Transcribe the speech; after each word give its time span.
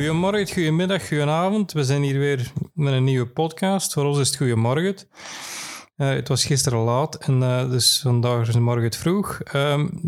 Goedemorgen, 0.00 0.48
goedemiddag, 0.48 1.08
goedenavond. 1.08 1.72
We 1.72 1.84
zijn 1.84 2.02
hier 2.02 2.18
weer 2.18 2.52
met 2.74 2.92
een 2.92 3.04
nieuwe 3.04 3.28
podcast. 3.28 3.92
Voor 3.92 4.04
ons 4.04 4.18
is 4.18 4.26
het 4.26 4.36
goedemorgen. 4.36 4.96
Uh, 5.96 6.08
het 6.08 6.28
was 6.28 6.44
gisteren 6.44 6.78
laat 6.78 7.14
en 7.14 7.40
uh, 7.40 7.70
dus 7.70 8.00
vandaag 8.02 8.48
is 8.48 8.54
morgen 8.54 8.82
het 8.82 8.96
vroeg. 8.96 9.38
We, 9.38 9.58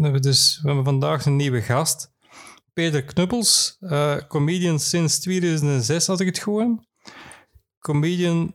hebben 0.01 0.23
dus, 0.23 0.59
we 0.63 0.67
hebben 0.67 0.85
vandaag 0.85 1.27
een 1.27 1.37
nieuwe 1.37 1.63
gast. 1.63 2.13
Peter 2.73 3.05
Knuppels, 3.05 3.77
uh, 3.81 4.17
comedian 4.29 4.79
sinds 4.79 5.21
2006 5.21 6.07
had 6.07 6.21
ik 6.21 6.27
het 6.27 6.39
gewoon. 6.39 6.87
Comedian, 7.79 8.55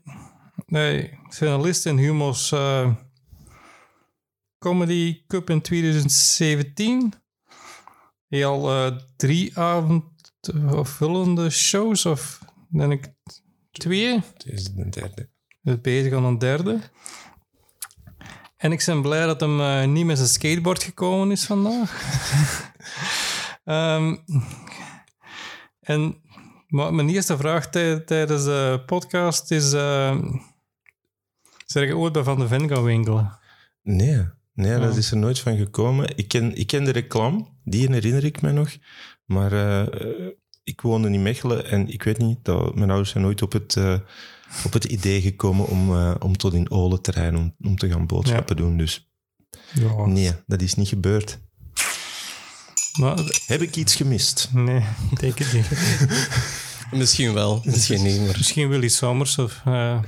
nee, 0.66 1.20
finalist 1.30 1.86
in 1.86 1.98
Humo's 1.98 2.54
Comedy 4.60 5.24
Cup 5.28 5.50
in 5.50 5.62
2017. 5.62 7.14
Hij 8.28 8.46
al 8.46 8.92
drie 9.16 9.60
avond 9.60 10.17
vullende 10.82 11.50
shows, 11.50 12.06
of 12.06 12.40
ben 12.70 12.92
ik 12.92 13.14
twee? 13.72 14.14
Het 14.14 14.46
is 14.46 14.64
de 14.64 14.90
derde. 14.90 15.30
Het 15.62 15.82
bezig 15.82 16.14
aan 16.14 16.24
een 16.24 16.38
derde. 16.38 16.80
En 18.58 18.72
ik 18.72 18.84
ben 18.86 19.02
blij 19.02 19.26
dat 19.26 19.40
hem 19.40 19.60
uh, 19.60 19.84
niet 19.84 20.06
met 20.06 20.18
zijn 20.18 20.30
skateboard 20.30 20.84
gekomen 20.84 21.32
is 21.32 21.46
vandaag. 21.46 22.02
um, 23.66 24.24
en 25.80 26.22
maar 26.68 26.94
mijn 26.94 27.10
eerste 27.10 27.38
vraag 27.38 27.70
tijdens 27.70 28.44
de 28.44 28.84
podcast 28.86 29.52
is... 29.52 29.74
Uh, 29.74 30.18
zijn 31.66 31.88
je 31.88 31.98
ooit 31.98 32.14
bij 32.14 32.24
Van 32.24 32.40
de 32.40 32.48
Ven 32.48 32.70
gaan 32.70 32.84
winkelen? 32.84 33.40
Nee, 33.82 34.26
nee 34.54 34.80
dat 34.80 34.98
is 34.98 35.12
er 35.12 35.18
nooit 35.18 35.40
van 35.40 35.58
gekomen. 35.58 36.18
Ik 36.18 36.28
ken, 36.28 36.56
ik 36.56 36.68
ken 36.68 36.84
de 36.84 36.92
reclame, 36.92 37.46
die 37.64 37.92
herinner 37.92 38.24
ik 38.24 38.42
me 38.42 38.52
nog. 38.52 38.70
Maar 39.28 39.54
uh, 39.54 40.28
ik 40.64 40.82
woonde 40.82 41.10
in 41.10 41.22
Mechelen 41.22 41.66
en 41.66 41.88
ik 41.88 42.04
weet 42.04 42.18
niet, 42.18 42.46
dat, 42.46 42.76
mijn 42.76 42.90
ouders 42.90 43.12
zijn 43.12 43.24
nooit 43.24 43.42
op 43.42 43.52
het, 43.52 43.76
uh, 43.76 44.00
op 44.66 44.74
het 44.74 44.84
idee 44.84 45.22
gekomen 45.22 45.68
om, 45.68 45.92
uh, 45.92 46.16
om 46.20 46.38
tot 46.38 46.54
in 46.54 46.72
Olen 46.72 47.02
te 47.02 47.12
rijden, 47.12 47.40
om, 47.40 47.56
om 47.62 47.78
te 47.78 47.90
gaan 47.90 48.06
boodschappen 48.06 48.56
ja. 48.56 48.62
doen. 48.62 48.78
Dus 48.78 49.12
ja. 49.74 50.06
nee, 50.06 50.32
dat 50.46 50.62
is 50.62 50.74
niet 50.74 50.88
gebeurd. 50.88 51.40
Maar, 53.00 53.18
Heb 53.46 53.62
ik 53.62 53.76
iets 53.76 53.96
gemist? 53.96 54.50
Nee, 54.54 54.84
ik 55.12 55.20
denk 55.20 55.38
het 55.38 55.54
niet. 55.54 55.70
misschien 57.00 57.34
wel, 57.34 57.62
misschien 57.66 58.04
niet. 58.04 58.20
Maar... 58.20 58.38
Misschien 58.38 58.70
Willy 58.70 58.88
Sommers 58.88 59.38
of... 59.38 59.62
Uh... 59.68 60.00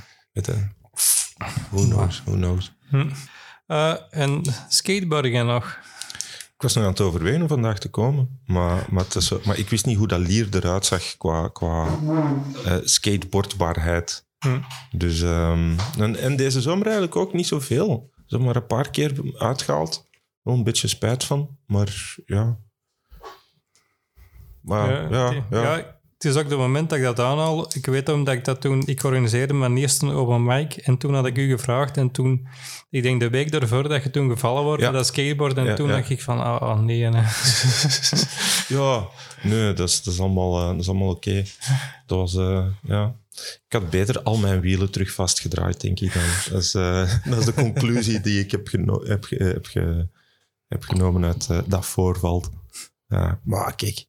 Who 1.69 1.83
knows, 1.83 2.21
who 2.25 2.33
knows. 2.33 2.71
Hm. 2.89 3.09
en 4.09 4.41
skateboarden 4.69 5.45
nog? 5.45 5.79
Ik 6.59 6.65
was 6.65 6.73
nog 6.73 6.83
aan 6.83 6.89
het 6.89 7.01
overwegen 7.01 7.41
om 7.41 7.47
vandaag 7.47 7.79
te 7.79 7.89
komen, 7.89 8.39
maar, 8.45 8.87
maar, 8.89 9.05
ik 9.55 9.69
wist 9.69 9.85
niet 9.85 9.97
hoe 9.97 10.07
dat 10.07 10.19
lier 10.19 10.47
eruit 10.51 10.85
zag 10.85 11.17
qua, 11.17 11.47
qua 11.47 11.87
uh, 12.65 12.77
skateboardbaarheid. 12.83 14.27
Hm. 14.39 14.59
Dus, 14.91 15.21
um, 15.21 15.75
en, 15.97 16.15
en, 16.15 16.35
deze 16.35 16.61
zomer 16.61 16.85
eigenlijk 16.85 17.15
ook 17.15 17.33
niet 17.33 17.47
zoveel. 17.47 18.13
Zeg 18.25 18.39
maar 18.39 18.55
een 18.55 18.65
paar 18.65 18.89
keer 18.89 19.33
uitgehaald. 19.37 20.07
Wel 20.41 20.53
een 20.55 20.63
beetje 20.63 20.87
spijt 20.87 21.23
van, 21.23 21.57
maar 21.65 22.15
ja. 22.25 22.59
Maar 24.61 25.11
ja, 25.11 25.31
ja, 25.31 25.45
ja. 25.49 25.77
ja 25.77 25.98
het 26.19 26.31
is 26.31 26.35
ook 26.35 26.49
het 26.49 26.57
moment 26.57 26.89
dat 26.89 26.97
ik 26.97 27.03
dat 27.03 27.19
aanhaal. 27.19 27.75
Ik 27.75 27.85
weet 27.85 28.09
omdat 28.09 28.33
ik 28.33 28.45
dat 28.45 28.61
toen... 28.61 28.83
Ik 28.85 29.03
organiseerde 29.03 29.53
mijn 29.53 29.77
eerste 29.77 30.11
open 30.11 30.43
mic 30.43 30.73
en 30.73 30.97
toen 30.97 31.13
had 31.13 31.25
ik 31.25 31.37
u 31.37 31.49
gevraagd 31.49 31.97
en 31.97 32.11
toen... 32.11 32.47
Ik 32.89 33.03
denk 33.03 33.19
de 33.19 33.29
week 33.29 33.53
ervoor 33.53 33.89
dat 33.89 34.03
je 34.03 34.09
toen 34.09 34.29
gevallen 34.29 34.63
wordt 34.63 34.81
met 34.81 34.93
dat 34.93 35.05
skateboard 35.05 35.57
en 35.57 35.75
toen 35.75 35.87
dacht 35.87 36.09
ik 36.09 36.21
van, 36.21 36.39
ah, 36.39 36.61
oh, 36.61 36.79
nee. 36.79 37.09
nee. 37.09 37.23
ja, 38.77 39.07
nee, 39.43 39.73
dat 39.73 39.89
is, 39.89 40.03
dat 40.03 40.13
is 40.13 40.19
allemaal, 40.19 40.61
uh, 40.61 40.67
dat 40.67 40.79
is 40.79 40.89
allemaal 40.89 41.09
oké. 41.09 41.29
Okay. 41.29 41.45
Dat 42.05 42.17
was, 42.17 42.33
uh, 42.33 42.65
ja... 42.83 43.15
Ik 43.67 43.73
had 43.73 43.89
beter 43.89 44.21
al 44.21 44.37
mijn 44.37 44.59
wielen 44.59 44.91
terug 44.91 45.11
vastgedraaid, 45.11 45.81
denk 45.81 45.99
ik 45.99 46.13
dan. 46.13 46.23
Dat 46.51 46.61
is, 46.61 46.73
uh, 46.73 47.13
dat 47.29 47.39
is 47.39 47.45
de 47.45 47.53
conclusie 47.53 48.21
die 48.21 48.39
ik 48.39 48.51
heb, 48.51 48.67
geno 48.67 49.03
heb, 49.03 49.23
ge 49.23 49.35
heb, 49.35 49.65
ge 49.65 50.07
heb 50.67 50.83
genomen 50.83 51.25
uit 51.25 51.47
dat 51.65 51.85
voorval. 51.85 52.45
Ja, 53.07 53.39
maar 53.43 53.75
kijk... 53.75 54.05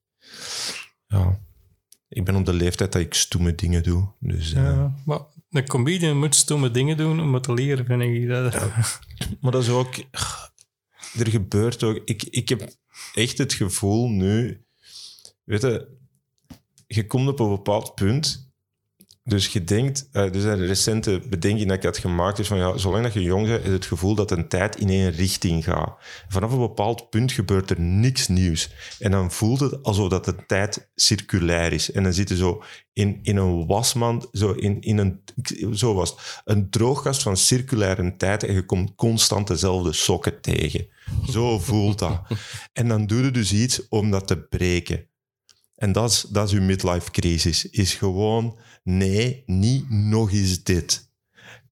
Ja 1.06 1.38
ik 2.10 2.24
ben 2.24 2.36
op 2.36 2.44
de 2.44 2.52
leeftijd 2.52 2.92
dat 2.92 3.02
ik 3.02 3.14
stoeme 3.14 3.54
dingen 3.54 3.82
doe. 3.82 4.08
Dus, 4.18 4.50
ja, 4.50 4.72
uh, 4.72 4.86
maar 5.04 5.20
een 5.50 5.66
comedian 5.66 6.18
moet 6.18 6.34
stoeme 6.34 6.70
dingen 6.70 6.96
doen 6.96 7.20
om 7.20 7.34
het 7.34 7.42
te 7.42 7.54
leren, 7.54 7.86
vind 7.86 8.02
ik. 8.02 8.28
Dat... 8.28 8.52
Ja. 8.52 8.72
Maar 9.40 9.52
dat 9.52 9.62
is 9.62 9.68
ook... 9.68 9.96
Er 11.18 11.30
gebeurt 11.30 11.82
ook... 11.82 12.00
Ik, 12.04 12.22
ik 12.22 12.48
heb 12.48 12.74
echt 13.14 13.38
het 13.38 13.52
gevoel 13.52 14.08
nu... 14.08 14.64
Weet 15.44 15.62
je, 15.62 15.96
je 16.86 17.06
komt 17.06 17.28
op 17.28 17.40
een 17.40 17.48
bepaald 17.48 17.94
punt... 17.94 18.49
Dus 19.30 19.46
je 19.46 19.64
denkt, 19.64 20.08
uh, 20.12 20.30
dus 20.30 20.44
een 20.44 20.66
recente 20.66 21.20
bedenking 21.28 21.68
dat 21.68 21.76
ik 21.76 21.82
had 21.82 21.98
gemaakt 21.98 22.38
is 22.38 22.46
van 22.46 22.58
ja, 22.58 22.76
zolang 22.76 23.04
dat 23.04 23.12
je 23.12 23.22
jong 23.22 23.46
bent, 23.46 23.64
is 23.64 23.70
het 23.70 23.84
gevoel 23.84 24.14
dat 24.14 24.30
een 24.30 24.48
tijd 24.48 24.76
in 24.76 24.88
één 24.88 25.10
richting 25.10 25.64
gaat. 25.64 25.94
Vanaf 26.28 26.52
een 26.52 26.58
bepaald 26.58 27.10
punt 27.10 27.32
gebeurt 27.32 27.70
er 27.70 27.80
niks 27.80 28.28
nieuws. 28.28 28.70
En 28.98 29.10
dan 29.10 29.30
voelt 29.30 29.60
het 29.60 29.82
alsof 29.82 30.08
dat 30.08 30.24
de 30.24 30.46
tijd 30.46 30.90
circulair 30.94 31.72
is. 31.72 31.92
En 31.92 32.02
dan 32.02 32.12
zit 32.12 32.28
je 32.28 32.36
zo 32.36 32.62
in, 32.92 33.18
in 33.22 33.36
een 33.36 33.66
wasmand, 33.66 34.28
zo, 34.32 34.52
in, 34.52 34.80
in 34.80 34.98
een, 34.98 35.20
zo 35.74 35.94
was 35.94 36.10
het, 36.10 36.40
een 36.44 36.70
droogkast 36.70 37.22
van 37.22 37.36
circulaire 37.36 38.16
tijd 38.16 38.44
en 38.44 38.54
je 38.54 38.64
komt 38.64 38.94
constant 38.94 39.46
dezelfde 39.46 39.92
sokken 39.92 40.40
tegen. 40.40 40.86
Zo 41.28 41.58
voelt 41.58 41.98
dat. 41.98 42.20
En 42.72 42.88
dan 42.88 43.06
doe 43.06 43.22
je 43.22 43.30
dus 43.30 43.52
iets 43.52 43.88
om 43.88 44.10
dat 44.10 44.26
te 44.26 44.38
breken. 44.38 45.08
En 45.80 45.92
dat 45.92 46.10
is, 46.10 46.20
dat 46.20 46.48
is 46.48 46.54
uw 46.54 46.62
midlife 46.62 47.10
crisis. 47.10 47.70
Is 47.70 47.94
gewoon, 47.94 48.58
nee, 48.96 49.42
niet 49.46 49.90
nog 49.90 50.32
eens 50.32 50.62
dit. 50.62 51.08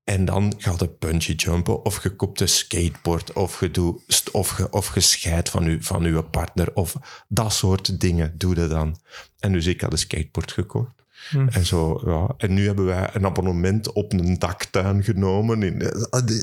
En 0.05 0.25
dan 0.25 0.55
gaat 0.59 0.81
je 0.81 0.97
bungee 0.99 1.35
jumpen, 1.35 1.85
of 1.85 2.03
je 2.03 2.17
koopt 2.17 2.41
een 2.41 2.49
skateboard, 2.49 3.33
of 3.33 3.61
je, 3.61 3.71
doet, 3.71 4.31
of 4.33 4.59
je, 4.59 4.73
of 4.73 4.95
je 4.95 5.01
scheidt 5.01 5.49
van, 5.49 5.65
je, 5.71 5.83
van 5.83 6.05
uw 6.05 6.23
partner, 6.23 6.75
of 6.75 6.95
dat 7.29 7.53
soort 7.53 8.01
dingen 8.01 8.35
doe 8.39 8.55
je 8.55 8.67
dan. 8.67 9.01
En 9.39 9.53
dus 9.53 9.67
ik 9.67 9.81
had 9.81 9.93
een 9.93 9.99
skateboard 9.99 10.53
gekocht. 10.53 10.93
Hm. 11.31 11.49
En, 11.49 11.67
zo, 11.67 12.01
ja. 12.05 12.35
en 12.37 12.55
nu 12.55 12.67
hebben 12.67 12.85
wij 12.85 13.11
een 13.13 13.25
abonnement 13.25 13.93
op 13.93 14.13
een 14.13 14.39
daktuin 14.39 15.03
genomen. 15.03 15.63
In, 15.63 15.93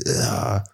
ja, 0.02 0.66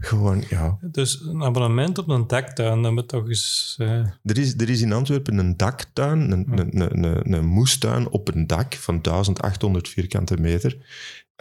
gewoon, 0.00 0.44
ja. 0.48 0.78
Dus 0.80 1.20
een 1.20 1.42
abonnement 1.42 1.98
op 1.98 2.08
een 2.08 2.26
daktuin, 2.26 2.82
dat 2.82 2.92
moet 2.92 3.08
toch 3.08 3.28
eens... 3.28 3.76
Uh... 3.80 3.88
Er, 4.22 4.38
is, 4.38 4.54
er 4.54 4.70
is 4.70 4.80
in 4.80 4.92
Antwerpen 4.92 5.38
een 5.38 5.56
daktuin, 5.56 6.30
een, 6.30 6.46
een, 6.50 6.80
een, 6.80 7.04
een, 7.04 7.32
een 7.32 7.46
moestuin 7.46 8.08
op 8.08 8.34
een 8.34 8.46
dak 8.46 8.74
van 8.74 9.02
1800 9.02 9.88
vierkante 9.88 10.36
meter. 10.40 10.76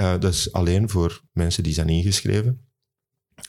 Uh, 0.02 0.12
dat 0.20 0.34
is 0.34 0.52
alleen 0.52 0.90
voor 0.90 1.22
mensen 1.32 1.64
die 1.64 1.74
zijn 1.74 1.90
ingeschreven. 1.90 2.68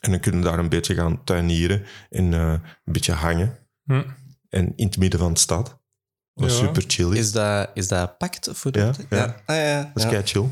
En 0.01 0.11
dan 0.11 0.21
kunnen 0.21 0.41
daar 0.41 0.59
een 0.59 0.69
beetje 0.69 0.95
gaan 0.95 1.25
tuinieren 1.25 1.83
en 2.11 2.33
uh, 2.33 2.51
een 2.51 2.93
beetje 2.93 3.13
hangen. 3.13 3.59
Hm. 3.85 4.03
En 4.49 4.73
in 4.77 4.87
het 4.87 4.99
midden 4.99 5.21
van 5.21 5.33
de 5.33 5.41
stad. 5.41 5.79
Dat 6.35 6.51
is 6.51 6.59
ja. 6.59 6.67
super 6.67 6.85
chill. 6.87 7.17
Is 7.17 7.33
dat, 7.33 7.71
is 7.75 7.89
dat 7.89 8.19
pact 8.19 8.49
voor 8.53 8.79
ja, 8.79 8.93
ja. 9.11 9.17
ja. 9.17 9.43
Ah, 9.47 9.57
ja. 9.57 9.91
Dat 9.95 10.05
is 10.05 10.11
kei 10.11 10.23
chill. 10.23 10.49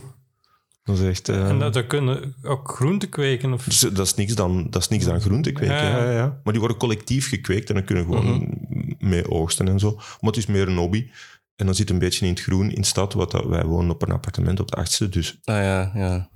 Dat 0.89 0.99
is 0.99 1.09
echt, 1.09 1.29
uh... 1.29 1.49
En 1.49 1.59
dat, 1.59 1.73
dat 1.73 1.87
kunnen 1.87 2.35
ook 2.43 2.71
groenten 2.71 3.09
kweken? 3.09 3.53
Of... 3.53 3.65
Dus 3.65 3.79
dat, 3.79 4.07
is 4.07 4.15
niks 4.15 4.35
dan, 4.35 4.67
dat 4.71 4.83
is 4.83 4.89
niks 4.89 5.05
dan 5.05 5.21
groente 5.21 5.53
kweken. 5.53 5.75
Ja. 5.75 6.05
Ja, 6.05 6.11
ja. 6.11 6.41
Maar 6.43 6.53
die 6.53 6.61
worden 6.61 6.79
collectief 6.79 7.29
gekweekt 7.29 7.69
en 7.69 7.75
dan 7.75 7.85
kunnen 7.85 8.07
we 8.07 8.17
gewoon 8.17 8.27
-hmm. 8.27 8.97
mee 8.99 9.31
oogsten 9.31 9.69
en 9.69 9.79
zo. 9.79 9.95
Maar 9.95 10.17
het 10.21 10.37
is 10.37 10.47
meer 10.47 10.69
een 10.69 10.77
hobby. 10.77 11.11
En 11.57 11.67
dan 11.67 11.75
zit 11.75 11.91
een 11.91 11.99
beetje 11.99 12.27
in 12.27 12.33
het 12.33 12.41
groen 12.41 12.71
in 12.71 12.81
de 12.81 12.87
stad, 12.87 13.13
wat 13.13 13.31
dat, 13.31 13.47
wij 13.47 13.65
wonen 13.65 13.91
op 13.91 14.03
een 14.03 14.13
appartement 14.13 14.61
op 14.61 14.71
de 14.71 14.77
achtste. 14.77 15.09
Dus. 15.09 15.39
Ah 15.45 15.63
ja, 15.63 15.91
ja. 15.95 16.29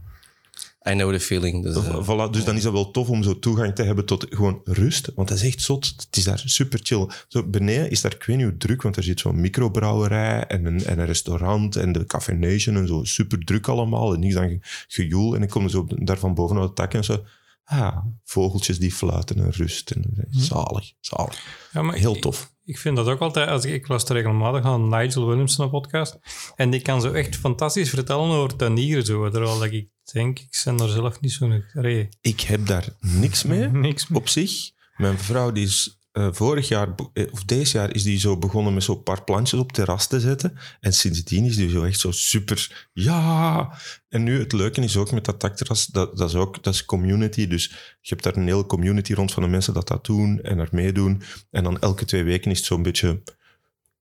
I 0.88 0.93
know 0.93 1.12
the 1.12 1.20
feeling. 1.20 1.62
Dus, 1.62 1.76
uh, 1.76 2.09
voilà, 2.09 2.31
dus 2.31 2.44
dan 2.44 2.56
is 2.56 2.62
dat 2.62 2.72
wel 2.72 2.91
tof 2.91 3.09
om 3.09 3.22
zo 3.22 3.38
toegang 3.38 3.75
te 3.75 3.82
hebben 3.82 4.05
tot 4.05 4.26
gewoon 4.31 4.61
rust. 4.64 5.12
Want 5.14 5.29
dat 5.29 5.37
is 5.37 5.44
echt 5.44 5.61
zot. 5.61 5.94
Het 5.96 6.17
is 6.17 6.25
daar 6.25 6.43
super 6.44 6.81
chill. 6.82 7.08
Zo 7.29 7.46
beneden 7.46 7.90
is 7.90 8.00
daar, 8.00 8.14
ik 8.14 8.25
weet 8.25 8.37
niet 8.37 8.46
hoe 8.46 8.56
druk, 8.56 8.82
want 8.82 8.96
er 8.96 9.02
zit 9.02 9.20
zo'n 9.20 9.40
microbrouwerij 9.40 10.44
en 10.46 10.64
een, 10.64 10.84
en 10.84 10.99
een 10.99 11.06
restaurant 11.06 11.76
en 11.76 11.93
de 11.93 12.06
Café 12.06 12.32
Nation 12.32 12.76
en 12.76 12.87
zo. 12.87 13.05
Super 13.05 13.44
druk 13.44 13.69
allemaal 13.69 14.14
en 14.14 14.20
niks 14.20 14.37
aan 14.37 14.58
gejoel. 14.88 15.34
En 15.34 15.43
ik 15.43 15.49
kom 15.49 15.69
zo 15.69 15.87
daar 15.88 16.19
van 16.19 16.34
boven 16.34 16.56
uit 16.56 16.67
het 16.67 16.76
dak 16.76 16.94
en 16.94 17.05
zo. 17.05 17.25
Ah, 17.64 17.96
vogeltjes 18.25 18.78
die 18.78 18.93
fluiten 18.93 19.37
en 19.37 19.50
rust. 19.50 19.90
En, 19.90 20.05
zalig, 20.31 20.93
zalig. 21.00 21.69
Ja, 21.73 21.82
maar 21.82 21.96
Heel 21.96 22.19
tof. 22.19 22.51
Ik, 22.64 22.79
vind 22.79 22.97
dat 22.97 23.06
ook 23.06 23.20
altijd, 23.20 23.49
als 23.49 23.64
ik, 23.64 23.73
ik 23.73 23.88
luister 23.88 24.17
regelmatig 24.17 24.64
aan 24.64 24.88
Nigel 24.88 25.26
Williamson 25.26 25.70
podcast, 25.70 26.19
en 26.56 26.70
die 26.70 26.82
kan 26.82 27.00
zo 27.00 27.12
echt 27.12 27.37
fantastisch 27.37 27.91
vertellen 27.91 28.31
over 28.31 28.56
tuinieren, 28.56 29.05
zo, 29.05 29.31
terwijl 29.31 29.64
ik 29.64 29.88
denk, 30.12 30.38
ik 30.38 30.61
ben 30.64 30.81
er 30.81 30.88
zelf 30.88 31.20
niet 31.20 31.32
zo'n 31.32 31.64
ree. 31.73 32.09
Ik 32.20 32.41
heb 32.41 32.67
daar 32.67 32.88
niks 33.00 33.43
mee, 33.43 33.69
niks 33.88 34.09
mee. 34.09 34.19
op 34.20 34.29
zich. 34.29 34.70
Mijn 34.97 35.19
vrouw 35.19 35.53
die 35.53 35.64
is 35.64 36.01
uh, 36.12 36.29
vorig 36.31 36.69
jaar, 36.69 36.94
of 37.31 37.44
deze 37.44 37.76
jaar, 37.76 37.94
is 37.94 38.03
die 38.03 38.19
zo 38.19 38.38
begonnen 38.38 38.75
met 38.75 38.82
zo'n 38.82 39.03
paar 39.03 39.25
plantjes 39.25 39.61
op 39.61 39.73
terras 39.73 40.06
te 40.06 40.20
zetten. 40.20 40.59
En 40.81 40.93
sindsdien 40.93 41.44
is 41.44 41.56
die 41.56 41.70
zo 41.70 41.82
echt 41.82 42.00
zo 42.00 42.11
super, 42.11 42.88
ja. 42.93 43.79
En 44.09 44.23
nu, 44.23 44.38
het 44.38 44.53
leuke 44.53 44.81
is 44.81 44.97
ook 44.97 45.12
met 45.12 45.25
dat 45.25 45.41
dakterras, 45.41 45.87
dat, 45.87 46.17
dat 46.17 46.29
is 46.29 46.35
ook, 46.35 46.62
dat 46.62 46.75
is 46.75 46.85
community. 46.85 47.47
Dus 47.47 47.69
je 48.00 48.09
hebt 48.09 48.23
daar 48.23 48.37
een 48.37 48.47
hele 48.47 48.67
community 48.67 49.14
rond 49.14 49.32
van 49.32 49.43
de 49.43 49.49
mensen 49.49 49.75
dat 49.75 49.88
dat 49.88 50.05
doen 50.05 50.41
en 50.43 50.59
er 50.59 50.69
meedoen. 50.70 51.23
En 51.50 51.64
dan 51.64 51.81
elke 51.81 52.05
twee 52.05 52.25
weken 52.25 52.50
is 52.50 52.59
het 52.59 52.67
zo'n 52.67 52.82
beetje 52.82 53.23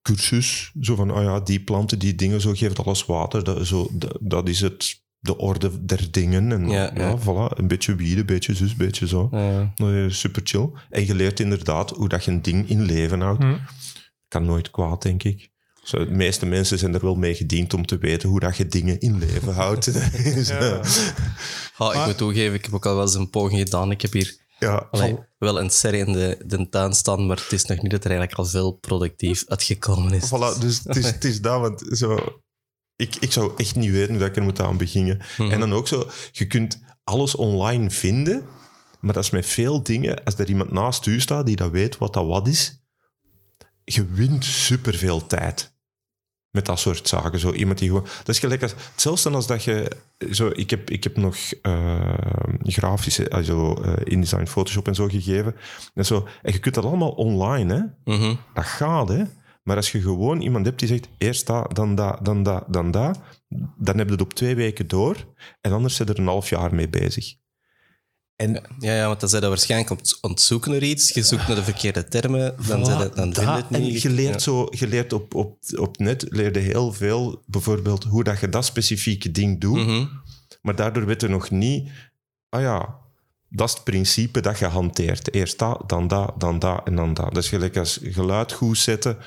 cursus. 0.01 0.71
Zo 0.81 0.95
van, 0.95 1.11
ah 1.11 1.23
ja, 1.23 1.39
die 1.39 1.63
planten, 1.63 1.99
die 1.99 2.15
dingen, 2.15 2.41
zo 2.41 2.53
geeft 2.53 2.79
alles 2.79 3.05
water. 3.05 3.43
Dat, 3.43 3.67
zo, 3.67 3.89
dat 4.19 4.49
is 4.49 4.61
het, 4.61 5.01
de 5.23 5.37
orde 5.37 5.85
der 5.85 6.07
dingen. 6.11 6.51
En 6.51 6.69
Ja, 6.69 6.91
ja, 6.95 7.07
ja. 7.09 7.17
voilà, 7.19 7.57
een 7.57 7.67
beetje 7.67 7.95
wieden, 7.95 8.19
een 8.19 8.25
beetje 8.25 8.53
zus, 8.53 8.71
een 8.71 8.77
beetje 8.77 9.07
zo. 9.07 9.27
Ja. 9.31 9.71
Nee, 9.75 10.09
super 10.09 10.41
chill. 10.45 10.69
En 10.89 11.05
je 11.05 11.15
leert 11.15 11.39
inderdaad 11.39 11.89
hoe 11.89 12.09
dat 12.09 12.23
je 12.25 12.31
een 12.31 12.41
ding 12.41 12.69
in 12.69 12.81
leven 12.81 13.21
houdt. 13.21 13.43
Hm. 13.43 13.55
Kan 14.27 14.45
nooit 14.45 14.69
kwaad, 14.71 15.01
denk 15.01 15.23
ik. 15.23 15.49
Zo, 15.83 16.05
de 16.05 16.11
meeste 16.11 16.45
mensen 16.45 16.77
zijn 16.77 16.93
er 16.93 17.01
wel 17.01 17.15
mee 17.15 17.35
gediend 17.35 17.73
om 17.73 17.85
te 17.85 17.97
weten 17.97 18.29
hoe 18.29 18.39
dat 18.39 18.57
je 18.57 18.65
dingen 18.67 18.99
in 18.99 19.17
leven 19.17 19.53
houdt. 19.53 19.85
Ja. 20.47 20.57
eh, 20.59 20.79
Ah, 21.77 21.95
ik 21.95 22.05
moet 22.05 22.17
toegeven, 22.17 22.53
ik 22.53 22.65
heb 22.65 22.73
ook 22.73 22.85
al 22.85 22.93
wel 22.95 23.01
eens 23.03 23.13
een 23.13 23.29
poging 23.29 23.59
gedaan. 23.59 23.91
Ik 23.91 24.01
heb 24.01 24.11
hier 24.13 24.35
ja, 24.59 24.87
allee, 24.91 25.17
wel 25.37 25.59
een 25.59 25.69
serre 25.69 25.97
in 25.97 26.13
de, 26.13 26.43
de 26.45 26.69
tuin 26.69 26.93
staan, 26.93 27.25
maar 27.27 27.37
het 27.37 27.51
is 27.51 27.65
nog 27.65 27.81
niet 27.81 27.91
dat 27.91 28.03
er 28.03 28.09
eigenlijk 28.09 28.39
al 28.39 28.45
veel 28.45 28.71
productief 28.71 29.43
uitgekomen 29.47 30.11
is. 30.13 30.25
Voilà, 30.27 30.59
dus 30.59 30.79
het 30.83 30.95
is, 30.95 31.05
het 31.11 31.23
is 31.23 31.41
dat, 31.41 31.59
want 31.61 31.83
zo, 31.97 32.17
ik, 33.01 33.15
ik 33.15 33.31
zou 33.31 33.51
echt 33.57 33.75
niet 33.75 33.91
weten 33.91 34.09
hoe 34.09 34.19
dat 34.19 34.27
ik 34.27 34.35
er 34.35 34.43
moet 34.43 34.61
aan 34.61 34.77
beginnen. 34.77 35.19
Mhm. 35.37 35.51
En 35.51 35.59
dan 35.59 35.73
ook 35.73 35.87
zo, 35.87 36.09
je 36.31 36.47
kunt 36.47 36.79
alles 37.03 37.35
online 37.35 37.89
vinden, 37.89 38.45
maar 38.99 39.13
dat 39.13 39.23
is 39.23 39.29
met 39.29 39.45
veel 39.45 39.83
dingen, 39.83 40.23
als 40.23 40.35
er 40.37 40.49
iemand 40.49 40.71
naast 40.71 41.05
u 41.05 41.19
staat 41.19 41.45
die 41.45 41.55
dat 41.55 41.71
weet 41.71 41.97
wat 41.97 42.13
dat 42.13 42.25
wat 42.25 42.47
is, 42.47 42.83
je 43.83 44.05
wint 44.05 44.45
superveel 44.45 45.27
tijd. 45.27 45.69
Met 46.51 46.65
dat 46.65 46.79
soort 46.79 47.07
zaken. 47.07 47.39
Zo 47.39 47.51
iemand 47.51 47.79
die 47.79 47.87
gewoon... 47.87 48.05
Dat 48.17 48.27
is 48.27 48.39
gelijk 48.39 48.61
als... 48.61 48.73
Hetzelfde 48.91 49.29
als 49.29 49.47
dat 49.47 49.63
je... 49.63 49.91
Zo, 50.31 50.51
ik, 50.53 50.69
heb, 50.69 50.89
ik 50.89 51.03
heb 51.03 51.17
nog 51.17 51.35
eh, 51.61 52.15
grafische... 52.63 53.29
Also, 53.29 53.73
eh, 53.73 53.93
InDesign, 54.03 54.45
Photoshop 54.45 54.87
en 54.87 54.95
zo 54.95 55.07
gegeven. 55.07 55.55
En, 55.93 56.05
zo, 56.05 56.27
en 56.41 56.53
je 56.53 56.59
kunt 56.59 56.75
dat 56.75 56.85
allemaal 56.85 57.11
online, 57.11 57.73
hè. 57.73 58.13
Mhm. 58.13 58.35
Dat 58.53 58.65
gaat, 58.65 59.07
hè. 59.09 59.23
Maar 59.71 59.79
als 59.79 59.91
je 59.91 60.01
gewoon 60.01 60.41
iemand 60.41 60.65
hebt 60.65 60.79
die 60.79 60.87
zegt, 60.87 61.07
eerst 61.17 61.47
dat, 61.47 61.75
dan 61.75 61.95
dat, 61.95 62.25
dan 62.25 62.43
dat, 62.43 62.63
dan 62.67 62.91
dat, 62.91 63.19
dan 63.77 63.97
heb 63.97 64.05
je 64.07 64.11
het 64.13 64.21
op 64.21 64.33
twee 64.33 64.55
weken 64.55 64.87
door. 64.87 65.15
En 65.61 65.71
anders 65.71 65.95
zit 65.95 66.09
er 66.09 66.19
een 66.19 66.27
half 66.27 66.49
jaar 66.49 66.75
mee 66.75 66.89
bezig. 66.89 67.33
En 68.35 68.51
Ja, 68.79 68.93
ja, 68.95 69.07
want 69.07 69.19
dan 69.19 69.29
zijn 69.29 69.41
dat 69.41 69.49
waarschijnlijk 69.51 69.91
aan 69.91 69.97
het- 69.97 70.17
aan 70.21 70.29
het 70.29 70.41
zoeken 70.41 70.71
naar 70.71 70.81
iets. 70.83 71.09
Je 71.13 71.23
zoekt 71.23 71.47
naar 71.47 71.55
de 71.55 71.63
verkeerde 71.63 72.03
termen, 72.07 72.55
dan, 72.67 72.83
dan 72.83 73.29
dat- 73.33 73.45
het 73.45 73.65
en 73.71 73.81
niet. 73.81 74.01
je 74.01 74.09
leert, 74.09 74.33
Ja. 74.33 74.39
zo, 74.39 74.67
je 74.69 74.87
leert 74.87 75.13
op, 75.13 75.35
op, 75.35 75.57
op 75.75 75.97
net 75.97 76.25
leerde 76.29 76.59
heel 76.59 76.93
veel, 76.93 77.43
bijvoorbeeld 77.45 78.03
hoe 78.03 78.23
dat 78.23 78.39
je 78.39 78.49
dat 78.49 78.65
specifieke 78.65 79.31
ding 79.31 79.59
doet. 79.61 79.77
Mhm. 79.85 80.05
Maar 80.61 80.75
daardoor 80.75 81.05
weet 81.05 81.21
je 81.21 81.27
nog 81.27 81.49
niet, 81.49 81.89
ah 82.49 82.61
ja, 82.61 82.95
dat 83.49 83.67
is 83.69 83.73
het 83.75 83.83
principe 83.83 84.39
dat 84.41 84.59
je 84.59 84.65
hanteert. 84.65 85.33
Eerst 85.33 85.57
dat, 85.59 85.89
dan 85.89 86.07
dat, 86.07 86.33
dan 86.39 86.59
dat 86.59 86.81
en 86.87 86.95
dan 86.95 87.13
dat. 87.13 87.33
Dat 87.33 87.43
is 87.43 87.49
gelijk 87.49 87.77
als 87.77 87.99
geluid 88.01 88.51
goed 88.51 88.77
zetten. 88.77 89.17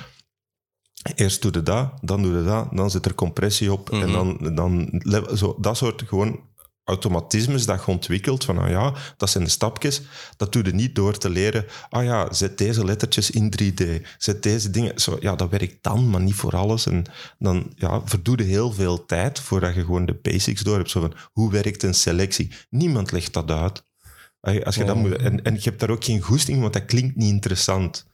Eerst 1.15 1.43
doe 1.43 1.53
je 1.53 1.63
dat, 1.63 1.93
dan 2.01 2.23
doe 2.23 2.37
je 2.39 2.45
dat, 2.45 2.69
dan 2.73 2.91
zit 2.91 3.07
er 3.07 3.15
compressie 3.15 3.73
op. 3.73 3.91
En 3.91 3.99
Mhm. 3.99 4.13
dan, 4.13 4.55
dan 4.55 5.01
zo, 5.35 5.57
dat 5.61 5.77
soort 5.77 6.03
gewoon 6.07 6.41
automatismes 6.85 7.67
dat 7.67 7.81
je 7.85 7.87
ontwikkelt. 7.91 8.45
Van, 8.45 8.59
ah 8.59 8.69
ja, 8.71 8.95
dat 9.17 9.31
zijn 9.31 9.45
de 9.45 9.51
stapjes. 9.51 10.03
Dat 10.37 10.53
doe 10.53 10.65
je 10.65 10.73
niet 10.75 10.95
door 10.95 11.19
te 11.19 11.31
leren, 11.31 11.65
ah 11.89 12.05
ja, 12.05 12.33
zet 12.33 12.59
deze 12.59 12.85
lettertjes 12.85 13.31
in 13.31 13.51
3D. 13.51 14.07
Zet 14.19 14.43
deze 14.43 14.71
dingen... 14.71 15.01
Zo, 15.01 15.17
ja, 15.21 15.35
dat 15.37 15.51
werkt 15.51 15.83
dan, 15.83 16.11
maar 16.11 16.21
niet 16.21 16.35
voor 16.35 16.57
alles. 16.57 16.87
En 16.87 17.05
dan 17.39 17.73
ja, 17.77 18.01
verdoe 18.05 18.37
je 18.39 18.45
heel 18.45 18.73
veel 18.73 19.07
tijd 19.07 19.41
voordat 19.41 19.75
je 19.75 19.81
gewoon 19.85 20.07
de 20.07 20.19
basics 20.23 20.63
door 20.63 20.77
hebt. 20.77 20.91
Zo 20.91 21.01
van, 21.01 21.15
hoe 21.33 21.51
werkt 21.51 21.83
een 21.83 21.95
selectie? 21.95 22.53
Niemand 22.71 23.13
legt 23.13 23.33
dat 23.33 23.51
uit. 23.51 23.85
Als 24.65 24.75
je 24.75 24.85
dat 24.85 24.97
Ja. 24.97 25.01
moet, 25.03 25.17
en, 25.17 25.43
en 25.43 25.55
je 25.55 25.61
hebt 25.63 25.81
daar 25.81 25.91
ook 25.91 26.05
geen 26.05 26.21
goesting, 26.21 26.61
want 26.61 26.73
dat 26.73 26.85
klinkt 26.85 27.17
niet 27.17 27.33
interessant. 27.33 28.13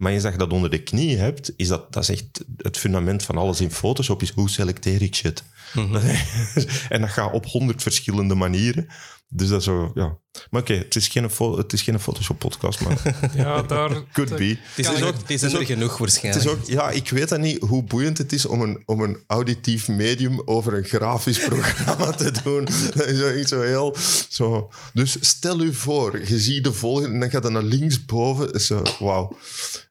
Maar 0.00 0.12
eens 0.12 0.22
dat 0.22 0.32
je 0.32 0.38
dat 0.38 0.52
onder 0.52 0.70
de 0.70 0.82
knie 0.82 1.16
hebt, 1.16 1.52
is 1.56 1.68
dat, 1.68 1.92
dat 1.92 2.02
is 2.02 2.08
echt 2.08 2.44
het 2.56 2.78
fundament 2.78 3.22
van 3.22 3.36
alles 3.36 3.60
in 3.60 3.70
Photoshop, 3.70 4.22
is 4.22 4.30
hoe 4.30 4.50
selecteer 4.50 5.02
ik 5.02 5.14
shit. 5.14 5.42
Mhm. 5.74 5.94
en 6.88 7.00
dat 7.00 7.10
gaat 7.10 7.32
op 7.32 7.46
honderd 7.46 7.82
verschillende 7.82 8.34
manieren. 8.34 8.86
Dus 9.32 9.48
dat 9.48 9.58
is 9.58 9.64
zo, 9.64 9.90
ja. 9.94 10.16
Maar 10.50 10.60
oké, 10.60 10.74
het 10.74 10.96
is 10.96 11.08
geen, 11.08 11.30
het 11.56 11.72
is 11.72 11.82
geen 11.82 12.00
Photoshop-podcast, 12.00 12.80
maar 12.80 13.16
Ja, 13.34 13.62
daar... 13.62 13.90
could 14.12 14.36
be. 14.36 14.56
Het 14.74 14.78
is, 14.78 14.86
er, 14.86 15.06
ik- 15.06 15.14
het 15.14 15.30
is 15.30 15.40
het 15.40 15.50
is 15.50 15.52
er 15.52 15.60
ook- 15.60 15.66
genoeg 15.66 15.90
Het 15.90 15.98
waarschijnlijk. 15.98 16.44
is 16.44 16.50
ook, 16.50 16.66
ja, 16.66 16.90
ik 16.90 17.08
weet 17.10 17.28
dat 17.28 17.40
niet 17.40 17.60
hoe 17.62 17.82
boeiend 17.84 18.18
het 18.18 18.32
is 18.32 18.46
om 18.46 18.60
een, 18.62 18.82
om 18.86 19.00
een 19.02 19.18
auditief 19.26 19.88
medium 19.88 20.42
over 20.44 20.74
een 20.74 20.84
grafisch 20.84 21.38
programma 21.38 22.10
te 22.10 22.32
doen. 22.44 22.64
Dat 22.94 23.06
is 23.06 23.18
zo, 23.18 23.28
echt 23.28 23.48
zo 23.48 23.60
heel... 23.60 23.96
Zo. 24.28 24.70
Dus 24.92 25.16
stel 25.20 25.60
u 25.60 25.74
voor, 25.74 26.18
je 26.28 26.38
ziet 26.40 26.64
de 26.64 26.72
volgende 26.72 27.08
en 27.14 27.20
dan 27.20 27.30
gaat 27.30 27.42
het 27.44 27.52
naar 27.52 27.62
linksboven. 27.62 28.60
Zo, 28.60 28.82
wauw. 28.98 29.36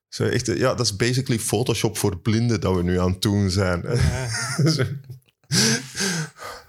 Zo 0.09 0.23
echt, 0.23 0.45
ja, 0.45 0.73
dat 0.73 0.85
is 0.85 0.95
basically 0.95 1.39
Photoshop 1.39 1.97
voor 1.97 2.17
blinden 2.17 2.61
dat 2.61 2.75
we 2.75 2.83
nu 2.83 2.99
aan 2.99 3.11
het 3.11 3.21
doen 3.21 3.49
zijn. 3.49 3.81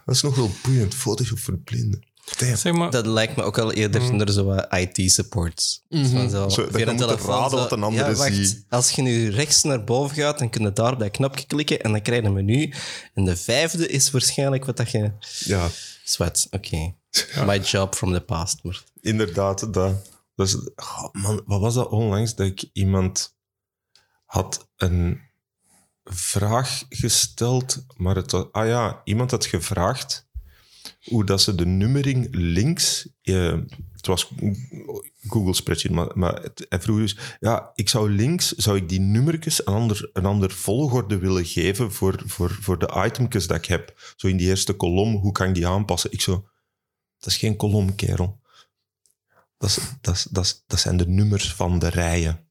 Dat 0.05 0.15
is 0.15 0.23
nog 0.23 0.37
wel 0.37 0.51
boeiend, 0.63 0.95
Photoshop 0.95 1.39
voor 1.39 1.59
blinden. 1.59 2.09
Zeg 2.55 2.73
maar, 2.73 2.91
Dat 2.91 3.07
lijkt 3.07 3.37
me 3.37 3.43
ook 3.43 3.59
al 3.59 3.73
eerder 3.73 4.15
naar 4.15 4.31
zo 4.31 4.45
wat 4.45 4.67
IT-supports. 4.71 5.83
Zo, 5.91 6.29
dat 6.29 6.79
je 6.79 6.87
moet 6.87 7.01
raden 7.01 7.59
wat 7.59 7.73
een 7.73 7.83
andere 7.83 8.11
ja, 8.11 8.15
wacht, 8.15 8.35
ziet. 8.35 8.65
Als 8.69 8.91
je 8.91 9.03
nu 9.03 9.31
rechts 9.31 9.63
naar 9.63 9.85
boven 9.85 10.17
gaat, 10.17 10.39
dan 10.39 10.51
kun 10.51 10.63
je 10.63 10.73
daar 10.73 10.93
op 10.93 10.99
dat 10.99 11.11
knopje 11.11 11.47
klikken 11.47 11.81
en 11.81 11.93
dan 11.93 12.03
krijg 12.03 12.21
je 12.21 12.27
een 12.27 12.33
menu. 12.33 12.73
En 13.15 13.25
de 13.25 13.37
vijfde 13.37 13.89
is 13.89 14.11
waarschijnlijk 14.11 14.65
wat 14.65 14.77
dat 14.77 14.91
je... 14.91 15.11
Ja, 15.45 15.69
Zwet, 16.05 16.47
oké. 16.51 16.95
My 17.47 17.59
job 17.59 17.95
from 17.95 18.13
the 18.13 18.21
past. 18.21 18.59
Maar... 18.63 18.83
inderdaad. 19.01 19.75
Dat, 19.75 19.93
oh 20.75 21.09
man, 21.13 21.43
wat 21.45 21.61
was 21.61 21.75
dat 21.75 21.89
onlangs 21.89 22.35
dat 22.35 22.47
ik 22.47 22.71
iemand 22.73 23.37
had 24.25 24.69
een 24.77 25.21
vraag 26.05 26.85
gesteld, 26.89 27.85
maar 27.97 28.17
het 28.17 28.53
ah 28.53 28.67
ja, 28.67 29.01
iemand 29.05 29.31
had 29.31 29.47
gevraagd 29.47 30.29
hoe 31.05 31.25
dat 31.25 31.43
ze 31.43 31.55
de 31.55 31.67
nummering 31.67 32.29
links, 32.31 33.09
eh, 33.23 33.59
het 33.93 34.07
was 34.07 34.33
Google 35.21 35.55
Spreadsheet, 35.55 35.93
maar, 35.93 36.11
maar 36.15 36.43
het, 36.43 36.67
vroeg 36.83 36.99
dus, 36.99 37.17
ja, 37.41 37.71
ik 37.75 37.89
zou 37.89 38.11
links, 38.11 38.53
zou 38.53 38.77
ik 38.77 38.89
die 38.89 39.01
nummertjes 39.01 39.67
een 39.67 39.75
ander, 39.75 40.11
een 40.13 40.25
ander 40.25 40.51
volgorde 40.51 41.19
willen 41.19 41.45
geven 41.45 41.93
voor, 41.93 42.23
voor, 42.27 42.51
voor 42.61 42.79
de 42.79 43.03
itemjes 43.07 43.47
dat 43.47 43.57
ik 43.57 43.65
heb. 43.65 44.13
Zo 44.17 44.27
in 44.27 44.37
die 44.37 44.49
eerste 44.49 44.73
kolom, 44.73 45.15
hoe 45.15 45.33
kan 45.33 45.49
ik 45.49 45.55
die 45.55 45.67
aanpassen? 45.67 46.13
Ik 46.13 46.21
zo, 46.21 46.49
dat 47.19 47.29
is 47.29 47.37
geen 47.37 47.57
kolom, 47.57 47.95
kerel. 47.95 48.40
Dat, 49.61 49.79
dat, 50.01 50.27
dat, 50.31 50.65
dat 50.67 50.81
zijn 50.81 50.97
de 50.97 51.09
nummers 51.09 51.55
van 51.55 51.79
de 51.79 51.89
rijen. 51.89 52.49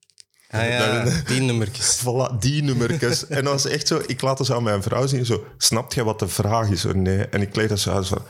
Ah 0.49 0.67
ja, 0.67 1.03
die 1.25 1.41
nummertjes. 1.41 1.99
Voilà, 2.03 2.37
die 2.39 2.63
nummertjes. 2.63 3.27
en 3.27 3.43
dat 3.43 3.53
was 3.53 3.65
echt 3.65 3.87
zo, 3.87 4.01
ik 4.05 4.21
laat 4.21 4.39
het 4.39 4.51
aan 4.51 4.63
mijn 4.63 4.83
vrouw 4.83 5.07
zien, 5.07 5.25
zo, 5.25 5.45
snapt 5.57 5.93
jij 5.93 6.03
wat 6.03 6.19
de 6.19 6.27
vraag 6.27 6.69
is? 6.69 6.85
Of 6.85 6.93
nee? 6.93 7.25
En 7.25 7.41
ik 7.41 7.55
leed 7.55 7.69
dat 7.69 7.79
zo 7.79 7.93
uit, 7.93 8.05
zo, 8.05 8.25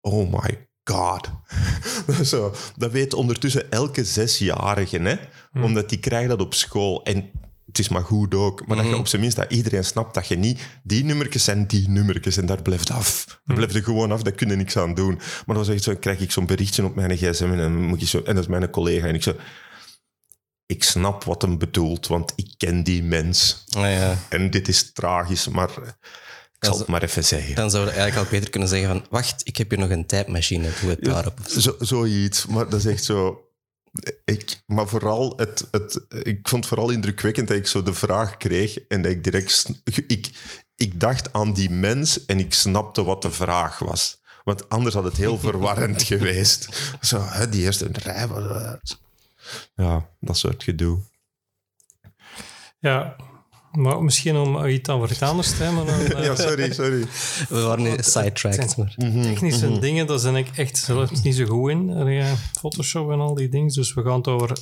oh 0.00 0.32
my 0.32 0.68
god. 0.84 1.30
zo, 2.30 2.54
dat 2.76 2.90
weet 2.90 3.14
ondertussen 3.14 3.70
elke 3.70 4.04
zesjarige, 4.04 4.98
hè? 4.98 5.16
omdat 5.62 5.88
die 5.88 5.98
krijgt 5.98 6.28
dat 6.28 6.40
op 6.40 6.54
school. 6.54 7.04
En 7.04 7.30
het 7.76 7.84
is 7.84 7.92
maar 7.92 8.04
goed 8.04 8.34
ook, 8.34 8.66
maar 8.66 8.76
dat 8.76 8.86
je 8.86 8.96
op 8.96 9.06
zijn 9.06 9.20
minst 9.20 9.36
dat 9.36 9.52
iedereen 9.52 9.84
snapt 9.84 10.14
dat 10.14 10.26
je 10.26 10.36
niet, 10.36 10.60
die 10.82 11.04
nummertjes 11.04 11.44
zijn 11.44 11.66
die 11.66 11.88
nummertjes 11.88 12.36
en 12.36 12.46
daar 12.46 12.62
blijft 12.62 12.90
af. 12.90 13.40
Daar 13.44 13.56
blijft 13.56 13.74
er 13.74 13.82
gewoon 13.82 14.12
af, 14.12 14.22
daar 14.22 14.32
kun 14.32 14.48
je 14.48 14.56
niks 14.56 14.76
aan 14.76 14.94
doen. 14.94 15.20
Maar 15.46 15.56
dan 15.56 15.80
zo, 15.80 15.94
krijg 15.94 16.20
ik 16.20 16.30
zo'n 16.30 16.46
berichtje 16.46 16.84
op 16.84 16.94
mijn 16.94 17.16
gsm 17.16 17.44
en, 17.44 17.58
dan 17.58 17.84
moet 17.84 18.00
je 18.00 18.06
zo, 18.06 18.18
en 18.18 18.34
dat 18.34 18.44
is 18.44 18.50
mijn 18.50 18.70
collega 18.70 19.06
en 19.06 19.14
ik 19.14 19.22
zo, 19.22 19.36
ik 20.66 20.84
snap 20.84 21.24
wat 21.24 21.42
hem 21.42 21.58
bedoelt, 21.58 22.06
want 22.06 22.32
ik 22.36 22.54
ken 22.56 22.82
die 22.82 23.02
mens. 23.02 23.64
Ja. 23.66 24.18
En 24.28 24.50
dit 24.50 24.68
is 24.68 24.92
tragisch, 24.92 25.48
maar 25.48 25.70
ik 26.58 26.64
zal 26.64 26.78
het 26.78 26.86
maar 26.86 27.02
even 27.02 27.24
zeggen. 27.24 27.54
Dan 27.54 27.70
zouden 27.70 27.94
we 27.94 28.00
eigenlijk 28.00 28.26
al 28.26 28.38
beter 28.38 28.50
kunnen 28.50 28.68
zeggen 28.68 28.88
van... 28.88 29.06
Wacht, 29.10 29.40
ik 29.44 29.56
heb 29.56 29.70
hier 29.70 29.78
nog 29.78 29.90
een 29.90 30.06
tijdmachine. 30.06 30.68
Doe 30.80 30.90
het 30.90 31.04
daarop. 31.04 31.38
Zo, 31.46 31.76
zoiets, 31.78 32.46
maar 32.46 32.68
dat 32.68 32.78
is 32.78 32.86
echt 32.86 33.04
zo... 33.04 33.48
Ik, 34.24 34.62
maar 34.66 34.88
vooral, 34.88 35.36
het, 35.36 35.68
het, 35.70 36.06
ik 36.08 36.48
vond 36.48 36.64
het 36.64 36.66
vooral 36.66 36.90
indrukwekkend 36.90 37.48
dat 37.48 37.56
ik 37.56 37.66
zo 37.66 37.82
de 37.82 37.94
vraag 37.94 38.36
kreeg 38.36 38.78
en 38.78 39.02
dat 39.02 39.12
ik 39.12 39.24
direct... 39.24 39.82
Ik, 40.06 40.30
ik 40.76 41.00
dacht 41.00 41.32
aan 41.32 41.52
die 41.52 41.70
mens 41.70 42.24
en 42.24 42.38
ik 42.38 42.54
snapte 42.54 43.04
wat 43.04 43.22
de 43.22 43.30
vraag 43.30 43.78
was. 43.78 44.22
Want 44.44 44.68
anders 44.68 44.94
had 44.94 45.04
het 45.04 45.16
heel 45.16 45.38
verwarrend 45.48 46.02
geweest. 46.02 46.92
Zo, 47.00 47.20
hè, 47.22 47.48
die 47.48 47.62
eerste 47.62 47.88
rij 47.92 48.28
was... 48.28 49.00
Ja, 49.74 50.08
dat 50.20 50.36
soort 50.36 50.62
gedoe. 50.62 51.00
ja, 52.78 53.16
maar 53.76 54.02
misschien 54.02 54.36
om 54.36 54.66
iets 54.66 54.88
aan 54.88 54.98
wat 54.98 55.22
anders 55.22 55.56
te 55.56 55.62
hebben. 55.62 55.86
Dan, 55.86 56.00
eh, 56.18 56.24
Ja, 56.24 56.36
sorry, 56.36 56.72
sorry. 56.72 57.06
We 57.48 57.60
waren 57.60 57.82
nu 57.82 57.94
sidetracked. 57.98 58.76
Maar... 58.76 58.94
Technische 59.22 59.78
dingen, 59.78 60.06
daar 60.06 60.22
ben 60.22 60.36
ik 60.36 60.48
echt 60.56 60.76
zelfs 60.78 61.22
niet 61.22 61.34
zo 61.34 61.44
goed 61.44 61.70
in. 61.70 61.90
Eh, 61.90 62.32
Photoshop 62.58 63.10
en 63.10 63.20
al 63.20 63.34
die 63.34 63.48
dingen. 63.48 63.72
Dus 63.72 63.94
we 63.94 64.02
gaan 64.02 64.16
het 64.16 64.28
over 64.28 64.56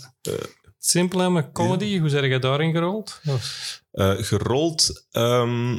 simpel 0.78 1.18
hebben 1.20 1.42
met 1.42 1.52
comedy. 1.52 1.98
Hoe 1.98 2.08
zijn 2.08 2.28
jij 2.28 2.38
daarin 2.38 2.72
gerold? 2.72 3.20
Of- 3.28 3.80
Eh, 3.92 4.12
gerold. 4.16 5.06
ehm, 5.10 5.78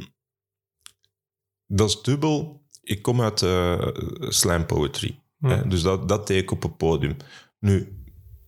dat 1.68 1.90
is 1.90 2.02
dubbel. 2.02 2.62
Ik 2.82 3.02
kom 3.02 3.22
uit 3.22 3.42
eh 3.42 3.88
slam 4.20 4.66
poetry. 4.66 5.20
Ja. 5.38 5.50
hè, 5.50 5.68
dus 5.68 5.82
dat, 5.82 6.08
dat 6.10 6.28
deed 6.28 6.42
ik 6.42 6.52
op 6.52 6.64
het 6.64 6.78
podium. 6.78 7.18
Nu, 7.60 8.03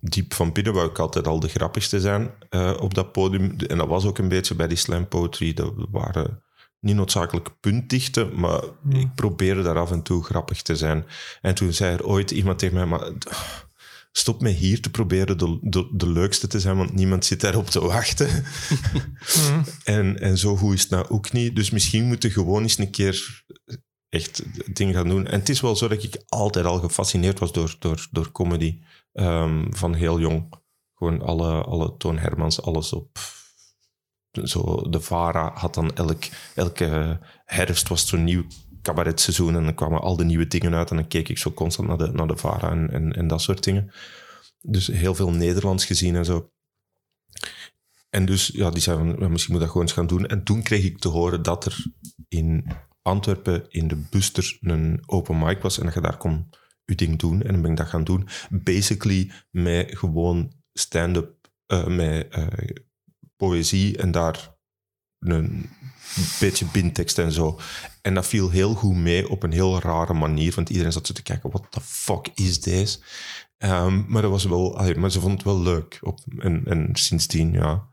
diep 0.10 0.34
van 0.34 0.52
binnen 0.52 0.74
wou 0.74 0.90
ik 0.90 1.00
altijd 1.00 1.28
al 1.28 1.40
de 1.40 1.48
grappigste 1.48 2.00
zijn 2.00 2.32
eh, 2.50 2.78
op 2.80 2.94
dat 2.94 3.12
podium. 3.12 3.56
En 3.68 3.78
dat 3.78 3.88
was 3.88 4.06
ook 4.06 4.18
een 4.18 4.28
beetje 4.28 4.56
bij 4.56 4.68
die 4.68 4.78
slam 4.78 5.08
poetry. 5.08 5.54
Dat 5.54 5.74
waren 5.92 6.44
niet 6.80 6.96
noodzakelijk 6.96 7.60
puntdichten, 7.60 8.40
maar 8.40 8.64
ik 8.90 9.16
probeerde 9.16 9.62
daar 9.62 9.78
af 9.78 9.92
en 9.92 10.02
toe 10.02 10.24
grappig 10.24 10.62
te 10.62 10.76
zijn. 10.76 11.06
En 11.42 11.56
toen 11.56 11.74
zei 11.74 11.94
er 11.94 12.06
ooit 12.06 12.32
iemand 12.32 12.60
tegen 12.60 12.76
mij, 12.76 12.86
maar 12.86 13.12
stop 14.12 14.42
me 14.42 14.50
hier 14.50 14.82
te 14.82 14.92
proberen 14.92 15.38
de, 15.38 15.58
de, 15.62 15.90
de 15.92 16.10
leukste 16.10 16.48
te 16.48 16.60
zijn, 16.60 16.78
want 16.78 16.94
niemand 16.94 17.26
zit 17.26 17.42
daarop 17.42 17.70
te 17.70 17.80
wachten. 17.80 18.30
en, 19.84 20.20
en 20.20 20.38
zo 20.38 20.56
goed 20.56 20.74
is 20.74 20.82
het 20.82 20.90
nou 20.90 21.10
ook 21.10 21.32
niet. 21.32 21.56
Dus 21.56 21.70
misschien 21.70 22.06
moeten 22.06 22.32
gewoon 22.32 22.62
eens 22.62 22.78
een 22.78 22.92
keer 22.92 23.44
echt 24.10 24.44
dingen 24.76 24.94
gaan 24.94 25.10
doen. 25.10 25.28
En 25.28 25.40
het 25.40 25.50
is 25.50 25.62
wel 25.62 25.76
zo 25.76 25.88
dat 25.88 26.04
ik 26.04 26.24
altijd 26.28 26.66
al 26.66 26.80
gefascineerd 26.80 27.40
was 27.40 27.52
door, 27.52 27.76
door, 27.80 28.08
door 28.12 28.32
comedy. 28.32 28.80
Ehm, 29.16 29.66
van 29.70 29.94
heel 29.94 30.20
jong. 30.20 30.54
Gewoon 30.94 31.22
alle, 31.22 31.64
alle 31.64 31.98
Toon 31.98 32.18
Hermans, 32.18 32.62
alles 32.62 32.94
op... 32.94 33.20
Zo, 34.44 34.90
de 34.90 35.02
VARA 35.02 35.52
had 35.54 35.74
dan 35.74 35.96
elk, 35.96 36.24
elke 36.56 37.20
herfst 37.46 37.88
was 37.88 38.08
zo'n 38.08 38.24
nieuw 38.24 38.44
cabaretseizoen 38.82 39.56
en 39.56 39.64
dan 39.64 39.74
kwamen 39.74 40.02
al 40.02 40.16
de 40.16 40.24
nieuwe 40.26 40.48
dingen 40.48 40.74
uit 40.74 40.90
en 40.90 40.96
dan 40.96 41.08
keek 41.08 41.30
ik 41.30 41.38
zo 41.38 41.52
constant 41.52 41.88
naar 41.88 41.98
de, 41.98 42.12
naar 42.12 42.28
de 42.28 42.38
VARA 42.38 42.72
en, 42.72 43.14
en, 43.14 43.28
dat 43.28 43.42
soort 43.42 43.64
dingen. 43.64 43.92
Dus 44.62 44.88
heel 44.88 45.16
veel 45.16 45.32
Nederlands 45.32 45.86
gezien 45.86 46.16
en 46.16 46.26
zo. 46.26 46.52
En 48.10 48.26
dus, 48.26 48.48
ja, 48.48 48.70
die 48.70 48.82
zei 48.82 48.98
van, 48.98 49.32
misschien 49.32 49.54
moet 49.54 49.62
dat 49.62 49.72
gewoon 49.72 49.88
eens 49.88 49.96
gaan 49.96 50.08
doen. 50.08 50.26
En 50.26 50.44
toen 50.44 50.64
kreeg 50.64 50.84
ik 50.84 51.00
te 51.00 51.08
horen 51.08 51.42
dat 51.42 51.66
er 51.66 51.86
in 52.28 52.72
Antwerpen 53.02 53.66
in 53.70 53.88
de 53.88 54.06
Buster 54.10 54.58
een 54.62 55.04
open 55.06 55.40
mic 55.40 55.62
was 55.62 55.78
en 55.78 55.86
dat 55.86 55.94
je 55.94 56.02
daar 56.02 56.18
kon 56.18 56.50
je 56.86 56.96
ding 56.96 57.20
doen. 57.20 57.42
En 57.42 57.52
dan 57.52 57.62
ben 57.62 57.72
ik 57.72 57.78
dat 57.78 57.88
gaan 57.88 58.04
doen. 58.04 58.28
Basically 58.50 59.32
met 59.52 59.98
gewoon 59.98 60.52
stand-up, 60.74 61.50
uh, 61.68 61.88
met 61.88 62.36
uh, 62.38 62.48
poëzie 63.36 63.98
en 63.98 64.12
daar 64.12 64.54
een 65.20 65.70
beetje 66.40 66.66
bindtekst 66.72 67.18
en 67.18 67.32
zo. 67.32 67.60
En 68.02 68.14
dat 68.14 68.28
viel 68.28 68.50
heel 68.50 68.74
goed 68.74 68.96
mee 68.96 69.30
op 69.30 69.44
een 69.44 69.52
heel 69.52 69.80
rare 69.80 70.14
manier, 70.14 70.54
want 70.56 70.70
iedereen 70.70 70.92
zat 70.92 71.08
zo 71.08 71.14
te 71.14 71.24
kijken, 71.24 71.50
what 71.50 71.72
the 71.72 71.82
fuck 71.82 72.30
is 72.36 72.62
deze? 72.62 73.00
Um, 73.58 74.06
maar, 74.08 74.22
dat 74.22 74.32
was 74.32 74.44
wel, 74.44 74.94
maar 74.96 75.12
ze 75.12 75.20
vond 75.20 75.34
het 75.34 75.44
wel 75.44 75.62
leuk. 75.62 76.00
Op, 76.02 76.20
en, 76.38 76.62
en 76.66 76.90
sindsdien, 76.94 77.52
ja. 77.52 77.88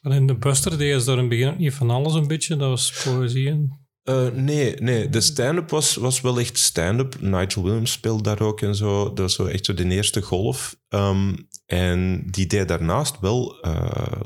En 0.00 0.12
in 0.12 0.26
de 0.26 0.34
Buster 0.34 0.78
deed 0.78 1.00
ze 1.00 1.06
daar 1.06 1.14
in 1.14 1.20
het 1.20 1.28
begin 1.28 1.56
niet 1.56 1.74
van 1.74 1.90
alles 1.90 2.14
een 2.14 2.26
beetje, 2.26 2.56
dat 2.56 2.68
was 2.68 3.02
poëzie 3.04 3.48
en... 3.48 3.87
Uh, 4.08 4.28
nee, 4.28 4.74
nee, 4.74 5.08
de 5.08 5.20
stand-up 5.20 5.70
was, 5.70 5.94
was 5.94 6.20
wel 6.20 6.38
echt 6.38 6.58
stand-up. 6.58 7.20
Nigel 7.20 7.62
Williams 7.62 7.92
speelde 7.92 8.22
daar 8.22 8.40
ook 8.40 8.60
en 8.60 8.74
zo. 8.74 9.04
Dat 9.04 9.18
was 9.18 9.34
zo 9.34 9.46
echt 9.46 9.64
zo 9.64 9.74
de 9.74 9.88
eerste 9.88 10.22
golf. 10.22 10.76
Um, 10.88 11.48
en 11.66 12.22
die 12.30 12.46
deed 12.46 12.68
daarnaast 12.68 13.20
wel 13.20 13.66
uh, 13.66 14.22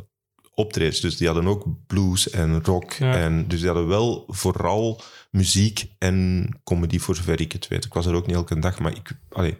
optredens. 0.54 1.00
Dus 1.00 1.16
die 1.16 1.26
hadden 1.26 1.46
ook 1.46 1.66
blues 1.86 2.30
en 2.30 2.64
rock. 2.64 2.92
Ja. 2.92 3.14
En, 3.14 3.48
dus 3.48 3.58
die 3.58 3.68
hadden 3.68 3.88
wel 3.88 4.24
vooral 4.26 5.00
muziek 5.30 5.86
en 5.98 6.48
comedy, 6.64 6.98
voor 6.98 7.16
zover 7.16 7.40
ik 7.40 7.52
het 7.52 7.68
weet. 7.68 7.84
Ik 7.84 7.94
was 7.94 8.06
er 8.06 8.14
ook 8.14 8.26
niet 8.26 8.36
elke 8.36 8.58
dag, 8.58 8.78
maar 8.78 8.96
ik, 8.96 9.10
allee, 9.28 9.58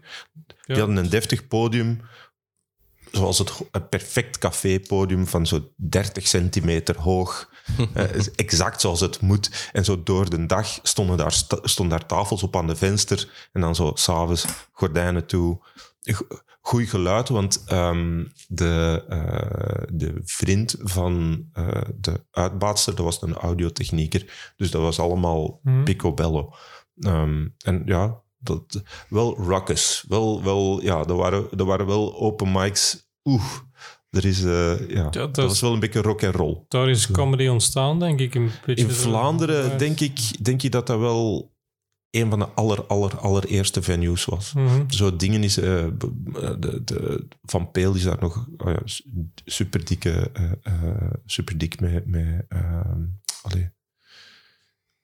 die 0.67 0.77
hadden 0.77 0.97
een 0.97 1.11
deftig 1.11 1.49
podium. 1.49 2.01
Zoals 3.11 3.39
het 3.39 3.53
een 3.71 3.89
perfect 3.89 4.39
cafépodium 4.39 5.27
van 5.27 5.47
zo 5.47 5.73
30 5.77 6.27
centimeter 6.27 6.99
hoog. 7.01 7.51
Eh, 7.95 8.05
exact 8.37 8.81
zoals 8.81 9.01
het 9.01 9.21
moet. 9.21 9.71
En 9.73 9.85
zo 9.85 10.03
door 10.03 10.31
de 10.31 10.47
dag 10.47 10.79
stonden 10.83 11.17
daar, 11.17 11.33
stonden 11.63 11.99
daar 11.99 12.07
tafels 12.09 12.43
op 12.43 12.57
aan 12.57 12.67
de 12.67 12.77
venster. 12.77 13.49
En 13.53 13.61
dan 13.61 13.75
zo 13.75 13.91
s'avonds 13.95 14.45
gordijnen 14.73 15.27
toe. 15.27 15.59
Go- 16.01 16.27
Goed 16.65 16.89
geluid, 16.89 17.29
want 17.29 17.63
ehm, 17.67 18.25
de, 18.49 19.05
eh, 19.09 19.83
de 19.93 20.21
vriend 20.25 20.75
van 20.81 21.45
eh, 21.53 21.69
de 22.01 22.25
uitbaatster, 22.31 22.95
dat 22.95 23.05
was 23.05 23.23
een 23.23 23.35
audiotechnieker. 23.35 24.53
Dus 24.57 24.71
dat 24.71 24.83
was 24.83 24.99
allemaal 25.01 25.61
Mhm. 25.63 25.83
picobello. 25.83 26.53
Ehm, 27.01 27.49
en 27.59 27.83
ja, 27.85 28.21
dat, 28.39 28.83
wel 29.09 29.37
ruckus. 29.45 30.05
Wel, 30.09 30.43
wel, 30.43 30.83
ja, 30.83 31.05
er 31.05 31.17
waren, 31.17 31.47
er 31.57 31.65
waren 31.65 31.87
wel 31.87 32.17
open 32.21 32.53
mics. 32.53 33.11
Oeh, 33.25 33.45
er 34.13 34.25
is, 34.25 34.45
eh, 34.45 34.89
ja, 34.89 35.03
dat 35.11 35.13
dat, 35.35 35.39
is- 35.39 35.45
was 35.45 35.61
wel 35.61 35.73
een 35.73 35.81
beetje 35.81 36.03
rock 36.03 36.23
en 36.23 36.33
roll. 36.33 36.65
Daar 36.69 36.89
is 36.89 37.11
comedy 37.11 37.47
ontstaan, 37.47 37.99
denk 37.99 38.21
ik. 38.21 38.35
Een 38.35 38.51
beetje 38.67 38.85
In. 38.85 38.91
Vlaanderen 38.91 39.79
denk 39.79 40.01
ik, 40.01 40.45
denk 40.45 40.63
ik 40.63 40.73
dat 40.73 40.87
dat 40.87 40.99
wel 40.99 41.51
een 42.11 42.31
van 42.31 42.39
de 42.39 42.49
aller, 42.49 42.85
aller, 42.87 43.19
allereerste 43.19 43.83
venues 43.83 44.25
was. 44.25 44.53
Mhm. 44.53 44.91
Zo 44.91 45.17
dingen 45.17 45.43
is... 45.43 45.57
eh, 45.57 45.87
b- 45.87 46.11
de, 46.61 46.81
de, 46.85 47.27
Van 47.43 47.71
Peel 47.71 47.95
is 47.95 48.03
daar 48.03 48.21
nog 48.21 48.47
oh 48.57 48.71
ja, 48.73 48.81
super 49.45 49.85
dikke... 49.85 50.31
super 51.27 51.59
dik 51.59 51.81
met... 51.81 52.07
met 52.07 52.45
ehm, 52.49 53.01
allee. 53.43 53.71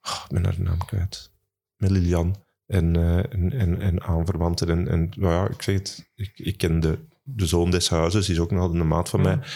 Oh, 0.02 0.20
ik 0.24 0.32
ben 0.32 0.44
haar 0.44 0.60
naam 0.60 0.78
kwijt. 0.84 1.30
Met 1.76 1.90
Lilian 1.90 2.36
en, 2.66 2.96
eh, 2.96 3.16
en, 3.32 3.52
en, 3.52 3.80
en 3.80 4.02
aanverwanten. 4.02 4.68
En, 4.68 4.88
en 4.88 5.10
nou 5.16 5.32
ja, 5.32 5.48
ik 5.54 5.62
zeg 5.62 5.74
het, 5.74 6.10
ik, 6.14 6.32
ik 6.38 6.58
ken 6.58 6.80
de, 6.80 6.98
de 7.34 7.46
zoon 7.46 7.70
des 7.70 7.88
huizes, 7.88 8.28
is 8.28 8.38
ook 8.38 8.50
nog 8.50 8.72
een 8.72 8.88
maat 8.88 9.08
van 9.08 9.20
Mhm. 9.20 9.28
mij. 9.38 9.46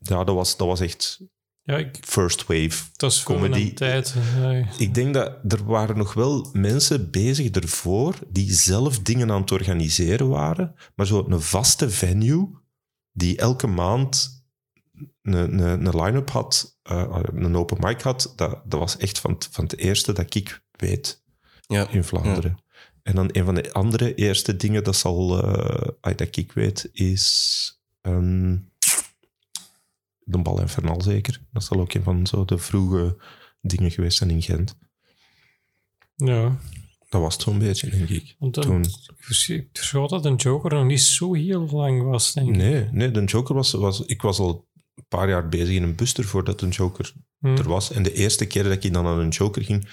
Ja, 0.00 0.24
dat 0.24 0.34
was, 0.34 0.56
dat 0.56 0.66
was 0.66 0.80
echt 0.80 1.20
Ja, 1.62 1.76
ik, 1.76 1.98
first 2.00 2.46
wave 2.46 2.84
Comedy. 3.24 3.60
een 3.60 3.74
tijd. 3.74 4.14
Ja. 4.40 4.64
ik 4.78 4.94
denk 4.94 5.14
dat 5.14 5.32
er 5.48 5.64
waren 5.64 5.96
nog 5.96 6.14
wel 6.14 6.48
mensen 6.52 7.10
bezig 7.10 7.50
ervoor 7.50 8.14
die 8.28 8.52
zelf 8.52 8.98
dingen 8.98 9.30
aan 9.30 9.40
het 9.40 9.52
organiseren 9.52 10.28
waren, 10.28 10.74
maar 10.94 11.06
zo 11.06 11.24
een 11.28 11.40
vaste 11.40 11.90
venue 11.90 12.48
die 13.12 13.36
elke 13.36 13.66
maand 13.66 14.36
een, 15.22 15.58
een, 15.58 15.86
een 15.86 16.02
line-up 16.02 16.30
had, 16.30 16.78
eh, 16.82 17.18
een 17.34 17.56
open 17.56 17.76
mic 17.80 18.00
had, 18.02 18.32
dat, 18.36 18.60
dat 18.64 18.80
was 18.80 18.96
echt 18.96 19.18
van 19.18 19.30
het, 19.32 19.48
van 19.50 19.64
het 19.64 19.76
eerste 19.76 20.12
dat 20.12 20.34
ik 20.34 20.62
weet 20.70 21.22
Ja. 21.66 21.88
in 21.90 22.04
Vlaanderen. 22.04 22.58
En 23.08 23.14
dan 23.14 23.28
een 23.32 23.44
van 23.44 23.54
de 23.54 23.72
andere 23.72 24.14
eerste 24.14 24.56
dingen 24.56 24.84
dat, 24.84 24.96
zal, 24.96 25.42
ah, 26.00 26.16
dat 26.16 26.36
ik 26.36 26.52
weet 26.52 26.88
is 26.92 27.80
ehm, 28.00 28.56
de 30.18 30.38
Bal 30.38 30.60
en 30.60 30.68
Vernal 30.68 31.02
zeker. 31.02 31.40
Dat 31.52 31.64
zal 31.64 31.80
ook 31.80 31.92
een 31.92 32.02
van 32.02 32.26
zo 32.26 32.44
de 32.44 32.58
vroege 32.58 33.16
dingen 33.60 33.90
geweest 33.90 34.18
zijn 34.18 34.30
in 34.30 34.42
Gent. 34.42 34.76
ja. 36.14 36.58
Dat 37.08 37.20
was 37.20 37.34
het 37.34 37.42
zo'n 37.42 37.58
beetje, 37.58 37.90
denk 37.90 38.08
ik. 38.08 38.36
Want 38.38 38.54
dan, 38.54 38.64
Toen. 38.64 38.84
ik 39.46 39.68
verschoot 39.72 40.10
dat 40.10 40.24
een 40.24 40.36
Joker 40.36 40.74
nog 40.74 40.84
niet 40.84 41.00
zo 41.00 41.34
heel 41.34 41.66
lang 41.70 42.02
was, 42.02 42.32
denk 42.32 42.48
ik. 42.48 42.56
Nee, 42.56 42.88
nee, 42.90 43.10
de 43.10 43.24
Joker 43.24 43.54
was, 43.54 43.72
was... 43.72 44.00
Ik 44.00 44.22
was 44.22 44.38
al 44.38 44.68
een 44.94 45.04
paar 45.08 45.28
jaar 45.28 45.48
bezig 45.48 45.74
in 45.74 45.82
een 45.82 45.96
buster 45.96 46.24
voordat 46.24 46.60
een 46.60 46.68
Joker 46.68 47.14
Hm. 47.38 47.46
er 47.46 47.68
was. 47.68 47.90
En 47.90 48.02
de 48.02 48.12
eerste 48.12 48.46
keer 48.46 48.62
dat 48.62 48.84
ik 48.84 48.92
dan 48.92 49.06
aan 49.06 49.18
een 49.18 49.28
Joker 49.28 49.64
ging, 49.64 49.88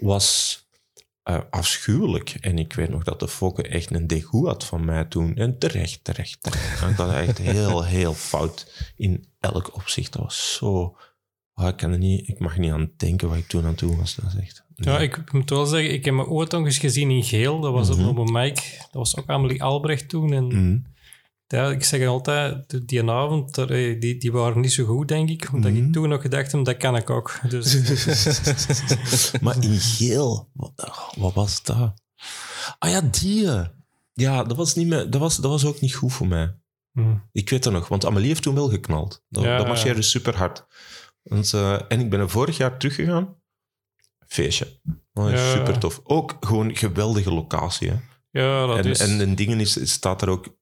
was 0.00 0.60
eh, 1.22 1.38
afschuwelijk. 1.50 2.36
En 2.40 2.58
ik 2.58 2.72
weet 2.72 2.88
nog 2.88 3.02
dat 3.04 3.20
de 3.20 3.28
Fokke 3.28 3.62
echt 3.62 3.90
een 3.90 4.06
degoe 4.06 4.46
had 4.46 4.64
van 4.64 4.84
mij 4.84 5.04
toen. 5.04 5.34
En 5.36 5.58
terecht, 5.58 6.04
terecht, 6.04 6.42
terecht. 6.42 6.96
Was 6.96 7.12
echt 7.12 7.38
heel, 7.38 7.84
heel 7.84 8.14
fout 8.14 8.90
in 8.96 9.24
elk 9.40 9.74
opzicht. 9.74 10.12
Dat 10.12 10.22
was 10.22 10.54
zo... 10.54 10.96
Ah, 11.54 11.68
ik, 11.68 11.76
kan 11.76 11.92
er 11.92 11.98
niet, 11.98 12.28
ik 12.28 12.38
mag 12.38 12.58
niet 12.58 12.72
aan 12.72 12.90
denken 12.96 13.28
wat 13.28 13.36
ik 13.38 13.46
toen 13.46 13.64
aan 13.64 13.74
toe 13.74 13.96
was. 13.96 14.14
Dat 14.14 14.32
is 14.34 14.40
echt... 14.40 14.64
Ja, 14.74 14.98
ik 14.98 15.32
moet 15.32 15.50
wel 15.50 15.66
zeggen, 15.66 15.92
ik 15.92 16.04
heb 16.04 16.14
me 16.14 16.26
ooit 16.26 16.50
nog 16.50 16.64
eens 16.64 16.78
gezien 16.78 17.10
in 17.10 17.22
geel. 17.24 17.60
Dat 17.60 17.72
was 17.72 17.96
Mhm. 17.96 18.06
op 18.08 18.16
een 18.18 18.32
mic. 18.32 18.54
Dat 18.80 18.92
was 18.92 19.16
ook 19.16 19.28
Amelie 19.28 19.62
Albrecht 19.62 20.08
toen. 20.08 20.32
En 20.32 20.46
Mhm. 20.46 20.78
Ja, 21.52 21.70
ik 21.70 21.84
zeg 21.84 22.06
altijd, 22.06 22.88
die- 22.88 23.10
avond, 23.10 23.58
eh, 23.58 24.00
die, 24.00 24.16
die 24.18 24.32
waren 24.32 24.60
niet 24.60 24.72
zo 24.72 24.84
goed, 24.84 25.08
denk 25.08 25.28
ik. 25.28 25.48
Omdat 25.52 25.72
Mhm. 25.72 25.84
ik 25.86 25.92
toen 25.92 26.08
nog 26.08 26.22
gedacht 26.22 26.52
heb, 26.52 26.64
dat 26.64 26.76
kan 26.76 26.96
ik 26.96 27.10
ook. 27.10 27.40
Dus 27.48 27.74
maar 29.40 29.62
in 29.62 29.78
geel, 29.80 30.48
wat, 30.52 30.72
wat 31.16 31.34
was 31.34 31.62
dat? 31.62 31.92
Ah 32.78 32.90
ja, 32.90 33.00
die. 33.00 33.48
Ja, 34.12 34.42
dat 34.44 34.56
was, 34.56 34.74
niet 34.74 34.86
meer, 34.86 35.10
dat, 35.10 35.20
was, 35.20 35.36
dat 35.36 35.50
was 35.50 35.64
ook 35.64 35.80
niet 35.80 35.94
goed 35.94 36.12
voor 36.12 36.26
mij. 36.26 36.54
hm. 36.92 37.14
Ik 37.32 37.50
weet 37.50 37.62
dat 37.62 37.72
nog, 37.72 37.88
want 37.88 38.06
Amelie 38.06 38.28
heeft 38.28 38.42
toen 38.42 38.54
wel 38.54 38.68
geknald. 38.68 39.22
Dat, 39.28 39.44
Ja, 39.44 39.50
dat 39.56 39.62
ja. 39.62 39.68
marcheerde 39.72 40.02
super 40.02 40.36
hard. 40.36 40.66
Want, 41.22 41.52
eh, 41.52 41.80
en 41.88 42.00
ik 42.00 42.10
ben 42.10 42.20
er 42.20 42.30
vorig 42.30 42.56
jaar 42.56 42.78
teruggegaan. 42.78 43.34
Feestje. 44.26 44.80
Oh, 45.12 45.30
Ja. 45.30 45.52
Super 45.52 45.78
tof. 45.78 46.00
Ook 46.04 46.36
gewoon 46.40 46.76
geweldige 46.76 47.32
locatie. 47.32 47.90
Hè. 47.90 47.96
ja, 48.40 48.66
dat 48.66 48.78
En, 48.78 48.84
is... 48.90 48.98
en 49.00 49.20
een 49.20 49.34
dingen 49.34 49.60
is, 49.60 49.92
staat 49.92 50.22
er 50.22 50.28
ook 50.28 50.56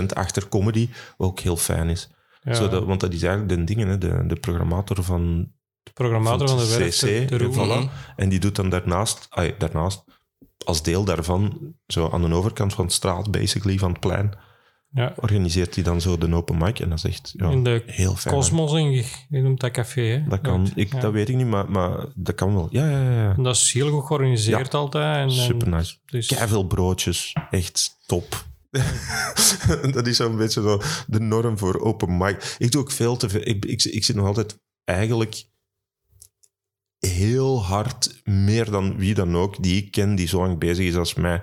100% 0.00 0.06
achter 0.06 0.48
comedy, 0.48 0.88
wat 1.16 1.28
ook 1.28 1.40
heel 1.40 1.56
fijn 1.56 1.88
is. 1.88 2.10
ja, 2.42 2.54
Zodat, 2.54 2.84
want 2.84 3.00
dat 3.00 3.12
is 3.12 3.22
eigenlijk 3.22 3.58
de 3.58 3.64
dingen, 3.64 3.88
hè, 3.88 3.98
de, 3.98 4.26
de 4.26 4.36
programmator 4.36 5.02
van 5.02 5.52
de 5.82 5.90
programmator 5.94 6.48
van 6.48 6.58
de 6.58 6.88
CC, 6.88 7.28
de, 7.28 7.48
voilà. 7.52 7.56
Mhm. 7.56 7.86
En 8.16 8.28
die 8.28 8.40
doet 8.40 8.56
dan 8.56 8.68
daarnaast, 8.68 9.26
ai, 9.30 9.54
daarnaast, 9.58 10.04
als 10.64 10.82
deel 10.82 11.04
daarvan, 11.04 11.74
zo 11.86 12.08
aan 12.10 12.22
de 12.22 12.34
overkant 12.34 12.74
van 12.74 12.86
de 12.86 12.92
straat, 12.92 13.30
basically, 13.30 13.78
van 13.78 13.90
het 13.90 14.00
plein, 14.00 14.32
Ja, 14.90 15.12
organiseert 15.16 15.74
hij 15.74 15.84
dan 15.84 16.00
zo 16.00 16.18
de 16.18 16.34
open 16.34 16.58
mic. 16.58 16.80
En 16.80 16.88
dat 16.88 16.98
is 16.98 17.04
echt 17.04 17.34
ja, 17.36 17.50
in 17.50 17.64
de 17.64 17.82
heel 17.86 18.14
fijn. 18.14 18.34
Cosmos, 18.34 18.72
in, 18.72 18.90
je 19.28 19.42
noemt 19.42 19.60
dat 19.60 19.70
café, 19.70 20.00
hè? 20.02 20.24
Dat 20.28 20.40
kan. 20.40 20.70
Ik, 20.74 20.92
Ja. 20.92 21.00
Dat 21.00 21.12
weet 21.12 21.28
ik 21.28 21.36
niet, 21.36 21.46
maar, 21.46 21.70
maar 21.70 22.06
dat 22.14 22.34
kan 22.34 22.54
wel. 22.54 22.68
Ja, 22.70 22.90
ja, 22.90 23.02
ja. 23.02 23.10
ja. 23.10 23.34
En 23.36 23.42
dat 23.42 23.56
is 23.56 23.72
heel 23.72 23.90
goed 23.90 24.06
georganiseerd 24.06 24.74
altijd. 24.74 25.16
En, 25.16 25.22
en 25.22 25.30
Super 25.30 25.68
nice. 25.68 25.96
dus, 26.06 26.26
Keiveel 26.26 26.66
broodjes. 26.66 27.36
Echt 27.50 27.96
top. 28.06 28.44
dat 29.92 30.06
is 30.06 30.16
zo'n 30.16 30.36
beetje 30.36 30.62
zo 30.62 30.80
de 31.06 31.20
norm 31.20 31.58
voor 31.58 31.80
open 31.80 32.16
mic. 32.16 32.56
Ik 32.58 32.70
doe 32.70 32.80
ook 32.80 32.90
veel 32.90 33.16
te 33.16 33.28
veel. 33.28 33.40
Ik, 33.44 33.64
ik, 33.64 33.84
ik 33.84 34.04
zit 34.04 34.16
nog 34.16 34.26
altijd 34.26 34.58
eigenlijk 34.84 35.44
heel 36.98 37.64
hard, 37.64 38.20
meer 38.24 38.70
dan 38.70 38.96
wie 38.96 39.14
dan 39.14 39.36
ook, 39.36 39.62
die 39.62 39.82
ik 39.82 39.90
ken, 39.90 40.14
die 40.14 40.28
zo 40.28 40.38
lang 40.38 40.58
bezig 40.58 40.86
is 40.86 40.96
als 40.96 41.14
mij. 41.14 41.42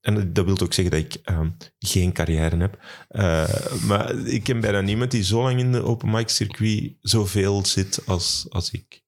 En 0.00 0.32
dat 0.32 0.44
wil 0.44 0.60
ook 0.60 0.72
zeggen 0.72 0.94
dat 0.94 1.04
ik 1.12 1.20
ehm, 1.22 1.50
geen 1.78 2.12
carrière 2.12 2.56
heb. 2.56 2.82
Eh, 3.08 3.76
maar 3.86 4.14
ik 4.18 4.42
ken 4.42 4.60
bijna 4.60 4.80
niemand 4.80 5.10
die 5.10 5.22
zo 5.24 5.42
lang 5.42 5.58
in 5.58 5.72
de 5.72 5.82
open 5.82 6.10
mic 6.10 6.28
circuit 6.28 6.92
zoveel 7.00 7.66
zit 7.66 8.06
als, 8.06 8.46
als 8.48 8.70
ik. 8.70 9.02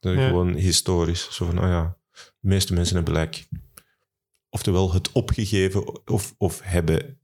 Dat 0.00 0.12
is 0.12 0.18
Ja. 0.18 0.26
gewoon 0.26 0.54
historisch. 0.54 1.28
Zo 1.30 1.44
van, 1.46 1.54
nou 1.54 1.68
ja, 1.68 1.96
de 2.12 2.48
meeste 2.48 2.72
mensen 2.74 2.96
hebben 2.96 3.14
gelijk. 3.14 3.48
Oftewel 4.50 4.92
het 4.92 5.12
opgegeven 5.12 6.06
of, 6.06 6.34
of 6.38 6.60
hebben 6.62 7.20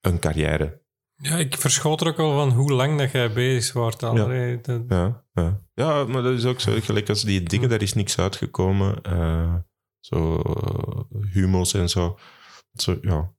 een 0.00 0.18
carrière. 0.18 0.82
Ja, 1.14 1.36
ik 1.36 1.56
verschoot 1.56 2.00
er 2.00 2.06
ook 2.06 2.18
al 2.18 2.32
van 2.34 2.50
hoe 2.50 2.72
lang 2.72 2.98
dat 2.98 3.10
jij 3.10 3.32
bezig 3.32 3.74
wordt 3.74 4.02
al. 4.02 4.16
Ja. 4.30 4.56
Dat- 4.62 4.82
Ja, 4.88 5.24
ja. 5.32 5.60
ja, 5.74 6.04
maar 6.04 6.22
dat 6.22 6.32
is 6.38 6.44
ook 6.44 6.60
zo. 6.60 6.80
Gelijk 6.80 7.08
als 7.08 7.22
die 7.22 7.42
dingen, 7.42 7.68
daar 7.68 7.82
is 7.82 7.92
niks 7.94 8.18
uitgekomen. 8.18 9.02
eh, 9.02 9.54
zo 10.00 10.36
eh, 10.40 11.20
humos 11.32 11.74
en 11.74 11.88
zo. 11.88 12.18
zo. 12.72 12.98
Ja, 13.02 13.32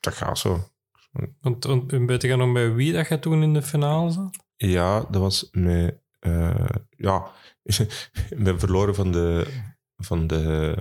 dat 0.00 0.14
gaat 0.14 0.38
zo. 0.38 0.68
Want, 1.40 1.64
want 1.64 1.90
weet 1.92 2.22
je 2.22 2.36
nog 2.36 2.52
bij 2.52 2.72
wie 2.74 2.92
dat 2.92 3.08
je 3.08 3.18
toen 3.18 3.42
in 3.42 3.52
de 3.54 3.62
finale 3.62 4.10
zat? 4.10 4.44
Ja, 4.56 5.00
dat 5.00 5.20
was 5.20 5.48
met... 5.52 6.00
eh, 6.18 6.64
ja, 6.96 7.30
ik 8.30 8.42
ben 8.44 8.58
verloren 8.58 8.94
van 8.94 9.12
de... 9.12 9.46
Van 9.98 10.26
de 10.26 10.76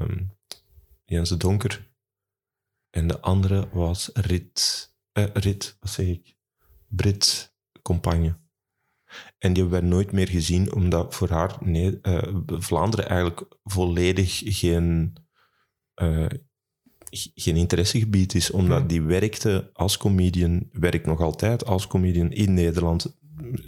Jens 1.06 1.30
de 1.30 1.38
Donker. 1.38 1.90
En 2.90 3.08
de 3.08 3.20
andere 3.22 3.70
was 3.74 4.10
Rit... 4.14 4.94
eh, 5.12 5.26
Rit, 5.34 5.78
wat 5.80 5.92
zeg 5.92 6.06
ik? 6.08 6.36
Brit 6.88 7.56
Compagne. 7.82 8.38
En 9.38 9.54
die 9.54 9.62
hebben 9.64 9.82
wij 9.82 9.90
nooit 9.90 10.12
meer 10.12 10.28
gezien, 10.28 10.74
omdat 10.74 11.16
voor 11.16 11.30
haar 11.30 11.58
nee, 11.60 12.00
eh, 12.02 12.36
Vlaanderen 12.48 13.08
eigenlijk 13.10 13.58
volledig 13.64 14.42
geen, 14.46 15.14
eh, 15.94 16.26
geen 17.36 17.56
interessegebied 17.56 18.34
is. 18.34 18.52
Omdat 18.52 18.80
Hmm. 18.80 18.88
die 18.88 19.02
werkte 19.02 19.70
als 19.74 19.98
comedian, 19.98 20.70
werkt 20.72 21.06
nog 21.06 21.22
altijd 21.22 21.66
als 21.66 21.88
comedian 21.88 22.32
in 22.32 22.54
Nederland, 22.54 23.18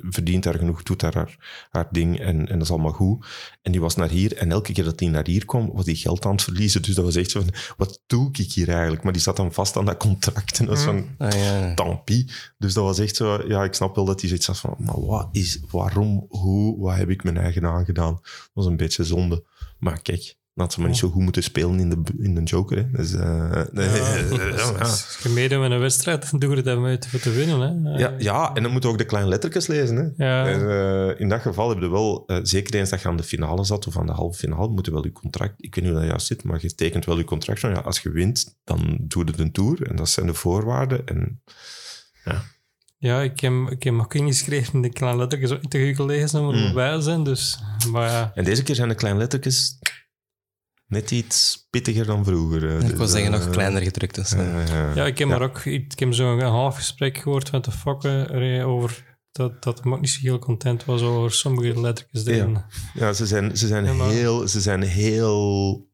verdient 0.10 0.44
daar 0.44 0.58
genoeg, 0.58 0.84
doet 0.84 1.00
daar 1.00 1.14
haar, 1.14 1.68
haar 1.70 1.88
ding 1.92 2.20
en, 2.20 2.38
en 2.48 2.54
dat 2.54 2.62
is 2.62 2.72
allemaal 2.72 2.92
goed. 2.92 3.26
En 3.62 3.72
die 3.72 3.82
was 3.82 3.96
naar 3.96 4.10
hier 4.10 4.38
en 4.38 4.52
elke 4.52 4.74
keer 4.74 4.84
dat 4.84 4.98
die 4.98 5.10
naar 5.10 5.26
hier 5.28 5.46
kwam, 5.46 5.72
was 5.74 5.86
die 5.86 5.96
geld 5.96 6.26
aan 6.26 6.32
het 6.32 6.42
verliezen. 6.42 6.82
Dus 6.82 6.96
dat 6.96 7.06
was 7.06 7.16
echt 7.16 7.32
zo 7.32 7.40
van, 7.40 7.54
wat 7.78 8.02
doe 8.08 8.30
ik 8.32 8.52
hier 8.52 8.70
eigenlijk? 8.70 9.04
Maar 9.04 9.14
die 9.14 9.22
zat 9.22 9.36
dan 9.36 9.54
vast 9.54 9.78
aan 9.78 9.86
dat 9.86 9.98
contract 9.98 10.60
en 10.60 10.66
dat 10.66 10.78
is 10.78 10.84
van, 10.84 11.08
Ah, 11.18 11.32
ja. 11.34 11.74
tant 11.74 12.04
pis. 12.04 12.54
Dus 12.58 12.74
dat 12.74 12.84
was 12.84 13.00
echt 13.00 13.16
zo, 13.16 13.48
ja, 13.48 13.64
ik 13.64 13.74
snap 13.74 13.96
wel 13.96 14.06
dat 14.06 14.20
hij 14.20 14.30
zoiets 14.30 14.48
had 14.48 14.60
van, 14.60 14.76
maar 14.80 15.00
wat 15.06 15.28
is, 15.32 15.60
waarom, 15.72 16.26
hoe, 16.30 16.80
wat 16.80 16.96
heb 16.96 17.10
ik 17.10 17.24
mijn 17.24 17.38
eigen 17.38 17.66
aangedaan? 17.66 18.14
Dat 18.22 18.50
was 18.54 18.66
een 18.66 18.78
beetje 18.78 19.04
zonde. 19.04 19.46
Maar 19.80 20.02
kijk, 20.02 20.36
had 20.60 20.74
ze 20.74 20.80
maar 20.80 20.90
niet 20.90 20.98
zo 20.98 21.10
goed 21.10 21.22
moeten 21.22 21.44
spelen 21.44 21.80
in 21.80 21.90
de, 21.90 21.98
in 22.20 22.36
de 22.36 22.44
Joker. 22.44 22.78
Hè. 22.78 22.92
Dus, 22.92 23.14
eh, 23.14 23.62
nee, 23.72 23.90
ja, 23.90 24.18
ja. 24.56 24.72
Als 24.80 25.18
je 25.24 25.30
meedoet 25.30 25.60
met 25.60 25.72
een 25.72 25.80
wedstrijd, 25.80 26.32
dan 26.32 26.40
doe 26.40 26.56
je 26.56 26.62
dat 26.62 26.80
met 26.80 27.08
voor 27.08 27.20
te 27.20 27.32
winnen. 27.32 27.84
Hè? 27.86 27.98
Ja, 28.00 28.14
ja, 28.18 28.54
en 28.54 28.64
dan 28.64 28.72
moet 28.72 28.84
je 28.84 28.90
ook 28.90 28.98
de 28.98 29.06
kleine 29.06 29.30
lettertjes 29.30 29.68
lezen. 29.68 29.96
Hè. 30.18 30.26
Ja. 30.26 30.48
En, 30.48 30.70
eh, 30.70 31.20
in 31.20 31.30
dat 31.30 31.42
geval 31.42 31.70
heb 31.70 31.80
je 31.80 31.90
wel, 31.90 32.24
eh, 32.28 32.40
zeker 32.44 32.76
eens 32.76 32.90
dat 32.90 33.02
je 33.02 33.08
aan 33.08 33.18
de 33.18 33.24
finale 33.24 33.64
zat 33.64 33.88
of 33.88 33.98
aan 33.98 34.06
de 34.06 34.12
halve 34.12 34.38
finale, 34.40 34.68
moet 34.70 34.86
je 34.86 34.92
wel 34.92 35.04
je 35.04 35.12
contract, 35.12 35.54
ik 35.58 35.76
weet 35.76 35.84
niet 35.84 35.94
hoe 35.94 36.02
dat 36.02 36.10
juist 36.10 36.28
zit, 36.28 36.44
maar 36.44 36.58
je 36.62 36.76
tekent 36.76 37.06
wel 37.06 37.18
je 37.18 37.24
contract. 37.24 37.60
van, 37.60 37.70
Ja, 37.70 37.80
als 37.80 38.00
je 38.00 38.10
wint, 38.10 38.58
dan 38.64 38.98
doe 39.02 39.26
je 39.26 39.32
de 39.32 39.52
tour 39.52 39.88
en 39.90 39.96
dat 39.96 40.10
zijn 40.10 40.26
de 40.26 40.34
voorwaarden. 40.34 41.06
En 41.08 41.42
Ja, 42.98 43.22
ik 43.22 43.40
heb, 43.40 43.54
ik 43.70 43.84
heb 43.84 43.94
ook 43.94 44.14
ingeschreven 44.14 44.74
in 44.74 44.82
de 44.82 44.90
kleine 44.90 45.20
lettertjes 45.20 45.52
ook 45.52 45.62
niet 45.62 45.72
te 45.72 45.86
goed 45.88 45.96
gelezen, 45.96 46.46
maar 46.46 46.54
Mm. 46.56 46.74
bij 46.74 47.02
zijn. 47.02 47.24
Dus, 47.24 47.60
maar 47.92 48.10
ja, 48.10 48.32
En 48.36 48.44
deze 48.44 48.64
keer 48.64 48.76
zijn 48.76 48.90
de 48.90 48.96
kleine 48.96 49.20
lettertjes 49.20 49.80
net 50.90 51.12
iets 51.12 51.68
pittiger 51.70 52.06
dan 52.06 52.26
vroeger. 52.26 52.70
eh. 52.70 52.76
Ik 52.80 52.82
Dus, 52.90 52.98
wil 52.98 53.08
zeggen, 53.08 53.34
eh, 53.34 53.40
nog 53.40 53.50
kleiner 53.50 53.82
gedrukt. 53.82 54.16
Dus, 54.16 54.32
eh, 54.34 54.62
eh, 54.90 54.96
ja, 54.96 55.06
ik 55.06 55.18
heb 55.18 55.28
maar 55.28 55.42
ook 55.42 55.66
ik 55.66 56.00
heb 56.00 56.14
zo'n 56.14 56.42
half 56.42 56.76
gesprek 56.76 57.18
gehoord 57.18 57.52
met 57.52 57.64
de 57.66 57.72
fokken 57.72 58.64
over 58.66 59.18
dat, 59.32 59.64
dat 59.64 59.84
hem 59.84 59.94
ook 59.94 60.00
niet 60.02 60.10
zo 60.10 60.20
heel 60.22 60.40
content 60.40 60.86
was 60.86 61.02
over 61.02 61.32
sommige 61.32 61.82
lettertjes 61.82 62.26
erin. 62.26 62.58
Ja, 62.94 63.14
ze 63.14 63.26
zijn, 63.28 63.58
ze 63.58 63.68
zijn 63.68 63.86
Ja, 63.86 64.08
heel... 64.08 64.48
Ze 64.48 64.62
zijn 64.62 64.82
heel 64.82 65.88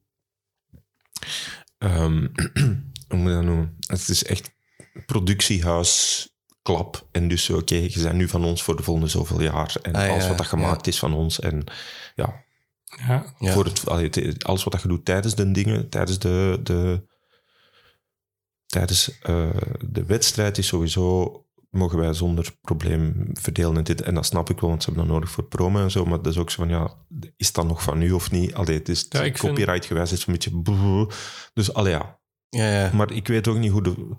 ehm, 1.77 2.27
hoe 3.09 3.17
moet 3.17 3.29
je 3.29 3.35
dat 3.35 3.43
noemen? 3.43 3.75
Het 3.79 4.09
is 4.09 4.23
echt 4.23 4.51
productiehuis 5.05 6.29
klap. 6.61 7.07
En 7.11 7.27
dus, 7.27 7.49
oké, 7.49 7.75
je 7.75 7.99
bent 8.03 8.15
nu 8.15 8.27
van 8.27 8.43
ons 8.45 8.63
voor 8.63 8.75
de 8.75 8.83
volgende 8.83 9.09
zoveel 9.09 9.41
jaar. 9.41 9.75
En 9.81 9.95
Ah, 9.95 10.05
ja, 10.05 10.09
alles 10.11 10.27
wat 10.27 10.37
dat 10.37 10.45
ja. 10.45 10.57
gemaakt 10.57 10.87
is 10.87 10.99
van 10.99 11.13
ons. 11.13 11.39
En 11.39 11.63
ja, 12.15 12.43
Ja, 13.07 13.25
Ja. 13.39 13.51
voor 13.53 13.65
het, 13.65 13.85
het- 14.15 14.43
alles 14.45 14.63
wat 14.63 14.73
dat 14.73 14.81
je 14.81 14.87
doet 14.87 15.05
tijdens 15.05 15.35
de 15.35 15.51
dingen, 15.51 15.89
tijdens 15.89 16.19
de, 16.19 16.59
de, 16.63 17.03
tijdens, 18.65 19.19
eh, 19.21 19.49
de 19.87 20.05
wedstrijd 20.05 20.57
is 20.57 20.67
sowieso 20.67 21.39
mogen 21.69 21.97
wij 21.97 22.13
zonder 22.13 22.55
probleem 22.61 23.29
verdelen 23.33 23.77
en 23.77 23.83
dit. 23.83 24.01
En 24.01 24.13
dat 24.15 24.25
snap 24.25 24.49
ik 24.49 24.59
wel, 24.59 24.69
want 24.69 24.83
ze 24.83 24.89
hebben 24.89 25.07
dat 25.07 25.15
nodig 25.15 25.31
voor 25.33 25.43
promo 25.43 25.79
en 25.83 25.91
zo. 25.91 26.05
Maar 26.05 26.21
dat 26.21 26.33
is 26.33 26.37
ook 26.39 26.49
zo 26.51 26.55
van, 26.63 26.69
ja, 26.71 26.93
is 27.37 27.51
dat 27.51 27.67
nog 27.67 27.83
van 27.83 28.01
u 28.01 28.11
of 28.11 28.31
niet? 28.31 28.53
Allee, 28.53 28.77
het 28.77 28.89
is 28.89 29.05
Ja, 29.09 29.23
ik 29.23 29.37
vind- 29.37 29.53
copyright 29.53 29.85
gewijs, 29.85 30.11
is 30.11 30.25
een 30.27 30.33
beetje... 30.33 31.07
Dus, 31.53 31.73
allee, 31.73 31.91
ja. 31.93 32.19
ja, 32.49 32.69
ja. 32.83 32.91
Maar 32.93 33.11
ik 33.11 33.27
weet 33.27 33.47
ook 33.47 33.57
niet 33.57 33.71
hoe 33.71 33.83
de... 33.83 34.15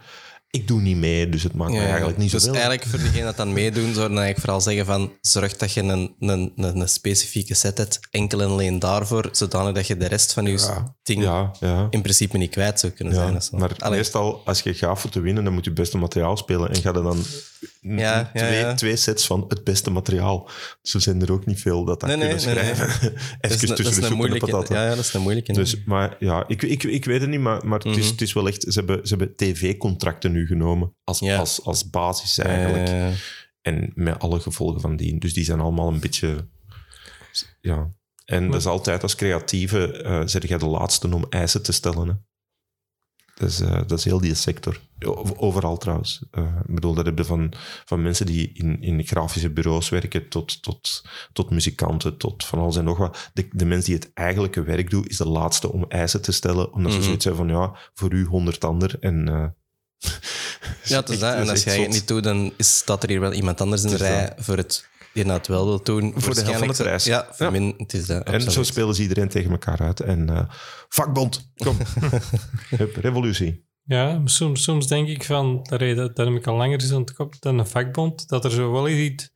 Ik 0.56 0.68
doe 0.68 0.80
niet 0.80 0.96
mee, 0.96 1.28
dus 1.28 1.42
het 1.42 1.54
maakt 1.54 1.72
mij 1.72 1.86
eigenlijk 1.86 2.18
niet 2.18 2.30
dus 2.30 2.42
zoveel. 2.42 2.60
eigenlijk 2.60 2.90
voor 2.90 2.98
degenen 2.98 3.24
dat 3.24 3.36
dan 3.36 3.52
meedoen, 3.52 3.94
zou 3.94 4.04
ik 4.04 4.16
eigenlijk 4.16 4.38
vooral 4.38 4.60
zeggen 4.60 4.86
van 4.86 5.12
zorg 5.20 5.56
dat 5.56 5.72
je 5.72 5.80
een, 5.82 6.14
een, 6.18 6.52
een, 6.56 6.80
een 6.80 6.88
specifieke 6.88 7.54
set 7.54 7.78
hebt, 7.78 7.98
enkel 8.10 8.40
en 8.42 8.48
alleen 8.48 8.78
daarvoor, 8.78 9.28
zodanig 9.32 9.74
dat 9.74 9.86
je 9.86 9.96
de 9.96 10.06
rest 10.06 10.32
van 10.32 10.44
je 10.44 10.58
Ja, 10.58 10.94
ding 11.02 11.22
Ja, 11.22 11.50
ja. 11.60 11.86
in 11.90 12.02
principe 12.02 12.36
niet 12.38 12.50
kwijt 12.50 12.80
zou 12.80 12.92
kunnen 12.92 13.14
zijn. 13.14 13.42
zo. 13.42 13.56
maar 13.56 13.72
Allee, 13.78 13.96
meestal, 13.98 14.42
als 14.44 14.60
je 14.60 14.74
gaat 14.74 15.00
voor 15.00 15.10
te 15.10 15.20
winnen, 15.20 15.44
dan 15.44 15.52
moet 15.52 15.64
je 15.64 15.70
het 15.70 15.78
beste 15.78 15.98
materiaal 15.98 16.36
spelen. 16.36 16.70
En 16.70 16.80
ga 16.80 16.92
er 16.92 17.02
dan 17.02 17.24
Ja, 17.88 17.98
ja, 17.98 18.30
twee, 18.34 18.58
ja. 18.58 18.74
twee 18.74 18.96
sets 18.96 19.26
van 19.26 19.44
het 19.48 19.64
beste 19.64 19.90
materiaal. 19.90 20.48
Zo 20.82 20.98
zijn 20.98 21.22
er 21.22 21.32
ook 21.32 21.46
niet 21.46 21.60
veel 21.60 21.84
dat 21.84 22.00
dat 22.00 22.08
Nee, 22.08 22.18
nee, 22.18 22.28
kunnen 22.28 22.54
nee, 22.54 22.64
nee. 22.64 22.74
schrijven. 22.74 23.12
is, 23.12 23.20
Even 23.40 23.68
dat 23.68 23.76
tussen 23.76 23.86
is 23.86 23.94
de 23.94 24.06
soep 24.06 24.16
en. 24.16 24.68
Ja, 24.68 24.82
ja, 24.84 24.88
dat 24.88 24.98
is 25.04 25.12
een 25.14 25.20
moeilijke. 25.20 25.52
Dus, 25.52 25.84
maar 25.84 26.16
ja, 26.18 26.44
ik, 26.48 26.62
ik, 26.62 26.82
ik 26.82 27.04
weet 27.04 27.20
het 27.20 27.30
niet, 27.30 27.40
maar, 27.40 27.66
maar 27.66 27.78
het, 27.78 27.96
is, 27.96 28.02
Mhm. 28.02 28.10
het 28.12 28.20
is 28.20 28.32
wel 28.32 28.46
echt... 28.48 28.62
Ze 28.62 28.78
hebben, 28.78 29.06
ze 29.06 29.14
hebben 29.16 29.36
tv-contracten 29.36 30.32
nu 30.32 30.46
genomen 30.46 30.94
als, 31.04 31.22
als, 31.22 31.64
als 31.64 31.90
basis 31.90 32.38
eigenlijk. 32.38 33.14
En 33.62 33.92
met 33.94 34.18
alle 34.18 34.40
gevolgen 34.40 34.80
van 34.80 34.96
die. 34.96 35.18
Dus 35.18 35.32
die 35.32 35.44
zijn 35.44 35.60
allemaal 35.60 35.88
een 35.88 36.00
beetje... 36.00 36.48
Ja. 37.60 37.88
En 38.24 38.50
dat 38.50 38.60
is 38.60 38.66
altijd 38.66 39.02
als 39.02 39.14
creatieve, 39.14 40.02
eh 40.02 40.22
zeg 40.24 40.48
jij 40.48 40.58
de 40.58 40.66
laatste 40.66 41.14
om 41.14 41.26
eisen 41.28 41.62
te 41.62 41.72
stellen. 41.72 42.08
Hè. 42.08 42.14
Dat, 43.38 43.48
is, 43.48 43.60
eh, 43.60 43.80
dat 43.86 43.98
is 43.98 44.04
heel 44.04 44.20
die 44.20 44.34
sector. 44.34 44.80
Overal 45.36 45.76
trouwens. 45.76 46.22
Eh, 46.30 46.42
ik 46.68 46.74
bedoel, 46.74 46.94
dat 46.94 47.04
heb 47.06 47.18
je 47.18 47.24
van, 47.24 47.52
van 47.84 48.02
mensen 48.02 48.26
die 48.26 48.50
in, 48.52 48.82
in 48.82 49.06
grafische 49.06 49.50
bureaus 49.50 49.88
werken, 49.88 50.28
tot, 50.28 50.62
tot, 50.62 51.04
tot 51.32 51.50
muzikanten, 51.50 52.16
tot 52.16 52.44
van 52.44 52.58
alles 52.58 52.76
en 52.76 52.84
nog 52.84 52.98
wat. 52.98 53.30
De, 53.32 53.48
de 53.52 53.64
mens 53.64 53.84
die 53.84 53.94
het 53.94 54.10
eigenlijke 54.14 54.62
werk 54.62 54.90
doet, 54.90 55.08
is 55.08 55.16
de 55.16 55.28
laatste 55.28 55.72
om 55.72 55.84
eisen 55.88 56.22
te 56.22 56.32
stellen, 56.32 56.72
omdat 56.72 56.90
ze 56.92 56.96
Mhm. 56.98 57.06
zoiets 57.06 57.24
hebben 57.24 57.46
van, 57.48 57.56
ja, 57.56 57.76
voor 57.94 58.12
u 58.12 58.24
honderd 58.24 58.64
ander. 58.64 58.96
En, 59.00 59.28
eh, 59.28 59.46
ja, 60.84 60.96
het 61.00 61.08
is 61.08 61.18
dat. 61.24 61.34
En 61.34 61.48
als 61.48 61.64
jij 61.64 61.80
het 61.80 61.90
niet 61.90 62.08
doet, 62.08 62.22
dan 62.24 62.52
staat 62.58 63.02
er 63.02 63.08
hier 63.08 63.20
wel 63.20 63.32
iemand 63.32 63.60
anders 63.60 63.82
in 63.82 63.90
de 63.90 63.96
rij 63.96 64.32
voor 64.36 64.56
het 64.56 64.88
die 65.16 65.24
nou 65.24 65.38
het 65.38 65.46
wel 65.46 65.64
wil 65.64 65.82
doen. 65.82 66.12
Voor 66.16 66.34
de 66.34 66.40
helft 66.40 66.58
van 66.58 66.68
de 66.68 66.74
prijs. 66.74 67.04
Ja, 67.04 67.26
voor 67.30 67.46
Ja. 67.46 67.52
min, 67.52 67.74
het 67.76 67.92
is 67.94 68.06
dat. 68.06 68.24
En 68.24 68.50
zo 68.50 68.62
spelen 68.62 68.94
ze 68.94 69.02
iedereen 69.02 69.28
tegen 69.28 69.50
elkaar 69.50 69.80
uit. 69.80 70.00
En 70.00 70.28
eh, 70.30 70.42
vakbond, 70.88 71.50
kom. 71.56 71.76
Hup, 72.76 72.96
revolutie. 72.96 73.64
ja 73.84 74.20
soms, 74.24 74.62
soms 74.62 74.86
denk 74.86 75.08
ik 75.08 75.24
van, 75.24 75.56
dat, 75.62 75.80
dat, 75.80 76.16
dat 76.16 76.26
heb 76.26 76.36
ik 76.36 76.46
al 76.46 76.56
langer 76.56 76.80
eens 76.80 76.92
aan 76.92 77.00
het 77.00 77.12
kop, 77.12 77.34
dan 77.40 77.58
een 77.58 77.66
vakbond, 77.66 78.28
dat 78.28 78.44
er 78.44 78.50
zo 78.50 78.72
wel 78.72 78.88
iets... 78.88 79.34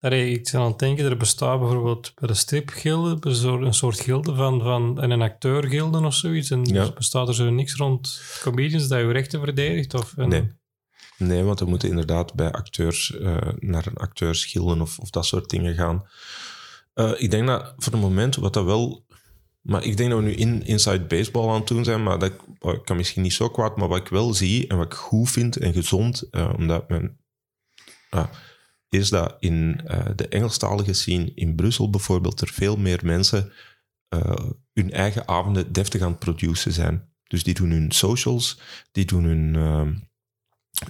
Dat 0.00 0.12
ik 0.12 0.48
ben 0.52 0.60
aan 0.60 0.66
het 0.66 0.78
denken, 0.78 1.04
er 1.04 1.16
bestaat 1.16 1.58
bijvoorbeeld 1.58 2.12
bij 2.14 2.28
de 2.28 2.34
stripgilde 2.34 3.16
een 3.20 3.74
soort, 3.74 4.00
gilde 4.00 4.34
van, 4.34 4.60
van 4.62 5.00
en 5.00 5.10
een 5.10 5.22
acteurgilde 5.22 5.98
of 6.06 6.14
zoiets. 6.14 6.50
En 6.50 6.64
Ja. 6.64 6.82
er 6.82 6.92
bestaat 6.92 7.28
er 7.28 7.34
zo 7.34 7.50
niks 7.50 7.74
rond 7.74 8.22
comedians 8.40 8.88
dat 8.88 8.98
je 8.98 9.10
rechten 9.12 9.40
verdedigt? 9.40 9.94
Of 9.94 10.12
een, 10.16 10.28
Nee. 10.28 10.52
Nee, 11.18 11.42
want 11.42 11.58
we 11.58 11.66
moeten 11.66 11.88
inderdaad 11.88 12.34
bij 12.34 12.52
acteurs 12.52 13.16
eh, 13.16 13.36
naar 13.58 13.86
een 13.86 13.96
acteursgilden 13.96 14.80
of, 14.80 14.98
of 14.98 15.10
dat 15.10 15.26
soort 15.26 15.50
dingen 15.50 15.74
gaan. 15.74 16.06
Eh, 16.94 17.12
ik 17.16 17.30
denk 17.30 17.46
dat 17.46 17.74
voor 17.76 17.92
het 17.92 18.02
moment 18.02 18.36
wat 18.36 18.52
dat 18.52 18.64
wel... 18.64 19.06
Maar 19.60 19.84
ik 19.84 19.96
denk 19.96 20.10
dat 20.10 20.18
we 20.18 20.24
nu 20.24 20.34
in 20.34 20.66
Inside 20.66 21.04
Baseball 21.04 21.48
aan 21.48 21.54
het 21.54 21.66
doen 21.66 21.84
zijn, 21.84 22.02
maar 22.02 22.18
dat 22.18 22.32
ik 22.60 22.84
kan 22.84 22.96
misschien 22.96 23.22
niet 23.22 23.32
zo 23.32 23.48
kwaad. 23.48 23.76
Maar 23.76 23.88
wat 23.88 23.98
ik 23.98 24.08
wel 24.08 24.34
zie 24.34 24.66
en 24.66 24.76
wat 24.76 24.86
ik 24.86 24.94
goed 24.94 25.30
vind 25.30 25.56
en 25.56 25.72
gezond, 25.72 26.22
eh, 26.30 26.52
omdat 26.56 26.88
men... 26.88 27.18
ah, 28.10 28.28
is 28.88 29.08
dat 29.08 29.36
in 29.38 29.80
de 30.16 30.28
Engelstalige 30.28 30.92
scene 30.92 31.32
in 31.34 31.54
Brussel 31.54 31.90
bijvoorbeeld 31.90 32.40
er 32.40 32.48
veel 32.48 32.76
meer 32.76 33.00
mensen 33.04 33.52
hun 34.72 34.90
eigen 34.90 35.28
avonden 35.28 35.72
deftig 35.72 36.02
aan 36.02 36.10
het 36.10 36.18
produceren 36.18 36.72
zijn. 36.72 37.08
Dus 37.26 37.42
die 37.42 37.54
doen 37.54 37.70
hun 37.70 37.92
socials, 37.92 38.60
die 38.92 39.04
doen 39.04 39.24
hun 39.24 39.54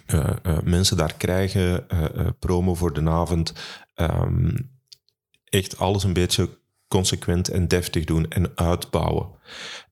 eh, 0.07 0.31
eh, 0.43 0.59
mensen 0.63 0.97
daar 0.97 1.15
krijgen, 1.15 1.89
eh, 1.89 2.29
promo 2.39 2.75
voor 2.75 2.93
de 2.93 3.11
avond. 3.11 3.53
Ehm, 3.95 4.57
echt 5.45 5.79
alles 5.79 6.05
een 6.05 6.13
beetje 6.13 6.59
consequent 6.89 7.49
en 7.49 7.69
deftig 7.69 8.05
doen 8.05 8.31
en 8.31 8.53
uitbouwen. 8.55 9.31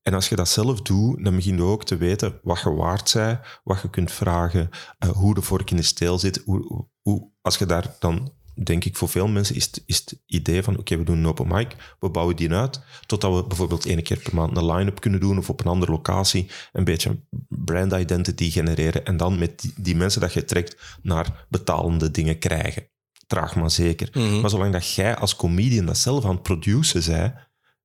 En 0.02 0.14
als 0.14 0.28
je 0.28 0.36
dat 0.36 0.48
zelf 0.48 0.82
doet, 0.82 1.24
dan 1.24 1.34
begin 1.34 1.56
je 1.56 1.62
ook 1.62 1.84
te 1.84 1.96
weten 1.96 2.38
wat 2.42 2.60
je 2.60 2.70
waard 2.70 3.08
zij, 3.08 3.40
wat 3.64 3.80
je 3.80 3.90
kunt 3.90 4.12
vragen, 4.12 4.70
hoe 5.12 5.34
de 5.34 5.42
vork 5.42 5.70
in 5.70 5.76
de 5.76 5.82
steel 5.82 6.18
zit. 6.18 6.42
Hoe, 6.44 6.86
hoe, 7.00 7.30
als 7.40 7.58
je 7.58 7.66
daar 7.66 7.96
dan, 7.98 8.32
denk 8.64 8.84
ik, 8.84 8.96
voor 8.96 9.08
veel 9.08 9.28
mensen 9.28 9.54
is 9.54 9.64
het, 9.64 9.82
is 9.86 9.96
het 9.96 10.18
idee 10.26 10.62
van, 10.62 10.78
oké, 10.78 10.96
we 10.96 11.04
doen 11.04 11.18
een 11.18 11.26
open 11.26 11.48
mic, 11.48 11.76
we 12.00 12.10
bouwen 12.10 12.36
die 12.36 12.52
uit, 12.52 12.80
totdat 13.06 13.34
we 13.34 13.46
bijvoorbeeld 13.46 13.86
één 13.86 14.02
keer 14.02 14.18
per 14.18 14.34
maand 14.34 14.56
een 14.56 14.72
line-up 14.72 15.00
kunnen 15.00 15.20
doen 15.20 15.38
of 15.38 15.50
op 15.50 15.60
een 15.60 15.66
andere 15.66 15.92
locatie 15.92 16.50
een 16.72 16.84
beetje 16.84 17.20
brand 17.48 17.92
identity 17.92 18.50
genereren 18.50 19.04
en 19.04 19.16
dan 19.16 19.38
met 19.38 19.60
die, 19.60 19.72
die 19.76 19.96
mensen 19.96 20.20
dat 20.20 20.32
je 20.32 20.44
trekt 20.44 20.98
naar 21.02 21.46
betalende 21.48 22.10
dingen 22.10 22.38
krijgen. 22.38 22.88
Traag 23.26 23.56
maar 23.56 23.70
zeker. 23.70 24.08
Mhm. 24.12 24.40
Maar 24.40 24.50
zolang 24.50 24.72
dat 24.72 24.94
jij 24.94 25.16
als 25.16 25.36
comedian 25.36 25.86
dat 25.86 25.98
zelf 25.98 26.24
aan 26.24 26.30
het 26.30 26.42
produceren 26.42 27.02
zij, 27.02 27.34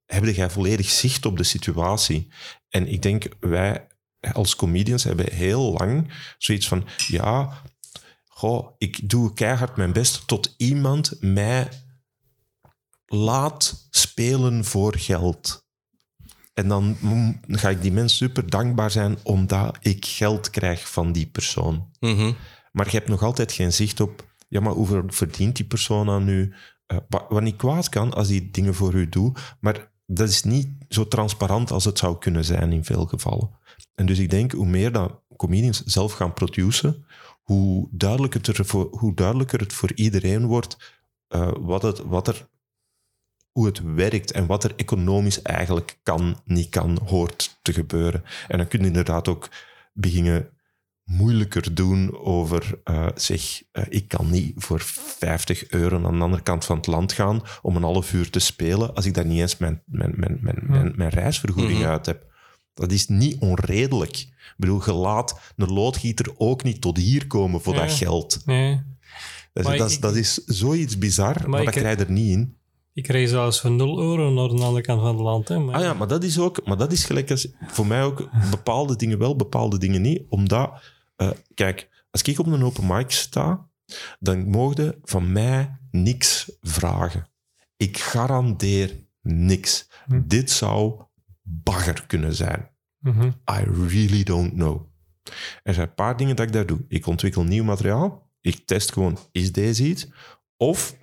heb 0.05 0.25
jij 0.25 0.49
volledig 0.49 0.89
zicht 0.89 1.25
op 1.25 1.38
de 1.38 1.43
situatie. 1.43 2.31
En 2.69 2.88
ik 2.88 3.01
denk, 3.01 3.27
wij 3.39 3.88
als 4.33 4.55
comedians 4.55 5.03
hebben 5.03 5.33
heel 5.33 5.71
lang 5.71 6.13
zoiets 6.38 6.67
van, 6.67 6.85
ja, 7.07 7.61
goh, 8.38 8.71
ik 8.78 9.10
doe 9.10 9.34
keihard 9.34 9.76
mijn 9.76 9.93
best 9.93 10.28
tot 10.28 10.54
iemand 10.58 11.13
mij 11.21 11.69
laat 13.06 13.88
spelen 13.89 14.65
voor 14.65 14.95
geld. 14.98 15.63
En 16.54 16.67
dan 16.67 16.98
ga 17.48 17.69
ik 17.69 17.82
die 17.82 17.91
mens 17.91 18.17
super 18.17 18.50
dankbaar 18.50 18.91
zijn 18.91 19.17
omdat 19.24 19.78
ik 19.82 20.06
geld 20.06 20.50
krijg 20.50 20.91
van 20.91 21.12
die 21.12 21.26
persoon. 21.28 21.89
Mhm. 22.00 22.32
Maar 22.71 22.86
je 22.86 22.98
hebt 22.98 23.10
nog 23.10 23.24
altijd 23.24 23.52
geen 23.52 23.74
zicht 23.74 24.00
op, 24.00 24.36
ja, 24.48 24.60
maar 24.60 24.74
hoeveel 24.74 25.04
verdient 25.08 25.56
die 25.56 25.65
persoon 25.65 26.10
aan 26.10 26.28
u? 26.28 26.54
Eh, 26.86 26.98
wa- 27.10 27.26
wat 27.30 27.41
niet 27.41 27.56
kwaad 27.56 27.89
kan 27.89 28.13
als 28.13 28.28
die 28.28 28.52
dingen 28.52 28.74
voor 28.76 28.93
u 28.93 29.10
doet, 29.10 29.39
maar 29.60 29.91
dat 30.06 30.30
is 30.30 30.43
niet 30.43 30.67
zo 30.89 31.08
transparant 31.08 31.71
als 31.71 31.86
het 31.86 31.98
zou 31.98 32.17
kunnen 32.17 32.45
zijn 32.45 32.71
in 32.74 32.84
veel 32.86 33.06
gevallen. 33.06 33.50
En 33.95 34.06
dus 34.06 34.19
ik 34.19 34.30
denk, 34.30 34.52
hoe 34.52 34.65
meer 34.65 34.91
dat 34.91 35.21
comedians 35.36 35.84
zelf 35.84 36.13
gaan 36.13 36.34
produceren, 36.34 37.06
hoe 37.45 37.88
duidelijker 37.91 38.39
het, 38.39 38.58
er 38.58 38.65
voor, 38.65 38.88
hoe 38.91 39.13
duidelijker 39.13 39.60
het 39.60 39.73
voor 39.73 39.91
iedereen 39.95 40.45
wordt 40.45 40.93
eh, 41.27 41.51
wat, 41.60 41.81
het, 41.81 41.99
wat 41.99 42.27
er, 42.27 42.47
hoe 43.51 43.65
het 43.65 43.81
werkt 43.81 44.31
en 44.31 44.45
wat 44.45 44.63
er 44.63 44.73
economisch 44.75 45.41
eigenlijk 45.41 45.99
kan, 46.03 46.41
niet 46.45 46.69
kan, 46.69 46.99
hoort 47.05 47.60
te 47.62 47.73
gebeuren. 47.73 48.23
En 48.47 48.58
dan 48.58 48.67
kun 48.67 48.79
je 48.79 48.86
inderdaad 48.86 49.27
ook 49.27 49.49
beginnen 49.93 50.49
moeilijker 51.03 51.75
doen 51.75 52.17
over, 52.17 52.79
eh, 52.84 53.08
zeg, 53.15 53.63
eh, 53.71 53.84
ik 53.89 54.08
kan 54.08 54.29
niet 54.29 54.53
voor 54.55 54.79
50 54.79 55.69
euro 55.69 55.95
aan 55.95 56.17
de 56.17 56.23
andere 56.23 56.43
kant 56.43 56.65
van 56.65 56.77
het 56.77 56.88
land 56.88 57.13
gaan 57.13 57.41
om 57.62 57.75
een 57.75 57.84
half 57.84 58.13
uur 58.13 58.29
te 58.29 58.39
spelen 58.39 58.95
als 58.95 59.05
ik 59.05 59.13
daar 59.13 59.25
niet 59.25 59.39
eens 59.39 59.58
mijn, 59.58 59.81
mijn, 59.86 60.13
mijn, 60.15 60.38
mijn, 60.41 60.60
mijn, 60.62 60.93
mijn 60.95 61.10
reisvergoeding 61.10 61.79
Mhm. 61.79 61.89
uit 61.89 62.05
heb. 62.05 62.34
Dat 62.75 62.91
is 62.91 63.07
niet 63.07 63.38
onredelijk. 63.39 64.17
Ik 64.17 64.53
bedoel, 64.57 64.81
je 64.85 64.93
laat 64.93 65.39
een 65.55 65.73
loodgieter 65.73 66.33
ook 66.38 66.63
niet 66.63 66.81
tot 66.81 66.97
hier 66.97 67.27
komen 67.27 67.61
voor 67.61 67.73
dat 67.75 67.91
geld. 67.91 68.41
Nee. 68.45 68.81
Dat, 69.53 69.71
is, 69.71 69.77
dat, 69.77 69.91
ik- 69.91 70.01
dat 70.01 70.15
is 70.15 70.33
zoiets 70.45 70.97
bizar, 70.97 71.49
maar, 71.49 71.63
dat 71.65 71.73
krijg 71.73 71.97
je 71.99 72.05
er 72.05 72.11
niet 72.11 72.31
in. 72.31 72.57
Ik 72.93 73.03
kreeg 73.03 73.29
zelfs 73.29 73.61
voor 73.61 73.71
0 73.71 74.01
euro 74.01 74.31
naar 74.31 74.47
de 74.57 74.63
andere 74.63 74.81
kant 74.81 75.01
van 75.01 75.09
het 75.09 75.19
land. 75.19 75.47
Hè, 75.47 75.59
maar 75.59 75.75
Ah 75.75 75.81
ja, 75.81 75.93
maar 75.93 76.07
dat 76.07 76.23
is 76.23 76.39
ook, 76.39 76.65
maar 76.65 76.77
dat 76.77 76.91
is 76.91 77.03
gelijk 77.05 77.31
als 77.31 77.47
voor 77.67 77.88
mij 77.88 78.03
ook 78.03 78.29
bepaalde 78.51 78.95
dingen 78.95 79.17
wel, 79.17 79.35
bepaalde 79.35 79.77
dingen 79.77 80.01
niet. 80.01 80.21
Omdat, 80.29 80.71
eh, 81.15 81.29
kijk, 81.53 81.89
als 82.11 82.21
ik 82.21 82.39
op 82.39 82.45
een 82.45 82.63
open 82.63 82.88
mic 82.88 83.11
sta, 83.11 83.67
dan 84.19 84.49
mogen 84.49 84.95
van 85.03 85.31
mij 85.31 85.77
niks 85.91 86.51
vragen. 86.61 87.27
Ik 87.77 87.97
garandeer 87.97 88.95
niks. 89.21 89.88
Hm. 90.07 90.21
Dit 90.25 90.51
zou 90.51 91.01
bagger 91.45 92.03
kunnen 92.08 92.34
zijn. 92.36 92.69
Mhm. 92.99 93.27
I 93.27 93.88
really 93.88 94.23
don't 94.23 94.53
know. 94.53 94.81
Er 95.63 95.73
zijn 95.73 95.88
een 95.88 95.93
paar 95.93 96.17
dingen 96.17 96.36
dat 96.36 96.45
ik 96.45 96.53
daar 96.53 96.65
doe. 96.65 96.86
Ik 96.88 97.05
ontwikkel 97.05 97.43
nieuw 97.43 97.63
materiaal. 97.63 98.31
Ik 98.41 98.65
test 98.65 98.91
gewoon, 98.93 99.17
is 99.31 99.51
deze 99.51 99.84
iets? 99.84 100.08
Of 100.58 100.95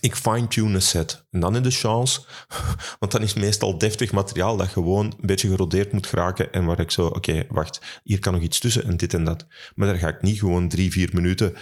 ik 0.00 0.16
fine-tune 0.16 0.74
een 0.74 0.82
set. 0.82 1.26
En 1.30 1.40
dan 1.40 1.56
in 1.56 1.62
de 1.62 1.70
chance, 1.70 2.20
want 2.98 3.12
dan 3.12 3.22
is 3.22 3.34
meestal 3.34 3.78
deftig 3.78 4.12
materiaal 4.12 4.56
dat 4.56 4.68
gewoon 4.68 5.06
een 5.06 5.26
beetje 5.26 5.48
gerodeerd 5.48 5.92
moet 5.92 6.06
geraken 6.06 6.52
en 6.52 6.64
waar 6.64 6.80
ik 6.80 6.90
zo, 6.90 7.06
oké, 7.06 7.44
wacht, 7.48 8.00
hier 8.02 8.18
kan 8.18 8.32
nog 8.32 8.42
iets 8.42 8.58
tussen 8.58 8.84
en 8.84 8.96
dit 8.96 9.14
en 9.14 9.24
dat. 9.24 9.46
Maar 9.74 9.86
daar 9.86 9.98
ga 9.98 10.08
ik 10.08 10.22
niet 10.22 10.38
gewoon 10.38 10.68
drie, 10.68 10.90
vier 10.90 11.10
minuten 11.12 11.54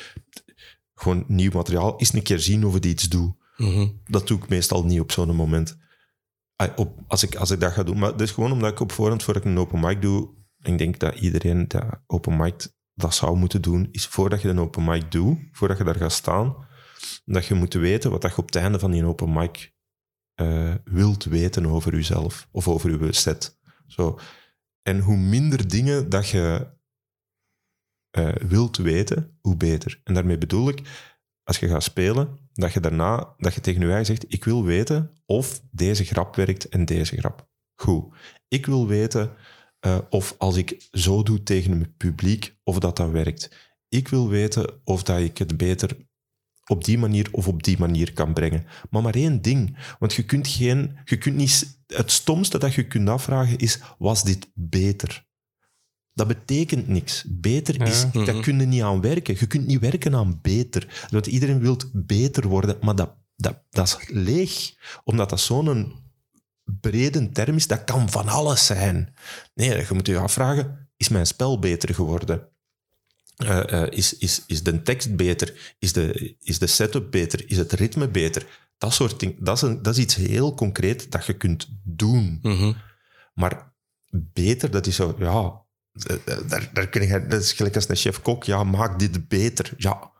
gewoon 0.94 1.24
nieuw 1.28 1.50
materiaal 1.52 1.98
eens 1.98 2.12
een 2.12 2.22
keer 2.22 2.38
zien 2.40 2.64
of 2.66 2.74
het 2.74 2.84
iets 2.84 3.08
doet 3.08 3.36
Mhm. 3.56 3.88
dat 4.06 4.26
doe 4.28 4.38
ik 4.38 4.48
meestal 4.48 4.84
niet 4.84 5.00
op 5.00 5.12
zo'n 5.12 5.36
moment. 5.36 5.78
Ah, 6.62 6.78
Op, 6.78 6.98
als, 7.06 7.22
ik, 7.22 7.34
als 7.34 7.50
ik 7.50 7.60
dat 7.60 7.72
ga 7.72 7.82
doen. 7.82 7.98
Maar 7.98 8.10
dat 8.10 8.20
is 8.20 8.30
gewoon 8.30 8.52
omdat 8.52 8.70
ik 8.70 8.80
op 8.80 8.92
voorhand, 8.92 9.22
voordat 9.22 9.44
ik 9.44 9.50
een 9.50 9.58
open 9.58 9.80
mic 9.80 10.02
doe, 10.02 10.34
ik 10.62 10.78
denk 10.78 10.98
dat 10.98 11.14
iedereen 11.14 11.68
dat 11.68 11.84
open 12.06 12.36
mic 12.36 12.68
dat 12.94 13.14
zou 13.14 13.36
moeten 13.36 13.62
doen, 13.62 13.88
is 13.90 14.06
voordat 14.06 14.42
je 14.42 14.48
een 14.48 14.58
open 14.58 14.84
mic 14.84 15.10
doet, 15.10 15.38
voordat 15.52 15.78
je 15.78 15.84
daar 15.84 15.94
gaat 15.94 16.12
staan, 16.12 16.66
dat 17.24 17.46
je 17.46 17.54
moet 17.54 17.74
weten 17.74 18.10
wat 18.10 18.22
je 18.22 18.36
op 18.36 18.46
het 18.46 18.56
einde 18.56 18.78
van 18.78 18.90
die 18.90 19.04
open 19.04 19.32
mic 19.32 19.74
eh, 20.34 20.74
wilt 20.84 21.24
weten 21.24 21.66
over 21.66 21.94
jezelf 21.94 22.48
of 22.50 22.68
over 22.68 23.04
je 23.04 23.12
set. 23.12 23.58
Zo. 23.86 24.18
En 24.82 25.00
hoe 25.00 25.16
minder 25.16 25.68
dingen 25.68 26.08
dat 26.08 26.28
je 26.28 26.76
eh, 28.10 28.34
wilt 28.34 28.76
weten, 28.76 29.38
hoe 29.40 29.56
beter. 29.56 30.00
En 30.04 30.14
daarmee 30.14 30.38
bedoel 30.38 30.68
ik, 30.68 30.80
als 31.42 31.58
je 31.58 31.68
gaat 31.68 31.82
spelen, 31.82 32.47
dat 32.58 32.72
je 32.72 32.80
daarna 32.80 33.34
dat 33.36 33.54
je 33.54 33.60
tegen 33.60 33.80
je 33.80 33.86
eigen 33.86 34.06
zegt, 34.06 34.24
ik 34.28 34.44
wil 34.44 34.64
weten 34.64 35.10
of 35.26 35.62
deze 35.70 36.04
grap 36.04 36.36
werkt 36.36 36.68
en 36.68 36.84
deze 36.84 37.16
grap. 37.16 37.48
Goed. 37.74 38.14
Ik 38.48 38.66
wil 38.66 38.86
weten 38.86 39.32
eh, 39.80 39.98
of 40.10 40.34
als 40.38 40.56
ik 40.56 40.86
zo 40.90 41.22
doe 41.22 41.42
tegen 41.42 41.70
mijn 41.70 41.94
publiek, 41.96 42.56
of 42.62 42.78
dat 42.78 42.96
dat 42.96 43.10
werkt. 43.10 43.74
Ik 43.88 44.08
wil 44.08 44.28
weten 44.28 44.80
of 44.84 45.02
dat 45.02 45.20
ik 45.20 45.38
het 45.38 45.56
beter 45.56 45.96
op 46.66 46.84
die 46.84 46.98
manier 46.98 47.28
of 47.32 47.48
op 47.48 47.62
die 47.62 47.78
manier 47.78 48.12
kan 48.12 48.32
brengen. 48.32 48.66
Maar 48.90 49.02
maar 49.02 49.14
één 49.14 49.42
ding. 49.42 49.78
Want 49.98 50.14
je 50.14 50.24
kunt 50.24 50.48
geen... 50.48 50.98
Je 51.04 51.18
kunt 51.18 51.36
niet, 51.36 51.80
het 51.86 52.10
stomste 52.10 52.58
dat 52.58 52.74
je 52.74 52.86
kunt 52.86 53.08
afvragen 53.08 53.58
is, 53.58 53.80
was 53.98 54.22
dit 54.22 54.50
beter? 54.54 55.27
Dat 56.18 56.26
betekent 56.28 56.88
niks. 56.88 57.24
Beter 57.28 57.82
is, 57.86 58.02
Ja. 58.12 58.24
daar 58.24 58.34
Mhm. 58.34 58.42
kun 58.42 58.60
je 58.60 58.66
niet 58.66 58.82
aan 58.82 59.00
werken. 59.00 59.36
Je 59.38 59.46
kunt 59.46 59.66
niet 59.66 59.80
werken 59.80 60.14
aan 60.14 60.38
beter. 60.42 61.06
Want 61.10 61.26
iedereen 61.26 61.60
wil 61.60 61.76
beter 61.92 62.48
worden, 62.48 62.76
maar 62.80 62.94
dat, 62.94 63.14
dat, 63.36 63.58
dat 63.70 63.86
is 63.86 64.08
leeg. 64.08 64.74
Omdat 65.04 65.30
dat 65.30 65.40
zo'n 65.40 65.92
brede 66.80 67.30
term 67.30 67.56
is, 67.56 67.66
dat 67.66 67.84
kan 67.84 68.10
van 68.10 68.28
alles 68.28 68.66
zijn. 68.66 69.14
Nee, 69.54 69.76
je 69.76 69.86
moet 69.94 70.06
je 70.06 70.18
afvragen, 70.18 70.88
is 70.96 71.08
mijn 71.08 71.26
spel 71.26 71.58
beter 71.58 71.94
geworden? 71.94 72.48
Eh, 73.36 73.72
eh, 73.82 73.92
is, 73.92 74.16
is, 74.18 74.42
is 74.46 74.62
de 74.62 74.82
tekst 74.82 75.16
beter? 75.16 75.74
Is 75.78 75.92
de, 75.92 76.36
is 76.40 76.58
de 76.58 76.66
setup 76.66 77.10
beter? 77.10 77.50
Is 77.50 77.56
het 77.56 77.72
ritme 77.72 78.08
beter? 78.08 78.46
Dat 78.78 78.92
soort 78.92 79.20
dingen. 79.20 79.36
Dat 79.44 79.56
is, 79.56 79.62
een, 79.62 79.82
dat 79.82 79.96
is 79.96 80.02
iets 80.02 80.14
heel 80.14 80.54
concreet 80.54 81.10
dat 81.10 81.26
je 81.26 81.36
kunt 81.36 81.68
doen. 81.84 82.38
Mhm. 82.42 82.72
Maar 83.34 83.72
beter, 84.32 84.70
dat 84.70 84.86
is 84.86 84.96
zo, 84.96 85.14
ja, 85.18 85.66
daar, 86.46 86.70
daar 86.72 86.88
kun 86.88 87.06
je, 87.06 87.26
dat 87.26 87.42
is 87.42 87.52
gelijk 87.52 87.74
als 87.74 87.88
een 87.88 87.96
chef-kok, 87.96 88.44
ja, 88.44 88.64
maak 88.64 88.98
dit 88.98 89.28
beter. 89.28 89.72
Ja, 89.76 90.12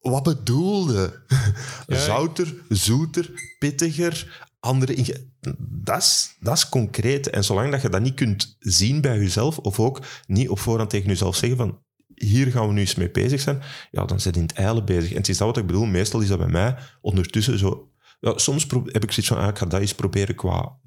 wat 0.00 0.22
bedoelde? 0.22 1.12
Ja, 1.86 1.98
Zouter, 1.98 2.54
zoeter, 2.68 3.30
pittiger, 3.58 4.46
andere 4.60 5.20
dat 5.58 5.98
is, 5.98 6.36
dat 6.40 6.56
is 6.56 6.68
concreet. 6.68 7.30
En 7.30 7.44
zolang 7.44 7.70
dat 7.70 7.82
je 7.82 7.88
dat 7.88 8.02
niet 8.02 8.14
kunt 8.14 8.56
zien 8.58 9.00
bij 9.00 9.18
jezelf, 9.18 9.58
of 9.58 9.80
ook 9.80 10.02
niet 10.26 10.48
op 10.48 10.58
voorhand 10.58 10.90
tegen 10.90 11.08
jezelf 11.08 11.36
zeggen 11.36 11.58
van 11.58 11.80
hier 12.14 12.50
gaan 12.50 12.66
we 12.66 12.72
nu 12.72 12.80
eens 12.80 12.94
mee 12.94 13.10
bezig 13.10 13.40
zijn, 13.40 13.62
ja, 13.90 14.04
dan 14.04 14.20
zit 14.20 14.34
je 14.34 14.40
in 14.40 14.46
het 14.46 14.56
eilen 14.56 14.84
bezig. 14.84 15.10
En 15.10 15.16
het 15.16 15.28
is 15.28 15.38
dat 15.38 15.46
wat 15.46 15.56
ik 15.56 15.66
bedoel, 15.66 15.84
meestal 15.84 16.20
is 16.20 16.28
dat 16.28 16.38
bij 16.38 16.48
mij 16.48 16.76
ondertussen 17.00 17.58
zo... 17.58 17.90
Ja, 18.20 18.38
soms 18.38 18.66
heb 18.86 19.02
ik 19.02 19.12
zoiets 19.12 19.28
van, 19.28 19.38
ah, 19.38 19.48
ik 19.48 19.58
ga 19.58 19.66
dat 19.66 19.80
eens 19.80 19.94
proberen 19.94 20.34
qua 20.34 20.78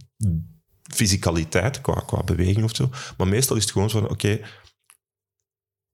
fysicaliteit, 0.94 1.82
qua, 1.82 2.04
qua 2.06 2.24
beweging 2.24 2.64
of 2.64 2.76
zo. 2.76 2.90
Maar 3.18 3.28
meestal 3.28 3.56
is 3.56 3.64
het 3.64 3.72
gewoon 3.72 3.90
zo 3.90 4.00
van, 4.00 4.10
oké, 4.10 4.40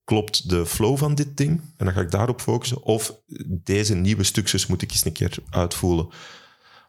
klopt 0.04 0.50
de 0.50 0.66
flow 0.66 0.98
van 0.98 1.16
dit 1.16 1.38
ding? 1.38 1.62
En 1.78 1.86
dan 1.86 1.94
ga 1.94 2.02
ik 2.02 2.12
daarop 2.12 2.42
focussen. 2.42 2.84
Of 2.84 3.22
deze 3.48 3.96
nieuwe 3.96 4.24
stukjes 4.24 4.68
moet 4.68 4.82
ik 4.82 4.92
eens 4.92 5.06
een 5.06 5.12
keer 5.12 5.38
uitvoelen. 5.50 6.10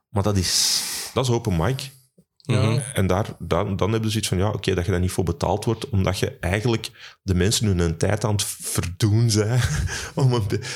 Maar 0.08 0.22
dat 0.22 0.36
is, 0.36 0.82
dat 1.14 1.24
is 1.24 1.30
open 1.30 1.56
mic. 1.56 1.90
Mhm. 2.44 2.78
En 2.94 3.07
daar, 3.07 3.26
dan, 3.38 3.76
dan 3.76 3.92
hebben 3.92 4.11
ze 4.11 4.20
zoiets 4.20 4.28
van, 4.28 4.38
ja, 4.38 4.50
oké, 4.50 4.74
dat 4.74 4.85
je 4.85 4.90
daar 4.90 5.00
niet 5.00 5.11
voor 5.11 5.24
betaald 5.24 5.64
wordt, 5.64 5.88
omdat 5.88 6.18
je 6.18 6.37
eigenlijk 6.40 7.18
de 7.22 7.35
mensen 7.35 7.78
hun 7.78 7.96
tijd 7.96 8.24
aan 8.24 8.33
het 8.33 8.44
verdoen 8.44 9.31
zijn. 9.31 9.61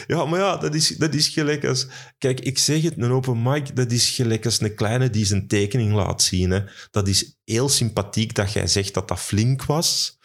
Ja, 0.06 0.24
maar 0.24 0.40
ja, 0.40 0.56
dat 0.56 0.74
is, 0.74 0.88
dat 0.88 1.14
is 1.14 1.28
gelijk 1.28 1.64
als... 1.64 1.86
Kijk, 2.18 2.40
ik 2.40 2.58
zeg 2.58 2.82
het, 2.82 2.94
een 2.96 3.10
open 3.10 3.42
mic, 3.42 3.76
dat 3.76 3.92
is 3.92 4.10
gelijk 4.10 4.44
als 4.44 4.60
een 4.60 4.74
kleine 4.74 5.10
die 5.10 5.24
zijn 5.24 5.46
tekening 5.46 5.92
laat 5.92 6.22
zien. 6.22 6.50
Hè. 6.50 6.60
Dat 6.90 7.08
is 7.08 7.38
heel 7.44 7.68
sympathiek 7.68 8.34
dat 8.34 8.52
jij 8.52 8.66
zegt 8.66 8.94
dat 8.94 9.08
dat 9.08 9.20
flink 9.20 9.64
was, 9.64 10.18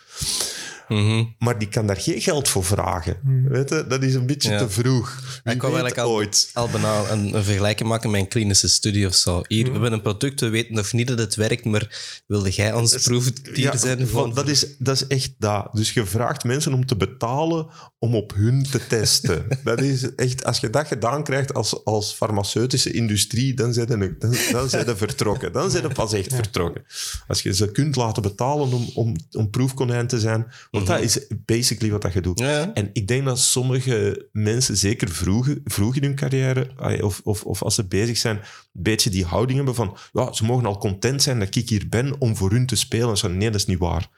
Mhm. 0.92 1.24
maar 1.40 1.58
die 1.60 1.68
kan 1.68 1.88
daar 1.88 1.98
geen 2.02 2.22
geld 2.22 2.50
voor 2.50 2.64
vragen. 2.66 3.18
Weet 3.48 3.70
je, 3.70 3.86
dat 3.88 4.04
is 4.04 4.14
een 4.14 4.26
beetje 4.26 4.52
Ja. 4.52 4.58
te 4.58 4.70
vroeg. 4.70 5.20
Wie 5.44 5.54
Ik 5.54 5.64
eigenlijk 5.64 5.98
al, 5.98 6.12
ooit. 6.12 6.50
al 6.54 6.70
bijna 6.70 7.10
een, 7.10 7.34
een 7.36 7.44
vergelijking 7.44 7.90
maken 7.90 8.12
met 8.12 8.20
een 8.22 8.28
klinische 8.28 8.68
studie 8.70 9.08
of 9.08 9.16
zo. 9.16 9.42
Hier, 9.48 9.66
we 9.66 9.72
hebben 9.72 9.94
een 9.94 10.02
product, 10.02 10.40
we 10.40 10.50
weten 10.50 10.76
nog 10.76 10.94
niet 10.94 11.08
dat 11.08 11.18
het 11.20 11.36
werkt, 11.36 11.66
maar 11.66 12.22
wilde 12.28 12.50
jij 12.50 12.74
ons 12.74 12.96
proefdier 13.04 13.60
Ja, 13.60 13.78
zijn? 13.78 14.08
van, 14.08 14.34
dat, 14.34 14.48
is, 14.48 14.66
dat 14.78 14.96
is 14.96 15.08
echt 15.08 15.32
dat. 15.38 15.70
Dus 15.74 15.94
je 15.94 16.06
vraagt 16.06 16.44
mensen 16.44 16.74
om 16.74 16.86
te 16.86 16.96
betalen 16.96 17.68
om 18.00 18.16
op 18.16 18.34
hun 18.36 18.64
te 18.72 18.88
testen. 18.88 19.46
dat 19.64 19.82
is 19.82 20.16
echt, 20.16 20.44
als 20.46 20.60
je 20.60 20.70
dat 20.70 20.88
gedaan 20.88 21.24
krijgt 21.24 21.54
als, 21.54 21.86
als 21.86 22.14
farmaceutische 22.14 22.92
industrie, 22.92 23.54
dan 23.54 23.74
zijn 23.74 23.88
je, 23.88 24.16
dan, 24.20 24.36
dan 24.52 24.70
zijn 24.70 24.98
vertrokken. 24.98 25.52
Dan 25.54 25.72
zijn 25.72 25.84
je 25.84 25.94
pas 25.94 26.14
echt 26.14 26.34
vertrokken. 26.36 26.84
Als 27.28 27.42
je 27.42 27.54
ze 27.54 27.72
kunt 27.72 27.96
laten 27.96 28.22
betalen 28.22 28.72
om, 28.74 28.90
om, 28.94 29.16
om 29.32 29.50
proefkonijn 29.50 30.08
te 30.08 30.20
zijn, 30.20 30.46
dat 30.88 31.02
is 31.02 31.28
basically 31.46 31.92
wat 31.92 32.02
dat 32.02 32.14
je 32.14 32.22
doet. 32.22 32.40
Ja. 32.40 32.74
En 32.74 32.90
ik 32.94 33.08
denk 33.08 33.26
dat 33.26 33.40
sommige 33.40 34.30
mensen, 34.32 34.78
zeker 34.78 35.10
vroeg, 35.10 35.56
vroeg 35.64 35.96
in 35.96 36.04
hun 36.04 36.16
carrière, 36.16 37.02
of, 37.02 37.22
of, 37.24 37.44
of 37.44 37.64
als 37.64 37.76
ze 37.76 37.88
bezig 37.88 38.18
zijn, 38.18 38.36
een 38.38 38.44
beetje 38.84 39.10
die 39.10 39.26
houding 39.26 39.58
hebben 39.58 39.76
van 39.76 39.98
ja, 40.12 40.34
ze 40.34 40.44
mogen 40.44 40.66
al 40.66 40.78
content 40.78 41.22
zijn 41.22 41.40
dat 41.40 41.56
ik 41.56 41.70
hier 41.70 41.90
ben 41.90 42.20
om 42.22 42.36
voor 42.36 42.52
hun 42.52 42.66
te 42.66 42.76
spelen. 42.76 43.18
Zo, 43.18 43.28
nee, 43.28 43.52
dat 43.52 43.60
is 43.60 43.66
niet 43.66 43.80
waar. 43.80 44.10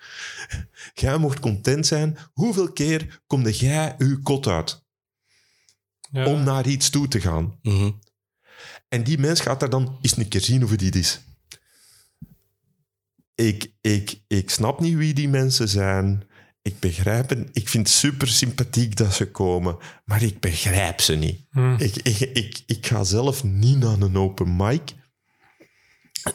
Jij 0.93 1.17
mocht 1.17 1.39
content 1.39 1.88
zijn. 1.88 2.17
Hoeveel 2.34 2.71
keer 2.71 3.21
komde 3.28 3.52
jij 3.52 3.95
uw 3.97 4.21
kot 4.21 4.47
uit 4.47 4.84
Ja. 6.12 6.26
om 6.26 6.43
naar 6.43 6.67
iets 6.67 6.89
toe 6.89 7.08
te 7.08 7.21
gaan? 7.21 7.60
Mhm. 7.62 7.91
En 8.89 9.04
die 9.04 9.19
mens 9.19 9.39
gaat 9.39 9.60
daar 9.60 9.69
dan 9.69 9.97
eens 10.02 10.17
een 10.17 10.28
keer 10.28 10.41
zien 10.41 10.62
hoe 10.62 10.78
die 10.78 10.91
is. 10.91 11.19
Ik, 13.36 13.71
ik, 13.82 14.21
ik 14.28 14.49
snap 14.49 14.80
niet 14.80 14.95
wie 14.95 15.13
die 15.13 15.30
mensen 15.30 15.69
zijn. 15.69 16.23
Ik 16.63 16.80
begrijp 16.80 17.30
het. 17.30 17.49
Ik 17.54 17.69
vind 17.69 17.88
het 17.88 17.95
super 17.97 18.28
sympathiek 18.28 18.95
dat 18.95 19.13
ze 19.13 19.32
komen, 19.32 19.78
maar 20.06 20.23
ik 20.23 20.39
begrijp 20.39 21.02
ze 21.02 21.15
niet. 21.15 21.45
Hm. 21.52 21.76
Ik, 21.78 21.95
ik, 21.95 22.19
ik, 22.19 22.62
ik 22.65 22.86
ga 22.86 23.04
zelf 23.04 23.43
niet 23.43 23.78
naar 23.80 24.02
een 24.02 24.17
open 24.17 24.56
mic. 24.56 24.82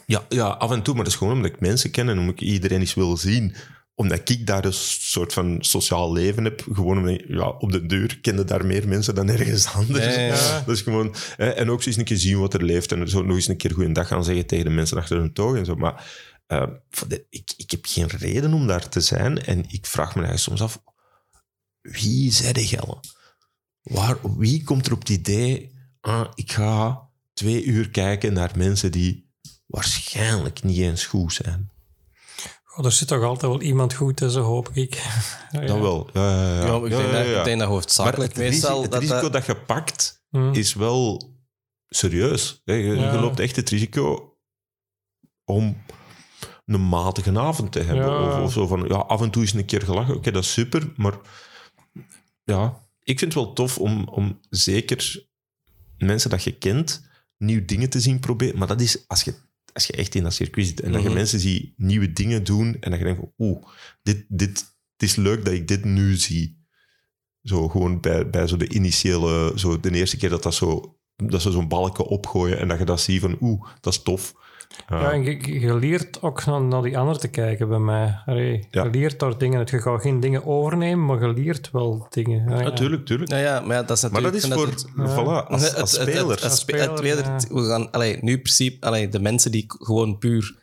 Ja, 0.07 0.25
ja, 0.29 0.47
af 0.47 0.71
en 0.71 0.83
toe, 0.83 0.95
maar 0.95 1.05
dat 1.05 1.13
is 1.13 1.19
gewoon 1.19 1.35
omdat 1.37 1.51
ik 1.51 1.61
mensen 1.61 1.91
ken 1.91 2.09
en 2.09 2.19
omdat 2.19 2.35
ik 2.35 2.41
iedereen 2.41 2.81
eens 2.81 2.95
wil 2.95 3.17
zien. 3.17 3.55
Omdat 3.95 4.29
ik 4.29 4.47
daar 4.47 4.65
een 4.65 4.73
soort 4.73 5.33
van 5.33 5.57
sociaal 5.61 6.13
leven 6.13 6.45
heb. 6.45 6.65
Gewoon 6.73 6.99
omdat, 6.99 7.13
ik- 7.13 7.25
ja, 7.29 7.49
op 7.49 7.73
de 7.73 7.87
deur 7.87 8.19
kende 8.21 8.45
daar 8.45 8.67
meer 8.67 8.89
mensen 8.89 9.15
dan 9.15 9.29
ergens 9.31 9.67
anders. 9.75 10.15
Ja. 10.17 10.63
Dat 10.67 10.75
is 10.77 10.83
gewoon, 10.83 11.15
hè, 11.37 11.49
en 11.49 11.71
ook 11.71 11.85
eens 11.85 11.97
een 11.97 12.05
keer 12.05 12.17
zien 12.19 12.39
wat 12.39 12.55
er 12.55 12.65
leeft 12.65 12.93
en 12.93 13.09
zo 13.09 13.23
nog 13.23 13.37
eens 13.37 13.49
een 13.49 13.57
keer 13.57 13.73
goeiedag 13.73 14.09
gaan 14.09 14.25
zeggen 14.25 14.47
tegen 14.47 14.65
de 14.65 14.71
mensen 14.71 14.97
achter 14.97 15.17
hun 15.17 15.33
toog 15.33 15.57
en 15.57 15.65
zo. 15.65 15.75
Maar 15.75 16.07
eh, 16.49 16.63
voor 16.91 17.09
de- 17.09 17.27
ik, 17.31 17.53
ik 17.57 17.71
heb 17.71 17.85
geen 17.87 18.07
reden 18.09 18.53
om 18.55 18.67
daar 18.67 18.89
te 18.89 19.01
zijn 19.01 19.45
en 19.45 19.65
ik 19.71 19.87
vraag 19.87 20.15
me 20.15 20.23
eigenlijk 20.25 20.59
soms 20.59 20.61
af, 20.63 20.83
wie 21.81 22.33
zei 22.33 22.53
de 22.53 22.67
Gelle? 22.67 23.01
Waar, 23.83 24.37
wie 24.39 24.65
komt 24.65 24.87
er 24.87 24.93
op 24.93 24.99
het 24.99 25.09
idee, 25.09 25.73
ah, 26.01 26.31
ik 26.35 26.53
ga 26.53 27.09
twee 27.33 27.65
uur 27.65 27.91
kijken 27.91 28.33
naar 28.33 28.53
mensen 28.57 28.93
die 28.93 29.31
waarschijnlijk 29.67 30.63
niet 30.63 30.79
eens 30.79 31.07
goed 31.07 31.33
zijn? 31.33 31.71
Oh, 32.77 32.85
er 32.85 32.93
zit 32.93 33.09
toch 33.09 33.23
altijd 33.23 33.53
wel 33.53 33.61
iemand 33.63 33.95
goed 33.95 34.17
tussen, 34.17 34.43
hoop 34.43 34.69
ik. 34.73 34.95
Ja, 35.51 35.61
Dan 35.67 35.81
wel. 35.81 36.11
Ja, 36.13 36.31
ja, 36.43 36.55
ja. 36.61 36.67
Ja, 36.67 36.75
ik, 36.77 36.91
denk 36.91 36.93
Ja, 36.93 37.07
ja, 37.07 37.13
dat, 37.13 37.27
ik 37.39 37.45
denk 37.45 37.47
dat 37.47 37.57
Maar 37.57 37.67
hoofdzakelijk 37.67 38.33
het, 38.37 38.43
risico, 38.43 38.83
het 38.83 38.91
dat 38.91 39.01
risico 39.01 39.21
dat, 39.21 39.33
dat 39.33 39.47
je 39.47 39.57
pakt, 39.57 40.23
Hm. 40.31 40.53
is 40.53 40.75
wel 40.75 41.35
serieus. 41.89 42.63
Je, 42.65 42.97
loopt 43.21 43.41
echt 43.41 43.57
het 43.57 43.69
risico 43.71 44.37
om 45.45 45.83
een 46.75 46.89
matige 46.89 47.39
avond 47.39 47.73
te 47.73 47.79
hebben. 47.81 48.05
Ja. 48.07 48.39
Of, 48.39 48.45
of 48.45 48.53
zo 48.53 48.67
van, 48.67 48.85
ja, 48.89 48.95
af 48.97 49.21
en 49.21 49.31
toe 49.31 49.43
is 49.43 49.53
een 49.53 49.65
keer 49.65 49.83
gelachen. 49.83 50.15
Oké, 50.17 50.31
dat 50.31 50.43
is 50.43 50.53
super, 50.53 50.93
maar 50.97 51.19
ja, 52.45 52.81
ik 53.03 53.19
vind 53.19 53.35
het 53.35 53.45
wel 53.45 53.53
tof 53.53 53.79
om, 53.79 54.09
om 54.09 54.41
zeker 54.51 55.27
mensen 55.99 56.31
dat 56.31 56.43
je 56.45 56.53
kent, 56.59 57.09
nieuwe 57.37 57.65
dingen 57.65 57.91
te 57.91 58.01
zien 58.01 58.21
proberen. 58.21 58.59
Maar 58.59 58.69
dat 58.69 58.81
is 58.81 59.05
als 59.09 59.23
je, 59.23 59.35
als 59.73 59.87
je 59.87 59.93
echt 59.93 60.15
in 60.15 60.23
dat 60.23 60.35
circuit 60.35 60.67
zit 60.67 60.81
en 60.81 60.93
dat 60.93 61.01
je 61.03 61.07
Mhm. 61.09 61.17
mensen 61.17 61.41
ziet 61.41 61.73
nieuwe 61.77 62.13
dingen 62.13 62.45
doen 62.45 62.77
en 62.81 62.91
dat 62.91 62.99
je 62.99 63.05
denkt, 63.05 63.21
van, 63.21 63.33
oeh, 63.39 63.63
dit, 64.03 64.25
dit, 64.29 64.59
het 64.93 65.09
is 65.09 65.17
leuk 65.17 65.45
dat 65.45 65.55
ik 65.55 65.69
dit 65.69 65.85
nu 65.85 66.17
zie. 66.17 66.57
Zo 67.43 67.69
gewoon 67.69 68.01
bij, 68.01 68.31
bij 68.31 68.47
zo 68.47 68.57
de 68.57 68.69
initiële, 68.69 69.53
zo 69.57 69.81
de 69.81 69.91
eerste 69.91 70.17
keer 70.17 70.29
dat, 70.31 70.43
dat, 70.43 70.55
zo, 70.55 70.99
dat 71.17 71.43
ze 71.43 71.51
zo'n 71.51 71.69
balken 71.69 72.07
opgooien 72.07 72.59
en 72.59 72.69
dat 72.69 72.79
je 72.79 72.85
dat 72.85 73.01
ziet 73.01 73.21
van, 73.21 73.37
oeh, 73.41 73.69
dat 73.81 73.93
is 73.93 74.03
tof. 74.03 74.35
Uh, 74.93 75.01
Ja, 75.01 75.13
en 75.13 75.23
je, 75.25 75.61
je 75.61 75.75
leert 75.75 76.23
ook 76.23 76.45
naar, 76.45 76.61
naar 76.63 76.83
die 76.83 76.99
anderen 76.99 77.21
te 77.21 77.29
kijken 77.29 77.69
bij 77.69 77.79
mij. 77.79 78.23
Allee, 78.27 78.67
Ja. 78.71 78.85
Je 78.85 78.91
leert 78.91 79.19
daar 79.19 79.39
dingen. 79.39 79.67
Je 79.71 79.81
gaat 79.81 80.01
geen 80.03 80.21
dingen 80.21 80.47
overnemen, 80.47 81.05
maar 81.07 81.21
je 81.21 81.33
leert 81.33 81.71
wel 81.71 82.07
dingen. 82.11 82.49
Ja, 82.51 82.57
ja. 82.57 82.63
natuurlijk, 82.63 83.07
tuurlijk. 83.07 83.31
nou 83.31 83.43
ja, 83.43 83.61
maar 83.61 83.77
ja, 83.77 83.83
dat 83.83 83.97
is 83.97 84.03
Maar 84.11 84.23
natuurlijk... 84.23 84.71
dat 84.71 84.75
is 84.75 84.85
voor, 85.13 85.25
voilà, 85.25 85.47
als, 85.49 85.63
het- 85.63 85.81
als 85.81 85.91
het- 85.93 86.01
het- 86.01 86.09
speler. 86.11 86.31
het- 86.31 86.41
het 86.43 86.51
Als 86.51 86.61
spe- 86.61 86.73
speler, 86.79 86.97
tweede- 86.97 87.23
ja. 87.23 87.37
we 87.49 87.69
gaan, 87.69 87.91
allee, 87.91 88.19
nu 88.21 88.33
in 88.33 88.43
principe, 88.43 88.87
allee, 88.87 89.09
de 89.09 89.21
mensen 89.21 89.51
die 89.51 89.65
gewoon 89.69 90.19
puur 90.19 90.57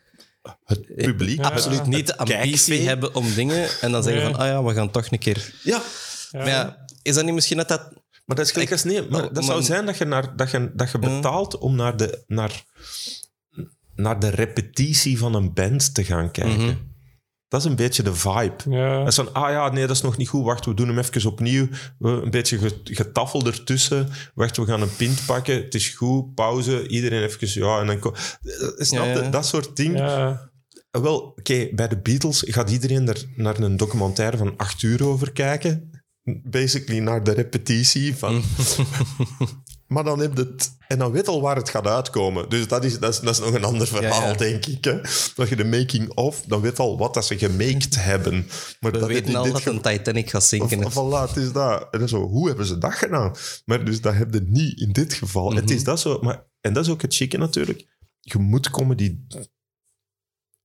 het 0.65 0.95
publiek. 0.95 1.37
Ja. 1.41 1.49
absoluut 1.49 1.85
niet 1.85 2.07
de 2.07 2.17
ambitie 2.17 2.41
kijkvee. 2.49 2.87
hebben 2.87 3.15
om 3.15 3.33
dingen 3.33 3.67
en 3.81 3.91
dan 3.91 4.03
zeggen 4.03 4.23
Nee. 4.23 4.31
van, 4.31 4.41
ah 4.41 4.47
ja, 4.47 4.63
we 4.63 4.73
gaan 4.73 4.91
toch 4.91 5.11
een 5.11 5.19
keer... 5.19 5.53
Ja, 5.63 5.81
Ja. 6.31 6.39
Maar 6.39 6.47
ja, 6.49 6.85
is 7.01 7.15
dat 7.15 7.25
niet 7.25 7.33
misschien 7.33 7.57
dat 7.57 7.67
dat... 7.67 7.81
maar 8.25 8.35
dat 8.35 8.45
is 8.45 8.51
gelijk 8.51 8.71
als 8.71 8.83
nee. 8.83 9.01
Maar 9.01 9.09
Maar- 9.21 9.33
dat 9.33 9.43
zou 9.43 9.57
maar- 9.57 9.65
zijn 9.65 9.85
dat 9.85 9.97
je, 9.97 10.05
naar, 10.05 10.35
dat 10.35 10.51
je, 10.51 10.71
dat 10.73 10.91
je 10.91 10.97
Ja. 11.01 11.07
betaalt 11.15 11.57
om 11.57 11.75
naar 11.75 11.97
de, 11.97 12.23
naar, 12.27 12.63
naar 13.95 14.19
de 14.19 14.29
repetitie 14.29 15.17
van 15.17 15.34
een 15.36 15.53
band 15.53 15.93
te 15.93 16.03
gaan 16.03 16.31
kijken. 16.31 16.65
Mhm. 16.65 16.75
Dat 17.47 17.60
is 17.63 17.69
een 17.69 17.75
beetje 17.75 18.03
de 18.03 18.13
vibe. 18.13 18.55
Ja. 18.69 18.97
Dat 18.99 19.08
is 19.08 19.15
van, 19.15 19.34
ah 19.34 19.49
ja, 19.51 19.69
nee, 19.71 19.88
dat 19.88 19.95
is 19.95 20.01
nog 20.01 20.17
niet 20.17 20.27
goed. 20.27 20.43
Wacht, 20.43 20.65
we 20.65 20.73
doen 20.73 20.88
hem 20.88 20.97
even 20.97 21.29
opnieuw. 21.29 21.67
We- 21.99 22.10
Een 22.10 22.29
beetje 22.29 22.58
ge- 22.58 22.79
getaffel 22.84 23.45
ertussen. 23.45 24.10
Wacht, 24.34 24.58
we 24.58 24.65
gaan 24.65 24.81
een 24.81 24.95
pint 24.95 25.25
pakken. 25.25 25.55
Het 25.55 25.75
is 25.75 25.89
goed, 25.89 26.34
pauze. 26.34 26.88
Iedereen 26.88 27.23
even, 27.23 27.62
ja. 27.62 27.79
En 27.79 27.88
dan 27.88 27.97
Eh, 28.13 28.17
Snap 28.77 29.03
je? 29.05 29.10
Ja, 29.10 29.21
ja. 29.23 29.29
Dat 29.29 29.45
soort 29.45 29.75
dingen. 29.75 29.97
Ja. 30.08 30.49
Wel, 30.91 31.17
oké, 31.21 31.67
bij 31.71 31.88
de 31.88 31.97
Beatles 31.99 32.43
gaat 32.47 32.69
iedereen 32.71 33.08
er 33.08 33.25
naar 33.36 33.60
een 33.60 33.77
documentaire 33.77 34.38
van 34.38 34.53
acht 34.58 34.81
uur 34.81 35.05
over 35.05 35.31
kijken. 35.31 35.89
Basically 36.43 36.99
naar 36.99 37.23
de 37.23 37.31
repetitie 37.31 38.15
van... 38.15 38.43
maar 39.95 40.03
dan 40.03 40.19
heb 40.19 40.38
je 40.38 40.43
het... 40.43 40.77
En 40.88 40.97
dan 40.97 41.12
weet 41.12 41.27
al 41.27 41.41
waar 41.41 41.55
het 41.55 41.69
gaat 41.69 41.88
uitkomen. 41.88 42.49
Dus 42.49 42.67
dat 42.67 42.84
is, 42.84 42.99
dat 42.99 43.13
is, 43.13 43.19
dat 43.19 43.34
is 43.34 43.39
nog 43.39 43.53
een 43.53 43.63
ander 43.63 43.88
verhaal, 43.88 44.21
Ja, 44.21 44.27
ja. 44.27 44.34
denk 44.34 44.65
ik. 44.65 44.84
Hè? 44.84 45.01
Dat 45.36 45.49
je 45.49 45.55
de 45.55 45.65
making-of, 45.65 46.41
dan 46.41 46.62
weet 46.62 46.79
al 46.79 46.97
wat 46.97 47.13
dat 47.13 47.25
ze 47.25 47.38
gemaked 47.38 47.95
hebben. 48.12 48.47
Maar 48.79 48.91
We 48.91 48.97
dat 48.97 49.08
weten 49.08 49.36
al 49.36 49.43
dit 49.43 49.53
dat 49.53 49.65
een 49.65 49.81
Titanic 49.81 50.29
gaat 50.29 50.43
zinken. 50.43 50.86
of, 50.86 50.93
voilà, 50.93 51.27
het 51.29 51.38
is 51.38 51.51
dat. 51.51 51.88
En 51.91 51.99
dan 51.99 52.08
zo, 52.08 52.21
hoe 52.27 52.47
hebben 52.47 52.65
ze 52.65 52.77
dat 52.77 52.93
gedaan? 52.93 53.36
Maar 53.65 53.86
dus 53.86 54.01
dat 54.01 54.13
heb 54.13 54.34
je 54.34 54.41
niet 54.47 54.79
in 54.79 54.91
dit 54.91 55.13
geval. 55.13 55.53
Het 55.53 55.63
Mhm. 55.65 55.73
is 55.73 55.84
dat 55.84 55.99
zo. 55.99 56.19
Maar, 56.21 56.45
en 56.62 56.73
dat 56.73 56.86
is 56.86 56.91
ook 56.91 57.01
het 57.01 57.15
chique 57.15 57.38
natuurlijk. 57.38 57.86
Je 58.19 58.38
moet 58.38 58.69
comedy... 58.69 59.17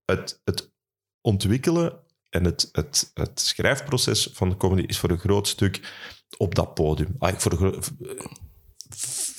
Het, 0.04 0.40
het 0.44 0.72
ontwikkelen 1.20 2.00
en 2.30 2.44
het, 2.44 2.68
het, 2.72 3.10
het 3.14 3.40
schrijfproces 3.40 4.28
van 4.32 4.48
de 4.48 4.56
comedy 4.56 4.82
is 4.86 4.98
voor 4.98 5.10
een 5.10 5.18
groot 5.18 5.48
stuk 5.48 5.80
op 6.36 6.54
dat 6.54 6.74
podium. 6.74 7.14
Ah, 7.18 7.38
voor 7.38 7.78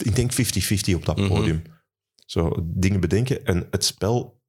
ik 0.02 0.16
denk 0.16 0.32
50-50 0.34 0.96
op 0.96 1.06
dat 1.06 1.18
Mhm. 1.18 1.28
podium. 1.28 1.62
Zo 2.26 2.56
dingen 2.62 3.00
bedenken 3.00 3.46
en 3.46 3.68
het 3.72 3.86
spel 3.86 4.42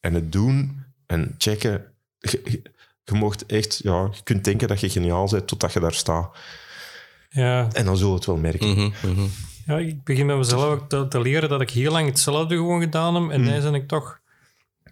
en 0.00 0.14
het 0.14 0.32
doen 0.32 0.84
en 1.06 1.34
checken. 1.38 1.84
Je, 2.18 2.40
je, 2.44 2.62
je 3.04 3.14
mocht 3.14 3.46
echt, 3.46 3.80
ja, 3.82 4.08
je 4.12 4.22
kunt 4.22 4.44
denken 4.44 4.68
dat 4.68 4.80
je 4.80 4.90
geniaal 4.90 5.28
bent 5.30 5.46
totdat 5.46 5.72
je 5.72 5.80
daar 5.80 5.94
staat. 5.94 6.36
Ja. 7.28 7.68
En 7.72 7.84
dan 7.84 7.96
zul 7.96 8.08
je 8.08 8.14
het 8.14 8.26
wel 8.26 8.36
merken. 8.36 8.68
Mhm, 8.68 8.90
mhm. 9.02 9.26
ja, 9.66 9.78
ik 9.78 10.04
begin 10.04 10.26
met 10.26 10.36
mezelf 10.36 10.64
ook 10.64 10.88
te, 10.88 11.08
te 11.08 11.20
leren 11.20 11.48
dat 11.48 11.60
ik 11.60 11.70
heel 11.70 11.92
lang 11.92 12.06
hetzelfde 12.06 12.56
gewoon 12.56 12.80
gedaan 12.80 13.14
heb. 13.14 13.30
En 13.30 13.40
nu 13.42 13.60
ben 13.60 13.74
ik 13.74 13.88
toch... 13.88 14.20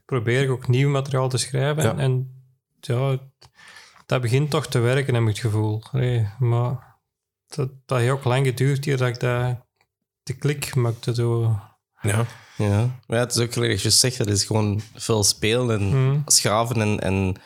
Probeer 0.05 0.43
ik 0.43 0.51
ook 0.51 0.69
nieuw 0.69 0.91
materiaal 0.91 1.29
te 1.29 1.39
schrijven. 1.39 1.83
Ja. 1.83 1.91
En, 1.91 1.99
en 1.99 2.43
ja, 2.81 3.19
dat 4.07 4.21
begint 4.21 4.51
toch 4.51 4.67
te 4.67 4.79
werken, 4.79 5.15
heb 5.15 5.23
ik 5.23 5.29
het 5.29 5.39
gevoel. 5.39 5.83
Allee, 5.93 6.29
maar 6.39 6.97
dat, 7.47 7.71
dat 7.87 7.99
heeft 7.99 8.11
ook 8.11 8.25
lang 8.25 8.47
geduurd 8.47 8.85
hier 8.85 8.97
dat 8.97 9.09
ik 9.09 9.21
dat, 9.21 9.57
de 10.31 10.39
klik 10.39 10.75
maakte. 10.75 11.15
Zo. 11.15 11.61
Ja. 12.01 12.27
Ja. 12.57 12.99
Maar 13.07 13.19
ja, 13.19 13.25
het 13.25 13.35
is 13.35 13.43
ook 13.43 13.53
gelijk 13.53 13.73
als 13.73 13.83
je 13.83 13.91
zegt, 13.91 14.19
dat 14.19 14.29
is 14.29 14.45
gewoon 14.45 14.81
veel 14.95 15.25
spelen 15.25 15.81
en 15.81 15.91
Hmm. 15.91 16.23
schaven 16.27 16.81
en, 16.81 17.01
en 17.01 17.37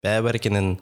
bijwerken. 0.00 0.54
En, 0.54 0.80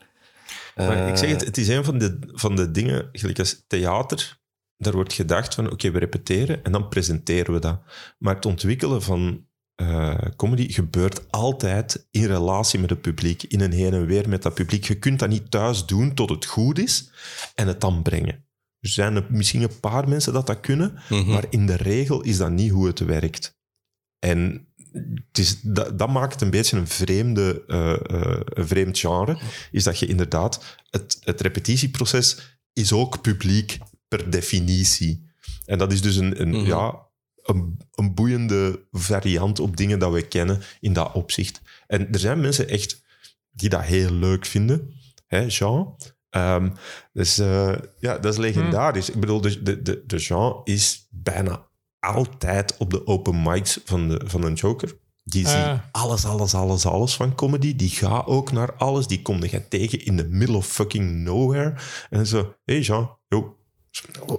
Maar 0.74 1.04
eh, 1.04 1.08
ik 1.08 1.16
zeg 1.16 1.30
het, 1.30 1.44
het 1.44 1.58
is 1.58 1.68
een 1.68 1.84
van 1.84 1.98
de, 1.98 2.18
van 2.26 2.56
de 2.56 2.70
dingen, 2.70 3.08
gelijk 3.12 3.38
als 3.38 3.64
theater, 3.66 4.40
daar 4.76 4.92
wordt 4.92 5.12
gedacht 5.12 5.54
van, 5.54 5.70
oké, 5.70 5.90
we 5.90 5.98
repeteren 5.98 6.64
en 6.64 6.72
dan 6.72 6.88
presenteren 6.88 7.54
we 7.54 7.60
dat. 7.60 7.80
Maar 8.18 8.34
het 8.34 8.46
ontwikkelen 8.46 9.02
van 9.02 9.46
eh, 9.74 10.14
comedy 10.36 10.72
gebeurt 10.72 11.30
altijd 11.30 12.06
in 12.10 12.26
relatie 12.26 12.78
met 12.80 12.90
het 12.90 13.00
publiek, 13.00 13.42
in 13.42 13.60
een 13.60 13.72
heen 13.72 13.92
en 13.92 14.06
weer 14.06 14.28
met 14.28 14.42
dat 14.42 14.54
publiek. 14.54 14.84
Je 14.84 14.98
kunt 14.98 15.18
dat 15.18 15.28
niet 15.28 15.50
thuis 15.50 15.86
doen 15.86 16.14
tot 16.14 16.30
het 16.30 16.44
goed 16.44 16.78
is 16.78 17.10
en 17.54 17.66
het 17.66 17.80
dan 17.80 18.02
brengen. 18.02 18.44
Er 18.82 18.88
zijn 18.88 19.16
er 19.16 19.26
misschien 19.30 19.62
een 19.62 19.80
paar 19.80 20.08
mensen 20.08 20.32
dat 20.32 20.46
dat 20.46 20.60
kunnen, 20.60 20.98
Mhm. 21.08 21.30
maar 21.30 21.44
in 21.50 21.66
de 21.66 21.76
regel 21.76 22.20
is 22.22 22.36
dat 22.36 22.50
niet 22.50 22.70
hoe 22.70 22.86
het 22.86 22.98
werkt. 22.98 23.56
En 24.18 24.66
het 25.24 25.38
is, 25.38 25.60
dat, 25.60 25.98
dat 25.98 26.08
maakt 26.10 26.32
het 26.32 26.42
een 26.42 26.50
beetje 26.50 26.76
een, 26.76 26.88
vreemde, 26.88 27.64
eh, 27.66 27.92
eh, 27.92 28.40
een 28.44 28.66
vreemd 28.66 28.98
genre, 28.98 29.38
is 29.70 29.84
dat 29.84 29.98
je 29.98 30.06
inderdaad, 30.06 30.76
het, 30.90 31.18
het 31.20 31.40
repetitieproces 31.40 32.58
is 32.72 32.92
ook 32.92 33.20
publiek 33.20 33.78
per 34.08 34.30
definitie. 34.30 35.30
En 35.64 35.78
dat 35.78 35.92
is 35.92 36.02
dus 36.02 36.16
een, 36.16 36.40
een, 36.40 36.48
Mhm. 36.48 36.66
ja, 36.66 37.06
een, 37.42 37.78
een 37.94 38.14
boeiende 38.14 38.86
variant 38.90 39.58
op 39.60 39.76
dingen 39.76 39.98
dat 39.98 40.12
we 40.12 40.22
kennen 40.28 40.60
in 40.80 40.92
dat 40.92 41.12
opzicht. 41.12 41.60
En 41.86 42.12
er 42.12 42.18
zijn 42.18 42.40
mensen 42.40 42.68
echt 42.68 43.02
die 43.50 43.68
dat 43.68 43.82
heel 43.82 44.12
leuk 44.12 44.46
vinden, 44.46 44.92
hè, 45.26 45.40
Jean. 45.48 45.96
Ehm, 46.32 46.70
dus 47.12 47.38
eh, 47.38 47.72
ja, 47.98 48.18
dat 48.18 48.32
is 48.32 48.38
legendarisch. 48.38 49.10
Ik 49.10 49.20
bedoel, 49.20 49.40
de, 49.40 49.62
de, 49.62 49.82
de, 49.82 50.02
de 50.06 50.16
Jean 50.16 50.60
is 50.64 51.06
bijna 51.10 51.66
altijd 52.00 52.76
op 52.78 52.90
de 52.90 53.06
open 53.06 53.42
mics 53.42 53.80
van, 53.84 54.08
de, 54.08 54.20
van 54.24 54.42
een 54.44 54.54
Joker. 54.54 54.96
Die 55.24 55.46
Ah. 55.48 55.70
ziet 55.72 55.80
alles, 55.92 56.24
alles, 56.24 56.54
alles, 56.54 56.86
alles 56.86 57.14
van 57.14 57.34
comedy. 57.34 57.76
Die 57.76 57.90
gaat 57.90 58.26
ook 58.26 58.52
naar 58.52 58.72
alles. 58.72 59.06
Die 59.06 59.22
kom 59.22 59.44
je 59.44 59.68
tegen 59.68 60.04
in 60.04 60.16
the 60.16 60.24
middle 60.28 60.56
of 60.56 60.66
fucking 60.66 61.10
nowhere. 61.22 61.74
En 62.10 62.26
zo, 62.26 62.54
hey 62.64 62.80
Jean, 62.80 63.16
yo, 63.28 63.56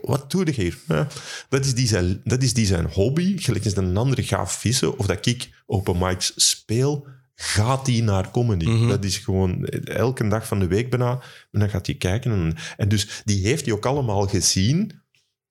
wat 0.02 0.32
doe 0.32 0.46
je 0.46 0.52
hier? 0.52 0.78
Ja, 0.88 1.08
dat, 1.50 1.66
is 1.66 1.76
die 1.76 1.88
zijn, 1.88 2.22
dat 2.24 2.44
is 2.44 2.54
die 2.54 2.66
zijn 2.66 2.86
hobby. 2.92 3.38
Gelijk 3.38 3.64
als 3.66 3.76
een 3.76 3.98
andere 3.98 4.24
gaat 4.24 4.52
vissen 4.52 4.98
of 4.98 5.06
dat 5.06 5.26
ik 5.26 5.64
open 5.66 5.98
mics 5.98 6.34
speel, 6.36 7.08
gaat 7.44 7.88
hij 7.88 8.02
naar 8.02 8.32
comedy. 8.32 8.66
Mhm. 8.66 8.88
Dat 8.88 9.04
is 9.04 9.18
gewoon 9.18 9.66
elke 9.66 10.28
dag 10.28 10.48
van 10.48 10.60
de 10.60 10.68
week 10.68 10.90
bijna. 10.90 11.12
En 11.52 11.60
dan 11.60 11.70
gaat 11.70 11.86
hij 11.86 11.96
kijken. 11.96 12.32
En, 12.32 12.56
en 12.78 12.90
dus 12.90 13.22
die 13.26 13.46
heeft 13.48 13.66
hij 13.66 13.74
ook 13.74 13.86
allemaal 13.86 14.28
gezien. 14.28 15.02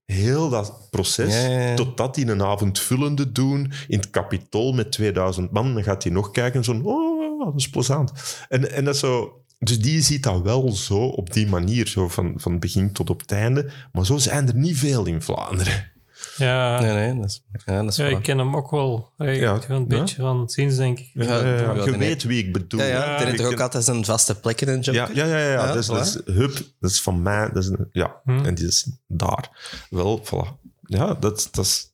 Heel 0.05 0.49
dat 0.49 0.89
proces, 0.91 1.35
Ja, 1.35 1.49
ja, 1.49 1.61
ja. 1.61 1.75
totdat 1.75 2.17
hij 2.17 2.27
een 2.27 2.43
avondvullende 2.43 3.33
doen 3.33 3.73
in 3.89 3.99
het 3.99 4.11
kapitool 4.11 4.73
met 4.73 4.93
2000 4.93 5.51
man. 5.51 5.75
Dan 5.75 5.83
gaat 5.83 6.03
hij 6.03 6.13
nog 6.13 6.31
kijken, 6.31 6.65
zo, 6.65 6.81
oh, 6.83 7.45
dat 7.45 7.55
is 7.57 7.69
plezant. 7.71 8.13
En, 8.49 8.73
en 8.73 8.85
dat 8.85 8.97
zo... 8.97 9.37
Dus 9.59 9.81
die 9.81 10.01
ziet 10.01 10.23
dat 10.23 10.43
wel 10.43 10.73
zo 10.73 10.99
op 10.99 11.33
die 11.33 11.47
manier, 11.47 11.87
zo 11.87 12.09
van, 12.09 12.33
van 12.37 12.59
begin 12.59 12.93
tot 12.93 13.11
op 13.11 13.21
het 13.21 13.33
einde. 13.33 13.71
Maar 13.93 14.07
zo 14.07 14.17
zijn 14.17 14.49
er 14.49 14.55
niet 14.57 14.79
veel 14.79 15.07
in 15.07 15.23
Vlaanderen. 15.23 15.93
Ja, 16.37 16.81
Nee, 16.81 16.93
nee, 16.93 17.21
dat 17.21 17.25
is, 17.31 17.45
ja, 17.65 17.83
dat 17.83 17.91
is 17.91 17.97
ja 17.97 18.07
ik 18.07 18.23
ken 18.23 18.39
hem 18.39 18.57
ook 18.57 18.71
wel. 18.71 19.13
Hey, 19.17 19.37
Ja, 19.39 19.59
Gewoon 19.59 19.83
een 19.83 19.89
ja. 19.97 20.01
beetje 20.01 20.17
van 20.17 20.49
ziens, 20.49 20.77
denk 20.77 20.99
ik. 20.99 21.11
Ja, 21.15 21.23
Eh, 21.41 21.61
ja, 21.61 21.85
je 21.85 21.97
weet 21.99 22.23
wie 22.23 22.45
ik 22.47 22.53
bedoel. 22.53 22.81
Ja, 22.81 22.87
ja, 22.87 23.21
er 23.21 23.27
is 23.27 23.33
Ik 23.33 23.37
toch 23.37 23.47
ook 23.47 23.53
ken- 23.53 23.63
altijd 23.63 23.87
een 23.87 24.05
vaste 24.05 24.41
plek 24.41 24.61
in 24.61 24.69
een 24.69 24.81
job. 24.81 24.95
Ja, 24.95 25.09
ja, 25.15 25.25
ja, 25.25 25.39
ja, 25.39 25.47
ja. 25.53 25.67
Ja, 25.67 25.73
dus, 25.73 25.87
dat 25.87 26.07
is 26.07 26.15
Hup, 26.35 26.53
dat 26.81 26.91
is 26.91 27.01
van 27.03 27.23
mij. 27.23 27.49
Dat 27.53 27.63
is 27.63 27.69
een- 27.69 27.89
ja, 27.93 28.21
Hm. 28.25 28.45
en 28.45 28.55
die 28.55 28.67
is 28.67 28.87
daar. 29.07 29.51
Wel, 29.91 30.23
voilà. 30.25 30.61
Ja, 30.83 31.15
dat, 31.15 31.49
dat 31.53 31.65
is... 31.65 31.91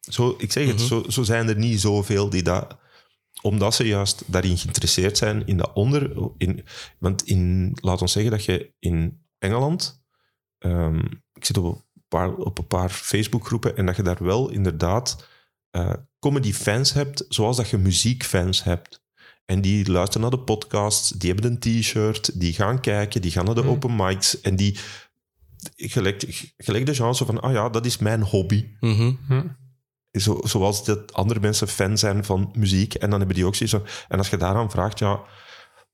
Zo, 0.00 0.34
ik 0.38 0.52
zeg 0.52 0.66
het, 0.66 0.76
Mhm. 0.76 0.84
zo, 0.86 1.04
zo 1.08 1.22
zijn 1.22 1.48
er 1.48 1.56
niet 1.56 1.80
zoveel 1.80 2.30
die 2.30 2.42
dat... 2.42 2.76
Omdat 3.42 3.74
ze 3.74 3.86
juist 3.86 4.22
daarin 4.26 4.58
geïnteresseerd 4.58 5.18
zijn, 5.18 5.46
in 5.46 5.56
dat 5.56 5.70
onder... 5.74 6.12
In, 6.36 6.64
want 6.98 7.22
in, 7.24 7.72
laat 7.80 8.00
ons 8.02 8.12
zeggen 8.12 8.30
dat 8.30 8.44
je 8.44 8.72
in 8.78 9.22
Engeland... 9.38 10.02
ehm, 10.58 10.98
ik 11.34 11.44
zit 11.44 11.56
op 11.58 11.84
paar, 12.18 12.34
op 12.34 12.58
een 12.58 12.66
paar 12.66 12.90
Facebookgroepen 12.90 13.76
en 13.76 13.86
dat 13.86 13.96
je 13.96 14.02
daar 14.02 14.24
wel 14.24 14.50
inderdaad 14.50 15.28
eh 15.70 15.92
comedy-fans 16.18 16.92
hebt, 16.92 17.24
zoals 17.28 17.56
dat 17.56 17.68
je 17.68 17.78
muziekfans 17.78 18.64
hebt. 18.64 19.02
En 19.44 19.60
die 19.60 19.90
luisteren 19.90 20.22
naar 20.22 20.38
de 20.38 20.44
podcasts, 20.44 21.08
die 21.08 21.32
hebben 21.32 21.50
een 21.50 21.58
t-shirt, 21.58 22.40
die 22.40 22.52
gaan 22.52 22.80
kijken, 22.80 23.22
die 23.22 23.30
gaan 23.30 23.44
naar 23.44 23.54
de 23.54 23.60
Hmm. 23.60 23.70
open 23.70 23.96
mics 23.96 24.40
en 24.40 24.56
die... 24.56 24.78
Gelijk, 25.76 26.52
gelijk 26.56 26.86
de 26.86 26.94
genre 26.94 27.24
van, 27.24 27.40
ah 27.40 27.52
ja, 27.52 27.68
dat 27.68 27.86
is 27.86 27.98
mijn 27.98 28.22
hobby. 28.22 28.68
Mhm. 28.80 29.12
Hm. 29.28 29.46
Zo, 30.10 30.40
zoals 30.44 30.84
dat 30.84 31.12
andere 31.12 31.40
mensen 31.40 31.68
fan 31.68 31.98
zijn 31.98 32.24
van 32.24 32.50
muziek. 32.56 32.94
En 32.94 33.10
dan 33.10 33.18
hebben 33.18 33.36
die 33.36 33.46
ook 33.46 33.54
zoiets 33.54 33.76
van... 33.76 33.86
En 34.08 34.18
als 34.18 34.28
je 34.28 34.36
daaraan 34.36 34.70
vraagt, 34.70 34.98
ja, 34.98 35.20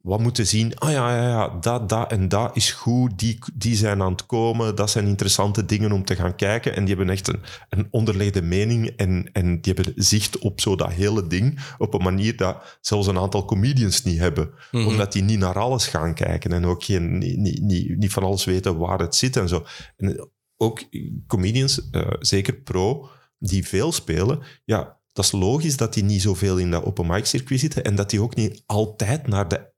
wat 0.02 0.20
moeten 0.20 0.46
zien? 0.46 0.78
Ah 0.78 0.90
ja, 0.90 1.16
ja, 1.16 1.28
ja, 1.28 1.58
dat, 1.60 1.88
dat 1.88 2.10
en 2.10 2.28
dat 2.28 2.56
is 2.56 2.70
goed. 2.72 3.18
Die, 3.18 3.38
die 3.54 3.76
zijn 3.76 4.02
aan 4.02 4.12
het 4.12 4.26
komen. 4.26 4.74
Dat 4.74 4.90
zijn 4.90 5.06
interessante 5.06 5.64
dingen 5.64 5.92
om 5.92 6.04
te 6.04 6.16
gaan 6.16 6.34
kijken. 6.34 6.76
En 6.76 6.84
die 6.84 6.94
hebben 6.96 7.14
echt 7.14 7.28
een, 7.28 7.40
een 7.68 7.88
onderlegde 7.90 8.42
mening. 8.42 8.86
En, 8.86 9.30
en 9.32 9.60
die 9.60 9.72
hebben 9.74 9.92
zicht 9.96 10.38
op 10.38 10.60
zo 10.60 10.76
dat 10.76 10.92
hele 10.92 11.26
ding. 11.26 11.60
Op 11.78 11.94
een 11.94 12.02
manier 12.02 12.36
dat 12.36 12.78
zelfs 12.80 13.06
een 13.06 13.18
aantal 13.18 13.44
comedians 13.44 14.02
niet 14.02 14.18
hebben. 14.18 14.50
Mhm. 14.70 14.86
Omdat 14.86 15.12
die 15.12 15.22
niet 15.22 15.38
naar 15.38 15.58
alles 15.58 15.86
gaan 15.86 16.14
kijken. 16.14 16.52
En 16.52 16.66
ook 16.66 16.84
geen, 16.84 17.18
niet, 17.18 17.36
niet, 17.36 17.60
niet, 17.60 17.98
niet 17.98 18.12
van 18.12 18.22
alles 18.22 18.44
weten 18.44 18.78
waar 18.78 18.98
het 18.98 19.14
zit 19.14 19.36
en 19.36 19.48
zo. 19.48 19.64
En 19.96 20.30
ook 20.56 20.84
comedians, 21.26 21.90
eh, 21.90 22.10
zeker 22.18 22.54
pro, 22.54 23.08
die 23.38 23.66
veel 23.66 23.92
spelen, 23.92 24.42
ja, 24.64 24.98
dat 25.12 25.24
is 25.24 25.32
logisch 25.32 25.76
dat 25.76 25.94
die 25.94 26.04
niet 26.04 26.22
zoveel 26.22 26.58
in 26.58 26.70
dat 26.70 26.84
open 26.84 27.06
mic 27.06 27.24
circuit 27.24 27.60
zitten 27.60 27.84
en 27.84 27.94
dat 27.94 28.10
die 28.10 28.22
ook 28.22 28.34
niet 28.34 28.62
altijd 28.66 29.26
naar 29.26 29.48
de, 29.48 29.72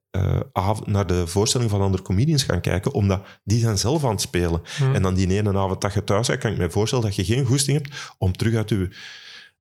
av- 0.52 0.86
naar 0.86 1.06
de 1.06 1.26
voorstelling 1.26 1.70
van 1.70 1.80
andere 1.80 2.02
comedians 2.02 2.42
gaan 2.42 2.60
kijken, 2.60 2.92
omdat 2.92 3.26
die 3.44 3.58
zijn 3.60 3.78
zelf 3.78 4.04
aan 4.04 4.10
het 4.10 4.20
spelen. 4.20 4.62
Hm. 4.76 4.94
En 4.94 5.02
dan 5.02 5.14
die 5.14 5.28
ene 5.36 5.58
avond 5.58 5.80
dat 5.80 5.92
je 5.94 6.04
thuis 6.04 6.26
bent, 6.26 6.40
kan 6.40 6.52
ik 6.52 6.58
me 6.58 6.70
voorstellen 6.70 7.04
dat 7.04 7.16
je 7.16 7.24
geen 7.24 7.44
goesting 7.46 7.76
hebt 7.82 8.14
om 8.18 8.32
terug 8.32 8.54
uit 8.54 8.68
je... 8.68 8.96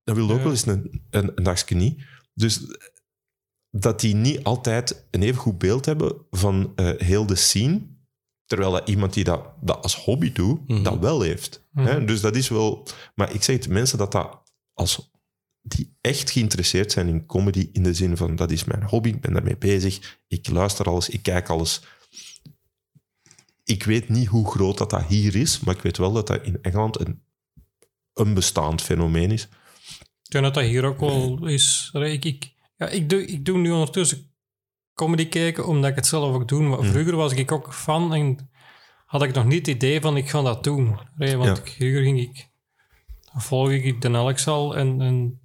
Dat 0.03 0.15
wil 0.15 0.29
ook 0.29 0.37
Ja. 0.37 0.43
wel 0.43 0.51
eens 0.51 0.65
een, 0.65 1.03
een, 1.09 1.31
een 1.35 1.43
dagje 1.43 1.75
niet. 1.75 2.01
Dus 2.33 2.61
dat 3.69 3.99
die 3.99 4.15
niet 4.15 4.43
altijd 4.43 5.07
een 5.11 5.21
even 5.23 5.41
goed 5.41 5.57
beeld 5.57 5.85
hebben 5.85 6.15
van 6.31 6.71
eh, 6.75 6.89
heel 6.97 7.25
de 7.25 7.35
scene, 7.35 7.81
terwijl 8.45 8.71
dat 8.71 8.89
iemand 8.89 9.13
die 9.13 9.23
dat, 9.23 9.41
dat 9.61 9.83
als 9.83 9.95
hobby 9.95 10.31
doet, 10.31 10.67
Mhm. 10.67 10.83
dat 10.83 10.99
wel 10.99 11.21
heeft. 11.21 11.67
Mhm. 11.71 11.85
Hè? 11.87 12.05
Dus 12.05 12.21
dat 12.21 12.35
is 12.35 12.49
wel... 12.49 12.87
Maar 13.15 13.33
ik 13.33 13.43
zeg 13.43 13.55
het, 13.55 13.67
mensen 13.69 13.97
dat 13.97 14.11
dat 14.11 14.41
als... 14.73 15.11
Die 15.61 15.97
echt 16.01 16.29
geïnteresseerd 16.31 16.91
zijn 16.91 17.07
in 17.07 17.25
comedy, 17.25 17.69
in 17.73 17.83
de 17.83 17.93
zin 17.93 18.17
van, 18.17 18.35
dat 18.35 18.51
is 18.51 18.63
mijn 18.63 18.83
hobby, 18.83 19.09
ik 19.09 19.21
ben 19.21 19.33
daarmee 19.33 19.57
bezig, 19.57 20.19
ik 20.27 20.49
luister 20.49 20.85
alles, 20.85 21.09
ik 21.09 21.23
kijk 21.23 21.49
alles. 21.49 21.81
Ik 23.63 23.83
weet 23.83 24.09
niet 24.09 24.27
hoe 24.27 24.51
groot 24.51 24.77
dat, 24.77 24.89
dat 24.89 25.05
hier 25.05 25.35
is, 25.35 25.59
maar 25.59 25.75
ik 25.75 25.81
weet 25.81 25.97
wel 25.97 26.11
dat 26.13 26.27
dat 26.27 26.43
in 26.43 26.61
Engeland 26.61 26.99
een, 26.99 27.21
een 28.13 28.33
bestaand 28.33 28.81
fenomeen 28.81 29.31
is. 29.31 29.43
Ik 30.23 30.31
denk 30.35 30.43
dat 30.43 30.53
dat 30.53 30.63
hier 30.63 30.83
ook 30.83 30.99
wel 30.99 31.47
is. 31.47 31.89
Ik, 31.93 32.25
ik, 32.25 32.53
ja, 32.77 32.87
ik, 32.87 33.09
doe, 33.09 33.25
ik 33.25 33.45
doe 33.45 33.57
nu 33.57 33.71
ondertussen 33.71 34.31
comedy 34.93 35.27
kijken, 35.29 35.67
omdat 35.67 35.89
ik 35.89 35.95
het 35.95 36.07
zelf 36.07 36.35
ook 36.35 36.47
doe. 36.47 36.61
Maar 36.61 36.79
Mhm. 36.79 36.89
vroeger 36.91 37.15
was 37.15 37.33
ik 37.33 37.51
ook 37.51 37.73
fan 37.73 38.13
en 38.13 38.49
had 39.05 39.23
ik 39.23 39.33
nog 39.33 39.45
niet 39.45 39.65
het 39.65 39.75
idee 39.75 40.01
van 40.01 40.17
ik 40.17 40.29
ga 40.29 40.41
dat 40.41 40.63
doen. 40.63 40.85
Want 41.17 41.29
Ja. 41.43 41.55
ik- 41.57 41.75
vroeger 41.77 42.01
ging 42.03 42.19
ik, 42.19 42.49
dan 43.31 43.41
volg 43.41 43.69
ik 43.71 44.01
de 44.01 44.09
Alex 44.09 44.47
al 44.47 44.75
en, 44.77 45.01
en 45.01 45.39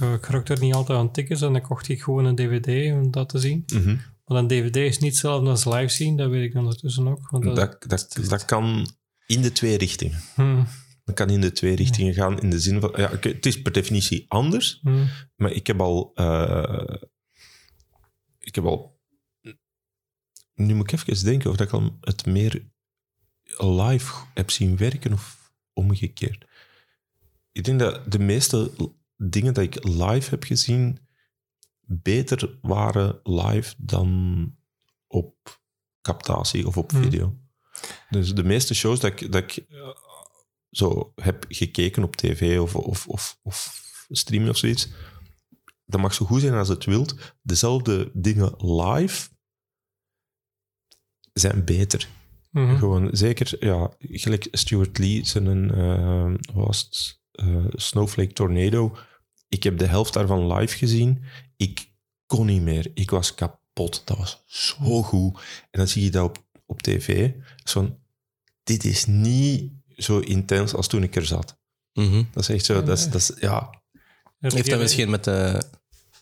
ik, 0.00 0.14
ik 0.14 0.26
raakte 0.26 0.52
er 0.54 0.60
niet 0.60 0.74
altijd 0.74 0.98
aan 0.98 1.12
tickets 1.12 1.42
en 1.42 1.52
dan 1.52 1.62
kocht 1.62 1.88
ik 1.88 2.02
gewoon 2.02 2.24
een 2.24 2.36
dvd 2.36 2.92
om 2.92 3.10
dat 3.10 3.28
te 3.28 3.38
zien. 3.38 3.64
Mhm. 3.74 3.96
Maar 4.24 4.38
een 4.38 4.48
dvd 4.48 4.76
is 4.76 4.98
niet 4.98 5.10
hetzelfde 5.10 5.50
als 5.50 5.64
live 5.64 5.88
zien, 5.88 6.16
dat 6.16 6.30
weet 6.30 6.50
ik 6.50 6.56
ondertussen 6.58 7.08
ook. 7.08 7.30
Want 7.30 7.44
dat, 7.44 7.56
Dat, 7.56 7.84
dat, 7.88 8.18
dat 8.28 8.44
kan 8.44 8.90
in 9.26 9.42
de 9.42 9.52
twee 9.52 9.78
richtingen. 9.78 10.20
Hm, 10.34 10.64
Dat 11.04 11.14
kan 11.14 11.30
in 11.30 11.40
de 11.40 11.52
twee 11.52 11.76
richtingen 11.76 12.14
gaan, 12.14 12.40
in 12.40 12.50
de 12.50 12.60
zin 12.60 12.80
van... 12.80 12.92
Ja, 12.96 13.10
het 13.20 13.46
is 13.46 13.62
per 13.62 13.72
definitie 13.72 14.24
anders, 14.28 14.78
hm. 14.82 15.04
maar 15.36 15.50
ik 15.52 15.66
heb 15.66 15.80
al... 15.80 16.10
eh, 16.14 16.94
ik 18.38 18.54
heb 18.54 18.64
al... 18.64 18.98
Nu 20.54 20.74
moet 20.74 20.92
ik 20.92 20.98
even 21.08 21.24
denken 21.24 21.50
of 21.50 21.56
dat 21.56 21.66
ik 21.66 21.72
al 21.72 21.98
het 22.00 22.26
meer 22.26 22.68
live 23.56 24.14
heb 24.34 24.50
zien 24.50 24.76
werken 24.76 25.12
of 25.12 25.52
omgekeerd. 25.72 26.44
Ik 27.52 27.64
denk 27.64 27.78
dat 27.78 28.12
de 28.12 28.18
meeste 28.18 28.72
dingen 29.22 29.54
dat 29.54 29.64
ik 29.64 29.84
live 29.84 30.30
heb 30.30 30.44
gezien 30.44 30.98
beter 31.80 32.58
waren 32.62 33.20
live 33.22 33.74
dan 33.78 34.54
op 35.06 35.60
captatie 36.00 36.66
of 36.66 36.76
op 36.76 36.90
Hmm. 36.90 37.02
video. 37.02 37.38
Dus 38.10 38.34
de 38.34 38.44
meeste 38.44 38.74
shows 38.74 39.00
dat 39.00 39.20
ik, 39.20 39.32
dat 39.32 39.42
ik 39.42 39.56
eh, 39.56 39.88
zo 40.70 41.12
heb 41.14 41.44
gekeken 41.48 42.02
op 42.02 42.16
tv 42.16 42.58
of, 42.60 42.76
of, 42.76 43.06
of, 43.06 43.38
of 43.42 43.82
streamen 44.08 44.48
of 44.48 44.56
zoiets, 44.56 44.88
dat 45.84 46.00
mag 46.00 46.14
zo 46.14 46.24
goed 46.24 46.40
zijn 46.40 46.54
als 46.54 46.68
het 46.68 46.84
wilt. 46.84 47.34
Dezelfde 47.42 48.10
dingen 48.14 48.54
live 48.56 49.28
zijn 51.32 51.64
beter. 51.64 52.08
Mhm. 52.50 52.76
Gewoon, 52.78 53.08
zeker, 53.12 53.56
ja, 53.66 53.90
gelijk 53.98 54.48
Stuart 54.50 54.98
Lee, 54.98 55.24
zijn 55.24 55.46
een, 55.46 55.70
eh, 55.70 56.54
wat 56.54 56.64
was 56.66 56.80
het, 56.80 57.18
Eh, 57.30 57.64
Snowflake 57.68 58.32
Tornado. 58.32 58.96
Ik 59.50 59.62
heb 59.62 59.78
de 59.78 59.86
helft 59.86 60.12
daarvan 60.12 60.52
live 60.52 60.76
gezien. 60.76 61.22
Ik 61.56 61.90
kon 62.26 62.46
niet 62.46 62.62
meer. 62.62 62.90
Ik 62.94 63.10
was 63.10 63.34
kapot. 63.34 64.02
Dat 64.04 64.16
was 64.16 64.42
zo 64.46 65.02
goed. 65.02 65.38
En 65.70 65.78
dan 65.78 65.88
zie 65.88 66.04
je 66.04 66.10
dat 66.10 66.24
op, 66.24 66.38
op 66.66 66.82
tv. 66.82 67.30
Zo, 67.64 67.96
dit 68.62 68.84
is 68.84 69.06
niet 69.06 69.72
zo 69.96 70.18
intens 70.18 70.74
als 70.74 70.86
toen 70.86 71.02
ik 71.02 71.16
er 71.16 71.26
zat. 71.26 71.58
Mhm. 71.92 72.22
Dat 72.32 72.42
is 72.42 72.48
echt 72.48 72.64
zo, 72.64 72.82
dat 72.82 72.98
is, 72.98 73.04
dat 73.10 73.20
is, 73.20 73.32
ja, 73.40 73.70
Heeft 74.38 74.70
dat 74.70 74.80
misschien 74.80 75.10
met 75.10 75.24
de, 75.24 75.62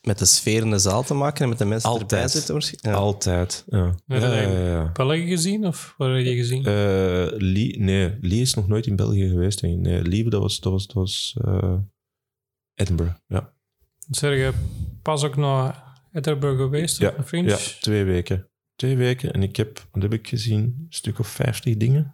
met 0.02 0.18
de 0.18 0.24
sfeer 0.24 0.62
in 0.62 0.70
de 0.70 0.78
zaal 0.78 1.02
te 1.02 1.14
maken 1.14 1.42
en 1.42 1.48
met 1.48 1.58
de 1.58 1.64
mensen 1.64 1.90
die 1.90 2.00
erbij 2.00 2.18
Altijd. 2.18 2.36
zitten? 2.36 2.54
misschien? 2.54 2.78
Ja. 2.82 2.92
Altijd. 2.92 3.64
Ja. 3.66 3.94
Heb 4.06 4.20
je. 4.22 4.90
België 4.92 5.26
gezien 5.26 5.66
of 5.66 5.94
waar 5.96 6.14
heb 6.14 6.24
je 6.24 6.34
gezien? 6.34 6.64
Eh, 6.64 7.26
Lee, 7.38 7.78
nee, 7.78 8.16
Lee 8.20 8.40
is 8.40 8.54
nog 8.54 8.68
nooit 8.68 8.86
in 8.86 8.96
België 8.96 9.28
geweest. 9.28 9.62
Nee, 9.62 10.02
Lee, 10.02 10.28
dat 10.28 10.40
was, 10.40 10.60
dat 10.60 10.72
was, 10.72 10.86
dat 10.86 10.96
was 10.96 11.36
eh, 11.44 11.74
Edinburgh. 12.78 13.14
Ja. 13.26 13.52
Zeg 14.10 14.36
je 14.36 14.52
pas 15.02 15.24
ook 15.24 15.36
naar 15.36 15.84
Edinburgh 16.12 16.60
geweest? 16.60 16.98
Ja, 16.98 17.14
Fringe? 17.24 17.48
ja, 17.48 17.56
twee 17.80 18.04
weken. 18.04 18.48
Twee 18.76 18.96
weken 18.96 19.32
en 19.32 19.42
ik 19.42 19.56
heb, 19.56 19.86
wat 19.92 20.02
heb 20.02 20.12
ik 20.12 20.28
gezien? 20.28 20.60
Een 20.62 20.86
stuk 20.88 21.18
of 21.18 21.28
vijftig 21.28 21.76
dingen. 21.76 22.12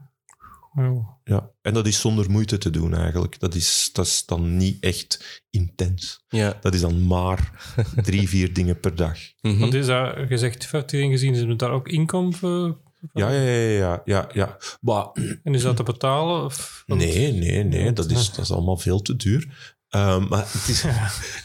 Oh. 0.76 1.08
Ja, 1.24 1.50
en 1.62 1.74
dat 1.74 1.86
is 1.86 2.00
zonder 2.00 2.30
moeite 2.30 2.58
te 2.58 2.70
doen 2.70 2.94
eigenlijk. 2.94 3.40
Dat 3.40 3.54
is, 3.54 3.90
dat 3.92 4.06
is 4.06 4.26
dan 4.26 4.56
niet 4.56 4.82
echt 4.84 5.42
intens. 5.50 6.24
Ja. 6.28 6.58
Dat 6.60 6.74
is 6.74 6.80
dan 6.80 7.06
maar 7.06 7.72
drie, 8.02 8.28
vier 8.28 8.52
dingen 8.58 8.80
per 8.80 8.94
dag. 8.94 9.18
Mhm. 9.40 9.58
Want 9.58 9.74
is 9.74 9.86
dat, 9.86 10.28
je 10.28 10.38
zegt 10.38 10.66
15 10.66 10.98
dingen 10.98 11.12
gezien, 11.18 11.34
is 11.34 11.40
het 11.40 11.58
daar 11.58 11.70
ook 11.70 11.88
inkomen? 11.88 12.78
Ja, 13.12 13.30
ja, 13.30 13.40
ja, 13.40 13.68
ja, 13.78 14.02
ja. 14.04 14.28
ja. 14.32 14.58
Maar 14.80 15.06
En 15.42 15.54
is 15.54 15.62
dat 15.62 15.76
te 15.76 15.82
betalen? 15.82 16.44
Of, 16.44 16.82
want- 16.86 17.00
nee, 17.00 17.32
nee, 17.32 17.64
nee, 17.64 17.92
dat 17.92 18.10
is, 18.10 18.30
dat 18.30 18.44
is 18.44 18.50
allemaal 18.50 18.76
veel 18.76 19.02
te 19.02 19.16
duur. 19.16 19.73
Ehm, 19.94 20.28
maar 20.28 20.52
het 20.52 20.68
is, 20.68 20.84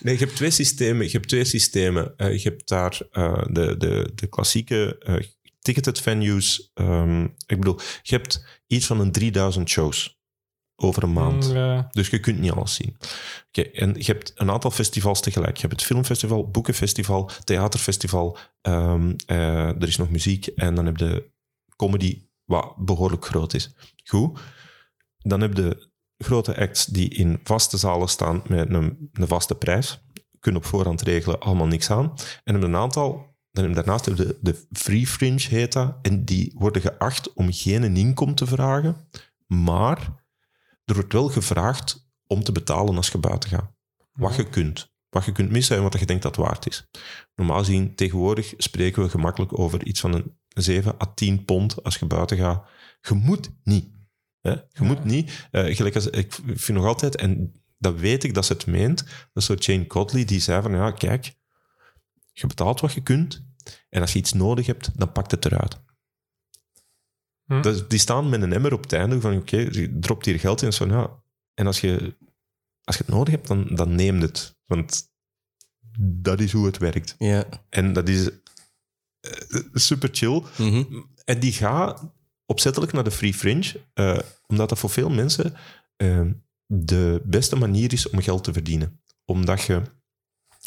nee, 0.03 0.13
je 0.13 0.19
hebt 0.19 0.35
twee 0.35 0.51
systemen. 0.51 1.05
Je 1.05 1.11
hebt 1.11 1.27
twee 1.27 1.45
systemen. 1.45 2.17
Eh, 2.17 2.37
je 2.37 2.49
hebt 2.49 2.67
daar 2.67 2.99
eh, 3.11 3.43
de, 3.51 3.77
de, 3.77 4.11
de 4.15 4.27
klassieke 4.27 4.97
eh, 4.99 5.15
ticketed 5.59 5.99
venues. 5.99 6.71
Ehm, 6.73 7.23
ik 7.23 7.57
bedoel, 7.57 7.79
je 8.01 8.15
hebt 8.15 8.61
iets 8.67 8.85
van 8.85 8.99
een 8.99 9.11
3000 9.11 9.69
shows 9.69 10.19
over 10.75 11.03
een 11.03 11.13
maand. 11.13 11.47
Mm, 11.47 11.55
ja. 11.55 11.87
Dus 11.91 12.07
je 12.09 12.19
kunt 12.19 12.39
niet 12.39 12.51
alles 12.51 12.73
zien. 12.73 12.97
Oké, 13.47 13.61
en 13.61 13.95
je 13.97 14.03
hebt 14.05 14.31
een 14.35 14.51
aantal 14.51 14.71
festivals 14.71 15.21
tegelijk. 15.21 15.55
Je 15.55 15.61
hebt 15.61 15.73
het 15.73 15.83
filmfestival, 15.83 16.49
boekenfestival, 16.49 17.29
theaterfestival. 17.43 18.37
ehm, 18.61 19.13
eh, 19.25 19.67
er 19.67 19.87
is 19.87 19.97
nog 19.97 20.09
muziek. 20.09 20.45
En 20.47 20.75
dan 20.75 20.85
heb 20.85 20.97
je 20.97 21.31
comedy, 21.75 22.21
wat 22.45 22.75
behoorlijk 22.77 23.25
groot 23.25 23.53
is. 23.53 23.73
Goed. 24.03 24.39
Dan 25.17 25.41
heb 25.41 25.57
je 25.57 25.88
grote 26.23 26.57
acts 26.57 26.85
die 26.85 27.09
in 27.09 27.39
vaste 27.43 27.77
zalen 27.77 28.09
staan 28.09 28.41
met 28.47 28.69
een, 28.69 29.09
vaste 29.13 29.55
prijs. 29.55 30.03
Kunnen 30.39 30.61
op 30.61 30.67
voorhand 30.67 31.01
regelen, 31.01 31.39
allemaal 31.39 31.67
niks 31.67 31.91
aan. 31.91 32.13
En 32.43 32.53
heb 32.53 32.61
je 32.61 32.67
een 32.67 32.75
aantal... 32.75 33.27
Dan 33.51 33.73
daarnaast 33.73 34.05
heb 34.05 34.15
de, 34.15 34.37
de 34.41 34.65
free 34.71 35.07
fringe, 35.07 35.47
heet 35.47 35.73
dat. 35.73 35.97
En 36.01 36.25
die 36.25 36.51
worden 36.55 36.81
geacht 36.81 37.33
om 37.33 37.51
geen 37.51 37.97
inkom 37.97 38.35
te 38.35 38.45
vragen. 38.45 39.07
Maar 39.47 40.23
er 40.85 40.93
wordt 40.93 41.13
wel 41.13 41.27
gevraagd 41.27 42.09
om 42.27 42.43
te 42.43 42.51
betalen 42.51 42.95
als 42.95 43.09
je 43.09 43.17
buiten 43.17 43.49
gaat. 43.49 43.71
Wat 44.11 44.35
je 44.35 44.49
kunt. 44.49 44.93
Wat 45.09 45.25
je 45.25 45.31
kunt 45.31 45.51
missen 45.51 45.77
en 45.77 45.83
wat 45.83 45.99
je 45.99 46.05
denkt 46.05 46.23
dat 46.23 46.35
waard 46.35 46.67
is. 46.67 46.89
Normaal 47.35 47.59
gezien, 47.59 47.95
tegenwoordig 47.95 48.53
spreken 48.57 49.03
we 49.03 49.09
gemakkelijk 49.09 49.59
over 49.59 49.85
iets 49.85 49.99
van 49.99 50.13
een 50.13 50.37
7 50.47 50.95
à 51.01 51.05
10 51.13 51.45
pond 51.45 51.83
als 51.83 51.97
je 51.97 52.05
buiten 52.05 52.37
gaat. 52.37 52.67
Je 53.01 53.13
moet 53.13 53.51
niet. 53.63 53.98
Hè? 54.41 54.51
Je 54.51 54.65
Ja. 54.71 54.83
moet 54.83 55.03
niet. 55.03 55.47
Eh, 55.51 55.75
gelijk 55.75 55.95
als, 55.95 56.07
ik 56.07 56.33
vind 56.45 56.77
nog 56.77 56.85
altijd, 56.87 57.15
en 57.15 57.61
dat 57.77 57.99
weet 57.99 58.23
ik 58.23 58.33
dat 58.33 58.45
ze 58.45 58.53
het 58.53 58.65
meent, 58.65 59.05
dat 59.33 59.43
zo 59.43 59.53
Jane 59.53 59.87
Cotley, 59.87 60.25
die 60.25 60.39
zei 60.39 60.61
van, 60.61 60.71
ja, 60.71 60.91
kijk, 60.91 61.33
je 62.31 62.47
betaalt 62.47 62.79
wat 62.79 62.93
je 62.93 63.03
kunt 63.03 63.45
en 63.89 64.01
als 64.01 64.13
je 64.13 64.19
iets 64.19 64.33
nodig 64.33 64.65
hebt, 64.65 64.99
dan 64.99 65.11
pakt 65.11 65.31
het 65.31 65.45
eruit. 65.45 65.77
Hm. 67.45 67.61
Dat- 67.61 67.89
die 67.89 67.99
staan 67.99 68.29
met 68.29 68.41
een 68.41 68.53
emmer 68.53 68.73
op 68.73 68.81
het 68.83 68.93
einde 68.93 69.21
van, 69.21 69.37
oké, 69.37 69.57
je 69.57 69.97
dropt 69.99 70.25
hier 70.25 70.39
geld 70.39 70.61
in. 70.61 70.67
en 70.67 70.73
Zo, 70.73 70.85
ja. 70.87 71.21
En 71.53 71.65
als 71.67 71.81
je, 71.81 72.17
als 72.83 72.97
je 72.97 73.03
het 73.05 73.13
nodig 73.13 73.33
hebt, 73.33 73.47
dan, 73.47 73.67
dan 73.75 73.95
neem 73.95 74.21
het. 74.21 74.57
Want 74.65 75.11
dat 75.99 76.39
is 76.39 76.51
hoe 76.51 76.65
het 76.65 76.77
werkt. 76.77 77.15
Ja. 77.17 77.45
En 77.69 77.93
dat 77.93 78.09
is 78.09 78.29
eh, 79.19 79.59
super 79.73 80.09
chill. 80.11 80.43
Mhm. 80.57 80.83
En 81.25 81.39
die 81.39 81.51
gaat 81.51 82.11
opzettelijk 82.49 82.91
naar 82.91 83.03
de 83.03 83.11
Free 83.11 83.33
Fringe, 83.33 83.81
eh, 83.93 84.19
omdat 84.47 84.69
dat 84.69 84.79
voor 84.79 84.89
veel 84.89 85.09
mensen 85.09 85.55
eh, 85.95 86.27
de 86.65 87.21
beste 87.25 87.55
manier 87.55 87.93
is 87.93 88.09
om 88.09 88.21
geld 88.21 88.43
te 88.43 88.53
verdienen. 88.53 89.01
Omdat 89.25 89.61
je 89.61 89.81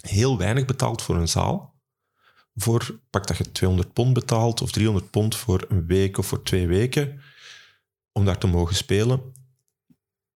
heel 0.00 0.38
weinig 0.38 0.64
betaalt 0.64 1.02
voor 1.02 1.16
een 1.16 1.28
zaal. 1.28 1.80
Voor, 2.54 3.00
pak 3.10 3.26
dat 3.26 3.36
je 3.36 3.52
200 3.52 3.92
pond 3.92 4.12
betaalt 4.12 4.62
of 4.62 4.72
300 4.72 5.10
pond 5.10 5.36
voor 5.36 5.64
een 5.68 5.86
week 5.86 6.18
of 6.18 6.26
voor 6.26 6.42
twee 6.42 6.66
weken, 6.66 7.20
om 8.12 8.24
daar 8.24 8.38
te 8.38 8.46
mogen 8.46 8.76
spelen. 8.76 9.32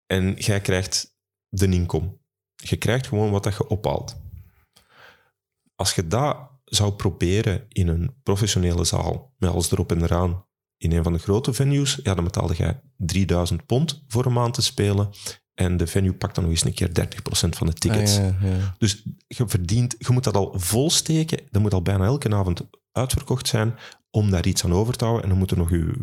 En 0.05 0.33
jij 0.33 0.61
krijgt 0.61 1.17
de 1.49 1.67
inkom. 1.67 2.21
Je 2.55 2.77
krijgt 2.77 3.07
gewoon 3.07 3.31
wat 3.31 3.43
dat 3.43 3.53
je 3.53 3.67
ophaalt. 3.67 4.17
Als 5.75 5.95
je 5.95 6.07
dat 6.07 6.49
zou 6.65 6.91
proberen 6.93 7.65
in 7.69 7.87
een 7.87 8.15
professionele 8.23 8.83
zaal, 8.83 9.33
met 9.37 9.49
alles 9.49 9.71
erop 9.71 9.91
en 9.91 10.03
eraan, 10.03 10.44
in 10.77 10.91
een 10.91 11.03
van 11.03 11.13
de 11.13 11.19
grote 11.19 11.53
venues, 11.53 11.99
ja, 12.03 12.13
dan 12.13 12.23
betaalde 12.23 12.53
jij 12.53 12.81
3000 12.97 13.65
pond 13.65 14.03
voor 14.07 14.25
een 14.25 14.33
maand 14.33 14.53
te 14.53 14.61
spelen. 14.61 15.09
En 15.53 15.77
de 15.77 15.87
venue 15.87 16.13
pakt 16.13 16.35
dan 16.35 16.43
nog 16.43 16.53
eens 16.53 16.65
een 16.65 16.73
keer 16.73 16.89
30% 16.89 17.49
van 17.49 17.67
de 17.67 17.73
tickets. 17.73 18.17
Ah, 18.17 18.41
ja, 18.41 18.47
ja. 18.47 18.75
Dus 18.77 19.03
je 19.27 19.47
verdient, 19.47 19.95
je 19.97 20.13
moet 20.13 20.23
dat 20.23 20.35
al 20.35 20.53
vol 20.59 20.89
steken. 20.89 21.39
Dat 21.51 21.61
moet 21.61 21.73
al 21.73 21.81
bijna 21.81 22.05
elke 22.05 22.35
avond 22.35 22.61
uitverkocht 22.91 23.47
zijn 23.47 23.75
om 24.09 24.29
daar 24.31 24.47
iets 24.47 24.63
aan 24.63 24.73
over 24.73 24.95
te 24.95 25.03
houden. 25.03 25.23
En 25.23 25.29
dan 25.29 25.39
moeten 25.39 25.57
nog 25.57 25.69
je, 25.69 25.93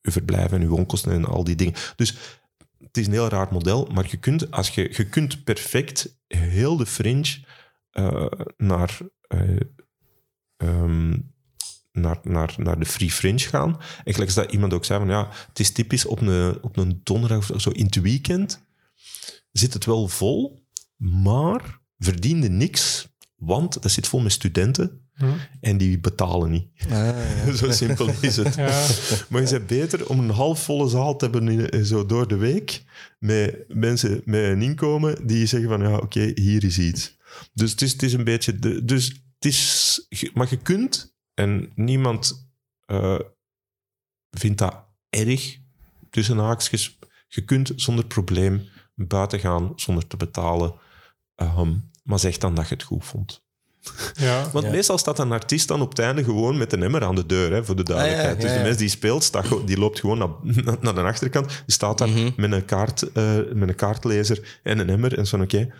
je 0.00 0.10
verblijf 0.10 0.52
en 0.52 0.60
je 0.60 0.68
woonkosten 0.68 1.12
en 1.12 1.24
al 1.24 1.44
die 1.44 1.56
dingen. 1.56 1.74
Dus 1.96 2.38
het 2.78 2.96
is 2.96 3.06
een 3.06 3.12
heel 3.12 3.28
raar 3.28 3.48
model, 3.50 3.88
maar 3.92 4.06
je 4.10 4.16
kunt, 4.16 4.50
als 4.50 4.70
je, 4.70 4.94
je 4.96 5.08
kunt 5.08 5.44
perfect 5.44 6.18
heel 6.26 6.76
de 6.76 6.86
fringe 6.86 7.44
eh, 7.90 8.26
naar, 8.56 8.98
eh, 9.26 9.60
ehm, 10.56 11.18
naar, 11.92 12.18
naar, 12.22 12.54
naar 12.56 12.78
de 12.78 12.86
free 12.86 13.10
fringe 13.10 13.38
gaan. 13.38 13.70
En 14.04 14.12
gelijk 14.12 14.20
als 14.20 14.34
dat 14.34 14.52
iemand 14.52 14.72
ook 14.72 14.84
zei, 14.84 14.98
van 14.98 15.08
ja, 15.08 15.28
het 15.48 15.58
is 15.60 15.72
typisch 15.72 16.04
op 16.06 16.20
een, 16.20 16.58
op 16.62 16.76
een 16.76 17.00
donderdag 17.02 17.50
of 17.52 17.60
zo 17.60 17.70
in 17.70 17.84
het 17.84 18.00
weekend 18.00 18.64
zit 19.52 19.74
het 19.74 19.84
wel 19.84 20.08
vol, 20.08 20.64
maar 20.96 21.80
verdiende 21.98 22.48
niks, 22.48 23.08
want 23.36 23.82
dat 23.82 23.90
zit 23.92 24.06
vol 24.08 24.20
met 24.20 24.32
studenten 24.32 24.98
Hm. 25.14 25.26
en 25.60 25.76
die 25.78 25.98
betalen 25.98 26.50
niet. 26.50 26.66
Ah, 26.84 26.90
ja. 26.90 27.52
Zo 27.56 27.70
simpel 27.70 28.10
is 28.20 28.36
het. 28.36 28.54
Ja. 28.54 28.86
Maar 29.28 29.42
je 29.42 29.48
bent 29.50 29.66
beter 29.66 30.08
om 30.08 30.18
een 30.18 30.30
halfvolle 30.30 30.88
zaal 30.88 31.16
te 31.16 31.24
hebben 31.24 31.48
in- 31.48 31.68
in- 31.68 31.84
zo 31.86 32.06
door 32.06 32.28
de 32.28 32.36
week 32.36 32.82
met 33.18 33.64
mensen 33.68 34.22
met 34.24 34.42
een 34.44 34.62
inkomen 34.62 35.26
die 35.26 35.46
zeggen 35.46 35.68
van 35.68 35.80
ja, 35.80 35.96
oké, 35.96 36.32
hier 36.34 36.64
is 36.64 36.78
iets. 36.78 37.16
Dus 37.52 37.70
het 37.70 37.82
is, 37.82 37.92
het 37.92 38.02
is 38.02 38.12
een 38.12 38.24
beetje... 38.24 38.58
De, 38.58 38.84
dus 38.84 39.06
het 39.08 39.44
is... 39.44 40.06
Maar 40.34 40.46
je 40.50 40.56
kunt, 40.56 41.14
en 41.40 41.72
niemand 41.74 42.48
eh, 42.86 43.18
vindt 44.30 44.58
dat 44.58 44.84
erg, 45.10 45.58
tussen 46.10 46.38
haakjes, 46.38 46.98
je 47.28 47.44
kunt 47.44 47.72
zonder 47.76 48.06
probleem 48.06 48.68
buiten 48.94 49.38
gaan 49.40 49.72
zonder 49.76 50.06
te 50.06 50.16
betalen. 50.16 50.74
Ehm, 51.34 51.74
maar 52.02 52.18
zeg 52.18 52.38
dan 52.38 52.54
dat 52.54 52.68
je 52.68 52.74
het 52.74 52.82
goed 52.82 53.04
vond. 53.04 53.42
ja. 54.14 54.50
Want 54.50 54.64
Ja. 54.64 54.70
meestal 54.70 54.98
staat 54.98 55.18
een 55.18 55.32
artiest 55.32 55.68
dan 55.68 55.80
op 55.80 55.88
het 55.88 55.98
einde 55.98 56.24
gewoon 56.24 56.58
met 56.58 56.72
een 56.72 56.82
emmer 56.82 57.04
aan 57.04 57.14
de 57.14 57.26
deur, 57.26 57.52
hè, 57.52 57.64
voor 57.64 57.76
de 57.76 57.82
duidelijkheid. 57.82 58.34
Ah, 58.34 58.36
ja, 58.36 58.42
dus 58.46 58.50
ja, 58.52 58.56
de 58.58 58.64
mens 58.64 58.76
die 58.78 58.88
speelt, 58.88 59.22
staat, 59.24 59.66
die 59.66 59.78
loopt 59.78 60.00
gewoon 60.00 60.18
naar, 60.64 60.76
naar 60.80 60.94
de 60.94 61.00
achterkant. 61.02 61.48
Die 61.48 61.60
staat 61.66 61.98
daar 61.98 62.08
Mhm. 62.08 62.30
met, 62.36 62.52
een 62.52 62.64
kaart, 62.64 63.12
eh, 63.12 63.36
met 63.52 63.68
een 63.68 63.74
kaartlezer 63.74 64.60
en 64.62 64.78
een 64.78 64.88
emmer. 64.90 65.18
En 65.18 65.26
zo 65.26 65.40
oké, 65.40 65.74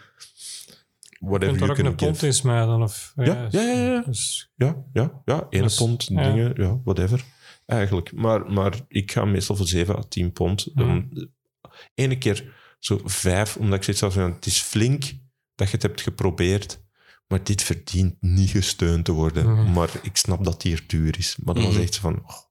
whatever 1.20 1.56
kunt 1.56 1.68
daar 1.68 1.76
you 1.76 1.88
ook 1.88 2.00
een 2.00 2.06
pond 2.06 2.22
in 2.22 2.34
smijten. 2.34 2.82
Of, 2.82 3.12
Ja, 3.16 3.24
ja, 3.50 3.60
ja, 3.60 3.72
ja. 3.92 4.02
Dus, 4.06 4.50
Ja, 4.56 4.76
ja, 4.92 5.22
ja. 5.24 5.46
Ene 5.50 5.62
Dus, 5.62 5.76
pond, 5.76 6.04
ja. 6.04 6.32
dingen, 6.32 6.52
ja, 6.56 6.80
whatever. 6.84 7.24
Eigenlijk. 7.66 8.12
Maar, 8.12 8.52
maar 8.52 8.74
ik 8.88 9.12
ga 9.12 9.24
meestal 9.24 9.56
voor 9.56 9.66
7 9.66 9.96
à 9.96 10.02
10 10.08 10.32
pond. 10.32 10.70
Dan, 10.74 11.28
ene 11.94 12.18
keer 12.18 12.52
zo 12.78 13.00
vijf, 13.04 13.56
omdat 13.56 13.74
ik 13.78 13.82
zoiets 13.82 14.02
had 14.02 14.12
van, 14.12 14.32
het 14.32 14.46
is 14.46 14.60
flink 14.60 15.02
dat 15.54 15.66
je 15.68 15.74
het 15.74 15.82
hebt 15.82 16.00
geprobeerd, 16.00 16.82
maar 17.26 17.44
dit 17.44 17.62
verdient 17.62 18.16
niet 18.20 18.50
gesteund 18.50 19.04
te 19.04 19.12
worden. 19.12 19.52
Mhm. 19.54 19.72
Maar 19.72 19.90
ik 20.02 20.16
snap 20.16 20.44
dat 20.44 20.60
die 20.62 20.72
er 20.74 20.84
duur 20.86 21.18
is. 21.18 21.36
Maar 21.44 21.54
dat 21.54 21.64
was 21.64 21.72
Mhm. 21.72 21.82
echt 21.82 21.96
van... 21.96 22.22
oh. 22.26 22.48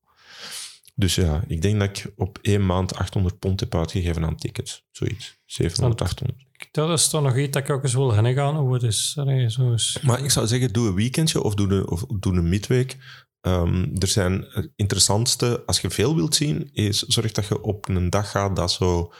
Dus 0.99 1.15
ja, 1.15 1.43
ik 1.47 1.61
denk 1.61 1.79
dat 1.79 1.89
ik 1.89 2.13
op 2.15 2.39
één 2.41 2.65
maand 2.65 2.95
800 2.95 3.39
pond 3.39 3.59
heb 3.59 3.75
uitgegeven 3.75 4.25
aan 4.25 4.35
tickets. 4.35 4.85
Zoiets. 4.91 5.39
700, 5.45 6.01
800. 6.01 6.43
dat 6.71 6.99
is 6.99 7.09
toch 7.09 7.21
nog 7.21 7.37
iets 7.37 7.51
dat 7.51 7.63
ik 7.63 7.69
ook 7.69 7.83
eens 7.83 7.93
wil 7.93 8.09
gaan. 8.09 8.55
Hoe 8.55 8.73
het 8.73 8.83
is. 8.83 9.13
Allee, 9.17 9.49
zo 9.49 9.73
is. 9.73 9.99
Maar 10.01 10.23
ik 10.23 10.31
zou 10.31 10.47
zeggen, 10.47 10.73
doe 10.73 10.87
een 10.87 10.95
weekendje 10.95 11.41
of 11.41 11.53
doe 11.53 11.71
een, 11.71 11.87
of 11.87 12.05
doe 12.19 12.33
een 12.33 12.49
midweek. 12.49 12.97
Ehm, 13.41 13.95
er 13.97 14.07
zijn 14.07 14.45
het 14.49 14.71
interessantste, 14.75 15.63
als 15.65 15.81
je 15.81 15.89
veel 15.89 16.15
wilt 16.15 16.35
zien, 16.35 16.69
is 16.73 17.01
zorg 17.01 17.31
dat 17.31 17.47
je 17.47 17.61
op 17.61 17.87
een 17.87 18.09
dag 18.09 18.31
gaat 18.31 18.55
dat 18.55 18.71
zo... 18.71 19.13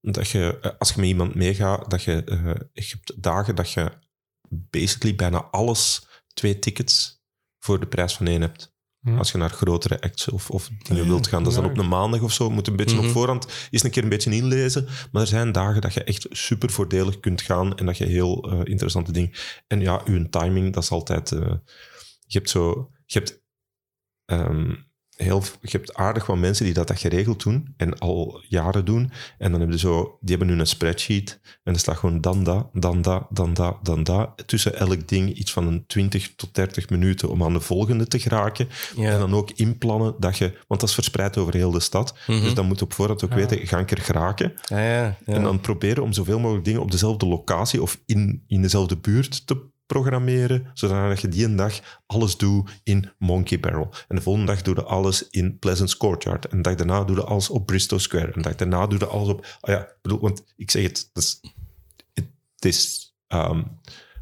Dat 0.00 0.28
je, 0.28 0.58
eh, 0.60 0.70
als 0.78 0.88
je 0.88 1.00
met 1.00 1.08
iemand 1.08 1.34
meegaat, 1.34 1.90
dat 1.90 2.02
je, 2.02 2.24
eh, 2.24 2.54
je 2.72 2.94
hebt 2.94 3.22
dagen 3.22 3.54
dat 3.54 3.72
je 3.72 3.92
basically 4.48 5.14
bijna 5.16 5.38
alles, 5.38 6.06
twee 6.34 6.58
tickets 6.58 7.22
voor 7.58 7.80
de 7.80 7.86
prijs 7.86 8.16
van 8.16 8.26
één 8.26 8.40
hebt. 8.40 8.71
Als 9.04 9.32
je 9.32 9.38
naar 9.38 9.50
grotere 9.50 10.00
acts 10.00 10.28
of, 10.28 10.50
of 10.50 10.68
dingen 10.82 11.06
wilt 11.06 11.26
gaan. 11.26 11.42
Dat 11.42 11.52
is 11.52 11.58
dan 11.58 11.70
op 11.70 11.78
een 11.78 11.88
maandag 11.88 12.20
of 12.20 12.32
zo. 12.32 12.50
Moet 12.50 12.66
een 12.66 12.76
beetje 12.76 12.96
Mhm. 12.96 13.06
op 13.06 13.10
voorhand 13.12 13.46
eens 13.70 13.82
een 13.82 13.90
keer 13.90 14.02
een 14.02 14.08
beetje 14.08 14.34
inlezen. 14.34 14.86
Maar 15.12 15.22
er 15.22 15.28
zijn 15.28 15.52
dagen 15.52 15.80
dat 15.80 15.94
je 15.94 16.04
echt 16.04 16.26
super 16.30 16.70
voordelig 16.70 17.20
kunt 17.20 17.42
gaan 17.42 17.76
en 17.76 17.86
dat 17.86 17.96
je 17.98 18.04
heel 18.06 18.50
eh, 18.50 18.60
interessante 18.64 19.12
dingen... 19.12 19.30
En 19.66 19.80
ja, 19.80 20.00
uw 20.04 20.28
timing, 20.28 20.72
dat 20.72 20.82
is 20.82 20.90
altijd... 20.90 21.32
eh, 21.32 21.54
je 22.26 22.38
hebt 22.38 22.50
zo... 22.50 22.90
Je 23.06 23.18
hebt, 23.18 23.42
ehm, 24.24 24.74
heel, 25.22 25.42
je 25.60 25.68
hebt 25.70 25.94
aardig 25.94 26.26
wat 26.26 26.36
mensen 26.36 26.64
die 26.64 26.74
dat, 26.74 26.88
dat 26.88 26.98
geregeld 26.98 27.42
doen 27.42 27.74
en 27.76 27.98
al 27.98 28.42
jaren 28.48 28.84
doen. 28.84 29.10
En 29.38 29.50
dan 29.50 29.60
hebben 29.60 29.78
ze 29.78 29.86
zo... 29.86 30.18
Die 30.20 30.36
hebben 30.36 30.54
nu 30.54 30.60
een 30.60 30.66
spreadsheet 30.66 31.40
en 31.62 31.72
er 31.72 31.78
staat 31.78 31.96
gewoon 31.96 32.20
dan 32.20 32.44
dat, 32.44 32.68
dan 32.72 33.02
dat, 33.02 33.26
dan 33.30 33.54
dat, 33.54 33.76
dan 33.82 34.04
dat. 34.04 34.42
Tussen 34.46 34.76
elk 34.76 35.08
ding 35.08 35.32
iets 35.32 35.52
van 35.52 35.66
een 35.66 35.86
20 35.86 36.34
tot 36.36 36.54
30 36.54 36.88
minuten 36.88 37.28
om 37.28 37.42
aan 37.44 37.52
de 37.52 37.60
volgende 37.60 38.06
te 38.06 38.18
geraken. 38.18 38.68
Ja. 38.96 39.10
En 39.12 39.18
dan 39.18 39.34
ook 39.34 39.50
inplannen 39.50 40.14
dat 40.18 40.38
je... 40.38 40.58
Want 40.66 40.80
dat 40.80 40.88
is 40.88 40.94
verspreid 40.94 41.38
over 41.38 41.54
heel 41.54 41.70
de 41.70 41.80
stad. 41.80 42.14
Mhm. 42.26 42.40
Dus 42.40 42.54
dan 42.54 42.66
moet 42.66 42.78
je 42.78 42.84
op 42.84 42.92
voorhand 42.92 43.24
ook 43.24 43.30
Ja. 43.30 43.36
weten, 43.36 43.66
ga 43.66 43.78
ik 43.78 43.90
er 43.90 44.00
geraken? 44.00 44.52
Ja, 44.62 44.78
ja, 44.78 45.16
ja. 45.26 45.34
En 45.34 45.42
dan 45.42 45.60
proberen 45.60 46.02
om 46.02 46.12
zoveel 46.12 46.38
mogelijk 46.38 46.64
dingen 46.64 46.80
op 46.80 46.90
dezelfde 46.90 47.26
locatie 47.26 47.82
of 47.82 48.00
in, 48.06 48.44
in 48.46 48.62
dezelfde 48.62 48.96
buurt 48.96 49.46
te 49.46 49.70
programmeren, 49.92 50.66
zodat 50.74 51.20
je 51.20 51.28
die 51.28 51.44
een 51.44 51.56
dag 51.56 52.00
alles 52.06 52.36
doet 52.36 52.70
in 52.82 53.10
Monkey 53.18 53.60
Barrel. 53.60 53.94
En 54.08 54.16
de 54.16 54.22
volgende 54.22 54.52
dag 54.52 54.62
doe 54.62 54.74
je 54.74 54.82
alles 54.82 55.28
in 55.28 55.58
Pleasant 55.58 55.96
Courtyard. 55.96 56.46
En 56.46 56.56
de 56.56 56.62
dag 56.62 56.74
daarna 56.74 57.04
doe 57.04 57.16
je 57.16 57.24
alles 57.24 57.50
op 57.50 57.66
Bristol 57.66 57.98
Square. 57.98 58.26
En 58.26 58.32
de 58.32 58.40
dag 58.40 58.54
daarna 58.54 58.86
doe 58.86 58.98
je 58.98 59.06
alles 59.06 59.28
op... 59.28 59.46
Ah 59.60 59.74
ja, 59.74 59.80
ik 59.80 59.98
bedoel, 60.02 60.20
want 60.20 60.44
ik 60.56 60.70
zeg 60.70 60.82
het, 60.82 61.10
het 61.12 61.22
is, 61.22 61.40
het 62.54 62.64
is 62.64 63.12
ehm, 63.26 63.62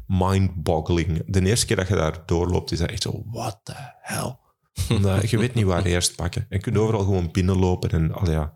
mind-boggling. 0.07 1.23
De 1.25 1.45
eerste 1.45 1.65
keer 1.65 1.75
dat 1.75 1.87
je 1.87 1.95
daar 1.95 2.23
doorloopt, 2.25 2.71
is 2.71 2.79
dat 2.79 2.89
echt 2.89 3.01
zo, 3.01 3.23
what 3.25 3.59
the 3.63 3.73
hell? 4.01 4.35
Je 5.29 5.37
weet 5.37 5.53
niet 5.53 5.65
waar 5.65 5.85
eerst 5.85 6.15
pakken. 6.15 6.41
En 6.41 6.57
je 6.57 6.59
kunt 6.59 6.77
overal 6.77 7.03
gewoon 7.03 7.31
binnenlopen 7.31 7.89
en, 7.89 8.13
al 8.13 8.31
ja, 8.31 8.53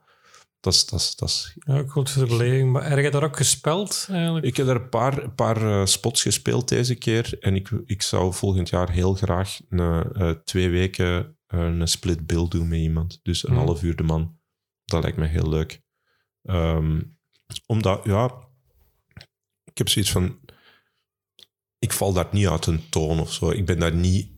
dat 0.66 0.74
is... 0.74 0.86
Dat 0.86 1.00
is, 1.00 1.16
dat 1.16 1.30
is 1.30 1.56
Ja, 1.66 1.84
goed 1.88 2.10
voor 2.10 2.24
de 2.24 2.30
beleving. 2.30 2.72
Maar 2.72 2.90
heb 2.90 3.00
je 3.00 3.12
daar 3.12 3.24
ook 3.24 3.38
gespeld 3.38 4.08
eigenlijk? 4.10 4.46
ik 4.46 4.58
heb 4.58 4.68
er 4.68 4.76
een 4.76 4.90
paar, 4.90 5.30
paar 5.30 5.62
eh, 5.62 5.86
spots 5.86 6.22
gespeeld 6.22 6.70
deze 6.70 6.96
keer. 6.96 7.38
En 7.40 7.56
ik, 7.56 7.70
ik 7.86 8.02
zou 8.02 8.34
volgend 8.34 8.70
jaar 8.70 8.92
heel 8.92 9.14
graag 9.14 9.60
eh, 9.70 10.30
twee 10.44 10.70
weken 10.70 11.38
eh, 11.48 11.60
een 11.60 11.88
split 11.88 12.26
bill 12.26 12.48
doen 12.48 12.68
met 12.68 12.80
iemand. 12.80 13.20
Dus 13.24 13.48
een 13.48 13.56
Hmm. 13.56 13.66
half 13.66 13.84
uur 13.84 13.96
de 13.96 14.04
man. 14.04 14.40
Dat 14.86 15.04
lijkt 15.04 15.18
me 15.18 15.26
heel 15.26 15.50
leuk. 15.50 15.82
Ehm, 16.44 17.02
omdat, 17.66 18.04
ja... 18.04 18.44
Ik 19.64 19.78
heb 19.78 19.90
zoiets 19.90 20.12
van... 20.12 20.40
Ik 21.80 21.92
val 21.94 22.14
daar 22.14 22.28
niet 22.32 22.48
uit 22.48 22.66
een 22.66 22.90
toon 22.90 23.20
of 23.20 23.34
zo. 23.34 23.50
Ik 23.50 23.66
ben 23.66 23.80
daar 23.80 23.96
niet... 23.96 24.30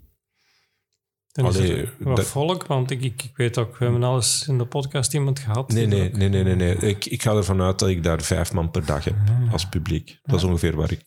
Dan 1.38 1.46
Allee, 1.46 1.90
wat 2.00 2.16
dat- 2.16 2.26
volk, 2.26 2.66
want 2.66 2.92
ik, 2.92 3.02
ik, 3.02 3.24
ik 3.24 3.38
weet 3.38 3.58
ook, 3.58 3.78
we 3.78 3.84
hebben 3.84 4.04
alles 4.04 4.48
in 4.48 4.58
de 4.58 4.66
podcast 4.66 5.14
iemand 5.14 5.40
gehad. 5.40 5.72
Nee, 5.72 5.88
die 5.88 6.00
nee, 6.00 6.10
nee, 6.12 6.30
nee, 6.30 6.44
nee. 6.44 6.56
nee. 6.56 6.76
Ik, 6.76 7.06
ik 7.06 7.22
ga 7.22 7.36
ervan 7.36 7.62
uit 7.62 7.80
dat 7.80 7.90
ik 7.90 8.04
daar 8.04 8.22
vijf 8.22 8.54
man 8.54 8.72
per 8.72 8.86
dag 8.86 9.04
heb 9.04 9.16
als 9.52 9.70
publiek. 9.70 10.20
Dat 10.24 10.36
is 10.36 10.44
ongeveer 10.44 10.76
waar 10.76 10.92
ik 10.92 11.04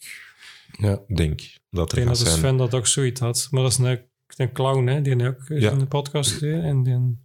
Ja. 0.78 1.00
denk 1.14 1.40
dat 1.70 1.92
Ik 1.92 1.98
er 1.98 2.04
denk 2.04 2.06
gaat 2.06 2.06
dat 2.06 2.16
de 2.16 2.24
zijn. 2.24 2.38
Sven 2.38 2.56
dat 2.56 2.74
ook 2.74 2.86
zoiets 2.86 3.20
had. 3.20 3.48
Maar 3.50 3.62
dat 3.62 3.70
is 3.70 3.78
een, 3.78 4.00
een 4.36 4.52
clown, 4.52 4.86
hè, 4.86 5.02
die 5.02 5.26
ook 5.28 5.42
Ja. 5.48 5.70
in 5.70 5.78
de 5.78 5.86
podcast. 5.86 6.42
En 6.42 6.82
die 6.82 7.18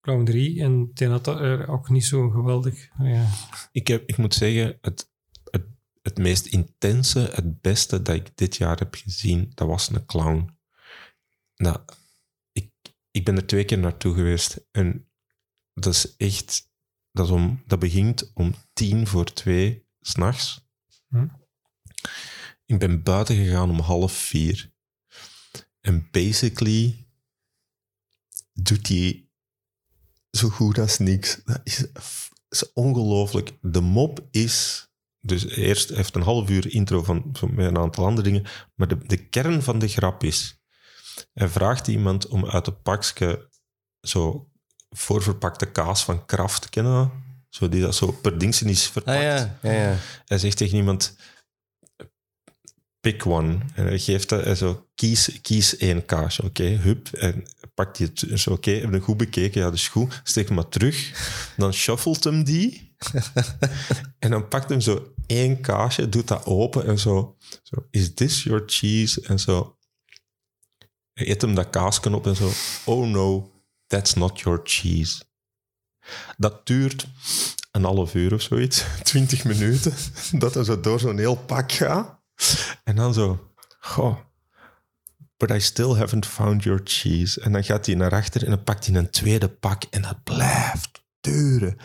clown 0.00 0.24
3. 0.24 0.62
En 0.62 0.90
die 0.94 1.08
had 1.08 1.24
dat 1.24 1.40
er 1.40 1.68
ook 1.68 1.88
niet 1.88 2.04
zo 2.04 2.28
geweldig. 2.30 2.88
Ja. 3.02 3.26
Ik, 3.72 3.86
heb, 3.88 4.02
ik 4.06 4.16
moet 4.16 4.34
zeggen, 4.34 4.78
het, 4.80 5.10
het, 5.50 5.64
het 6.02 6.18
meest 6.18 6.46
intense, 6.46 7.30
het 7.32 7.60
beste 7.60 8.02
dat 8.02 8.14
ik 8.14 8.30
dit 8.34 8.56
jaar 8.56 8.78
heb 8.78 8.94
gezien, 8.94 9.52
dat 9.54 9.68
was 9.68 9.90
een 9.90 10.06
clown. 10.06 10.58
Nou, 11.56 11.76
ik, 13.10 13.24
ben 13.24 13.36
er 13.36 13.46
twee 13.46 13.64
keer 13.64 13.78
naartoe 13.78 14.14
geweest 14.14 14.66
en 14.70 15.10
dat 15.74 15.94
is 15.94 16.16
echt... 16.16 16.68
Dat, 17.12 17.26
is 17.26 17.32
om, 17.32 17.62
dat 17.66 17.78
begint 17.78 18.30
om 18.34 18.54
tien 18.72 19.06
voor 19.06 19.32
twee 19.32 19.86
s'nachts. 20.00 20.68
Hm. 21.08 21.26
Ik 22.64 22.78
ben 22.78 23.02
buiten 23.02 23.36
gegaan 23.36 23.70
om 23.70 23.80
half 23.80 24.12
vier. 24.12 24.72
En 25.80 26.08
basically 26.10 27.06
doet 28.52 28.88
hij 28.88 29.28
zo 30.30 30.48
goed 30.48 30.78
als 30.78 30.98
niks. 30.98 31.40
Dat 31.44 31.60
is, 31.64 31.86
is 32.48 32.72
ongelooflijk. 32.72 33.58
De 33.60 33.80
mop 33.80 34.28
is... 34.30 34.88
Dus 35.20 35.46
eerst 35.46 35.88
heeft 35.88 36.14
een 36.14 36.22
half 36.22 36.50
uur 36.50 36.72
intro 36.72 37.02
van, 37.02 37.28
van 37.32 37.58
een 37.58 37.78
aantal 37.78 38.04
andere 38.06 38.30
dingen. 38.30 38.46
Maar 38.74 38.88
de, 38.88 39.06
de 39.06 39.28
kern 39.28 39.62
van 39.62 39.78
de 39.78 39.88
grap 39.88 40.24
is... 40.24 40.59
Hij 41.32 41.48
vraagt 41.48 41.88
iemand 41.88 42.26
om 42.26 42.46
uit 42.46 42.66
een 42.66 42.82
pakje 42.82 43.48
zo 44.00 44.50
voorverpakte 44.90 45.66
kaas 45.66 46.04
van 46.04 46.26
Kraft, 46.26 46.68
kennen? 46.68 47.10
Zo 47.48 47.68
die 47.68 47.80
dat 47.80 47.94
zo 47.94 48.12
per 48.12 48.38
dingsen 48.38 48.68
is 48.68 48.86
verpakt. 48.86 49.16
Ah 49.16 49.22
ja, 49.22 49.58
ja, 49.62 49.72
ja. 49.72 49.96
Hij 50.24 50.38
zegt 50.38 50.56
tegen 50.56 50.76
iemand: 50.76 51.16
pick 53.00 53.26
one. 53.26 53.58
En 53.74 53.86
hij 53.86 53.98
geeft 53.98 54.28
dat 54.28 54.42
en 54.42 54.56
zo: 54.56 54.86
kies, 54.94 55.38
kies 55.42 55.76
één 55.76 56.06
kaasje. 56.06 56.42
Oké, 56.44 56.64
hup. 56.64 57.08
En 57.08 57.42
pakt 57.74 57.98
hij 57.98 58.10
het. 58.14 58.40
Zo, 58.40 58.52
oké, 58.52 58.70
heb 58.70 58.92
je 58.92 59.00
goed 59.00 59.16
bekeken? 59.16 59.60
Ja, 59.60 59.72
is 59.72 59.88
goed. 59.88 60.20
Steek 60.24 60.46
hem 60.46 60.54
maar 60.54 60.68
terug. 60.68 61.12
Dan 61.56 61.72
shuffelt 61.72 62.24
hem 62.24 62.44
die. 62.44 62.94
en 64.18 64.30
dan 64.30 64.48
pakt 64.48 64.68
hem 64.68 64.80
zo 64.80 65.12
één 65.26 65.60
kaasje, 65.60 66.08
doet 66.08 66.28
dat 66.28 66.44
open 66.44 66.86
en 66.86 66.98
zo: 66.98 67.36
zo 67.62 67.86
Is 67.90 68.14
this 68.14 68.42
your 68.42 68.62
cheese? 68.66 69.20
En 69.20 69.38
zo. 69.38 69.74
Eet 71.28 71.42
hem 71.42 71.54
dat 71.54 71.70
kaasje 71.70 72.14
op 72.14 72.26
en 72.26 72.36
zo: 72.36 72.50
Oh 72.84 73.08
no, 73.08 73.50
that's 73.86 74.14
not 74.14 74.40
your 74.40 74.60
cheese. 74.64 75.22
Dat 76.36 76.66
duurt 76.66 77.06
een 77.70 77.84
half 77.84 78.14
uur 78.14 78.34
of 78.34 78.42
zoiets, 78.42 78.84
twintig 79.02 79.44
minuten, 79.44 79.94
dat 80.42 80.54
hij 80.54 80.64
zo 80.64 80.80
door 80.80 81.00
zo'n 81.00 81.18
heel 81.18 81.36
pak 81.36 81.72
gaat. 81.72 82.18
En 82.84 82.96
dan 82.96 83.14
zo, 83.14 83.50
goh, 83.80 84.16
but 85.36 85.50
I 85.50 85.60
still 85.60 85.94
haven't 85.94 86.26
found 86.26 86.62
your 86.62 86.80
cheese. 86.84 87.40
En 87.40 87.52
dan 87.52 87.64
gaat 87.64 87.86
hij 87.86 87.94
naar 87.94 88.12
achter 88.12 88.44
en 88.44 88.50
dan 88.50 88.64
pakt 88.64 88.86
hij 88.86 88.96
een 88.96 89.10
tweede 89.10 89.48
pak 89.48 89.82
en 89.90 90.02
dat 90.02 90.22
blijft 90.24 91.02
duren. 91.20 91.76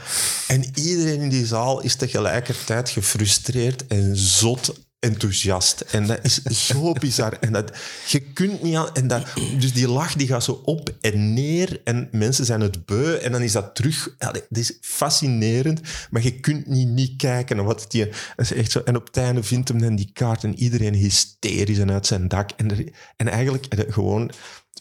En 0.47 0.63
iedereen 0.79 1.21
in 1.21 1.29
die 1.29 1.45
zaal 1.45 1.81
is 1.81 1.95
tegelijkertijd 1.95 2.89
gefrustreerd 2.89 3.87
en 3.87 4.17
zot 4.17 4.84
enthousiast. 5.05 5.81
En 5.81 6.07
dat 6.07 6.19
is 6.23 6.43
zo 6.43 6.93
bizar. 6.99 7.37
En 7.39 7.51
dat, 7.51 7.77
je 8.07 8.19
kunt 8.19 8.63
niet 8.63 8.75
aan... 8.75 8.93
En 8.93 9.07
dat, 9.07 9.25
dus 9.59 9.73
die 9.73 9.87
lach 9.87 10.13
die 10.13 10.27
gaat 10.27 10.43
zo 10.43 10.61
op 10.63 10.89
en 11.01 11.33
neer 11.33 11.81
en 11.83 12.07
mensen 12.11 12.45
zijn 12.45 12.61
het 12.61 12.85
beu 12.85 13.13
en 13.13 13.31
dan 13.31 13.41
is 13.41 13.51
dat 13.51 13.75
terug... 13.75 14.15
Het 14.17 14.45
is 14.49 14.77
fascinerend, 14.81 15.81
maar 16.09 16.23
je 16.23 16.39
kunt 16.39 16.67
niet, 16.67 16.87
niet 16.87 17.15
kijken 17.17 17.55
naar 17.55 17.65
wat. 17.65 17.85
Dat 17.89 18.07
is 18.37 18.53
echt 18.53 18.71
zo, 18.71 18.79
en 18.79 18.95
op 18.95 19.05
het 19.05 19.17
einde 19.17 19.43
vindt 19.43 19.67
hem 19.67 19.81
dan 19.81 19.95
die 19.95 20.09
kaart 20.13 20.43
en 20.43 20.59
iedereen 20.59 20.93
hysterisch 20.93 21.79
en 21.79 21.91
uit 21.91 22.07
zijn 22.07 22.27
dak. 22.27 22.51
En, 22.55 22.71
er, 22.71 22.89
en 23.17 23.27
eigenlijk 23.27 23.75
je 23.75 23.85
gewoon 23.91 24.31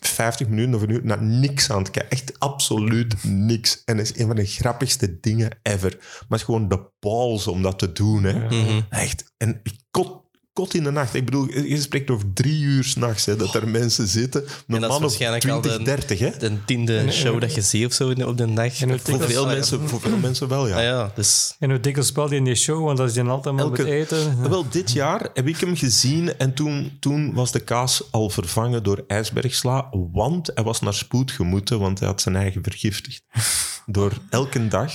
50 0.08 0.48
minuten 0.48 0.74
of 0.74 0.82
een 0.82 0.90
uur 0.90 1.00
naar 1.04 1.22
niks 1.22 1.70
aan 1.70 1.78
het 1.78 1.90
kijken. 1.90 2.10
Echt 2.10 2.38
absoluut 2.38 3.24
niks. 3.24 3.82
En 3.84 3.96
dat 3.96 4.06
is 4.06 4.18
een 4.18 4.26
van 4.26 4.36
de 4.36 4.46
grappigste 4.46 5.20
dingen 5.20 5.58
ever. 5.62 5.96
Maar 6.00 6.26
het 6.28 6.38
is 6.38 6.42
gewoon 6.44 6.68
de 6.68 6.90
balls 7.00 7.46
om 7.46 7.62
dat 7.62 7.78
te 7.78 7.92
doen. 7.92 8.24
Hè. 8.24 8.44
Mhm. 8.44 8.80
Echt. 8.90 9.32
En 9.36 9.60
ik 9.62 9.74
kot, 9.90 10.23
kot 10.54 10.74
in 10.74 10.84
de 10.84 10.90
nacht. 10.90 11.14
Ik 11.14 11.24
bedoel, 11.24 11.46
je 11.50 11.80
spreekt 11.80 12.10
over 12.10 12.32
drie 12.32 12.62
uur 12.62 12.84
s'nachts 12.84 13.24
dat 13.24 13.54
er 13.54 13.68
mensen 13.68 14.06
zitten. 14.06 14.40
Een 14.42 14.48
dat 14.66 14.74
is 14.76 14.80
man 14.80 14.90
of 14.90 15.00
waarschijnlijk 15.00 15.48
al 15.48 15.60
20, 15.60 15.78
de- 15.78 15.84
30. 15.84 16.18
Hè. 16.18 16.30
De 16.38 16.64
tiende 16.64 17.12
show 17.12 17.40
dat 17.40 17.54
je 17.54 17.60
ziet 17.60 17.86
of 17.86 17.92
zo 17.92 18.10
op 18.10 18.36
de 18.36 18.52
dag. 18.52 18.80
En 18.80 19.00
Voor 19.00 19.20
veel, 19.20 19.46
mensen, 19.46 19.88
voor 19.88 20.00
veel 20.00 20.16
mensen 20.16 20.48
wel, 20.48 20.68
ja. 20.68 20.76
Ah 20.76 20.82
ja, 20.82 21.12
dus... 21.14 21.54
En 21.58 21.70
hoe 21.70 21.80
dikwijls 21.80 22.08
speelt 22.08 22.28
hij 22.28 22.38
in 22.38 22.44
die 22.44 22.54
show? 22.54 22.84
Want 22.84 22.98
dat 22.98 23.08
is 23.08 23.14
dan 23.14 23.28
altijd 23.28 23.54
maar 23.54 23.70
met 23.70 23.84
eten. 23.84 24.48
Wel, 24.50 24.68
dit 24.68 24.92
jaar 24.92 25.28
heb 25.34 25.48
ik 25.48 25.56
hem 25.56 25.76
gezien 25.76 26.38
en 26.38 26.54
toen, 26.54 26.96
toen 27.00 27.34
was 27.34 27.52
de 27.52 27.60
kaas 27.60 28.02
al 28.10 28.30
vervangen 28.30 28.82
door 28.82 29.04
ijsbergsla, 29.06 29.88
want 30.12 30.50
hij 30.54 30.64
was 30.64 30.80
naar 30.80 30.94
spoed 30.94 31.30
gemoeten, 31.30 31.78
want 31.78 31.98
hij 31.98 32.08
had 32.08 32.20
zijn 32.20 32.36
eigen 32.36 32.62
vergiftigd. 32.62 33.22
Door 33.86 34.12
elke 34.30 34.68
dag, 34.68 34.92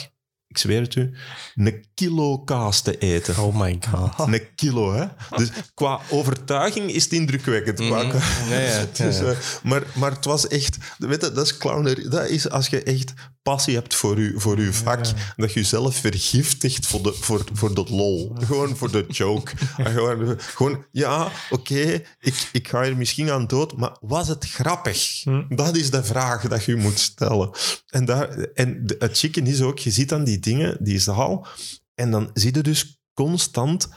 ik 0.49 0.57
zweer 0.57 0.81
het 0.81 0.95
u, 0.95 1.11
een 1.55 1.85
kilo 1.93 2.39
kaas 2.39 2.81
te 2.81 2.97
eten. 2.97 3.37
Oh 3.43 3.59
my 3.59 3.79
god. 3.89 4.27
Een 4.27 4.41
kilo, 4.55 4.93
hè? 4.93 5.05
Dus 5.35 5.49
qua 5.73 5.99
overtuiging 6.09 6.91
is 6.91 7.03
het 7.03 7.13
indrukwekkend. 7.13 7.77
Qua- 7.79 8.03
Mhm. 8.03 8.17
Ja, 8.49 8.59
ja, 8.59 8.85
Dus, 9.05 9.17
ja, 9.19 9.23
eh, 9.25 9.37
maar, 9.63 9.83
maar 9.93 10.11
het 10.11 10.25
was 10.25 10.47
echt... 10.47 10.77
Weet 10.97 11.21
je, 11.21 11.31
dat 11.31 11.45
is 11.45 11.57
clownerie. 11.57 12.07
Dat 12.07 12.27
is 12.29 12.49
als 12.49 12.67
je 12.67 12.83
echt 12.83 13.13
passie 13.49 13.75
hebt 13.75 13.95
voor 13.95 14.19
je, 14.21 14.33
voor 14.35 14.57
uw 14.57 14.71
vak, 14.71 15.05
dat 15.35 15.53
je 15.53 15.59
jezelf 15.59 15.95
vergiftigt 15.95 16.87
voor 16.87 17.03
de, 17.03 17.13
voor, 17.13 17.43
voor 17.53 17.73
de 17.73 17.85
lol. 17.89 18.35
Gewoon 18.39 18.75
voor 18.77 18.91
de 18.91 19.05
joke. 19.07 19.51
Gewoon, 19.93 20.39
gewoon, 20.39 20.85
ja, 20.91 21.31
oké, 21.49 22.01
ik, 22.19 22.49
ik 22.51 22.67
ga 22.67 22.83
hier 22.83 22.97
misschien 22.97 23.31
aan 23.31 23.47
dood, 23.47 23.77
maar 23.77 23.97
was 24.01 24.27
het 24.27 24.45
grappig? 24.45 25.23
Hm. 25.23 25.55
Dat 25.55 25.75
is 25.75 25.91
de 25.91 26.03
vraag 26.03 26.47
dat 26.47 26.63
je 26.63 26.75
moet 26.75 26.99
stellen. 26.99 27.49
En, 27.87 28.05
daar, 28.05 28.29
en 28.37 28.85
de- 28.85 28.95
het 28.99 29.17
chicken 29.17 29.47
is 29.47 29.61
ook, 29.61 29.79
je 29.79 29.91
ziet 29.91 30.09
dan 30.09 30.23
die 30.23 30.39
dingen, 30.39 30.77
die 30.79 30.99
zaal, 30.99 31.47
en 31.95 32.11
dan 32.11 32.29
zie 32.33 32.55
je 32.55 32.61
dus 32.61 33.01
constant 33.13 33.89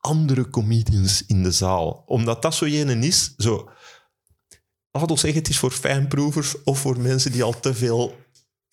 andere 0.00 0.48
comedians 0.50 1.26
in 1.26 1.42
de 1.42 1.52
zaal. 1.52 2.02
Omdat 2.06 2.42
dat 2.42 2.54
zo 2.54 2.64
ene 2.64 3.06
is, 3.06 3.34
zo... 3.36 3.68
laat 4.90 5.10
ons 5.10 5.20
zeggen, 5.20 5.40
het 5.40 5.48
is 5.48 5.58
voor 5.58 5.70
fijnproevers 5.70 6.62
of 6.62 6.78
voor 6.78 7.00
mensen 7.00 7.32
die 7.32 7.42
al 7.42 7.60
te 7.60 7.74
veel 7.74 8.21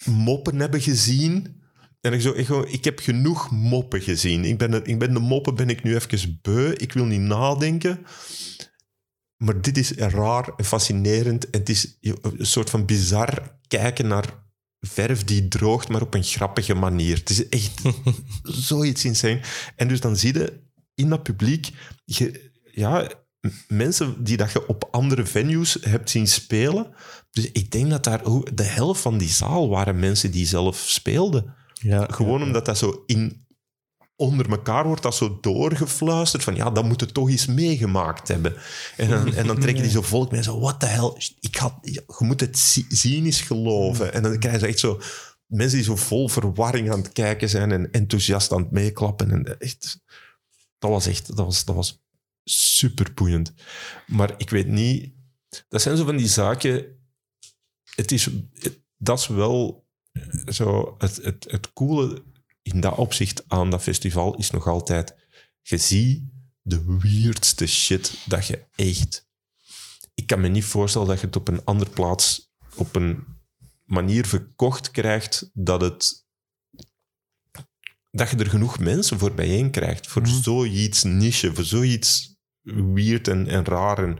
moppen 0.05 0.59
hebben 0.59 0.81
gezien. 0.81 1.61
En 2.01 2.13
ik, 2.13 2.21
zo, 2.21 2.31
ik, 2.31 2.45
gewoon, 2.45 2.67
ik 2.67 2.83
heb 2.83 2.99
genoeg 2.99 3.51
moppen 3.51 4.01
gezien. 4.01 4.45
Ik 4.45 4.57
ben, 4.57 4.71
de, 4.71 4.81
ik 4.83 4.99
ben 4.99 5.13
de 5.13 5.19
moppen 5.19 5.55
ben 5.55 5.69
ik 5.69 5.83
nu 5.83 5.95
even 5.95 6.39
beu. 6.41 6.71
Ik 6.71 6.93
wil 6.93 7.05
niet 7.05 7.19
nadenken. 7.19 8.05
Maar 9.37 9.61
dit 9.61 9.77
is 9.77 9.91
raar 9.91 10.53
en 10.57 10.65
fascinerend. 10.65 11.49
En 11.49 11.59
het 11.59 11.69
is 11.69 11.97
een 12.01 12.45
soort 12.45 12.69
van 12.69 12.85
bizar 12.85 13.59
kijken 13.67 14.07
naar 14.07 14.47
verf 14.79 15.23
die 15.23 15.47
droogt, 15.47 15.89
maar 15.89 16.01
op 16.01 16.13
een 16.13 16.23
grappige 16.23 16.73
manier. 16.73 17.17
Het 17.17 17.29
is 17.29 17.49
echt 17.49 17.81
zoiets 18.67 19.05
insane. 19.05 19.41
En 19.75 19.87
dus 19.87 19.99
dan 19.99 20.15
zie 20.15 20.33
je 20.33 20.63
in 20.95 21.09
dat 21.09 21.23
publiek... 21.23 21.69
Je, 22.05 22.51
ja, 22.71 23.11
mensen 23.67 24.23
die 24.23 24.37
dat 24.37 24.51
je 24.51 24.67
op 24.67 24.87
andere 24.91 25.25
venues 25.25 25.77
hebt 25.81 26.09
zien 26.09 26.27
spelen. 26.27 26.87
Dus 27.31 27.51
ik 27.51 27.71
denk 27.71 27.89
dat 27.89 28.03
daar 28.03 28.23
hoe- 28.23 28.53
de 28.53 28.63
helft 28.63 29.01
van 29.01 29.17
die 29.17 29.29
zaal 29.29 29.69
waren 29.69 29.99
mensen 29.99 30.31
die 30.31 30.45
zelf 30.45 30.77
speelden. 30.77 31.53
Ja, 31.73 32.05
Gewoon 32.09 32.43
omdat 32.43 32.65
dat 32.65 32.77
zo 32.77 33.03
in, 33.05 33.47
onder 34.15 34.49
elkaar 34.49 34.85
wordt 34.85 35.01
dat 35.03 35.15
zo 35.15 35.37
doorgefluisterd 35.41 36.43
van 36.43 36.55
ja, 36.55 36.69
dat 36.69 36.83
moet 36.85 37.01
het 37.01 37.13
toch 37.13 37.29
eens 37.29 37.45
meegemaakt 37.45 38.27
hebben. 38.27 38.55
En 38.97 39.09
dan, 39.09 39.33
en 39.33 39.47
dan 39.47 39.59
trekken 39.59 39.83
die 39.83 39.91
zo 39.99 40.01
volk 40.01 40.31
mee 40.31 40.43
zo, 40.43 40.59
what 40.59 40.79
the 40.79 40.85
hell, 40.85 41.13
ik 41.39 41.55
had, 41.55 41.73
je 41.81 42.03
moet 42.17 42.39
het 42.39 42.57
zi- 42.57 42.85
zien 42.89 43.25
eens 43.25 43.41
geloven. 43.41 44.13
En 44.13 44.23
dan 44.23 44.39
krijg 44.39 44.59
je 44.61 44.67
echt 44.67 44.79
zo 44.79 44.99
mensen 45.45 45.77
die 45.77 45.85
zo 45.87 45.95
vol 45.95 46.27
verwarring 46.29 46.91
aan 46.91 46.99
het 46.99 47.11
kijken 47.11 47.49
zijn 47.49 47.71
en 47.71 47.91
enthousiast 47.91 48.51
aan 48.51 48.61
het 48.61 48.71
meeklappen. 48.71 49.31
En 49.31 49.59
echt, 49.59 49.99
dat 50.79 50.89
was 50.89 51.05
echt, 51.07 51.27
dat 51.27 51.45
was, 51.45 51.65
dat 51.65 51.75
was 51.75 52.01
super 52.51 53.13
boeiend. 53.13 53.53
Maar 54.07 54.33
ik 54.37 54.49
weet 54.49 54.67
niet, 54.67 55.13
dat 55.67 55.81
zijn 55.81 55.97
zo 55.97 56.05
van 56.05 56.17
die 56.17 56.27
zaken, 56.27 56.99
het 57.95 58.11
is, 58.11 58.25
het- 58.53 58.79
dat 58.97 59.19
is 59.19 59.27
wel 59.27 59.87
zo, 60.47 60.95
het, 60.97 61.15
het, 61.15 61.45
het 61.49 61.73
coole 61.73 62.23
in 62.61 62.79
dat 62.79 62.97
opzicht 62.97 63.43
aan 63.47 63.69
dat 63.69 63.81
festival 63.81 64.35
is 64.37 64.49
nog 64.49 64.67
altijd, 64.67 65.15
je 65.61 65.77
ziet 65.77 66.23
de 66.61 66.97
weirdste 67.01 67.67
shit 67.67 68.13
dat 68.25 68.47
je 68.47 68.65
echt... 68.75 69.27
Ik 70.13 70.27
kan 70.27 70.41
me 70.41 70.47
niet 70.47 70.63
voorstellen 70.65 71.07
dat 71.07 71.19
je 71.19 71.25
het 71.25 71.35
op 71.35 71.47
een 71.47 71.63
andere 71.65 71.89
plaats 71.91 72.51
op 72.75 72.95
een 72.95 73.23
manier 73.85 74.25
verkocht 74.25 74.91
krijgt 74.91 75.49
dat 75.53 75.81
het... 75.81 76.27
Dat 78.11 78.29
je 78.29 78.35
er 78.37 78.49
genoeg 78.49 78.79
mensen 78.79 79.19
voor 79.19 79.33
bijeen 79.33 79.71
krijgt. 79.71 80.07
Voor 80.07 80.27
zoiets 80.27 81.03
niche, 81.03 81.53
voor 81.55 81.63
zoiets 81.63 82.28
weird 82.61 83.27
en, 83.27 83.47
en 83.47 83.65
raar. 83.65 84.03
En, 84.03 84.17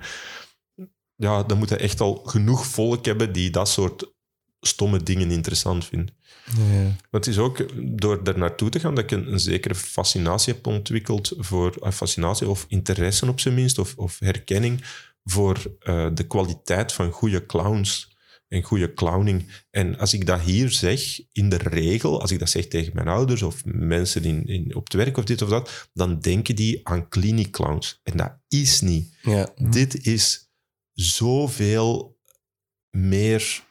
ja, 1.16 1.44
dan 1.44 1.58
moet 1.58 1.70
je 1.70 1.76
echt 1.76 2.02
al 2.02 2.16
genoeg 2.16 2.66
volk 2.66 3.06
hebben 3.06 3.34
die 3.34 3.50
dat 3.50 3.70
soort 3.70 4.14
stomme 4.62 5.04
dingen 5.04 5.32
interessant 5.32 5.86
vindt. 5.86 6.12
Ja. 6.46 6.84
Maar 6.84 7.08
het 7.12 7.28
is 7.28 7.38
ook 7.38 7.66
door 8.00 8.24
daar 8.24 8.38
naartoe 8.38 8.70
te 8.70 8.80
gaan 8.80 8.96
dat 8.96 9.04
ik 9.04 9.12
een, 9.12 9.32
een 9.32 9.40
zekere 9.40 9.76
fascinatie 9.76 10.54
heb 10.54 10.68
ontwikkeld 10.68 11.34
voor 11.38 11.76
eh, 11.82 11.92
fascinatie 11.92 12.50
of 12.50 12.66
interesse 12.68 13.28
op 13.28 13.40
zijn 13.40 13.54
minst, 13.54 13.80
of, 13.80 13.96
of 13.96 14.20
herkenning 14.20 14.84
voor 15.24 15.76
eh, 15.80 16.08
de 16.14 16.28
kwaliteit 16.28 16.94
van 16.94 17.12
goede 17.12 17.46
clowns 17.46 18.09
en 18.50 18.64
goede 18.64 18.94
clowning. 18.94 19.46
En 19.72 19.98
als 19.98 20.14
ik 20.14 20.26
dat 20.26 20.42
hier 20.42 20.72
zeg, 20.72 21.20
in 21.32 21.50
de 21.50 21.58
regel, 21.58 22.22
als 22.22 22.32
ik 22.32 22.40
dat 22.40 22.50
zeg 22.50 22.68
tegen 22.68 22.92
mijn 22.96 23.08
ouders 23.08 23.42
of 23.42 23.62
mensen 23.66 24.24
in, 24.24 24.46
in, 24.46 24.76
op 24.76 24.84
het 24.84 24.94
werk 24.94 25.18
of 25.18 25.24
dit 25.24 25.42
of 25.42 25.50
dat, 25.50 25.90
dan 25.94 26.20
denken 26.20 26.56
die 26.56 26.88
aan 26.88 27.10
clinic 27.10 27.52
clowns. 27.52 28.00
En 28.04 28.18
dat 28.18 28.38
is 28.48 28.82
niet. 28.82 29.14
Ja. 29.22 29.50
Dit 29.70 30.06
is 30.06 30.50
zoveel 30.94 32.18
meer 32.90 33.64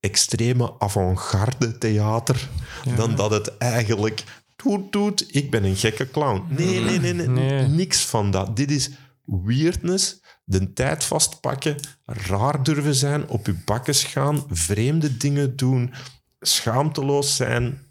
extreme 0.00 0.74
avant-garde 0.78 1.78
theater 1.78 2.48
dan 2.96 3.16
dat 3.16 3.30
het 3.30 3.58
eigenlijk 3.58 4.24
toet 4.56 4.92
toet, 4.92 5.34
ik 5.34 5.50
ben 5.50 5.64
een 5.64 5.76
gekke 5.76 6.10
clown. 6.10 6.44
Nee, 6.48 6.80
nee, 6.80 6.98
nee, 6.98 7.12
nee, 7.12 7.26
Nee. 7.26 7.68
niks 7.68 8.00
van 8.04 8.30
dat. 8.30 8.56
Dit 8.56 8.70
is 8.70 8.90
weirdness, 9.24 10.21
de 10.44 10.72
tijd 10.72 11.04
vastpakken, 11.04 11.76
raar 12.04 12.62
durven 12.62 12.94
zijn, 12.94 13.28
op 13.28 13.46
je 13.46 13.54
bakkes 13.64 14.04
gaan, 14.04 14.44
vreemde 14.48 15.16
dingen 15.16 15.56
doen, 15.56 15.92
schaamteloos 16.40 17.36
zijn. 17.36 17.90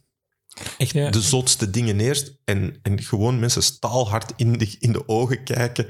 Echt 0.78 0.92
Ja. 0.94 1.10
de 1.10 1.22
zotste 1.22 1.70
dingen 1.70 2.00
eerst 2.00 2.38
en, 2.46 2.80
en 2.82 3.02
gewoon 3.02 3.40
mensen 3.40 3.64
staalhard 3.64 4.34
in 4.36 4.58
de, 4.58 4.76
in 4.80 4.92
de 4.92 5.08
ogen 5.08 5.44
kijken 5.44 5.88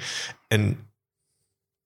en, 0.47 0.77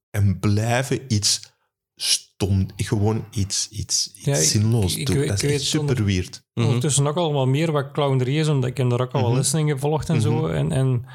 en 0.09 0.39
blijven 0.39 0.99
iets 1.07 1.53
stom, 1.95 2.65
gewoon 2.75 3.25
iets, 3.31 3.69
iets, 3.69 4.11
iets 4.13 4.25
Ja, 4.25 4.35
zinloos 4.35 4.95
ik 4.95 5.05
doen. 5.05 5.27
dat 5.27 5.43
is 5.43 5.51
echt 5.51 5.61
zonder- 5.61 5.95
super 5.95 6.11
weird. 6.11 6.43
Mhm. 6.53 6.65
Ondertussen 6.67 7.07
ook 7.07 7.15
allemaal 7.17 7.47
meer 7.47 7.71
wat 7.71 7.91
clownerie 7.91 8.39
is, 8.39 8.47
omdat 8.47 8.69
ik 8.69 8.77
heb 8.77 8.89
daar 8.89 9.01
ook 9.01 9.11
al 9.11 9.19
wel 9.19 9.29
Mhm. 9.29 9.37
lessen 9.37 9.59
in 9.59 9.69
gevolgd 9.69 10.09
en 10.09 10.21
zo. 10.21 10.47
En, 10.47 10.71
en, 10.71 11.05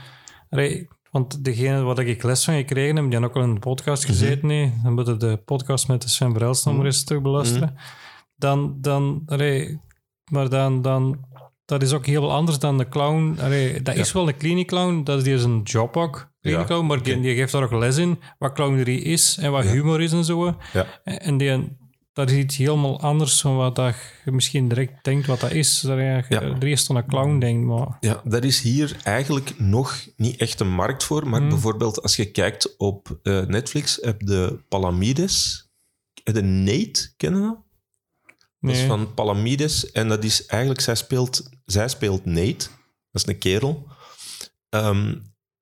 allee, 0.49 0.89
want 1.11 1.45
degene 1.45 1.83
waar 1.83 1.99
ik 1.99 2.23
les 2.23 2.45
van 2.45 2.55
gekregen 2.55 2.97
heb, 2.97 3.05
die 3.05 3.13
hebben 3.13 3.31
ook 3.31 3.37
al 3.37 3.43
in 3.43 3.55
de 3.55 3.61
podcast 3.61 4.03
Mhm. 4.03 4.13
gezeten. 4.13 4.47
Nee, 4.49 4.73
dan 4.83 4.93
moeten 4.93 5.19
de 5.19 5.37
podcast 5.45 5.89
met 5.89 6.03
de 6.03 6.09
Sven 6.09 6.33
Verhelst 6.33 6.65
nog 6.65 6.77
maar 6.77 6.85
eens 6.87 7.05
terug 7.05 7.23
beluisteren. 7.23 7.73
Mhm. 7.75 7.83
Dan, 8.37 8.77
dan, 8.81 9.23
allee, 9.27 9.81
maar 10.31 10.49
dan, 10.49 10.83
dan, 10.83 11.25
dat 11.65 11.83
is 11.83 11.93
ook 11.93 12.07
heel 12.07 12.33
anders 12.33 12.59
dan 12.59 12.79
de 12.79 12.89
clown. 12.89 13.39
Allee, 13.41 13.83
dat 13.83 13.95
is 13.95 14.13
wel 14.13 14.29
een 14.29 14.37
clinic 14.37 14.67
clown, 14.67 15.03
dat 15.05 15.19
is 15.19 15.25
die 15.25 15.35
is 15.35 15.45
een 15.45 15.61
job 15.63 15.97
ook. 15.97 16.29
Ja, 16.41 16.65
clown, 16.65 16.87
maar 16.87 17.03
die, 17.03 17.35
geeft 17.35 17.53
daar 17.53 17.63
ook 17.63 17.73
les 17.73 17.97
in, 17.97 18.19
wat 18.39 18.53
clownerie 18.53 19.03
is 19.03 19.39
en 19.41 19.51
wat 19.51 19.65
humor 19.65 20.01
is 20.01 20.13
en 20.13 20.25
zo. 20.25 20.57
Ja. 20.73 20.87
En 21.05 21.37
die, 21.37 21.77
dat 22.21 22.31
is 22.31 22.37
iets 22.37 22.57
helemaal 22.57 23.01
anders 23.01 23.43
dan 23.43 23.57
wat 23.57 23.77
dat 23.77 23.95
je 24.25 24.33
misschien 24.33 24.69
direct 24.69 25.05
denkt 25.05 25.27
wat 25.27 25.41
dat 25.41 25.51
is. 25.53 25.81
Dat 25.81 25.97
je 25.99 26.25
Ja. 26.29 26.41
er 26.43 26.63
eerst 26.63 26.91
aan 26.91 26.97
een 26.97 27.07
clown 27.07 27.39
denkt, 27.39 27.67
maar... 27.67 27.97
Ja, 28.01 28.21
daar 28.25 28.45
is 28.45 28.61
hier 28.61 28.97
eigenlijk 29.03 29.59
nog 29.59 30.07
niet 30.17 30.37
echt 30.37 30.61
een 30.61 30.71
markt 30.73 31.05
voor. 31.05 31.29
Maar 31.29 31.41
Hmm. 31.41 31.49
bijvoorbeeld 31.49 32.03
als 32.03 32.17
je 32.17 32.31
kijkt 32.31 32.77
op 32.77 33.19
eh, 33.23 33.41
Netflix, 33.47 33.99
heb 34.01 34.21
je 34.21 34.65
Palamides. 34.69 35.69
Heb 36.25 36.35
je 36.37 36.43
Nate, 36.43 37.13
kennen 37.17 37.41
we 37.41 37.47
dat? 37.47 37.59
Dat 38.61 38.71
is 38.71 38.79
Nee. 38.79 38.87
van 38.87 39.15
Palamides. 39.15 39.91
En 39.93 40.09
dat 40.09 40.25
is 40.25 40.47
eigenlijk, 40.47 40.81
zij 40.81 40.95
speelt, 40.95 41.49
zij 41.65 41.89
speelt 41.89 42.25
Nate. 42.25 42.67
Dat 43.11 43.23
is 43.23 43.27
een 43.27 43.39
kerel. 43.39 43.87
Ehm, 44.69 45.15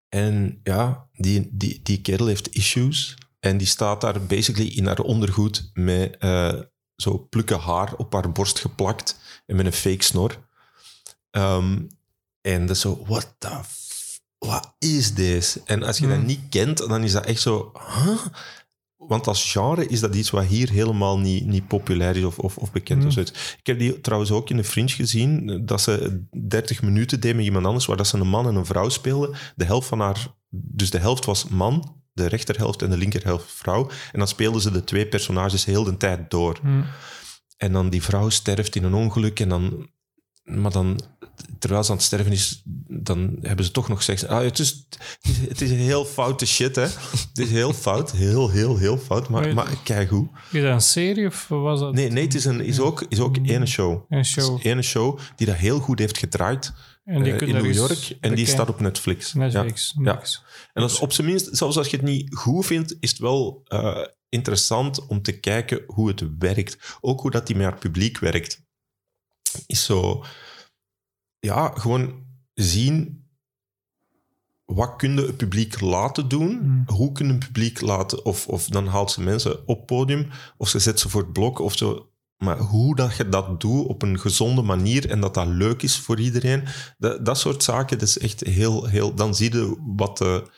en 0.09 0.61
ja, 0.63 1.09
die, 1.13 1.49
die, 1.53 1.81
die 1.83 2.01
kerel 2.01 2.27
heeft 2.27 2.55
issues. 2.55 3.17
En 3.41 3.57
die 3.57 3.67
staat 3.67 4.01
daar 4.01 4.23
basically 4.23 4.69
in 4.69 4.87
haar 4.87 4.99
ondergoed 5.01 5.71
met 5.73 6.17
eh, 6.19 6.61
zo 6.97 7.27
plukken 7.31 7.59
haar 7.59 7.95
op 7.97 8.13
haar 8.13 8.33
borst 8.33 8.59
geplakt. 8.59 9.19
En 9.47 9.57
met 9.57 9.67
een 9.67 9.73
fake 9.73 10.05
snor. 10.05 10.49
Ehm, 11.31 11.79
en 12.41 12.67
dat 12.67 12.77
is 12.77 12.81
zo, 12.83 13.03
what 13.07 13.35
the 13.39 13.49
f- 13.63 14.21
wat 14.39 14.75
is 14.79 15.15
deze? 15.15 15.61
En 15.65 15.83
als 15.83 15.99
je 15.99 16.07
dat 16.07 16.17
Hmm. 16.17 16.27
niet 16.27 16.41
kent, 16.51 16.79
dan 16.79 17.03
is 17.05 17.13
dat 17.13 17.25
echt 17.27 17.41
zo... 17.41 17.73
Huh? 18.05 18.19
Want 18.97 19.27
als 19.27 19.53
genre 19.53 19.87
is 19.87 20.01
dat 20.01 20.15
iets 20.15 20.31
wat 20.31 20.45
hier 20.45 20.71
helemaal 20.71 21.19
niet, 21.19 21.47
niet 21.47 21.69
populair 21.69 22.17
is 22.17 22.25
of, 22.25 22.39
of, 22.39 22.57
of 22.57 22.73
bekend 22.73 22.99
Hmm. 22.99 23.07
of 23.09 23.13
zoiets. 23.13 23.55
Ik 23.59 23.67
heb 23.67 23.79
die 23.79 24.01
trouwens 24.01 24.31
ook 24.31 24.51
in 24.51 24.57
de 24.57 24.65
Fringe 24.65 24.89
gezien, 24.89 25.63
dat 25.67 25.81
ze 25.81 26.25
30 26.49 26.83
minuten 26.83 27.21
deed 27.21 27.35
met 27.35 27.45
iemand 27.45 27.67
anders, 27.67 27.87
waar 27.87 27.97
dat 27.97 28.07
ze 28.07 28.19
een 28.19 28.29
man 28.29 28.47
en 28.49 28.55
een 28.55 28.67
vrouw 28.67 28.89
speelden. 28.89 29.37
De 29.57 29.65
helft 29.65 29.89
van 29.89 30.01
haar... 30.01 30.37
Dus 30.51 30.91
de 30.91 30.99
helft 30.99 31.25
was 31.25 31.49
man, 31.49 31.98
de 32.19 32.29
rechterhelft 32.29 32.83
en 32.83 32.91
de 32.91 32.97
linkerhelft 32.97 33.53
vrouw. 33.53 33.91
En 34.13 34.19
dan 34.19 34.29
speelden 34.29 34.61
ze 34.61 34.71
de 34.71 34.85
twee 34.85 35.07
personages 35.07 35.65
heel 35.65 35.85
de 35.85 35.97
tijd 35.97 36.31
door. 36.31 36.59
Hm. 36.63 36.83
En 37.57 37.73
dan 37.73 37.91
die 37.91 38.03
vrouw 38.03 38.29
sterft 38.29 38.77
in 38.77 38.85
een 38.85 38.95
ongeluk 38.95 39.41
en 39.41 39.49
dan... 39.49 39.89
Maar 40.45 40.73
dan, 40.73 41.01
terwijl 41.59 41.85
ze 41.85 41.91
aan 41.91 41.97
het 41.97 42.07
sterven 42.07 42.33
is, 42.33 42.63
dan 42.89 43.37
hebben 43.41 43.65
ze 43.65 43.71
toch 43.71 43.89
nog 43.89 44.03
seks. 44.03 44.27
Ah, 44.27 44.43
het, 44.43 44.59
is, 44.59 44.87
het, 45.49 45.61
is, 45.61 45.71
heel 45.71 46.05
foute 46.05 46.47
shit, 46.47 46.77
hè. 46.77 46.83
Het 47.29 47.39
is 47.39 47.51
heel 47.51 47.73
fout. 47.73 48.13
Heel, 48.13 48.51
heel, 48.51 48.77
heel 48.77 48.99
fout. 48.99 49.29
Maar, 49.29 49.55
maar 49.55 49.69
kijk 49.85 50.09
hoe. 50.09 50.29
Is 50.51 50.63
dat 50.63 50.73
een 50.73 50.81
serie 50.81 51.27
of 51.27 51.49
was 51.49 51.81
dat 51.81 51.95
Nee, 51.95 52.11
nee 52.11 52.25
het 52.25 52.35
is, 52.35 52.45
een, 52.45 52.61
is, 52.61 52.81
ook, 52.81 53.07
is 53.09 53.21
ook 53.21 53.37
ene 53.43 53.67
show. 53.67 54.05
een 54.09 54.25
show? 54.25 54.67
ene 54.67 54.83
show 54.83 55.19
die 55.37 55.47
dat 55.47 55.57
heel 55.57 55.79
goed 55.79 55.99
heeft 55.99 56.19
gedraaid 56.19 56.73
En 57.05 57.23
die 57.23 57.33
eh, 57.33 57.49
in 57.49 57.55
New 57.55 57.75
York. 57.75 58.17
En 58.21 58.35
die 58.35 58.47
staat 58.47 58.69
op 58.69 58.81
Netflix. 58.81 59.35
Netflix. 59.35 59.95
Ja. 59.97 60.03
Netflix. 60.03 60.43
En 60.73 60.83
dat 60.83 60.91
is 60.91 60.99
op 60.99 61.13
zijn 61.13 61.27
minst, 61.27 61.57
zelfs 61.57 61.77
als 61.77 61.89
je 61.89 61.97
het 61.97 62.07
niet 62.07 62.35
goed 62.35 62.67
vindt, 62.67 62.97
is 63.01 63.11
het 63.11 63.19
wel 63.19 63.63
eh, 63.65 64.05
interessant 64.29 65.07
om 65.07 65.23
te 65.23 65.41
kijken 65.41 65.83
hoe 65.87 66.09
het 66.09 66.23
werkt. 66.39 66.99
Ook 67.01 67.21
hoe 67.21 67.31
dat 67.31 67.47
die 67.47 67.57
met 67.57 67.65
haar 67.65 67.79
publiek 67.79 68.19
werkt. 68.19 68.63
Is 69.67 69.85
zo... 69.85 70.25
Ja, 71.39 71.69
gewoon 71.75 72.27
zien... 72.55 73.27
Wat 74.65 74.97
kun 74.97 75.15
je 75.15 75.27
het 75.27 75.37
publiek 75.37 75.81
laten 75.81 76.29
doen? 76.29 76.59
Mm. 76.63 76.83
Hoe 76.87 77.13
kun 77.13 77.27
je 77.27 77.33
een 77.33 77.39
publiek 77.39 77.81
laten... 77.81 78.25
Of, 78.25 78.47
of 78.47 78.67
dan 78.67 78.87
haalt 78.87 79.11
ze 79.11 79.21
mensen 79.21 79.69
op 79.69 79.87
podium, 79.87 80.29
of 80.57 80.69
ze 80.69 80.79
zet 80.79 81.01
ze 81.01 81.09
voor 81.09 81.23
het 81.23 81.33
blok, 81.33 81.59
of 81.59 81.77
zo... 81.77 82.11
Maar 82.39 82.59
hoe 82.59 82.97
dat 82.97 83.17
je 83.17 83.29
dat 83.29 83.61
doet 83.61 83.87
op 83.87 84.03
een 84.03 84.21
gezonde 84.21 84.63
manier 84.63 85.11
en 85.11 85.21
dat 85.21 85.35
dat 85.35 85.47
leuk 85.47 85.83
is 85.83 85.99
voor 85.99 86.21
iedereen, 86.21 86.65
dat, 86.99 87.25
dat 87.25 87.39
soort 87.39 87.63
zaken, 87.63 87.99
dat 87.99 88.09
is 88.09 88.19
echt 88.19 88.41
heel, 88.41 88.87
heel... 88.87 89.15
Dan 89.15 89.35
zie 89.35 89.53
je 89.53 89.77
wat 89.97 90.19
de, 90.19 90.51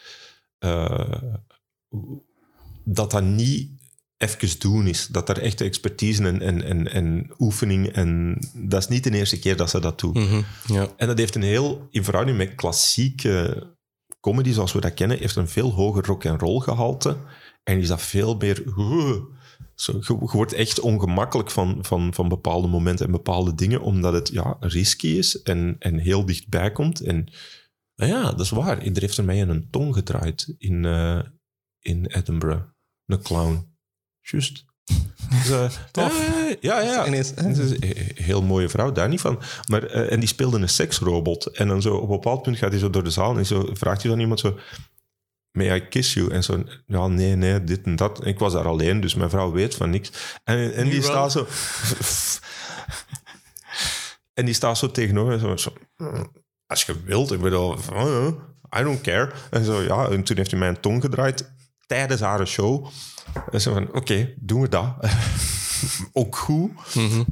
eh, 0.59 1.22
dat 2.85 3.11
dat 3.11 3.22
niet 3.22 3.70
even 4.16 4.59
doen 4.59 4.87
is. 4.87 5.07
Dat 5.07 5.28
er 5.28 5.39
echt 5.39 5.61
expertise 5.61 6.26
en, 6.26 6.43
en, 6.43 6.62
en, 6.62 6.93
en 6.93 7.31
oefening 7.39 7.89
en 7.89 8.39
dat 8.55 8.83
is 8.83 8.89
niet 8.89 9.05
de 9.05 9.11
eerste 9.11 9.39
keer 9.39 9.57
dat 9.57 9.70
ze 9.70 9.81
dat 9.81 10.01
doen. 10.01 10.12
Mhm. 10.12 10.43
Ja. 10.66 10.89
En 10.97 11.07
dat 11.07 11.18
heeft 11.18 11.35
een 11.35 11.43
heel, 11.43 11.87
in 11.91 12.05
verhouding 12.05 12.39
met 12.39 12.55
klassieke 12.55 13.66
comedy 14.20 14.53
zoals 14.53 14.72
we 14.72 14.81
dat 14.81 14.95
kennen, 14.95 15.18
heeft 15.18 15.37
een 15.37 15.49
veel 15.49 15.72
hoger 15.72 16.07
rock 16.07 16.24
en 16.24 16.39
roll 16.39 16.61
gehalte. 16.61 17.16
En 17.62 17.78
is 17.78 17.89
dat 17.89 18.03
veel 18.03 18.37
meer. 18.37 18.62
Zo, 19.81 19.93
je, 19.93 20.16
je 20.20 20.37
wordt 20.37 20.53
echt 20.53 20.81
ongemakkelijk 20.81 21.51
van, 21.51 21.78
van, 21.81 22.14
van 22.14 22.28
bepaalde 22.28 22.68
momenten 22.68 23.07
en 23.07 23.12
bepaalde 23.12 23.55
dingen, 23.55 23.81
omdat 23.81 24.12
het 24.12 24.28
ja, 24.28 24.57
risky 24.61 25.07
is 25.07 25.43
en, 25.43 25.76
en 25.78 25.99
heel 25.99 26.26
dichtbij 26.26 26.72
komt. 26.72 27.01
En 27.01 27.28
nou 27.97 28.12
ja, 28.12 28.22
dat 28.22 28.41
is 28.41 28.51
waar. 28.51 28.78
Er 28.78 29.01
heeft 29.01 29.18
er 29.18 29.24
mij 29.24 29.43
een 29.43 29.68
tong 29.70 29.95
gedraaid 29.95 30.55
in, 30.59 30.85
eh, 30.85 31.20
in 31.78 32.07
Edinburgh. 32.07 32.62
Een 33.07 33.22
clown. 33.22 33.76
Juist. 34.20 34.64
Dus, 35.31 35.51
eh, 35.51 35.70
Tof. 35.93 36.28
eh, 36.28 36.57
ja, 36.61 36.81
ja. 36.81 37.07
Ineens, 37.07 37.33
heel 38.14 38.43
mooie 38.43 38.68
vrouw, 38.68 38.93
daar 38.93 39.09
niet 39.09 39.20
van. 39.20 39.41
Maar, 39.68 39.85
en 39.85 40.20
die 40.20 40.28
speelde 40.28 40.59
een 40.59 40.68
seksrobot. 40.68 41.47
En 41.47 41.68
dan 41.68 41.83
zo 41.83 41.95
op 41.95 42.03
een 42.03 42.09
bepaald 42.09 42.43
punt 42.43 42.57
gaat 42.57 42.70
hij 42.70 42.81
zo 42.81 42.91
door 42.91 43.05
de 43.05 43.11
zaal 43.11 43.39
en 43.39 43.47
zo 43.47 43.70
vraagt 43.72 44.03
hij 44.03 44.11
dan 44.11 44.20
iemand 44.20 44.41
zo... 44.41 44.59
May 45.53 45.76
I 45.76 45.88
kiss 45.88 46.14
you? 46.14 46.30
En 46.30 46.42
zo, 46.42 46.64
ja, 46.86 47.07
nee, 47.07 47.36
nee, 47.36 47.64
dit 47.64 47.82
en 47.82 47.96
dat. 47.96 48.26
Ik 48.26 48.38
was 48.38 48.53
daar 48.53 48.66
alleen, 48.66 49.01
dus 49.01 49.14
mijn 49.14 49.30
vrouw 49.30 49.53
weet 49.53 49.74
van 49.74 49.90
niks. 49.90 50.11
En, 50.44 50.74
en 50.74 50.88
die 50.88 51.03
staat 51.03 51.32
zo... 51.32 51.46
en 54.34 54.44
die 54.44 54.55
staat 54.55 54.78
zo 54.78 54.90
tegenover 54.90 55.51
en 55.51 55.59
zo... 55.59 55.72
als 56.66 56.82
je 56.82 57.03
wilt, 57.05 57.32
ik 57.32 57.40
bedoel, 57.40 57.76
oh, 57.92 58.26
I 58.78 58.82
don't 58.82 59.01
care. 59.01 59.32
En 59.51 59.64
zo, 59.64 59.82
ja, 59.82 60.09
en 60.09 60.22
toen 60.22 60.36
heeft 60.36 60.51
hij 60.51 60.61
mij 60.61 60.68
een 60.68 60.80
tong 60.80 61.03
gedraaid 61.03 61.53
tijdens 61.86 62.20
haar 62.20 62.46
show. 62.46 62.86
En 63.51 63.61
zo 63.61 63.72
van, 63.72 63.94
oké, 63.94 64.34
doen 64.36 64.61
we 64.61 64.68
dat. 64.68 64.94
Ook 66.12 66.36
goed. 66.36 66.70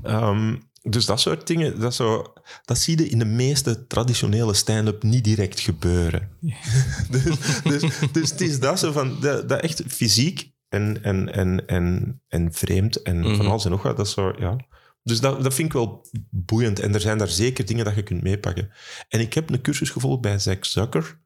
Ehm, 0.03 0.57
dus 0.91 1.07
dat 1.07 1.21
soort 1.21 1.47
dingen, 1.47 1.81
dat, 1.81 1.95
zo, 1.95 2.33
dat 2.65 2.79
zie 2.79 2.99
je 2.99 3.09
in 3.09 3.19
de 3.19 3.25
meeste 3.25 3.87
traditionele 3.87 4.55
stand-up 4.55 5.03
niet 5.03 5.25
direct 5.25 5.61
gebeuren. 5.61 6.31
dus, 7.11 7.25
dus, 7.63 7.83
dus 8.13 8.31
het 8.31 8.41
is 8.41 8.61
dat 8.61 8.79
zo 8.79 8.93
van, 8.93 9.21
dat, 9.21 9.49
dat 9.49 9.61
echt 9.61 9.83
fysiek 9.87 10.53
en, 10.69 11.03
en, 11.03 11.33
en, 11.33 11.67
en, 11.67 12.21
en 12.29 12.53
vreemd 12.53 13.03
en 13.03 13.37
van 13.37 13.47
alles 13.47 13.65
en 13.65 13.71
nog 13.71 13.83
wat. 13.83 13.97
Dat 13.97 14.09
zo, 14.09 14.33
ja. 14.39 14.57
Dus 15.03 15.21
dat, 15.21 15.43
dat 15.43 15.55
vind 15.55 15.69
ik 15.69 15.73
wel 15.73 16.07
boeiend. 16.31 16.81
En 16.81 16.95
er 16.95 17.01
zijn 17.01 17.19
daar 17.19 17.29
zeker 17.29 17.67
dingen 17.67 17.85
dat 17.85 17.95
je 17.95 18.03
kunt 18.03 18.23
meepakken. 18.23 18.71
En 19.09 19.21
ik 19.21 19.35
heb 19.35 19.51
een 19.51 19.61
cursus 19.61 19.91
gevolgd 19.91 20.21
bij 20.21 20.39
Zack 20.39 20.65
Zucker, 20.65 21.21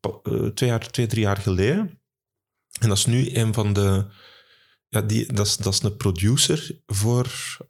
eh, 0.00 0.46
twee, 0.46 0.68
jaar, 0.68 0.90
twee, 0.90 1.06
drie 1.06 1.22
jaar 1.22 1.36
geleden. 1.36 2.00
En 2.80 2.88
dat 2.88 2.98
is 2.98 3.06
nu 3.06 3.36
een 3.36 3.54
van 3.54 3.72
de... 3.72 4.06
Ja, 4.96 5.02
die, 5.02 5.32
dat, 5.32 5.46
is, 5.46 5.56
dat 5.56 5.72
is 5.72 5.82
een 5.82 5.96
producer 5.96 6.80
voor... 6.86 7.26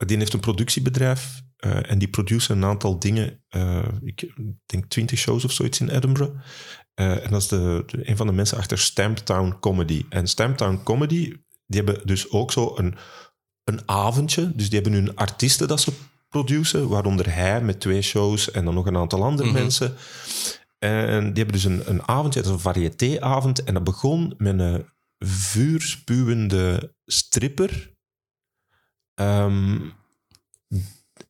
Die 0.06 0.16
heeft 0.16 0.32
een 0.32 0.40
productiebedrijf 0.40 1.40
eh, 1.56 1.90
en 1.90 1.98
die 1.98 2.08
produceert 2.08 2.58
een 2.58 2.64
aantal 2.64 2.98
dingen. 2.98 3.44
eh, 3.48 3.84
ik 4.02 4.32
denk 4.66 4.84
twintig 4.88 5.18
shows 5.18 5.44
of 5.44 5.52
zoiets 5.52 5.80
in 5.80 5.88
Edinburgh. 5.88 6.32
Eh, 6.94 7.24
en 7.24 7.30
dat 7.30 7.42
is 7.42 7.48
de, 7.48 7.82
de- 7.86 8.08
een 8.10 8.16
van 8.16 8.26
de 8.26 8.32
mensen 8.32 8.58
achter 8.58 8.78
Stamptown 8.78 9.56
Comedy. 9.60 10.04
En 10.08 10.26
Stamptown 10.26 10.80
Comedy, 10.84 11.32
die 11.66 11.82
hebben 11.82 12.06
dus 12.06 12.30
ook 12.30 12.52
zo 12.52 12.72
een, 12.76 12.94
een 13.64 13.80
avondje. 13.88 14.52
Dus 14.54 14.70
die 14.70 14.80
hebben 14.80 14.98
hun 15.04 15.16
artiesten 15.16 15.68
dat 15.68 15.80
ze 15.80 15.92
produceren, 16.28 16.88
waaronder 16.88 17.34
hij 17.34 17.60
met 17.62 17.80
twee 17.80 18.02
shows 18.02 18.50
en 18.50 18.64
dan 18.64 18.74
nog 18.74 18.86
een 18.86 18.96
aantal 18.96 19.22
andere 19.24 19.48
Mhm. 19.48 19.58
mensen. 19.58 19.94
En 20.78 21.24
die 21.32 21.44
hebben 21.44 21.52
dus 21.62 21.64
een, 21.64 21.82
een 21.90 22.08
avondje, 22.08 22.40
dat 22.40 22.48
is 22.48 22.54
een 22.56 22.72
variété-avond. 22.72 23.64
En 23.64 23.74
dat 23.74 23.84
begon 23.84 24.34
met 24.38 24.58
een 24.58 24.84
vuurspuwende 25.24 26.94
stripper. 27.06 27.94
Ehm, 29.14 29.80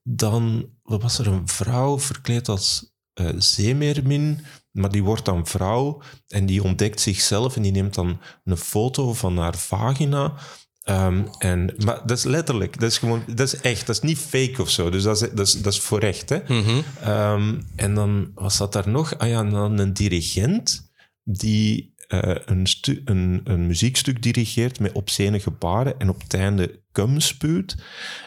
dan 0.03 0.69
wat 0.83 1.01
was 1.01 1.19
er 1.19 1.27
een 1.27 1.47
vrouw 1.47 1.99
verkleed 1.99 2.49
als 2.49 2.95
eh, 3.13 3.29
zeemeermin, 3.37 4.39
maar 4.71 4.91
die 4.91 5.03
wordt 5.03 5.25
dan 5.25 5.47
vrouw 5.47 6.01
en 6.27 6.45
die 6.45 6.63
ontdekt 6.63 6.99
zichzelf 6.99 7.55
en 7.55 7.61
die 7.61 7.71
neemt 7.71 7.93
dan 7.93 8.21
een 8.43 8.57
foto 8.57 9.13
van 9.13 9.37
haar 9.37 9.57
vagina. 9.57 10.33
Ehm, 10.81 11.23
en, 11.37 11.73
maar 11.85 12.01
dat 12.05 12.17
is 12.17 12.23
letterlijk, 12.23 12.79
dat 12.79 12.91
is 12.91 12.97
gewoon, 12.97 13.23
dat 13.27 13.53
is 13.53 13.61
echt, 13.61 13.87
dat 13.87 13.95
is 13.95 14.01
niet 14.01 14.17
fake 14.17 14.61
of 14.61 14.69
zo. 14.69 14.89
Dus 14.89 15.03
dat 15.03 15.21
is, 15.21 15.29
dat 15.29 15.47
is, 15.47 15.61
dat 15.61 15.73
is 15.73 15.79
voor 15.79 15.99
echt. 15.99 16.29
Hè? 16.29 16.39
Mhm. 16.47 16.81
Ehm, 17.01 17.61
en 17.75 17.95
dan 17.95 18.31
was 18.35 18.57
dat 18.57 18.73
daar 18.73 18.89
nog? 18.89 19.17
Ah 19.17 19.29
ja, 19.29 19.39
en 19.39 19.49
dan 19.49 19.77
een 19.77 19.93
dirigent 19.93 20.91
die 21.23 21.93
eh, 22.07 22.35
een, 22.45 22.67
een, 23.05 23.41
een 23.43 23.67
muziekstuk 23.67 24.21
dirigeert 24.21 24.79
met 24.79 24.91
obscene 24.91 25.39
gebaren 25.39 25.99
en 25.99 26.09
op 26.09 26.21
het 26.21 26.33
einde 26.33 26.81
cum 26.97 27.19
spuwt. 27.19 27.75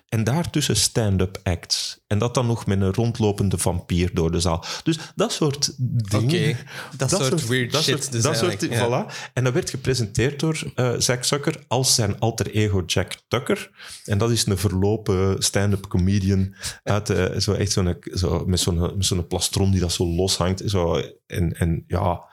En 0.09 0.24
daartussen 0.24 0.76
stand-up 0.76 1.41
acts. 1.43 2.01
En 2.07 2.18
dat 2.18 2.35
dan 2.35 2.47
nog 2.47 2.66
met 2.66 2.81
een 2.81 2.95
rondlopende 2.95 3.59
vampier 3.59 4.11
door 4.14 4.31
de 4.31 4.41
zaal. 4.41 4.64
Dus 4.83 4.99
dat 5.14 5.33
soort 5.33 5.72
dingen. 6.11 6.51
Oké, 6.51 6.57
dat 6.97 7.11
soort 7.11 7.47
weird 7.47 7.72
dat 7.72 7.83
shit 7.83 8.03
Soort, 8.03 8.12
dus 8.12 8.22
dat 8.22 8.37
soort, 8.37 8.61
ja. 8.61 8.87
voilà. 8.87 9.33
En 9.35 9.45
dat 9.45 9.53
werd 9.53 9.70
gepresenteerd 9.70 10.41
door 10.41 10.72
eh 10.74 10.95
Zack 10.99 11.24
Zucker 11.24 11.64
als 11.68 11.95
zijn 11.95 12.18
alter 12.18 12.51
ego 12.51 12.83
Jack 12.87 13.14
Tucker. 13.28 13.70
En 14.05 14.18
dat 14.18 14.31
is 14.31 14.47
een 14.47 14.59
verlopen 14.59 15.43
stand-up 15.43 15.87
comedian 15.87 16.55
uit 16.83 17.11
eh, 17.11 17.39
zo 17.39 17.53
echt 17.53 17.72
zo'n, 17.72 17.97
zo, 18.01 18.45
met 18.47 18.61
zo'n, 18.99 19.26
plastron 19.28 19.70
die 19.70 19.81
dat 19.81 19.93
zo 19.93 20.07
loshangt. 20.07 20.62
Zo, 20.66 21.03
en, 21.26 21.53
en 21.53 21.85
ja, 21.87 22.24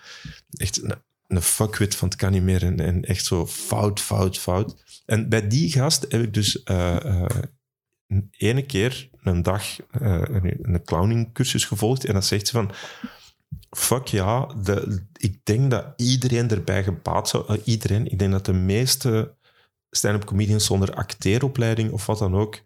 echt 0.57 0.83
een, 0.83 1.05
een 1.27 1.41
fuckwit 1.41 1.95
van 1.95 2.07
het 2.07 2.17
kan 2.17 2.31
niet 2.31 2.43
meer. 2.43 2.79
En, 2.79 3.05
echt 3.05 3.25
zo 3.25 3.47
fout, 3.47 3.99
fout, 3.99 4.37
fout. 4.37 5.01
En 5.05 5.29
bij 5.29 5.47
die 5.47 5.71
gast 5.71 6.05
heb 6.09 6.21
ik 6.21 6.33
dus 6.33 6.61
een 8.07 8.27
ene 8.31 8.65
keer 8.65 9.09
een 9.21 9.43
dag 9.43 9.81
eh, 9.91 10.21
een, 10.21 10.73
een 10.73 10.83
clowningcursus 10.83 11.65
gevolgd. 11.65 12.05
En 12.05 12.13
dan 12.13 12.23
zegt 12.23 12.47
ze 12.47 12.53
van... 12.53 12.71
Fuck 13.69 14.07
ja, 14.07 14.45
de, 14.45 15.05
ik 15.13 15.45
denk 15.45 15.71
dat 15.71 15.85
iedereen 15.95 16.49
erbij 16.49 16.83
gebaat 16.83 17.29
zou... 17.29 17.61
iedereen, 17.63 18.11
ik 18.11 18.19
denk 18.19 18.31
dat 18.31 18.45
de 18.45 18.53
meeste 18.53 19.35
stand-up 19.89 20.25
comedians 20.25 20.65
zonder 20.65 20.93
acteeropleiding 20.93 21.91
of 21.91 22.05
wat 22.05 22.19
dan 22.19 22.35
ook, 22.35 22.61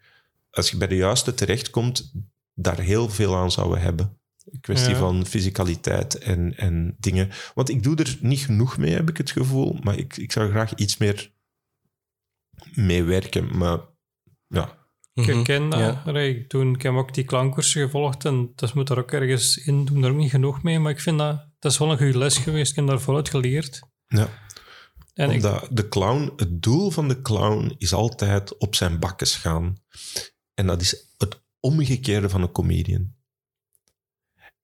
als 0.50 0.70
je 0.70 0.76
bij 0.76 0.88
de 0.88 0.96
juiste 0.96 1.34
terechtkomt, 1.34 2.12
daar 2.54 2.80
heel 2.80 3.08
veel 3.08 3.36
aan 3.36 3.50
zouden 3.50 3.80
hebben. 3.80 4.20
Een 4.44 4.60
kwestie 4.60 4.90
Ja. 4.92 4.98
van 4.98 5.26
fysicaliteit 5.26 6.18
en, 6.18 6.56
en 6.56 6.96
dingen. 6.98 7.30
Want 7.54 7.68
ik 7.68 7.82
doe 7.82 7.96
er 7.96 8.16
niet 8.20 8.40
genoeg 8.40 8.76
mee, 8.78 8.92
heb 8.94 9.08
ik 9.08 9.16
het 9.16 9.30
gevoel. 9.30 9.78
Maar 9.82 9.98
ik, 9.98 10.16
ik 10.16 10.32
zou 10.32 10.50
graag 10.50 10.74
iets 10.74 10.96
meer 10.96 11.32
mee 12.74 13.02
werken. 13.02 13.56
Maar 13.58 13.78
ja, 14.48 14.80
Ik 15.14 15.26
Mhm. 15.26 15.34
herken 15.36 15.68
dat. 15.68 15.80
Ja. 15.80 16.02
Allee, 16.06 16.46
toen, 16.46 16.74
ik 16.74 16.82
heb 16.82 16.92
ook 16.94 17.14
die 17.14 17.24
klankcursus 17.24 17.82
gevolgd 17.82 18.24
en 18.24 18.52
dat 18.54 18.74
moet 18.74 18.88
er 18.90 18.98
ook 18.98 19.12
ergens 19.12 19.56
in 19.56 19.84
doen. 19.84 19.94
Daar 19.94 20.04
heb 20.04 20.12
ik 20.12 20.18
niet 20.18 20.30
genoeg 20.30 20.62
mee, 20.62 20.78
maar 20.78 20.92
ik 20.92 21.00
vind 21.00 21.18
dat... 21.18 21.46
Dat 21.58 21.72
is 21.72 21.78
wel 21.78 21.90
een 21.90 21.96
goede 21.96 22.18
les 22.18 22.36
geweest. 22.38 22.70
Ik 22.70 22.76
heb 22.76 22.86
daar 22.86 23.00
voluit 23.00 23.28
geleerd. 23.28 23.80
ja. 24.06 24.28
En 25.14 25.30
ik, 25.30 25.34
Omdat 25.36 25.68
de 25.70 25.88
clown, 25.88 26.32
het 26.36 26.62
doel 26.62 26.90
van 26.90 27.08
de 27.08 27.22
clown 27.22 27.74
is 27.78 27.92
altijd 27.92 28.58
op 28.58 28.74
zijn 28.74 28.98
bakkes 28.98 29.34
gaan. 29.34 29.76
En 30.54 30.66
dat 30.66 30.80
is 30.80 31.06
het 31.18 31.42
omgekeerde 31.60 32.28
van 32.28 32.42
een 32.42 32.52
comedian. 32.52 33.14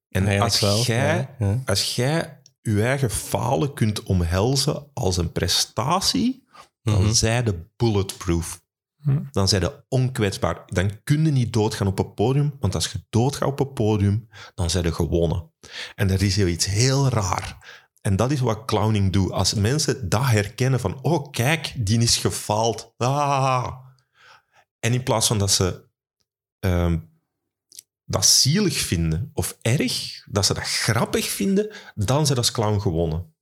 En 0.09 0.27
Eigenlijk 0.27 0.41
als 0.41 0.59
wel, 0.59 0.83
jij, 0.83 1.17
ja, 1.39 1.45
ja. 1.47 1.61
als 1.65 1.95
jij 1.95 2.41
je 2.61 2.83
eigen 2.83 3.11
falen 3.11 3.73
kunt 3.73 4.03
omhelzen 4.03 4.87
als 4.93 5.17
een 5.17 5.31
prestatie, 5.31 6.47
dan 6.81 7.03
Mhm. 7.03 7.13
zij 7.13 7.43
de 7.43 7.65
bulletproof. 7.75 8.61
Hm. 9.01 9.19
Dan 9.31 9.47
zijn 9.47 9.61
de 9.61 9.83
onkwetsbaar. 9.87 10.61
Dan 10.65 11.03
kun 11.03 11.25
je 11.25 11.31
niet 11.31 11.53
doodgaan 11.53 11.87
op 11.87 11.99
een 11.99 12.13
podium, 12.13 12.55
want 12.59 12.75
als 12.75 12.91
je 12.91 13.03
doodgaat 13.09 13.47
op 13.49 13.59
een 13.59 13.73
podium, 13.73 14.27
dan 14.55 14.69
zijn 14.69 14.83
je 14.83 14.93
gewonnen. 14.93 15.51
En 15.95 16.07
dat 16.07 16.21
is 16.21 16.37
iets 16.37 16.65
heel 16.65 17.09
raar. 17.09 17.57
En 18.01 18.15
dat 18.15 18.31
is 18.31 18.39
wat 18.39 18.65
clowning 18.65 19.13
doet. 19.13 19.31
Als 19.31 19.53
mensen 19.53 20.09
dat 20.09 20.25
herkennen 20.25 20.79
van, 20.79 21.01
oh 21.01 21.31
kijk, 21.31 21.73
die 21.77 21.99
is 21.99 22.17
gefaald. 22.17 22.93
Ah. 22.97 23.67
En 24.79 24.93
in 24.93 25.03
plaats 25.03 25.27
van 25.27 25.37
dat 25.37 25.51
ze 25.51 25.87
ehm, 26.59 26.97
dat 28.09 28.25
zielig 28.25 28.77
vinden 28.77 29.29
of 29.33 29.57
erg, 29.61 30.23
dat 30.31 30.45
ze 30.45 30.53
dat 30.53 30.63
grappig 30.63 31.29
vinden, 31.29 31.69
dan 31.95 32.25
zijn 32.25 32.37
als 32.37 32.51
clown 32.51 32.79
gewonnen. 32.79 33.33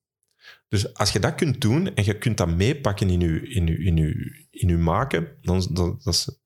Dus 0.67 0.93
als 0.93 1.11
je 1.11 1.19
dat 1.19 1.35
kunt 1.35 1.61
doen 1.61 1.95
en 1.95 2.05
je 2.05 2.17
kunt 2.17 2.37
dat 2.37 2.47
meepakken 2.55 3.09
in 3.09 3.19
je, 3.19 3.49
in 3.49 3.67
je, 3.67 3.77
in 3.83 3.97
je, 3.97 4.45
in 4.51 4.67
je 4.67 4.77
maken, 4.77 5.27
dan, 5.41 5.67
dan 5.71 5.99
dat 6.03 6.13
is 6.13 6.39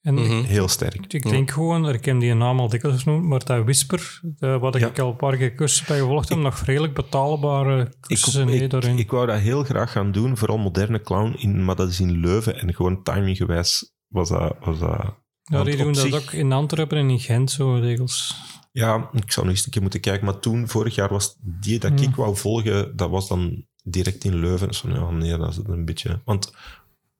en 0.00 0.14
Mhm. 0.14 0.42
heel 0.42 0.68
sterk. 0.68 1.12
ik 1.12 1.22
denk 1.28 1.50
gewoon, 1.50 1.88
ik 1.88 2.04
heb 2.04 2.20
die 2.20 2.34
naam 2.34 2.60
al 2.60 2.68
dikwijls 2.68 3.02
genoemd, 3.02 3.24
maar 3.24 3.44
dat 3.44 3.62
Whisper, 3.64 4.20
wat 4.38 4.78
Ja. 4.78 4.86
ik 4.86 4.98
al 4.98 5.10
een 5.10 5.16
paar 5.16 5.36
keer 5.36 5.54
cursussen 5.54 5.86
bij 5.86 5.98
gevolgd 5.98 6.28
heb, 6.28 6.38
nog 6.38 6.60
redelijk 6.60 6.94
betaalbare 6.94 7.80
Ik, 7.80 7.94
cursussen 8.00 8.46
mee 8.46 8.60
ik, 8.62 8.70
daarin. 8.70 8.98
ik 8.98 9.10
wou 9.10 9.26
dat 9.26 9.38
heel 9.38 9.64
graag 9.64 9.92
gaan 9.92 10.12
doen, 10.12 10.36
vooral 10.36 10.58
moderne 10.58 11.00
clown, 11.00 11.34
in, 11.38 11.64
maar 11.64 11.76
dat 11.76 11.88
is 11.88 12.00
in 12.00 12.20
Leuven. 12.20 12.58
En 12.58 12.74
gewoon 12.74 13.02
timinggewijs 13.02 13.94
was 14.08 14.28
dat... 14.28 14.56
Was 14.60 14.78
dat 14.78 15.24
ja, 15.46 15.64
die 15.64 15.76
doen 15.76 15.92
dat 15.92 16.02
zich- 16.02 16.14
ook 16.14 16.32
in 16.32 16.52
Antwerpen 16.52 16.98
en 16.98 17.10
in 17.10 17.20
Gent, 17.20 17.50
zo 17.50 17.74
regels. 17.74 18.34
Ja, 18.72 19.10
ik 19.12 19.32
zou 19.32 19.46
nog 19.46 19.54
eens 19.54 19.64
een 19.64 19.70
keer 19.70 19.82
moeten 19.82 20.00
kijken. 20.00 20.24
Maar 20.24 20.38
toen, 20.38 20.68
vorig 20.68 20.94
jaar, 20.94 21.08
was 21.08 21.36
die 21.40 21.78
dat 21.78 21.90
Hmm. 22.00 22.08
ik 22.08 22.14
wou 22.14 22.36
volgen, 22.36 22.96
dat 22.96 23.10
was 23.10 23.28
dan 23.28 23.66
direct 23.82 24.24
in 24.24 24.34
Leuven. 24.36 24.74
Zo, 24.74 24.88
ja, 24.88 25.10
nee, 25.10 25.36
dat 25.36 25.50
is 25.50 25.56
het 25.56 25.68
een 25.68 25.84
beetje... 25.84 26.20
Want 26.24 26.44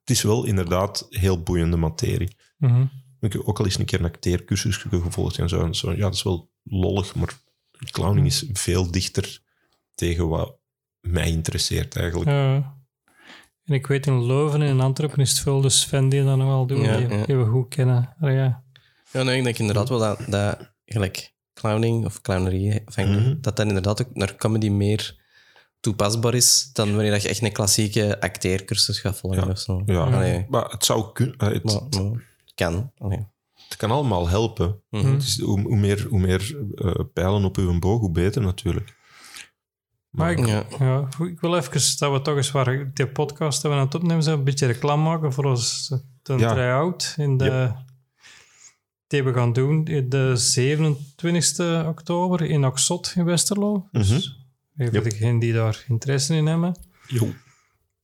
het 0.01 0.11
is 0.11 0.23
wel 0.23 0.45
inderdaad 0.45 1.07
heel 1.11 1.43
boeiende 1.43 1.77
materie. 1.77 2.37
Mhm. 2.59 2.85
Ik 3.21 3.33
heb 3.33 3.43
ook 3.45 3.59
al 3.59 3.65
eens 3.65 3.79
een 3.79 3.85
keer 3.85 3.99
een 3.99 4.05
acteercursus 4.07 4.77
gevolgd 4.77 5.39
en 5.39 5.49
zo. 5.49 5.65
En 5.65 5.75
zo. 5.75 5.93
Ja, 5.93 5.99
dat 5.99 6.15
is 6.15 6.23
wel 6.23 6.51
lollig, 6.63 7.15
maar 7.15 7.35
clowning 7.91 8.27
is 8.27 8.45
veel 8.53 8.91
dichter 8.91 9.41
tegen 9.95 10.29
wat 10.29 10.57
mij 11.01 11.29
interesseert 11.29 11.97
eigenlijk. 11.97 12.31
Ja. 12.31 12.76
En 13.67 13.75
ik 13.75 13.87
weet 13.87 14.07
in 14.07 14.27
Leuven 14.27 14.63
en 14.63 14.69
in 14.69 14.81
Antwerpen 14.81 15.19
is 15.19 15.31
het 15.31 15.39
veel 15.39 15.61
de 15.61 15.69
Sven 15.69 16.09
die 16.09 16.25
dat 16.25 16.37
nog 16.37 16.47
wel 16.49 16.67
doen, 16.67 16.81
Ja, 16.81 16.97
die, 16.97 17.09
ja. 17.09 17.25
die 17.25 17.37
we 17.37 17.45
goed 17.45 17.69
kennen. 17.69 18.15
Ja. 18.21 18.63
Ja, 19.11 19.23
nee, 19.23 19.37
ik 19.39 19.45
denk 19.45 19.59
inderdaad 19.59 19.89
wel 19.89 19.99
dat, 19.99 20.21
dat 20.29 20.71
gelijk 20.85 21.35
clowning 21.55 22.05
of 22.05 22.21
clownerie, 22.21 22.83
Mhm. 22.97 23.35
dat 23.41 23.57
dat 23.57 23.67
inderdaad 23.67 24.03
ook 24.03 24.15
naar 24.15 24.37
comedy 24.37 24.69
meer 24.69 25.25
toepasbaar 25.81 26.35
is 26.35 26.71
dan 26.73 26.95
wanneer 26.95 27.11
dat 27.11 27.23
je 27.23 27.29
echt 27.29 27.43
een 27.43 27.53
klassieke 27.53 28.21
acteercursus 28.21 28.99
gaat 29.01 29.17
volgen 29.19 29.45
Ja. 29.45 29.51
of 29.51 29.59
zo. 29.59 29.83
Ja, 29.87 29.99
Allee, 30.05 30.47
maar 30.49 30.65
het 30.71 30.85
zou 30.85 31.13
kunnen. 31.13 31.37
eh, 31.39 31.49
Het, 31.49 31.65
maar, 31.65 32.03
maar 32.03 32.23
kan. 32.55 32.93
Allee. 32.99 33.27
het 33.69 33.77
kan 33.77 33.91
allemaal 33.91 34.29
helpen. 34.29 34.81
Mhm. 34.91 35.13
Het 35.13 35.23
is, 35.23 35.41
hoe, 35.41 35.61
hoe 35.61 35.77
meer, 35.77 36.07
hoe 36.11 36.19
meer 36.21 36.57
eh, 36.75 36.95
pijlen 37.13 37.45
op 37.45 37.57
uw 37.57 37.79
boog, 37.79 38.01
hoe 38.01 38.11
beter 38.13 38.43
natuurlijk. 38.43 38.97
Maar 40.17 40.31
ik, 40.31 40.47
Ja. 40.47 40.65
ja, 40.79 41.09
ik 41.27 41.41
wil 41.41 41.57
even 41.57 41.99
dat 41.99 42.13
we 42.13 42.21
toch 42.23 42.37
eens 42.37 42.51
waar 42.51 42.91
die 42.95 43.07
podcast 43.07 43.63
dat 43.63 43.73
we 43.73 43.79
aan 43.79 43.85
het 43.85 43.95
opnemen 43.95 44.23
zijn, 44.23 44.39
een 44.39 44.45
beetje 44.45 44.67
reclame 44.67 45.03
maken 45.03 45.33
voor 45.33 45.45
ons 45.45 45.89
de 46.23 46.35
Ja. 46.37 46.53
try-out 46.53 47.15
in 47.17 47.37
de, 47.37 47.73
die 49.07 49.23
we 49.25 49.33
gaan 49.33 49.53
doen 49.53 49.85
de 50.09 50.37
27 50.37 51.87
oktober 51.87 52.43
in 52.43 52.65
Oxot 52.67 53.13
in 53.17 53.25
Westerlo. 53.25 53.89
Dus 53.93 54.11
even 54.77 54.93
Yep. 54.93 55.05
degenen 55.05 55.39
die 55.39 55.53
daar 55.53 55.85
interesse 55.89 56.35
in 56.35 56.47
hebben. 56.47 56.77
Jo. 57.07 57.29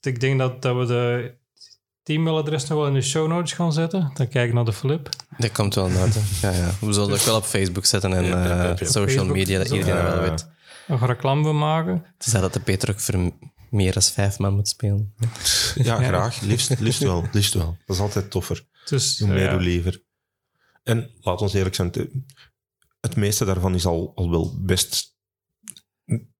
Ik 0.01 0.21
denk 0.21 0.39
dat, 0.39 0.63
dat 0.63 0.77
we 0.77 0.87
de 0.87 2.13
e-mailadres 2.13 2.67
nog 2.69 2.79
wel 2.79 2.87
in 2.89 2.95
de 2.95 3.03
show 3.03 3.29
notes 3.29 3.53
gaan 3.53 3.73
zetten. 3.73 4.11
Dan 4.15 4.29
kijk 4.29 4.49
ik 4.49 4.55
naar 4.55 4.65
de 4.65 4.73
flip. 4.73 5.09
Dat 5.39 5.53
komt 5.53 5.75
wel 5.75 5.89
naar. 5.89 6.09
Ja, 6.43 6.51
ja. 6.51 6.71
We 6.81 6.93
zullen 6.93 7.11
het 7.11 7.21
ook 7.21 7.27
wel 7.27 7.37
op 7.37 7.45
Facebook 7.45 7.85
zetten 7.85 8.13
en 8.13 8.25
Ja, 8.25 8.45
ja, 8.45 8.63
ja, 8.65 8.71
eh, 8.71 8.77
social 8.89 9.07
Facebook, 9.07 9.37
media, 9.37 9.59
dat 9.59 9.71
iedereen 9.71 10.03
wel 10.03 10.25
Ja. 10.25 10.31
weet. 10.31 10.49
Nog 10.87 11.07
reclame 11.07 11.43
voor 11.43 11.55
maken. 11.55 12.05
Het 12.17 12.27
is 12.27 12.33
dat 12.33 12.53
de 12.53 12.61
Peter 12.61 12.91
ook 12.91 13.01
voor 13.01 13.33
meer 13.71 13.93
dan 13.93 14.03
vijf 14.03 14.39
man 14.39 14.55
moet 14.55 14.69
spelen. 14.69 15.15
Ja, 15.75 15.97
graag. 16.03 16.41
Liefst, 16.41 16.81
liefst 16.81 17.03
wel. 17.03 17.25
Liefst 17.33 17.55
wel. 17.55 17.77
Dat 17.87 17.97
is 17.97 18.03
altijd 18.03 18.31
toffer. 18.31 18.67
Dus, 18.85 19.19
Hoe 19.19 19.29
meer, 19.29 19.43
ja. 19.43 19.53
hoe 19.53 19.61
liever. 19.61 20.03
En 20.83 21.11
laat 21.21 21.41
ons 21.41 21.53
eerlijk 21.55 21.75
zijn, 21.75 21.89
het- 21.93 23.17
meeste 23.17 23.45
daarvan 23.45 23.75
is 23.75 23.87
al, 23.87 24.13
al 24.15 24.31
wel 24.31 24.57
best 24.61 25.17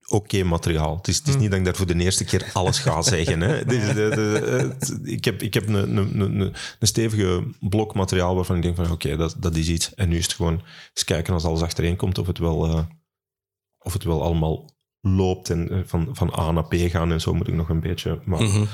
oké 0.09 0.43
materiaal. 0.43 0.97
Het 0.97 1.09
is, 1.09 1.17
het 1.17 1.27
is 1.27 1.33
Hmm. 1.33 1.43
niet 1.43 1.51
dat 1.51 1.59
ik 1.59 1.65
daar 1.65 1.77
voor 1.77 1.87
de 1.87 1.95
eerste 1.99 2.25
keer 2.25 2.51
alles 2.53 2.79
ga 2.79 3.03
zeggen. 3.03 3.41
Hè. 3.41 3.65
Dus 3.65 3.87
de- 3.87 3.95
de- 3.95 4.47
het- 4.79 5.01
ik 5.03 5.25
heb, 5.25 5.43
ik 5.43 5.55
heb 5.55 5.69
een, 5.69 5.97
een, 5.97 6.21
een, 6.21 6.41
een 6.41 6.87
stevige 6.87 7.45
blok 7.61 7.95
materiaal 7.95 8.35
waarvan 8.35 8.57
ik 8.57 8.63
denk 8.63 8.77
van 8.77 8.91
oké, 8.91 9.17
dat, 9.17 9.37
dat 9.39 9.57
is 9.57 9.69
iets. 9.69 9.95
En 9.95 10.09
nu 10.09 10.17
is 10.17 10.25
het 10.25 10.35
gewoon 10.35 10.63
eens 10.95 11.05
kijken 11.05 11.35
als 11.35 11.45
alles 11.45 11.63
achtereen 11.63 11.97
komt 11.97 12.19
of 12.19 12.27
het 12.27 12.39
wel, 12.39 12.67
eh, 12.67 12.85
of 13.83 13.93
het 13.93 14.05
wel 14.05 14.23
allemaal 14.23 14.71
loopt 15.01 15.51
en 15.51 15.69
eh, 15.71 15.81
van, 15.85 16.09
van 16.13 16.39
A 16.39 16.51
naar 16.51 16.67
P 16.69 16.75
gaan 16.75 17.13
en 17.13 17.21
zo 17.21 17.35
moet 17.35 17.49
ik 17.49 17.55
nog 17.55 17.69
een 17.69 17.81
beetje. 17.81 18.23
Maar 18.25 18.43
Mhm. 18.43 18.65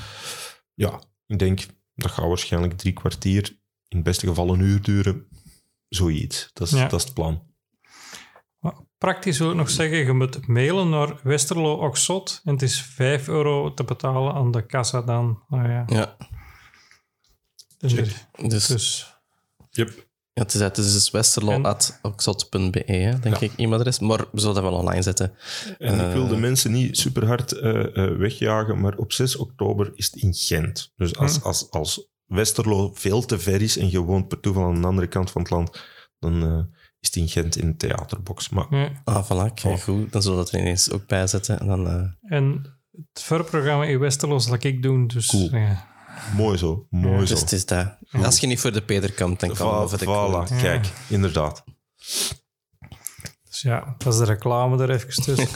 ja, 0.74 1.02
ik 1.26 1.38
denk 1.38 1.66
dat 1.94 2.11
gaat 2.11 2.26
waarschijnlijk 2.28 2.72
drie 2.78 2.92
kwartier, 2.92 3.48
in 3.88 3.96
het 3.96 4.02
beste 4.02 4.26
geval 4.26 4.52
een 4.54 4.61
uur 4.61 4.82
duren. 4.82 5.28
Zoiets. 5.88 6.50
Dat 6.52 6.66
is, 6.66 6.72
Ja. 6.78 6.88
dat 6.88 6.98
is 7.00 7.04
het 7.04 7.14
plan. 7.14 7.46
Praktisch 8.98 9.38
wil 9.38 9.50
ik 9.50 9.56
nog 9.56 9.70
zeggen, 9.70 9.98
je 9.98 10.12
moet 10.12 10.46
mailen 10.46 10.88
naar 10.88 11.20
Westerlo 11.22 11.72
Oxot 11.74 12.40
en 12.44 12.52
het 12.52 12.62
is 12.62 12.82
5 12.82 13.28
euro 13.28 13.74
te 13.74 13.84
betalen 13.84 14.34
aan 14.34 14.50
de 14.50 14.66
kassa 14.66 15.02
dan. 15.02 15.42
Ah, 15.48 15.64
ja. 15.64 15.82
Ja, 15.86 16.16
Dus, 17.78 17.94
dus, 18.48 18.66
dus 18.66 19.14
Yep. 19.70 20.07
Ja, 20.39 20.45
het 20.45 20.55
is, 20.55 20.61
het 20.61 20.78
is 20.78 20.93
dus 20.93 21.11
westerlo.oxot.be, 21.11 22.82
denk 23.20 23.24
Ja. 23.24 23.41
ik, 23.41 23.53
e-mailadres. 23.57 23.99
Maar 23.99 24.18
we 24.32 24.41
zullen 24.41 24.55
dat 24.55 24.64
wel 24.64 24.72
online 24.72 25.03
zetten. 25.03 25.32
En 25.78 25.95
ik 26.07 26.12
wil 26.12 26.28
de 26.28 26.34
Eh. 26.34 26.41
mensen 26.41 26.72
niet 26.72 26.99
super 26.99 27.26
hard 27.26 27.53
wegjagen, 28.18 28.80
maar 28.80 28.97
op 28.97 29.12
6 29.12 29.36
oktober 29.36 29.91
is 29.95 30.07
het 30.07 30.14
in 30.22 30.34
Gent. 30.34 30.93
Dus 30.97 31.16
als, 31.16 31.36
Hm. 31.39 31.47
als, 31.47 31.70
als 31.70 32.09
Westerlo 32.26 32.91
veel 32.95 33.24
te 33.24 33.39
ver 33.39 33.62
is 33.62 33.76
en 33.78 33.91
je 33.91 33.99
woont 34.01 34.28
per 34.28 34.41
toeval 34.41 34.64
aan 34.64 34.80
de 34.80 34.86
andere 34.86 35.07
kant 35.07 35.30
van 35.30 35.41
het 35.43 35.51
land, 35.51 35.84
dan 36.18 36.43
eh, 36.43 36.59
is 37.01 37.09
het 37.09 37.16
in 37.16 37.28
Gent 37.28 37.57
in 37.57 37.66
de 37.70 37.76
theaterbox. 37.76 38.49
Maar. 38.49 39.01
Ah, 39.05 39.24
voilà, 39.24 39.55
kijk, 39.55 39.64
Oh. 39.64 39.78
goed. 39.80 40.12
Dan 40.12 40.22
zullen 40.22 40.39
we 40.39 40.45
dat 40.45 40.53
er 40.53 40.61
ineens 40.61 40.91
ook 40.91 41.07
bij 41.07 41.26
zetten. 41.26 41.61
En 41.61 41.66
dan, 41.66 41.86
eh, 41.86 42.32
En 42.39 42.76
het 43.12 43.22
voorprogramma 43.22 43.84
in 43.84 43.99
Westerlo 43.99 44.39
zal 44.39 44.57
ik 44.61 44.82
doen. 44.82 45.07
Dus, 45.07 45.26
Cool. 45.26 45.57
ja. 45.57 45.86
Mooi 46.37 46.59
zo, 46.59 46.87
mooi 46.91 47.18
dus 47.18 47.29
zo. 47.29 47.35
het 47.37 47.53
is 47.53 47.66
dat. 47.66 47.97
Als 48.11 48.39
je 48.39 48.47
niet 48.47 48.61
voor 48.61 48.72
de 48.72 48.83
Peter 48.83 49.12
komt, 49.12 49.41
dan 49.41 49.55
kan 49.55 49.83
we 49.83 49.89
voor 49.89 49.99
de 49.99 50.05
voilà, 50.05 50.53
Ja. 50.55 50.61
kijk, 50.61 50.87
inderdaad. 51.09 51.64
dus 53.49 53.61
ja, 53.61 53.95
dat 53.99 54.12
is 54.12 54.18
de 54.18 54.24
reclame 54.24 54.83
er 54.83 54.91
even 54.91 55.22
tussen. 55.22 55.49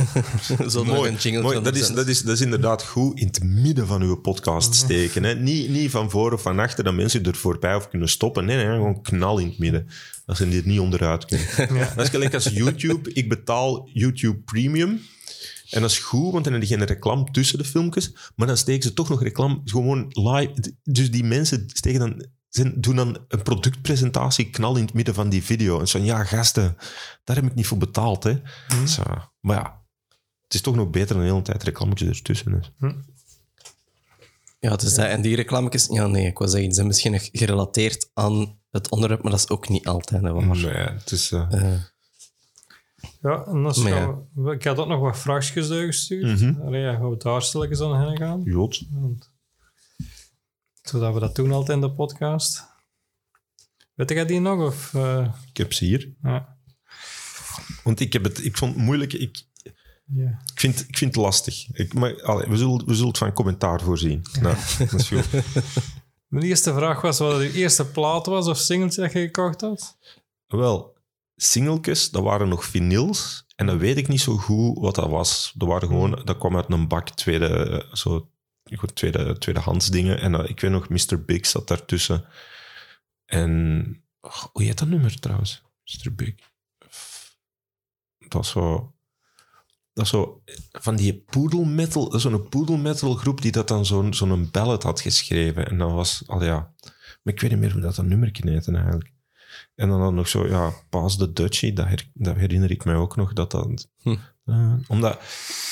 Ook 0.97 1.07
een 1.07 1.15
jingle 1.17 1.43
mooi. 1.43 1.63
Dat, 1.63 1.77
is, 1.77 1.89
dat, 1.89 2.07
is, 2.09 2.23
dat 2.23 2.35
is 2.35 2.41
inderdaad 2.41 2.83
goed 2.83 3.19
in 3.19 3.27
het 3.27 3.43
midden 3.43 3.87
van 3.87 4.03
uw 4.03 4.17
podcast 4.17 4.75
steken. 4.75 5.23
Hè? 5.25 5.35
Niet, 5.35 5.69
niet 5.71 5.91
van 5.91 6.11
voor 6.11 6.33
of 6.33 6.43
van 6.43 6.59
achter 6.59 6.85
dat 6.85 6.95
mensen 6.95 7.25
er 7.25 7.35
voorbij 7.35 7.75
of 7.75 7.89
kunnen 7.89 8.09
stoppen. 8.09 8.45
Nee, 8.45 8.57
nee, 8.57 8.67
gewoon 8.67 9.03
knal 9.03 9.39
in 9.39 9.49
het 9.49 9.59
midden. 9.59 9.89
Dat 10.27 10.37
ze 10.37 10.49
dit 10.49 10.65
niet 10.65 10.81
onderuit 10.81 11.25
kunnen. 11.25 11.47
Ja. 11.79 11.93
Dat 11.97 12.05
is 12.05 12.11
gelijk 12.11 12.35
als 12.35 12.45
YouTube. 12.45 13.13
Ik 13.13 13.29
betaal 13.29 13.89
YouTube 13.93 14.39
Premium. 14.39 15.01
En 15.73 15.81
dat 15.81 15.91
is 15.91 15.99
goed, 15.99 16.33
want 16.33 16.45
dan 16.45 16.53
heb 16.53 16.63
je 16.63 16.69
geen 16.69 16.85
reclame 16.85 17.31
tussen 17.31 17.59
de 17.59 17.65
filmpjes. 17.65 18.15
Maar 18.37 18.47
dan 18.47 18.57
steken 18.57 18.83
ze 18.83 18.93
toch 18.93 19.09
nog 19.09 19.23
reclame 19.23 19.61
gewoon 19.65 20.07
live. 20.09 20.75
Dus 20.83 21.11
die 21.11 21.25
mensen 21.25 21.65
steken 21.67 22.01
dan, 22.01 22.27
zijn, 22.49 22.81
doen 22.81 22.97
dan 22.97 23.25
een 23.29 23.43
productpresentatie 23.43 24.51
knal 24.51 24.77
in 24.77 24.85
het 24.85 24.95
midden 24.95 25.15
van 25.15 25.29
die 25.29 25.43
video. 25.43 25.81
En 25.81 25.89
zo, 25.89 25.99
ja, 25.99 26.25
gasten, 26.25 26.77
daar 27.25 27.37
heb 27.37 27.45
ik 27.45 27.55
niet 27.55 27.67
voor 27.67 27.79
betaald. 27.79 28.25
Hè. 28.25 28.41
Zo, 28.87 29.03
maar 29.41 29.57
ja, 29.57 29.83
het 30.43 30.55
is 30.55 30.61
toch 30.61 30.75
nog 30.75 30.91
beter 30.91 31.15
dan 31.15 31.25
de 31.25 31.31
hele 31.31 31.43
tijd 31.43 31.63
reclametjes 31.63 32.09
ertussen. 32.09 32.53
Dus. 32.53 32.73
Ja, 34.59 34.71
het 34.71 34.83
is 34.83 34.95
dat. 34.95 35.07
En 35.07 35.23
die 35.23 35.37
reclametjes... 35.37 35.87
Ja, 35.87 36.07
nee, 36.07 36.27
ik 36.27 36.39
wou 36.39 36.51
zeggen, 36.51 36.69
die 36.69 36.77
zijn 36.77 36.87
misschien 36.87 37.13
nog 37.13 37.29
gerelateerd 37.33 38.11
aan 38.15 38.59
het 38.71 38.91
onderwerp, 38.91 39.23
maar 39.23 39.33
dat 39.33 39.41
is 39.41 39.49
ook 39.49 39.69
niet 39.69 39.87
altijd 39.87 40.23
hè, 40.23 40.33
waar. 40.33 40.57
Nee, 40.57 40.73
het 40.73 41.11
is... 41.11 41.33
Eh, 41.33 41.75
ja, 43.23 43.45
en 43.47 43.53
dan 43.53 43.63
Maar 43.63 43.75
gaan 43.75 44.29
we- 44.35 44.53
ik 44.53 44.65
had 44.65 44.79
ook 44.79 44.89
nog 44.89 45.01
wat 45.01 45.19
vraagjes 45.19 45.69
doorgestuurd. 45.69 46.41
Mhm. 46.41 46.61
Allee, 46.61 46.81
ja, 46.83 46.93
gaan 46.95 47.11
we 47.11 47.17
daar 47.17 47.43
stilletjes 47.43 47.81
aan 47.81 48.07
heen 48.09 48.17
gaan. 48.17 48.43
Jood. 48.45 48.83
Want- 48.91 49.31
Zodat 50.83 51.15
we 51.15 51.21
dat 51.21 51.35
doen 51.37 51.53
altijd 51.53 51.77
in 51.83 51.89
de 51.89 51.93
podcast. 51.95 52.65
Weet 53.95 54.09
jij 54.11 54.27
die 54.27 54.41
nog? 54.41 54.61
Of, 54.67 54.95
eh, 54.95 55.35
Ik 55.49 55.57
heb 55.57 55.73
ze 55.73 55.85
hier. 55.85 56.13
ja. 56.23 56.57
Want 57.85 58.01
ik, 58.01 58.13
heb 58.13 58.25
het, 58.25 58.45
ik 58.45 58.57
vond 58.57 58.75
het 58.75 58.85
moeilijk. 58.85 59.13
Ik, 59.13 59.45
Ja. 60.15 60.41
ik, 60.55 60.61
vind, 60.61 60.81
ik 60.89 60.99
vind 60.99 61.15
het 61.15 61.25
lastig. 61.25 61.69
Ik, 61.73 61.95
maar, 61.95 62.23
allee, 62.23 62.47
we, 62.49 62.57
zullen, 62.57 62.87
we 62.87 62.93
zullen 62.95 63.09
het 63.09 63.19
van 63.19 63.33
commentaar 63.33 63.81
voorzien. 63.81 64.23
Nou, 64.41 64.57
dat 64.79 64.93
is 64.93 65.09
goed. 65.09 65.27
Mijn 66.29 66.45
eerste 66.45 66.75
vraag 66.75 67.01
was 67.01 67.19
wat 67.19 67.41
je 67.43 67.53
eerste 67.53 67.87
plaat 67.87 68.27
was 68.27 68.47
of 68.49 68.59
singeltje 68.59 69.01
dat 69.03 69.13
je 69.13 69.19
gekocht 69.19 69.61
had. 69.61 69.97
Wel, 70.47 70.92
singeltjes, 71.43 72.11
dat 72.11 72.23
waren 72.23 72.49
nog 72.49 72.65
vinyls. 72.65 73.45
En 73.57 73.67
dan 73.67 73.79
weet 73.79 73.97
ik 73.97 74.09
niet 74.09 74.21
zo 74.21 74.37
goed 74.37 74.79
wat 74.79 74.95
dat 74.95 75.09
was. 75.09 75.53
Dat, 75.55 75.69
waren 75.69 75.89
gewoon, 75.89 76.21
dat 76.25 76.39
kwam 76.39 76.57
uit 76.57 76.71
een 76.71 76.89
bak 76.89 77.11
tweede, 77.11 77.49
eh, 77.49 77.95
zo, 77.95 78.31
goed, 78.77 78.95
tweede, 78.95 79.39
tweedehands 79.39 79.91
dingen. 79.91 80.21
En 80.21 80.35
eh, 80.35 80.51
ik 80.51 80.61
weet 80.61 80.71
nog, 80.71 80.89
Mr. 80.89 81.25
Big 81.25 81.47
zat 81.47 81.69
daartussen. 81.69 82.25
En 83.25 84.03
oh, 84.21 84.45
hoe 84.53 84.63
heet 84.63 84.79
dat 84.79 84.89
nummer 84.89 85.21
trouwens? 85.21 85.63
Mr. 85.85 86.15
Big. 86.15 86.35
Dat 88.19 88.33
was 88.33 88.51
zo... 88.51 88.95
Dat 89.95 90.05
is 90.05 90.11
zo 90.11 90.43
van 90.73 90.97
die 90.97 91.15
poedelmetal, 91.15 92.15
is 92.15 92.23
zo'n 92.23 92.49
poedelmetal 92.49 93.15
groep 93.15 93.43
die 93.43 93.53
dat 93.53 93.69
dan 93.69 93.87
zo'n 93.87 94.15
zo'n 94.15 94.49
ballad 94.51 94.83
had 94.83 95.01
geschreven. 95.01 95.69
En 95.69 95.79
dat 95.79 95.93
was, 95.93 96.23
al 96.27 96.45
ja, 96.45 96.73
maar 97.23 97.35
ik 97.35 97.41
weet 97.41 97.51
niet 97.51 97.59
meer 97.59 97.73
hoe 97.73 97.81
dat, 97.81 97.95
dat 97.95 98.05
nummer 98.05 98.31
heette 98.33 98.73
eigenlijk. 98.73 99.12
En 99.75 99.89
dan, 99.89 100.01
dan 100.01 100.15
nog 100.15 100.29
zo, 100.29 100.49
ja, 100.49 100.73
Paas 100.89 101.19
de 101.19 101.33
Dutchie, 101.33 101.73
dat, 101.73 101.87
her- 101.87 102.11
dat 102.15 102.37
herinner 102.37 102.71
ik 102.71 102.85
mij 102.85 102.95
ook 102.95 103.17
nog. 103.17 103.33
Dat 103.33 103.51
dat, 103.51 103.89
Hm. 104.03 104.17
Eh, 104.45 104.75
omdat 104.89 105.13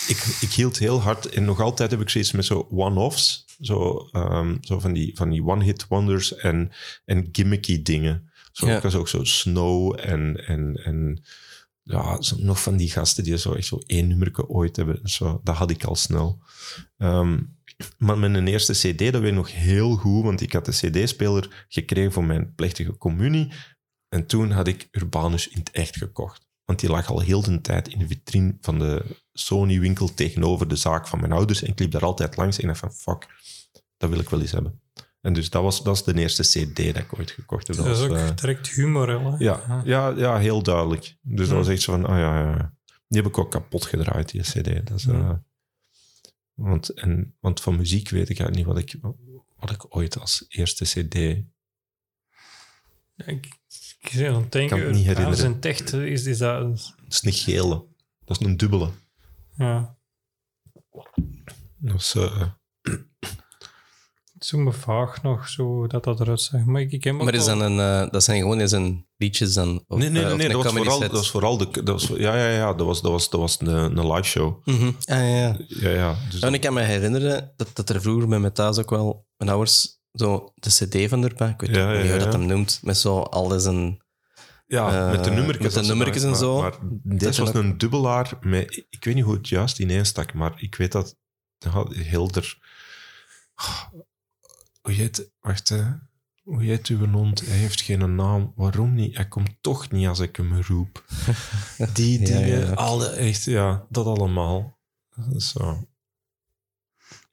ik, 0.08 0.36
ik 0.40 0.50
hield 0.52 0.78
heel 0.78 1.00
hard, 1.00 1.26
en 1.28 1.44
nog 1.44 1.60
altijd 1.60 1.90
heb 1.90 2.00
ik 2.00 2.08
zoiets 2.08 2.32
met 2.32 2.44
zo 2.44 2.66
one-offs, 2.70 3.44
zo, 3.60 4.08
ehm, 4.12 4.56
zo 4.60 4.78
van 4.78 4.92
die, 4.92 5.16
van 5.16 5.30
die 5.30 5.44
one-hit 5.44 5.86
wonders 5.88 6.34
en, 6.36 6.70
en 7.04 7.28
gimmicky 7.32 7.82
dingen. 7.82 8.30
Zo, 8.52 8.66
Ja. 8.66 8.76
Ik 8.76 8.82
was 8.82 8.94
ook 8.94 9.08
zo 9.08 9.24
Snow 9.24 9.96
en, 10.00 10.46
en, 10.46 10.80
en 10.84 11.22
ja, 11.82 12.22
zo, 12.22 12.36
nog 12.38 12.62
van 12.62 12.76
die 12.76 12.90
gasten 12.90 13.24
die 13.24 13.38
zo 13.38 13.52
echt 13.52 13.66
zo 13.66 13.78
één 13.86 14.08
nummerke 14.08 14.48
ooit 14.48 14.76
hebben. 14.76 15.00
Zo, 15.08 15.40
dat 15.44 15.56
had 15.56 15.70
ik 15.70 15.84
al 15.84 15.96
snel. 15.96 16.38
Ehm, 16.98 17.38
maar 17.98 18.18
met 18.18 18.34
een 18.34 18.48
eerste 18.48 18.72
cd, 18.72 18.98
dat 19.12 19.20
weet 19.20 19.30
ik 19.30 19.34
nog 19.36 19.52
heel 19.52 19.96
goed, 19.96 20.24
want 20.24 20.40
ik 20.40 20.52
had 20.52 20.64
de 20.64 20.70
cd-speler 20.90 21.64
gekregen 21.68 22.12
voor 22.12 22.24
mijn 22.24 22.54
plechtige 22.54 22.96
communie. 22.96 23.52
En 24.10 24.26
toen 24.26 24.50
had 24.50 24.66
ik 24.66 24.88
Urbanus 24.90 25.48
in 25.48 25.58
het 25.58 25.70
echt 25.70 25.96
gekocht. 25.96 26.48
Want 26.64 26.80
die 26.80 26.90
lag 26.90 27.10
al 27.10 27.20
heel 27.20 27.42
de 27.42 27.60
tijd 27.60 27.88
in 27.88 27.98
de 27.98 28.06
vitrine 28.06 28.56
van 28.60 28.78
de 28.78 29.16
Sony-winkel 29.32 30.14
tegenover 30.14 30.68
de 30.68 30.76
zaak 30.76 31.08
van 31.08 31.20
mijn 31.20 31.32
ouders. 31.32 31.62
En 31.62 31.68
ik 31.70 31.78
liep 31.78 31.90
daar 31.90 32.04
altijd 32.04 32.36
langs 32.36 32.56
en 32.56 32.62
ik 32.62 32.68
dacht 32.68 32.80
van, 32.80 32.92
fuck, 32.92 33.28
dat 33.96 34.10
wil 34.10 34.18
ik 34.18 34.28
wel 34.28 34.40
eens 34.40 34.52
hebben. 34.52 34.80
En 35.20 35.32
dus 35.32 35.50
dat 35.50 35.62
was, 35.62 35.82
dat 35.82 35.96
is 35.96 36.02
de 36.02 36.14
eerste 36.14 36.42
cd 36.42 36.76
dat 36.76 36.96
ik 37.02 37.18
ooit 37.18 37.30
gekocht 37.30 37.66
heb. 37.66 37.76
Dat 37.76 37.86
is 37.86 38.02
ook 38.02 38.16
eh, 38.16 38.36
direct 38.36 38.68
humor, 38.68 39.08
hè? 39.08 39.36
ja, 39.44 39.82
ja, 39.84 40.08
ja, 40.08 40.38
heel 40.38 40.62
duidelijk. 40.62 41.16
Dus 41.22 41.46
Ja. 41.48 41.54
dat 41.54 41.64
was 41.64 41.68
echt 41.74 41.82
zo 41.82 41.92
van, 41.92 42.04
oh 42.04 42.16
ja, 42.16 42.38
ja. 42.40 42.74
Die 43.08 43.20
heb 43.22 43.30
ik 43.30 43.38
ook 43.38 43.50
kapot 43.50 43.84
gedraaid, 43.86 44.30
die 44.30 44.40
cd. 44.42 44.86
Dat 44.86 44.98
is, 44.98 45.04
Ja. 45.04 45.12
eh, 45.12 45.30
want, 46.54 46.88
en, 46.88 47.36
want 47.40 47.60
van 47.60 47.76
muziek 47.76 48.08
weet 48.08 48.28
ik 48.28 48.38
eigenlijk 48.38 48.56
niet 48.56 48.66
wat 48.66 48.78
ik, 48.78 49.14
wat 49.56 49.70
ik 49.70 49.96
ooit 49.96 50.18
als 50.18 50.44
eerste 50.48 50.84
cd... 50.84 51.14
Ja, 53.14 53.26
Ik, 53.26 53.48
ik 54.00 54.08
zit 54.08 54.28
aan 54.28 54.34
het 54.34 54.52
denken, 54.52 54.76
Kan 54.76 54.86
het 54.86 54.96
niet 54.96 55.06
herinneren. 55.06 55.32
Ars 55.32 55.42
en 55.42 55.60
Techt, 55.60 55.92
is, 55.92 56.26
is 56.26 56.38
dat... 56.38 56.60
Dat 56.60 56.94
is 57.08 57.24
een 57.24 57.32
gele. 57.32 57.84
Dat 58.24 58.40
is 58.40 58.46
een 58.46 58.56
dubbele. 58.56 58.90
Ja, 59.56 59.96
Dat 61.78 61.94
is, 62.00 62.14
eh, 62.14 62.40
het 64.32 64.42
is 64.42 64.52
me 64.52 64.72
vaag 64.72 65.22
nog, 65.22 65.48
zo 65.48 65.86
dat 65.86 66.04
dat 66.04 66.20
eruit 66.20 66.40
zag. 66.40 66.64
Maar 66.64 66.80
ik, 66.80 66.92
ik 66.92 67.04
heb 67.04 67.14
Maar 67.14 67.34
is 67.34 67.44
dat, 67.44 67.60
een, 67.60 67.80
eh, 67.80 68.10
dat 68.10 68.24
zijn 68.24 68.40
gewoon 68.40 68.60
eens 68.60 68.72
een 68.72 69.06
liedjes 69.16 69.54
dan? 69.54 69.84
Of, 69.88 69.98
nee, 69.98 70.08
nee, 70.10 70.22
eh, 70.22 70.28
nee, 70.28 70.36
nee, 70.36 70.46
een 70.46 70.52
dat, 70.52 70.62
was 70.62 70.72
vooral, 70.72 70.98
set? 70.98 71.10
dat 71.10 71.18
was 71.18 71.30
vooral 71.30 71.56
de... 71.56 71.70
Dat 71.70 71.88
was, 71.88 72.06
ja, 72.18 72.36
ja, 72.36 72.48
ja, 72.48 72.74
dat 72.74 72.86
was, 72.86 73.02
dat 73.02 73.10
was, 73.10 73.30
dat 73.30 73.40
was 73.40 73.60
een, 73.60 73.98
een 73.98 74.12
live 74.12 74.28
show. 74.28 74.66
Mhm. 74.66 74.86
Ah, 74.86 74.92
ja, 75.04 75.26
ja. 75.26 75.56
Ja, 75.68 75.90
ja. 75.90 76.16
Dus 76.30 76.40
En 76.40 76.54
ik 76.54 76.60
kan 76.60 76.74
me 76.74 76.80
herinneren 76.80 77.52
dat, 77.56 77.68
dat 77.72 77.88
er 77.88 78.00
vroeger 78.00 78.40
bij 78.40 78.50
thuis 78.50 78.78
ook 78.78 78.90
wel 78.90 79.26
mijn 79.36 79.50
ouders 79.50 79.99
zo 80.12 80.52
de 80.54 80.68
cd 80.70 81.08
van 81.08 81.24
erbij, 81.24 81.48
ik 81.50 81.60
weet 81.60 81.70
Ja, 81.70 81.86
niet 81.86 81.94
ja, 81.96 82.00
hoe 82.02 82.12
je 82.12 82.18
ja. 82.18 82.24
dat 82.24 82.32
hem 82.32 82.46
noemt, 82.46 82.80
met 82.82 82.98
zo 82.98 83.20
alles 83.20 83.64
een... 83.64 84.02
ja, 84.66 85.06
eh, 85.06 85.10
met 85.10 85.24
de 85.24 85.30
nummertjes. 85.30 85.74
met 85.74 86.12
de 86.12 86.28
en 86.28 86.36
zo. 86.36 86.60
Maar, 86.60 86.78
dit 87.02 87.34
zijn 87.34 87.46
was 87.46 87.54
een 87.54 87.78
dubbelaar 87.78 88.38
met... 88.40 88.86
Ik 88.90 89.04
weet 89.04 89.14
niet 89.14 89.24
hoe 89.24 89.34
het 89.34 89.48
juist 89.48 89.78
ineen 89.78 90.06
stak, 90.06 90.34
maar 90.34 90.62
ik 90.62 90.74
weet 90.74 90.92
dat... 90.92 91.16
Hilder... 91.90 92.58
Hoe 94.80 94.92
heet... 94.92 95.30
Wacht, 95.40 95.68
hè. 95.68 95.84
Hoe 96.42 96.62
heet 96.62 96.86
uw 96.86 97.06
hond? 97.06 97.46
Hij 97.46 97.56
heeft 97.56 97.80
geen 97.80 98.14
naam. 98.14 98.52
Waarom 98.56 98.94
niet? 98.94 99.16
Hij 99.16 99.28
komt 99.28 99.50
toch 99.60 99.90
niet 99.90 100.06
als 100.08 100.18
ik 100.18 100.36
hem 100.36 100.60
roep. 100.60 101.04
Die 101.94 102.18
Ja, 102.20 102.24
dingen, 102.26 102.58
ja. 102.66 102.72
alle... 102.72 103.08
Echt, 103.08 103.44
ja, 103.44 103.86
dat 103.88 104.06
allemaal. 104.06 104.78
Zo. 105.36 105.88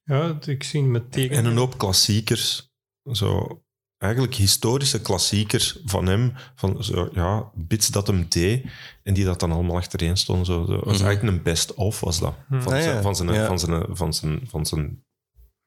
Ja, 0.04 0.38
ik 0.46 0.64
zie 0.64 0.82
het 0.82 0.90
met 0.90 1.12
teken. 1.12 1.38
En 1.38 1.46
een 1.46 1.58
hoop 1.58 1.78
klassiekers. 1.78 2.67
Zo, 3.12 3.62
eigenlijk 3.98 4.34
historische 4.36 5.02
klassiekers 5.02 5.80
van 5.86 6.06
hem. 6.08 6.34
Van 6.56 6.84
zo, 6.84 7.10
ja, 7.14 7.52
bits 7.56 7.88
dat 7.88 8.08
hem 8.08 8.26
deed. 8.30 8.66
En 9.04 9.14
die 9.14 9.26
dat 9.26 9.40
dan 9.40 9.52
allemaal 9.52 9.76
achtereen 9.76 10.18
stonden. 10.18 10.46
Zo, 10.46 10.66
zo. 10.66 10.80
was 10.84 10.98
Mhm. 10.98 11.06
eigenlijk 11.06 11.38
een 11.38 11.44
best-of, 11.44 12.00
was 12.00 12.20
dat. 12.20 12.34
Hm. 12.48 12.62
Van, 12.62 12.74
Ah, 12.74 12.82
zijn, 12.82 12.96
ja. 12.96 13.02
van 13.02 13.16
zijn... 13.16 13.34
Ja. 13.34 13.46
Van 13.46 13.60
zijn, 13.60 13.86
van 13.96 14.14
zijn, 14.14 14.42
van 14.48 14.66
zijn, 14.66 15.04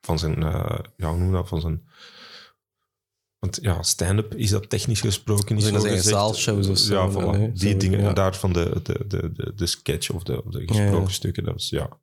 van 0.00 0.18
zijn 0.18 0.42
eh, 0.42 0.78
ja, 0.96 1.08
hoe 1.08 1.18
noem 1.18 1.26
je 1.26 1.32
dat? 1.34 1.48
Van 1.48 1.60
zijn... 1.60 1.82
Want 3.38 3.58
ja, 3.62 3.82
stand-up 3.82 4.34
is 4.34 4.50
dat 4.50 4.70
technisch 4.70 5.00
gesproken 5.00 5.54
niet 5.54 5.64
zo 5.64 5.72
gezegd. 5.74 6.04
zaalshows 6.04 6.68
of 6.68 6.78
zo, 6.78 6.94
Ja, 6.94 7.10
voilà. 7.10 7.52
die 7.52 7.76
dingen. 7.76 8.00
ja. 8.00 8.08
En 8.08 8.14
daarvan 8.14 8.52
de, 8.52 8.80
de, 8.82 9.04
de, 9.08 9.32
de, 9.32 9.52
de 9.54 9.66
sketch 9.66 10.10
of 10.10 10.22
de, 10.22 10.42
gesproken 10.50 11.12
stukken. 11.12 11.44
Dat 11.44 11.52
was, 11.52 11.68
ja. 11.68 12.00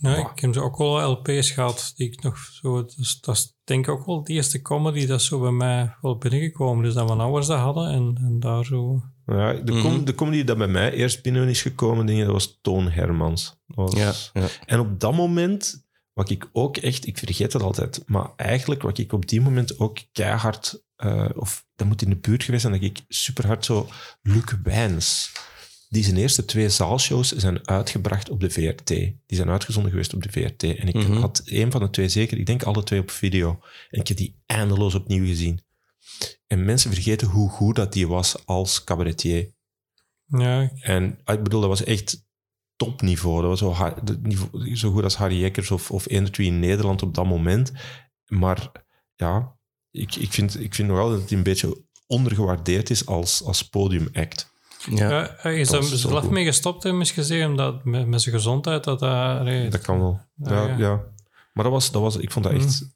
Ja, 0.00 0.16
Wow. 0.16 0.30
ik 0.34 0.38
heb 0.40 0.54
zo 0.54 0.60
ook 0.60 0.76
wel 0.78 1.10
LP's 1.10 1.50
gehad 1.50 1.92
die 1.96 2.06
ik 2.12 2.22
nog 2.22 2.38
zo... 2.38 2.84
Dus, 2.96 3.20
dat 3.20 3.34
is 3.36 3.56
denk 3.64 3.86
ik 3.86 3.92
ook 3.92 4.06
wel 4.06 4.22
de 4.24 4.32
eerste 4.32 4.62
comedy 4.62 5.06
dat 5.06 5.22
zo 5.22 5.40
bij 5.40 5.50
mij 5.50 5.94
wel 6.00 6.16
binnengekomen 6.18 6.84
is. 6.84 6.94
Dat 6.94 7.06
mijn 7.06 7.20
ouders 7.20 7.46
dat 7.46 7.58
hadden 7.58 7.88
en, 7.90 8.18
en 8.24 8.40
daar 8.40 8.64
zo... 8.64 9.02
Ja, 9.26 9.52
de, 9.52 9.72
com 9.80 9.92
Mhm. 9.94 10.04
de 10.04 10.14
comedy 10.14 10.44
dat 10.44 10.58
bij 10.58 10.66
mij 10.68 10.92
eerst 10.92 11.22
binnen 11.22 11.48
is 11.48 11.62
gekomen, 11.62 12.06
denk 12.06 12.18
ik, 12.18 12.24
dat 12.24 12.32
was 12.34 12.58
Toon 12.62 12.90
Hermans. 12.90 13.56
Dat 13.66 13.92
was- 13.94 14.30
Ja, 14.32 14.40
ja. 14.40 14.48
En 14.66 14.80
op 14.80 15.00
dat 15.00 15.14
moment, 15.14 15.86
wat 16.12 16.30
ik 16.30 16.48
ook 16.52 16.76
echt, 16.76 17.06
ik 17.06 17.18
vergeet 17.18 17.52
het 17.52 17.62
altijd, 17.62 18.02
maar 18.06 18.30
eigenlijk 18.36 18.82
wat 18.82 18.98
ik 18.98 19.12
op 19.12 19.28
die 19.28 19.40
moment 19.40 19.78
ook 19.78 19.98
keihard, 20.12 20.82
eh, 20.96 21.28
of 21.34 21.66
dat 21.76 21.86
moet 21.86 22.02
in 22.02 22.08
de 22.10 22.16
buurt 22.16 22.42
geweest 22.42 22.62
zijn, 22.62 22.74
dat 22.74 22.82
ik 22.82 23.00
super 23.08 23.46
hard 23.46 23.64
zo, 23.64 23.86
Luc 24.22 24.44
Wijns, 24.62 25.32
die 25.88 26.04
zijn 26.04 26.16
eerste 26.16 26.44
twee 26.44 26.68
zaalshows 26.68 27.32
zijn 27.32 27.68
uitgebracht 27.68 28.30
op 28.30 28.40
de 28.40 28.50
VRT. 28.50 28.86
Die 28.86 29.16
zijn 29.26 29.48
uitgezonden 29.50 29.90
geweest 29.90 30.14
op 30.14 30.22
de 30.22 30.30
VRT. 30.30 30.62
En 30.62 30.88
ik 30.88 30.94
Mhm. 30.94 31.12
had 31.12 31.42
een 31.44 31.70
van 31.70 31.80
de 31.80 31.90
twee 31.90 32.08
zeker, 32.08 32.38
ik 32.38 32.46
denk 32.46 32.62
alle 32.62 32.82
twee 32.82 33.00
op 33.00 33.10
video. 33.10 33.60
En 33.90 34.00
ik 34.00 34.08
heb 34.08 34.16
die 34.16 34.42
eindeloos 34.46 34.94
opnieuw 34.94 35.26
gezien. 35.26 35.62
En 36.46 36.64
mensen 36.64 36.92
vergeten 36.92 37.28
hoe 37.28 37.48
goed 37.50 37.76
dat 37.76 37.92
die 37.92 38.08
was 38.08 38.46
als 38.46 38.84
cabaretier. 38.84 39.52
Ja, 40.24 40.70
En 40.80 41.18
ah, 41.24 41.34
ik 41.36 41.42
bedoel, 41.42 41.60
dat 41.60 41.68
was 41.68 41.84
echt 41.84 42.26
topniveau. 42.76 43.40
Dat 43.42 43.60
was 43.60 43.76
zo, 43.78 43.94
niveau, 44.22 44.76
zo 44.76 44.90
goed 44.90 45.02
als 45.04 45.16
Harry 45.16 45.40
Jekkers 45.40 45.70
of, 45.70 45.90
of 45.90 46.08
Energy 46.08 46.42
in 46.42 46.60
Nederland 46.60 47.02
op 47.02 47.14
dat 47.14 47.26
moment. 47.26 47.72
Maar 48.26 48.70
ja, 49.14 49.56
ik, 49.90 50.14
ik, 50.14 50.32
vind, 50.32 50.60
ik 50.60 50.74
vind 50.74 50.88
nog 50.88 50.96
wel 50.96 51.10
dat 51.10 51.28
hij 51.28 51.38
een 51.38 51.44
beetje 51.44 51.84
ondergewaardeerd 52.06 52.90
is 52.90 53.06
als, 53.06 53.42
als 53.42 53.68
podiumact. 53.68 54.50
Ja. 54.86 55.10
ja. 55.10 55.34
hij 55.36 55.60
is 55.60 55.68
dat 55.68 55.90
er 55.90 55.98
zelf 55.98 56.30
mee 56.30 56.44
gestopt, 56.44 56.82
hè, 56.82 56.92
misschien 56.92 57.46
omdat 57.46 57.84
met, 57.84 58.06
met 58.06 58.22
zijn 58.22 58.34
gezondheid 58.34 58.84
dat 58.84 58.98
dat... 58.98 59.42
nee, 59.42 59.68
Dat 59.68 59.80
kan 59.80 59.98
wel. 59.98 60.20
Ja, 60.34 60.52
Ja, 60.52 60.68
ja. 60.68 60.76
ja. 60.76 61.04
Maar 61.52 61.64
dat 61.64 61.72
was, 61.72 61.90
dat 61.90 62.02
was, 62.02 62.16
ik 62.16 62.32
vond 62.32 62.44
dat 62.44 62.54
echt, 62.54 62.88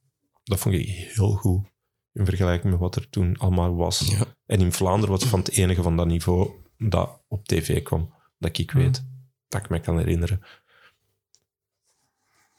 dat 0.44 0.58
vond 0.58 0.74
ik 0.74 0.86
heel 0.88 1.32
goed. 1.32 1.70
In 2.12 2.24
vergelijking 2.24 2.72
met 2.72 2.80
wat 2.80 2.96
er 2.96 3.08
toen 3.10 3.38
allemaal 3.38 3.74
was. 3.74 3.98
Ja. 3.98 4.24
En 4.46 4.60
in 4.60 4.72
Vlaanderen 4.72 5.10
was 5.10 5.20
het 5.20 5.30
van 5.30 5.38
het 5.38 5.50
enige 5.50 5.82
van 5.82 5.96
dat 5.96 6.06
niveau 6.06 6.50
dat 6.78 7.20
op 7.28 7.46
tv 7.46 7.82
kwam. 7.82 8.14
Dat 8.38 8.58
ik 8.58 8.70
weet. 8.70 9.04
Dat 9.48 9.60
ik 9.64 9.68
me 9.70 9.80
kan 9.80 9.98
herinneren. 9.98 10.42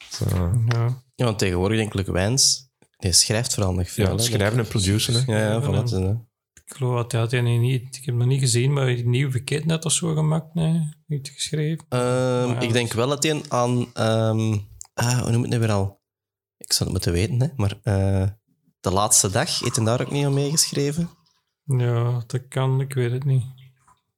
Zo. 0.10 0.26
ja. 0.68 1.02
Ja, 1.16 1.26
want 1.26 1.40
tegenwoordig 1.40 1.78
denk 1.78 1.94
ik 1.94 2.00
Luc 2.00 2.08
Wijns, 2.08 2.70
die 2.98 3.12
schrijft 3.12 3.54
vooral 3.54 3.74
nog 3.74 3.90
veel. 3.90 4.06
Ja, 4.06 4.12
hè, 4.12 4.20
schrijven 4.20 4.60
en 4.60 4.68
produceren. 4.68 5.24
Ja, 5.28 5.38
ja, 5.38 5.52
Ja, 5.52 5.62
voilà. 5.62 6.32
Ik 6.66 6.76
geloof 6.76 7.08
dat 7.08 7.32
hij 7.32 7.42
niet... 7.42 7.82
Ik 7.82 7.96
heb 7.96 8.06
hem 8.06 8.18
nog 8.18 8.28
niet 8.28 8.40
gezien, 8.40 8.74
maar 8.74 8.88
een 8.88 9.10
nieuw 9.10 9.32
pakket 9.32 9.66
net 9.66 9.86
of 9.86 9.92
zo 9.92 10.14
gemaakt. 10.14 10.54
Nee, 10.54 10.90
niet 11.08 11.30
geschreven. 11.30 11.86
Ehm, 11.90 12.02
ja, 12.50 12.60
ik 12.60 12.74
denk 12.74 12.94
wel 12.94 13.08
dat 13.08 13.24
hij 13.24 13.42
aan... 13.50 13.94
ehm, 13.94 14.58
ah, 14.94 15.18
hoe 15.22 15.32
noem 15.32 15.36
je 15.36 15.42
het 15.42 15.50
nu 15.50 15.60
weer 15.60 15.72
al? 15.72 16.02
Ik 16.58 16.74
zou 16.74 16.84
het 16.90 16.92
moeten 16.92 17.12
weten, 17.12 17.42
hè. 17.42 17.48
Maar 17.56 17.80
eh, 17.84 18.28
de 18.80 18.92
laatste 18.92 19.30
dag, 19.30 19.60
heeft 19.60 19.76
hij 19.76 19.86
daar 19.86 20.02
ook 20.02 20.12
niet 20.12 20.26
aan 20.26 20.34
meegeschreven? 20.34 21.10
Ja, 21.64 22.24
dat 22.28 22.48
kan, 22.48 22.82
ik 22.82 22.94
weet 22.94 23.12
het 23.12 23.24
niet. 23.26 23.44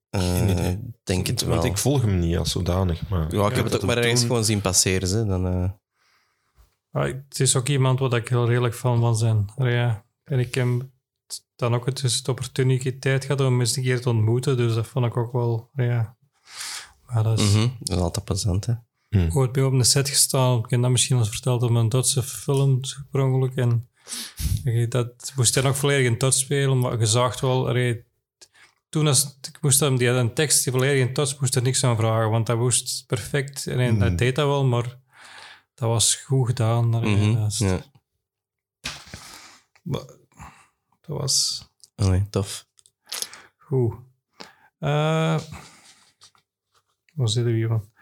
Eh, 0.10 0.70
denk 1.04 1.28
het 1.28 1.42
wel. 1.42 1.50
Want 1.54 1.64
ik 1.66 1.78
volg 1.78 2.02
hem 2.02 2.20
niet 2.20 2.38
als 2.38 2.52
zodanig. 2.52 3.10
Maar 3.10 3.36
ja, 3.36 3.48
ik 3.50 3.56
heb 3.56 3.64
het 3.66 3.76
ook 3.76 3.82
maar 3.82 3.96
hem 3.96 4.04
ergens 4.04 4.20
toen- 4.20 4.30
gewoon 4.30 4.46
zien 4.46 4.62
passeren. 4.62 5.10
Hè. 5.10 5.26
Dan, 5.26 5.48
eh, 5.48 5.70
Ah, 6.92 7.04
het 7.30 7.40
is 7.40 7.56
ook 7.56 7.68
iemand 7.68 8.00
wat 8.00 8.14
ik 8.14 8.28
heel 8.28 8.48
redelijk 8.48 8.74
van 8.74 9.00
van 9.00 9.16
zijn. 9.18 9.52
Ja. 9.58 10.06
En 10.24 10.40
ik 10.40 10.56
heb 10.56 10.68
dan 11.56 11.76
ook 11.76 11.86
het, 11.86 12.02
dus 12.02 12.24
de 12.24 12.32
opportuniteit 12.32 13.26
gehad 13.26 13.42
om 13.42 13.60
eens 13.60 13.76
een 13.76 13.84
keer 13.84 14.02
te 14.02 14.10
ontmoeten, 14.10 14.58
dus 14.58 14.74
dat 14.74 14.88
vond 14.88 15.06
ik 15.06 15.18
ook 15.18 15.32
wel, 15.32 15.70
ja. 15.76 16.16
Maar 17.08 17.24
dat 17.24 17.40
is 17.40 17.52
mhm, 17.54 17.68
Dat 17.80 17.98
is 17.98 18.04
altijd 18.04 18.26
plezant, 18.26 18.66
hè. 18.66 18.74
ooit 19.34 19.52
bij 19.52 19.64
op 19.64 19.74
een 19.74 19.86
set 19.86 20.10
gestaan. 20.10 20.60
Ik 20.60 20.70
heb 20.70 20.82
dat 20.82 20.92
misschien 20.92 21.16
al 21.16 21.22
eens 21.22 21.32
verteld 21.32 21.64
om 21.64 21.76
een 21.76 21.90
Duitse 21.90 22.24
film 22.24 22.76
oorspronkelijk. 22.78 23.56
En 23.56 23.90
dat 24.90 25.34
moest 25.36 25.56
hij 25.56 25.64
nog 25.64 25.78
volledig 25.78 26.06
in 26.12 26.18
Duits 26.18 26.40
spelen, 26.40 26.80
maar 26.80 27.00
je 27.00 27.06
zag 27.06 27.40
wel, 27.40 27.68
allee, 27.68 28.04
toen 28.90 29.08
als, 29.08 29.38
ik 29.42 29.58
moest 29.62 29.80
hem 29.80 29.98
die 29.98 30.08
had 30.10 30.18
een 30.18 30.34
tekst 30.34 30.64
die 30.64 30.74
volledig 30.74 31.08
in 31.08 31.14
Duits 31.14 31.40
moest 31.40 31.56
er 31.56 31.62
niks 31.62 31.84
aan 31.84 31.96
vragen, 31.98 32.30
want 32.30 32.46
dat 32.46 32.58
moest 32.58 33.04
perfect. 33.08 33.68
En 33.68 33.78
hij 33.80 33.98
dat 33.98 34.18
deed 34.18 34.36
dat 34.36 34.48
wel, 34.48 34.66
maar 34.66 34.98
dat 35.74 35.90
was 35.90 36.16
goed 36.16 36.48
gedaan. 36.48 36.94
Allee, 36.94 37.16
Mhm, 37.16 37.34
dat 37.42 37.52
is- 37.52 37.58
ja. 37.58 37.80
maar 39.84 40.02
dat 41.08 41.18
was 41.18 41.68
Allee, 41.96 42.30
tof. 42.30 42.68
goed. 43.58 43.94
Eh 44.80 45.40
waar 47.14 47.30
zitten 47.30 47.52
we 47.52 47.58
hier 47.58 47.68
van? 47.68 47.94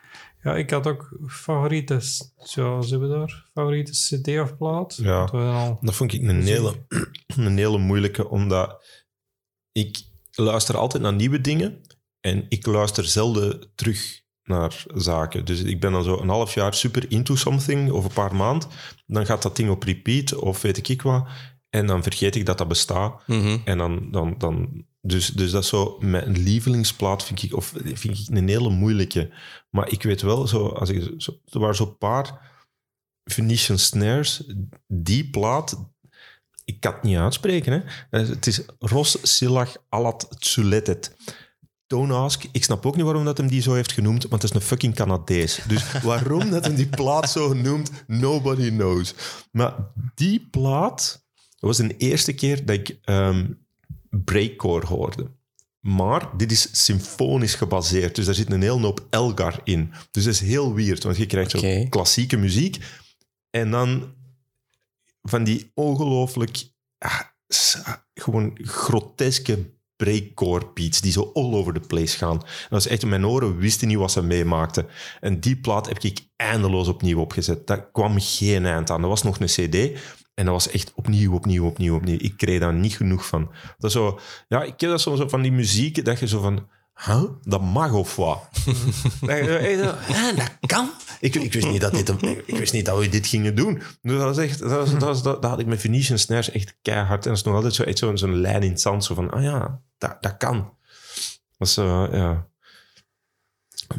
Ja, 0.43 0.56
ik 0.56 0.70
had 0.70 0.88
ook 0.88 1.18
favoriete, 1.28 1.99
zo 2.38 2.80
hebben 2.80 3.10
we 3.10 3.16
daar, 3.16 3.49
favoriete 3.54 3.91
cd 3.91 4.28
of 4.39 4.58
plaat. 4.58 4.95
Ja. 4.95 5.28
Zijn 5.28 5.54
al, 5.54 5.78
Dat 5.82 5.95
vond 5.95 6.14
ik 6.14 6.22
een 6.22 6.41
hele, 6.41 6.86
een 7.36 7.58
hele 7.58 7.78
moeilijke, 7.78 8.30
omdat 8.30 8.86
ik 9.72 10.01
luister 10.32 10.78
altijd 10.78 11.04
naar 11.04 11.14
nieuwe 11.14 11.41
dingen 11.41 11.82
en 12.20 12.45
ik 12.49 12.66
luister 12.66 13.06
zelden 13.06 13.72
terug 13.76 14.22
naar 14.43 14.84
zaken. 14.93 15.45
Dus 15.45 15.62
ik 15.62 15.80
ben 15.80 15.91
dan 15.91 16.04
zo 16.04 16.20
een 16.20 16.30
half 16.30 16.54
jaar 16.54 16.74
super 16.74 17.12
into 17.12 17.36
something, 17.36 17.91
of 17.91 18.04
een 18.06 18.14
paar 18.14 18.36
maanden. 18.36 18.70
Dan 19.06 19.26
gaat 19.26 19.41
dat 19.41 19.56
ding 19.56 19.70
op 19.70 19.84
repeat, 19.84 20.34
of 20.36 20.62
weet 20.62 20.89
ik 20.89 21.01
wat. 21.01 21.28
En 21.74 21.86
dan 21.86 22.03
vergeet 22.03 22.36
ik 22.36 22.45
dat 22.45 22.57
dat 22.57 22.67
bestaat. 22.67 23.28
Mhm. 23.28 23.57
En 23.65 23.78
dan, 23.78 24.11
dan, 24.11 24.36
dan 24.38 24.86
dus, 25.01 25.28
dus 25.28 25.51
dat 25.51 25.63
is 25.63 25.69
zo 25.69 25.97
mijn 25.99 26.32
lievelingsplaat, 26.32 27.24
vind 27.26 27.43
ik, 27.43 27.55
of 27.55 27.74
vind 27.93 28.19
ik 28.19 28.36
een 28.36 28.47
hele 28.47 28.69
moeilijke. 28.69 29.32
Maar 29.69 29.91
ik 29.91 30.03
weet 30.03 30.21
wel, 30.21 30.47
zo, 30.47 30.67
als 30.67 30.89
ik, 30.89 31.13
zo, 31.17 31.32
er 31.49 31.59
waren 31.59 31.76
zo'n 31.76 31.97
paar 31.97 32.51
Venetian 33.24 33.78
Snares, 33.78 34.43
die 34.88 35.30
plaat, 35.30 35.89
ik 36.65 36.80
kan 36.80 36.93
het 36.93 37.03
niet 37.03 37.17
uitspreken. 37.17 37.74
Hè. 37.74 37.80
Eh, 38.19 38.28
Het 38.28 38.47
is 38.47 38.61
Ros 38.80 39.17
Silach 39.21 39.76
Alat 39.89 40.28
Tsuletet. 40.39 41.15
don't 41.88 42.11
ask. 42.11 42.43
Ik 42.51 42.63
snap 42.63 42.86
ook 42.86 42.95
niet 42.95 43.05
waarom 43.05 43.26
dat 43.26 43.38
hem 43.38 43.47
die 43.47 43.61
zo 43.61 43.74
heeft 43.74 43.91
genoemd, 43.91 44.21
want 44.28 44.41
het 44.41 44.51
is 44.51 44.57
een 44.59 44.65
fucking 44.67 44.95
Canadees. 44.95 45.59
Dus 45.67 45.91
waarom 46.01 46.49
dat 46.49 46.65
hem 46.65 46.76
die 46.76 46.89
plaat 46.89 47.30
zo 47.30 47.53
noemt, 47.53 47.91
nobody 48.07 48.69
knows. 48.69 49.13
Maar 49.51 49.76
die 50.15 50.47
plaat 50.51 51.22
dat 51.64 51.78
was 51.78 51.88
de 51.88 51.97
eerste 51.97 52.34
keer 52.34 52.66
dat 52.66 52.76
ik 52.76 52.97
ehm, 53.03 53.45
breakcore 54.09 54.86
hoorde. 54.86 55.32
Maar 55.80 56.38
dit 56.38 56.51
is 56.51 56.86
symfonisch 56.86 57.55
gebaseerd, 57.55 58.16
dus 58.16 58.26
daar 58.26 58.36
zit 58.36 58.51
een 58.51 58.61
hele 58.61 58.80
hoop 58.80 59.07
Elgar 59.09 59.61
in. 59.64 59.93
Dus 60.11 60.24
dat 60.24 60.34
is 60.34 60.39
heel 60.39 60.74
weird, 60.74 61.03
want 61.03 61.18
je 61.18 61.26
krijgt 61.26 61.51
zo 61.51 61.86
klassieke 61.89 62.38
muziek 62.38 62.78
en 63.49 63.72
dan 63.72 64.14
van 65.22 65.43
die 65.43 65.72
ongelooflijk 65.74 66.64
ah, 66.97 67.20
ah, 67.84 67.93
gewoon 68.14 68.57
groteske 68.61 69.72
breakcore 69.95 70.72
beats 70.74 71.01
die 71.01 71.11
zo 71.11 71.32
all 71.34 71.53
over 71.53 71.74
the 71.74 71.88
place 71.88 72.18
gaan. 72.18 72.39
En 72.39 72.68
dat 72.70 72.86
is 72.86 72.88
echt, 72.88 73.05
mijn 73.05 73.26
oren 73.26 73.57
wisten 73.57 73.88
niet 73.88 73.97
wat 73.97 74.11
ze 74.11 74.24
meemaakten. 74.24 74.88
En 75.20 75.39
die 75.39 75.55
plaat 75.55 75.88
heb 75.88 75.99
ik 75.99 76.20
eindeloos 76.36 76.88
opnieuw 76.88 77.20
opgezet. 77.20 77.68
Daar 77.68 77.91
kwam 77.91 78.16
geen 78.20 78.66
eind 78.66 78.89
aan. 78.89 79.01
Dat 79.01 79.09
was 79.09 79.24
nog 79.24 79.39
een 79.39 79.45
cd 79.47 79.99
en 80.34 80.46
dat 80.46 80.54
was 80.54 80.70
echt 80.70 80.92
opnieuw, 80.96 81.34
opnieuw, 81.34 81.66
opnieuw, 81.66 81.96
opnieuw. 81.96 82.18
Ik 82.20 82.38
kreeg 82.38 82.60
daar 82.60 82.74
niet 82.74 82.96
genoeg 82.96 83.26
van. 83.26 83.52
Dat 83.78 83.92
zo, 83.92 84.20
ja, 84.48 84.64
ik 84.64 84.78
ken 84.78 84.90
dat 84.90 85.02
soms 85.02 85.22
van 85.28 85.42
die 85.42 85.52
muziek 85.52 86.06
dat 86.06 86.20
je 86.20 86.28
zo 86.28 86.42
van... 86.42 86.68
Huh? 87.06 87.24
Dat 87.44 87.62
mag 87.62 87.94
of 87.94 88.16
wat? 88.16 88.50
Dat 89.22 89.38
je 89.38 89.44
zo 89.46 89.56
echt 89.56 89.80
zo, 89.80 90.14
"Hè, 90.14 90.36
dat 90.36 90.58
kan. 90.60 90.92
Ik, 91.20 91.36
ik, 91.36 91.54
wist 91.54 91.68
niet 91.68 91.82
dat 91.82 91.92
dit, 91.92 92.10
ik 92.46 92.58
wist 92.58 92.74
niet 92.74 92.86
dat 92.86 93.00
we 93.00 93.10
dit 93.10 93.28
gingen 93.28 93.56
doen. 93.56 93.82
Dus 94.02 94.12
dat 94.18 94.22
was 94.22 94.38
echt, 94.38 94.60
dat, 94.60 94.70
was, 94.72 94.92
dat, 94.92 95.02
was, 95.02 95.24
dat, 95.24 95.42
dat 95.42 95.52
had 95.52 95.60
ik 95.60 95.66
met 95.66 95.82
Venetian 95.82 96.18
Snares 96.18 96.52
echt 96.52 96.76
keihard. 96.82 97.24
En 97.24 97.30
dat 97.30 97.38
is 97.38 97.44
nog 97.44 97.56
altijd 97.56 97.74
zo, 97.74 97.84
echt 97.84 97.98
zo, 97.98 98.16
zo'n 98.16 98.42
lijn 98.42 98.64
in 98.64 98.70
het 98.70 98.82
zand. 98.82 99.04
Zo 99.04 99.16
van, 99.16 99.32
ah 99.32 99.44
ja, 99.44 99.82
dat, 99.98 100.18
dat 100.22 100.38
kan. 100.38 100.74
Dat 101.58 101.68
is 101.68 101.74
zo, 101.74 102.08
ja. 102.12 102.48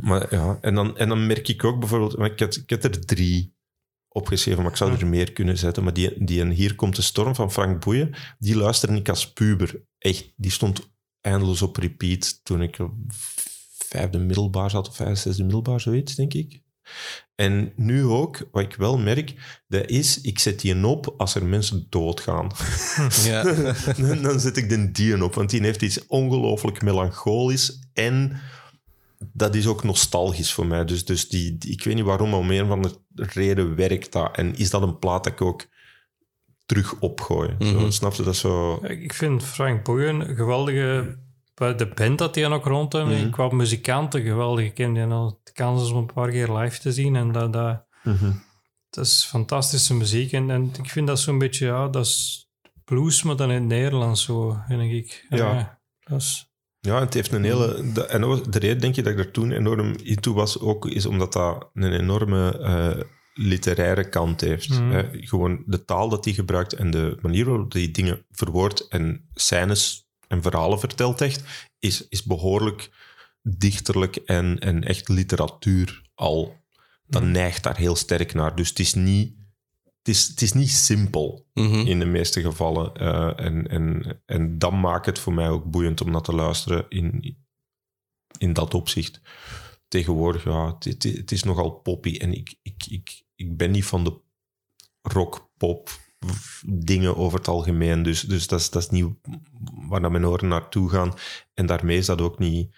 Maar 0.02 0.34
ja, 0.34 0.58
en 0.60 0.74
dan, 0.74 0.96
en 0.98 1.08
dan 1.08 1.26
merk 1.26 1.48
ik 1.48 1.64
ook 1.64 1.78
bijvoorbeeld, 1.78 2.18
ik 2.18 2.40
had, 2.40 2.56
ik 2.56 2.70
had 2.70 2.84
er 2.84 3.06
drie 3.06 3.54
opgeschreven, 4.14 4.62
maar 4.62 4.70
ik 4.70 4.76
zou 4.76 4.92
er 4.92 5.06
meer 5.06 5.32
kunnen 5.32 5.58
zetten. 5.58 5.82
Maar 5.84 5.92
die, 5.92 6.24
die 6.24 6.40
en 6.40 6.50
Hier 6.50 6.74
komt 6.74 6.96
de 6.96 7.02
storm 7.02 7.34
van 7.34 7.52
Frank 7.52 7.84
Boeien, 7.84 8.14
die 8.38 8.56
luisterde 8.56 8.96
ik 8.96 9.08
als 9.08 9.32
puber. 9.32 9.82
Echt, 9.98 10.32
die 10.36 10.50
stond 10.50 10.92
eindeloos 11.20 11.62
op 11.62 11.76
repeat 11.76 12.44
toen 12.44 12.62
ik 12.62 12.78
op 12.78 12.92
vijfde 13.78 14.18
middelbaar 14.18 14.70
zat, 14.70 14.88
of 14.88 14.96
vijfde, 14.96 15.16
zesde 15.16 15.42
middelbaar, 15.42 15.80
zoiets, 15.80 16.14
denk 16.14 16.34
ik. 16.34 16.62
En 17.34 17.72
nu 17.76 18.04
ook, 18.04 18.48
wat 18.52 18.62
ik 18.62 18.74
wel 18.74 18.98
merk, 18.98 19.60
dat 19.68 19.86
is, 19.86 20.20
ik 20.20 20.38
zet 20.38 20.60
die 20.60 20.86
op 20.86 21.14
als 21.16 21.34
er 21.34 21.44
mensen 21.44 21.86
doodgaan. 21.88 22.50
Ja. 23.24 23.42
dan, 23.96 24.22
dan 24.22 24.40
zet 24.40 24.56
ik 24.56 24.68
de 24.68 24.90
die 24.90 25.24
op, 25.24 25.34
want 25.34 25.50
die 25.50 25.62
heeft 25.62 25.82
iets 25.82 26.06
ongelooflijk 26.06 26.82
melancholisch 26.82 27.88
en 27.92 28.40
dat 29.32 29.54
is 29.54 29.66
ook 29.66 29.84
nostalgisch 29.84 30.52
voor 30.52 30.66
mij. 30.66 30.84
Dus, 30.84 31.04
dus 31.04 31.28
die, 31.28 31.58
die- 31.58 31.72
ik 31.72 31.84
weet 31.84 31.94
niet 31.94 32.04
waarom, 32.04 32.30
maar 32.30 32.38
om 32.38 32.50
een 32.50 32.66
van 32.66 32.82
de 32.82 33.24
reden 33.32 33.74
werkt 33.74 34.12
dat. 34.12 34.36
En 34.36 34.56
is 34.56 34.70
dat 34.70 34.82
een 34.82 34.98
plaat 34.98 35.24
dat 35.24 35.32
ik 35.32 35.40
ook 35.40 35.66
terug 36.66 36.98
opgooi? 37.00 37.56
Zo, 37.58 37.64
Mhm. 37.80 37.90
snap 37.90 38.12
je 38.14 38.22
dat 38.22 38.36
zo? 38.36 38.74
Ik 38.84 39.12
vind 39.12 39.42
Frank 39.44 39.84
Boeien 39.84 40.28
een 40.28 40.36
geweldige... 40.36 41.18
De 41.54 41.92
band 41.94 42.18
dat 42.18 42.34
hij 42.34 42.46
ook 42.50 42.64
rond 42.64 42.92
hem, 42.92 43.06
Mhm. 43.08 43.30
qua 43.30 43.48
muzikanten 43.48 44.22
geweldig. 44.22 44.64
Ik 44.64 44.74
ken 44.74 44.92
die 44.92 45.02
al 45.04 45.40
de 45.44 45.52
kans 45.52 45.82
is 45.82 45.90
om 45.90 45.96
een 45.96 46.12
paar 46.14 46.30
keer 46.30 46.52
live 46.52 46.80
te 46.80 46.92
zien. 46.92 47.16
En 47.16 47.32
dat, 47.32 47.52
dat, 47.52 47.84
dat 48.90 49.04
is 49.04 49.24
fantastische 49.24 49.94
muziek. 49.94 50.32
En, 50.32 50.50
en 50.50 50.70
ik 50.82 50.90
vind 50.90 51.06
dat 51.06 51.20
zo'n 51.20 51.38
beetje, 51.38 51.66
ja, 51.66 51.88
dat 51.88 52.04
is 52.06 52.48
blues, 52.84 53.22
maar 53.22 53.36
dan 53.36 53.48
in 53.50 53.54
het 53.54 53.64
Nederlands 53.64 54.22
zo, 54.24 54.56
denk 54.68 54.92
ik. 54.92 55.26
Ja. 55.28 55.36
ja, 55.36 55.80
dat 56.00 56.20
is... 56.20 56.52
Ja, 56.84 57.00
het 57.00 57.14
heeft 57.14 57.32
een 57.32 57.44
hele... 57.44 57.92
de- 57.92 58.06
En 58.06 58.20
de 58.50 58.58
reden, 58.58 58.78
denk 58.80 58.94
je, 58.94 59.02
dat 59.02 59.12
ik 59.12 59.18
daar 59.18 59.30
toen 59.30 59.52
enorm 59.52 59.94
into 60.02 60.32
was, 60.32 60.60
ook 60.60 60.86
is 60.86 61.06
omdat 61.06 61.32
dat 61.32 61.70
een 61.74 61.92
enorme 61.92 62.58
eh, 62.58 63.00
literaire 63.34 64.08
kant 64.08 64.40
heeft. 64.40 64.68
Mhm. 64.68 64.90
hè. 64.90 65.02
Gewoon 65.12 65.62
de 65.66 65.84
taal 65.84 66.08
dat 66.08 66.24
hij 66.24 66.34
gebruikt 66.34 66.72
en 66.72 66.90
de 66.90 67.18
manier 67.22 67.44
waarop 67.44 67.72
hij 67.72 67.90
dingen 67.90 68.24
verwoordt 68.30 68.88
en 68.88 69.28
scènes 69.34 70.08
en 70.28 70.42
verhalen 70.42 70.78
vertelt 70.80 71.20
echt, 71.20 71.42
is, 71.78 72.08
is 72.08 72.22
behoorlijk 72.22 72.90
dichterlijk 73.42 74.16
en, 74.16 74.58
en 74.58 74.84
echt 74.84 75.08
literatuur 75.08 76.02
al. 76.14 76.56
Dat 77.06 77.22
Mhm. 77.22 77.30
neigt 77.32 77.62
daar 77.62 77.76
heel 77.76 77.96
sterk 77.96 78.34
naar. 78.34 78.56
Dus 78.56 78.68
het 78.68 78.78
is 78.78 78.94
niet... 78.94 79.34
Het 80.04 80.14
is, 80.14 80.26
het 80.28 80.42
is 80.42 80.52
niet 80.52 80.70
simpel 80.70 81.46
Mhm. 81.54 81.86
in 81.86 81.98
de 81.98 82.04
meeste 82.04 82.40
gevallen. 82.40 82.94
Eh, 82.94 83.44
en, 83.44 83.68
en, 83.68 84.20
en 84.26 84.58
dat 84.58 84.72
maakt 84.72 85.06
het 85.06 85.18
voor 85.18 85.32
mij 85.32 85.48
ook 85.48 85.64
boeiend 85.64 86.00
om 86.00 86.10
naar 86.10 86.20
te 86.22 86.34
luisteren 86.34 86.86
in, 86.88 87.36
in 88.38 88.52
dat 88.52 88.74
opzicht. 88.74 89.20
Tegenwoordig, 89.88 90.44
ja, 90.44 90.74
het, 90.74 90.84
het, 90.84 91.02
het 91.02 91.32
is 91.32 91.42
nogal 91.42 91.70
poppy. 91.70 92.16
En 92.16 92.32
ik, 92.32 92.54
ik, 92.62 92.86
ik, 92.88 93.22
ik 93.34 93.56
ben 93.56 93.70
niet 93.70 93.84
van 93.84 94.04
de 94.04 94.20
rock-pop 95.02 95.90
dingen 96.66 97.16
over 97.16 97.38
het 97.38 97.48
algemeen. 97.48 98.02
Dus, 98.02 98.20
dus 98.20 98.46
dat, 98.46 98.60
is, 98.60 98.70
dat 98.70 98.82
is 98.82 98.90
niet 98.90 99.06
waar 99.88 100.00
dat 100.00 100.10
mijn 100.10 100.26
oren 100.26 100.48
naartoe 100.48 100.90
gaan. 100.90 101.14
En 101.54 101.66
daarmee 101.66 101.98
is 101.98 102.06
dat 102.06 102.20
ook 102.20 102.38
niet, 102.38 102.74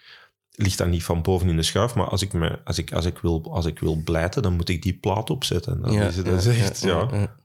ligt 0.59 0.77
dat 0.77 0.87
niet 0.87 1.03
van 1.03 1.21
boven 1.21 1.49
in 1.49 1.55
de 1.55 1.63
schuif. 1.63 1.95
Maar 1.95 2.07
als 2.07 2.21
ik, 2.21 2.33
me, 2.33 2.59
als 2.63 2.77
ik, 2.77 2.93
als 2.93 3.05
ik, 3.05 3.17
wil, 3.17 3.53
als 3.53 3.65
ik 3.65 3.79
wil 3.79 3.95
blijten, 4.03 4.41
dan 4.41 4.53
moet 4.55 4.69
ik 4.69 4.81
die 4.81 4.97
plaat 4.99 5.29
opzetten. 5.29 5.81
Dat 5.81 5.91
is, 5.93 6.15
dat 6.23 6.45
is 6.45 6.59
echt, 6.61 6.81
ja. 6.81 7.07
ja. 7.11 7.35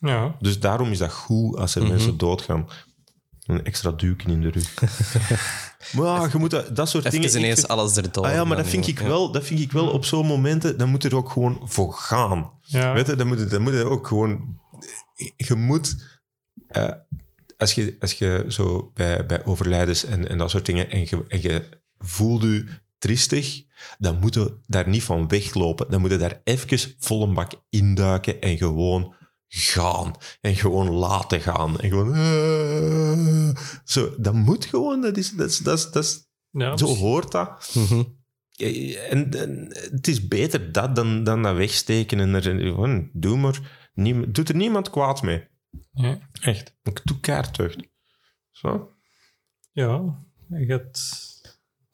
Ja, 0.00 0.36
Dus 0.40 0.60
daarom 0.60 0.90
is 0.90 0.98
dat 0.98 1.12
goed 1.12 1.56
als 1.56 1.74
er 1.74 1.82
Mhm. 1.82 1.90
mensen 1.90 2.16
doodgaan. 2.18 2.68
Een 3.46 3.64
extra 3.64 3.90
duwken 3.90 4.30
in 4.30 4.40
de 4.40 4.50
rug. 4.50 4.74
maar 5.94 6.04
ja, 6.06 6.28
je 6.32 6.38
moet 6.38 6.50
dat, 6.50 6.76
dat 6.76 6.88
soort 6.88 7.04
Even 7.04 7.20
dingen... 7.20 7.34
ik 7.34 7.40
ineens 7.42 7.58
vind- 7.58 7.70
alles 7.70 7.96
erdoor. 7.96 8.24
ah 8.24 8.32
ja, 8.32 8.44
maar 8.44 8.56
dat 8.56 8.66
vind 8.66 8.86
ik 8.86 9.00
ja. 9.00 9.06
wel, 9.06 9.32
dat 9.32 9.44
vind 9.44 9.60
ik 9.60 9.72
wel 9.72 9.88
op 9.90 10.04
zo'n 10.04 10.26
momenten, 10.26 10.78
dan 10.78 10.88
moet 10.88 11.04
er 11.04 11.16
ook 11.16 11.30
gewoon 11.30 11.60
voor 11.64 11.92
gaan. 11.92 12.50
ja. 12.62 12.92
Weet 12.92 13.06
je, 13.06 13.14
dan 13.16 13.26
moet, 13.26 13.38
je- 13.38 13.44
dan 13.46 13.62
moet 13.62 13.72
je 13.72 13.84
ook 13.84 14.06
gewoon... 14.06 14.60
Je 15.36 15.54
moet... 15.54 16.18
eh, 16.68 16.92
als, 17.56 17.74
je, 17.74 17.96
als 18.00 18.12
je 18.12 18.44
zo 18.48 18.90
bij, 18.94 19.26
bij 19.26 19.44
overlijdens 19.44 20.04
en, 20.04 20.28
en 20.28 20.38
dat 20.38 20.50
soort 20.50 20.66
dingen 20.66 20.90
en 20.90 21.00
je, 21.00 21.24
en 21.28 21.42
je 21.42 21.68
voelt 21.98 22.42
je 22.42 22.64
triestig, 22.98 23.64
dan 23.98 24.18
moet 24.18 24.34
je 24.34 24.58
daar 24.66 24.88
niet 24.88 25.02
van 25.02 25.28
weglopen. 25.28 25.90
Dan 25.90 26.00
moet 26.00 26.10
je 26.10 26.16
daar 26.16 26.40
even 26.44 26.94
vol 26.98 27.22
een 27.22 27.34
bak 27.34 27.52
induiken 27.70 28.40
en 28.40 28.56
gewoon 28.56 29.14
gaan. 29.48 30.14
En 30.40 30.54
gewoon 30.56 30.90
laten 30.90 31.40
gaan. 31.40 31.80
En 31.80 31.88
gewoon... 31.88 32.14
eh, 32.14 33.62
zo, 33.84 34.14
dat 34.18 34.34
moet 34.34 34.64
gewoon. 34.64 35.00
Dat 35.00 35.16
is, 35.16 35.30
dat 35.30 35.48
is, 35.48 35.58
dat 35.58 35.78
is, 35.78 35.90
dat 35.90 36.04
is, 36.04 36.28
ja, 36.50 36.76
zo 36.76 36.86
hoort 36.86 37.32
dat. 37.32 37.70
Mhm. 37.74 38.02
En, 38.56 39.32
en 39.32 39.66
het 39.90 40.08
is 40.08 40.28
beter 40.28 40.72
dat 40.72 40.96
dan, 40.96 41.24
dan 41.24 41.42
dat 41.42 41.56
wegsteken 41.56 42.20
en 42.20 42.34
er 42.34 42.42
gewoon, 42.42 43.10
doe 43.12 43.36
maar. 43.36 43.88
Niem, 43.94 44.32
doet 44.32 44.48
er 44.48 44.56
niemand 44.56 44.90
kwaad 44.90 45.22
mee. 45.22 45.44
ja. 45.92 46.18
Echt. 46.40 46.76
Ik 46.82 47.00
doe 47.04 47.20
kaarttucht. 47.20 47.76
Zo. 48.50 48.92
ja. 49.72 50.22
Je 50.48 50.66
hebt... 50.66 51.26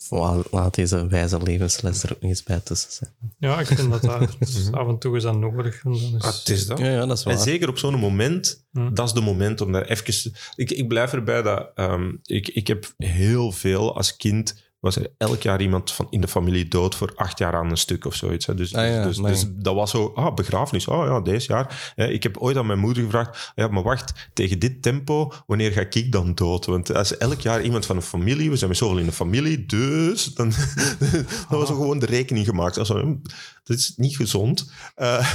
Laat- 0.08 0.46
Laat 0.50 0.74
deze 0.74 1.06
wijze 1.06 1.42
levensles 1.42 2.02
er 2.02 2.12
ook 2.12 2.20
niet 2.20 2.30
eens 2.30 2.42
bij 2.42 2.60
tussen 2.60 2.90
zijn. 2.92 3.10
Ja, 3.38 3.60
ik 3.60 3.66
vind 3.66 3.90
dat 3.90 4.02
daar... 4.02 4.30
dus 4.38 4.72
af 4.72 4.88
en 4.88 4.98
toe 4.98 5.16
is 5.16 5.22
dat 5.22 5.36
nodig. 5.38 5.84
En 5.84 5.92
dan 5.92 6.00
is... 6.00 6.22
Ah, 6.22 6.34
het 6.38 6.48
is 6.48 6.66
dat. 6.66 6.78
Ja, 6.78 6.90
ja 6.90 7.06
dat 7.06 7.18
is 7.18 7.24
En 7.24 7.34
waar. 7.34 7.42
zeker 7.44 7.68
op 7.68 7.78
zo'n 7.78 7.94
moment, 7.98 8.64
dat 8.92 9.06
is 9.06 9.12
de 9.12 9.20
moment 9.20 9.60
om 9.60 9.72
daar 9.72 9.84
even... 9.84 10.32
Ik, 10.56 10.70
ik 10.70 10.88
blijf 10.88 11.12
erbij 11.12 11.42
dat... 11.42 11.70
ehm, 11.74 12.12
ik, 12.24 12.48
ik 12.48 12.66
heb 12.66 12.92
heel 12.96 13.52
veel 13.52 13.96
als 13.96 14.16
kind... 14.16 14.62
Was 14.84 14.96
er 14.96 15.10
elk 15.18 15.42
jaar 15.42 15.60
iemand 15.60 15.92
van 15.92 16.06
in 16.10 16.20
de 16.20 16.28
familie 16.28 16.68
dood 16.68 16.94
voor 16.94 17.12
acht 17.14 17.38
jaar 17.38 17.54
aan 17.54 17.70
een 17.70 17.76
stuk 17.76 18.04
of 18.04 18.14
zoiets. 18.14 18.46
Hè. 18.46 18.54
Dus, 18.54 18.74
Ah 18.74 18.86
ja, 18.86 19.04
dus, 19.04 19.16
dus, 19.16 19.26
dus 19.26 19.44
dat 19.52 19.74
was 19.74 19.90
zo, 19.90 20.12
ah, 20.14 20.34
begrafenis, 20.34 20.88
oh 20.88 21.06
ja, 21.06 21.20
deze 21.20 21.52
jaar. 21.52 21.92
Eh, 21.96 22.10
ik 22.10 22.22
heb 22.22 22.36
ooit 22.36 22.56
aan 22.56 22.66
mijn 22.66 22.78
moeder 22.78 23.04
gevraagd, 23.04 23.52
ja, 23.54 23.68
maar 23.68 23.82
wacht, 23.82 24.28
tegen 24.32 24.58
dit 24.58 24.82
tempo, 24.82 25.32
wanneer 25.46 25.72
ga 25.72 25.80
ik 25.90 26.12
dan 26.12 26.34
dood? 26.34 26.66
Want 26.66 26.94
als 26.94 27.16
elk 27.16 27.40
jaar 27.40 27.62
iemand 27.62 27.86
van 27.86 27.96
een 27.96 28.02
familie, 28.02 28.50
we 28.50 28.56
zijn 28.56 28.70
met 28.70 28.78
zoveel 28.78 28.98
in 28.98 29.06
de 29.06 29.12
familie, 29.12 29.66
dus 29.66 30.24
dan, 30.24 30.52
dan 31.48 31.58
was 31.58 31.68
er 31.68 31.74
gewoon 31.74 31.98
de 31.98 32.06
rekening 32.06 32.46
gemaakt. 32.46 32.78
Also, 32.78 33.18
dat 33.64 33.76
is 33.76 33.92
niet 33.96 34.16
gezond. 34.16 34.70
Eh, 34.94 35.28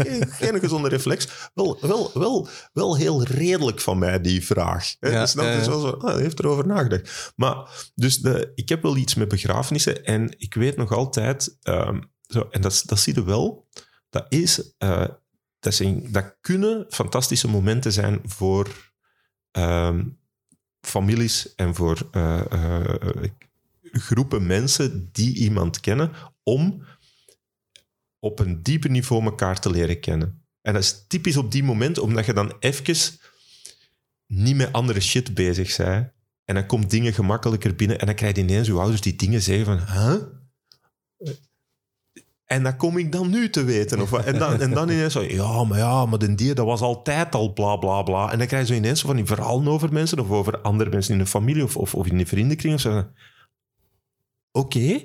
geen, 0.00 0.26
geen 0.28 0.60
gezonde 0.60 0.88
reflex. 0.88 1.28
Wel, 1.54 1.78
wel, 1.80 2.10
wel, 2.14 2.48
wel 2.72 2.96
heel 2.96 3.24
redelijk 3.24 3.80
van 3.80 3.98
mij, 3.98 4.20
die 4.20 4.44
vraag. 4.44 4.96
Hè? 5.00 5.08
Ja, 5.08 5.26
Snap 5.26 5.44
ja. 5.44 5.62
Zo, 5.62 5.90
ah, 5.90 6.12
hij 6.12 6.22
heeft 6.22 6.38
erover 6.38 6.66
nagedacht. 6.66 7.32
Maar 7.36 7.90
dus 7.94 8.18
de, 8.18 8.52
ik 8.54 8.68
heb 8.68 8.82
wel 8.82 8.96
iets 8.96 9.14
met 9.14 9.28
begrafenissen 9.28 10.04
en 10.04 10.34
ik 10.38 10.54
weet 10.54 10.76
nog 10.76 10.92
altijd, 10.92 11.56
ehm, 11.62 12.00
zo, 12.26 12.48
en 12.50 12.60
dat, 12.60 12.82
dat 12.86 12.98
zie 12.98 13.14
je 13.14 13.24
wel, 13.24 13.68
dat 14.10 14.26
is, 14.28 14.74
eh, 14.78 15.08
dat, 15.58 15.74
zijn, 15.74 16.12
dat 16.12 16.36
kunnen 16.40 16.86
fantastische 16.88 17.48
momenten 17.48 17.92
zijn 17.92 18.20
voor 18.24 18.92
ehm, 19.50 20.04
families 20.80 21.54
en 21.54 21.74
voor 21.74 22.08
eh, 22.10 22.40
groepen 23.92 24.46
mensen 24.46 25.08
die 25.12 25.36
iemand 25.36 25.80
kennen, 25.80 26.12
om 26.50 26.84
op 28.18 28.38
een 28.38 28.62
dieper 28.62 28.90
niveau 28.90 29.24
elkaar 29.24 29.60
te 29.60 29.70
leren 29.70 30.00
kennen. 30.00 30.44
En 30.62 30.72
dat 30.72 30.82
is 30.82 31.04
typisch 31.08 31.36
op 31.36 31.52
die 31.52 31.64
moment, 31.64 31.98
omdat 31.98 32.26
je 32.26 32.32
dan 32.32 32.56
even 32.60 33.18
niet 34.26 34.56
met 34.56 34.72
andere 34.72 35.00
shit 35.00 35.34
bezig 35.34 35.76
bent. 35.76 36.12
En 36.44 36.54
dan 36.54 36.66
komt 36.66 36.90
dingen 36.90 37.12
gemakkelijker 37.12 37.74
binnen 37.74 37.98
en 37.98 38.06
dan 38.06 38.14
krijg 38.14 38.36
je 38.36 38.42
ineens 38.42 38.66
je 38.66 38.72
ouders 38.72 39.00
die 39.00 39.16
dingen 39.16 39.42
zeggen 39.42 39.64
van... 39.64 39.78
Huh? 39.78 40.22
En 42.44 42.62
dat 42.62 42.76
kom 42.76 42.98
ik 42.98 43.12
dan 43.12 43.30
nu 43.30 43.50
te 43.50 43.64
weten. 43.64 44.00
Of. 44.00 44.12
En, 44.12 44.38
dan, 44.38 44.60
en 44.60 44.70
dan 44.70 44.88
ineens 44.88 45.12
zo, 45.12 45.22
ja, 45.22 45.64
maar 45.64 45.78
ja, 45.78 46.06
maar 46.06 46.18
den 46.18 46.36
die, 46.36 46.54
dat 46.54 46.66
was 46.66 46.80
altijd 46.80 47.34
al 47.34 47.52
bla 47.52 47.76
bla 47.76 48.02
bla. 48.02 48.32
En 48.32 48.38
dan 48.38 48.46
krijg 48.46 48.66
je 48.66 48.72
zo 48.72 48.78
ineens 48.78 49.00
van 49.00 49.16
die 49.16 49.24
verhalen 49.24 49.68
over 49.68 49.92
mensen 49.92 50.18
of 50.18 50.30
over 50.30 50.60
andere 50.60 50.90
mensen 50.90 51.12
in 51.12 51.18
de 51.18 51.26
familie 51.26 51.62
of, 51.62 51.76
of, 51.76 52.06
in 52.06 52.18
de 52.18 52.26
vriendenkring. 52.26 53.04
Oké, 54.52 55.02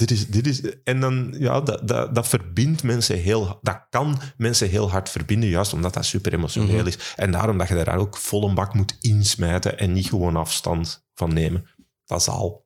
dit 0.00 0.10
is, 0.10 0.26
dit 0.26 0.46
is... 0.46 0.60
En 0.84 1.00
dan, 1.00 1.34
ja, 1.38 1.60
dat, 1.60 1.88
dat, 1.88 2.14
dat 2.14 2.28
verbindt 2.28 2.82
mensen 2.82 3.18
heel... 3.18 3.58
Dat 3.62 3.86
kan 3.90 4.20
mensen 4.36 4.68
heel 4.68 4.90
hard 4.90 5.08
verbinden, 5.08 5.48
juist 5.48 5.72
omdat 5.72 5.94
dat 5.94 6.04
super 6.04 6.34
emotioneel 6.34 6.86
is. 6.86 7.14
En 7.16 7.30
daarom 7.30 7.58
dat 7.58 7.68
je 7.68 7.74
daar 7.74 7.98
ook 7.98 8.16
vol 8.16 8.48
een 8.48 8.54
bak 8.54 8.74
moet 8.74 8.96
insmijten 9.00 9.78
en 9.78 9.92
niet 9.92 10.06
gewoon 10.06 10.36
afstand 10.36 11.06
van 11.14 11.34
nemen. 11.34 11.66
Dat 12.04 12.20
is 12.20 12.28
al. 12.28 12.64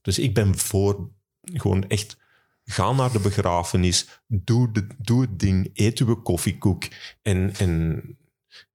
Dus 0.00 0.18
ik 0.18 0.34
ben 0.34 0.58
voor 0.58 1.10
gewoon 1.42 1.88
echt... 1.88 2.20
Ga 2.64 2.92
naar 2.92 3.12
de 3.12 3.20
begrafenis, 3.20 4.22
doe, 4.26 4.72
de, 4.72 4.86
doe 4.98 5.20
het 5.20 5.38
ding, 5.38 5.70
eet 5.74 5.98
uw 5.98 6.22
koffiekoek 6.22 6.84
en, 7.22 7.54
en, 7.58 8.02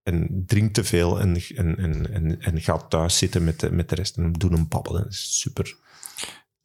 en 0.04 0.44
drink 0.46 0.74
te 0.74 0.84
veel 0.84 1.20
en, 1.20 1.42
en, 1.56 1.78
en, 1.78 2.14
en, 2.14 2.42
en 2.42 2.62
ga 2.62 2.78
thuis 2.78 3.18
zitten 3.18 3.44
met 3.44 3.60
de, 3.60 3.72
met 3.72 3.90
de 3.90 3.96
rest 3.96 4.18
en 4.18 4.32
doe 4.32 4.52
een. 4.52 4.68
Dat 4.70 5.06
is 5.10 5.40
super. 5.40 5.78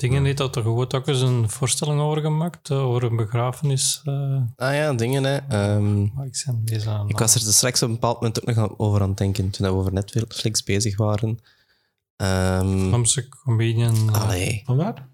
Dingen 0.03 0.23
niet 0.23 0.37
dat 0.37 0.57
er 0.57 0.63
gewoon 0.63 0.93
ook 0.93 1.07
eens 1.09 1.21
een 1.21 1.51
voorstelling 1.51 2.01
over 2.01 2.23
gemaakt, 2.23 2.71
eh, 2.71 2.85
over 2.87 3.03
een 3.03 3.17
begrafenis. 3.17 4.01
eh, 4.05 4.41
Ah 4.57 4.75
ja, 4.75 4.93
dingen 4.95 5.25
hè. 5.25 5.37
Ehm, 5.37 6.15
maar 6.15 6.27
ik 6.27 6.37
bezig 6.65 6.89
aan. 6.89 7.09
ik 7.09 7.19
was 7.19 7.35
er 7.35 7.41
dus 7.45 7.57
straks 7.57 7.83
op 7.83 7.89
een 7.89 7.95
bepaald 7.95 8.15
moment 8.21 8.49
ook 8.49 8.55
nog 8.55 8.79
over 8.79 9.01
aan 9.03 9.09
het 9.09 9.19
denken, 9.19 9.51
toen 9.51 9.67
we 9.67 9.73
over 9.73 9.93
Netflix 9.93 10.63
bezig 10.63 10.97
waren. 10.97 11.39
Ehm 12.17 12.89
Vlaamse 12.89 13.29
comedian. 13.29 13.95
eh, 14.15 14.23
allee. 14.23 14.63
Van 14.65 14.77
waar? 14.77 15.09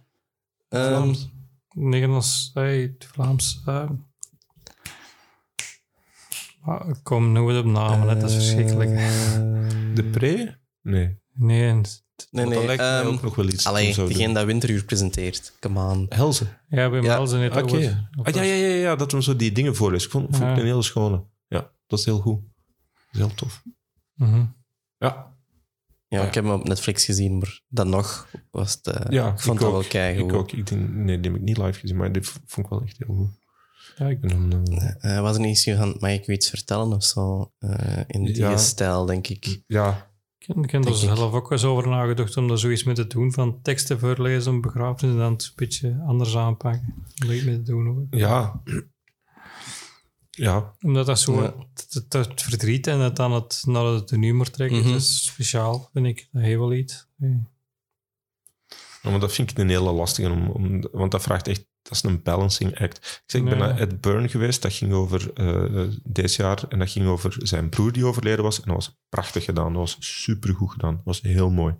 Ehm, 0.68 0.86
Vlaams. 0.86 1.30
Nederlands, 1.74 2.50
hey, 2.54 2.94
Vlaams. 2.98 3.62
ik 6.88 6.96
kom 7.02 7.32
nooit 7.32 7.58
op 7.58 7.64
namen, 7.64 8.08
het 8.08 8.22
is 8.22 8.34
verschrikkelijk. 8.34 8.90
De 9.94 10.04
pre? 10.12 10.56
Nee. 10.82 11.18
Nee, 11.32 11.80
Nee, 12.30 12.44
nee. 12.46 12.54
dat 12.54 12.64
lijkt 12.64 12.82
mij 12.82 12.98
ehm, 13.00 13.06
ook 13.06 13.22
nog 13.22 13.34
wel 13.34 13.46
iets. 13.48 13.64
om 13.66 13.70
allee, 13.70 13.92
zo 13.92 14.02
te 14.02 14.08
degene 14.08 14.24
doen. 14.26 14.34
dat 14.34 14.44
Winteruur 14.44 14.84
presenteert. 14.84 15.52
Come 15.60 15.80
on. 15.92 16.06
Helze. 16.08 16.44
ja, 16.68 16.90
bij 16.90 17.00
Ja, 17.00 17.16
Melzen 17.16 17.40
net 17.40 17.62
over. 17.62 18.06
Ah, 18.22 18.34
ja, 18.34 18.42
ja, 18.42 18.54
ja, 18.54 18.74
ja, 18.74 18.96
dat 18.96 19.12
we 19.12 19.22
zo 19.22 19.36
die 19.36 19.52
dingen 19.52 19.76
voorlezen. 19.76 20.06
Ik 20.06 20.12
vond, 20.12 20.24
vond 20.30 20.42
Ja. 20.42 20.52
ik 20.52 20.58
een 20.58 20.64
hele 20.64 20.82
schone. 20.82 21.24
Ja, 21.48 21.70
dat 21.86 21.98
is 21.98 22.04
heel 22.04 22.18
goed. 22.18 22.40
Dat 22.40 23.12
is 23.12 23.18
heel 23.18 23.34
tof. 23.34 23.62
Mhm. 24.14 24.36
Ja, 24.98 25.36
Ja, 26.08 26.18
ja. 26.20 26.26
ik 26.26 26.34
heb 26.34 26.44
hem 26.44 26.52
op 26.52 26.68
Netflix 26.68 27.04
gezien, 27.04 27.38
maar 27.38 27.60
dan 27.68 27.88
nog 27.88 28.28
was 28.50 28.72
het... 28.72 28.86
eh, 28.86 29.10
ja 29.12 29.32
ik 29.32 29.40
vond 29.40 29.60
het 29.60 29.70
wel 29.70 29.82
keigoed. 29.82 30.30
Ik 30.30 30.36
ook. 30.36 30.52
Ik 30.52 30.66
denk, 30.66 30.88
nee, 30.88 31.20
die 31.20 31.30
heb 31.30 31.40
ik 31.40 31.46
niet 31.46 31.58
live 31.58 31.78
gezien, 31.80 31.96
maar 31.96 32.12
dit 32.12 32.26
vond 32.26 32.66
ik 32.66 32.72
wel 32.72 32.82
echt 32.82 32.98
heel 32.98 33.14
goed. 33.16 33.30
Ja, 33.96 34.06
ik 34.08 34.22
En 34.22 34.50
dan, 34.50 34.64
eh, 34.66 35.16
Eh, 35.16 35.22
was 35.22 35.34
er 35.34 35.40
niet 35.40 35.66
iets 35.66 35.76
van, 35.78 35.96
mag 35.98 36.10
ik 36.10 36.26
u 36.26 36.32
iets 36.32 36.48
vertellen 36.50 36.92
of 36.92 37.04
zo? 37.04 37.52
Eh, 37.58 37.98
in 38.06 38.24
die 38.24 38.36
Ja. 38.36 38.56
stijl, 38.56 39.04
denk 39.06 39.28
ik. 39.28 39.62
ja, 39.66 40.10
Ik 40.62 40.70
heb 40.70 40.84
er 40.84 40.94
zelf 40.94 41.32
ook 41.32 41.50
eens 41.50 41.64
over 41.64 41.88
nagedacht 41.88 42.36
om 42.36 42.48
daar 42.48 42.58
zoiets 42.58 42.84
mee 42.84 42.94
te 42.94 43.06
doen, 43.06 43.32
van 43.32 43.62
teksten 43.62 43.98
voorlezen 43.98 44.54
op 44.56 44.62
begrafenis 44.62 45.14
en 45.14 45.20
dan 45.20 45.32
het 45.32 45.42
een 45.44 45.52
beetje 45.56 46.02
anders 46.06 46.36
aanpakken. 46.36 46.94
Om 47.24 47.30
iets 47.30 47.44
mee 47.44 47.56
te 47.56 47.62
doen. 47.62 47.86
Hoor. 47.86 48.06
ja. 48.10 48.62
Ja, 50.30 50.74
Omdat 50.80 51.06
dat 51.06 51.20
zo 51.20 51.42
Ja. 51.42 51.54
het, 52.08 52.42
verdriet 52.42 52.86
en 52.86 52.98
het 52.98 53.16
dan 53.16 53.32
het 53.32 53.62
naar 53.66 53.84
het 53.84 54.10
humor 54.10 54.50
trekt, 54.50 54.72
Mhm. 54.74 54.82
dat 54.82 55.00
is 55.00 55.24
speciaal, 55.24 55.88
vind 55.92 56.06
ik. 56.06 56.28
Dat 56.32 56.42
heeft 56.42 56.58
wel 56.58 56.72
iets. 56.72 57.06
Ja, 59.02 59.10
maar 59.10 59.20
dat 59.20 59.32
vind 59.32 59.50
ik 59.50 59.58
een 59.58 59.68
hele 59.68 59.92
lastige, 59.92 60.30
om, 60.30 60.48
om, 60.48 60.80
want 60.92 61.10
dat 61.10 61.22
vraagt 61.22 61.48
echt, 61.48 61.66
dat 61.82 61.92
is 61.92 62.02
een 62.02 62.22
balancing 62.22 62.80
act. 62.80 62.96
Ik, 62.96 63.22
zeg, 63.26 63.40
ik 63.40 63.48
ben 63.48 63.58
naar 63.58 63.78
Ed 63.78 64.00
Burn 64.00 64.28
geweest, 64.28 64.62
dat 64.62 64.72
ging 64.72 64.92
over 64.92 65.32
eh 65.34 65.82
deze 66.04 66.42
jaar, 66.42 66.64
en 66.68 66.78
dat 66.78 66.90
ging 66.90 67.06
over 67.06 67.34
zijn 67.38 67.68
broer 67.68 67.92
die 67.92 68.04
overleden 68.04 68.44
was, 68.44 68.56
en 68.60 68.66
dat 68.66 68.74
was 68.74 68.98
prachtig 69.08 69.44
gedaan, 69.44 69.72
dat 69.72 69.80
was 69.80 69.96
supergoed 70.00 70.70
gedaan, 70.70 70.94
dat 70.94 71.04
was 71.04 71.20
heel 71.20 71.50
mooi. 71.50 71.74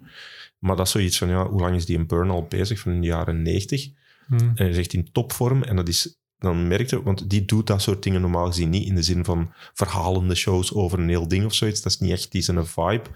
Maar 0.59 0.77
dat 0.77 0.87
is 0.87 0.93
zoiets 0.93 1.19
van, 1.19 1.29
ja, 1.29 1.49
hoe 1.49 1.61
lang 1.61 1.77
is 1.77 1.87
die 1.87 1.97
in 1.97 2.07
Burn 2.07 2.31
al 2.31 2.47
bezig? 2.47 2.81
Van 2.81 2.93
in 2.93 3.01
de 3.01 3.07
jaren 3.07 3.43
90. 3.43 3.91
Hm. 4.27 4.35
En 4.35 4.53
hij 4.55 4.69
is 4.69 4.77
echt 4.77 4.93
in 4.93 5.13
topvorm. 5.13 5.63
En 5.63 5.77
dat 5.77 5.89
is, 5.89 6.19
dan 6.39 6.69
merkte, 6.69 7.03
want 7.03 7.31
die 7.31 7.45
doet 7.45 7.67
dat 7.67 7.83
soort 7.83 8.03
dingen 8.03 8.21
normaal 8.21 8.47
gezien 8.47 8.71
niet 8.71 8.87
in 8.87 8.95
de 8.95 9.03
zin 9.03 9.25
van 9.25 9.53
verhalende 9.75 10.35
shows 10.35 10.75
over 10.75 10.99
een 10.99 11.09
heel 11.09 11.29
ding 11.29 11.45
of 11.45 11.55
zoiets. 11.55 11.83
Dat 11.83 11.93
is 11.93 11.99
niet 11.99 12.13
echt 12.13 12.33
die 12.33 12.43
zijn 12.43 12.67
vibe. 12.67 13.09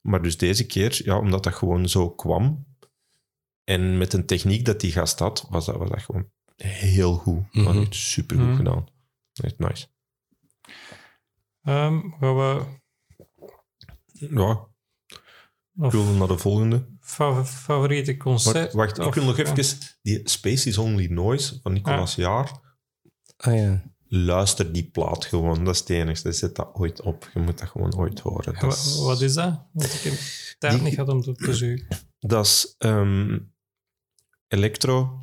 Maar 0.00 0.22
dus 0.22 0.36
deze 0.36 0.66
keer, 0.66 1.00
ja, 1.04 1.18
omdat 1.18 1.42
dat 1.42 1.54
gewoon 1.54 1.88
zo 1.88 2.10
kwam 2.10 2.66
en 3.64 3.98
met 3.98 4.12
een 4.12 4.26
techniek 4.26 4.64
dat 4.64 4.80
die 4.80 4.92
gast 4.92 5.18
had, 5.18 5.46
was 5.50 5.66
dat, 5.66 5.76
was 5.76 5.88
dat 5.90 6.02
gewoon 6.02 6.30
heel 6.56 7.14
goed. 7.14 7.54
Mm 7.54 7.62
Mhm. 7.62 7.78
Echt 7.80 7.94
supergoed 7.94 8.46
Mhm. 8.46 8.56
gedaan. 8.56 8.86
Echt 9.32 9.58
nice. 9.58 9.86
Ehm, 11.62 12.00
gaan 12.20 12.36
we 12.36 12.62
Ja, 14.12 14.68
ik 15.74 15.84
of 15.84 15.92
wil 15.92 16.04
naar 16.04 16.28
de 16.28 16.38
volgende. 16.38 16.86
fa- 17.00 17.44
favoriete 17.44 18.16
concert? 18.16 18.72
Wacht, 18.72 18.96
wacht 18.96 19.08
ik 19.08 19.14
wil 19.14 19.24
nog 19.24 19.38
even... 19.38 19.78
Die 20.02 20.20
Space 20.28 20.68
is 20.68 20.78
Only 20.78 21.06
Noise 21.06 21.58
van 21.62 21.72
Nicolas 21.72 22.14
Jaar. 22.14 22.60
Ah 23.36 23.54
ja. 23.54 23.92
Luister 24.08 24.72
die 24.72 24.90
plaat 24.90 25.24
gewoon. 25.24 25.64
Dat 25.64 25.74
is 25.74 25.80
het 25.80 25.90
enigste. 25.90 26.32
Zet 26.32 26.56
dat 26.56 26.70
ooit 26.74 27.00
op. 27.02 27.30
Je 27.34 27.40
moet 27.40 27.58
dat 27.58 27.68
gewoon 27.68 27.96
ooit 27.96 28.20
horen. 28.20 28.54
Dat 28.60 28.72
is, 28.72 28.98
Wat 28.98 29.20
is 29.20 29.34
dat? 29.34 29.66
Want 29.72 29.94
ik 29.94 30.00
heb 30.00 30.14
tijd 30.58 30.82
niet 30.82 30.94
gehad 30.94 31.08
om 31.08 31.22
te 31.22 31.54
zoeken. 31.54 31.86
dat 32.18 32.44
is 32.46 32.74
ehm, 32.78 33.38
electro. 34.54 35.18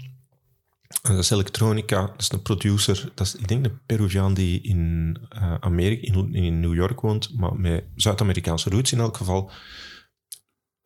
Dat 1.02 1.18
is 1.18 1.30
elektronica. 1.30 2.02
Dat 2.06 2.22
is 2.22 2.32
een 2.32 2.42
producer. 2.42 3.12
Dat 3.16 3.28
is, 3.28 3.36
ik 3.36 3.48
denk, 3.48 3.66
een 3.66 3.80
Peruviaan 3.86 4.34
die 4.34 4.62
in 4.62 5.18
eh, 5.30 5.56
Amerika, 5.60 6.14
in, 6.14 6.34
in 6.36 6.60
New 6.60 6.74
York 6.74 7.02
woont, 7.02 7.34
maar 7.38 7.56
met 7.56 7.84
Zuid-Amerikaanse 7.96 8.70
roots 8.70 8.92
in 8.92 9.00
elk 9.00 9.18
geval. 9.18 9.52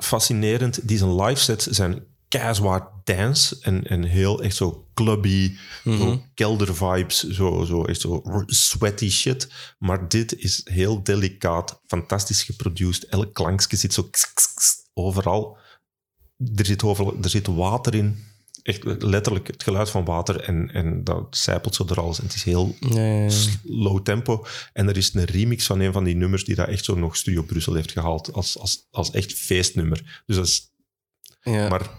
Fascinerend. 0.03 0.87
Die 0.87 0.97
zijn 0.97 1.15
live 1.21 1.41
sets 1.41 1.65
zijn 1.65 2.03
keizwaar 2.27 2.87
dance 3.03 3.57
en, 3.61 3.83
en 3.83 4.03
heel 4.03 4.41
echt 4.43 4.55
zo 4.55 4.87
clubby, 4.93 5.55
Mhm. 5.83 5.97
zo 5.97 6.21
kelder 6.33 6.75
vibes, 6.75 7.23
zo, 7.23 7.63
zo 7.63 7.85
echt 7.85 8.01
zo 8.01 8.21
sweaty 8.45 9.09
shit. 9.09 9.51
Maar 9.79 10.07
dit 10.07 10.35
is 10.35 10.61
heel 10.63 11.03
delicaat, 11.03 11.81
fantastisch 11.87 12.43
geproduced. 12.43 13.05
Elk 13.05 13.33
klankje 13.33 13.77
zit 13.77 13.93
zo 13.93 14.03
kss, 14.03 14.33
kss, 14.33 14.53
kss, 14.53 14.75
overal. 14.93 15.57
Er 16.55 16.65
zit, 16.65 16.83
overal, 16.83 17.17
er 17.21 17.29
zit 17.29 17.47
water 17.47 17.95
in. 17.95 18.23
Echt 18.65 19.03
letterlijk 19.03 19.47
het 19.47 19.63
geluid 19.63 19.89
van 19.89 20.05
water 20.05 20.39
en, 20.41 20.69
en 20.73 21.03
dat 21.03 21.37
zijpelt 21.37 21.75
zo 21.75 21.85
door 21.85 21.99
alles. 22.01 22.17
En 22.19 22.23
het 22.25 22.33
is 22.35 22.43
heel 22.43 22.75
low 23.63 24.01
tempo. 24.03 24.45
En 24.73 24.87
er 24.89 24.97
is 24.97 25.13
een 25.13 25.23
remix 25.25 25.65
van 25.65 25.79
een 25.79 25.91
van 25.93 26.03
die 26.03 26.15
nummers 26.15 26.43
die 26.45 26.55
dat 26.55 26.67
echt 26.67 26.85
zo 26.85 26.95
nog 26.95 27.15
Studio 27.15 27.43
Brussel 27.43 27.73
heeft 27.73 27.91
gehaald. 27.91 28.33
Als, 28.33 28.59
als, 28.59 28.87
als 28.91 29.11
echt 29.11 29.33
feestnummer. 29.33 30.23
Dus 30.25 30.35
dat 30.35 30.45
is 30.45 30.73
Ja. 31.41 31.69
maar 31.69 31.89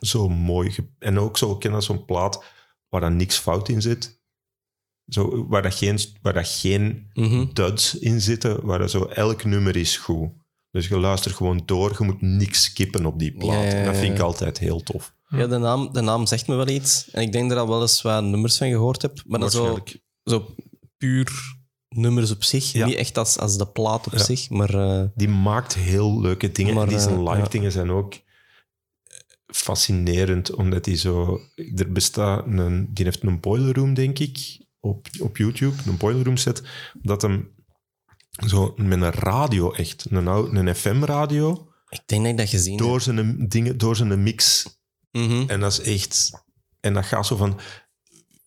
zo 0.00 0.28
mooi. 0.28 0.74
En 0.98 1.18
ook 1.18 1.38
zo, 1.38 1.52
ik 1.52 1.58
ken 1.58 1.72
dat 1.72 1.84
zo'n 1.84 2.04
plaat 2.04 2.44
waar 2.88 3.00
dan 3.00 3.16
niks 3.16 3.36
fout 3.38 3.68
in 3.68 3.82
zit. 3.82 4.20
Zo, 5.06 5.46
waar, 5.48 5.62
dat 5.62 5.74
geen, 5.74 5.98
waar 6.22 6.32
dat 6.34 6.48
geen 6.48 7.10
Mhm. 7.14 7.46
duds 7.52 7.98
in 7.98 8.20
zitten, 8.20 8.64
waar 8.66 8.78
dat 8.78 8.90
zo 8.90 9.04
elk 9.04 9.44
nummer 9.44 9.76
is 9.76 9.96
goed. 9.96 10.30
Dus 10.70 10.88
je 10.88 10.98
luistert 10.98 11.34
gewoon 11.34 11.62
door, 11.64 11.94
je 11.98 12.04
moet 12.04 12.20
niks 12.22 12.64
skippen 12.64 13.06
op 13.06 13.18
die 13.18 13.32
plaat. 13.36 13.54
Ja, 13.54 13.62
ja, 13.62 13.68
ja, 13.70 13.74
En 13.74 13.84
dat 13.84 13.96
vind 13.96 14.14
ik 14.14 14.20
altijd 14.20 14.58
heel 14.58 14.82
tof. 14.82 15.14
Ja, 15.36 15.46
de 15.46 15.58
naam, 15.58 15.92
de 15.92 16.00
naam 16.00 16.26
zegt 16.26 16.46
me 16.46 16.54
wel 16.54 16.68
iets. 16.68 17.10
En 17.10 17.22
ik 17.22 17.32
denk 17.32 17.48
dat 17.48 17.58
ik 17.58 17.64
al 17.64 17.70
wel 17.70 17.80
eens 17.80 18.02
wat 18.02 18.22
nummers 18.24 18.56
van 18.56 18.68
gehoord 18.70 19.02
heb. 19.02 19.22
Maar 19.26 19.40
dat 19.40 19.52
zo, 19.52 19.62
Waarschijnlijk. 19.62 20.00
zo 20.24 20.54
puur 20.96 21.56
nummers 21.88 22.30
op 22.30 22.42
zich. 22.44 22.72
Ja. 22.72 22.86
Niet 22.86 22.94
echt 22.96 23.18
als, 23.18 23.38
als 23.38 23.56
de 23.58 23.66
plaat 23.66 24.06
op 24.06 24.12
Ja. 24.12 24.18
zich, 24.24 24.50
maar... 24.50 24.74
eh, 24.74 25.04
Die 25.14 25.28
maakt 25.28 25.74
heel 25.74 26.20
leuke 26.20 26.52
dingen. 26.52 26.74
Maar, 26.74 26.82
en 26.82 26.88
die 26.88 26.98
zijn 27.00 27.14
eh, 27.14 27.20
live 27.30 27.36
ja. 27.42 27.48
dingen 27.48 27.72
zijn 27.72 27.90
ook 27.90 28.14
fascinerend, 29.46 30.54
omdat 30.54 30.84
die 30.84 30.96
zo... 30.96 31.40
Er 31.76 31.92
bestaat 31.92 32.46
een... 32.46 32.88
Die 32.94 33.04
heeft 33.04 33.22
een 33.22 33.40
boiler 33.40 33.74
room, 33.74 33.94
denk 33.94 34.18
ik, 34.18 34.58
op, 34.80 35.06
op 35.20 35.36
YouTube. 35.36 35.76
Een 35.86 35.96
boiler 35.96 36.24
room 36.24 36.36
set. 36.36 36.62
Dat 37.02 37.22
hem 37.22 37.54
zo 38.46 38.74
met 38.76 39.02
een 39.02 39.10
radio 39.10 39.72
echt, 39.72 40.06
een, 40.10 40.28
ou- 40.28 40.56
een 40.56 40.74
FM-radio, 40.74 41.66
ik 41.88 42.02
denk 42.06 42.22
dat 42.22 42.30
ik 42.32 42.36
dat 42.38 42.48
gezien 42.48 42.76
heb. 42.76 42.86
door 42.86 43.00
zijn, 43.00 43.48
dingen, 43.48 43.78
door 43.78 43.96
zijn 43.96 44.22
mix. 44.22 44.66
Mhm. 45.12 45.44
En 45.48 45.60
dat 45.60 45.72
is 45.72 45.80
echt... 45.80 46.42
En 46.80 46.94
dat 46.94 47.04
gaat 47.04 47.26
zo 47.26 47.36
van 47.36 47.60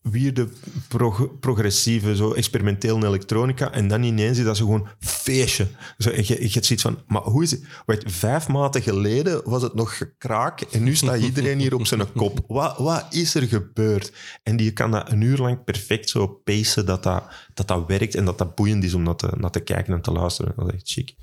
weer 0.02 0.34
de 0.34 0.54
prog- 0.88 1.40
progressieve, 1.40 2.16
zo 2.16 2.34
experimenteel 2.34 3.06
elektronica. 3.06 3.72
En 3.72 3.88
dan 3.88 4.04
ineens 4.04 4.38
is 4.38 4.44
dat 4.44 4.58
zo 4.58 4.66
gewoon 4.66 4.88
feestje. 5.00 5.68
Zo, 5.98 6.10
en 6.10 6.24
je, 6.28 6.42
je 6.42 6.50
hebt 6.54 6.66
zoiets 6.66 6.82
van, 6.84 7.04
maar 7.08 7.22
hoe 7.22 7.44
is 7.44 7.52
het? 7.52 7.64
Wacht, 7.86 8.04
vijf 8.12 8.48
maanden 8.48 8.82
geleden 8.82 9.50
was 9.50 9.62
het 9.62 9.74
nog 9.74 9.98
gekraak 9.98 10.62
en 10.62 10.84
nu 10.84 10.96
staat 10.96 11.20
iedereen 11.20 11.60
hier 11.60 11.74
op 11.76 11.86
zijn 11.86 12.12
kop. 12.14 12.44
Wat, 12.48 12.78
wat 12.78 13.14
is 13.14 13.36
er 13.36 13.48
gebeurd? 13.48 14.14
En 14.44 14.58
die 14.58 14.72
kan 14.72 14.92
dat 14.92 15.12
een 15.12 15.22
uur 15.22 15.38
lang 15.38 15.64
perfect 15.64 16.10
zo 16.10 16.28
pacen 16.28 16.86
dat 16.86 17.04
dat, 17.04 17.24
dat, 17.54 17.68
dat 17.68 17.88
werkt 17.88 18.16
en 18.16 18.26
dat 18.26 18.38
dat 18.38 18.56
boeiend 18.56 18.84
is 18.84 18.94
om 18.94 19.04
naar 19.04 19.16
te, 19.16 19.34
naar 19.38 19.52
te 19.52 19.60
kijken 19.60 19.94
en 19.94 20.02
te 20.02 20.12
luisteren. 20.12 20.54
Dat 20.56 20.68
is 20.68 20.74
echt 20.74 20.90
chic. 20.92 21.16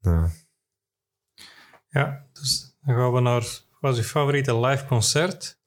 Ja. 0.00 0.30
Ja, 1.88 2.24
dus 2.32 2.74
dan 2.80 2.94
gaan 2.96 3.12
we 3.12 3.20
naar... 3.20 3.68
Wat 3.80 3.92
is 3.92 3.98
uw 3.98 4.08
favoriete 4.08 4.58
live 4.60 4.86
concert? 4.86 5.58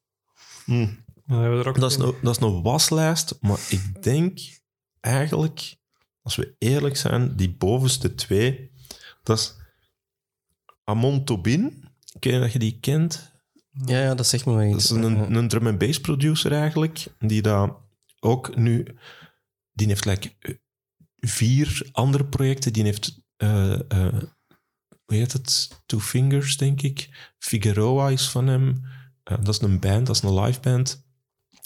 Hm. 0.65 0.87
Dan 1.25 1.39
hebben 1.39 1.57
we 1.57 1.63
er 1.63 1.69
ook 1.69 1.79
Dat 1.79 1.91
is, 1.91 1.97
een, 1.97 2.15
dat 2.21 2.35
is 2.37 2.41
een 2.41 2.61
waslijst, 2.61 3.37
maar 3.41 3.59
ik 3.69 4.03
denk 4.03 4.39
eigenlijk, 4.99 5.75
als 6.21 6.35
we 6.35 6.55
eerlijk 6.57 6.97
zijn, 6.97 7.35
die 7.35 7.55
bovenste 7.55 8.15
twee, 8.15 8.71
dat 9.23 9.37
is 9.37 9.55
Amon 10.83 11.23
Tobin. 11.23 11.89
Ik 12.13 12.23
weet 12.23 12.33
niet 12.33 12.41
dat 12.41 12.51
je 12.53 12.59
die 12.59 12.79
kent. 12.79 13.31
Ja, 13.85 13.99
ja, 14.01 14.15
dat 14.15 14.27
zegt 14.27 14.45
me 14.45 14.53
wel 14.53 14.65
Dat 14.69 14.75
iets. 14.75 14.83
is 14.91 14.97
een, 14.97 15.35
een 15.35 15.47
drum 15.47 15.67
and 15.67 15.77
bass 15.77 15.99
producer 16.01 16.51
eigenlijk, 16.51 17.05
die 17.19 17.41
daar 17.41 17.75
ook 18.19 18.55
nu, 18.55 18.85
die 19.71 19.87
heeft 19.87 20.05
like 20.05 20.31
eh, 20.39 20.55
vier 21.15 21.89
andere 21.91 22.25
projecten. 22.25 22.73
Die 22.73 22.83
heeft, 22.83 23.21
eh, 23.37 23.91
eh, 23.91 24.21
hoe 25.05 25.17
heet 25.17 25.33
het? 25.33 25.81
Two 25.85 25.99
Fingers, 25.99 26.57
denk 26.57 26.81
ik. 26.81 27.09
Figueroa 27.37 28.09
is 28.09 28.29
van 28.29 28.47
hem. 28.47 28.81
Eh, 29.23 29.37
dat 29.37 29.53
is 29.53 29.61
een 29.61 29.79
band, 29.79 30.07
dat 30.07 30.15
is 30.15 30.21
een 30.21 30.39
live 30.39 30.59
band. 30.59 31.05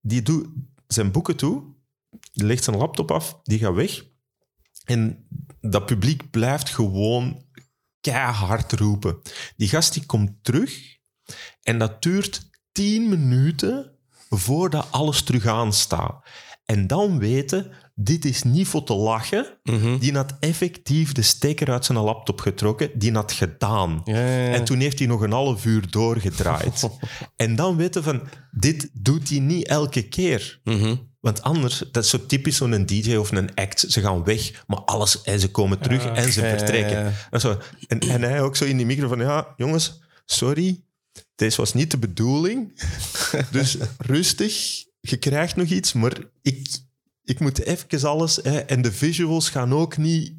die 0.00 0.22
doet 0.22 0.46
zijn 0.86 1.12
boeken 1.12 1.36
toe, 1.36 1.62
die 2.32 2.44
legt 2.44 2.64
zijn 2.64 2.76
laptop 2.76 3.10
af, 3.10 3.40
die 3.42 3.58
gaat 3.58 3.74
weg. 3.74 4.04
En 4.84 5.26
dat 5.60 5.86
publiek 5.86 6.30
blijft 6.30 6.68
gewoon 6.68 7.44
keihard 8.00 8.72
roepen. 8.72 9.18
Die 9.56 9.68
gast 9.68 9.92
die 9.92 10.06
komt 10.06 10.44
terug 10.44 10.96
en 11.62 11.78
dat 11.78 12.02
duurt 12.02 12.50
tien 12.72 13.08
minuten 13.08 13.98
voordat 14.30 14.86
alles 14.90 15.22
terug 15.22 15.46
aanstaat. 15.46 16.24
En 16.66 16.86
dan 16.86 17.18
weten, 17.18 17.70
dit 17.94 18.24
is 18.24 18.42
niet 18.42 18.66
voor 18.66 18.84
te 18.84 18.94
lachen. 18.94 19.46
Mhm. 19.62 19.98
Die 19.98 20.12
had 20.14 20.36
effectief 20.40 21.12
de 21.12 21.22
stekker 21.22 21.70
uit 21.70 21.84
zijn 21.84 21.98
laptop 21.98 22.40
getrokken. 22.40 22.90
Die 22.98 23.12
had 23.12 23.32
gedaan. 23.32 24.00
Ja, 24.04 24.16
ja, 24.16 24.26
ja. 24.46 24.52
En 24.52 24.64
toen 24.64 24.80
heeft 24.80 24.98
hij 24.98 25.08
nog 25.08 25.20
een 25.20 25.32
half 25.32 25.64
uur 25.64 25.90
doorgedraaid. 25.90 26.88
en 27.36 27.56
dan 27.56 27.76
weten 27.76 28.02
van, 28.02 28.22
dit 28.50 28.90
doet 28.92 29.28
hij 29.28 29.38
niet 29.38 29.66
elke 29.66 30.02
keer. 30.02 30.60
Mhm. 30.64 30.96
Want 31.20 31.42
anders, 31.42 31.82
dat 31.92 32.04
is 32.04 32.10
zo 32.10 32.26
typisch 32.26 32.56
zo'n 32.56 32.86
DJ 32.86 33.14
of 33.16 33.30
een 33.32 33.54
act. 33.54 33.84
Ze 33.88 34.00
gaan 34.00 34.24
weg, 34.24 34.64
maar 34.66 34.80
alles, 34.80 35.22
en 35.22 35.40
ze 35.40 35.50
komen 35.50 35.78
terug 35.78 36.04
Ja. 36.04 36.14
en 36.14 36.32
ze 36.32 36.40
vertrekken. 36.40 37.14
En, 37.30 37.40
zo. 37.40 37.58
En, 37.86 37.98
en 37.98 38.22
hij 38.22 38.40
ook 38.40 38.56
zo 38.56 38.64
in 38.64 38.76
die 38.76 38.86
micro 38.86 39.08
van, 39.08 39.18
ja, 39.18 39.54
jongens, 39.56 40.00
sorry, 40.24 40.80
deze 41.34 41.56
was 41.56 41.74
niet 41.74 41.90
de 41.90 41.98
bedoeling. 41.98 42.80
Dus 43.50 43.76
rustig, 43.98 44.84
je 45.10 45.16
krijgt 45.16 45.56
nog 45.56 45.68
iets, 45.68 45.92
maar 45.92 46.16
ik, 46.42 46.68
ik 47.24 47.40
moet 47.40 47.62
even 47.62 48.08
alles... 48.08 48.38
Hè, 48.42 48.58
en 48.58 48.82
de 48.82 48.92
visuals 48.92 49.50
gaan 49.50 49.72
ook 49.72 49.96
niet... 49.96 50.32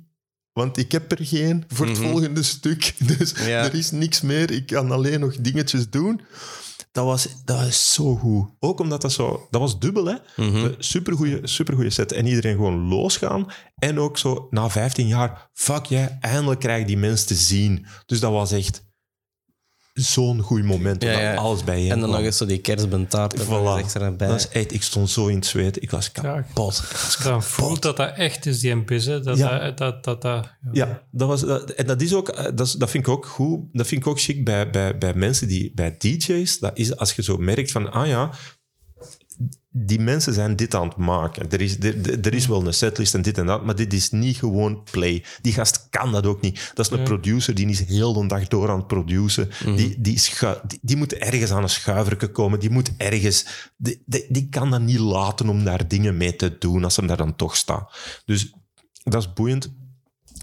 Want 0.54 0.78
ik 0.78 0.92
heb 0.92 1.12
er 1.12 1.26
geen 1.26 1.64
voor 1.68 1.88
het 1.88 2.00
Mhm. 2.00 2.10
volgende 2.10 2.44
stuk. 2.44 2.94
Dus 3.18 3.32
Ja. 3.32 3.64
er 3.64 3.74
is 3.74 3.92
niks 3.92 4.22
meer. 4.22 4.52
Ik 4.52 4.66
kan 4.66 4.92
alleen 4.92 5.20
nog 5.20 5.36
dingetjes 5.36 5.90
doen. 5.90 6.22
Dat 6.92 7.06
was, 7.06 7.28
dat 7.46 7.58
was 7.64 7.94
zo 7.94 8.16
goed. 8.16 8.50
Ook 8.60 8.80
omdat 8.80 9.02
dat 9.02 9.12
zo... 9.12 9.48
Dat 9.50 9.62
was 9.62 9.80
dubbel, 9.80 10.06
hè. 10.06 10.16
Mhm. 10.36 10.74
Supergoeie, 10.78 11.40
supergoeie 11.44 11.90
set. 11.90 12.12
En 12.12 12.26
iedereen 12.28 12.56
gewoon 12.56 12.88
losgaan. 12.88 13.46
En 13.76 14.00
ook 14.00 14.18
zo, 14.18 14.48
na 14.50 14.70
15 14.70 15.08
jaar, 15.08 15.50
fuck 15.54 15.86
jij, 15.86 16.18
eindelijk 16.22 16.60
krijg 16.60 16.82
ik 16.82 16.88
die 16.88 16.98
mensen 16.98 17.28
te 17.28 17.36
zien. 17.36 17.86
Dus 18.06 18.20
dat 18.20 18.32
was 18.32 18.52
echt 18.52 18.86
zo'n 19.98 20.42
goed 20.42 20.64
moment. 20.64 21.02
Ja, 21.04 21.08
omdat 21.10 21.24
ja. 21.24 21.36
alles 21.36 21.64
bij 21.64 21.84
je 21.84 21.92
En 21.92 22.00
dan 22.00 22.10
nog 22.10 22.20
eens 22.20 22.38
zo 22.38 22.46
die 22.46 22.58
kerstbentaart 22.60 23.40
er 23.40 23.46
Voilà. 23.46 23.80
extra 23.80 24.12
bij. 24.12 24.28
Dat 24.28 24.38
is 24.40 24.48
echt, 24.50 24.74
ik 24.74 24.84
stond 24.84 25.10
zo 25.10 25.28
in 25.28 25.36
het 25.36 25.46
zweet. 25.46 25.82
Ik 25.82 25.92
was 25.92 26.12
kapot. 26.12 26.84
Als 27.04 27.16
je 27.18 27.24
dan 27.24 27.44
voelt 27.44 27.82
dat 27.82 27.98
dat 27.98 28.14
echt 28.16 28.46
is, 28.46 28.60
die 28.60 28.76
MP's, 28.76 29.06
hè, 29.06 29.22
dat, 29.22 29.38
Ja. 29.38 29.60
dat, 29.60 29.78
dat, 29.78 30.04
dat, 30.04 30.22
dat- 30.22 30.50
Ja, 30.72 31.02
dat 31.12 31.28
was, 31.28 31.42
dat, 31.42 31.70
en 31.70 31.86
dat 31.86 32.02
is 32.02 32.14
ook, 32.14 32.30
eh, 32.30 32.44
dat, 32.56 32.76
dat 32.78 32.90
vind 32.90 33.08
ik 33.08 33.14
ook 33.14 33.26
goed. 33.26 33.60
Dat 33.72 33.88
vind 33.88 34.02
ik 34.02 34.08
ook 34.08 34.20
chic 34.20 34.46
bij, 34.46 34.70
bij, 34.70 34.98
bij 34.98 35.14
mensen 35.14 35.48
die, 35.48 35.72
bij 35.76 35.96
DJ's. 35.98 36.60
Dat 36.60 36.72
is 36.78 36.96
als 36.98 37.14
je 37.14 37.24
zo 37.24 37.38
merkt 37.38 37.72
van, 37.72 37.92
ah 37.92 38.08
ja, 38.08 38.32
die 39.70 40.00
mensen 40.00 40.34
zijn 40.34 40.56
dit 40.56 40.76
aan 40.76 40.88
het 40.88 40.98
maken. 40.98 41.52
Er 41.52 41.62
is, 41.62 41.80
er, 41.80 42.20
er 42.26 42.34
is 42.34 42.48
wel 42.48 42.66
een 42.68 42.74
setlist 42.74 43.14
en 43.14 43.22
dit 43.22 43.38
en 43.38 43.46
dat, 43.46 43.66
maar 43.66 43.76
dit 43.76 43.94
is 43.94 44.12
niet 44.12 44.38
gewoon 44.38 44.84
play. 44.92 45.24
Die 45.42 45.54
gast 45.54 45.88
kan 45.90 46.12
dat 46.12 46.26
ook 46.26 46.42
niet. 46.42 46.72
Dat 46.74 46.86
is 46.86 46.92
een 46.92 46.98
Ja. 46.98 47.04
producer, 47.04 47.56
die 47.56 47.70
is 47.70 47.86
heel 47.86 48.14
de 48.14 48.28
dag 48.28 48.48
door 48.48 48.70
aan 48.70 48.78
het 48.78 48.88
produceren. 48.88 49.76
Die, 49.76 50.02
die, 50.02 50.22
die, 50.68 50.80
die 50.82 50.98
moet 50.98 51.14
ergens 51.14 51.52
aan 51.52 51.64
een 51.64 51.70
schuiverke 51.70 52.28
komen. 52.32 52.60
Die 52.60 52.70
moet 52.70 52.92
ergens... 52.98 53.46
Die, 53.78 54.04
die, 54.06 54.26
die 54.30 54.50
kan 54.50 54.72
dat 54.72 54.82
niet 54.82 55.00
laten 55.00 55.50
om 55.50 55.64
daar 55.64 55.88
dingen 55.88 56.18
mee 56.18 56.36
te 56.36 56.58
doen 56.58 56.84
als 56.84 56.96
hem 56.96 57.08
daar 57.08 57.18
dan 57.18 57.36
toch 57.36 57.56
staat. 57.56 57.98
Dus 58.26 58.54
dat 59.04 59.22
is 59.22 59.34
boeiend. 59.34 59.74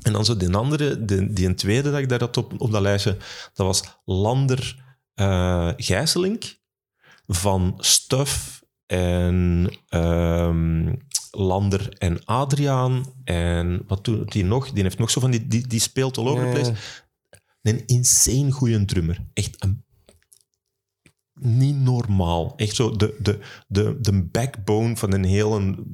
En 0.03 0.13
dan 0.13 0.25
zo 0.25 0.37
die 0.37 0.55
andere, 0.55 1.05
die, 1.05 1.55
tweede 1.55 1.91
dat 1.91 2.01
ik 2.01 2.09
daar 2.09 2.21
had 2.21 2.37
op, 2.37 2.61
op 2.61 2.71
dat 2.71 2.83
lijstje, 2.83 3.17
dat 3.55 3.67
was 3.67 3.83
Lander 4.05 4.83
eh 5.15 5.71
Gijsselink 5.77 6.59
van 7.27 7.75
Stuff 7.79 8.64
en 8.87 9.71
ehm, 9.89 10.95
Lander 11.31 11.89
en 11.99 12.25
Adriaan. 12.25 13.05
En 13.25 13.83
wat 13.87 14.05
doet 14.05 14.33
die 14.33 14.45
nog? 14.45 14.71
Die 14.71 14.83
heeft 14.83 14.99
nog 14.99 15.11
zo 15.11 15.21
van 15.21 15.31
die, 15.31 15.47
die, 15.47 15.67
die 15.67 15.81
speelt 15.81 16.19
all 16.19 16.27
over 16.27 16.45
the 16.45 16.51
place. 16.51 16.73
Een 17.63 17.87
insane 17.87 18.51
goede 18.51 18.85
drummer. 18.85 19.27
Echt 19.33 19.65
een 19.65 19.85
niet 21.41 21.81
normaal. 21.81 22.53
Echt 22.57 22.75
zo 22.75 22.97
de, 22.97 23.17
de, 23.19 23.39
de, 23.67 23.97
de 24.01 24.23
backbone 24.23 24.97
van 24.97 25.13
een 25.13 25.25
hele 25.25 25.85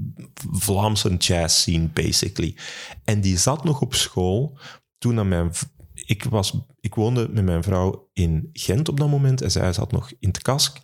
Vlaamse 0.53 1.17
jazz 1.17 1.57
scene, 1.57 1.89
basically. 1.89 2.57
En 3.05 3.21
die 3.21 3.39
zat 3.39 3.65
nog 3.65 3.81
op 3.81 3.95
school 3.95 4.59
toen 4.99 5.19
aan 5.19 5.29
mijn... 5.29 5.51
Ik, 5.95 6.25
was, 6.25 6.59
ik 6.81 6.95
woonde 6.95 7.29
met 7.29 7.45
mijn 7.45 7.63
vrouw 7.63 8.09
in 8.13 8.49
Gent 8.53 8.89
op 8.89 8.99
dat 8.99 9.09
moment 9.09 9.43
en 9.43 9.51
zij 9.51 9.73
zat 9.73 9.93
nog 9.93 10.11
in 10.19 10.29
het 10.29 10.43
kask. 10.43 10.81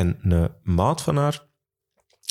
En 0.00 0.18
een 0.20 0.50
maat 0.62 1.02
van 1.02 1.16
haar, 1.16 1.46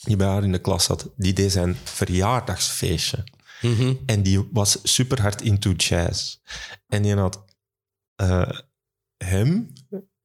die 0.04 0.16
bij 0.16 0.28
haar 0.28 0.44
in 0.44 0.52
de 0.52 0.62
klas 0.62 0.84
zat, 0.84 1.10
die 1.16 1.34
deed 1.34 1.52
zijn 1.52 1.76
verjaardagsfeestje. 1.84 3.24
Mhm. 3.62 3.94
En 4.06 4.24
die 4.24 4.50
was 4.52 4.80
super 4.84 5.22
hard 5.22 5.42
into 5.42 5.72
jazz. 5.72 6.38
En 6.88 7.02
die 7.02 7.16
had 7.16 7.46
eh, 8.16 8.60
hem, 9.18 9.74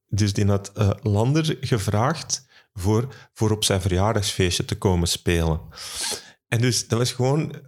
dus 0.06 0.32
die 0.32 0.46
had 0.46 0.72
eh, 0.72 0.90
Lander 1.02 1.56
gevraagd 1.60 2.46
voor, 2.72 3.14
voor 3.32 3.50
op 3.50 3.64
zijn 3.64 3.80
verjaardagsfeestje 3.80 4.64
te 4.64 4.78
komen 4.78 5.08
spelen. 5.08 5.60
En 6.48 6.60
dus 6.60 6.88
dat 6.88 6.98
was 6.98 7.12
gewoon 7.12 7.62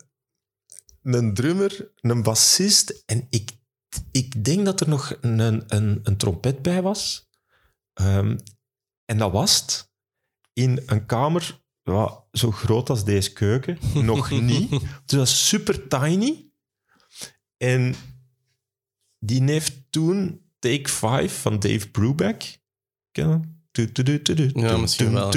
een 1.03 1.35
drummer, 1.35 1.93
een 2.01 2.23
bassist 2.23 3.03
en 3.07 3.27
ik, 3.31 3.51
ik 4.11 4.44
denk 4.44 4.65
dat 4.65 4.81
er 4.81 4.89
nog 4.89 5.16
een, 5.20 5.39
een, 5.39 6.01
een 6.03 6.16
trompet 6.16 6.62
bij 6.62 6.82
was. 6.82 7.28
Ehm, 7.93 8.36
en 9.07 9.19
dat 9.19 9.33
was 9.33 9.61
het 9.61 9.91
in 10.53 10.83
een 10.87 11.07
kamer 11.07 11.61
ja, 11.83 12.24
zo 12.33 12.51
groot 12.51 12.91
als 12.91 13.05
deze 13.05 13.33
keuken. 13.33 13.78
Nog 13.95 14.31
niet. 14.31 14.70
Het 14.70 15.12
was 15.12 15.49
super 15.49 15.89
tiny. 15.89 16.51
En 17.57 17.95
die 19.19 19.43
heeft 19.43 19.73
toen 19.91 20.41
Take 20.59 20.89
5 20.89 21.41
van 21.41 21.59
Dave 21.59 21.89
Brubeck. 21.91 22.59
Ken 23.11 23.28
dat? 23.28 23.41
Ja, 24.55 24.77
misschien 24.77 25.12
wel. 25.12 25.31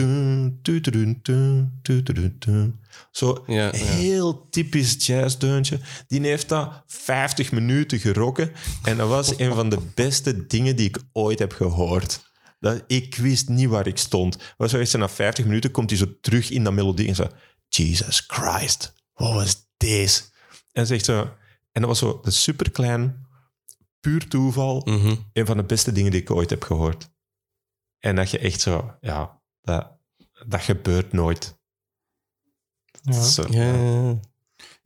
Zo 3.12 3.44
Ja, 3.48 3.66
ja. 3.66 3.72
heel 3.72 4.50
typisch 4.50 5.06
jazzdeuntje. 5.06 5.80
Die 6.08 6.22
heeft 6.22 6.50
dat 6.50 6.84
50 6.86 7.52
minuten 7.52 8.00
gerokken. 8.00 8.52
En 8.84 8.98
dat 8.98 9.10
was 9.10 9.40
een 9.40 9.54
van 9.54 9.70
de 9.70 9.80
beste 9.96 10.48
dingen 10.48 10.76
die 10.76 10.88
ik 10.88 11.00
ooit 11.12 11.40
heb 11.40 11.52
gehoord. 11.52 12.29
Dat, 12.60 12.84
ik 12.88 13.16
wist 13.16 13.50
niet 13.50 13.70
waar 13.70 13.88
ik 13.88 13.98
stond. 13.98 14.54
Was 14.58 14.72
zo 14.72 14.80
echt 14.80 14.98
na 14.98 15.10
50 15.10 15.46
minuten 15.46 15.72
komt 15.72 15.90
hij 15.90 16.00
zo 16.00 16.06
terug 16.22 16.50
in 16.50 16.64
dat 16.64 16.74
melodie 16.74 17.08
en 17.08 17.16
zo... 17.16 17.28
Jesus 17.68 18.24
Christ, 18.28 18.94
wat 19.14 19.34
was 19.34 19.68
deze? 19.78 20.22
En 20.72 20.88
zegt 20.88 21.06
zo... 21.06 21.22
En 21.72 21.82
dat 21.82 21.86
was 21.86 22.00
zo 22.00 22.20
dat 22.24 22.34
super 22.34 22.72
klein, 22.72 23.28
puur 24.00 24.28
toeval. 24.28 24.82
Mhm. 24.86 25.16
Een 25.34 25.46
van 25.46 25.58
de 25.58 25.64
beste 25.64 25.92
dingen 25.92 26.12
die 26.12 26.22
ik 26.22 26.32
ooit 26.32 26.50
heb 26.50 26.64
gehoord. 26.64 27.10
En 28.00 28.16
dat 28.16 28.32
je 28.32 28.40
echt 28.40 28.62
zo... 28.62 28.98
Ja, 29.02 29.42
dat, 29.62 29.98
dat 30.48 30.62
gebeurt 30.62 31.12
nooit. 31.14 31.58
Ja, 33.02 33.22
Zo, 33.22 33.46
Ja, 33.50 33.64
ja, 33.74 34.02
ja. 34.04 34.20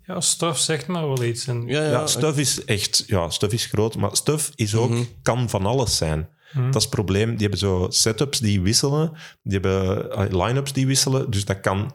ja 0.05 0.21
stuff 0.21 0.59
zegt 0.59 0.87
maar 0.87 1.07
wel 1.07 1.23
iets. 1.23 1.47
En, 1.47 1.67
ja, 1.67 1.83
ja. 1.83 1.89
Ja, 1.89 2.07
stuff 2.07 2.37
is 2.37 2.65
echt... 2.65 3.03
Ja, 3.07 3.29
stuff 3.29 3.53
is 3.53 3.65
groot, 3.65 3.95
maar 3.95 4.15
stuff 4.15 4.51
is 4.55 4.75
ook, 4.75 4.89
Mhm. 4.89 5.03
kan 5.21 5.49
van 5.49 5.65
alles 5.65 5.97
zijn. 5.97 6.29
Hm. 6.53 6.65
Dat 6.65 6.75
is 6.75 6.81
het 6.81 6.89
probleem. 6.93 7.29
Die 7.31 7.39
hebben 7.41 7.59
zo 7.59 7.85
setups 7.89 8.39
die 8.39 8.61
wisselen. 8.61 9.11
Die 9.43 9.59
hebben 9.59 10.11
eh, 10.11 10.45
line-ups 10.45 10.73
die 10.73 10.87
wisselen. 10.87 11.31
Dus 11.31 11.45
dat 11.45 11.59
kan 11.59 11.93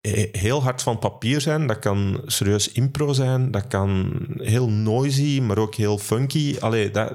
eh, 0.00 0.28
heel 0.32 0.62
hard 0.62 0.82
van 0.82 0.98
papier 0.98 1.40
zijn. 1.40 1.66
Dat 1.66 1.78
kan 1.78 2.22
serieus 2.26 2.72
impro 2.72 3.12
zijn. 3.12 3.50
Dat 3.50 3.66
kan 3.66 4.20
heel 4.36 4.68
noisy, 4.68 5.40
maar 5.40 5.58
ook 5.58 5.74
heel 5.74 5.98
funky. 5.98 6.56
Allee, 6.60 6.90
dat, 6.90 7.12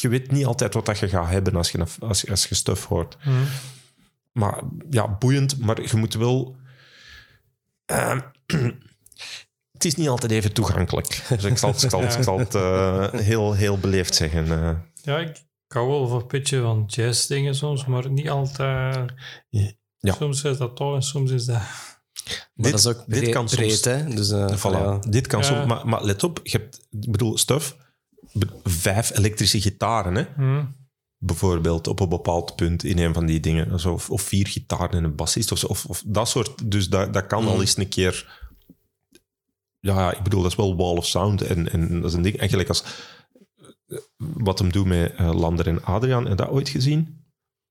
je 0.00 0.08
weet 0.08 0.30
niet 0.30 0.46
altijd 0.46 0.74
wat 0.74 0.86
dat 0.86 0.98
je 0.98 1.08
gaat 1.08 1.28
hebben 1.28 1.56
als 1.56 1.70
je, 1.70 1.84
als, 2.00 2.28
als 2.30 2.46
je 2.46 2.54
stuff 2.54 2.84
hoort. 2.86 3.16
Hm. 3.20 3.30
Maar 4.32 4.62
ja, 4.90 5.08
boeiend. 5.18 5.58
Maar 5.58 5.82
je 5.82 5.96
moet 5.96 6.14
wel... 6.14 6.56
eh, 7.86 8.20
het 9.72 9.84
is 9.84 9.94
niet 9.94 10.08
altijd 10.08 10.32
even 10.32 10.52
toegankelijk. 10.52 11.22
Dus 11.28 11.44
ik 11.44 11.58
zal, 11.58 11.70
het- 11.72 11.82
ik 11.82 11.90
zal, 11.90 12.00
het- 12.00 12.14
ik 12.16 12.22
zal 12.22 12.38
het 12.38 12.54
eh, 12.54 13.12
heel, 13.12 13.52
heel 13.52 13.78
beleefd 13.78 14.14
zeggen. 14.14 14.48
Ja, 15.04 15.18
ik, 15.18 15.44
hou 15.68 15.88
wel 15.88 16.06
van 16.08 16.20
een 16.20 16.26
beetje 16.28 16.60
van 16.60 16.84
jazzdingen 16.86 17.54
soms, 17.54 17.86
maar 17.86 18.10
niet 18.10 18.28
altijd. 18.30 19.12
Ja. 19.98 20.14
Soms 20.14 20.44
is 20.44 20.56
dat 20.58 20.76
tof 20.76 20.94
en 20.94 21.02
soms 21.02 21.30
is 21.30 21.44
dat... 21.44 21.56
Maar 21.56 22.50
Dit- 22.54 22.70
dat 22.70 22.80
is 22.80 22.86
ook 22.86 22.96
dit 23.06 23.20
breed, 23.20 23.32
kan 23.34 23.48
soms- 23.48 23.60
breed, 23.60 23.84
hè. 23.84 24.14
Dus, 24.14 24.30
eh, 24.30 24.56
Voilà. 24.58 24.70
ja. 24.70 24.98
Dit 25.08 25.26
kan 25.26 25.40
Ja. 25.40 25.46
soms... 25.46 25.66
Maar, 25.66 25.88
maar 25.88 26.04
let 26.04 26.24
op, 26.24 26.40
je 26.42 26.50
hebt... 26.58 26.86
Ik 27.00 27.10
bedoel, 27.10 27.38
stuff... 27.38 27.76
be- 28.32 28.60
Vijf 28.64 29.16
elektrische 29.16 29.60
gitaren, 29.60 30.14
hè? 30.14 30.24
Hm. 30.36 30.64
Bijvoorbeeld, 31.18 31.86
op 31.88 32.00
een 32.00 32.08
bepaald 32.08 32.56
punt 32.56 32.84
in 32.84 32.98
een 32.98 33.14
van 33.14 33.26
die 33.26 33.40
dingen. 33.40 33.80
Zo, 33.80 33.92
Of, 33.92 34.10
of 34.10 34.22
vier 34.22 34.46
gitaren 34.46 34.90
en 34.90 35.04
een 35.04 35.14
bassist, 35.16 35.52
of, 35.52 35.58
zo, 35.58 35.66
of, 35.66 35.84
of 35.86 36.02
dat 36.06 36.28
soort... 36.28 36.70
Dus 36.70 36.88
dat, 36.88 37.12
dat 37.12 37.26
kan 37.26 37.46
al 37.46 37.60
eens 37.60 37.76
een 37.76 37.88
keer... 37.88 38.42
Ja, 39.80 40.12
ik 40.16 40.22
bedoel, 40.22 40.42
dat 40.42 40.50
is 40.50 40.56
wel 40.56 40.76
wall 40.76 40.96
of 40.96 41.06
sound. 41.06 41.42
En, 41.42 41.72
en 41.72 42.00
dat 42.00 42.10
is 42.10 42.16
een 42.16 42.22
ding... 42.22 42.36
Eigenlijk 42.38 42.68
als... 42.68 42.84
Wat 44.16 44.58
hem 44.58 44.72
doet 44.72 44.86
met 44.86 45.14
eh, 45.14 45.34
Lander 45.34 45.66
en 45.66 45.84
Adriaan, 45.84 46.26
heb 46.26 46.38
je 46.38 46.44
dat 46.44 46.52
ooit 46.52 46.68
gezien? 46.68 47.24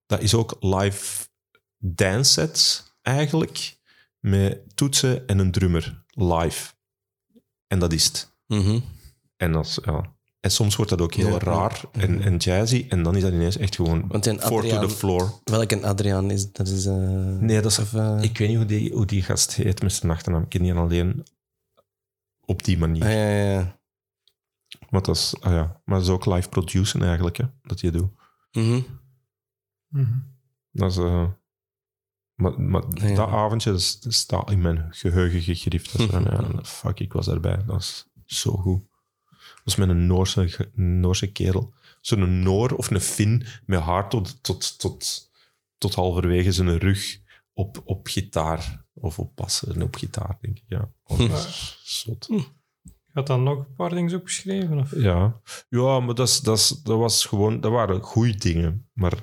Dat 0.06 0.22
is 0.22 0.34
ook 0.34 0.58
live 0.60 1.28
dance 1.78 2.32
sets, 2.32 2.92
eigenlijk. 3.02 3.78
Met 4.20 4.76
toetsen 4.76 5.28
en 5.28 5.40
een 5.40 5.52
drummer, 5.52 6.04
live. 6.08 6.74
En 7.68 7.80
dat 7.80 7.94
is 7.94 8.06
het. 8.06 8.32
Mhm. 8.48 8.80
En, 9.38 9.56
is, 9.56 9.80
ja. 9.86 10.16
en 10.40 10.52
soms 10.52 10.76
wordt 10.76 10.92
dat 10.92 11.02
ook 11.02 11.14
heel 11.14 11.26
Ja, 11.28 11.32
ja. 11.32 11.40
raar 11.40 11.82
en, 11.92 12.22
en 12.22 12.38
jazzy. 12.38 12.86
En 12.90 13.04
dan 13.04 13.16
is 13.16 13.22
dat 13.22 13.32
ineens 13.32 13.58
echt 13.58 13.76
gewoon 13.76 14.08
Want 14.08 14.26
in 14.26 14.40
four 14.40 14.68
to 14.68 14.88
the 14.88 14.90
floor. 14.90 15.40
Welke 15.44 15.82
Adriaan 15.82 16.32
is 16.32 16.52
dat? 16.52 16.68
Is, 16.68 16.86
eh, 16.86 16.96
Nee, 17.40 17.62
dat 17.62 17.72
is... 17.72 17.80
of, 17.80 17.94
eh, 17.94 18.18
ik 18.22 18.38
weet 18.38 18.48
niet 18.48 18.58
hoe 18.58 18.66
die, 18.66 18.94
hoe 18.94 19.06
die 19.06 19.22
gast 19.22 19.54
heet 19.54 19.82
met 19.82 19.94
zijn 19.94 20.12
achternaam. 20.12 20.44
Ik 20.44 20.50
ken 20.50 20.62
die 20.62 20.74
alleen 20.74 21.24
op 22.46 22.64
die 22.64 22.78
manier. 22.78 23.04
ah, 23.04 23.12
ja, 23.12 23.30
ja, 23.30 23.80
Maar, 24.94 25.02
dat 25.02 25.16
is, 25.16 25.36
ah 25.40 25.52
ja. 25.52 25.82
maar 25.86 25.96
dat 25.98 26.08
is 26.08 26.14
ook 26.14 26.26
live 26.26 26.50
produceren 26.50 27.08
eigenlijk, 27.08 27.38
hè, 27.38 27.46
dat 27.62 27.80
je 27.80 27.92
doet. 27.92 28.12
Mhm. 28.52 28.82
Mhm. 29.88 30.18
Dat 30.72 30.92
is... 30.92 30.98
eh, 30.98 31.28
maar 32.34 32.62
maar 32.62 32.84
Ja. 32.94 33.16
dat 33.16 33.30
avondje 33.30 33.70
dat 33.72 33.80
is- 33.80 34.00
staat 34.08 34.52
in 34.52 34.62
mijn 34.62 34.88
geheugen 34.94 35.42
gegrift. 35.42 35.92
Dat 35.98 36.02
is 36.02 36.14
van, 36.14 36.24
ja, 36.24 36.64
fuck, 36.64 37.00
ik 37.00 37.14
was 37.14 37.26
daarbij. 37.26 37.64
Dat 37.66 37.80
is 37.82 38.08
zo 38.26 38.52
goed. 38.52 38.82
Dat 39.30 39.62
was 39.64 39.76
met 39.76 39.90
een 39.90 40.08
Noorse, 40.08 40.70
Noorse 40.76 41.32
kerel. 41.32 41.74
Zo'n 42.02 42.42
Noor 42.44 42.72
of 42.76 42.90
een 42.92 43.02
Fin 43.02 43.46
met 43.66 43.80
haar 43.80 44.10
tot, 44.10 44.44
tot, 44.44 44.80
tot, 44.80 45.32
tot 45.78 45.96
halverwege 45.96 46.52
zijn 46.52 46.78
rug 46.78 47.20
op, 47.54 47.82
op 47.86 48.08
gitaar. 48.08 48.86
Of 48.94 49.20
op 49.20 49.36
bassen 49.36 49.74
en 49.76 49.82
op 49.84 49.96
gitaar, 49.96 50.38
denk 50.42 50.58
ik. 50.58 50.64
Ja, 50.68 50.92
oh, 51.04 51.18
dat 51.18 51.30
is 51.48 51.80
zot. 52.06 52.30
Had 53.14 53.28
dan 53.28 53.44
nog 53.44 53.58
een 53.58 53.76
paar 53.76 53.90
dingen 53.90 54.16
opgeschreven? 54.16 54.80
Of? 54.80 54.96
Ja, 54.96 55.42
ja 55.70 56.00
maar 56.00 56.16
dat, 56.16 56.28
is, 56.28 56.40
dat, 56.40 56.58
is, 56.58 56.68
dat 56.68 56.98
was 56.98 57.26
gewoon... 57.26 57.62
Dat 57.62 57.72
waren 57.72 58.02
goede 58.02 58.36
dingen, 58.36 58.88
maar 58.94 59.14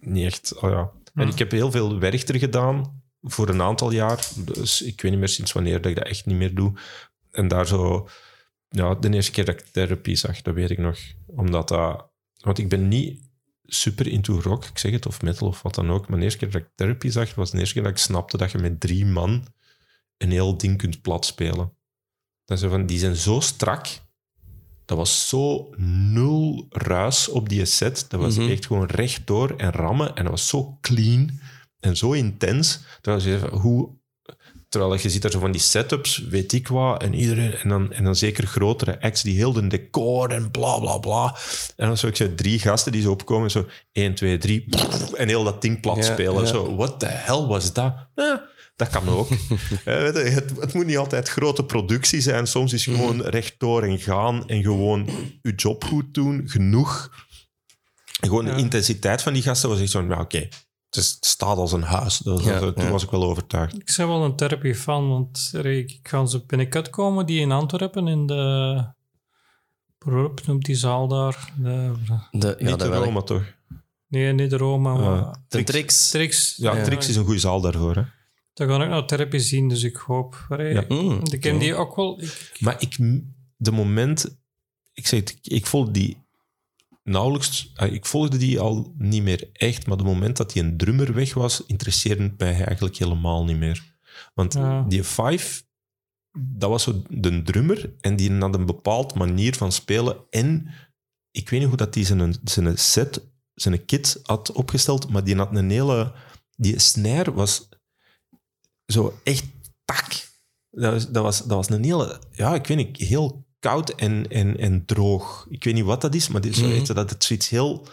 niet 0.00 0.24
echt... 0.24 0.54
Oh 0.60 0.70
ja. 0.70 0.90
En 1.14 1.26
Hm. 1.26 1.32
ik 1.32 1.38
heb 1.38 1.50
heel 1.50 1.70
veel 1.70 1.98
Werchter 1.98 2.38
gedaan 2.38 3.02
voor 3.22 3.48
een 3.48 3.62
aantal 3.62 3.90
jaar. 3.90 4.28
Dus 4.44 4.82
ik 4.82 5.00
weet 5.00 5.10
niet 5.10 5.20
meer 5.20 5.28
sinds 5.28 5.52
wanneer 5.52 5.80
dat 5.80 5.90
ik 5.90 5.96
dat 5.96 6.06
echt 6.06 6.26
niet 6.26 6.36
meer 6.36 6.54
doe. 6.54 6.72
En 7.30 7.48
daar 7.48 7.66
zo... 7.66 8.08
Ja, 8.68 8.94
de 8.94 9.10
eerste 9.12 9.32
keer 9.32 9.44
dat 9.44 9.60
ik 9.60 9.66
therapie 9.66 10.16
zag, 10.16 10.42
dat 10.42 10.54
weet 10.54 10.70
ik 10.70 10.78
nog. 10.78 10.98
Omdat 11.26 11.68
dat... 11.68 12.10
Want 12.36 12.58
ik 12.58 12.68
ben 12.68 12.88
niet 12.88 13.24
super 13.62 14.06
into 14.06 14.40
rock, 14.40 14.64
ik 14.64 14.78
zeg 14.78 14.92
het, 14.92 15.06
of 15.06 15.22
metal 15.22 15.48
of 15.48 15.62
wat 15.62 15.74
dan 15.74 15.90
ook. 15.90 16.08
Maar 16.08 16.18
de 16.18 16.24
eerste 16.24 16.38
keer 16.38 16.50
dat 16.50 16.60
ik 16.60 16.68
therapie 16.74 17.10
zag, 17.10 17.34
was 17.34 17.50
de 17.50 17.58
eerste 17.58 17.74
keer 17.74 17.82
dat 17.82 17.92
ik 17.92 17.98
snapte 17.98 18.36
dat 18.36 18.50
je 18.50 18.58
met 18.58 18.80
drie 18.80 19.06
man 19.06 19.46
een 20.16 20.30
heel 20.30 20.56
ding 20.56 20.78
kunt 20.78 21.02
platspelen. 21.02 21.75
Dat 22.46 22.58
ze 22.58 22.68
van, 22.68 22.86
die 22.86 22.98
zijn 22.98 23.16
zo 23.16 23.40
strak. 23.40 23.86
Dat 24.84 24.96
was 24.96 25.28
zo 25.28 25.70
nul 26.12 26.66
ruis 26.70 27.28
op 27.28 27.48
die 27.48 27.64
set. 27.64 28.04
Dat 28.08 28.20
was 28.20 28.36
Mhm. 28.36 28.50
echt 28.50 28.66
gewoon 28.66 28.86
rechtdoor 28.86 29.54
en 29.56 29.70
rammen. 29.70 30.14
En 30.14 30.22
dat 30.22 30.32
was 30.32 30.48
zo 30.48 30.78
clean 30.80 31.40
en 31.80 31.96
zo 31.96 32.12
intens. 32.12 32.80
Terwijl 33.00 33.24
je, 33.26 33.38
van, 33.38 33.58
hoe, 33.58 33.88
terwijl 34.68 34.94
je 35.00 35.10
ziet 35.10 35.22
daar 35.22 35.30
zo 35.30 35.38
van 35.38 35.52
die 35.52 35.60
setups, 35.60 36.18
weet 36.18 36.52
ik 36.52 36.68
wat. 36.68 37.02
En, 37.02 37.14
iedereen, 37.14 37.52
en, 37.54 37.68
dan, 37.68 37.92
en 37.92 38.04
dan 38.04 38.16
zeker 38.16 38.46
grotere 38.46 39.00
acts 39.00 39.22
die 39.22 39.36
heel 39.36 39.52
de 39.52 39.66
decor 39.66 40.30
en 40.30 40.50
bla 40.50 40.78
bla 40.78 40.98
bla. 40.98 41.36
En 41.76 41.86
dan 41.86 41.96
zo 41.98 42.06
ik 42.06 42.16
zei, 42.16 42.34
drie 42.34 42.58
gasten 42.58 42.92
die 42.92 43.02
zo 43.02 43.10
opkomen. 43.10 43.50
Zo 43.50 43.66
1, 43.92 44.14
2, 44.14 44.38
3. 44.38 44.64
En 45.16 45.28
heel 45.28 45.44
dat 45.44 45.62
ding 45.62 45.80
plat 45.80 45.96
Ja, 45.96 46.02
spelen. 46.02 46.40
ja. 46.42 46.46
Zo, 46.48 46.76
what 46.76 47.00
the 47.00 47.06
hell 47.06 47.42
was 47.46 47.72
dat? 47.72 47.94
Eh, 48.14 48.34
dat 48.76 48.88
kan 48.88 49.08
ook. 49.08 49.28
Weet 49.84 50.14
je, 50.14 50.20
het, 50.20 50.52
het 50.60 50.74
moet 50.74 50.86
niet 50.86 50.96
altijd 50.98 51.28
grote 51.28 51.64
productie 51.64 52.20
zijn. 52.20 52.46
Soms 52.46 52.72
is 52.72 52.84
gewoon 52.84 53.22
rechtdoor 53.22 53.82
en 53.82 53.98
gaan 53.98 54.48
en 54.48 54.62
gewoon 54.62 55.08
je 55.42 55.52
job 55.54 55.84
goed 55.84 56.14
doen. 56.14 56.42
Genoeg. 56.48 57.10
En 58.20 58.28
gewoon 58.28 58.46
Ja. 58.46 58.54
de 58.54 58.60
intensiteit 58.60 59.22
van 59.22 59.32
die 59.32 59.42
gasten 59.42 59.68
was 59.68 59.80
echt 59.80 59.90
zo, 59.90 60.02
ja, 60.02 60.20
oké. 60.20 60.48
Het, 60.90 61.16
staat 61.20 61.56
als 61.56 61.72
een 61.72 61.82
huis. 61.82 62.18
Dat, 62.18 62.44
Ja, 62.44 62.58
dat- 62.60 62.74
toen 62.76 62.84
ja. 62.84 62.90
was 62.90 63.02
ik 63.02 63.10
wel 63.10 63.24
overtuigd. 63.24 63.74
Ik 63.74 63.94
ben 63.96 64.08
wel 64.08 64.24
een 64.24 64.36
therapie-fan, 64.36 65.08
want 65.08 65.50
ik 65.62 65.98
ga 66.02 66.26
ze 66.26 66.44
binnenkort 66.46 66.90
komen, 66.90 67.26
die 67.26 67.40
in 67.40 67.52
Antwerpen, 67.52 68.08
in 68.08 68.26
de... 68.26 68.94
Hoe 69.98 70.32
noemt 70.46 70.64
die 70.64 70.74
zaal 70.74 71.08
daar? 71.08 71.52
De, 71.56 71.92
De, 72.30 72.54
ja, 72.58 72.70
niet 72.70 72.78
de 72.78 72.88
wel. 72.88 73.04
Roma, 73.04 73.20
toch? 73.22 73.42
nee, 74.08 74.32
niet 74.32 74.50
de 74.50 74.56
Roma, 74.56 74.94
maar... 74.94 75.36
De 75.48 75.64
tricks. 75.64 76.10
Trix. 76.10 76.56
Ja, 76.56 76.74
Ja. 76.76 76.84
Trix 76.84 77.08
is 77.08 77.16
een 77.16 77.24
goede 77.24 77.40
zaal 77.40 77.60
daarvoor. 77.60 77.94
Hè? 77.94 78.02
Daar 78.56 78.68
ga 78.68 78.82
ik 78.82 78.88
nou 78.88 79.06
therapie 79.06 79.40
zien, 79.40 79.68
dus 79.68 79.82
ik 79.82 79.96
hoop... 79.96 80.46
Allee, 80.48 80.72
Ja. 80.72 80.84
Mm. 80.88 81.20
Ik 81.30 81.40
ken 81.40 81.58
die 81.58 81.74
ook 81.74 81.96
wel... 81.96 82.20
Ik, 82.22 82.56
Maar 82.60 82.82
ik, 82.82 82.96
de 83.56 83.70
moment... 83.70 84.38
Ik 84.92 85.06
zeg 85.06 85.20
het, 85.20 85.38
ik 85.42 85.66
volg 85.66 85.90
die 85.90 86.16
nauwelijks... 87.02 87.70
ah, 87.74 87.92
Ik 87.92 88.06
volgde 88.06 88.36
die 88.36 88.60
al 88.60 88.94
niet 88.98 89.22
meer 89.22 89.48
echt, 89.52 89.86
maar 89.86 89.96
de 89.96 90.04
moment 90.04 90.36
dat 90.36 90.52
die 90.52 90.62
een 90.62 90.76
drummer 90.76 91.14
weg 91.14 91.34
was, 91.34 91.66
interesseerde 91.66 92.22
het 92.22 92.38
mij 92.38 92.64
eigenlijk 92.64 92.96
helemaal 92.96 93.44
niet 93.44 93.56
meer. 93.56 93.94
Want 94.34 94.52
Ja. 94.54 94.82
die 94.82 95.04
Five, 95.04 95.62
dat 96.38 96.70
was 96.70 96.82
zo 96.82 97.02
de 97.08 97.42
drummer 97.42 97.94
en 98.00 98.16
die 98.16 98.32
had 98.32 98.54
een 98.54 98.66
bepaald 98.66 99.14
manier 99.14 99.54
van 99.54 99.72
spelen 99.72 100.16
en 100.30 100.68
ik 101.30 101.48
weet 101.48 101.60
niet 101.60 101.68
hoe 101.68 101.78
dat 101.78 101.92
die 101.92 102.04
zijn, 102.04 102.36
zijn 102.44 102.78
set, 102.78 103.26
zijn 103.54 103.84
kit 103.84 104.20
had 104.22 104.52
opgesteld, 104.52 105.08
maar 105.10 105.24
die 105.24 105.36
had 105.36 105.56
een 105.56 105.70
hele... 105.70 106.12
Die 106.58 106.78
snare 106.78 107.32
was 107.32 107.68
zo 108.86 109.18
echt 109.24 109.44
tak. 109.84 110.06
Dat 110.70 110.92
was, 110.92 111.08
dat 111.10 111.22
was, 111.22 111.38
dat 111.38 111.48
was 111.56 111.68
een 111.70 111.84
hele... 111.84 112.20
Ja, 112.32 112.54
ik 112.54 112.66
weet 112.66 112.76
niet, 112.76 112.96
heel 112.96 113.44
koud 113.60 113.90
en, 113.90 114.28
en, 114.28 114.58
en 114.58 114.84
droog. 114.84 115.46
Ik 115.50 115.64
weet 115.64 115.74
niet 115.74 115.84
wat 115.84 116.00
dat 116.00 116.14
is, 116.14 116.28
maar 116.28 116.40
dit 116.40 116.54
zo 116.56 116.66
Mhm. 116.66 116.84
dat 116.94 117.10
het 117.10 117.24
zoiets 117.24 117.48
heel 117.48 117.86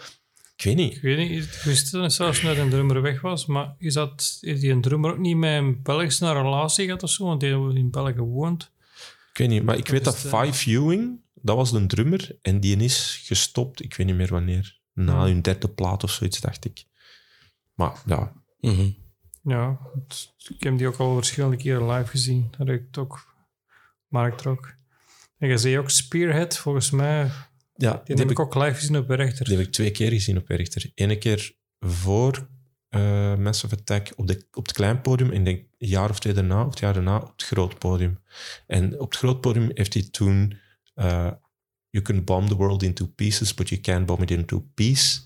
Ik 0.56 0.64
weet 0.64 0.76
niet. 0.76 0.94
Ik 0.96 1.02
weet 1.02 1.18
niet, 1.28 1.44
ik 1.44 1.60
wist 1.64 1.88
zelfs 1.88 2.18
dat 2.18 2.56
een 2.56 2.70
drummer 2.70 3.02
weg 3.02 3.20
was, 3.20 3.46
maar 3.46 3.74
is, 3.78 3.94
dat, 3.94 4.38
is 4.40 4.60
die 4.60 4.70
een 4.70 4.80
drummer 4.80 5.10
ook 5.10 5.18
niet 5.18 5.36
met 5.36 5.50
een 5.62 5.82
Belgische 5.82 6.32
relatie 6.32 6.84
gehad 6.84 7.02
of 7.02 7.10
zo? 7.10 7.24
Want 7.24 7.40
die 7.40 7.50
hebben 7.50 7.76
in 7.76 7.90
België 7.90 8.12
gewoond. 8.12 8.70
Ik 9.32 9.38
weet 9.38 9.48
niet, 9.48 9.62
maar 9.62 9.76
ik 9.76 9.88
weet 9.88 10.04
dat 10.04 10.16
Five 10.18 10.70
Ewing, 10.70 11.20
dat 11.34 11.56
was 11.56 11.72
de 11.72 11.86
drummer, 11.86 12.38
en 12.42 12.60
die 12.60 12.76
is 12.76 13.22
gestopt, 13.24 13.82
ik 13.82 13.94
weet 13.94 14.06
niet 14.06 14.16
meer 14.16 14.28
wanneer. 14.30 14.78
Na 14.92 15.12
Ja. 15.12 15.24
hun 15.24 15.42
derde 15.42 15.68
plaat 15.68 16.04
of 16.04 16.10
zoiets, 16.10 16.40
dacht 16.40 16.64
ik. 16.64 16.84
Maar 17.74 18.02
ja, 18.06 18.32
Mhm. 18.60 18.88
Ja, 19.44 19.78
het- 19.94 20.32
ik 20.48 20.62
heb 20.62 20.78
die 20.78 20.86
ook 20.86 20.96
al 20.96 21.14
verschillende 21.14 21.56
keren 21.56 21.90
live 21.90 22.10
gezien. 22.10 22.50
Dat 22.58 22.68
ik 22.68 22.82
het 22.86 22.98
ook 22.98 23.34
markt 24.08 24.38
trok. 24.38 24.74
En 25.38 25.48
je 25.48 25.58
zei 25.58 25.78
ook 25.78 25.90
Spearhead, 25.90 26.56
volgens 26.58 26.90
mij. 26.90 27.30
ja 27.74 27.92
Die 27.92 28.00
die, 28.04 28.16
heb 28.16 28.30
ik 28.30 28.38
ook 28.38 28.54
live 28.54 28.74
gezien 28.74 28.96
op 28.96 29.10
Rechter. 29.10 29.44
die 29.44 29.56
heb 29.56 29.66
ik 29.66 29.72
twee 29.72 29.90
keer 29.90 30.10
gezien 30.10 30.36
op 30.38 30.48
Werchter. 30.48 30.90
Ene 30.94 31.18
keer 31.18 31.56
voor 31.80 32.48
eh 32.88 33.34
Massive 33.36 33.74
Attack 33.76 34.12
op, 34.16 34.26
de, 34.26 34.46
op 34.52 34.66
het 34.66 34.72
klein 34.72 35.00
podium, 35.00 35.30
en 35.30 35.36
ik 35.38 35.44
denk 35.44 35.58
een 35.78 35.88
jaar 35.88 36.10
of 36.10 36.18
twee 36.20 36.32
daarna, 36.32 36.64
of 36.64 36.70
het 36.70 36.78
jaar 36.78 36.92
daarna, 36.94 37.16
op 37.16 37.32
het 37.32 37.42
groot 37.44 37.78
podium. 37.78 38.18
En 38.66 39.00
op 39.00 39.10
het 39.10 39.18
groot 39.18 39.40
podium 39.40 39.70
heeft 39.74 39.94
hij 39.94 40.02
toen 40.10 40.58
eh, 40.94 41.30
You 41.90 42.04
can 42.04 42.24
bomb 42.24 42.48
the 42.48 42.54
world 42.56 42.82
into 42.82 43.06
pieces, 43.06 43.54
but 43.54 43.68
you 43.68 43.80
can't 43.80 44.06
bomb 44.06 44.22
it 44.22 44.30
into 44.30 44.60
peace 44.74 45.20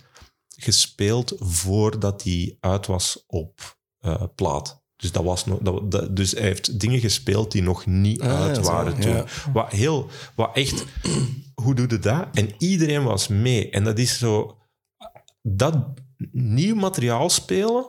gespeeld 0.56 1.34
voordat 1.38 2.22
hij 2.24 2.56
uit 2.60 2.86
was 2.86 3.24
op 3.26 3.77
eh, 4.00 4.22
plaat. 4.34 4.86
Dus, 4.96 5.12
dat 5.12 5.24
was 5.24 5.46
nog, 5.46 5.58
dat, 5.58 5.90
dat- 5.90 6.16
dus 6.16 6.30
hij 6.32 6.42
heeft 6.42 6.80
dingen 6.80 7.00
gespeeld 7.00 7.52
die 7.52 7.62
nog 7.62 7.86
niet 7.86 8.20
Ah, 8.20 8.40
uit 8.40 8.60
waren 8.60 9.00
toen. 9.00 9.12
ja. 9.12 9.24
Wat, 9.52 9.70
heel, 9.72 10.08
wat 10.34 10.56
echt, 10.56 10.84
hoe 11.54 11.74
doe 11.74 11.88
je 11.88 11.98
dat? 11.98 12.28
En 12.32 12.50
iedereen 12.58 13.04
was 13.04 13.28
mee. 13.28 13.70
En 13.70 13.84
dat 13.84 13.98
is 13.98 14.18
zo, 14.18 14.58
dat 15.42 15.76
nieuw 16.32 16.74
materiaal 16.74 17.30
spelen 17.30 17.86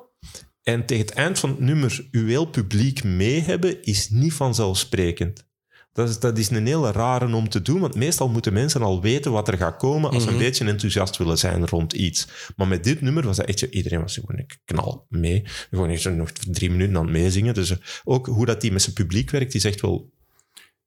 en 0.64 0.86
tegen 0.86 1.06
het 1.06 1.16
eind 1.16 1.40
van 1.40 1.50
het 1.50 1.60
nummer 1.60 2.08
uw 2.12 2.28
heel 2.28 2.46
publiek 2.46 3.04
mee 3.04 3.40
hebben, 3.42 3.84
is 3.84 4.10
niet 4.10 4.34
vanzelfsprekend. 4.34 5.48
Dat 5.94 6.10
is, 6.10 6.20
dat 6.20 6.38
is 6.38 6.50
een 6.50 6.66
hele 6.66 6.92
rare 6.92 7.36
om 7.36 7.50
te 7.50 7.62
doen, 7.62 7.80
want 7.80 7.96
meestal 7.96 8.30
moeten 8.30 8.54
mensen 8.54 8.82
al 8.82 9.02
weten 9.02 9.32
wat 9.32 9.48
er 9.48 9.58
gaat 9.58 9.78
komen 9.78 10.12
als 10.12 10.24
ze 10.24 10.30
een 10.30 10.38
beetje 10.38 10.66
enthousiast 10.66 11.18
willen 11.18 11.38
zijn 11.38 11.68
rond 11.68 11.94
iets. 11.94 12.28
Maar 12.56 12.68
met 12.68 12.84
dit 12.84 13.02
nummer 13.02 13.26
was 13.26 13.38
dat 13.38 13.46
echt 13.46 13.60
zo, 13.60 13.66
iedereen 13.66 14.02
was 14.02 14.20
gewoon 14.26 14.46
knal 14.66 15.06
mee. 15.10 15.44
Gewoon 15.70 15.90
echt 15.90 16.02
zo 16.02 16.12
nog 16.12 16.32
drie 16.32 16.72
minuten 16.72 16.98
aan 16.98 17.04
het 17.04 17.12
meezingen. 17.12 17.54
Dus 17.54 17.72
eh, 17.72 17.78
ook 18.04 18.26
hoe 18.26 18.46
dat 18.46 18.62
die 18.62 18.72
met 18.72 18.82
zijn 18.82 18.96
publiek 18.96 19.30
werkt, 19.30 19.52
die 19.52 19.62
zegt 19.62 19.82
wel, 19.82 20.12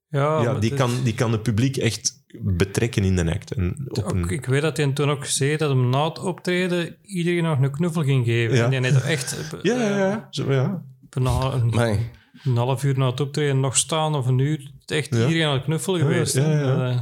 Ja, 0.08 0.54
die, 0.54 0.74
kan, 0.74 0.90
die 1.04 1.14
kan 1.14 1.32
het 1.32 1.42
publiek 1.42 1.76
echt 1.76 2.24
betrekken 2.40 3.04
in 3.04 3.16
de 3.16 3.32
act. 3.32 3.52
En 3.52 3.84
op 3.88 3.98
ook, 3.98 4.12
een, 4.12 4.28
ik 4.28 4.46
weet 4.46 4.62
dat 4.62 4.76
hij 4.76 4.92
toen 4.92 5.10
ook 5.10 5.24
zei 5.24 5.56
dat 5.56 5.68
hem 5.68 5.88
na 5.90 6.08
het 6.08 6.18
optreden 6.18 6.96
iedereen 7.02 7.42
nog 7.42 7.60
een 7.60 7.70
knuffel 7.70 8.02
ging 8.02 8.24
geven. 8.24 8.56
Ja. 8.56 8.64
En 8.64 8.70
die 8.70 8.92
heeft 8.92 9.04
echt 9.04 9.52
eh, 9.52 9.62
ja, 9.72 9.88
ja, 9.88 9.98
ja. 9.98 10.26
Zo, 10.30 10.52
ja. 10.52 10.84
bijna 11.00 11.52
een. 11.52 12.10
Een 12.44 12.56
half 12.56 12.84
uur 12.84 12.98
na 12.98 13.06
het 13.10 13.20
optreden 13.20 13.60
nog 13.60 13.76
staan 13.76 14.14
of 14.14 14.26
een 14.26 14.38
uur. 14.38 14.70
Echt 14.86 15.14
Ja. 15.14 15.26
iedereen 15.26 15.46
aan 15.46 15.54
het 15.54 15.64
knuffel 15.64 15.98
geweest. 15.98 16.34
ja, 16.34 16.42
hè. 16.42 16.60
ja. 16.60 16.90
Eh, 16.90 17.00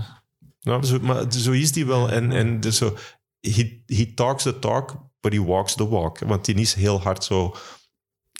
Nou, 0.60 0.84
zo, 0.84 0.98
maar 1.00 1.32
zo 1.32 1.50
is 1.52 1.72
die 1.72 1.86
wel. 1.86 2.10
En, 2.10 2.32
en 2.32 2.60
dus 2.60 2.76
zo, 2.76 2.96
he, 3.40 3.82
he 3.86 4.12
talks 4.14 4.42
the 4.42 4.58
talk, 4.58 4.96
but 5.20 5.32
he 5.32 5.42
walks 5.44 5.74
the 5.74 5.88
walk. 5.88 6.18
Want 6.18 6.44
die 6.44 6.54
is 6.54 6.74
heel 6.74 7.00
hard 7.00 7.24
zo... 7.24 7.54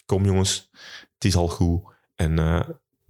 Kom 0.05 0.25
jongens, 0.25 0.69
het 1.13 1.25
is 1.25 1.35
al 1.35 1.47
goed. 1.47 1.81
En 2.15 2.39
eh 2.39 2.59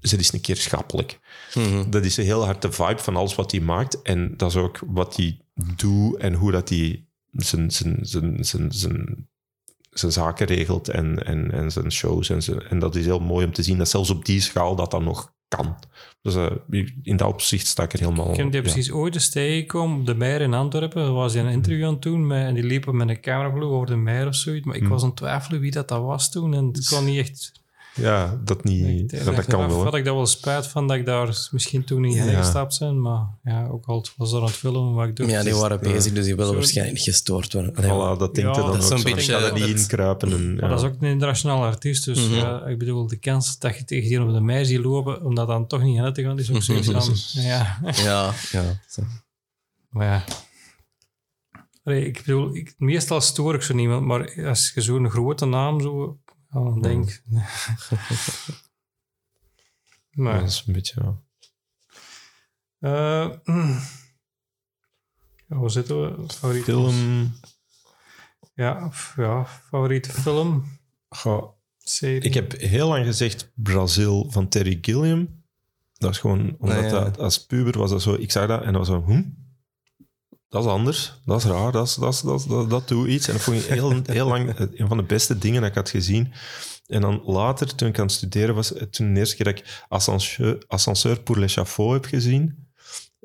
ze 0.02 0.18
is 0.18 0.34
een 0.34 0.42
keer 0.42 0.56
schappelijk. 0.56 1.20
Mhm. 1.54 1.90
Dat 1.90 2.06
is 2.06 2.18
heel 2.18 2.46
hard 2.46 2.62
de 2.62 2.72
vibe 2.72 2.98
van 2.98 3.16
alles 3.16 3.36
wat 3.36 3.52
hij 3.52 3.60
maakt. 3.60 4.02
En 4.02 4.38
dat 4.38 4.50
is 4.50 4.56
ook 4.56 4.80
wat 4.88 5.16
hij 5.16 5.42
doet 5.76 6.18
en 6.18 6.34
hoe 6.34 6.52
dat 6.52 6.70
hij 6.70 7.06
zijn, 7.32 7.72
zijn, 7.72 7.98
zijn, 8.02 8.44
zijn, 8.46 8.72
zijn, 8.72 9.30
zijn 9.92 10.12
zaken 10.12 10.46
regelt 10.46 10.90
en, 10.90 11.26
en, 11.26 11.52
en 11.52 11.72
zijn 11.72 11.92
shows. 11.92 12.30
En, 12.30 12.44
zijn, 12.44 12.62
en 12.62 12.80
dat 12.80 12.96
is 12.96 13.06
heel 13.06 13.20
mooi 13.20 13.46
om 13.46 13.54
te 13.54 13.64
zien 13.64 13.78
dat 13.78 13.90
zelfs 13.90 14.10
op 14.10 14.26
die 14.26 14.42
schaal 14.42 14.76
dat 14.76 14.92
dat 14.92 15.02
nog 15.02 15.34
kan. 15.48 15.76
Dus 16.22 16.36
eh, 16.36 16.52
in 17.04 17.18
dat 17.18 17.28
opzicht 17.28 17.68
sta 17.68 17.84
ik 17.84 17.94
er 17.94 18.00
helemaal... 18.00 18.30
Ik 18.30 18.36
heb 18.36 18.52
die 18.52 18.56
ja. 18.56 18.62
precies 18.62 18.92
ooit 18.92 19.14
eens 19.14 19.30
tegengekomen 19.30 20.00
op 20.00 20.06
de 20.06 20.16
Meijer 20.16 20.42
in 20.42 20.54
Antwerpen. 20.54 21.04
Daar 21.04 21.14
was 21.14 21.34
hij 21.34 21.44
een 21.44 21.52
interview 21.52 21.86
aan 21.86 21.94
het 21.94 22.02
doen 22.02 22.28
met, 22.28 22.46
en 22.46 22.54
die 22.54 22.64
liepen 22.64 22.98
met 22.98 23.10
een 23.10 23.22
cameraploeg 23.22 23.72
over 23.72 23.88
de 23.88 23.96
Meijer 23.96 24.28
of 24.28 24.36
zoiets. 24.36 24.66
Maar 24.66 24.76
ik 24.76 24.82
Hmm. 24.82 24.90
was 24.90 25.02
aan 25.02 25.08
het 25.08 25.18
twijfelen 25.18 25.60
wie 25.60 25.72
dat, 25.72 25.88
dat 25.88 26.02
was 26.02 26.32
toen. 26.32 26.54
En 26.54 26.66
het 26.66 26.88
kon 26.88 27.06
niet 27.06 27.20
echt... 27.20 27.52
Ja, 27.96 28.40
dat 28.44 28.64
niet... 28.64 29.12
Ik- 29.12 29.26
dat, 29.26 29.36
dat 29.36 29.46
kan 29.46 29.68
wel. 29.68 29.84
had 29.84 29.96
ik 29.96 30.06
daar 30.06 30.14
wel 30.16 30.26
spijt 30.26 30.68
van 30.68 30.88
dat 30.88 30.98
ik 30.98 31.06
daar 31.06 31.48
misschien 31.52 31.84
toen 31.84 32.02
niet 32.02 32.14
Ja. 32.16 32.24
heen 32.24 32.36
gestapt 32.36 32.80
ben. 32.80 33.02
Maar 33.02 33.28
ja, 33.44 33.68
ook 33.68 33.86
al 33.86 34.06
was 34.18 34.32
er 34.32 34.38
aan 34.40 34.46
het 34.46 34.54
filmen 34.54 34.94
wat 34.94 35.08
ik 35.08 35.16
doe. 35.16 35.28
Ja, 35.28 35.44
die 35.44 35.56
waren 35.56 35.80
bezig, 35.80 36.14
dus 36.14 36.26
die 36.26 36.36
willen 36.36 36.54
waarschijnlijk 36.54 36.98
niet 36.98 37.06
gestoord 37.08 37.54
worden. 37.54 37.76
Allee, 37.76 37.90
Voilà, 37.90 38.20
dat 38.20 38.36
denkt 38.36 38.56
Ja, 38.56 38.62
er 38.64 38.70
dan 38.70 38.72
dat 38.72 38.76
is 38.84 38.92
ook 38.92 38.98
zo'n 38.98 39.08
zo. 39.10 39.16
beetje- 39.16 39.36
er 39.36 39.54
niet 39.54 39.62
dat- 39.62 39.70
inkruipen. 39.80 40.32
En, 40.32 40.54
Maar 40.54 40.64
ja. 40.64 40.70
dat 40.70 40.80
is 40.80 40.86
ook 40.90 41.02
een 41.02 41.08
internationaal 41.10 41.64
artiest. 41.64 42.06
Dus 42.06 42.28
Mhm. 42.28 42.36
ja, 42.36 42.66
ik 42.66 42.78
bedoel, 42.78 43.08
de 43.08 43.18
kans 43.20 43.60
dat 43.60 43.78
je 43.78 43.84
tegen 43.86 44.10
die 44.10 44.22
op 44.22 44.34
de 44.34 44.42
Meijer 44.42 44.66
ziet 44.66 44.80
lopen, 44.84 45.24
om 45.24 45.36
dat 45.36 45.48
dan 45.48 45.68
toch 45.68 45.82
niet 45.82 46.00
uit 46.00 46.16
te 46.16 46.22
gaan, 46.24 46.40
is 46.40 46.52
ook 46.52 46.62
zoiets 46.64 46.88
van... 46.92 47.16
Ja, 47.44 47.80
Ja, 47.96 48.34
ja. 48.52 48.80
Zo. 48.90 49.02
maar 49.90 50.06
ja. 50.08 50.24
Allee, 51.84 52.06
ik 52.06 52.22
bedoel, 52.26 52.56
ik, 52.56 52.74
meestal 52.78 53.22
stoor 53.22 53.56
ik 53.56 53.62
zo 53.62 53.74
niemand, 53.74 54.06
maar 54.06 54.46
als 54.48 54.72
je 54.76 54.82
zo'n 54.82 55.10
grote 55.10 55.46
naam 55.46 55.82
zo... 55.82 56.18
ja, 56.52 56.60
dan 56.60 56.82
denk 56.82 57.24
maar, 60.12 60.40
dat 60.40 60.50
is 60.50 60.64
een 60.68 60.74
beetje... 60.74 61.02
Mm. 63.44 63.80
ja, 65.48 65.56
waar 65.56 65.70
zitten 65.70 66.02
we? 66.02 66.34
Favoriete 66.34 66.72
Film... 66.72 67.32
Ja, 68.54 68.92
ja, 69.16 69.46
favoriete 69.46 70.12
film, 70.12 70.80
Goh, 71.10 71.54
serie. 71.78 72.22
ik 72.22 72.34
heb 72.34 72.52
heel 72.52 72.88
lang 72.88 73.06
gezegd 73.06 73.52
Brazil 73.56 74.32
van 74.32 74.48
Terry 74.48 74.78
Gilliam. 74.82 75.44
Dat 75.94 76.12
is 76.12 76.18
gewoon 76.18 76.56
omdat 76.60 76.78
Nee, 76.78 76.86
ja. 76.86 77.04
dat, 77.04 77.20
als 77.20 77.46
puber 77.46 77.78
was 77.78 77.90
dat 77.90 78.02
zo... 78.02 78.14
Ik 78.14 78.32
zag 78.32 78.48
dat 78.48 78.62
en 78.62 78.74
dat 78.74 78.88
was 78.88 78.88
zo... 78.88 79.04
Hm? 79.06 79.24
Dat 80.52 80.64
is 80.66 80.70
anders. 80.70 81.14
Dat 81.26 81.38
is 81.38 81.50
raar. 81.50 81.72
Dat, 81.72 81.88
is, 81.88 81.94
dat, 81.96 82.14
is, 82.14 82.22
dat, 82.22 82.40
is- 82.40 82.46
dat, 82.46 82.70
dat 82.70 82.88
doet 82.88 83.08
iets. 83.08 83.28
En 83.28 83.34
dat 83.34 83.42
vond 83.42 83.58
ik 83.58 83.66
heel, 83.66 84.02
heel 84.04 84.28
lang 84.28 84.58
een 84.58 84.88
van 84.88 84.98
de 84.98 85.04
beste 85.04 85.38
dingen 85.38 85.62
dat 85.62 85.70
ik 85.70 85.76
had 85.76 85.90
gezien. 85.90 86.34
En 86.88 87.02
dan 87.02 87.22
later, 87.26 87.76
toen 87.76 87.88
ik 87.88 88.00
aan 88.00 88.06
het 88.06 88.14
studeren 88.14 88.56
was, 88.56 88.74
toen 88.90 89.14
de 89.14 89.20
eerste 89.20 89.36
keer 89.36 89.46
dat 89.46 89.58
ik 89.58 89.84
Ascenseur, 89.88 90.64
Ascenseur 90.68 91.20
pour 91.22 91.38
l'échafaud 91.40 91.94
heb 91.94 92.06
gezien. 92.06 92.68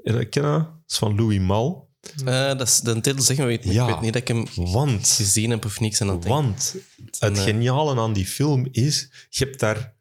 En 0.03 0.15
dat 0.15 0.29
ken 0.29 0.43
dat? 0.43 0.69
Is 0.89 0.97
van 0.97 1.15
Louis 1.17 1.41
Mal. 1.41 1.89
Eh, 2.25 2.25
dat 2.47 2.61
is 2.61 2.81
de 2.81 3.01
titel 3.01 3.23
zeggen 3.23 3.47
we 3.47 3.53
niet. 3.53 3.65
Ja. 3.65 3.87
Ik 3.87 3.93
weet 3.93 4.01
niet 4.03 4.13
dat 4.13 4.23
ik 4.23 4.29
hem 4.29 4.47
Want 4.73 5.09
gezien 5.09 5.51
heb 5.51 5.65
of 5.65 5.81
niks 5.81 6.01
aan 6.01 6.09
het 6.09 6.23
denken. 6.23 6.43
Want 6.43 6.75
het 7.19 7.39
eh, 7.39 7.45
geniale 7.45 8.01
aan 8.01 8.13
die 8.13 8.27
film 8.27 8.69
is, 8.71 9.09
je 9.29 9.45
hebt 9.45 9.61
daar... 9.61 9.95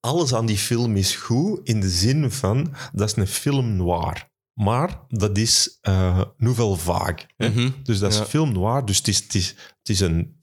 Alles 0.00 0.34
aan 0.34 0.46
die 0.46 0.58
film 0.58 0.96
is 0.96 1.16
goed, 1.16 1.60
in 1.62 1.80
de 1.80 1.90
zin 1.90 2.30
van, 2.30 2.74
dat 2.92 3.08
is 3.08 3.16
een 3.16 3.26
film 3.26 3.76
noir. 3.76 4.32
Maar 4.54 5.00
dat 5.08 5.38
is 5.38 5.78
eh 5.80 6.22
nouvelle 6.36 6.76
vague. 6.76 7.26
hè. 7.36 7.48
Mhm. 7.48 7.70
Dus 7.82 7.98
dat 7.98 8.12
is 8.12 8.18
Ja. 8.18 8.24
film 8.24 8.52
noir, 8.52 8.84
dus 8.84 8.96
het 8.96 9.08
is, 9.08 9.18
het 9.22 9.34
is, 9.34 9.48
het 9.78 9.88
is 9.88 10.00
een... 10.00 10.36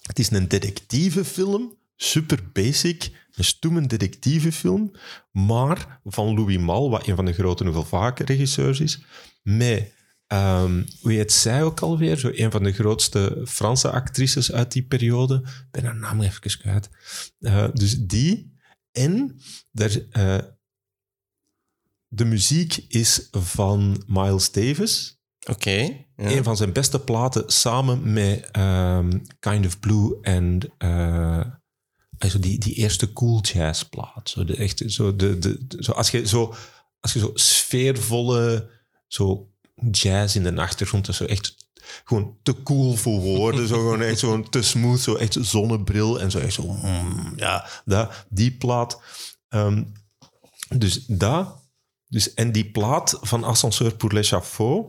Het 0.00 0.18
is 0.18 0.30
een 0.30 0.48
detectivefilm, 0.48 1.76
super 1.96 2.38
basic, 2.52 3.10
een 3.34 3.44
stoeme 3.44 3.86
detectivefilm, 3.86 4.90
maar 5.32 6.00
van 6.04 6.34
Louis 6.34 6.58
Mal, 6.58 6.90
wat 6.90 7.06
een 7.06 7.16
van 7.16 7.24
de 7.24 7.32
grote 7.32 7.62
nouvelle 7.62 7.86
vague 7.86 8.26
regisseurs 8.26 8.80
is, 8.80 9.00
met, 9.42 9.92
ehm, 10.26 10.84
hoe 11.00 11.12
heet 11.12 11.32
zij 11.32 11.62
ook 11.64 11.80
alweer? 11.80 12.16
Zo 12.18 12.30
een 12.34 12.50
van 12.50 12.62
de 12.62 12.72
grootste 12.72 13.42
Franse 13.48 13.90
actrices 13.90 14.52
uit 14.52 14.72
die 14.72 14.82
periode. 14.82 15.34
Ik 15.44 15.66
ben 15.70 15.84
haar 15.84 15.96
naam 15.96 16.20
even 16.20 16.58
kwijt. 16.58 16.88
Eh, 17.40 17.68
dus 17.74 17.98
die. 17.98 18.58
En 18.92 19.40
daar, 19.72 19.96
eh, 20.10 20.38
de 22.12 22.24
muziek 22.24 22.84
is 22.88 23.28
van 23.30 24.02
Miles 24.06 24.52
Davis. 24.52 25.18
Oké. 25.50 25.70
ja. 25.70 25.96
Een 26.16 26.44
van 26.44 26.56
zijn 26.56 26.72
beste 26.72 26.98
platen 27.00 27.44
samen 27.46 28.12
met 28.12 28.48
ehm, 28.50 29.18
Kind 29.38 29.66
of 29.66 29.80
Blue 29.80 30.18
en 30.22 30.58
eh, 30.78 31.40
also 32.18 32.38
die, 32.38 32.58
die 32.58 32.74
eerste 32.74 33.12
cool 33.12 33.40
jazz 33.40 33.82
plaat. 33.82 34.20
Zo 34.30 34.44
de, 34.44 34.56
echt, 34.56 34.82
zo 34.86 35.16
de, 35.16 35.38
de, 35.38 35.66
de- 35.66 35.82
zo 35.82 35.92
als, 35.92 36.10
je 36.10 36.26
zo, 36.26 36.54
als 37.00 37.12
je 37.12 37.18
zo 37.18 37.30
sfeervolle 37.34 38.70
zo 39.06 39.48
jazz 39.90 40.34
in 40.36 40.42
de 40.42 40.56
achtergrond, 40.56 41.04
dat 41.06 41.14
is 41.14 41.20
zo 41.20 41.26
echt 41.32 41.54
gewoon 42.04 42.36
te 42.42 42.62
cool 42.62 42.94
voor 42.96 43.20
woorden. 43.20 43.68
zo 43.68 43.76
gewoon 43.76 44.02
echt 44.02 44.18
zo 44.18 44.42
te 44.42 44.62
smooth, 44.62 45.00
zo 45.00 45.14
echt 45.14 45.36
zonnebril 45.40 46.20
en 46.20 46.30
zo 46.30 46.38
echt 46.38 46.54
zo, 46.54 46.62
mm, 46.72 47.32
ja, 47.36 47.66
dat, 47.84 48.24
die 48.28 48.52
plaat. 48.56 49.00
Ehm, 49.48 49.84
dus 50.68 51.04
dat, 51.06 51.59
dus, 52.10 52.34
en 52.34 52.52
die 52.52 52.70
plaat 52.70 53.18
van 53.20 53.44
Ascenseur 53.44 53.96
pour 53.96 54.12
l'échafaud, 54.12 54.86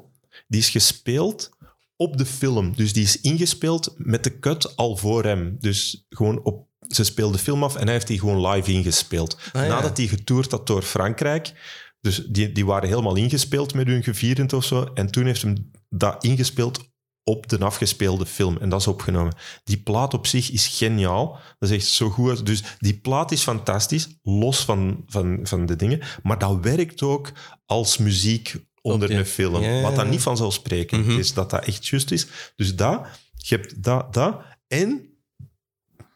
die 0.47 0.59
is 0.59 0.69
gespeeld 0.69 1.49
op 1.95 2.17
de 2.17 2.25
film. 2.25 2.75
Dus 2.75 2.93
die 2.93 3.03
is 3.03 3.21
ingespeeld 3.21 3.93
met 3.97 4.23
de 4.23 4.39
cut 4.39 4.75
al 4.75 4.97
voor 4.97 5.23
hem. 5.23 5.57
Dus 5.59 6.05
gewoon 6.09 6.43
op, 6.43 6.67
ze 6.87 7.03
speelde 7.03 7.37
de 7.37 7.43
film 7.43 7.63
af 7.63 7.75
en 7.75 7.83
hij 7.83 7.93
heeft 7.93 8.07
die 8.07 8.19
gewoon 8.19 8.47
live 8.47 8.71
ingespeeld. 8.71 9.37
Ah, 9.53 9.61
ja. 9.61 9.67
Nadat 9.67 9.97
hij 9.97 10.07
getoerd 10.07 10.51
had 10.51 10.67
door 10.67 10.81
Frankrijk. 10.81 11.53
Dus 11.99 12.25
die, 12.29 12.51
die 12.51 12.65
waren 12.65 12.89
helemaal 12.89 13.15
ingespeeld 13.15 13.73
met 13.73 13.87
hun 13.87 14.03
gevierend 14.03 14.53
of 14.53 14.63
zo. 14.63 14.83
En 14.93 15.11
toen 15.11 15.25
heeft 15.25 15.41
hem 15.41 15.71
dat 15.89 16.23
ingespeeld 16.23 16.90
op 17.31 17.47
de 17.49 17.57
afgespeelde 17.59 18.25
film. 18.25 18.57
En 18.57 18.69
dat 18.69 18.79
is 18.79 18.87
opgenomen. 18.87 19.35
Die 19.63 19.77
plaat 19.81 20.13
op 20.13 20.27
zich 20.27 20.51
is 20.51 20.67
geniaal. 20.67 21.39
Dat 21.59 21.69
is 21.69 21.75
echt 21.75 21.85
zo 21.85 22.09
goed. 22.09 22.45
Dus 22.45 22.63
die 22.79 22.99
plaat 22.99 23.31
is 23.31 23.41
fantastisch, 23.41 24.07
los 24.21 24.65
van, 24.65 25.03
van, 25.07 25.39
van 25.43 25.65
de 25.65 25.75
dingen. 25.75 25.99
Maar 26.23 26.37
dat 26.39 26.59
werkt 26.61 27.01
ook 27.01 27.31
als 27.65 27.97
muziek 27.97 28.55
onder 28.81 29.11
je- 29.11 29.17
een 29.17 29.25
film. 29.25 29.81
Wat 29.81 29.95
dan 29.95 30.09
niet 30.09 30.21
vanzelfsprekend 30.21 31.05
Mhm. 31.05 31.19
is, 31.19 31.33
dat 31.33 31.49
dat 31.49 31.65
echt 31.65 31.87
juist 31.87 32.11
is. 32.11 32.27
Dus 32.55 32.75
dat, 32.75 33.07
je 33.35 33.55
hebt 33.55 33.83
dat, 33.83 34.13
dat. 34.13 34.41
En 34.67 35.05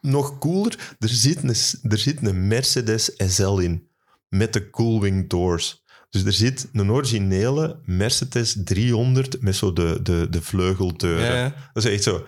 nog 0.01 0.37
cooler, 0.39 0.95
er 0.99 1.09
zit 1.09 1.37
een, 1.43 1.89
er 1.91 1.97
zit 1.97 2.27
een 2.27 2.47
Mercedes 2.47 3.11
SL 3.17 3.57
in. 3.57 3.87
Met 4.29 4.53
de 4.53 4.69
Coolwing 4.69 5.29
Doors. 5.29 5.83
Dus 6.23 6.23
er 6.25 6.33
zit 6.33 6.67
een 6.73 6.91
originele 6.91 7.79
Mercedes 7.85 8.55
300 8.63 9.41
met 9.41 9.55
zo 9.55 9.73
de, 9.73 9.99
de, 10.03 10.27
de 10.29 10.41
vleugeldeuren. 10.41 11.25
Ja, 11.25 11.35
ja. 11.35 11.69
Dat 11.73 11.85
is 11.85 11.91
echt 11.91 12.03
zo. 12.03 12.25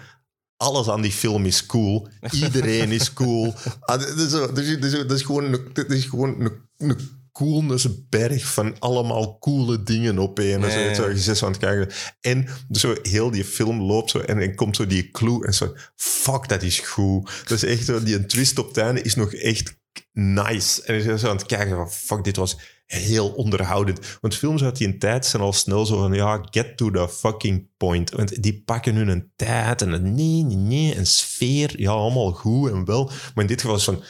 Alles 0.58 0.88
aan 0.90 1.02
die 1.02 1.12
film 1.12 1.46
is 1.46 1.66
cool. 1.66 2.08
Iedereen 2.32 2.92
is 2.92 3.14
cool. 3.14 3.54
Ah, 3.80 4.00
dat, 4.00 4.18
is 4.18 4.30
zo- 4.32 4.48
dat, 4.48 4.58
is, 4.58 4.74
dat, 4.80 4.84
is, 4.84 4.92
dat 4.92 5.12
is 5.12 5.22
gewoon 5.22 5.44
een, 5.54 5.60
dat 5.74 5.90
is 5.92 6.06
gewoon 6.06 6.42
een, 6.42 6.52
een 6.78 6.98
coolnessberg 7.32 8.46
van 8.54 8.80
allemaal 8.80 9.38
coole 9.40 9.84
dingen 9.84 10.18
op 10.20 10.38
een. 10.38 10.64
En 10.64 10.72
zo, 10.72 10.80
Ja, 10.80 10.86
ja. 10.86 10.94
zo, 10.94 11.10
je 11.10 11.18
zit 11.18 11.38
zo 11.38 11.46
aan 11.46 11.52
het 11.52 11.60
kijken. 11.62 11.96
En 12.22 12.48
zo 12.72 12.96
heel 13.02 13.32
die 13.32 13.46
film 13.46 13.82
loopt 13.82 14.10
zo 14.10 14.20
en, 14.20 14.40
en 14.40 14.56
komt 14.56 14.76
zo 14.76 14.88
die 14.88 15.12
clue 15.12 15.46
en 15.46 15.54
zo. 15.54 15.74
Fuck, 15.96 16.48
dat 16.48 16.64
is 16.64 16.80
goed. 16.80 17.30
Dat 17.48 17.64
is 17.64 17.64
echt 17.64 17.86
zo, 17.86 18.04
die 18.04 18.26
twist 18.26 18.60
op 18.60 18.68
het 18.68 18.78
einde 18.78 19.02
is 19.02 19.16
nog 19.16 19.34
echt 19.34 19.78
nice. 20.14 20.84
En 20.84 20.96
je 20.96 21.02
zit 21.02 21.20
zo 21.20 21.30
aan 21.30 21.36
het 21.38 21.46
kijken 21.46 21.76
van, 21.76 21.92
fuck, 21.92 22.24
dit 22.24 22.36
was 22.36 22.58
heel 22.88 23.30
onderhoudend. 23.30 24.18
Want 24.22 24.36
films 24.36 24.64
uit 24.64 24.78
die 24.78 24.98
tijd 24.98 25.26
zijn 25.26 25.42
al 25.42 25.54
snel 25.54 25.86
zo 25.86 25.98
van, 25.98 26.14
ja, 26.14 26.48
get 26.50 26.78
to 26.78 26.92
the 26.92 27.10
fucking 27.10 27.68
point. 27.78 28.12
Want 28.12 28.44
die 28.44 28.62
pakken 28.66 28.96
hun 28.96 29.08
een 29.08 29.32
tijd 29.36 29.82
en 29.82 29.92
een 29.92 30.16
nee, 30.16 30.44
nee, 30.44 30.58
nee, 30.58 30.98
een 30.98 31.06
sfeer. 31.06 31.80
Ja, 31.80 31.92
allemaal 31.92 32.32
goed 32.32 32.72
en 32.72 32.86
wel. 32.86 33.06
Maar 33.06 33.44
in 33.44 33.48
dit 33.48 33.62
geval 33.62 33.76
is 33.76 33.84
van, 33.84 34.04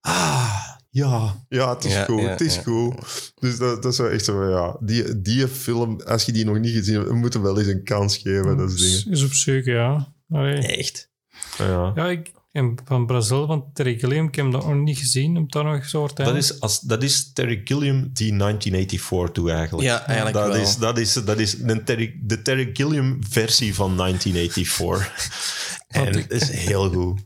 ah, 0.00 0.64
ja, 0.90 1.44
ja, 1.48 1.74
het 1.74 1.84
is 1.84 1.92
Ja, 1.92 2.04
goed, 2.04 2.20
ja, 2.20 2.28
het 2.28 2.40
is 2.40 2.54
ja. 2.54 2.62
goed. 2.62 2.94
Dus 3.38 3.58
dat, 3.58 3.82
dat 3.82 3.92
is 3.92 3.98
wel 3.98 4.10
echt 4.10 4.24
zo 4.24 4.38
van, 4.38 4.50
ja, 4.50 4.76
die, 4.80 5.20
die 5.20 5.48
film, 5.48 6.00
als 6.00 6.24
je 6.24 6.32
die 6.32 6.44
nog 6.44 6.58
niet 6.58 6.74
gezien 6.74 6.94
hebt, 6.94 7.08
we 7.08 7.14
moeten 7.14 7.42
wel 7.42 7.58
eens 7.58 7.68
een 7.68 7.84
kans 7.84 8.16
geven, 8.16 8.56
dat 8.56 8.70
is 8.70 8.80
dingen. 8.80 9.12
Is 9.18 9.24
op 9.24 9.32
zoek, 9.32 9.64
ja. 9.64 10.12
Allee. 10.28 10.76
Echt? 10.76 11.10
Ja. 11.58 11.92
Ja, 11.94 12.08
ik, 12.08 12.32
en 12.54 12.74
van 12.84 13.06
Brazil, 13.06 13.46
van 13.46 13.64
Terry 13.72 13.98
Gilliam, 13.98 14.26
ik 14.26 14.34
heb 14.34 14.52
dat 14.52 14.66
nog 14.66 14.74
niet 14.74 14.98
gezien. 14.98 15.34
Heb 15.34 15.50
daar 15.52 15.64
nog 15.64 15.84
zo 15.84 16.08
Dat 16.14 16.36
is, 16.36 16.60
als, 16.60 16.80
dat 16.80 17.02
is 17.02 17.32
Terry 17.32 17.60
Gilliam 17.64 18.10
die 18.12 18.36
1984 18.36 19.32
doet 19.32 19.48
eigenlijk. 19.50 19.88
Ja, 19.88 20.06
eigenlijk 20.06 20.36
dat 20.36 20.46
wel. 20.46 20.56
Is, 20.62 20.76
dat 20.76 20.98
is, 20.98 21.12
dat 21.12 21.38
is 21.38 21.56
de, 21.56 21.82
Terry, 21.82 22.20
de 22.22 22.42
Terry 22.42 22.70
Gilliam 22.72 23.18
versie 23.28 23.74
van 23.74 23.96
1984. 23.96 25.82
en 25.88 26.02
Want 26.02 26.14
het 26.14 26.30
is 26.30 26.50
heel 26.50 26.90
goed. 26.90 27.20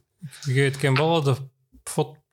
Ik 0.47 0.81
heb 0.81 0.97
wel 0.97 1.23
de 1.23 1.37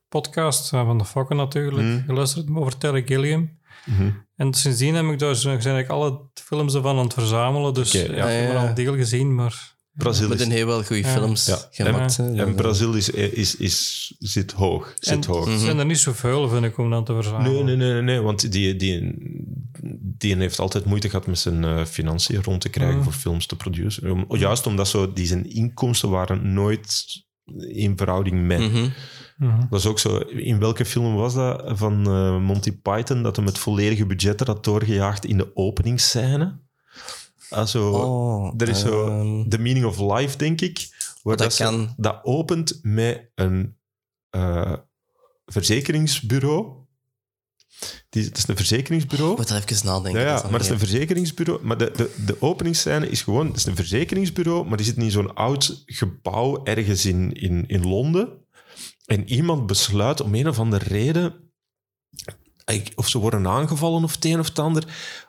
podcast 0.07 0.73
eh, 0.73 0.85
van 0.85 0.97
de 0.97 1.05
Fokken 1.05 1.35
natuurlijk 1.35 1.87
Mm. 1.87 2.03
geluisterd 2.05 2.49
over 2.55 2.77
Terry 2.77 3.03
Gilliam. 3.05 3.59
Mhm. 3.85 4.09
En 4.35 4.53
sindsdien 4.53 4.95
heb 4.95 5.05
ik 5.05 5.19
daar 5.19 5.35
zijn 5.35 5.77
ik 5.77 5.89
alle 5.89 6.21
films 6.33 6.73
ervan 6.73 6.97
aan 6.97 7.03
het 7.03 7.13
verzamelen. 7.13 7.73
Dus 7.73 7.91
ja, 7.91 7.99
ik 7.99 8.07
heb 8.07 8.49
er 8.49 8.57
al 8.57 8.67
een 8.67 8.73
deel 8.73 8.95
gezien, 8.95 9.35
maar... 9.35 9.74
Brazil 9.95 10.27
Met 10.27 10.39
is, 10.39 10.45
een 10.45 10.51
heel 10.51 10.65
wel 10.65 10.83
goede 10.83 11.03
films 11.05 11.45
Ja. 11.45 11.57
gemaakt. 11.71 12.17
hè. 12.17 12.35
en 12.35 12.55
Brazil 12.55 12.93
is, 12.93 13.09
is, 13.09 13.55
is, 13.55 14.13
zit 14.19 14.51
hoog. 14.51 14.93
Zit 14.99 15.25
en 15.25 15.31
hoog. 15.31 15.59
zijn 15.59 15.79
er 15.79 15.85
niet 15.85 15.97
zoveel, 15.97 16.49
vind 16.49 16.65
ik, 16.65 16.77
om 16.77 16.89
dan 16.89 17.03
te 17.05 17.13
verzamelen. 17.13 17.51
Nee, 17.53 17.63
nee, 17.63 17.75
nee, 17.75 17.91
nee, 17.93 18.01
nee, 18.01 18.19
want 18.19 18.51
die, 18.51 18.75
die, 18.75 19.13
die 19.99 20.35
heeft 20.35 20.59
altijd 20.59 20.85
moeite 20.85 21.09
gehad 21.09 21.27
met 21.27 21.39
zijn 21.39 21.63
eh, 21.63 21.85
financiën 21.85 22.43
rond 22.43 22.61
te 22.61 22.69
krijgen 22.69 22.97
Mm. 22.97 23.03
voor 23.03 23.13
films 23.13 23.45
te 23.45 23.55
produceren. 23.55 24.25
Om- 24.27 24.37
Juist 24.37 24.67
omdat 24.67 24.87
zo, 24.87 25.13
die 25.13 25.25
zijn 25.27 25.49
inkomsten 25.53 26.09
waren 26.09 26.53
nooit 26.53 27.05
in 27.67 27.97
verhouding 27.97 28.47
met. 28.47 28.59
Mhm. 28.59 28.89
Mhm. 29.37 29.59
Dat 29.59 29.69
was 29.69 29.85
ook 29.85 29.99
zo. 29.99 30.17
In 30.17 30.59
welke 30.59 30.85
film 30.85 31.15
was 31.15 31.33
dat 31.33 31.63
van 31.65 32.05
eh, 32.07 32.39
Monty 32.41 32.71
Python 32.71 33.23
dat 33.23 33.35
hem 33.35 33.45
het 33.45 33.57
volledige 33.57 34.05
budget 34.05 34.39
had 34.39 34.63
doorgejaagd 34.63 35.25
in 35.25 35.37
de 35.37 35.55
openingsscène? 35.55 36.63
Ah, 37.49 37.65
zo, 37.67 37.91
Oh, 37.91 38.53
er 38.57 38.69
is 38.69 38.79
zo 38.79 39.07
ehm, 39.07 39.49
The 39.49 39.57
Meaning 39.57 39.85
of 39.85 39.99
Life, 39.99 40.37
denk 40.37 40.61
ik. 40.61 40.89
Waar 41.23 41.37
Dat 41.37 41.53
ze- 41.53 41.63
kan. 41.63 41.93
dat 41.97 42.19
opent 42.23 42.79
met 42.81 43.29
een 43.35 43.77
eh, 44.29 44.73
verzekeringsbureau. 45.45 46.83
Die, 48.09 48.23
het 48.23 48.37
is 48.37 48.47
een 48.47 48.55
verzekeringsbureau. 48.57 49.31
Ik 49.31 49.37
moet 49.37 49.49
er 49.49 49.63
even 49.69 49.85
nadenken. 49.85 50.21
Ja, 50.21 50.33
dat 50.33 50.41
ja 50.41 50.49
maar 50.49 50.53
het 50.59 50.61
is 50.67 50.69
een 50.69 50.79
verzekeringsbureau. 50.79 51.65
Maar 51.65 51.77
de, 51.77 51.91
de, 51.95 52.23
de 52.25 52.41
openingsscène 52.41 53.09
is 53.09 53.21
gewoon... 53.21 53.47
Het 53.47 53.55
is 53.55 53.65
een 53.65 53.75
verzekeringsbureau, 53.75 54.65
maar 54.67 54.77
die 54.77 54.85
zit 54.85 54.97
in 54.97 55.11
zo'n 55.11 55.33
oud 55.35 55.83
gebouw 55.85 56.63
ergens 56.63 57.05
in, 57.05 57.33
in, 57.33 57.67
in 57.67 57.87
Londen. 57.87 58.45
En 59.05 59.29
iemand 59.29 59.65
besluit 59.67 60.21
om 60.21 60.35
een 60.35 60.47
of 60.47 60.59
andere 60.59 60.85
reden... 60.85 61.33
Of 62.95 63.07
ze 63.07 63.17
worden 63.17 63.47
aangevallen 63.47 64.03
of 64.03 64.11
het 64.15 64.25
een 64.25 64.39
of 64.39 64.47
het 64.47 64.59
ander. 64.59 64.83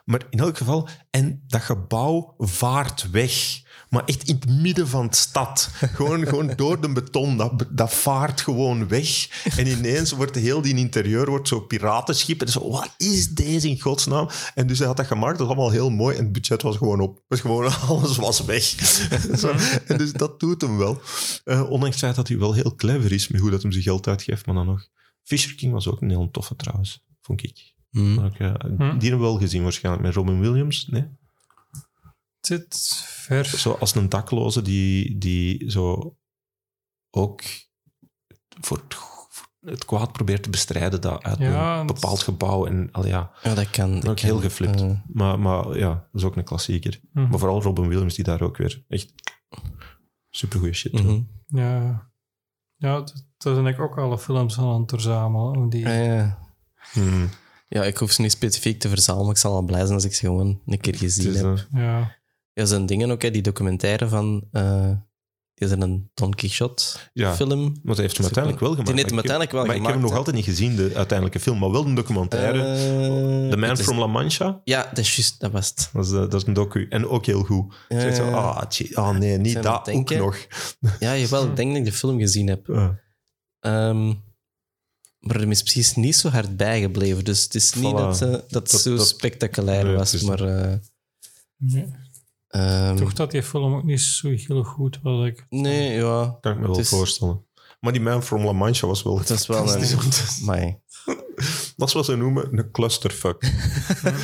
Maar 0.05 0.21
in 0.29 0.39
elk 0.39 0.57
geval... 0.57 0.87
En 1.09 1.43
dat 1.47 1.61
gebouw 1.61 2.35
vaart 2.37 3.09
weg. 3.11 3.61
Maar 3.89 4.03
echt 4.05 4.23
in 4.23 4.35
het 4.35 4.49
midden 4.49 4.87
van 4.87 5.07
de 5.07 5.15
stad. 5.15 5.69
Gewoon, 5.73 6.25
gewoon 6.27 6.53
door 6.55 6.81
de 6.81 6.89
beton. 6.89 7.37
Dat, 7.37 7.65
dat 7.69 7.93
vaart 7.93 8.41
gewoon 8.41 8.87
weg. 8.87 9.29
En 9.57 9.67
ineens 9.67 10.11
wordt 10.11 10.35
heel 10.35 10.61
die 10.61 10.75
interieur 10.75 11.29
wordt 11.29 11.47
zo 11.47 11.59
piratenschip. 11.59 12.41
En 12.41 12.47
zo, 12.47 12.69
wat 12.69 12.93
is 12.97 13.29
deze 13.29 13.69
in 13.69 13.81
godsnaam? 13.81 14.29
En 14.55 14.67
dus 14.67 14.77
hij 14.77 14.87
had 14.87 14.97
dat 14.97 15.07
gemaakt. 15.07 15.37
Dat 15.37 15.47
was 15.47 15.55
allemaal 15.55 15.71
heel 15.71 15.89
mooi. 15.89 16.17
En 16.17 16.23
het 16.23 16.33
budget 16.33 16.61
was 16.61 16.77
gewoon 16.77 16.99
op. 16.99 17.23
Was 17.27 17.39
gewoon, 17.39 17.71
alles 17.87 18.17
was 18.17 18.45
weg. 18.45 18.75
En 19.87 19.97
dus 19.97 20.13
dat 20.13 20.39
doet 20.39 20.61
hem 20.61 20.77
wel. 20.77 21.01
Eh, 21.43 21.69
ondanks 21.69 21.95
het 21.95 22.03
feit 22.03 22.15
dat 22.15 22.27
hij 22.27 22.37
wel 22.37 22.53
heel 22.53 22.75
clever 22.75 23.11
is 23.11 23.27
met 23.27 23.41
hoe 23.41 23.51
dat 23.51 23.61
hem 23.61 23.71
zijn 23.71 23.83
geld 23.83 24.07
uitgeeft. 24.07 24.45
Maar 24.45 24.55
dan 24.55 24.65
nog... 24.65 24.87
Fisher 25.23 25.55
King 25.55 25.73
was 25.73 25.87
ook 25.87 26.01
een 26.01 26.09
heel 26.09 26.31
toffe 26.31 26.55
trouwens. 26.55 27.05
Vond 27.27 27.43
ik. 27.43 27.75
Maar 27.89 28.25
ik, 28.25 28.39
eh, 28.39 28.53
Die 28.69 28.79
hebben 28.79 28.99
we 28.99 29.17
wel 29.17 29.37
gezien 29.37 29.63
waarschijnlijk. 29.63 30.05
Met 30.05 30.13
Robin 30.15 30.39
Williams. 30.39 30.87
Nee? 30.87 31.01
Het 31.01 32.45
zit 32.47 32.95
ver. 33.05 33.45
Zo 33.45 33.71
als 33.71 33.95
een 33.95 34.09
dakloze 34.09 34.61
die, 34.61 35.17
die 35.17 35.71
zo 35.71 36.15
ook 37.11 37.41
voor 38.61 38.77
het, 38.77 38.95
voor 39.29 39.47
het 39.59 39.85
kwaad 39.85 40.11
probeert 40.11 40.43
te 40.43 40.49
bestrijden 40.49 41.01
dat 41.01 41.23
uit 41.23 41.37
Ja, 41.37 41.79
een 41.79 41.87
dat- 41.87 41.95
bepaald 41.95 42.21
gebouw. 42.21 42.65
En 42.65 42.91
al 42.91 43.05
ja, 43.05 43.31
Ja, 43.43 43.53
dat 43.53 43.69
kan. 43.69 43.93
dat 43.99 44.07
ook 44.09 44.15
kan. 44.15 44.25
heel 44.25 44.39
geflipt. 44.39 44.81
Eh, 44.81 44.99
maar, 45.07 45.39
maar 45.39 45.77
ja, 45.77 45.89
dat 45.93 46.21
is 46.21 46.23
ook 46.23 46.35
een 46.35 46.43
klassieker. 46.43 46.99
Mhm. 47.11 47.29
Maar 47.29 47.39
vooral 47.39 47.61
Robin 47.61 47.87
Williams 47.87 48.15
die 48.15 48.23
daar 48.23 48.41
ook 48.41 48.57
weer 48.57 48.83
echt 48.87 49.13
supergoeie 50.29 50.73
shit 50.73 50.91
doet. 50.91 51.03
mhm. 51.03 51.21
Ja, 51.59 52.09
ja 52.75 52.95
dat, 52.95 53.25
dat 53.37 53.53
zijn 53.55 53.67
ik 53.67 53.79
ook 53.79 53.97
alle 53.97 54.17
films 54.19 54.57
aan 54.59 54.81
het 54.81 54.89
verzamelen. 54.89 55.55
om 55.57 55.69
Die, 55.69 55.81
Ja, 55.81 55.91
ja. 56.13 56.45
Ja, 57.69 57.83
ik 57.83 57.97
hoef 57.97 58.11
ze 58.11 58.21
niet 58.21 58.31
specifiek 58.31 58.79
te 58.79 58.89
verzamelen. 58.89 59.29
Ik 59.29 59.37
zal 59.37 59.53
al 59.53 59.61
blij 59.61 59.81
zijn 59.81 59.93
als 59.93 60.05
ik 60.05 60.13
ze 60.13 60.19
gewoon 60.25 60.61
een 60.65 60.79
keer 60.79 60.95
gezien 60.95 61.35
heb. 61.35 61.45
eh, 61.45 61.81
ja. 61.81 62.15
Ja, 62.53 62.65
zijn 62.65 62.85
dingen 62.85 63.11
ook, 63.11 63.21
hè, 63.21 63.31
die 63.31 63.41
documentaire 63.41 64.07
van... 64.07 64.47
eh 64.51 64.91
is 65.59 65.71
er 65.71 65.81
een 65.81 66.11
Don 66.13 66.33
Quixote 66.33 66.83
ja, 67.13 67.35
film? 67.35 67.59
maar 67.83 67.95
hij 67.95 68.03
heeft 68.03 68.17
hem 68.17 68.25
uiteindelijk 68.25 68.59
wel 68.63 68.71
gemaakt. 68.71 68.87
Die 68.87 68.95
heeft 68.95 69.05
hem 69.09 69.15
Maar 69.15 69.23
ik 69.23 69.29
heb- 69.31 69.39
uiteindelijk 69.39 69.51
wel 69.51 69.65
Maar 69.65 69.75
ik 69.75 69.81
heb 69.81 69.91
hem 69.91 70.01
nog 70.01 70.13
altijd 70.15 70.35
niet 70.35 70.45
gezien, 70.45 70.75
de 70.75 70.91
uiteindelijke 70.95 71.39
film. 71.39 71.59
Maar 71.59 71.71
wel 71.71 71.85
een 71.85 71.95
documentaire. 71.95 72.61
Eh, 72.63 73.49
The 73.49 73.57
Man 73.57 73.71
is- 73.71 73.81
from 73.81 73.99
La 73.99 74.07
Mancha. 74.07 74.61
Ja, 74.63 74.83
dat 74.89 74.97
is 74.97 75.15
juist, 75.15 75.39
dat 75.39 75.51
was 75.51 75.69
het. 75.69 75.89
Dat 75.93 76.05
is, 76.05 76.11
eh, 76.11 76.17
dat 76.17 76.33
is 76.33 76.43
een 76.47 76.53
docu. 76.53 76.87
En 76.89 77.07
ook 77.07 77.25
heel 77.25 77.43
goed. 77.43 77.75
Zegt 77.89 78.15
zo, 78.15 78.25
ja. 78.25 78.31
ah, 78.35 78.65
tjie, 78.69 78.97
ah, 78.97 79.17
nee, 79.17 79.37
niet 79.37 79.63
dat 79.63 79.89
ook 79.89 80.09
nog. 80.15 80.37
Ja, 80.99 81.17
jawel, 81.17 81.45
ik 81.45 81.55
denk 81.55 81.69
dat 81.69 81.77
ik 81.79 81.85
de 81.85 81.91
film 81.91 82.19
gezien 82.19 82.47
heb. 82.47 82.69
Ehm, 83.59 84.13
maar 85.27 85.35
er 85.41 85.49
is 85.49 85.61
precies 85.63 85.95
niet 85.95 86.15
zo 86.15 86.29
hard 86.29 86.57
bijgebleven. 86.57 87.23
Dus 87.23 87.43
het 87.43 87.55
is 87.55 87.73
niet 87.73 87.91
Voilà. 87.93 87.95
dat, 87.97 88.21
eh, 88.21 88.29
dat 88.31 88.41
het 88.41 88.49
Dat- 88.71 88.81
zo 88.81 88.95
dat- 88.95 89.07
spectaculair 89.07 89.83
Nee, 89.85 89.95
was. 89.95 90.21
Maar 90.21 90.39
eh, 90.41 90.73
Nee. 91.57 91.85
ehm, 92.47 92.95
Toch 92.95 93.13
dat 93.13 93.31
die 93.31 93.43
film 93.43 93.73
ook 93.75 93.83
niet 93.83 94.01
zo 94.01 94.29
heel 94.29 94.63
goed 94.63 94.99
was. 95.01 95.27
Ik. 95.27 95.45
nee, 95.49 95.91
ja. 95.97 96.37
Kan 96.41 96.51
ik 96.51 96.59
me 96.59 96.67
wel 96.67 96.79
is- 96.79 96.89
voorstellen. 96.89 97.45
Maar 97.79 97.91
die 97.91 98.01
man 98.01 98.23
from 98.23 98.43
La 98.45 98.51
Mancha 98.51 98.87
was 98.87 99.03
wel... 99.03 99.17
Het 99.19 99.29
is 99.39 99.47
wel 99.47 99.73
een- 99.75 99.99
Maar 100.45 100.79
Dat 101.75 101.87
is 101.87 101.93
wat 101.93 102.05
ze 102.05 102.15
noemen 102.15 102.57
een 102.57 102.71
clusterfuck. 102.71 103.43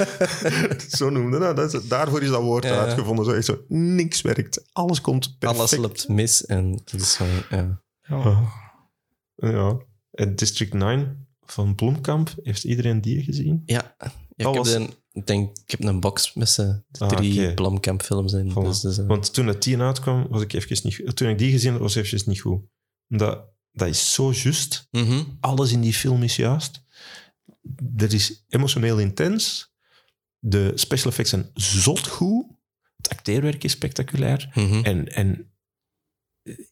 zo 0.97 1.09
noemden 1.09 1.39
dat. 1.39 1.55
dat 1.55 1.73
is, 1.73 1.87
daarvoor 1.87 2.21
is 2.21 2.29
dat 2.29 2.41
woord 2.41 2.63
Ja, 2.63 2.79
uitgevonden. 2.79 3.25
Zo, 3.25 3.31
echt 3.31 3.45
zo, 3.45 3.57
niks 3.67 4.21
werkt. 4.21 4.63
Alles 4.71 5.01
komt 5.01 5.35
perfect. 5.39 5.59
alles 5.59 5.75
loopt 5.75 6.07
mis. 6.07 6.45
En 6.45 6.71
het 6.85 6.93
is 7.01 7.13
zo, 7.13 7.25
ja. 7.49 7.81
Ja. 8.01 8.41
Ja. 9.35 9.77
District 10.35 10.73
9 10.73 11.27
van 11.45 11.75
Blomkamp, 11.75 12.33
heeft 12.43 12.63
iedereen 12.63 13.01
die 13.01 13.23
gezien? 13.23 13.63
Ja, 13.65 13.95
ja, 13.97 14.13
ik, 14.35 14.43
Dat 14.43 14.67
heb 14.67 14.81
een, 14.81 14.93
ik 15.11 15.27
denk, 15.27 15.57
ik 15.65 15.71
heb 15.71 15.83
een 15.83 15.99
box 15.99 16.33
met 16.33 16.49
z'n 16.49 16.83
Ah, 16.97 17.09
drie 17.09 17.43
oké. 17.43 17.53
Blomkamp 17.53 18.01
films 18.01 18.33
in. 18.33 18.47
Dus, 18.53 18.79
dus, 18.79 18.97
eh, 18.97 19.05
Want 19.07 19.33
toen 19.33 19.47
het 19.47 19.61
10 19.61 19.81
uitkwam, 19.81 20.27
was 20.29 20.41
ik 20.41 20.53
even 20.53 20.79
niet... 20.83 21.15
Toen 21.15 21.29
ik 21.29 21.37
die 21.37 21.51
gezien 21.51 21.71
had, 21.71 21.81
was 21.81 21.95
ik 21.95 22.05
even 22.11 22.29
niet 22.29 22.41
goed. 22.41 22.61
Dat, 23.07 23.45
dat 23.71 23.87
is 23.87 24.13
zo 24.13 24.31
juist. 24.31 24.87
mhm. 24.91 25.23
Alles 25.39 25.71
in 25.71 25.81
die 25.81 25.93
film 25.93 26.23
is 26.23 26.35
juist. 26.35 26.83
Er 27.97 28.13
is 28.13 28.45
emotioneel 28.49 28.99
intens. 28.99 29.71
De 30.39 30.71
special 30.75 31.09
effects 31.11 31.29
zijn 31.29 31.49
zot 31.53 32.07
goed. 32.07 32.45
Het 32.97 33.09
acteerwerk 33.09 33.63
is 33.63 33.71
spectaculair. 33.71 34.51
Mhm. 34.53 34.83
En, 34.83 35.13
en 35.13 35.52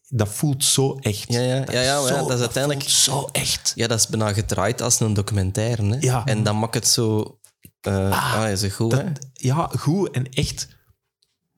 dat 0.08 0.28
voelt 0.28 0.64
zo 0.64 0.94
echt. 0.96 1.32
Ja, 1.32 1.40
ja, 1.40 1.54
ja, 1.54 1.64
ja, 1.72 1.82
ja, 1.82 2.06
zo- 2.06 2.16
dat 2.26 2.30
is 2.30 2.40
uiteindelijk- 2.40 2.82
voelt 2.82 2.94
zo 2.94 3.28
echt. 3.32 3.72
Ja, 3.74 3.86
dat 3.86 3.98
is 3.98 4.06
bijna 4.06 4.32
gedraaid 4.32 4.80
als 4.80 5.00
een 5.00 5.14
documentaire. 5.14 5.84
Hè? 5.84 5.96
Ja. 6.00 6.24
En 6.24 6.42
dat 6.42 6.54
maakt 6.54 6.74
het 6.74 6.88
zo... 6.88 7.38
eh 7.80 8.34
ah, 8.42 8.50
is 8.50 8.62
het 8.62 8.72
goed, 8.72 8.92
hè? 8.92 9.12
Dat- 9.12 9.28
ja, 9.32 9.66
goed 9.78 10.10
en 10.10 10.28
echt 10.28 10.68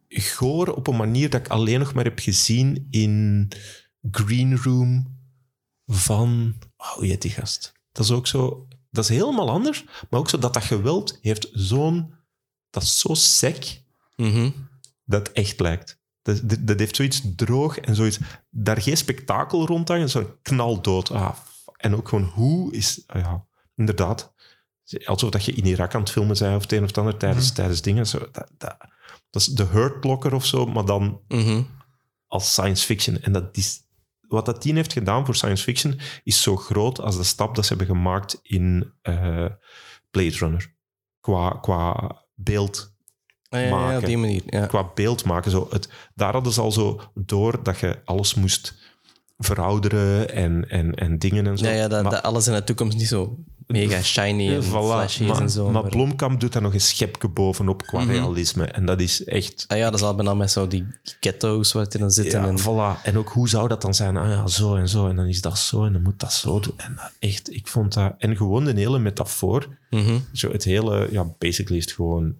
goor 0.08 0.74
op 0.74 0.86
een 0.86 0.96
manier 0.96 1.30
dat 1.30 1.40
ik 1.40 1.48
alleen 1.48 1.78
nog 1.78 1.94
maar 1.94 2.04
heb 2.04 2.18
gezien 2.18 2.86
in 2.90 3.48
Green 4.10 4.56
Room 4.62 5.18
van... 5.86 6.54
Oh, 6.76 6.86
hoe 6.92 7.06
heet 7.06 7.22
die 7.22 7.30
gast? 7.30 7.72
Dat 7.92 8.04
is 8.04 8.10
ook 8.10 8.26
zo... 8.26 8.68
Dat 8.90 9.04
is 9.04 9.10
helemaal 9.10 9.50
anders, 9.50 9.84
maar 10.10 10.20
ook 10.20 10.28
zo 10.30 10.38
dat 10.38 10.54
dat 10.54 10.64
geweld 10.64 11.18
heeft 11.20 11.48
zo'n... 11.52 12.14
Dat 12.70 12.82
is 12.82 12.98
zo 12.98 13.14
sec 13.14 13.82
Mhm. 14.16 14.50
dat 15.04 15.26
het 15.26 15.36
echt 15.36 15.60
lijkt. 15.60 15.98
Dat, 16.24 16.40
dat, 16.42 16.66
dat 16.66 16.78
heeft 16.78 16.96
zoiets 16.96 17.22
droog 17.36 17.78
en 17.78 17.94
zoiets... 17.94 18.18
Daar 18.50 18.82
geen 18.82 18.96
spektakel 18.96 19.66
rond 19.66 19.88
hangen, 19.88 20.10
zo'n 20.10 20.26
knaldood. 20.42 21.10
Ah, 21.10 21.36
en 21.76 21.96
ook 21.96 22.08
gewoon 22.08 22.24
hoe 22.24 22.72
is... 22.72 23.02
ah 23.06 23.20
ja, 23.20 23.44
inderdaad. 23.76 24.32
Alsof 25.04 25.30
dat 25.30 25.44
je 25.44 25.52
in 25.52 25.66
Irak 25.66 25.94
aan 25.94 26.00
het 26.00 26.10
filmen 26.10 26.36
bent 26.38 26.56
of 26.56 26.62
het 26.62 26.72
een 26.72 26.80
of 26.82 26.86
het 26.86 26.98
ander 26.98 27.16
tijdens, 27.16 27.52
tijdens 27.52 27.82
dingen. 27.82 28.06
Zo, 28.06 28.18
dat, 28.18 28.50
dat, 28.58 28.76
dat 29.30 29.42
is 29.42 29.46
de 29.46 29.64
Hurt 29.64 30.04
Locker 30.04 30.34
of 30.34 30.46
zo, 30.46 30.66
maar 30.66 30.84
dan 30.84 31.20
Mhm. 31.28 31.62
als 32.26 32.52
science 32.52 32.84
fiction. 32.84 33.20
En 33.22 33.32
dat 33.32 33.56
is, 33.56 33.80
wat 34.28 34.46
dat 34.46 34.60
team 34.60 34.76
heeft 34.76 34.92
gedaan 34.92 35.24
voor 35.24 35.34
science 35.34 35.62
fiction 35.62 36.00
is 36.22 36.42
zo 36.42 36.56
groot 36.56 37.00
als 37.00 37.16
de 37.16 37.24
stap 37.24 37.54
dat 37.54 37.66
ze 37.66 37.74
hebben 37.74 37.96
gemaakt 37.96 38.38
in 38.42 38.92
eh, 39.02 39.46
Blade 40.10 40.36
Runner. 40.36 40.74
Qua, 41.20 41.50
qua 41.50 42.12
beeld 42.34 42.93
Ja, 43.58 43.96
op 43.98 44.04
die 44.04 44.18
manier. 44.18 44.42
Ja. 44.46 44.66
qua 44.66 44.90
beeld 44.94 45.24
maken. 45.24 45.50
Zo 45.50 45.66
het, 45.70 45.88
daar 46.14 46.32
hadden 46.32 46.52
ze 46.52 46.60
al 46.60 46.72
zo 46.72 47.00
door 47.14 47.60
dat 47.62 47.78
je 47.78 47.98
alles 48.04 48.34
moest 48.34 48.74
verouderen 49.38 50.30
en, 50.30 50.68
en, 50.70 50.94
en 50.94 51.18
dingen 51.18 51.46
en 51.46 51.58
zo. 51.58 51.64
Ja, 51.66 51.70
ja, 51.72 51.88
dat, 51.88 52.02
maar, 52.02 52.12
dat 52.12 52.22
alles 52.22 52.46
in 52.46 52.52
de 52.52 52.64
toekomst 52.64 52.96
niet 52.98 53.08
zo 53.08 53.36
mega 53.66 54.02
shiny 54.02 54.54
en 54.54 54.62
voilà, 54.62 54.66
flashy 54.68 55.22
is 55.22 55.28
maar, 55.28 55.40
en 55.40 55.50
zo. 55.50 55.64
maar 55.70 55.82
maar- 55.82 55.90
Blomkamp 55.90 56.40
doet 56.40 56.52
daar 56.52 56.62
nog 56.62 56.74
een 56.74 56.80
schepje 56.80 57.28
bovenop 57.28 57.82
qua 57.82 58.00
Mhm. 58.00 58.10
realisme. 58.10 58.64
En 58.64 58.86
dat 58.86 59.00
is 59.00 59.24
echt... 59.24 59.64
Ah 59.68 59.78
ja, 59.78 59.84
dat 59.90 60.00
is 60.00 60.06
al 60.06 60.14
bijna 60.14 60.34
met 60.34 60.50
zo 60.50 60.68
die 60.68 60.86
ghetto's 61.20 61.72
waar 61.72 61.82
het 61.84 61.94
in 61.94 62.10
zitten. 62.10 62.40
Ja, 62.40 62.46
en, 62.48 62.58
voilà. 62.60 63.02
En 63.02 63.18
ook 63.18 63.28
hoe 63.28 63.48
zou 63.48 63.68
dat 63.68 63.82
dan 63.82 63.94
zijn? 63.94 64.16
Ah 64.16 64.28
ja, 64.28 64.46
zo 64.46 64.76
en 64.76 64.88
zo. 64.88 65.08
En 65.08 65.16
dan 65.16 65.26
is 65.26 65.40
dat 65.40 65.58
zo 65.58 65.84
en 65.84 65.92
dan 65.92 66.02
moet 66.02 66.20
dat 66.20 66.32
zo 66.32 66.60
doen. 66.60 66.74
En 66.76 66.92
dat 66.96 67.12
echt, 67.18 67.52
ik 67.54 67.66
vond 67.68 67.92
dat... 67.94 68.14
En 68.18 68.36
gewoon 68.36 68.66
een 68.66 68.76
hele 68.76 68.98
metafoor. 68.98 69.66
Mhm. 69.90 70.18
Zo 70.32 70.50
het 70.50 70.64
hele... 70.64 71.08
Ja, 71.10 71.24
basically 71.38 71.78
is 71.78 71.84
het 71.84 71.94
gewoon... 71.94 72.34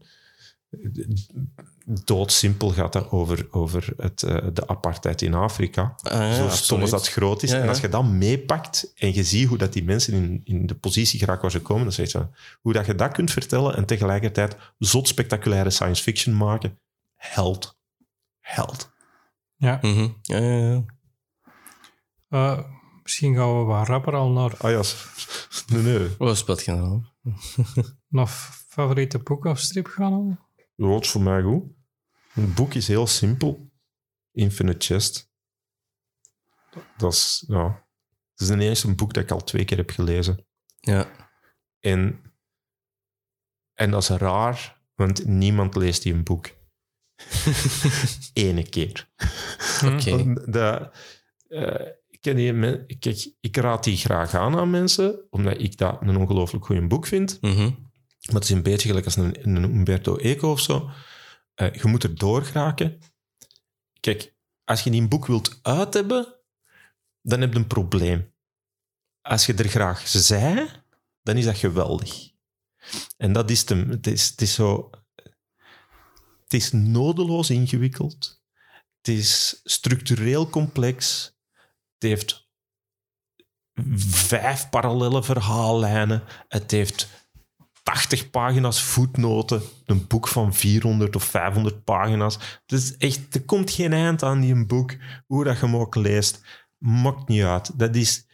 Doodsimpel 2.04 2.70
gaat 2.70 2.92
dat 2.92 3.10
over, 3.10 3.46
over 3.50 3.92
het, 3.96 4.22
eh, 4.22 4.46
de 4.52 4.68
apartheid 4.68 5.22
in 5.22 5.34
Afrika. 5.34 5.94
Ah, 6.02 6.12
ja, 6.12 6.34
zo 6.34 6.48
stom 6.48 6.80
als 6.80 6.90
dat 6.90 7.08
groot 7.08 7.42
is. 7.42 7.50
Ja, 7.50 7.60
En 7.60 7.68
als 7.68 7.80
je 7.80 7.88
dat 7.88 8.04
meepakt 8.04 8.92
en 8.96 9.14
je 9.14 9.24
ziet 9.24 9.48
hoe 9.48 9.58
dat 9.58 9.72
die 9.72 9.84
mensen 9.84 10.12
in, 10.12 10.40
in 10.44 10.66
de 10.66 10.74
positie 10.74 11.18
geraken 11.18 11.42
waar 11.42 11.50
ze 11.50 11.60
komen, 11.60 11.82
dan 11.82 11.92
zeg 11.92 12.12
je, 12.12 12.26
hoe 12.60 12.72
dat 12.72 12.86
je 12.86 12.94
dat 12.94 13.12
kunt 13.12 13.30
vertellen 13.30 13.76
en 13.76 13.84
tegelijkertijd 13.84 14.56
zot 14.78 15.08
spectaculaire 15.08 15.70
science 15.70 16.02
fiction 16.02 16.36
maken, 16.36 16.78
held. 17.14 17.78
Held. 18.40 18.92
Ja. 19.56 19.78
Mhm. 19.82 20.08
Ja, 20.22 20.38
ja, 20.38 20.58
ja. 20.58 20.84
Eh, 22.28 22.58
misschien 23.02 23.34
gaan 23.34 23.58
we 23.58 23.64
wat 23.64 23.86
rapper 23.86 24.14
al 24.14 24.30
naar, 24.30 24.56
Ah 24.58 24.70
ja, 24.70 24.82
nee, 25.66 25.82
nee. 25.82 26.08
Oh, 26.18 26.34
rol. 26.66 27.02
naar 28.08 28.26
favoriete 28.68 29.18
boek 29.18 29.44
of 29.44 29.58
strip 29.58 29.86
gaan. 29.86 30.28
Dat 30.28 30.43
is 30.76 31.10
voor 31.10 31.22
mij 31.22 31.42
goed. 31.42 31.62
Een 32.34 32.54
boek 32.54 32.74
is 32.74 32.88
heel 32.88 33.06
simpel. 33.06 33.70
Infinite 34.32 34.86
Chest. 34.86 35.32
Dat 36.96 37.12
is, 37.12 37.44
ja... 37.46 37.82
Het 38.34 38.48
is 38.48 38.50
ineens 38.50 38.84
een 38.84 38.96
boek 38.96 39.12
dat 39.12 39.22
ik 39.22 39.30
al 39.30 39.44
twee 39.44 39.64
keer 39.64 39.76
heb 39.76 39.90
gelezen. 39.90 40.46
Ja. 40.80 41.10
En, 41.80 42.22
en 43.72 43.90
dat 43.90 44.02
is 44.02 44.08
raar, 44.08 44.82
want 44.94 45.26
niemand 45.26 45.74
leest 45.74 46.02
die 46.02 46.12
een 46.12 46.24
boek. 46.24 46.50
Ene 48.32 48.68
keer. 48.68 49.12
Oké. 49.84 50.10
Want 50.10 50.52
De, 50.52 50.90
eh, 51.48 51.90
kijk, 52.98 53.34
ik 53.40 53.56
raad 53.56 53.84
die 53.84 53.96
graag 53.96 54.34
aan 54.34 54.56
aan 54.56 54.70
mensen, 54.70 55.26
omdat 55.30 55.60
ik 55.60 55.76
dat 55.76 56.02
een 56.02 56.16
ongelooflijk 56.16 56.64
goed 56.64 56.88
boek 56.88 57.06
vind. 57.06 57.38
Mhm. 57.40 57.70
Maar 58.26 58.34
het 58.34 58.44
is 58.44 58.50
een 58.50 58.62
beetje 58.62 58.88
gelijk 58.88 59.04
als 59.04 59.16
een, 59.16 59.56
een 59.56 59.62
Umberto 59.62 60.16
Eco 60.16 60.50
of 60.50 60.60
zo. 60.60 60.90
Eh, 61.54 61.74
je 61.74 61.88
moet 61.88 62.02
er 62.02 62.14
door 62.14 62.42
geraken. 62.42 62.98
Kijk, 64.00 64.34
als 64.64 64.82
je 64.82 64.90
die 64.90 65.00
een 65.00 65.08
boek 65.08 65.26
wilt 65.26 65.58
uit 65.62 65.94
hebben, 65.94 66.40
dan 67.22 67.40
heb 67.40 67.52
je 67.52 67.58
een 67.58 67.66
probleem. 67.66 68.32
Als 69.20 69.46
je 69.46 69.54
er 69.54 69.68
graag 69.68 70.08
zij, 70.08 70.82
dan 71.22 71.36
is 71.36 71.44
dat 71.44 71.56
geweldig. 71.56 72.32
En 73.16 73.32
dat 73.32 73.50
is 73.50 73.68
hem. 73.68 73.90
Het 73.90 74.06
is, 74.06 74.28
het 74.28 74.40
is 74.40 74.54
zo... 74.54 74.90
Het 76.42 76.54
is 76.62 76.72
nodeloos 76.72 77.50
ingewikkeld. 77.50 78.42
Het 78.96 79.08
is 79.08 79.60
structureel 79.64 80.50
complex. 80.50 81.24
Het 81.92 82.02
heeft 82.10 82.48
vijf 84.06 84.70
parallele 84.70 85.22
verhaallijnen. 85.22 86.22
Het 86.48 86.70
heeft 86.70 87.23
80 87.84 88.30
pagina's 88.30 88.82
voetnoten. 88.82 89.62
Een 89.84 90.06
boek 90.06 90.28
van 90.28 90.54
400 90.54 91.16
of 91.16 91.24
500 91.24 91.84
pagina's. 91.84 92.34
Het 92.66 92.72
is 92.80 92.96
echt, 92.96 93.34
er 93.34 93.42
komt 93.42 93.70
geen 93.70 93.92
eind 93.92 94.22
aan 94.22 94.40
die 94.40 94.52
een 94.54 94.66
boek. 94.66 94.94
Hoe 95.26 95.44
dat 95.44 95.58
je 95.58 95.64
hem 95.66 95.76
ook 95.76 95.94
leest, 95.94 96.44
maakt 96.78 97.28
niet 97.28 97.42
uit. 97.42 97.78
Dat 97.78 97.94
is... 97.96 98.26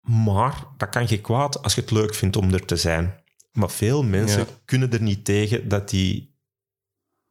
Maar 0.00 0.64
dat 0.76 0.88
kan 0.88 1.04
je 1.08 1.20
kwaad 1.20 1.62
als 1.62 1.74
je 1.74 1.80
het 1.80 1.90
leuk 1.90 2.14
vindt 2.14 2.36
om 2.36 2.52
er 2.52 2.64
te 2.64 2.76
zijn. 2.76 3.14
Maar 3.52 3.70
veel 3.70 4.02
mensen 4.02 4.40
Ja. 4.40 4.46
kunnen 4.64 4.92
er 4.92 5.02
niet 5.02 5.24
tegen 5.24 5.68
dat 5.68 5.88
die... 5.90 6.28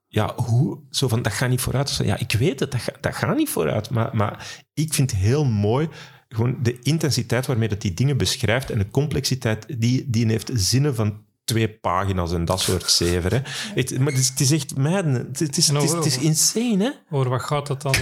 Ja, 0.08 0.36
hoe? 0.36 0.84
Zo 0.90 1.08
van, 1.08 1.22
dat 1.22 1.34
gaat 1.34 1.50
niet 1.50 1.62
vooruit. 1.62 1.96
Ja, 2.04 2.18
ik 2.18 2.32
weet 2.32 2.60
het, 2.60 2.72
dat, 2.72 2.82
ga- 2.82 2.96
dat 3.02 3.16
gaat 3.16 3.36
niet 3.38 3.50
vooruit. 3.50 3.90
Maar, 3.90 4.16
maar 4.16 4.64
ik 4.74 4.94
vind 4.94 5.12
het 5.12 5.20
heel 5.20 5.46
mooi 5.46 5.90
gewoon 6.36 6.58
de 6.64 6.80
intensiteit 6.82 7.46
waarmee 7.46 7.70
dat 7.70 7.82
die 7.82 7.94
dingen 7.94 8.18
beschrijft 8.18 8.70
en 8.72 8.78
de 8.78 8.90
complexiteit, 8.90 9.80
die, 9.82 10.10
die 10.10 10.26
heeft 10.28 10.50
zinnen 10.54 10.96
van 10.96 11.24
twee 11.44 11.70
pagina's 11.70 12.32
en 12.32 12.46
dat 12.46 12.60
soort 12.60 12.92
zeven. 12.92 13.32
Hè. 13.34 13.40
Het, 13.74 14.00
maar 14.00 14.12
het 14.12 14.22
is, 14.22 14.30
het 14.30 14.40
is 14.40 14.52
echt 14.52 14.76
meiden. 14.78 15.14
Het, 15.14 15.40
het 15.40 15.58
is, 15.58 15.68
het, 15.68 15.84
is, 15.84 15.92
het 15.92 16.06
is 16.06 16.18
insane, 16.18 16.84
hè? 16.84 17.16
Over 17.18 17.30
wat 17.30 17.42
gaat 17.42 17.68
het 17.68 17.82
dan? 17.82 17.96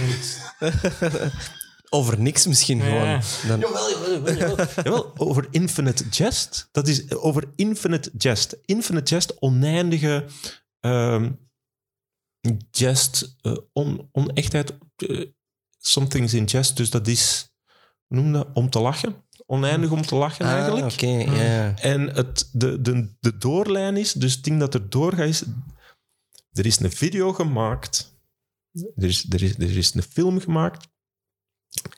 Over 1.90 2.20
niks 2.20 2.46
misschien 2.46 2.78
Ja. 2.78 2.84
gewoon. 2.84 3.20
Dan, 3.48 3.60
Jawel, 3.60 3.90
jawel, 3.90 4.12
jawel, 4.12 4.34
jawel. 4.36 4.66
Jawel, 4.84 5.12
over 5.16 5.46
Infinite 5.50 6.04
Jest. 6.10 6.68
Dat 6.72 6.88
is 6.88 7.10
over 7.10 7.48
Infinite 7.56 8.10
Jest. 8.18 8.58
Infinite 8.64 9.14
Jest, 9.14 9.36
oneindige 9.40 10.24
ehm 10.80 11.30
jest, 12.70 13.36
eh, 13.42 13.52
on, 13.72 14.08
onechtheid. 14.12 14.78
eh, 14.96 15.26
something's 15.78 16.34
in 16.34 16.44
jest, 16.44 16.76
dus 16.76 16.90
dat 16.90 17.06
is, 17.08 17.47
hoe 18.08 18.16
noem 18.18 18.26
je 18.26 18.32
dat, 18.32 18.48
om 18.54 18.70
te 18.70 18.78
lachen. 18.80 19.24
Oneindig 19.46 19.90
om 19.90 20.02
te 20.02 20.14
lachen 20.14 20.46
Ah, 20.46 20.52
eigenlijk. 20.52 20.92
Oké, 20.92 21.06
ja. 21.06 21.76
En 21.76 22.00
het, 22.14 22.48
de, 22.52 22.80
de, 22.80 23.14
de 23.20 23.38
doorlijn 23.38 23.96
is, 23.96 24.12
dus 24.12 24.34
het 24.34 24.44
ding 24.44 24.58
dat 24.60 24.74
er 24.74 24.90
doorgaat 24.90 25.28
is... 25.28 25.42
Er 26.52 26.66
is 26.66 26.80
een 26.80 26.92
video 26.92 27.32
gemaakt. 27.32 28.20
Er 28.72 29.04
is, 29.04 29.26
er 29.30 29.42
is, 29.42 29.54
er 29.58 29.76
is 29.76 29.94
een 29.94 30.02
film 30.02 30.40
gemaakt. 30.40 30.88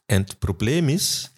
En 0.06 0.20
het 0.20 0.38
probleem 0.38 0.88
is 0.88 1.32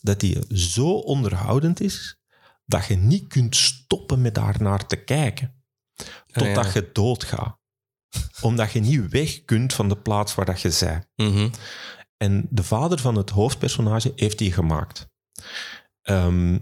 dat 0.00 0.20
die 0.20 0.38
zo 0.48 0.88
onderhoudend 0.92 1.80
is 1.80 2.16
dat 2.64 2.86
je 2.86 2.96
niet 2.96 3.26
kunt 3.26 3.56
stoppen 3.56 4.20
met 4.20 4.34
daar 4.34 4.62
naar 4.62 4.86
te 4.86 4.96
kijken. 4.96 5.64
Totdat 6.26 6.56
Ah, 6.66 6.74
ja. 6.74 6.80
je 6.80 6.90
doodgaat. 6.92 7.58
Omdat 8.40 8.72
je 8.72 8.80
niet 8.80 9.08
weg 9.08 9.44
kunt 9.44 9.72
van 9.74 9.88
de 9.88 9.96
plaats 9.96 10.34
waar 10.34 10.44
dat 10.46 10.60
je. 10.60 11.00
Mhm. 11.16 11.48
En 12.16 12.46
de 12.50 12.62
vader 12.62 12.98
van 12.98 13.16
het 13.16 13.30
hoofdpersonage 13.30 14.12
heeft 14.16 14.38
die 14.38 14.52
gemaakt. 14.52 15.08
Ehm, 16.02 16.58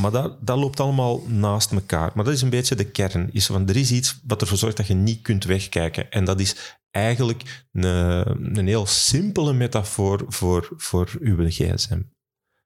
maar 0.00 0.10
dat, 0.10 0.46
dat 0.46 0.58
loopt 0.58 0.80
allemaal 0.80 1.22
naast 1.26 1.72
elkaar. 1.72 2.12
Maar 2.14 2.24
dat 2.24 2.34
is 2.34 2.42
een 2.42 2.50
beetje 2.50 2.74
de 2.74 2.90
kern. 2.90 3.30
Is 3.32 3.46
van, 3.46 3.68
er 3.68 3.76
is 3.76 3.92
iets 3.92 4.20
wat 4.26 4.40
ervoor 4.40 4.58
zorgt 4.58 4.76
dat 4.76 4.86
je 4.86 4.94
niet 4.94 5.22
kunt 5.22 5.44
wegkijken. 5.44 6.10
En 6.10 6.24
dat 6.24 6.40
is 6.40 6.76
eigenlijk 6.90 7.66
een, 7.72 8.58
een 8.58 8.66
heel 8.66 8.86
simpele 8.86 9.52
metafoor 9.52 10.24
voor, 10.28 10.68
voor 10.76 11.10
uw 11.20 11.50
gsm. 11.50 12.00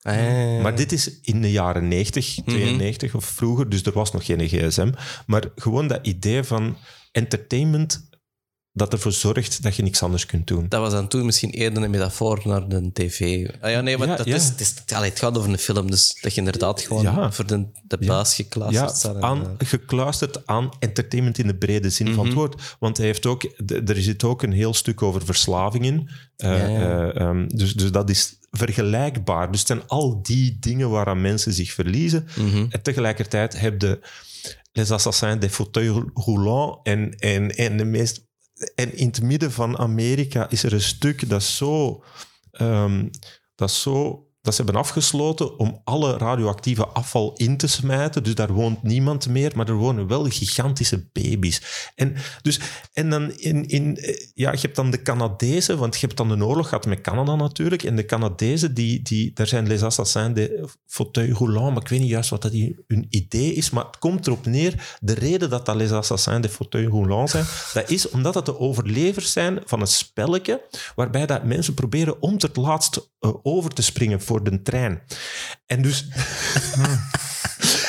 Ah. 0.00 0.62
Maar 0.62 0.76
dit 0.76 0.92
is 0.92 1.20
in 1.20 1.40
de 1.40 1.50
jaren 1.50 1.88
90, 1.88 2.34
92 2.44 3.14
of 3.14 3.24
vroeger, 3.24 3.68
dus 3.68 3.82
er 3.82 3.92
was 3.92 4.12
nog 4.12 4.24
geen 4.24 4.48
gsm. 4.48 4.92
Maar 5.26 5.44
gewoon 5.56 5.88
dat 5.88 6.06
idee 6.06 6.42
van 6.42 6.76
entertainment 7.12 8.08
dat 8.76 8.92
ervoor 8.92 9.12
zorgt 9.12 9.62
dat 9.62 9.76
je 9.76 9.82
niks 9.82 10.02
anders 10.02 10.26
kunt 10.26 10.46
doen. 10.46 10.66
Dat 10.68 10.80
was 10.80 10.92
dan 10.92 11.08
toen 11.08 11.24
misschien 11.24 11.50
eerder 11.50 11.82
een 11.82 11.90
metafoor 11.90 12.40
naar 12.44 12.68
de 12.68 12.90
tv. 12.92 13.48
Ah 13.60 13.70
ja, 13.70 13.80
nee, 13.80 13.98
want 13.98 14.10
Ja, 14.10 14.16
dat 14.16 14.26
ja. 14.26 14.34
Is, 14.34 14.44
het, 14.48 14.60
is, 14.60 14.74
allee, 14.94 15.10
het 15.10 15.18
gaat 15.18 15.38
over 15.38 15.50
een 15.50 15.58
film, 15.58 15.90
dus 15.90 16.18
dat 16.20 16.32
je 16.34 16.38
inderdaad 16.38 16.80
gewoon 16.80 17.02
Ja. 17.02 17.32
voor 17.32 17.46
de, 17.46 17.66
de 17.84 17.98
baas 17.98 18.34
gekluisterd 18.34 18.96
staat. 18.96 19.20
aan, 19.20 19.42
eh, 19.58 19.68
gekluisterd 19.68 20.46
aan 20.46 20.70
entertainment 20.78 21.38
in 21.38 21.46
de 21.46 21.56
brede 21.56 21.90
zin 21.90 22.06
van 22.06 22.14
Mhm. 22.16 22.24
het 22.26 22.34
woord. 22.34 22.76
Want 22.78 22.96
hij 22.96 23.06
heeft 23.06 23.26
ook, 23.26 23.42
er 23.86 23.96
zit 24.02 24.24
ook 24.24 24.42
een 24.42 24.52
heel 24.52 24.74
stuk 24.74 25.02
over 25.02 25.24
verslaving 25.24 25.84
in. 25.84 26.08
Eh, 26.36 26.64
eh, 26.64 27.16
ehm, 27.16 27.46
dus, 27.48 27.74
dus 27.74 27.90
dat 27.92 28.10
is 28.10 28.38
vergelijkbaar. 28.50 29.50
Dus 29.50 29.58
het 29.58 29.68
zijn 29.68 29.86
al 29.88 30.22
die 30.22 30.56
dingen 30.60 30.90
waaraan 30.90 31.20
mensen 31.20 31.52
zich 31.52 31.72
verliezen. 31.72 32.26
mhm. 32.38 32.66
En 32.68 32.82
tegelijkertijd 32.82 33.60
heb 33.60 33.80
je 33.82 34.00
Les 34.72 34.90
Assassins 34.90 35.40
des 35.40 35.52
Fauteuils 35.52 36.04
Roulants 36.14 36.78
en, 36.82 37.10
en, 37.18 37.50
en 37.56 37.76
de 37.76 37.84
meest... 37.84 38.22
En 38.74 38.96
in 38.96 39.06
het 39.06 39.22
midden 39.22 39.52
van 39.52 39.78
Amerika 39.78 40.50
is 40.50 40.62
er 40.62 40.72
een 40.72 40.80
stuk 40.80 41.28
dat 41.28 41.42
zo... 41.42 42.04
ehm, 42.50 43.08
dat 43.54 43.70
zo... 43.70 44.26
Dat 44.44 44.54
ze 44.54 44.62
hebben 44.62 44.80
afgesloten 44.80 45.58
om 45.58 45.80
alle 45.84 46.16
radioactieve 46.16 46.86
afval 46.86 47.32
in 47.36 47.56
te 47.56 47.66
smijten. 47.66 48.22
Dus 48.22 48.34
daar 48.34 48.52
woont 48.52 48.82
niemand 48.82 49.28
meer, 49.28 49.52
maar 49.54 49.68
er 49.68 49.74
wonen 49.74 50.06
wel 50.06 50.24
gigantische 50.24 51.08
baby's. 51.12 51.62
En, 51.94 52.16
dus, 52.42 52.60
en 52.92 53.10
dan 53.10 53.32
in, 53.32 53.68
in, 53.68 53.96
eh, 53.96 54.26
ja, 54.34 54.52
je 54.52 54.58
hebt 54.60 54.76
dan 54.76 54.90
de 54.90 55.02
Canadezen, 55.02 55.78
want 55.78 55.94
je 55.94 56.06
hebt 56.06 56.18
dan 56.18 56.30
een 56.30 56.44
oorlog 56.44 56.68
gehad 56.68 56.86
met 56.86 57.00
Canada 57.00 57.34
natuurlijk. 57.34 57.82
En 57.82 57.96
de 57.96 58.04
Canadezen, 58.04 58.74
die, 58.74 59.02
die, 59.02 59.30
daar 59.34 59.46
zijn 59.46 59.66
les 59.66 59.82
assassins 59.82 60.34
de 60.34 60.68
fauteuil 60.86 61.34
roulant, 61.34 61.74
maar 61.74 61.82
ik 61.82 61.88
weet 61.88 62.00
niet 62.00 62.08
juist 62.08 62.30
wat 62.30 62.42
dat 62.42 62.52
hun 62.86 63.06
idee 63.08 63.54
is. 63.54 63.70
Maar 63.70 63.84
het 63.84 63.98
komt 63.98 64.26
erop 64.26 64.46
neer, 64.46 64.96
de 65.00 65.14
reden 65.14 65.50
dat 65.50 65.66
dat 65.66 65.76
les 65.76 65.90
assassins 65.90 66.42
de 66.42 66.48
fauteuil 66.48 66.90
roulant 66.90 67.30
zijn, 67.30 67.44
dat 67.72 67.90
is 67.90 68.08
omdat 68.08 68.34
dat 68.34 68.46
de 68.46 68.58
overlevers 68.58 69.32
zijn 69.32 69.60
van 69.64 69.80
een 69.80 69.86
spelletje 69.86 70.62
waarbij 70.94 71.26
dat 71.26 71.44
mensen 71.44 71.74
proberen 71.74 72.22
om 72.22 72.38
tot 72.38 72.56
laatst 72.56 73.10
eh, 73.20 73.30
over 73.42 73.70
te 73.70 73.82
springen 73.82 74.20
voor 74.34 74.44
de 74.50 74.62
trein. 74.62 75.02
En 75.66 75.82
dus... 75.82 76.04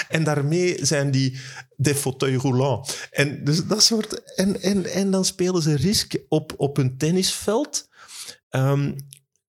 En 0.09 0.23
daarmee 0.23 0.85
zijn 0.85 1.11
die 1.11 1.39
de 1.75 1.95
fauteuil 1.95 2.39
roulant. 2.39 3.07
En, 3.11 3.43
dus 3.43 3.65
dat 3.65 3.83
soort, 3.83 4.35
en, 4.35 4.61
en, 4.61 4.85
en 4.85 5.11
dan 5.11 5.25
spelen 5.25 5.61
ze 5.61 5.75
risk 5.75 6.17
op, 6.29 6.53
op 6.57 6.77
een 6.77 6.97
tennisveld. 6.97 7.89
Ehm, 8.49 8.91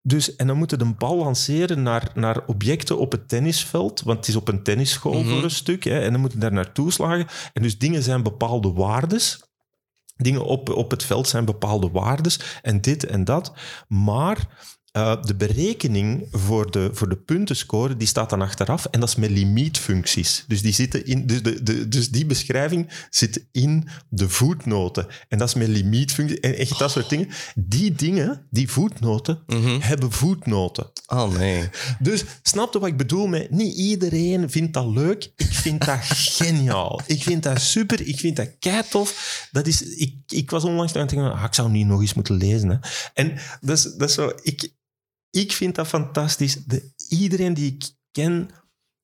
dus, 0.03 0.37
en 0.37 0.47
dan 0.47 0.57
moeten 0.57 0.79
de 0.79 0.85
bal 0.99 1.17
lanceren 1.17 1.83
naar, 1.83 2.11
naar 2.15 2.47
objecten 2.47 2.99
op 2.99 3.13
het 3.13 3.29
tennisveld. 3.29 4.03
Want 4.03 4.19
het 4.19 4.29
is 4.29 4.37
op 4.37 4.49
een 4.49 4.63
tennisschool 4.63 5.23
Mhm. 5.23 5.29
voor 5.29 5.43
een 5.45 5.51
stuk. 5.51 5.85
Hè, 5.85 6.01
en 6.01 6.13
dan 6.13 6.21
moeten 6.21 6.41
daar 6.41 6.53
naartoe 6.53 6.93
slagen. 6.93 7.27
En 7.53 7.63
dus 7.63 7.79
dingen 7.79 8.03
zijn 8.03 8.23
bepaalde 8.23 8.73
waardes. 8.73 9.41
Dingen 10.17 10.45
op, 10.45 10.69
op 10.71 10.91
het 10.91 11.03
veld 11.05 11.29
zijn 11.29 11.45
bepaalde 11.45 11.91
waardes. 11.91 12.41
En 12.63 12.81
dit 12.81 13.07
en 13.07 13.25
dat. 13.25 13.53
Maar 13.89 14.49
eh, 14.97 15.23
de 15.23 15.35
berekening 15.35 16.27
voor 16.31 16.71
de, 16.71 16.91
voor 16.93 17.09
de 17.09 17.17
puntenscore 17.17 17.97
die 17.97 18.07
staat 18.07 18.31
dan 18.31 18.43
achteraf. 18.43 18.85
En 18.85 19.01
dat 19.01 19.09
is 19.09 19.15
met 19.15 19.31
limietfuncties. 19.31 20.45
Dus 20.47 20.63
die, 20.63 20.73
zitten 20.73 21.07
in, 21.07 21.27
dus, 21.27 21.43
de, 21.43 21.63
de, 21.63 21.89
dus 21.89 22.11
die 22.11 22.27
beschrijving 22.27 22.89
zit 23.11 23.47
in 23.53 23.89
de 24.09 24.29
voetnoten. 24.29 25.07
En 25.29 25.39
dat 25.39 25.49
is 25.49 25.55
met 25.55 25.69
limietfuncties. 25.69 26.41
En 26.41 26.57
echt 26.57 26.79
dat 26.79 26.91
soort 26.91 27.09
dingen. 27.09 27.29
Die 27.55 27.93
dingen, 27.93 28.47
die 28.51 28.71
voetnoten, 28.71 29.43
Mhm. 29.47 29.81
hebben 29.81 30.13
voetnoten. 30.13 30.91
Oh 31.07 31.37
nee. 31.37 31.69
Dus 31.99 32.25
snap 32.43 32.73
je 32.73 32.79
wat 32.79 32.89
ik 32.89 32.97
bedoel 32.97 33.27
met 33.27 33.51
niet 33.51 33.77
iedereen 33.77 34.51
vindt 34.51 34.73
dat 34.75 34.87
leuk. 34.87 35.33
Ik 35.37 35.53
vind 35.53 35.85
dat 35.85 35.99
geniaal. 36.39 37.01
Ik 37.07 37.23
vind 37.23 37.43
dat 37.43 37.61
super. 37.61 38.07
Ik 38.07 38.19
vind 38.19 38.37
dat 38.37 38.51
keitof. 38.59 39.49
Dat 39.53 39.67
is, 39.67 39.83
ik, 39.83 40.15
ik 40.27 40.51
was 40.51 40.65
onlangs 40.65 40.95
aan 40.95 41.01
het 41.01 41.11
denken, 41.11 41.33
ah, 41.33 41.45
ik 41.45 41.55
zou 41.55 41.71
niet 41.71 41.87
nog 41.87 42.01
eens 42.01 42.15
moeten 42.15 42.35
lezen. 42.37 42.69
Hè. 42.69 42.77
En 43.15 43.39
dat 43.61 43.77
is, 43.77 43.83
dat 43.83 44.09
is 44.09 44.15
zo, 44.15 44.33
ik, 44.43 44.75
ik 45.41 45.53
vind 45.53 45.75
dat 45.75 45.87
fantastisch. 45.87 46.65
De, 46.65 46.93
iedereen 47.09 47.55
die 47.55 47.73
ik 47.73 47.91
ken, 48.11 48.51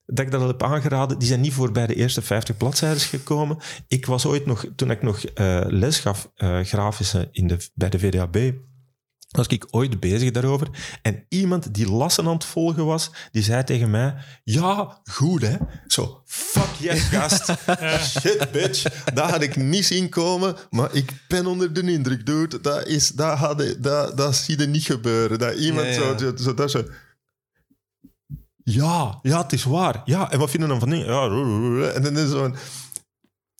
dat 0.04 0.24
ik 0.24 0.30
dat 0.30 0.46
heb 0.46 0.62
aangeraden, 0.62 1.18
die 1.18 1.28
zijn 1.28 1.40
niet 1.40 1.52
voorbij 1.52 1.86
de 1.86 1.94
eerste 1.94 2.22
50 2.22 2.56
bladzijden 2.56 3.00
gekomen. 3.00 3.58
Ik 3.88 4.06
was 4.06 4.26
ooit 4.26 4.46
nog, 4.46 4.66
toen 4.76 4.90
ik 4.90 5.02
nog 5.02 5.24
eh, 5.24 5.60
les 5.66 5.98
gaf, 5.98 6.30
eh, 6.34 6.60
grafische 6.60 7.28
in 7.30 7.46
de, 7.46 7.68
bij 7.74 7.88
de 7.88 7.98
VDAB, 7.98 8.52
was 9.32 9.46
ik 9.46 9.66
ooit 9.70 10.00
bezig 10.00 10.30
daarover. 10.30 10.68
En 11.02 11.24
iemand 11.28 11.74
die 11.74 11.90
lassen 11.90 12.26
aan 12.26 12.32
het 12.32 12.44
volgen 12.44 12.84
was, 12.84 13.10
die 13.30 13.42
zei 13.42 13.64
tegen 13.64 13.90
mij, 13.90 14.14
ja, 14.44 15.00
goed 15.10 15.42
hè. 15.42 15.56
Zo, 15.86 16.22
fuck 16.26 16.74
yes, 16.78 17.00
gast. 17.12 17.54
Shit, 18.00 18.50
bitch. 18.52 18.82
Dat 19.14 19.30
had 19.30 19.42
ik 19.42 19.56
niet 19.56 19.86
zien 19.86 20.08
komen, 20.08 20.56
maar 20.70 20.94
ik 20.94 21.12
ben 21.28 21.46
onder 21.46 21.72
de 21.72 21.92
indruk, 21.92 22.26
dude. 22.26 22.60
Dat, 22.60 22.86
is, 22.86 23.08
dat, 23.08 23.38
had, 23.38 23.76
dat, 23.78 24.16
dat 24.16 24.36
zie 24.36 24.58
je 24.58 24.66
niet 24.66 24.84
gebeuren. 24.84 25.38
Dat 25.38 25.54
iemand 25.54 25.86
Ja, 25.86 25.92
ja. 25.92 26.18
zo, 26.18 26.36
zo, 26.36 26.54
dat 26.54 26.70
zo... 26.70 26.84
Ja, 28.64 29.18
ja, 29.22 29.42
het 29.42 29.52
is 29.52 29.64
waar. 29.64 30.02
Ja, 30.04 30.30
en 30.30 30.38
wat 30.38 30.50
vinden 30.50 30.68
dan 30.68 30.78
van 30.78 30.90
dingen? 30.90 31.06
Ja, 31.06 31.24
en 31.92 32.02
dan 32.02 32.12
is 32.12 32.20
het 32.20 32.30
zo. 32.30 32.54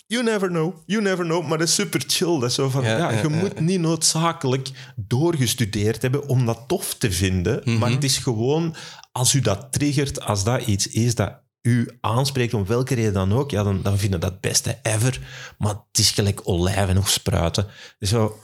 You 0.07 0.25
never 0.25 0.49
know, 0.49 0.75
you 0.87 1.03
never 1.03 1.25
know. 1.25 1.49
Maar 1.49 1.59
dat 1.59 1.69
is 1.69 1.75
super 1.75 2.03
chill. 2.07 2.39
Dat 2.41 2.49
is 2.49 2.55
zo 2.55 2.69
van, 2.69 2.85
Ja, 2.85 2.91
ja, 2.91 3.11
ja, 3.11 3.23
je 3.23 3.29
ja, 3.29 3.37
moet 3.37 3.61
niet 3.61 3.81
noodzakelijk 3.81 4.71
doorgestudeerd 4.97 6.03
hebben 6.03 6.29
om 6.29 6.47
dat 6.47 6.65
tof 6.67 6.95
te 6.95 7.13
vinden. 7.13 7.61
Mhm. 7.65 7.79
Maar 7.79 7.91
het 7.91 8.05
is 8.05 8.19
gewoon, 8.19 8.75
als 9.13 9.35
u 9.35 9.41
dat 9.41 9.73
triggert, 9.73 10.21
als 10.21 10.45
dat 10.45 10.67
iets 10.67 10.89
is 10.89 11.15
dat 11.15 11.41
u 11.63 11.89
aanspreekt, 12.01 12.55
om 12.55 12.67
welke 12.67 12.95
reden 12.95 13.13
dan 13.13 13.33
ook, 13.33 13.51
ja, 13.51 13.63
dan, 13.63 13.83
dan 13.83 13.99
vind 13.99 14.13
je 14.13 14.19
dat 14.19 14.31
het 14.31 14.41
beste 14.41 14.79
ever. 14.83 15.21
Maar 15.59 15.75
het 15.75 15.99
is 15.99 16.11
gelijk 16.11 16.41
olijven 16.45 16.99
of 16.99 17.09
spruiten. 17.09 17.67
Zo, 18.01 18.39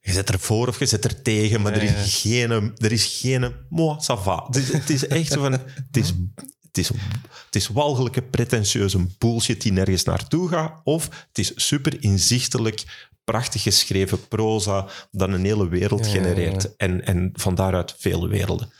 je 0.00 0.12
zet 0.12 0.30
ervoor 0.30 0.68
of 0.68 0.78
je 0.78 0.86
zet 0.86 1.04
er 1.04 1.22
tegen, 1.22 1.60
maar 1.60 1.72
er 1.72 1.84
Ja, 1.84 1.94
is 1.94 2.20
geen... 2.20 2.50
Er 2.76 2.92
is 2.92 3.18
geen 3.20 3.54
moi, 3.68 3.96
ça 4.00 4.22
va. 4.22 4.44
Het 4.46 4.56
is, 4.56 4.72
het 4.72 4.90
is 4.90 5.06
echt 5.06 5.32
zo 5.32 5.40
van... 5.40 5.52
Het 5.52 5.96
is, 5.96 6.12
het 6.72 6.78
is, 6.78 6.88
het 7.46 7.56
is 7.56 7.68
walgelijke, 7.68 8.22
pretentieuze 8.22 9.06
bullshit 9.18 9.62
die 9.62 9.72
nergens 9.72 10.04
naartoe 10.04 10.48
gaat. 10.48 10.80
Of 10.84 11.04
het 11.28 11.38
is 11.38 11.52
super 11.54 12.02
inzichtelijk, 12.02 13.08
prachtig 13.24 13.62
geschreven 13.62 14.28
proza 14.28 14.88
dat 15.10 15.28
een 15.28 15.44
hele 15.44 15.68
wereld 15.68 16.06
Ja, 16.06 16.12
ja, 16.12 16.14
ja. 16.14 16.22
genereert. 16.22 16.76
En, 16.76 17.04
en 17.06 17.30
van 17.32 17.54
daaruit 17.54 17.94
vele 17.98 18.28
werelden. 18.28 18.72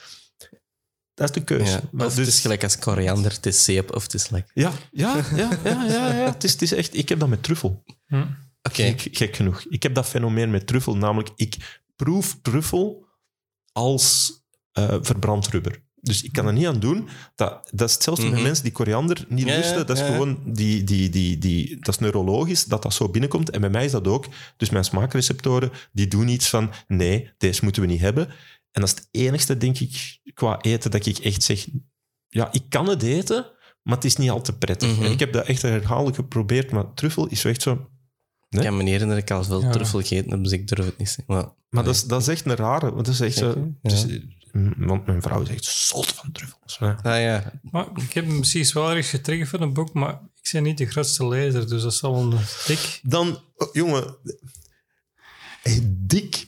Dat 1.15 1.29
is 1.29 1.35
de 1.35 1.45
keuze. 1.45 1.73
Ja. 1.73 1.81
Maar 1.93 2.07
Of 2.07 2.15
dus- 2.15 2.27
het 2.27 2.35
is 2.35 2.41
gelijk 2.41 2.63
als 2.63 2.79
koriander, 2.79 3.33
het 3.33 3.47
is 3.47 3.65
zeep 3.65 3.95
of 3.95 4.03
het 4.03 4.15
is 4.15 4.29
lekker. 4.29 4.53
ja, 4.55 4.73
ja, 4.93 5.17
ja, 5.35 5.51
ja, 5.65 5.85
ja, 5.85 6.13
ja. 6.15 6.25
Het, 6.33 6.45
is, 6.45 6.53
het 6.53 6.63
is 6.63 6.73
echt... 6.73 6.97
Ik 6.97 7.09
heb 7.09 7.19
dat 7.19 7.29
met 7.29 7.43
truffel. 7.43 7.83
Hm. 8.07 8.25
Oké. 8.63 8.83
Gek, 8.83 9.09
gek 9.17 9.37
genoeg. 9.37 9.65
Ik 9.69 9.83
heb 9.83 9.95
dat 9.95 10.07
fenomeen 10.07 10.51
met 10.51 10.67
truffel, 10.67 10.97
namelijk 10.97 11.31
ik 11.37 11.81
proef 11.97 12.39
truffel 12.43 13.07
als 13.73 14.33
eh, 14.73 14.97
verbrand 15.01 15.49
rubber. 15.49 15.83
Dus 16.05 16.23
ik 16.23 16.33
kan 16.33 16.47
er 16.47 16.53
niet 16.53 16.67
aan 16.67 16.81
doen. 16.81 17.09
Dat, 17.35 17.69
dat 17.73 17.89
is 17.89 17.95
hetzelfde 17.95 18.23
met 18.25 18.33
Mhm. 18.33 18.43
mensen 18.43 18.65
die 18.65 18.73
koriander 18.73 19.25
niet 19.29 19.47
Ja, 19.47 19.57
lusten. 19.57 19.87
Dat 19.87 19.97
is 19.97 20.03
ja. 20.03 20.11
gewoon 20.13 20.39
die, 20.47 20.85
die, 20.85 21.09
die, 21.09 21.39
die, 21.39 21.77
dat 21.81 21.89
is 21.95 21.99
neurologisch 22.01 22.65
dat 22.65 22.83
dat 22.83 22.95
zo 22.95 23.09
binnenkomt. 23.09 23.51
En 23.51 23.61
bij 23.61 23.71
mij 23.71 23.85
is 23.85 23.91
dat 23.91 24.07
ook. 24.07 24.27
Dus 24.57 24.71
mijn 24.71 24.85
smaakreceptoren 24.85 25.71
die 25.93 26.09
doen 26.09 26.29
iets 26.29 26.49
van 26.49 26.71
nee, 26.89 27.31
deze 27.39 27.61
moeten 27.65 27.83
we 27.83 27.89
niet 27.89 28.01
hebben. 28.01 28.27
En 28.71 28.81
dat 28.81 28.85
is 28.85 28.95
het 28.95 29.09
enigste, 29.11 29.57
denk 29.57 29.79
ik, 29.79 30.21
qua 30.35 30.61
eten 30.61 30.91
dat 30.91 31.07
ik 31.07 31.19
echt 31.19 31.43
zeg. 31.43 31.67
Ja, 32.29 32.53
ik 32.53 32.63
kan 32.69 32.89
het 32.89 33.03
eten, 33.03 33.47
maar 33.83 33.95
het 33.95 34.05
is 34.05 34.17
niet 34.17 34.31
al 34.31 34.41
te 34.43 34.59
prettig. 34.59 34.95
Mhm. 34.97 35.05
En 35.05 35.11
ik 35.11 35.19
heb 35.19 35.33
dat 35.33 35.47
echt 35.47 35.63
herhaaldelijk 35.63 36.17
geprobeerd, 36.17 36.71
maar 36.71 36.95
truffel 36.95 37.27
is 37.27 37.41
zo 37.41 37.49
echt 37.49 37.63
zo. 37.63 37.87
Ik 38.49 38.59
kan 38.61 38.77
me 38.77 38.83
herinneren 38.83 39.09
dat 39.09 39.19
ik 39.19 39.31
al 39.31 39.45
veel 39.45 39.61
Ja. 39.63 39.71
truffel 39.71 39.99
gegeten 40.01 40.31
heb, 40.31 40.43
dus 40.43 40.53
ik 40.53 40.69
durf 40.69 40.87
het 40.87 40.99
niet 40.99 41.09
zeggen. 41.09 41.35
Maar, 41.35 41.49
Maar 41.71 41.85
dat 41.85 41.95
is, 41.95 42.05
dat 42.05 42.21
is 42.21 42.29
echt 42.29 42.45
een 42.47 42.57
rare. 42.57 42.93
Want, 42.93 43.07
dat 43.07 43.15
is 43.15 43.21
echt 43.21 43.37
zo, 43.37 43.73
mm, 44.53 44.75
want 44.77 45.07
mijn 45.07 45.23
vrouw 45.23 45.43
is 45.43 45.49
echt 45.49 45.65
zot 45.65 46.07
van 46.07 46.33
truffels. 46.33 46.77
Ja. 46.81 46.99
Ah 47.03 47.21
ja, 47.21 47.53
Maar 47.71 47.87
ik 47.95 48.13
heb 48.13 48.27
hem 48.27 48.37
precies 48.37 48.73
wel 48.73 48.89
ergens 48.89 49.09
getriggerd 49.09 49.49
voor 49.49 49.61
een 49.61 49.73
boek, 49.73 49.93
maar 49.93 50.21
ik 50.43 50.49
ben 50.53 50.63
niet 50.63 50.79
de 50.79 50.87
grootste 50.87 51.29
lezer, 51.29 51.69
dus 51.69 51.83
dat 51.83 51.93
is 51.93 52.01
wel 52.01 52.17
een 52.17 52.39
dik. 52.67 53.01
Dan, 53.03 53.41
oh, 53.57 53.69
jongen, 53.73 54.17
dik, 55.83 56.47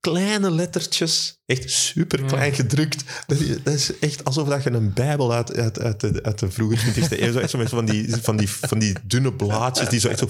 kleine 0.00 0.50
lettertjes, 0.50 1.40
echt 1.46 1.70
super 1.70 2.22
klein 2.24 2.54
gedrukt. 2.54 3.04
Dat 3.26 3.40
is, 3.40 3.62
dat 3.62 3.74
is 3.74 3.98
echt 3.98 4.24
alsof 4.24 4.48
dat 4.48 4.62
je 4.62 4.70
een 4.70 4.92
Bijbel 4.92 5.32
uit, 5.32 5.56
uit, 5.56 5.80
uit, 5.80 6.00
de, 6.00 6.22
uit 6.22 6.38
de 6.38 6.50
vroege 6.50 6.92
20e 6.92 7.08
eeuw, 7.20 7.32
zo 7.32 7.38
echt 7.38 7.50
zo 7.50 7.58
met 7.58 7.68
van 7.68 7.84
die, 7.84 8.16
van, 8.16 8.36
die, 8.36 8.50
van 8.50 8.78
die 8.78 8.94
dunne 9.04 9.32
blaadjes 9.32 9.88
die 9.88 10.00
zo 10.00 10.08
echt 10.08 10.18
zo. 10.18 10.28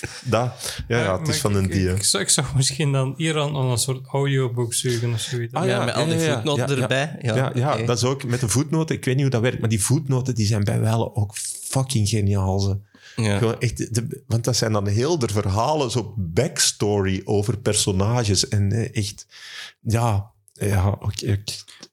Dat, 0.24 0.82
ja, 0.88 0.98
ja, 1.02 1.18
het 1.18 1.28
is 1.28 1.34
ik- 1.34 1.40
van 1.40 1.54
een 1.54 1.64
ik, 1.64 1.72
die. 1.72 1.88
Ik, 1.94 2.04
zou, 2.04 2.22
ik 2.22 2.28
zou 2.28 2.46
misschien 2.56 2.92
dan 2.92 3.14
hier 3.16 3.40
aan, 3.40 3.54
een 3.56 3.78
soort 3.78 4.06
audioboek 4.06 4.74
zoeken 4.74 5.12
of 5.12 5.20
zoiets. 5.20 5.54
Ah, 5.54 5.64
ja, 5.66 5.70
ja, 5.78 5.84
met 5.84 5.94
al 5.94 6.04
die 6.06 6.14
ja, 6.14 6.22
ja, 6.22 6.34
voetnoten 6.34 6.68
ja, 6.68 6.74
ja. 6.76 6.82
erbij. 6.82 7.16
Ja, 7.22 7.34
Ja, 7.36 7.52
ja, 7.54 7.76
dat 7.86 7.96
is 7.96 8.04
ook 8.04 8.24
met 8.24 8.40
de 8.40 8.48
voetnoten. 8.48 8.96
Ik 8.96 9.04
weet 9.04 9.14
niet 9.14 9.22
hoe 9.22 9.32
dat 9.32 9.42
werkt, 9.42 9.60
maar 9.60 9.68
die 9.68 9.82
voetnoten 9.82 10.34
die 10.34 10.46
zijn 10.46 10.64
bij 10.64 10.80
wijlen 10.80 11.16
ook 11.16 11.36
fucking 11.64 12.08
geniaal. 12.08 12.58
Ze. 12.60 12.78
Ja. 13.16 13.38
Gewoon 13.38 13.60
echt, 13.60 13.94
de- 13.94 14.22
want 14.26 14.44
dat 14.44 14.56
zijn 14.56 14.72
dan 14.72 14.86
heel 14.86 15.18
de 15.18 15.28
verhalen, 15.28 15.90
zo 15.90 16.14
backstory 16.16 17.20
over 17.24 17.58
personages. 17.58 18.48
En 18.48 18.72
eh, 18.72 18.96
echt, 18.96 19.26
ja, 19.80 20.30
ja, 20.52 20.88
oké. 20.88 21.04
oké. 21.06 21.42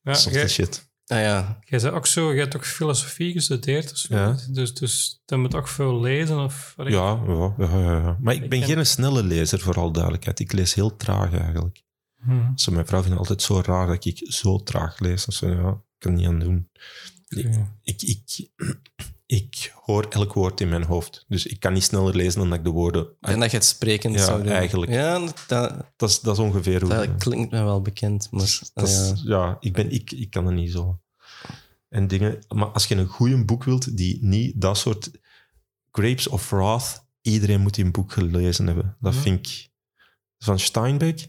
Ja, 0.03 0.13
Zotte 0.13 0.37
jij- 0.39 0.47
shit. 0.49 0.89
Ah 1.11 1.19
ja, 1.19 1.59
Jij 1.65 1.79
zei 1.79 1.93
ook 1.95 2.07
zo, 2.07 2.29
jij 2.31 2.41
hebt 2.41 2.55
ook 2.55 2.65
filosofie 2.65 3.31
gestudeerd 3.33 3.91
of 3.91 3.97
zo. 3.97 4.15
Ja. 4.15 4.38
Dus, 4.49 4.73
dus 4.73 5.21
dan 5.25 5.39
moet 5.41 5.55
ook 5.55 5.67
veel 5.67 5.99
lezen 6.01 6.39
of... 6.39 6.73
Ja, 6.77 6.83
ja, 7.27 7.53
ja, 7.57 7.77
ja, 7.79 7.91
ja. 7.97 8.17
Maar 8.19 8.33
ik 8.33 8.49
ben 8.49 8.59
ken- 8.59 8.67
geen 8.67 8.85
snelle 8.85 9.23
lezer, 9.23 9.59
voor 9.59 9.75
al 9.75 9.91
duidelijkheid. 9.91 10.39
Ik 10.39 10.51
lees 10.51 10.73
heel 10.73 10.95
traag 10.97 11.33
eigenlijk. 11.33 11.83
Hm, 12.23 12.51
Zo, 12.55 12.71
mijn 12.71 12.85
vrouw 12.88 12.99
vindt 13.01 13.19
het 13.19 13.29
altijd 13.29 13.41
zo 13.41 13.61
raar 13.65 13.88
dat 13.88 14.05
ik 14.05 14.21
zo 14.33 14.63
traag 14.63 14.99
lees. 14.99 15.25
Dat 15.25 15.35
ze, 15.35 15.47
ja, 15.47 15.69
ik 15.69 15.97
kan 15.97 16.13
niet 16.13 16.27
aan 16.27 16.39
doen. 16.39 16.69
ik, 17.83 18.01
ik 18.01 18.49
hoor 19.85 20.05
elk 20.09 20.33
woord 20.33 20.61
in 20.61 20.69
mijn 20.69 20.83
hoofd. 20.83 21.25
Dus 21.27 21.45
ik 21.45 21.59
kan 21.59 21.73
niet 21.73 21.83
sneller 21.83 22.15
lezen 22.15 22.39
dan 22.39 22.49
dat 22.49 22.57
ik 22.57 22.63
de 22.63 22.69
woorden... 22.69 23.07
en 23.21 23.39
dat 23.39 23.51
je 23.51 23.57
het 23.57 23.65
sprekend 23.65 24.15
Ja, 24.15 24.25
zou 24.25 24.43
doen. 24.43 24.51
eigenlijk. 24.51 24.91
Ja, 24.91 25.19
dat, 25.47 25.83
dat, 25.95 26.09
is, 26.09 26.19
dat 26.19 26.33
is 26.37 26.43
ongeveer 26.43 26.79
hoe... 26.81 26.89
dat 26.89 27.15
klinkt 27.17 27.51
me 27.51 27.63
wel 27.63 27.81
bekend. 27.81 28.27
Maar, 28.31 28.59
dat 28.73 28.87
is- 28.87 29.21
ja. 29.25 29.57
ik, 29.59 29.73
ben, 29.73 29.91
ik, 29.91 30.11
ik 30.11 30.29
kan 30.29 30.45
er 30.47 30.53
niet 30.53 30.71
zo. 30.71 30.99
En 31.89 32.07
dingen... 32.07 32.45
Maar 32.47 32.67
als 32.67 32.85
je 32.87 32.95
een 32.95 33.07
goede 33.07 33.45
boek 33.45 33.63
wilt, 33.63 33.97
die 33.97 34.17
niet 34.25 34.61
dat 34.61 34.77
soort... 34.77 35.11
Grapes 35.91 36.27
of 36.27 36.49
Wrath, 36.49 37.05
iedereen 37.21 37.61
moet 37.61 37.73
die 37.75 37.85
een 37.85 37.91
boek 37.91 38.11
gelezen 38.11 38.67
hebben. 38.67 38.97
Dat 38.99 39.13
Ja. 39.13 39.19
vind 39.19 39.47
ik... 39.47 39.69
Van 40.37 40.59
Steinbeck... 40.59 41.27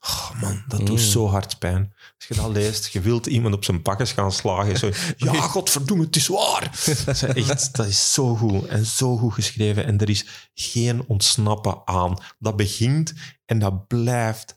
Oh 0.00 0.40
man, 0.40 0.64
dat 0.68 0.78
doet 0.78 0.88
Mm. 0.98 1.04
zo 1.04 1.26
hard 1.28 1.58
pijn. 1.58 1.94
Als 2.18 2.26
je 2.28 2.34
dat 2.34 2.50
leest, 2.50 2.86
je 2.92 3.00
wilt 3.00 3.26
iemand 3.26 3.54
op 3.54 3.64
zijn 3.64 3.82
bakkes 3.82 4.12
gaan 4.12 4.32
slagen. 4.32 4.78
Zo, 4.78 4.90
ja, 5.16 5.32
godverdomme, 5.40 6.04
het 6.04 6.16
is 6.16 6.26
waar. 6.26 6.70
Dat 7.04 7.22
is, 7.22 7.22
echt, 7.22 7.76
dat 7.76 7.86
is 7.86 8.12
zo 8.12 8.36
goed 8.36 8.66
en 8.66 8.86
zo 8.86 9.16
goed 9.16 9.34
geschreven. 9.34 9.84
En 9.84 9.98
er 9.98 10.10
is 10.10 10.26
geen 10.54 11.04
ontsnappen 11.06 11.82
aan. 11.84 12.18
Dat 12.38 12.56
begint 12.56 13.12
en 13.46 13.58
dat 13.58 13.86
blijft 13.86 14.54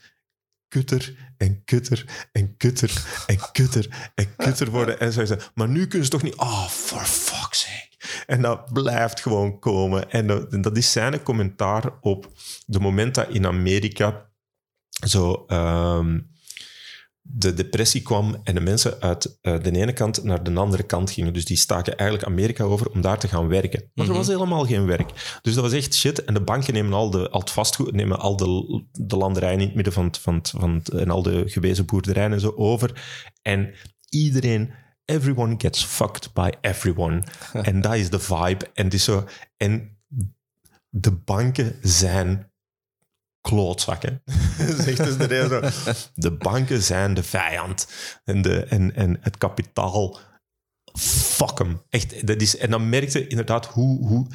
kutter 0.67 1.33
en 1.37 1.63
kutter 1.65 2.27
en 2.31 2.57
kutter 2.57 3.03
en 3.25 3.39
kutter 3.51 4.11
en 4.15 4.35
kutter 4.35 4.69
worden. 4.69 4.99
En 4.99 5.13
zo 5.13 5.35
maar 5.53 5.69
nu 5.69 5.87
kunnen 5.87 6.03
ze 6.03 6.11
toch 6.11 6.23
niet... 6.23 6.35
Oh, 6.37 6.67
for 6.67 7.01
fuck's 7.05 7.59
sake. 7.59 8.23
En 8.25 8.41
dat 8.41 8.73
blijft 8.73 9.21
gewoon 9.21 9.59
komen. 9.59 10.11
En 10.11 10.27
dat, 10.27 10.53
en 10.53 10.61
dat 10.61 10.77
is 10.77 10.91
zijn 10.91 11.23
commentaar 11.23 11.91
op 12.01 12.31
de 12.65 12.79
moment 12.79 13.15
dat 13.15 13.29
in 13.29 13.45
Amerika 13.45 14.31
zo 15.05 15.43
ehm, 15.47 16.19
de 17.25 17.53
depressie 17.53 18.01
kwam 18.01 18.39
en 18.43 18.55
de 18.55 18.61
mensen 18.61 19.01
uit 19.01 19.38
eh, 19.41 19.61
de 19.63 19.71
ene 19.71 19.93
kant 19.93 20.23
naar 20.23 20.43
de 20.43 20.53
andere 20.53 20.84
kant 20.84 21.11
gingen. 21.11 21.34
Dus 21.34 21.45
die 21.45 21.57
staken 21.57 21.97
eigenlijk 21.97 22.30
Amerika 22.30 22.63
over 22.63 22.89
om 22.89 23.01
daar 23.01 23.19
te 23.19 23.27
gaan 23.27 23.47
werken. 23.47 23.91
Maar 23.93 24.05
er 24.05 24.11
Mhm. 24.11 24.19
was 24.19 24.27
helemaal 24.27 24.65
geen 24.65 24.85
werk. 24.85 25.39
Dus 25.41 25.53
dat 25.53 25.63
was 25.63 25.73
echt 25.73 25.93
shit. 25.95 26.23
En 26.23 26.34
de 26.34 26.41
banken 26.41 26.73
nemen 26.73 26.93
al, 26.93 27.09
de, 27.09 27.30
al 27.30 27.39
het 27.39 27.51
vastgoed, 27.51 27.91
nemen 27.91 28.19
al 28.19 28.38
de, 28.38 28.84
de 28.91 29.17
landerijen 29.17 29.59
in 29.59 29.65
het 29.65 29.75
midden 29.75 29.93
van 29.93 30.05
het, 30.05 30.17
van, 30.17 30.35
het, 30.35 30.49
van 30.49 30.73
het, 30.73 30.89
en 30.89 31.09
al 31.09 31.21
de 31.23 31.43
gewezen 31.45 31.85
boerderijen 31.85 32.34
en 32.34 32.39
zo 32.39 32.53
over. 32.55 33.03
En 33.41 33.73
iedereen, 34.09 34.73
everyone 35.05 35.55
gets 35.57 35.84
fucked 35.84 36.34
by 36.34 36.49
everyone. 36.61 37.23
en 37.53 37.81
dat 37.81 37.93
is 37.95 38.09
de 38.09 38.19
vibe. 38.19 38.69
En, 38.73 38.89
is 38.89 39.03
zo, 39.03 39.25
en 39.57 39.97
de 40.89 41.11
banken 41.11 41.75
zijn 41.81 42.51
klootzakken. 43.49 44.21
Zegt 44.85 45.03
dus 45.03 45.17
de. 45.17 45.71
De 46.15 46.31
banken 46.31 46.83
zijn 46.83 47.13
de 47.13 47.23
vijand. 47.23 47.87
En, 48.23 48.41
de, 48.41 48.63
en, 48.63 48.95
en 48.95 49.17
het 49.21 49.37
kapitaal, 49.37 50.19
fuck 50.99 51.57
hem. 51.57 51.81
Echt, 51.89 52.27
dat 52.27 52.41
is, 52.41 52.57
en 52.57 52.69
dan 52.69 52.89
merkte 52.89 53.27
inderdaad 53.27 53.65
hoe, 53.65 54.07
hoe... 54.07 54.27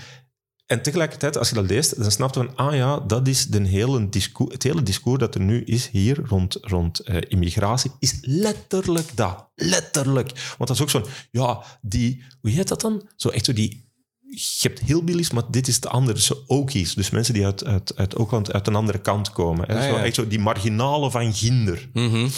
En 0.67 0.83
tegelijkertijd, 0.83 1.39
als 1.39 1.49
je 1.49 1.55
dat 1.55 1.71
leest, 1.71 2.03
dan 2.03 2.11
snap 2.11 2.35
je 2.35 2.41
van, 2.41 2.57
ah 2.57 2.75
ja, 2.75 3.01
dat 3.01 3.29
is 3.29 3.47
de 3.47 3.67
hele 3.67 4.09
discours, 4.09 4.53
het 4.53 4.63
hele 4.63 4.83
discours 4.83 5.19
dat 5.19 5.35
er 5.35 5.41
nu 5.41 5.65
is 5.65 5.89
hier 5.89 6.21
rond, 6.25 6.59
rond 6.61 6.99
eh, 6.99 7.17
immigratie, 7.29 7.91
is 7.99 8.19
letterlijk 8.21 9.17
dat. 9.17 9.49
Letterlijk. 9.55 10.55
Want 10.59 10.69
dat 10.69 10.71
is 10.71 10.81
ook 10.81 10.91
zo'n, 10.91 11.05
ja, 11.31 11.63
die, 11.81 12.25
hoe 12.41 12.51
heet 12.51 12.69
dat 12.69 12.81
dan? 12.81 13.09
Zo 13.17 13.29
echt 13.29 13.45
zo 13.45 13.53
die 13.53 13.88
je 14.31 14.69
hebt 14.69 14.81
hillbillies, 14.81 15.31
maar 15.31 15.43
dit 15.51 15.69
is 15.69 15.81
de 15.81 15.89
andere. 15.89 16.21
Zo 16.21 16.43
Okies, 16.47 16.95
dus 16.95 17.11
mensen 17.11 17.35
die 17.35 17.45
uit, 17.45 17.65
uit, 17.65 17.93
uit 17.97 18.17
Oakland 18.17 18.53
uit 18.53 18.67
een 18.67 18.75
andere 18.75 18.99
kant 18.99 19.33
komen. 19.33 19.67
Hè? 19.67 19.77
Ah, 19.77 19.89
zo. 19.89 19.97
Echt 19.97 20.15
zo 20.15 20.29
die 20.29 20.39
marginalen 20.39 21.11
van 21.11 21.35
Ginder. 21.35 21.89
Mhm. 21.93 22.29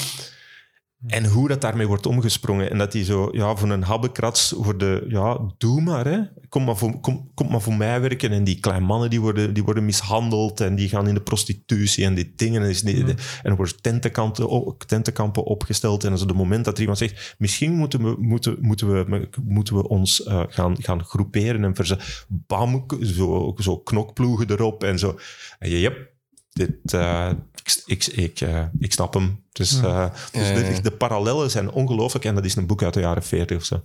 En 1.07 1.27
hoe 1.27 1.49
dat 1.49 1.61
daarmee 1.61 1.87
wordt 1.87 2.07
omgesprongen. 2.07 2.71
En 2.71 2.79
dat 2.79 2.93
die 2.93 3.05
zo, 3.05 3.29
ja, 3.33 3.57
voor 3.57 3.71
een 3.71 3.83
habbekrats, 3.83 4.55
voor 4.59 4.79
de, 4.79 5.05
ja, 5.09 5.41
doe 5.59 5.81
maar, 5.81 6.05
hè. 6.05 6.19
Kom 6.49 6.65
maar 6.65 6.77
voor, 6.77 7.01
kom, 7.01 7.31
kom 7.35 7.51
maar 7.51 7.61
voor 7.61 7.75
mij 7.75 8.01
werken. 8.01 8.31
En 8.31 8.45
die 8.45 8.61
kleine 8.61 8.87
mannen, 8.87 9.11
die 9.11 9.21
worden, 9.21 9.55
die 9.55 9.65
worden 9.65 9.85
mishandeld 9.85 10.61
en 10.61 10.75
die 10.75 10.89
gaan 10.89 11.09
in 11.09 11.15
de 11.15 11.23
prostitutie 11.23 12.05
en 12.05 12.15
die 12.15 12.33
dingen. 12.37 12.63
En, 12.63 12.69
is 12.69 12.83
en 12.83 13.17
er 13.43 13.57
worden 13.57 13.81
tentenkampen, 13.81 14.49
op- 14.49 14.83
tentenkampen 14.83 15.45
opgesteld. 15.45 16.05
En 16.05 16.13
als 16.13 16.23
op 16.23 16.29
het 16.29 16.37
moment 16.37 16.65
dat 16.65 16.75
er 16.75 16.81
iemand 16.81 16.99
zegt, 16.99 17.35
misschien 17.39 17.73
moeten 17.73 18.03
we, 18.03 18.15
moeten, 18.19 18.57
moeten 18.61 18.89
we, 18.89 19.29
moeten 19.45 19.77
we 19.77 19.89
ons 19.89 20.23
eh, 20.23 20.43
gaan, 20.49 20.83
gaan 20.83 21.05
groeperen 21.05 21.65
en 21.65 21.75
verze 21.75 21.99
bam, 22.29 22.87
zo, 23.03 23.55
zo 23.59 23.79
knokploegen 23.79 24.51
erop 24.51 24.85
en 24.85 24.99
zo. 24.99 25.19
En 25.59 25.71
je, 25.71 25.81
yep, 25.81 26.13
dit, 26.53 26.93
eh, 26.93 27.31
ik, 27.77 28.07
ik, 28.07 28.07
ik, 28.07 28.41
eh, 28.41 28.65
ik 28.79 28.93
snap 28.93 29.15
hem. 29.15 29.45
Dus, 29.53 29.71
dus 29.71 29.81
Ja, 29.81 30.13
ja, 30.33 30.41
ja. 30.41 30.55
De, 30.55 30.81
de 30.81 30.91
parallellen 30.91 31.51
zijn 31.51 31.71
ongelooflijk. 31.71 32.25
En 32.25 32.35
dat 32.35 32.45
is 32.45 32.57
een 32.57 32.67
boek 32.67 32.83
uit 32.83 32.95
de 32.95 33.01
jaren 33.01 33.23
40 33.23 33.57
of 33.57 33.65
zo. 33.65 33.83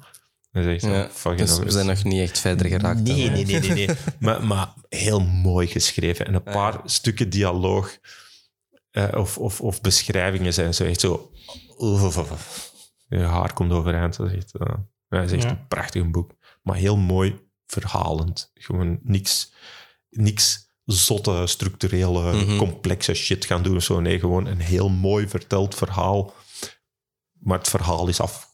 Dat 0.51 0.63
is 0.63 0.73
echt 0.73 0.81
zo, 0.81 0.89
Ja, 0.89 1.09
fucking 1.11 1.49
dus 1.49 1.59
we 1.59 1.71
zijn 1.71 1.85
nog 1.85 2.03
niet 2.03 2.21
echt 2.21 2.39
verder 2.39 2.67
geraakt. 2.67 3.01
Nee, 3.01 3.29
nee, 3.29 3.45
nee, 3.45 3.59
nee. 3.59 3.69
nee. 3.69 3.89
maar, 4.19 4.43
maar 4.43 4.73
heel 4.89 5.19
mooi 5.19 5.67
geschreven. 5.67 6.25
En 6.25 6.33
een 6.33 6.43
paar 6.43 6.79
stukken 6.85 7.29
dialoog 7.29 7.97
eh, 8.91 9.07
of, 9.13 9.37
of, 9.37 9.61
of 9.61 9.81
beschrijvingen 9.81 10.53
zijn 10.53 10.73
zo 10.73 10.83
echt 10.83 10.99
zo... 10.99 11.31
Je 13.07 13.19
haar 13.19 13.53
komt 13.53 13.71
overeind. 13.71 14.17
Dat 14.17 14.31
is 14.31 14.35
echt, 14.35 14.51
dat 15.09 15.23
is 15.23 15.31
echt 15.31 15.43
een 15.43 15.67
prachtig 15.67 16.09
boek. 16.09 16.31
Maar 16.61 16.75
heel 16.75 16.97
mooi 16.97 17.39
verhalend. 17.65 18.51
Gewoon 18.53 18.99
niks, 19.03 19.53
niks 20.09 20.64
zotte, 20.85 21.47
structurele, 21.47 22.33
Mhm. 22.33 22.57
complexe 22.57 23.13
shit 23.13 23.45
gaan 23.45 23.63
doen. 23.63 23.75
of 23.75 23.83
Zo. 23.83 23.99
Nee, 23.99 24.19
gewoon 24.19 24.45
een 24.45 24.59
heel 24.59 24.89
mooi 24.89 25.27
verteld 25.27 25.75
verhaal. 25.75 26.33
Maar 27.39 27.57
het 27.57 27.67
verhaal 27.69 28.07
is 28.07 28.19
af, 28.19 28.49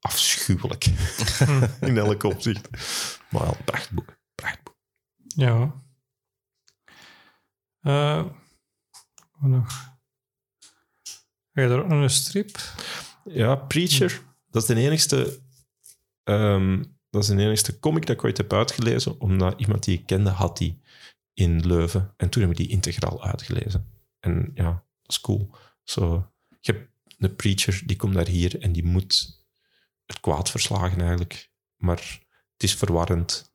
afschuwelijk. 0.00 0.84
In 1.80 1.98
elk 1.98 2.22
opzicht. 2.22 2.68
Maar 3.30 3.42
wel, 3.42 3.54
een 3.58 3.64
prachtig 3.64 3.90
boek. 3.90 4.16
Prachtig 4.34 4.62
boek. 4.62 4.76
Ja. 5.26 5.82
Eh, 7.80 8.24
wat 9.38 9.50
nog? 9.50 9.68
Ga 11.52 11.62
je 11.62 11.68
er 11.68 11.78
ook 11.82 11.88
nog 11.88 12.02
een 12.02 12.10
strip? 12.10 12.58
Ja, 13.24 13.54
Preacher. 13.56 14.22
Dat 14.50 14.62
is 14.62 14.68
de 14.68 14.74
enigste... 14.80 15.40
ehm, 16.22 16.82
dat 17.10 17.22
is 17.22 17.28
de 17.28 17.36
enigste 17.42 17.78
comic 17.78 18.06
dat 18.06 18.16
ik 18.16 18.24
ooit 18.24 18.36
heb 18.36 18.52
uitgelezen, 18.52 19.20
omdat 19.20 19.60
iemand 19.60 19.84
die 19.84 19.98
ik 19.98 20.06
kende 20.06 20.30
had 20.30 20.58
die 20.58 20.80
in 21.34 21.66
Leuven. 21.66 22.14
En 22.16 22.28
toen 22.28 22.42
heb 22.42 22.50
ik 22.50 22.56
die 22.56 22.68
integraal 22.68 23.24
uitgelezen. 23.24 23.88
En 24.20 24.50
ja, 24.54 24.70
dat 25.02 25.10
is 25.10 25.20
cool. 25.20 25.50
Zo, 25.82 26.32
je 26.60 26.72
hebt 26.72 26.90
een 27.18 27.36
preacher, 27.36 27.82
die 27.86 27.96
komt 27.96 28.14
daar 28.14 28.28
hier 28.28 28.60
en 28.60 28.72
die 28.72 28.84
moet 28.84 29.42
het 30.06 30.20
kwaad 30.20 30.50
verslagen 30.50 31.00
eigenlijk. 31.00 31.50
Maar 31.76 32.20
het 32.52 32.62
is 32.62 32.74
verwarrend. 32.74 33.52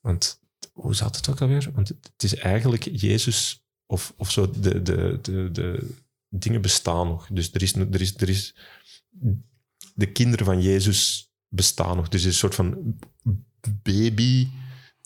Want 0.00 0.40
hoe 0.72 0.94
zat 0.94 1.16
het 1.16 1.28
ook 1.28 1.40
alweer? 1.40 1.70
Want 1.74 1.88
het 1.88 2.22
is 2.22 2.34
eigenlijk 2.34 2.84
Jezus 2.92 3.64
of, 3.86 4.14
of 4.16 4.30
zo, 4.30 4.50
de, 4.50 4.82
de, 4.82 5.18
de, 5.22 5.50
de 5.50 5.94
dingen 6.28 6.62
bestaan 6.62 7.06
nog. 7.06 7.28
Dus 7.32 7.52
er 7.52 7.62
is, 7.62 7.74
er 7.74 8.00
is, 8.00 8.16
er 8.16 8.28
is 8.28 8.54
de 9.94 10.12
kinderen 10.12 10.46
van 10.46 10.62
Jezus 10.62 11.30
bestaan 11.48 11.96
nog. 11.96 12.08
Dus 12.08 12.20
is 12.20 12.26
een 12.26 12.32
soort 12.32 12.54
van 12.54 12.98
baby 13.82 14.48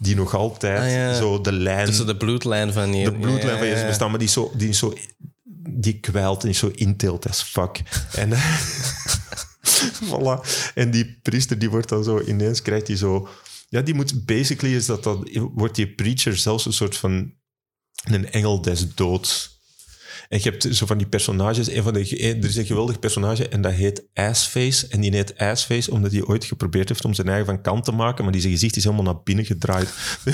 die 0.04 0.14
nog 0.14 0.34
altijd 0.34 0.78
Ah, 0.80 0.90
ja. 0.90 1.14
zo 1.14 1.40
de 1.40 1.52
lijn 1.52 1.86
Tussen 1.86 2.06
de 2.06 2.16
bloedlijn 2.16 2.72
van 2.72 2.94
je. 2.94 3.04
de 3.04 3.12
bloedlijn 3.12 3.52
ja, 3.52 3.58
van 3.58 3.66
Jezus 3.66 3.80
ja. 3.80 3.86
bestaan, 3.86 4.10
maar 4.10 4.18
die 4.18 4.28
is 4.28 4.34
zo, 4.34 4.52
die 4.56 4.68
is 4.68 4.78
zo, 4.78 4.92
die 5.70 6.00
kwijlt 6.00 6.42
en 6.42 6.48
is 6.48 6.58
zo 6.58 6.70
inteelt 6.74 7.28
as 7.28 7.42
fuck. 7.42 7.80
En, 8.16 8.30
voilà. 10.10 10.40
en 10.74 10.90
die 10.90 11.18
priester, 11.22 11.58
die 11.58 11.70
wordt 11.70 11.88
dan 11.88 12.04
zo, 12.04 12.20
ineens 12.20 12.62
krijgt 12.62 12.86
hij 12.86 12.96
zo, 12.96 13.28
ja, 13.68 13.80
die 13.80 13.94
moet, 13.94 14.24
basically 14.24 14.74
is 14.74 14.86
dat 14.86 15.02
dan, 15.04 15.28
wordt 15.54 15.74
die 15.74 15.94
preacher 15.94 16.36
zelfs 16.36 16.66
een 16.66 16.72
soort 16.72 16.96
van 16.96 17.32
een 18.04 18.30
engel 18.30 18.60
des 18.62 18.94
doods. 18.94 19.53
En 20.28 20.38
je 20.42 20.50
hebt 20.50 20.76
zo 20.76 20.86
van 20.86 20.98
die 20.98 21.06
personages. 21.06 21.70
Een 21.70 21.82
van 21.82 21.92
de, 21.92 22.18
er 22.18 22.44
is 22.44 22.56
een 22.56 22.66
geweldig 22.66 22.98
personage 22.98 23.48
en 23.48 23.62
dat 23.62 23.72
heet 23.72 24.06
Assface. 24.14 24.88
En 24.88 25.00
die 25.00 25.14
heet 25.14 25.38
Assface 25.38 25.90
omdat 25.90 26.12
hij 26.12 26.24
ooit 26.24 26.44
geprobeerd 26.44 26.88
heeft 26.88 27.04
om 27.04 27.14
zijn 27.14 27.28
eigen 27.28 27.46
van 27.46 27.60
kant 27.60 27.84
te 27.84 27.92
maken, 27.92 28.24
maar 28.24 28.32
die 28.32 28.40
zijn 28.40 28.52
gezicht 28.52 28.76
is 28.76 28.84
helemaal 28.84 29.04
naar 29.04 29.22
binnen 29.22 29.44
gedraaid. 29.44 29.88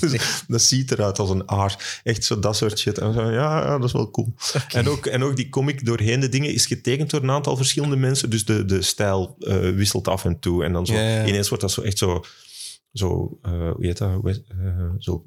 Dus 0.00 0.44
dat 0.48 0.62
ziet 0.62 0.92
eruit 0.92 1.18
als 1.18 1.30
een 1.30 1.48
aar. 1.48 2.00
Echt 2.02 2.24
zo 2.24 2.38
dat 2.38 2.56
soort 2.56 2.78
shit. 2.78 2.98
En 2.98 3.14
zo, 3.14 3.30
ja, 3.30 3.64
ja, 3.64 3.78
dat 3.78 3.86
is 3.86 3.92
wel 3.92 4.10
cool. 4.10 4.34
En, 4.68 4.88
ook, 4.88 5.06
en 5.06 5.22
ook 5.22 5.36
die 5.36 5.48
comic 5.48 5.84
doorheen 5.84 6.20
de 6.20 6.28
dingen 6.28 6.52
is 6.52 6.66
getekend 6.66 7.10
door 7.10 7.22
een 7.22 7.30
aantal 7.30 7.56
verschillende 7.56 7.96
mensen. 7.96 8.30
Dus 8.30 8.44
de, 8.44 8.64
de 8.64 8.82
stijl 8.82 9.36
eh, 9.38 9.58
wisselt 9.58 10.08
af 10.08 10.24
en 10.24 10.38
toe. 10.38 10.64
En 10.64 10.72
dan 10.72 10.86
zo, 10.86 10.92
ineens 10.92 11.48
wordt 11.48 11.62
dat 11.62 11.72
zo 11.72 11.80
echt 11.80 11.98
zo, 11.98 12.24
zo 12.92 13.38
eh, 13.42 13.52
hoe 13.52 13.86
heet 13.86 13.98
dat? 13.98 14.10
Eh, 14.24 14.90
zo 14.98 15.24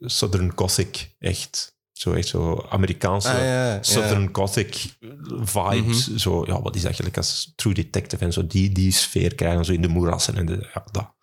Southern 0.00 0.52
Gothic, 0.54 1.14
echt. 1.18 1.75
Zo 1.96 2.12
echt 2.12 2.28
zo 2.28 2.66
Amerikaanse 2.68 3.28
Ah, 3.28 3.38
ja, 3.38 3.74
ja. 3.74 3.82
Southern 3.82 4.28
Gothic 4.32 4.96
vibes. 5.40 6.14
Zo, 6.14 6.44
ja, 6.46 6.62
wat 6.62 6.74
is 6.74 6.80
dat 6.80 6.84
eigenlijk 6.84 7.16
als 7.16 7.52
True 7.54 7.74
Detective 7.74 8.24
en 8.24 8.32
zo, 8.32 8.46
die, 8.46 8.72
die 8.72 8.92
sfeer 8.92 9.34
krijgen, 9.34 9.64
zo 9.64 9.72
in 9.72 9.82
de 9.82 9.88
moerassen 9.88 10.36
en 10.36 10.46
de, 10.46 10.68
ja, 10.74 10.84
dat. 10.92 10.92
dat 10.92 11.14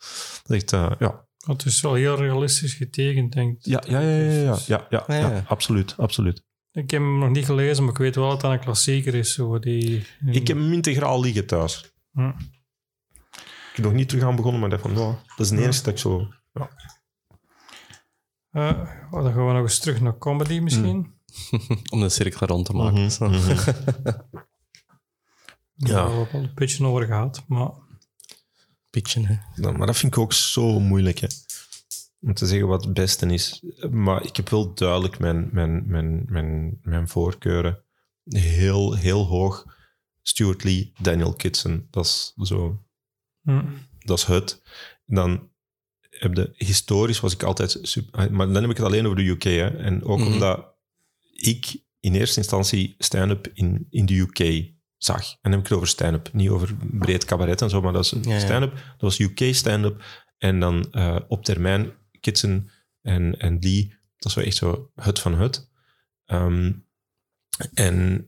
is 0.47 0.55
echt, 0.55 0.73
eh, 0.73 0.91
ja. 0.99 1.27
Het 1.45 1.65
is 1.65 1.81
wel 1.81 1.93
heel 1.93 2.15
realistisch 2.15 2.73
getekend, 2.73 3.33
denk 3.33 3.57
ik. 3.57 3.65
Ja, 3.65 3.83
ja, 3.87 3.99
ja, 3.99 4.09
ja, 4.09 4.31
ja, 4.31 4.41
ja, 4.41 4.57
ja, 4.67 4.85
Ja, 4.89 5.03
ja, 5.07 5.29
ja. 5.29 5.43
absoluut, 5.47 5.93
absoluut. 5.97 6.43
Ik 6.71 6.91
heb 6.91 7.01
hem 7.01 7.19
nog 7.19 7.29
niet 7.29 7.45
gelezen, 7.45 7.83
maar 7.83 7.93
ik 7.93 7.99
weet 7.99 8.15
wel 8.15 8.29
dat 8.29 8.41
dat 8.41 8.51
een 8.51 8.59
klassieker 8.59 9.15
is. 9.15 9.33
Zo, 9.33 9.59
die, 9.59 10.05
Ik 10.25 10.47
heb 10.47 10.57
hem 10.57 10.73
integraal 10.73 11.19
liggen 11.21 11.45
thuis. 11.45 11.93
Hm. 12.11 12.27
Ik 13.39 13.75
heb 13.75 13.85
nog 13.85 13.93
niet 13.93 14.09
terug 14.09 14.23
aan 14.23 14.35
begonnen, 14.35 14.59
maar 14.61 14.69
dacht 14.69 14.81
van, 14.81 14.93
nou, 14.93 15.15
dat 15.37 15.45
is 15.45 15.49
de 15.49 15.61
eerste 15.61 15.83
dat 15.83 15.93
ik 15.93 15.99
zo... 15.99 16.27
Eh, 18.53 18.69
oh, 19.11 19.23
dan 19.23 19.33
gaan 19.33 19.47
we 19.47 19.53
nog 19.53 19.61
eens 19.61 19.79
terug 19.79 20.01
naar 20.01 20.17
comedy 20.17 20.59
misschien. 20.59 21.13
Om 21.91 21.99
de 21.99 22.09
cirkel 22.09 22.47
rond 22.47 22.65
te 22.65 22.73
maken. 22.73 22.99
Mhm, 23.01 23.09
Zo. 23.09 23.29
mhm. 23.29 23.49
Ja. 25.75 26.07
hebben 26.07 26.19
we 26.19 26.27
al 26.33 26.39
een 26.39 26.51
beetje 26.55 26.85
over 26.85 27.05
gehad. 27.05 27.43
Maar 27.47 27.71
Pitchen, 28.89 29.25
hè. 29.25 29.35
Nou, 29.55 29.77
maar 29.77 29.87
dat 29.87 29.97
vind 29.97 30.15
ik 30.15 30.21
ook 30.21 30.33
zo 30.33 30.79
moeilijk, 30.79 31.19
hè. 31.19 31.27
Om 32.21 32.33
te 32.33 32.45
zeggen 32.47 32.67
wat 32.67 32.83
het 32.83 32.93
beste 32.93 33.25
is. 33.25 33.63
Maar 33.91 34.25
ik 34.25 34.35
heb 34.35 34.49
wel 34.49 34.73
duidelijk 34.73 35.19
mijn, 35.19 35.49
mijn, 35.51 35.83
mijn, 35.87 36.23
mijn, 36.27 36.79
mijn 36.81 37.07
voorkeuren. 37.07 37.83
Heel, 38.23 38.93
heel 38.93 39.25
hoog. 39.25 39.65
Stuart 40.21 40.63
Lee, 40.63 40.93
Daniel 40.99 41.33
Kitson. 41.33 41.87
Dat 41.89 42.05
is 42.05 42.33
zo... 42.47 42.83
hm. 43.41 43.65
Dat 43.99 44.17
is 44.17 44.23
het. 44.23 44.61
Dan 45.05 45.49
heb. 46.23 46.49
Historisch 46.55 47.19
was 47.19 47.33
ik 47.33 47.43
altijd... 47.43 47.77
Super, 47.81 48.33
maar 48.33 48.45
dan 48.47 48.61
heb 48.61 48.71
ik 48.71 48.77
het 48.77 48.85
alleen 48.85 49.05
over 49.05 49.17
de 49.17 49.29
UK, 49.29 49.43
hè. 49.43 49.67
En 49.77 50.03
ook 50.03 50.19
Mhm. 50.19 50.31
omdat 50.33 50.75
ik 51.31 51.81
in 51.99 52.15
eerste 52.15 52.37
instantie 52.39 52.95
stand-up 52.97 53.47
in, 53.53 53.87
in 53.89 54.05
de 54.05 54.17
UK 54.19 54.71
zag. 54.97 55.31
En 55.31 55.37
dan 55.41 55.51
heb 55.51 55.59
ik 55.59 55.65
het 55.67 55.75
over 55.75 55.87
stand-up. 55.87 56.29
Niet 56.33 56.49
over 56.49 56.75
breed 56.91 57.25
cabaret 57.25 57.61
en 57.61 57.69
zo, 57.69 57.81
maar 57.81 57.93
dat 57.93 58.03
is 58.05 58.13
Ja, 58.21 58.39
stand-up. 58.39 58.71
Dat 58.73 59.01
was 59.01 59.19
UK 59.19 59.39
stand-up. 59.55 60.03
En 60.37 60.59
dan 60.59 60.91
eh, 60.91 61.15
op 61.27 61.43
termijn 61.45 61.91
Kitson 62.19 62.69
en, 63.01 63.39
en 63.39 63.57
Lee. 63.59 63.87
Dat 64.17 64.29
is 64.31 64.33
wel 64.35 64.45
echt 64.45 64.55
zo 64.55 64.91
het 64.95 65.19
van 65.19 65.33
het. 65.39 65.69
Ehm, 66.25 66.71
en, 67.73 68.27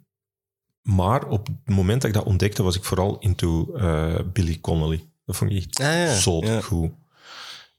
maar 0.82 1.28
op 1.28 1.48
het 1.48 1.76
moment 1.76 2.02
dat 2.02 2.10
ik 2.10 2.16
dat 2.16 2.26
ontdekte, 2.26 2.64
was 2.64 2.76
ik 2.76 2.84
vooral 2.84 3.18
into 3.20 3.74
eh, 3.76 4.20
Billy 4.34 4.60
Connolly. 4.60 5.10
Dat 5.26 5.36
vond 5.36 5.52
ik 5.52 5.58
echt 5.58 5.80
Ah, 5.80 5.86
ja. 5.86 6.16
zo 6.16 6.40
Ja. 6.46 6.62
goed. 6.62 6.92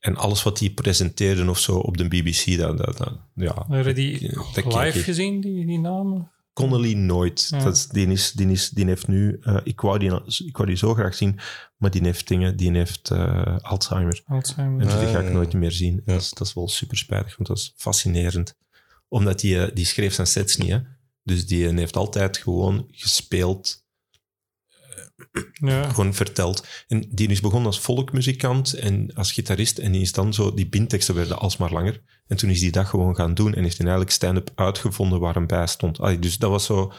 En 0.06 0.16
alles 0.16 0.42
wat 0.42 0.58
die 0.58 0.70
presenteerden 0.74 1.48
of 1.48 1.58
zo 1.58 1.76
op 1.78 1.96
de 1.96 2.08
BBC, 2.08 2.58
dat, 2.58 2.78
dat, 2.78 2.96
dat- 2.96 3.18
ja. 3.34 3.66
Heb 3.68 3.86
je 3.86 3.92
die 3.92 4.32
dat 4.32 4.50
kijk 4.52 4.66
live 4.66 4.98
ik. 4.98 5.04
gezien, 5.04 5.40
die, 5.40 5.66
die 5.66 5.78
namen? 5.78 6.30
Connolly 6.52 6.94
nooit. 6.94 7.46
Ja. 7.50 7.64
Dat 7.64 7.76
is, 7.76 7.86
die, 7.88 8.06
is, 8.06 8.32
die, 8.32 8.48
is, 8.50 8.70
die 8.70 8.84
heeft 8.86 9.08
nu... 9.08 9.38
eh, 9.42 9.56
ik, 9.64 9.80
wou 9.80 9.98
die, 9.98 10.10
ik 10.46 10.56
wou 10.56 10.68
die 10.68 10.76
zo 10.76 10.94
graag 10.94 11.14
zien, 11.14 11.38
maar 11.76 11.90
die 11.90 12.02
heeft 12.02 12.28
dingen... 12.28 12.56
Die 12.56 12.70
heeft 12.72 13.10
eh, 13.10 13.56
Alzheimer. 13.60 14.22
Alzheimer. 14.26 14.80
En 14.80 14.86
dus 14.86 14.96
die 14.98 15.06
Ah, 15.06 15.12
ga 15.12 15.18
ik 15.20 15.26
ja. 15.26 15.32
nooit 15.32 15.52
meer 15.52 15.72
zien. 15.72 16.02
Dat, 16.04 16.20
is, 16.20 16.30
dat 16.30 16.46
is 16.46 16.54
wel 16.54 16.68
super 16.68 16.96
spijtig, 16.96 17.36
want 17.36 17.48
dat 17.48 17.56
is 17.56 17.72
fascinerend. 17.76 18.54
Omdat 19.08 19.40
die, 19.40 19.62
eh, 19.62 19.74
die 19.74 19.84
schreef 19.84 20.14
zijn 20.14 20.26
sets 20.26 20.56
niet, 20.56 20.70
hè. 20.70 20.78
Dus 21.22 21.46
die 21.46 21.68
eh, 21.68 21.76
heeft 21.76 21.96
altijd 21.96 22.36
gewoon 22.36 22.86
gespeeld, 22.90 23.84
ja. 25.52 25.88
gewoon 25.88 26.14
verteld. 26.14 26.66
En 26.88 27.04
die 27.10 27.28
is 27.28 27.40
begonnen 27.40 27.66
als 27.66 27.80
volkmuzikant 27.80 28.72
en 28.72 29.10
als 29.14 29.32
gitarist. 29.32 29.78
En 29.78 29.92
die 29.92 30.00
is 30.00 30.12
dan 30.12 30.34
zo, 30.34 30.54
die 30.54 30.68
bindteksten 30.68 31.14
werden 31.14 31.38
alsmaar 31.38 31.72
langer. 31.72 32.02
En 32.26 32.36
toen 32.36 32.50
is 32.50 32.60
die 32.60 32.72
dat 32.72 32.86
gewoon 32.86 33.14
gaan 33.16 33.34
doen 33.34 33.54
en 33.54 33.62
heeft 33.62 33.76
hij 33.78 33.86
eigenlijk 33.86 34.16
stand-up 34.16 34.50
uitgevonden 34.54 35.20
waar 35.20 35.34
hem 35.34 35.46
bij 35.46 35.66
stond. 35.66 36.22
Dus 36.22 36.38
dat 36.38 36.50
was 36.50 36.64
zo, 36.64 36.92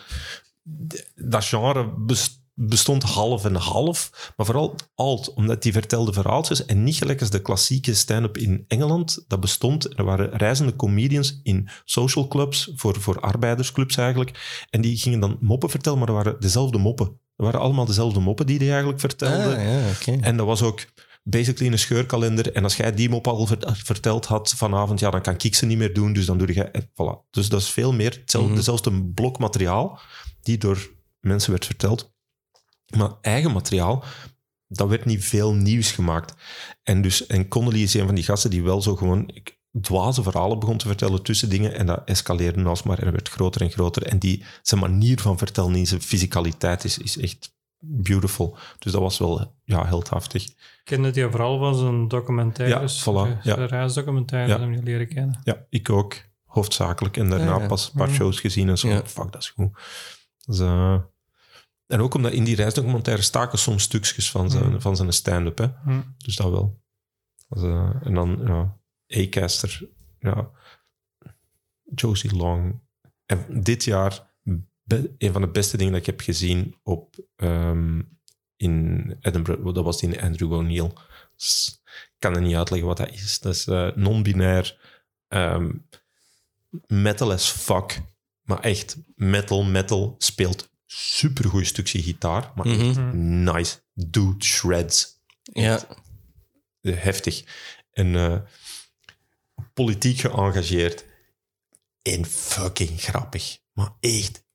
dat 1.15 1.45
genre 1.45 1.93
best- 1.97 2.45
bestond 2.59 3.03
half 3.03 3.45
en 3.45 3.55
half, 3.55 4.31
maar 4.35 4.45
vooral 4.45 4.75
alt, 4.95 5.33
omdat 5.33 5.61
die 5.63 5.71
vertelde 5.71 6.13
verhaaltjes 6.13 6.65
en 6.65 6.83
niet 6.83 6.95
gelijk 6.97 7.19
als 7.19 7.29
de 7.29 7.41
klassieke 7.41 7.93
stand-up 7.93 8.37
in 8.37 8.65
Engeland. 8.67 9.23
Dat 9.27 9.39
bestond, 9.39 9.97
er 9.97 10.03
waren 10.03 10.29
reizende 10.37 10.75
comedians 10.75 11.39
in 11.43 11.69
social 11.85 12.27
clubs, 12.27 12.71
voor, 12.75 13.01
voor 13.01 13.19
arbeidersclubs 13.19 13.97
eigenlijk, 13.97 14.65
en 14.69 14.81
die 14.81 14.97
gingen 14.97 15.19
dan 15.19 15.37
moppen 15.39 15.69
vertellen, 15.69 15.97
maar 15.97 16.07
dat 16.07 16.15
waren 16.15 16.39
dezelfde 16.39 16.77
moppen. 16.77 17.05
Dat 17.35 17.45
waren 17.45 17.59
allemaal 17.59 17.85
dezelfde 17.85 18.19
moppen 18.19 18.45
die 18.45 18.57
hij 18.57 18.69
eigenlijk 18.69 18.99
vertelde. 18.99 19.55
Ah, 19.55 20.01
ja. 20.05 20.19
En 20.21 20.37
dat 20.37 20.45
was 20.45 20.61
ook 20.61 20.85
basically 21.23 21.71
een 21.71 21.79
scheurkalender. 21.79 22.51
En 22.53 22.63
als 22.63 22.75
jij 22.77 22.93
die 22.93 23.09
mop 23.09 23.27
al 23.27 23.45
ver- 23.45 23.79
verteld 23.83 24.25
had 24.25 24.53
vanavond, 24.57 24.99
ja, 24.99 25.09
dan 25.09 25.21
kan 25.21 25.35
ik 25.37 25.55
ze 25.55 25.65
niet 25.65 25.77
meer 25.77 25.93
doen. 25.93 26.13
Dus 26.13 26.25
dan 26.25 26.37
doe 26.37 26.53
je... 26.53 26.83
Voilà. 26.83 27.29
Dus 27.31 27.49
dat 27.49 27.61
is 27.61 27.69
veel 27.69 27.93
meer 27.93 28.11
hetzelfde, 28.19 28.49
Mhm. 28.49 28.57
dezelfde 28.57 29.03
blok 29.03 29.39
materiaal 29.39 29.99
die 30.41 30.57
door 30.57 30.89
mensen 31.19 31.51
werd 31.51 31.65
verteld. 31.65 32.15
Maar 32.95 33.11
eigen 33.21 33.51
materiaal, 33.51 34.03
dat 34.67 34.87
werd 34.89 35.05
niet 35.05 35.25
veel 35.25 35.53
nieuws 35.53 35.91
gemaakt. 35.91 36.33
En, 36.83 37.01
dus, 37.01 37.25
en 37.27 37.47
Connolly 37.47 37.81
is 37.81 37.93
een 37.93 38.05
van 38.05 38.15
die 38.15 38.23
gasten 38.23 38.49
die 38.49 38.63
wel 38.63 38.81
zo 38.81 38.95
gewoon 38.95 39.31
dwaze 39.81 40.23
verhalen 40.23 40.59
begon 40.59 40.77
te 40.77 40.87
vertellen 40.87 41.23
tussen 41.23 41.49
dingen. 41.49 41.75
En 41.75 41.85
dat 41.85 42.01
escaleerde 42.05 42.63
alsmaar 42.63 42.99
en 42.99 43.11
werd 43.11 43.29
groter 43.29 43.61
en 43.61 43.69
groter. 43.71 44.03
En 44.03 44.19
die, 44.19 44.43
zijn 44.61 44.79
manier 44.81 45.19
van 45.19 45.37
vertellen 45.37 45.75
in 45.75 45.87
zijn 45.87 46.01
fysicaliteit 46.01 46.83
is, 46.83 46.97
is 46.97 47.17
echt 47.17 47.55
beautiful. 47.79 48.57
Dus 48.79 48.91
dat 48.91 49.01
was 49.01 49.17
wel 49.17 49.55
ja, 49.63 49.85
heldhaftig. 49.85 50.43
Ik 50.43 50.55
kende 50.83 51.11
die 51.11 51.23
vooral 51.29 51.59
van 51.59 51.75
zijn 51.75 52.07
documentaires. 52.07 53.03
Ja, 53.03 53.11
voilà, 53.11 53.37
eh, 53.37 53.43
ja. 53.43 53.65
Reisdocumentaires 53.65 54.55
Ja. 54.59 54.67
heb 54.67 54.77
ik 54.77 54.83
leren 54.83 55.07
kennen. 55.07 55.39
Ja, 55.43 55.65
ik 55.69 55.89
ook. 55.89 56.15
Hoofdzakelijk. 56.45 57.17
En 57.17 57.29
daarna 57.29 57.55
Ja, 57.55 57.61
ja. 57.61 57.67
pas 57.67 57.85
een 57.87 57.97
paar 57.97 58.07
Mhm. 58.07 58.15
shows 58.15 58.39
gezien 58.39 58.69
en 58.69 58.77
zo. 58.77 58.87
Ja. 58.87 59.01
Fuck, 59.05 59.31
dat 59.31 59.41
is 59.41 59.49
goed. 59.49 59.69
Dus, 60.45 60.59
eh, 60.59 60.97
en 61.87 61.99
ook 61.99 62.13
omdat 62.13 62.31
in 62.31 62.43
die 62.43 62.55
reisdocumentaire 62.55 63.21
staken 63.21 63.59
soms 63.59 63.83
stukjes 63.83 64.31
van 64.31 64.49
zijn, 64.49 64.69
Mhm. 64.69 64.79
van 64.79 64.95
zijn 64.95 65.13
stand-up. 65.13 65.57
Hè. 65.57 65.67
Hm. 65.83 66.01
Dus 66.17 66.35
dat 66.35 66.49
wel. 66.51 66.81
Dus, 67.49 67.61
eh, 67.63 67.91
en 68.03 68.13
dan 68.13 68.41
ja, 68.45 68.77
A-caster. 69.17 69.89
Ja. 70.19 70.49
Josie 71.95 72.35
Long. 72.35 72.79
En 73.25 73.63
dit 73.63 73.83
jaar 73.83 74.35
be- 74.83 75.15
een 75.17 75.31
van 75.31 75.41
de 75.41 75.47
beste 75.47 75.77
dingen 75.77 75.91
dat 75.91 76.01
ik 76.01 76.07
heb 76.07 76.21
gezien 76.21 76.75
op, 76.83 77.15
ehm, 77.35 78.01
in 78.55 79.17
Edinburgh. 79.21 79.73
Dat 79.73 79.83
was 79.83 79.99
die 79.99 80.09
in 80.09 80.21
Andrew 80.21 80.51
O'Neill. 80.53 80.91
Dus 81.35 81.81
Ik 81.85 82.23
kan 82.23 82.35
er 82.35 82.41
niet 82.41 82.55
uitleggen 82.55 82.87
wat 82.87 82.97
dat 82.97 83.11
is. 83.11 83.39
Dat 83.39 83.53
is 83.53 83.67
eh, 83.67 83.95
non-binair. 83.95 84.95
ehm, 85.27 85.71
metal 86.87 87.31
as 87.31 87.49
fuck. 87.49 88.01
Maar 88.41 88.59
echt 88.59 88.97
metal, 89.15 89.63
metal. 89.63 90.15
Speelt 90.17 90.69
supergoed 90.87 91.67
stukje 91.67 92.01
gitaar. 92.01 92.51
Maar 92.55 92.65
echt 92.65 92.79
Mhm. 92.95 93.43
nice. 93.43 93.77
Dude 93.93 94.43
shreds 94.45 95.19
Ja. 95.43 95.87
eh, 96.81 96.97
heftig. 96.97 97.43
En 97.91 98.15
eh, 98.15 98.37
politiek 99.73 100.19
geëngageerd. 100.19 101.05
En 102.01 102.25
fucking 102.25 103.01
grappig. 103.01 103.57
Maar 103.73 103.91
echt. 103.99 104.45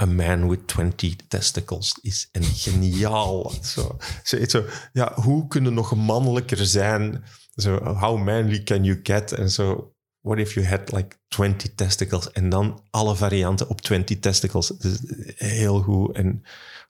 A 0.00 0.04
man 0.06 0.48
with 0.48 0.68
20 0.68 1.16
testicles 1.28 1.98
is 2.02 2.28
een 2.32 2.44
geniaal. 2.44 3.52
Zo, 3.74 3.96
zo, 4.22 4.36
echt 4.36 4.50
zo, 4.50 4.64
ja, 4.92 5.14
hoe 5.14 5.46
kunnen 5.48 5.74
nog 5.74 5.94
mannelijker 5.94 6.66
zijn? 6.66 7.24
Zo, 7.54 7.84
how 7.84 8.22
manly 8.24 8.62
can 8.62 8.84
you 8.84 9.00
get? 9.02 9.32
En 9.32 9.50
zo, 9.50 9.94
what 10.20 10.38
if 10.38 10.54
you 10.54 10.66
had 10.66 10.92
like 10.92 11.16
20 11.28 11.74
testicles? 11.74 12.30
En 12.30 12.48
dan 12.48 12.82
alle 12.90 13.16
varianten 13.16 13.68
op 13.68 13.80
20 13.80 14.18
testicles. 14.18 14.68
Dus 14.68 14.98
heel 15.36 15.82
goed. 15.82 16.16
En 16.16 16.42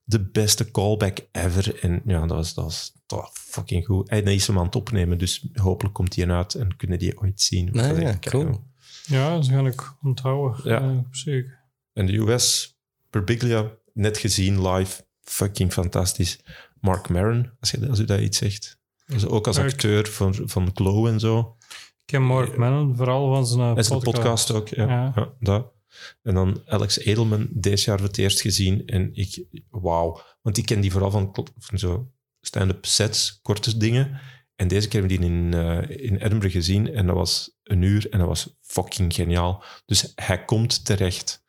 de 0.05 0.21
beste 0.21 0.71
callback 0.71 1.19
ever. 1.33 1.79
En 1.81 2.03
ja, 2.05 2.21
dat 2.21 2.37
was, 2.37 2.55
dat 2.55 2.65
was, 2.65 2.93
dat 3.07 3.19
was 3.19 3.31
fucking 3.33 3.87
goed. 3.87 4.09
En 4.09 4.25
hij 4.25 4.35
is 4.35 4.47
hem 4.47 4.59
aan 4.59 4.65
het 4.65 4.77
opnemen, 4.77 5.19
dus 5.19 5.47
hopelijk 5.55 5.95
komt 5.95 6.17
hij 6.17 6.25
eruit 6.25 6.55
en 6.55 6.77
kunnen 6.77 6.99
die 6.99 7.21
ooit 7.21 7.41
zien. 7.41 7.69
Nee, 7.73 7.89
Dat 7.89 7.97
is 7.97 8.03
ja, 8.03 8.19
cool. 8.21 8.69
Ja, 9.07 9.35
dat 9.35 9.49
ga 9.49 9.67
ik 9.67 9.93
onthouden. 10.03 10.61
Ja. 10.71 10.81
Ja. 10.81 11.05
zeker. 11.11 11.59
En 11.93 12.07
de 12.07 12.17
US, 12.17 12.79
Perbiglia, 13.11 13.71
net 13.93 14.19
gezien 14.19 14.69
live. 14.69 15.05
Fucking 15.23 15.73
fantastisch. 15.73 16.39
Mark 16.81 17.09
Maron, 17.09 17.51
als, 17.61 17.71
je, 17.71 17.89
als 17.89 17.99
u 17.99 18.05
dat 18.05 18.21
iets 18.21 18.39
zegt. 18.39 18.79
Dus 19.07 19.27
ook 19.27 19.47
als 19.47 19.59
acteur 19.59 20.09
van, 20.09 20.35
van 20.45 20.71
Glow 20.75 21.07
en 21.07 21.21
zo. 21.21 21.57
Ik 22.11 22.17
ken 22.17 22.27
Mark 22.27 22.57
Manon, 22.57 22.97
vooral 22.97 23.35
van 23.35 23.47
zijn, 23.47 23.77
eh, 23.77 23.83
zijn 23.83 24.01
podcast 24.01 24.53
ook, 24.53 24.69
ja. 24.69 24.89
Ja. 24.89 25.13
ja. 25.15 25.33
dat. 25.41 25.73
En 26.23 26.35
dan 26.35 26.63
Alex 26.67 26.99
Edelman, 26.99 27.49
deze 27.51 27.85
jaar 27.85 27.99
voor 27.99 28.07
het 28.07 28.19
eerst 28.19 28.41
gezien. 28.41 28.87
En 28.87 29.11
ik, 29.15 29.45
wauw. 29.69 30.21
Want 30.43 30.57
ik 30.57 30.67
ken 30.67 30.81
die 30.81 30.93
vooral 30.93 31.11
van, 31.11 31.37
van 31.59 31.79
zo 31.79 32.11
stand-up 32.41 32.87
sets, 32.87 33.39
korte 33.43 33.77
dingen. 33.77 34.21
En 34.57 34.69
deze 34.69 34.89
keer 34.89 35.01
hebben 35.01 35.19
we 35.19 35.27
die 35.27 35.37
in, 35.37 35.55
eh, 35.55 36.07
in 36.07 36.17
Edinburgh 36.17 36.55
gezien. 36.55 36.95
En 36.95 37.07
dat 37.07 37.17
was 37.17 37.59
een 37.63 37.83
uur 37.83 38.11
en 38.11 38.19
dat 38.19 38.29
was 38.29 38.57
fucking 38.61 39.15
geniaal. 39.15 39.65
Dus 39.87 40.13
hij 40.15 40.45
komt 40.45 40.85
terecht. 40.85 41.45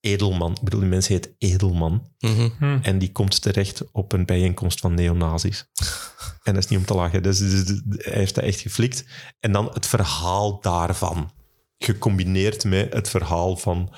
Edelman, 0.00 0.52
ik 0.52 0.62
bedoel, 0.62 0.80
die 0.80 0.88
mens 0.88 1.08
heet 1.08 1.34
Edelman. 1.38 2.12
Mhm. 2.18 2.48
Hm. 2.58 2.78
En 2.82 2.98
die 2.98 3.12
komt 3.12 3.42
terecht 3.42 3.92
op 3.92 4.12
een 4.12 4.26
bijeenkomst 4.26 4.80
van 4.80 4.94
neonazis. 4.94 5.66
en 6.42 6.54
dat 6.54 6.64
is 6.64 6.68
niet 6.70 6.78
om 6.78 6.84
te 6.84 6.94
lachen. 6.94 7.22
Dus, 7.22 7.38
dus- 7.38 7.64
dus- 7.64 7.82
hij 7.86 8.12
heeft 8.12 8.34
dat 8.34 8.44
echt 8.44 8.60
geflikt. 8.60 9.04
En 9.40 9.52
dan 9.52 9.70
het 9.72 9.86
verhaal 9.86 10.60
daarvan. 10.60 11.30
gecombineerd 11.82 12.64
met 12.64 12.92
het 12.92 13.08
verhaal 13.08 13.56
van 13.56 13.94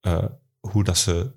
eh, 0.00 0.24
hoe 0.60 0.84
dat 0.84 0.98
ze 0.98 1.32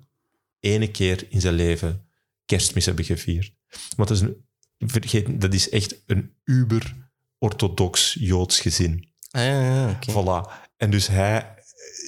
ene 0.60 0.90
keer 0.90 1.26
in 1.28 1.40
zijn 1.40 1.54
leven 1.54 2.06
kerstmis 2.44 2.86
hebben 2.86 3.04
gevierd. 3.04 3.54
Want 3.96 4.08
dat 4.08 4.18
is, 4.18 4.20
een, 4.20 4.44
vergeet, 4.78 5.40
dat 5.40 5.54
is 5.54 5.68
echt 5.68 5.96
een 6.06 6.34
uber-orthodox 6.44 8.16
Joods 8.20 8.60
gezin. 8.60 9.08
Ah, 9.30 9.42
ja, 9.42 9.60
ja, 9.60 9.90
oké. 9.90 10.12
Voilà. 10.12 10.52
En 10.76 10.90
dus 10.90 11.06
hij, 11.06 11.54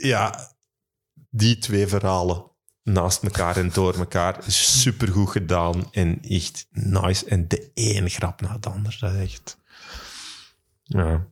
ja, 0.03 0.55
die 1.37 1.59
twee 1.59 1.87
verhalen 1.87 2.45
naast 2.83 3.23
elkaar 3.23 3.57
en 3.57 3.71
door 3.73 3.95
elkaar, 3.95 4.37
supergoed 4.47 5.31
gedaan 5.31 5.93
en 5.93 6.23
echt 6.23 6.67
nice. 6.71 7.27
En 7.27 7.49
de 7.49 7.71
ene 7.75 8.09
grap 8.09 8.41
na 8.41 8.59
de 8.59 8.69
ander, 8.69 8.97
dat 9.01 9.13
is 9.13 9.21
echt... 9.21 9.59
Ja. 10.83 11.27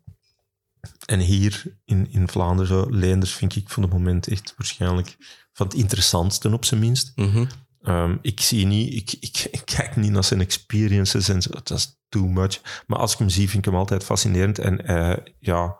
En 1.06 1.20
hier 1.20 1.76
in, 1.84 2.10
in 2.10 2.28
Vlaanderen, 2.28 2.66
zo, 2.66 2.90
Leenders 2.90 3.32
vind 3.32 3.56
ik 3.56 3.68
van 3.68 3.82
het 3.82 3.92
moment 3.92 4.28
echt 4.28 4.54
waarschijnlijk 4.56 5.16
van 5.52 5.66
het 5.66 5.76
interessantste 5.76 6.52
op 6.52 6.64
zijn 6.64 6.80
minst. 6.80 7.12
Mhm. 7.14 7.46
Ehm, 7.82 8.16
ik 8.22 8.40
zie 8.40 8.66
niet, 8.66 8.94
ik, 8.94 9.12
ik, 9.20 9.48
ik 9.50 9.62
kijk 9.64 9.96
niet 9.96 10.10
naar 10.10 10.24
zijn 10.24 10.40
experiences 10.40 11.28
en 11.28 11.42
zo, 11.42 11.50
dat 11.50 11.70
is 11.70 12.00
too 12.08 12.26
much. 12.26 12.82
Maar 12.86 12.98
als 12.98 13.12
ik 13.12 13.18
hem 13.18 13.28
zie, 13.28 13.48
vind 13.48 13.66
ik 13.66 13.72
hem 13.72 13.80
altijd 13.80 14.04
fascinerend. 14.04 14.58
En 14.58 14.86
eh, 14.86 15.16
ja, 15.38 15.76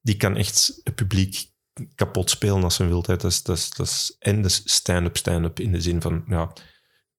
die 0.00 0.16
kan 0.16 0.36
echt 0.36 0.80
het 0.84 0.94
publiek 0.94 1.51
kapot 1.94 2.30
spelen 2.30 2.62
als 2.62 2.78
hij 2.78 2.86
wil. 2.88 3.04
hè. 3.06 3.16
Dat 3.16 3.24
is, 3.30 3.42
dat 3.42 3.56
is, 3.56 3.70
dat 3.70 3.86
is, 3.86 4.16
en 4.18 4.42
dus 4.42 4.62
stand-up, 4.64 5.16
stand-up 5.16 5.60
in 5.60 5.72
de 5.72 5.80
zin 5.80 6.00
van, 6.00 6.24
ja, 6.26 6.52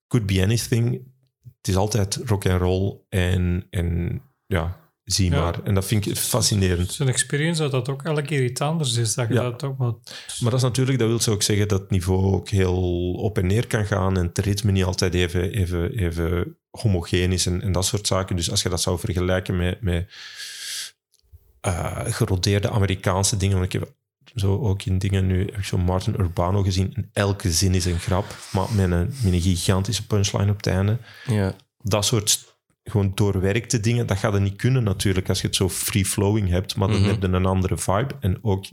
could 0.08 0.26
be 0.26 0.42
anything. 0.42 1.12
Het 1.58 1.68
is 1.68 1.76
altijd 1.76 2.20
rock 2.26 2.46
and 2.46 2.62
roll 2.62 2.98
en, 3.10 3.68
en 3.70 4.22
ja, 4.46 4.80
zie 5.04 5.32
Ja. 5.32 5.40
maar. 5.42 5.64
En 5.64 5.74
dat 5.74 5.86
vind 5.86 6.06
ik 6.06 6.18
fascinerend. 6.18 6.92
Zijn 6.92 7.10
experience 7.10 7.62
dat 7.62 7.72
dat 7.72 7.90
ook 7.90 8.04
elke 8.04 8.22
keer 8.22 8.44
iets 8.44 8.62
anders 8.62 8.96
is. 8.96 9.14
Dat 9.14 9.28
je 9.28 9.34
Ja. 9.34 9.42
dat 9.42 9.64
ook 9.64 9.78
maar... 9.78 9.92
Maar 10.40 10.52
dat 10.52 10.54
is 10.54 10.62
natuurlijk, 10.62 11.00
dat 11.00 11.08
wil 11.08 11.20
zo 11.20 11.32
ook 11.32 11.42
zeggen 11.44 11.68
dat 11.68 11.80
het 11.80 11.90
niveau 11.90 12.34
ook 12.34 12.50
heel 12.50 13.12
op 13.14 13.38
en 13.38 13.48
neer 13.48 13.68
kan 13.68 13.86
gaan 13.86 14.18
en 14.18 14.26
het 14.26 14.38
ritme 14.38 14.72
niet 14.72 14.84
altijd 14.84 15.14
even, 15.14 15.52
even, 15.52 15.92
even 15.92 16.58
homogeen 16.70 17.32
is 17.32 17.46
en, 17.46 17.62
en 17.62 17.72
dat 17.72 17.86
soort 17.86 18.08
zaken. 18.08 18.36
Dus 18.36 18.52
als 18.52 18.62
je 18.62 18.70
dat 18.70 18.82
zou 18.82 19.00
vergelijken 19.00 19.58
met, 19.58 19.82
met 19.82 20.12
eh, 21.62 22.02
gerodeerde 22.06 22.70
Amerikaanse 22.70 23.38
dingen, 23.38 23.60
want 23.60 23.74
ik 23.74 23.80
heb 23.80 23.94
zo 24.36 24.60
ook 24.60 24.84
in 24.84 24.98
dingen 24.98 25.28
nu, 25.28 25.40
heb 25.46 25.58
ik 25.58 25.64
zo 25.64 25.78
Martin 25.78 26.20
Urbano 26.20 26.62
gezien, 26.64 26.94
en 26.94 27.10
elke 27.14 27.52
zin 27.52 27.74
is 27.74 27.86
een 27.86 28.00
grap, 28.00 28.26
maar 28.54 28.68
met 28.76 28.92
een, 28.92 29.14
met 29.24 29.34
een 29.34 29.42
gigantische 29.42 30.08
punchline 30.08 30.50
op 30.52 30.58
het 30.58 30.68
einde. 30.68 30.98
Ja. 31.28 31.56
Dat 31.82 32.06
soort 32.06 32.56
gewoon 32.84 33.12
doorwerkte 33.16 33.80
dingen, 33.80 34.08
dat 34.08 34.18
gaat 34.18 34.34
er 34.34 34.42
niet 34.42 34.56
kunnen 34.56 34.84
natuurlijk 34.84 35.30
als 35.30 35.42
je 35.42 35.48
het 35.48 35.56
zo 35.56 35.70
free-flowing 35.70 36.50
hebt, 36.50 36.76
maar 36.76 36.88
dan 36.88 37.00
Mhm. 37.00 37.10
heb 37.10 37.22
je 37.22 37.28
een 37.28 37.46
andere 37.46 37.78
vibe 37.78 38.16
en 38.20 38.40
ook 38.44 38.66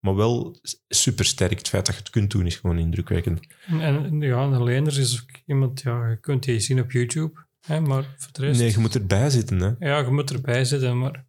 maar 0.00 0.14
wel 0.14 0.56
super 0.88 1.24
sterk. 1.24 1.58
Het 1.58 1.68
feit 1.68 1.86
dat 1.86 1.94
je 1.94 2.00
het 2.00 2.10
kunt 2.10 2.30
doen 2.30 2.46
is 2.46 2.56
gewoon 2.56 2.78
indrukwekkend. 2.78 3.40
En, 3.66 4.20
ja, 4.20 4.62
Leenders 4.62 4.96
is 4.96 5.20
ook 5.22 5.36
iemand, 5.46 5.80
ja, 5.82 6.08
je 6.08 6.16
kunt 6.16 6.42
die 6.42 6.60
zien 6.60 6.80
op 6.80 6.90
YouTube. 6.92 7.32
Hè, 7.66 7.80
maar 7.80 8.04
voor 8.16 8.32
de 8.32 8.40
rest... 8.40 8.60
Nee, 8.60 8.70
je 8.70 8.78
moet 8.78 8.94
erbij 8.94 9.30
zitten. 9.30 9.60
Hè? 9.60 9.70
Ja, 9.88 9.98
je 9.98 10.10
moet 10.10 10.30
erbij 10.32 10.64
zitten, 10.64 10.98
maar 10.98 11.24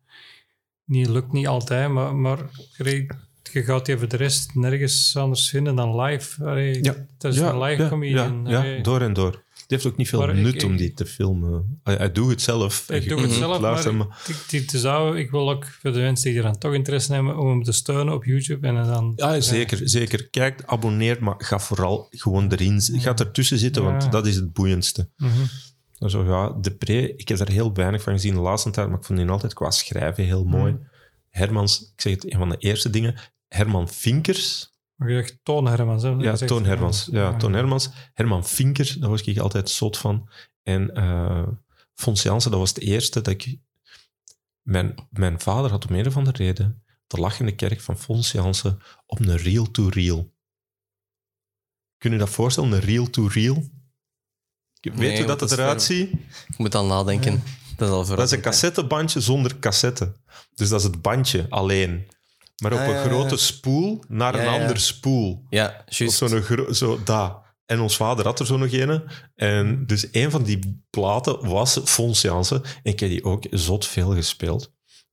niet, 0.86 1.08
lukt 1.08 1.32
niet 1.32 1.48
altijd. 1.48 1.90
Maar, 1.90 2.16
maar 2.16 2.38
je 2.78 3.08
je 3.52 3.64
gaat 3.64 3.86
die 3.86 3.98
voor 3.98 4.08
de 4.08 4.18
rest 4.18 4.56
nergens 4.56 5.16
anders 5.18 5.50
vinden 5.50 5.76
dan 5.76 6.02
live. 6.02 6.46
Allee, 6.46 6.84
Ja. 6.84 6.96
Dat 7.18 7.34
is 7.34 7.40
een 7.40 7.60
live 7.62 7.88
comedian. 7.90 8.46
Ja, 8.48 8.64
ja, 8.64 8.82
door 8.82 9.02
en 9.02 9.14
door. 9.14 9.32
Die 9.68 9.78
heeft 9.82 9.86
ook 9.86 9.98
niet 9.98 10.10
veel 10.10 10.20
Maar 10.20 10.38
ik- 10.38 10.44
nut 10.44 10.64
om 10.64 10.76
die 10.76 10.94
te 10.94 11.06
filmen. 11.06 11.80
Hij, 11.84 12.12
doet 12.12 12.30
het 12.30 12.42
zelf. 12.42 12.90
Ik 12.90 13.10
doe 13.10 13.22
het 13.22 13.32
zelf, 13.32 13.60
maar 13.92 14.08
ik, 14.28 14.44
die, 14.48 14.66
die 14.66 14.80
zou, 14.80 15.18
ik 15.20 15.32
wil 15.32 15.50
ook 15.50 15.66
voor 15.66 15.92
de 15.92 16.00
mensen 16.00 16.30
die 16.30 16.38
er 16.38 16.44
dan 16.44 16.58
toch 16.58 16.74
interesse 16.74 17.14
hebben, 17.14 17.38
om 17.38 17.48
hem 17.50 17.64
te 17.64 17.72
steunen 17.72 18.14
op 18.14 18.24
YouTube. 18.24 18.68
En 18.68 18.76
dan, 18.76 19.14
Ja, 19.16 19.40
zeker, 19.42 19.80
zeker. 19.84 20.30
Kijk, 20.30 20.64
abonneer, 20.66 21.18
maar 21.24 21.36
ga 21.38 21.60
vooral 21.60 22.08
gewoon 22.10 22.52
erin. 22.52 22.82
Ga 22.82 23.16
ertussen 23.16 23.58
zitten, 23.58 23.84
want 23.84 24.12
dat 24.12 24.28
is 24.28 24.36
het 24.36 24.54
boeiendste. 24.54 25.10
Mhm. 25.18 25.32
Dan 25.98 26.10
Zo, 26.10 26.24
ja, 26.26 26.50
Depré, 26.62 26.98
ik 26.98 27.28
heb 27.28 27.38
daar 27.38 27.50
heel 27.50 27.74
weinig 27.74 28.02
van 28.02 28.14
gezien 28.14 28.34
de 28.34 28.40
laatste 28.40 28.70
tijd, 28.70 28.88
maar 28.90 28.98
ik 28.98 29.04
vond 29.06 29.20
die 29.20 29.28
altijd 29.28 29.54
qua 29.54 29.72
schrijven 29.72 30.24
heel 30.24 30.44
mooi. 30.44 30.72
Mhm. 30.72 30.82
Hermans, 31.30 31.82
ik 31.96 32.02
zeg 32.02 32.14
het, 32.14 32.34
een 32.34 32.40
van 32.40 32.50
de 32.50 32.58
eerste 32.58 32.90
dingen. 32.90 33.16
Herman 33.54 33.90
Vinkers. 33.90 34.72
Maar 34.96 35.10
je 35.10 35.16
zegt 35.16 35.40
Toon 35.44 35.68
Hermans. 35.68 36.04
Hè? 36.04 36.10
Ja, 36.10 36.36
Toon 36.36 36.66
Hermans. 36.66 37.08
Ja, 37.12 37.36
Toon 37.36 37.54
Hermans. 37.54 37.90
Herman 38.14 38.46
Vinkers, 38.46 38.92
daar 38.92 39.10
was 39.10 39.22
ik 39.22 39.38
altijd 39.38 39.70
zot 39.70 39.98
van. 39.98 40.30
En 40.64 40.96
eh 40.96 41.48
Fons 41.94 42.22
Jansen, 42.22 42.52
dat 42.52 42.60
was 42.60 42.70
het 42.70 42.80
eerste 42.80 43.22
dat 43.22 43.34
ik... 43.34 43.58
Mijn, 44.62 44.96
mijn 45.10 45.40
vader 45.40 45.72
had 45.72 45.88
om 45.88 45.96
een 45.96 46.08
of 46.08 46.18
andere 46.18 46.44
reden 46.44 46.84
de 47.08 47.20
lachende 47.20 47.56
kerk 47.56 47.82
van 47.82 47.98
Fons 47.98 48.32
Jansen 48.32 48.80
op 49.06 49.20
een 49.20 49.36
reel-to-reel. 49.36 50.34
Kun 51.98 52.12
je 52.12 52.18
dat 52.18 52.30
voorstellen, 52.30 52.72
een 52.72 52.80
reel-to-reel? 52.80 53.56
Weet 54.82 54.96
Nee, 54.96 55.12
je 55.12 55.18
hoe 55.18 55.26
want 55.26 55.28
dat 55.28 55.40
dat 55.40 55.50
het 55.50 55.60
eruit 55.60 55.82
ziet? 55.82 56.12
Ik 56.48 56.58
moet 56.58 56.76
al 56.76 56.86
nadenken. 56.86 57.44
Dat 57.76 57.90
is 57.90 57.96
al 57.96 58.06
voor 58.06 58.16
Dat 58.16 58.26
is 58.26 58.32
een 58.32 58.42
cassettebandje 58.42 59.20
zonder 59.20 59.60
cassette. 59.60 60.16
Dus 60.56 60.70
dat 60.70 60.80
is 60.80 60.86
het 60.86 61.02
bandje 61.02 61.46
alleen. 61.50 62.08
Maar 62.62 62.74
op 62.74 62.80
Ah, 62.80 62.86
een 62.86 62.92
ja, 62.94 62.98
ja. 63.04 63.04
grote 63.10 63.38
spoel 63.38 64.04
naar 64.08 64.36
een 64.36 64.44
Ja, 64.46 64.60
ander 64.62 64.80
spoel. 64.80 65.44
Ja, 65.50 65.84
Of 65.88 65.98
juist. 65.98 66.18
zo'n 66.18 66.42
gro- 66.42 66.74
zo 66.74 67.00
dat. 67.04 67.42
En 67.66 67.80
ons 67.80 67.96
vader 67.96 68.26
had 68.26 68.40
er 68.40 68.46
zo 68.46 68.58
nog 68.58 68.72
een. 68.72 69.04
En 69.36 69.86
dus 69.86 70.08
een 70.12 70.32
van 70.32 70.44
die 70.44 70.84
platen 70.90 71.48
was 71.50 71.80
Fons 71.86 72.22
Jansen. 72.22 72.64
En 72.64 72.70
ik 72.92 73.00
heb 73.00 73.10
die 73.10 73.24
ook 73.24 73.46
zot 73.50 73.86
veel 73.86 74.14
gespeeld. 74.14 74.62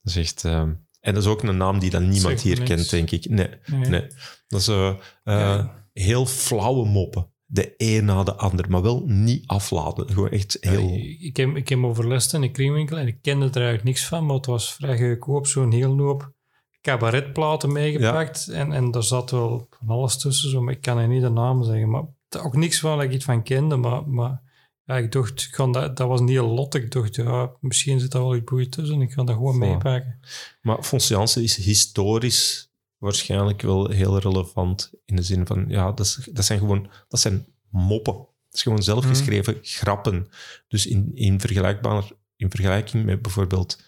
Dat 0.03 0.15
is 0.15 0.17
echt... 0.17 0.45
ehm, 0.45 0.73
en 1.01 1.15
dat 1.15 1.23
is 1.23 1.29
ook 1.29 1.43
een 1.43 1.57
naam 1.57 1.79
die 1.79 1.91
dan 1.91 2.03
niemand 2.09 2.23
Zegt 2.41 2.43
hier 2.43 2.57
niks. 2.57 2.69
kent, 2.69 2.91
denk 2.91 3.11
ik. 3.11 3.29
Nee, 3.31 3.49
Nee. 3.67 3.89
nee. 3.89 4.07
Dat 4.49 4.61
is 4.61 4.69
eh, 4.69 4.89
eh, 4.89 4.97
Ja. 5.25 5.85
heel 5.93 6.27
flauwe 6.27 6.87
moppen. 6.89 7.33
De 7.47 7.75
een 7.77 8.05
na 8.05 8.23
de 8.23 8.35
ander. 8.35 8.71
Maar 8.71 8.83
wel 8.83 9.03
niet 9.07 9.47
afladen. 9.47 10.09
Gewoon 10.13 10.31
echt 10.31 10.57
heel... 10.61 10.91
Ik, 11.21 11.37
heb, 11.37 11.57
ik 11.57 11.69
heb 11.69 11.85
overlast 11.85 12.35
in 12.35 12.43
een 12.43 12.53
kringwinkel 12.53 12.99
en 12.99 13.07
ik 13.07 13.19
kende 13.23 13.45
er 13.47 13.55
eigenlijk 13.55 13.85
niks 13.85 14.05
van, 14.07 14.27
maar 14.27 14.37
het 14.37 14.47
was 14.47 14.73
vrij 14.75 14.99
goedkoop, 14.99 15.47
zo'n 15.47 15.73
heel 15.73 15.99
hoop 15.99 16.33
cabaretplaten 16.81 17.73
meegepakt. 17.73 18.49
En, 18.49 18.73
en 18.73 18.91
daar 18.91 19.03
zat 19.03 19.31
wel 19.31 19.69
van 19.71 19.89
alles 19.89 20.19
tussen, 20.19 20.51
zo, 20.51 20.61
maar 20.63 20.75
ik 20.75 20.81
kan 20.81 20.99
er 20.99 21.09
niet 21.09 21.23
de 21.23 21.29
naam 21.31 21.63
zeggen. 21.65 21.91
Maar 21.91 22.05
ook 22.43 22.57
niks 22.57 22.81
van 22.81 22.97
dat 22.97 23.07
ik 23.07 23.13
iets 23.13 23.25
van 23.25 23.43
kende, 23.43 23.77
maar, 23.77 24.09
maar 24.09 24.41
ja, 24.85 24.97
ik 24.97 25.13
dacht, 25.13 25.41
ik 25.43 25.57
dat, 25.73 25.97
dat 25.97 26.09
was 26.09 26.21
niet 26.21 26.39
lot. 26.39 26.75
Ik 26.75 26.91
dacht, 26.91 27.15
ja, 27.15 27.51
misschien 27.61 28.01
zit 28.01 28.11
daar 28.11 28.23
wel 28.23 28.37
iets 28.37 28.45
boeiend 28.45 28.73
tussen. 28.73 29.01
Ik 29.01 29.13
ga 29.13 29.23
dat 29.25 29.35
gewoon 29.37 29.59
meepakken. 29.59 30.21
Maar 30.63 30.83
Fons 30.83 31.09
Jansen 31.09 31.43
is 31.43 31.57
historisch 31.57 32.71
waarschijnlijk 32.99 33.63
wel 33.63 33.89
heel 33.91 34.19
relevant 34.19 34.93
in 35.05 35.17
de 35.17 35.23
zin 35.23 35.47
van, 35.47 35.65
ja, 35.69 35.93
dat, 35.93 36.07
is- 36.07 36.29
dat 36.33 36.45
zijn 36.45 36.59
gewoon, 36.59 36.91
dat 37.09 37.21
zijn 37.21 37.47
moppen. 37.71 38.15
Dat 38.15 38.29
is 38.59 38.63
gewoon 38.63 38.83
zelfgeschreven 38.83 39.59
grappen. 39.63 40.29
Dus 40.69 40.87
in, 40.87 41.11
in, 41.15 41.41
vergelijkbaar, 41.41 42.11
in 42.37 42.51
vergelijking 42.51 43.05
met 43.05 43.23
bijvoorbeeld 43.23 43.83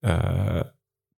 eh, 0.00 0.60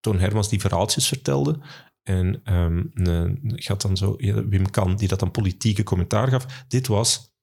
Toon 0.01 0.19
Hermans 0.19 0.49
die 0.49 0.61
verhaaltjes 0.61 1.09
vertelde 1.09 1.59
en 2.03 2.41
ehm 2.45 2.85
een, 2.95 3.53
gaat 3.55 3.83
dan 3.83 3.97
zo, 3.97 4.15
ja, 4.19 4.49
Wim 4.49 4.71
Kan 4.71 4.97
die 4.97 5.09
dat 5.09 5.19
dan 5.19 5.31
politieke 5.31 5.83
commentaar 5.83 6.29
gaf. 6.29 6.65
Dit 6.69 6.87
was, 6.87 7.35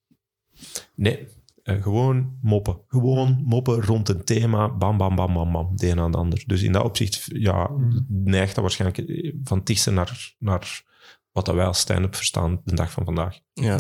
nee, 0.96 1.28
eh, 1.64 1.82
gewoon 1.82 2.38
moppen. 2.42 2.82
Gewoon 2.88 3.42
moppen 3.44 3.82
rond 3.82 4.10
een 4.10 4.24
thema. 4.24 4.70
Bam, 4.70 4.98
bam, 4.98 5.16
bam, 5.16 5.34
bam, 5.34 5.52
bam. 5.52 5.76
De 5.76 5.90
een 5.90 6.00
aan 6.00 6.12
de 6.12 6.18
ander. 6.18 6.44
Dus 6.46 6.62
in 6.62 6.72
dat 6.72 6.84
opzicht 6.84 7.26
ja, 7.34 7.70
neigt 8.08 8.56
dat 8.56 8.64
waarschijnlijk 8.64 9.10
eh, 9.10 9.36
van 9.44 9.58
het 9.58 9.68
dichtste 9.68 9.92
naar, 9.92 10.36
naar 10.40 10.84
wat 11.32 11.46
dat 11.46 11.56
wij 11.56 11.66
als 11.66 11.80
stand-up 11.80 12.16
verstaan 12.16 12.62
de 12.64 12.76
dag 12.76 12.92
van 12.92 13.06
vandaag. 13.06 13.40
Ja. 13.54 13.80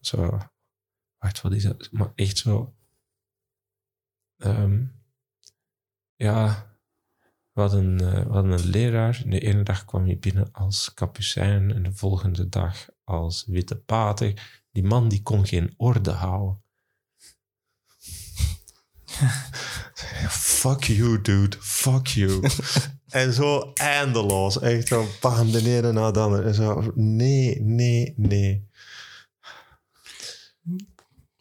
Zo, 0.00 0.38
wacht, 1.18 1.40
wat 1.40 1.52
is 1.52 1.62
dat? 1.62 1.88
Maar 1.92 2.12
echt 2.14 2.38
zo... 2.38 2.74
ehm, 4.36 4.84
ja, 6.14 6.69
we 7.52 7.60
hadden, 7.60 8.00
eh, 8.00 8.26
we 8.26 8.32
hadden 8.32 8.52
een 8.52 8.66
leraar. 8.66 9.22
De 9.26 9.40
ene 9.40 9.62
dag 9.62 9.84
kwam 9.84 10.04
hij 10.04 10.18
binnen 10.18 10.48
als 10.52 10.94
kapucijn 10.94 11.74
en 11.74 11.82
de 11.82 11.92
volgende 11.92 12.48
dag 12.48 12.88
als 13.04 13.44
witte 13.46 13.76
pater. 13.76 14.60
Die 14.72 14.84
man 14.84 15.08
die 15.08 15.22
kon 15.22 15.46
geen 15.46 15.74
orde 15.76 16.10
houden. 16.10 16.62
Fuck 20.60 20.84
you, 20.84 21.20
dude. 21.20 21.56
Fuck 21.60 22.06
you. 22.06 22.42
en 23.08 23.32
zo 23.32 23.72
eindeloos. 23.74 24.60
Echt 24.60 24.88
zo, 24.88 25.06
bam, 25.20 25.50
de 25.50 25.76
ene 25.76 25.92
na 25.92 26.10
de 26.10 26.20
andere. 26.20 26.42
En 26.42 26.54
zo, 26.54 26.92
nee, 26.94 27.60
nee, 27.60 28.14
nee. 28.16 28.68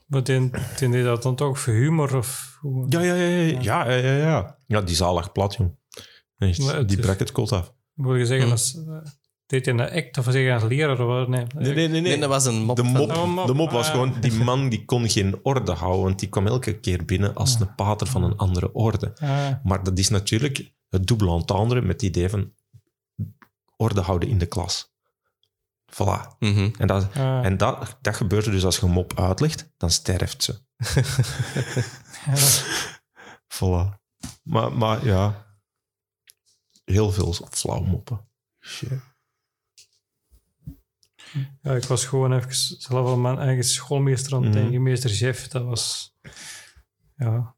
Maar 0.05 0.23
deed 0.23 1.03
dat 1.03 1.23
dan 1.23 1.35
toch 1.35 1.59
voor 1.59 1.73
humor? 1.73 2.17
Of, 2.17 2.59
Ja, 2.89 3.01
ja, 3.01 3.13
ja, 3.13 3.27
ja. 3.27 3.61
Ja, 3.61 3.89
ja, 3.89 3.97
ja, 3.97 4.15
ja. 4.15 4.57
Ja, 4.67 4.81
die 4.81 4.95
zaal 4.95 5.13
lag 5.13 5.31
plat, 5.31 5.55
jong. 5.55 5.78
Echt, 6.39 6.59
Maar 6.59 6.75
het 6.75 6.87
die 6.89 6.97
is- 6.97 7.03
brak 7.05 7.19
het 7.19 7.31
kot 7.31 7.51
af. 7.51 7.73
Wil 7.93 8.15
je 8.15 8.25
zeggen, 8.25 8.45
Hm. 8.45 8.51
als, 8.51 8.75
eh, 8.87 8.97
deed 9.45 9.65
hij 9.65 9.73
een 9.73 9.81
act 9.91 10.17
of 10.17 10.23
zeg 10.25 10.33
je 10.43 10.53
als 10.53 10.63
leraar? 10.63 10.91
Of, 10.99 11.05
wat? 11.07 11.27
nee, 11.27 11.45
Nee, 11.55 11.73
nee, 11.73 11.87
nee. 11.87 12.01
Nee, 12.01 12.19
dat 12.19 12.29
was 12.29 12.45
een 12.45 12.61
mop. 12.63 12.75
De 12.75 12.83
mop, 12.83 13.09
Oh, 13.11 13.25
mop. 13.25 13.47
de 13.47 13.53
mop 13.53 13.71
was 13.71 13.85
Ah. 13.85 13.91
gewoon, 13.91 14.13
die 14.19 14.33
man 14.33 14.69
die 14.69 14.85
kon 14.85 15.09
geen 15.09 15.39
orde 15.43 15.71
houden, 15.71 16.03
want 16.03 16.19
die 16.19 16.29
kwam 16.29 16.47
elke 16.47 16.79
keer 16.79 17.05
binnen 17.05 17.35
als 17.35 17.59
een 17.59 17.75
pater 17.75 18.07
van 18.07 18.23
een 18.23 18.37
andere 18.37 18.73
orde. 18.73 19.13
Ah, 19.19 19.47
Maar 19.63 19.83
dat 19.83 19.97
is 19.97 20.09
natuurlijk 20.09 20.71
het 20.89 21.07
double 21.07 21.31
entendre 21.31 21.81
met 21.81 21.91
het 21.91 22.01
idee 22.01 22.29
van 22.29 22.51
orde 23.75 24.01
houden 24.01 24.29
in 24.29 24.37
de 24.37 24.45
klas. 24.45 24.91
Voilà. 25.93 26.37
Mhm. 26.39 26.69
En, 26.77 26.87
dat, 26.87 27.07
Ah, 27.15 27.45
en 27.45 27.57
dat, 27.57 27.97
dat 28.01 28.15
gebeurt 28.15 28.45
er 28.45 28.51
dus 28.51 28.65
als 28.65 28.77
je 28.77 28.85
een 28.85 28.91
mop 28.91 29.19
uitlegt, 29.19 29.71
dan 29.77 29.89
sterft 29.91 30.43
ze. 30.43 30.59
ja. 32.25 32.35
Voilà. 33.55 33.97
Maar, 34.43 34.73
maar 34.73 35.05
ja, 35.05 35.45
heel 36.91 37.11
veel 37.11 37.33
flauw 37.33 37.81
moppen. 37.83 38.27
Shit. 38.59 38.89
Ja, 41.61 41.73
ik 41.75 41.83
was 41.83 42.05
gewoon 42.05 42.33
even 42.33 42.53
zelf 42.81 43.09
aan 43.09 43.21
mijn 43.21 43.37
eigen 43.37 43.63
schoolmeester 43.63 44.33
aan 44.35 44.43
het 44.43 44.53
Mhm. 44.53 44.61
denken. 44.61 44.81
Meester 44.83 45.11
Jeff, 45.11 45.47
dat 45.47 45.63
was... 45.63 46.13
Ja, 47.15 47.55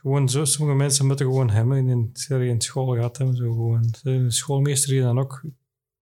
gewoon 0.00 0.28
zo. 0.28 0.44
Sommige 0.44 0.76
mensen 0.78 1.06
moeten 1.06 1.26
gewoon 1.26 1.50
hem 1.50 1.72
in 1.72 2.12
in 2.40 2.60
school 2.60 2.86
gehad 2.94 3.16
hebben. 3.16 3.36
Zo 3.36 3.52
gewoon. 3.52 3.94
De 4.02 4.30
schoolmeester 4.30 4.90
die 4.90 5.00
dan 5.02 5.18
ook 5.18 5.42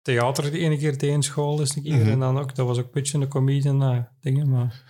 theater 0.01 0.51
de 0.51 0.57
ene 0.59 0.77
keer 0.77 1.03
in 1.03 1.23
school 1.23 1.61
is 1.61 1.75
een 1.75 1.83
keer. 1.83 1.95
Mhm. 1.99 2.09
En 2.09 2.19
dan 2.19 2.37
ook, 2.39 2.55
dat 2.55 2.67
was 2.67 2.77
ook 2.77 2.85
een 2.85 2.91
beetje 2.91 3.17
een 3.17 3.27
comedian 3.27 3.93
uh, 3.95 4.03
dingen. 4.19 4.49
Maar 4.49 4.83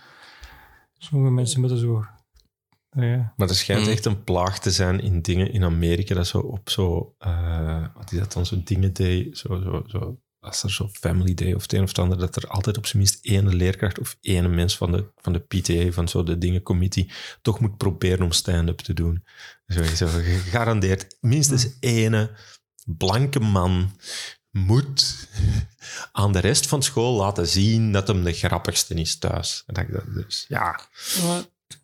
sommige 0.98 1.32
mensen 1.32 1.60
moeten 1.60 1.78
zo... 1.78 2.04
Ja, 2.96 3.32
Maar 3.36 3.48
er 3.48 3.54
schijnt 3.54 3.86
Mm. 3.86 3.92
echt 3.92 4.04
een 4.04 4.24
plaag 4.24 4.58
te 4.60 4.70
zijn 4.70 5.00
in 5.00 5.22
dingen 5.22 5.52
in 5.52 5.64
Amerika. 5.64 6.14
Dat 6.14 6.26
zo 6.26 6.38
op 6.38 6.70
zo, 6.70 7.14
eh, 7.18 7.84
wat 7.94 8.12
is 8.12 8.18
dat 8.18 8.32
dan, 8.32 8.46
zo 8.46 8.60
dingen 8.64 8.92
day, 8.92 9.28
zo, 9.32 9.60
zo, 9.62 9.84
zo, 9.86 10.18
als 10.40 10.62
er 10.62 10.70
zo 10.70 10.88
family 10.92 11.34
day 11.34 11.52
of 11.52 11.62
het 11.62 11.72
een 11.72 11.82
of 11.82 11.88
het 11.88 11.98
ander, 11.98 12.18
dat 12.18 12.36
er 12.36 12.48
altijd 12.48 12.76
op 12.78 12.86
zijn 12.86 13.02
minst 13.02 13.24
één 13.24 13.56
leerkracht 13.56 13.98
of 13.98 14.16
één 14.20 14.54
mens 14.54 14.76
van 14.76 14.92
de, 14.92 15.04
van 15.16 15.32
de 15.32 15.38
PTA, 15.38 15.92
van 15.92 16.08
zo 16.08 16.22
de 16.22 16.38
dingen 16.38 16.62
committee, 16.62 17.10
toch 17.42 17.60
moet 17.60 17.76
proberen 17.76 18.22
om 18.24 18.32
stand-up 18.32 18.78
te 18.78 18.92
doen. 18.92 19.24
Zo, 19.66 19.82
zo 19.82 20.06
gegarandeerd 20.06 21.16
minstens 21.20 21.68
ene 21.80 22.30
blanke 22.84 23.40
man 23.40 23.90
moet 24.50 25.28
aan 26.12 26.32
de 26.32 26.38
rest 26.38 26.66
van 26.66 26.82
school 26.82 27.16
laten 27.16 27.46
zien 27.48 27.92
dat 27.92 28.08
hem 28.08 28.24
de 28.24 28.32
grappigste 28.32 28.94
is 28.94 29.18
thuis. 29.18 29.62
En 29.66 29.74
dat, 29.74 29.84
ik 29.84 29.92
dat- 29.92 30.14
dus, 30.14 30.44
ja, 30.48 30.80
Maar, 31.26 31.42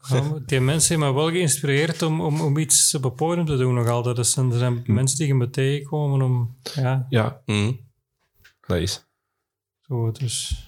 ja, 0.09 0.39
die 0.47 0.61
mensen 0.61 0.91
hebben 0.99 1.15
me 1.15 1.21
wel 1.21 1.31
geïnspireerd 1.31 2.03
om, 2.03 2.21
om, 2.21 2.41
om 2.41 2.57
iets 2.57 2.95
op 2.95 3.03
het 3.03 3.17
podium 3.17 3.47
te 3.47 3.57
doen 3.57 3.75
nog 3.75 3.89
altijd. 3.89 4.17
Dus 4.17 4.37
er 4.37 4.53
zijn 4.59 4.83
mensen 4.87 5.19
die 5.19 5.27
je 5.27 5.35
me 5.35 5.51
tegenkomen 5.51 6.23
om... 6.23 6.57
Ja, 6.75 7.07
ja, 7.09 7.43
Mhm. 7.47 7.73
dat 8.67 8.77
is. 8.79 9.07
zo, 9.81 10.13
dus... 10.13 10.65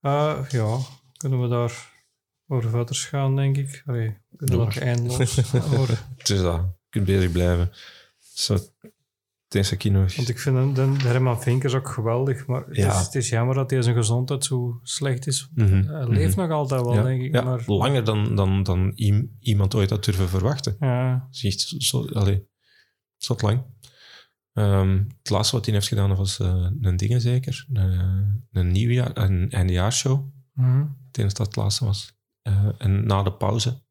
Eh, 0.00 0.44
ja, 0.48 0.78
kunnen 1.16 1.40
we 1.42 1.48
daar 1.48 1.92
over 2.48 2.70
verder 2.70 2.96
gaan, 2.96 3.36
denk 3.36 3.56
ik. 3.56 3.82
Allee, 3.86 4.08
we 4.28 4.36
kunnen 4.36 4.56
Doe 4.56 4.64
nog 4.64 4.76
eindeloos 4.76 5.54
over. 5.54 6.04
Het 6.16 6.30
is 6.30 6.40
dat. 6.40 6.60
Je 6.60 6.70
kunt 6.88 7.04
bezig 7.04 7.32
blijven. 7.32 7.72
Zo, 8.18 8.58
het. 9.64 10.16
Want 10.16 10.28
ik 10.28 10.38
vind 10.38 10.76
de, 10.76 10.92
de 10.98 11.06
Herman 11.08 11.42
Vinkers 11.42 11.74
ook 11.74 11.88
geweldig, 11.88 12.46
maar 12.46 12.64
het, 12.66 12.76
Ja. 12.76 12.92
is, 12.98 13.04
het 13.04 13.14
is 13.14 13.28
jammer 13.28 13.54
dat 13.54 13.70
hij 13.70 13.82
zijn 13.82 13.96
gezondheid 13.96 14.44
zo 14.44 14.80
slecht 14.82 15.26
is. 15.26 15.48
Mhm, 15.54 15.82
Hij 15.86 16.08
leeft 16.08 16.36
nog 16.36 16.50
altijd 16.50 16.80
wel, 16.82 16.94
ja, 16.94 17.02
denk 17.02 17.22
ik. 17.22 17.34
ja, 17.34 17.42
Maar, 17.42 17.62
langer 17.66 18.04
dan, 18.04 18.34
dan, 18.36 18.62
dan 18.62 18.92
iem- 18.94 19.36
iemand 19.40 19.74
ooit 19.74 19.90
had 19.90 20.04
durven 20.04 20.28
verwachten. 20.28 20.76
ja, 20.80 21.28
Dat 21.30 21.42
is 21.44 21.66
zo, 21.76 22.06
lang. 23.42 23.62
Ehm, 24.52 25.02
het 25.18 25.30
laatste 25.30 25.56
wat 25.56 25.64
hij 25.64 25.74
heeft 25.74 25.88
gedaan 25.88 26.14
was 26.14 26.38
eh, 26.38 26.68
een 26.80 26.96
dingen 26.96 27.20
zeker. 27.20 27.66
Een, 27.72 28.46
een 28.52 28.72
nieuwjaar, 28.72 29.10
een 29.16 29.50
eindejaarshow. 29.50 30.24
mhm. 30.54 30.80
Ik 30.80 31.12
denk 31.22 31.28
dat 31.28 31.36
dat 31.36 31.46
het 31.46 31.56
laatste 31.56 31.84
was. 31.84 32.14
Eh, 32.42 32.68
en 32.78 33.06
na 33.06 33.22
de 33.22 33.32
pauze 33.32 33.84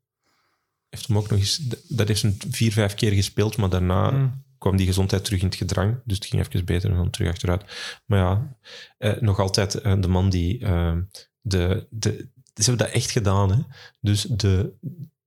heeft 0.90 1.08
hem 1.08 1.18
ook 1.18 1.30
nog 1.30 1.40
eens... 1.40 1.58
Dat 1.88 2.08
heeft 2.08 2.22
hem 2.22 2.36
vier, 2.50 2.72
vijf 2.72 2.94
keer 2.94 3.12
gespeeld, 3.12 3.58
maar 3.58 3.70
daarna 3.70 4.12
Mhm. 4.12 4.30
Kwam 4.66 4.78
die 4.78 4.86
gezondheid 4.86 5.26
terug 5.26 5.40
in 5.40 5.46
het 5.46 5.56
gedrang. 5.56 6.02
Dus 6.06 6.18
het 6.18 6.26
ging 6.26 6.48
even 6.48 6.66
beter 6.66 6.90
en 6.90 6.96
dan 6.96 7.10
terug 7.10 7.30
achteruit. 7.30 7.64
Maar 8.06 8.20
ja, 8.20 8.58
eh, 8.98 9.22
nog 9.22 9.40
altijd 9.40 9.76
eh, 9.76 10.02
de 10.02 10.08
man 10.08 10.30
die... 10.30 10.60
eh, 10.66 10.98
de, 11.42 11.88
de, 11.90 12.32
ze 12.54 12.70
hebben 12.70 12.86
dat 12.86 12.96
echt 12.96 13.12
gedaan, 13.12 13.52
hè. 13.52 13.62
Dus 14.00 14.22
de, 14.22 14.74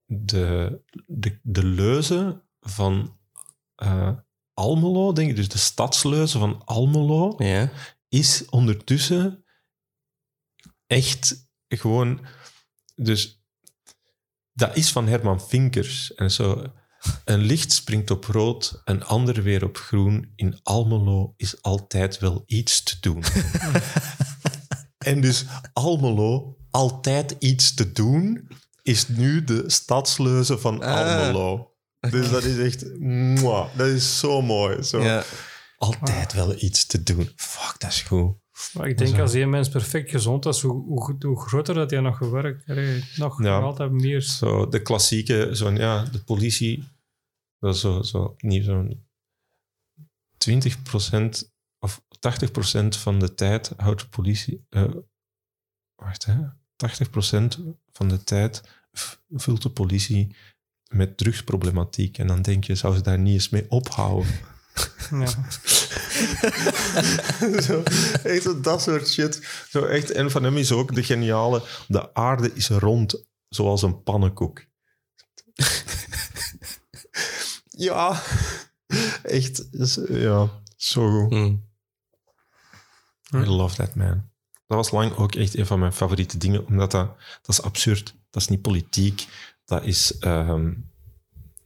de, 0.04 0.80
de, 1.06 1.38
de 1.42 1.64
leuze 1.64 2.42
van 2.60 3.18
eh, 3.74 4.16
Almelo, 4.54 5.12
denk 5.12 5.30
ik, 5.30 5.36
dus 5.36 5.48
de 5.48 5.58
stadsleuze 5.58 6.38
van 6.38 6.64
Almelo, 6.64 7.34
Ja. 7.36 7.70
is 8.08 8.44
ondertussen 8.48 9.44
echt 10.86 11.48
gewoon... 11.68 12.26
Dus 12.94 13.42
dat 14.52 14.76
is 14.76 14.92
van 14.92 15.06
Herman 15.08 15.40
Vinkers. 15.40 16.14
En 16.14 16.30
zo... 16.30 16.72
Een 17.24 17.40
licht 17.40 17.72
springt 17.72 18.10
op 18.10 18.24
rood, 18.24 18.82
een 18.84 19.04
ander 19.04 19.42
weer 19.42 19.64
op 19.64 19.76
groen. 19.76 20.32
In 20.34 20.60
Almelo 20.62 21.34
is 21.36 21.62
altijd 21.62 22.18
wel 22.18 22.42
iets 22.46 22.82
te 22.82 22.96
doen. 23.00 23.24
en 24.98 25.20
dus 25.20 25.44
Almelo, 25.72 26.56
altijd 26.70 27.36
iets 27.38 27.74
te 27.74 27.92
doen, 27.92 28.48
is 28.82 29.08
nu 29.08 29.44
de 29.44 29.64
stadsleuze 29.66 30.58
van 30.58 30.82
Ah. 30.82 30.96
Almelo. 30.96 31.72
Dus 32.10 32.30
dat 32.30 32.44
is 32.44 32.58
echt... 32.58 32.98
mwah, 32.98 33.76
dat 33.76 33.86
is 33.86 34.18
zo 34.18 34.42
mooi. 34.42 34.82
Zo. 34.82 35.02
ja. 35.02 35.24
Altijd 35.76 36.32
wel 36.32 36.54
iets 36.62 36.86
te 36.86 37.02
doen. 37.02 37.32
Fuck, 37.36 37.74
dat 37.78 37.90
is 37.90 38.02
goed. 38.02 38.36
Maar 38.72 38.88
ik 38.88 38.98
denk 38.98 39.18
als 39.18 39.32
die 39.32 39.46
mens 39.46 39.68
perfect 39.68 40.10
gezond 40.10 40.46
is, 40.46 40.60
hoe, 40.60 40.82
hoe, 40.84 41.16
hoe 41.20 41.40
groter 41.40 41.74
dat 41.74 41.90
hij 41.90 42.00
nog 42.00 42.16
gewerkt 42.16 42.66
nog, 43.16 43.42
Ja. 43.42 43.54
nog 43.58 43.62
altijd 43.64 43.90
meer. 43.90 44.20
Zo, 44.20 44.68
de 44.68 44.82
klassieke, 44.82 45.48
zo'n, 45.52 45.76
ja, 45.76 46.04
de 46.04 46.24
politie, 46.24 46.84
dat 47.58 47.74
is 47.74 47.80
zo, 47.80 48.02
zo, 48.02 48.34
niet 48.38 48.64
zo'n 48.64 49.06
20% 50.38 51.50
of 51.78 52.02
80% 52.10 52.88
van 52.88 53.18
de 53.18 53.34
tijd 53.34 53.72
houdt 53.76 54.00
de 54.00 54.08
politie, 54.08 54.66
eh, 54.68 54.94
wacht 55.94 56.24
hè, 56.24 56.36
80% 56.76 57.58
van 57.92 58.08
de 58.08 58.24
tijd 58.24 58.62
vult 59.30 59.62
de 59.62 59.70
politie 59.70 60.34
met 60.88 61.16
drugsproblematiek. 61.16 62.18
En 62.18 62.26
dan 62.26 62.42
denk 62.42 62.64
je, 62.64 62.74
zou 62.74 62.94
ze 62.94 63.02
daar 63.02 63.18
niet 63.18 63.32
eens 63.34 63.48
mee 63.48 63.70
ophouden? 63.70 64.32
Ja. 65.10 65.26
zo, 67.60 67.82
echt 68.22 68.42
zo 68.42 68.60
dat 68.60 68.82
soort 68.82 69.08
shit. 69.08 69.46
Zo 69.70 69.84
echt, 69.84 70.10
en 70.10 70.30
van 70.30 70.42
hem 70.42 70.56
is 70.56 70.72
ook 70.72 70.94
de 70.94 71.02
geniale, 71.02 71.62
de 71.88 72.14
aarde 72.14 72.52
is 72.54 72.68
rond, 72.68 73.24
zoals 73.48 73.82
een 73.82 74.02
pannenkoek. 74.02 74.64
ja, 77.88 78.22
echt, 79.22 79.68
is- 79.72 79.98
ja, 80.08 80.48
zo 80.76 81.10
goed. 81.20 81.30
Mhm. 81.30 81.54
I 83.34 83.46
love 83.46 83.76
that 83.76 83.94
man. 83.94 84.30
Dat 84.66 84.76
was 84.76 84.90
lang 84.90 85.16
ook 85.16 85.34
echt 85.34 85.56
een 85.56 85.66
van 85.66 85.78
mijn 85.78 85.92
favoriete 85.92 86.38
dingen, 86.38 86.66
omdat 86.66 86.90
dat, 86.90 87.06
dat 87.42 87.48
is 87.58 87.62
absurd. 87.62 88.14
Dat 88.30 88.42
is 88.42 88.48
niet 88.48 88.62
politiek. 88.62 89.26
Dat 89.64 89.84
is, 89.84 90.18
ehm, 90.18 90.72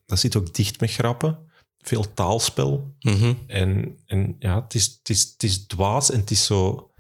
dat 0.06 0.18
zit 0.18 0.36
ook 0.36 0.54
dicht 0.54 0.80
met 0.80 0.90
grappen. 0.90 1.51
Veel 1.82 2.14
taalspel. 2.14 2.94
Mhm. 3.00 3.34
En, 3.46 3.98
en 4.06 4.36
ja, 4.38 4.62
het 4.62 4.74
is, 4.74 4.86
het, 4.98 5.08
is, 5.08 5.22
het 5.22 5.42
is 5.42 5.66
dwaas 5.66 6.10
en 6.10 6.20
het 6.20 6.30
is 6.30 6.44
zo... 6.44 6.90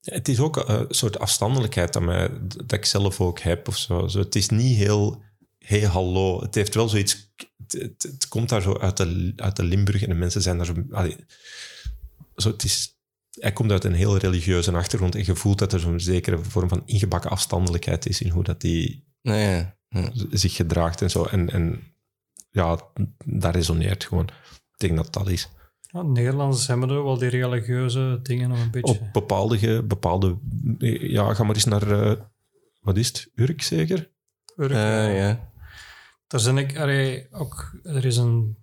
Het 0.00 0.28
is 0.28 0.40
ook 0.40 0.56
een 0.56 0.86
soort 0.88 1.18
afstandelijkheid 1.18 1.92
dat, 1.92 2.02
mij, 2.02 2.30
dat 2.42 2.72
ik 2.72 2.84
zelf 2.84 3.20
ook 3.20 3.40
heb. 3.40 3.68
Of 3.68 3.76
zo. 3.76 4.08
Zo, 4.08 4.18
het 4.18 4.34
is 4.34 4.48
niet 4.48 4.76
heel... 4.76 5.22
Hey, 5.58 5.80
hallo. 5.80 6.40
Het 6.40 6.54
heeft 6.54 6.74
wel 6.74 6.88
zoiets... 6.88 7.32
Het, 7.56 7.72
het, 7.72 8.02
het 8.02 8.28
komt 8.28 8.48
daar 8.48 8.62
zo 8.62 8.78
uit 8.78 8.96
de, 8.96 9.32
uit 9.36 9.56
de 9.56 9.64
Limburg 9.64 10.02
en 10.02 10.08
de 10.08 10.14
mensen 10.14 10.42
zijn 10.42 10.56
daar 10.56 10.66
zo... 10.66 10.74
allee, 10.90 11.16
zo 12.36 12.50
het 12.50 12.64
is, 12.64 12.96
hij 13.30 13.52
komt 13.52 13.70
uit 13.70 13.84
een 13.84 13.94
heel 13.94 14.16
religieuze 14.16 14.72
achtergrond 14.72 15.14
en 15.14 15.24
je 15.24 15.36
voelt 15.36 15.58
dat 15.58 15.72
er 15.72 15.80
zo'n 15.80 16.00
zekere 16.00 16.38
vorm 16.38 16.68
van 16.68 16.82
ingebakken 16.86 17.30
afstandelijkheid 17.30 18.06
is 18.06 18.20
in 18.20 18.30
hoe 18.30 18.44
dat 18.44 18.60
die 18.60 19.04
Nou 19.22 19.38
ja. 19.38 19.76
Ja. 19.88 20.10
zich 20.30 20.54
gedraagt 20.54 21.02
en 21.02 21.10
zo. 21.10 21.24
En, 21.24 21.50
en 21.50 21.82
ja, 22.56 22.80
dat 23.24 23.54
resoneert 23.54 24.04
gewoon. 24.04 24.24
Ik 24.72 24.78
denk 24.78 24.96
dat 24.96 25.12
dat 25.12 25.28
is. 25.28 25.48
Ja, 25.80 26.02
Nederlanders 26.02 26.66
hebben 26.66 26.88
er 26.90 27.04
wel 27.04 27.18
die 27.18 27.28
religieuze 27.28 28.18
dingen 28.22 28.48
nog 28.48 28.60
een 28.60 28.70
beetje. 28.70 28.92
Op 28.92 29.12
bepaalde, 29.12 29.82
bepaalde... 29.82 30.38
Ja, 31.00 31.34
ga 31.34 31.44
maar 31.44 31.54
eens 31.54 31.64
naar... 31.64 31.90
eh, 31.90 32.16
wat 32.80 32.96
is 32.96 33.06
het? 33.08 33.30
Urk 33.34 33.62
zeker? 33.62 34.10
Urk, 34.56 34.70
Eh, 34.70 35.16
ja. 35.18 35.52
Daar 36.26 36.40
zijn 36.40 36.58
ik, 36.58 36.78
allee, 36.78 37.26
ook, 37.32 37.78
er 37.82 38.04
is 38.04 38.16
een, 38.16 38.56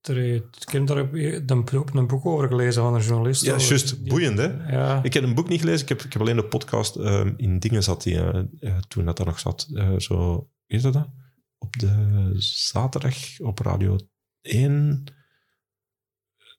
er, 0.00 0.34
ik 0.34 0.44
heb 0.70 0.86
daar 0.86 0.96
een, 0.96 2.06
boek 2.06 2.26
over 2.26 2.48
gelezen 2.48 2.82
van 2.82 2.94
een 2.94 3.00
journalist. 3.02 3.44
Ja, 3.44 3.56
juist. 3.56 4.04
Boeiend, 4.04 4.38
hè? 4.38 4.72
Ja, 4.72 5.02
Ik 5.02 5.12
heb 5.14 5.22
een 5.22 5.34
boek 5.34 5.48
niet 5.48 5.60
gelezen. 5.60 5.82
Ik 5.82 5.88
heb, 5.88 6.02
ik 6.02 6.12
heb 6.12 6.22
alleen 6.22 6.36
de 6.36 6.44
podcast 6.44 6.96
ehm, 6.96 7.32
in 7.36 7.58
dingen 7.58 7.82
zat 7.82 8.02
die, 8.02 8.20
eh, 8.20 8.76
toen 8.88 9.04
dat 9.04 9.16
daar 9.16 9.26
nog 9.26 9.38
zat. 9.38 9.68
Eh, 9.74 9.98
zo, 9.98 10.14
hoe 10.16 10.46
is 10.66 10.82
dat 10.82 10.92
dan? 10.92 11.12
Op 11.58 11.78
de 11.78 12.32
zaterdag 12.38 13.16
op 13.38 13.58
Radio 13.58 13.96
1. 14.40 15.04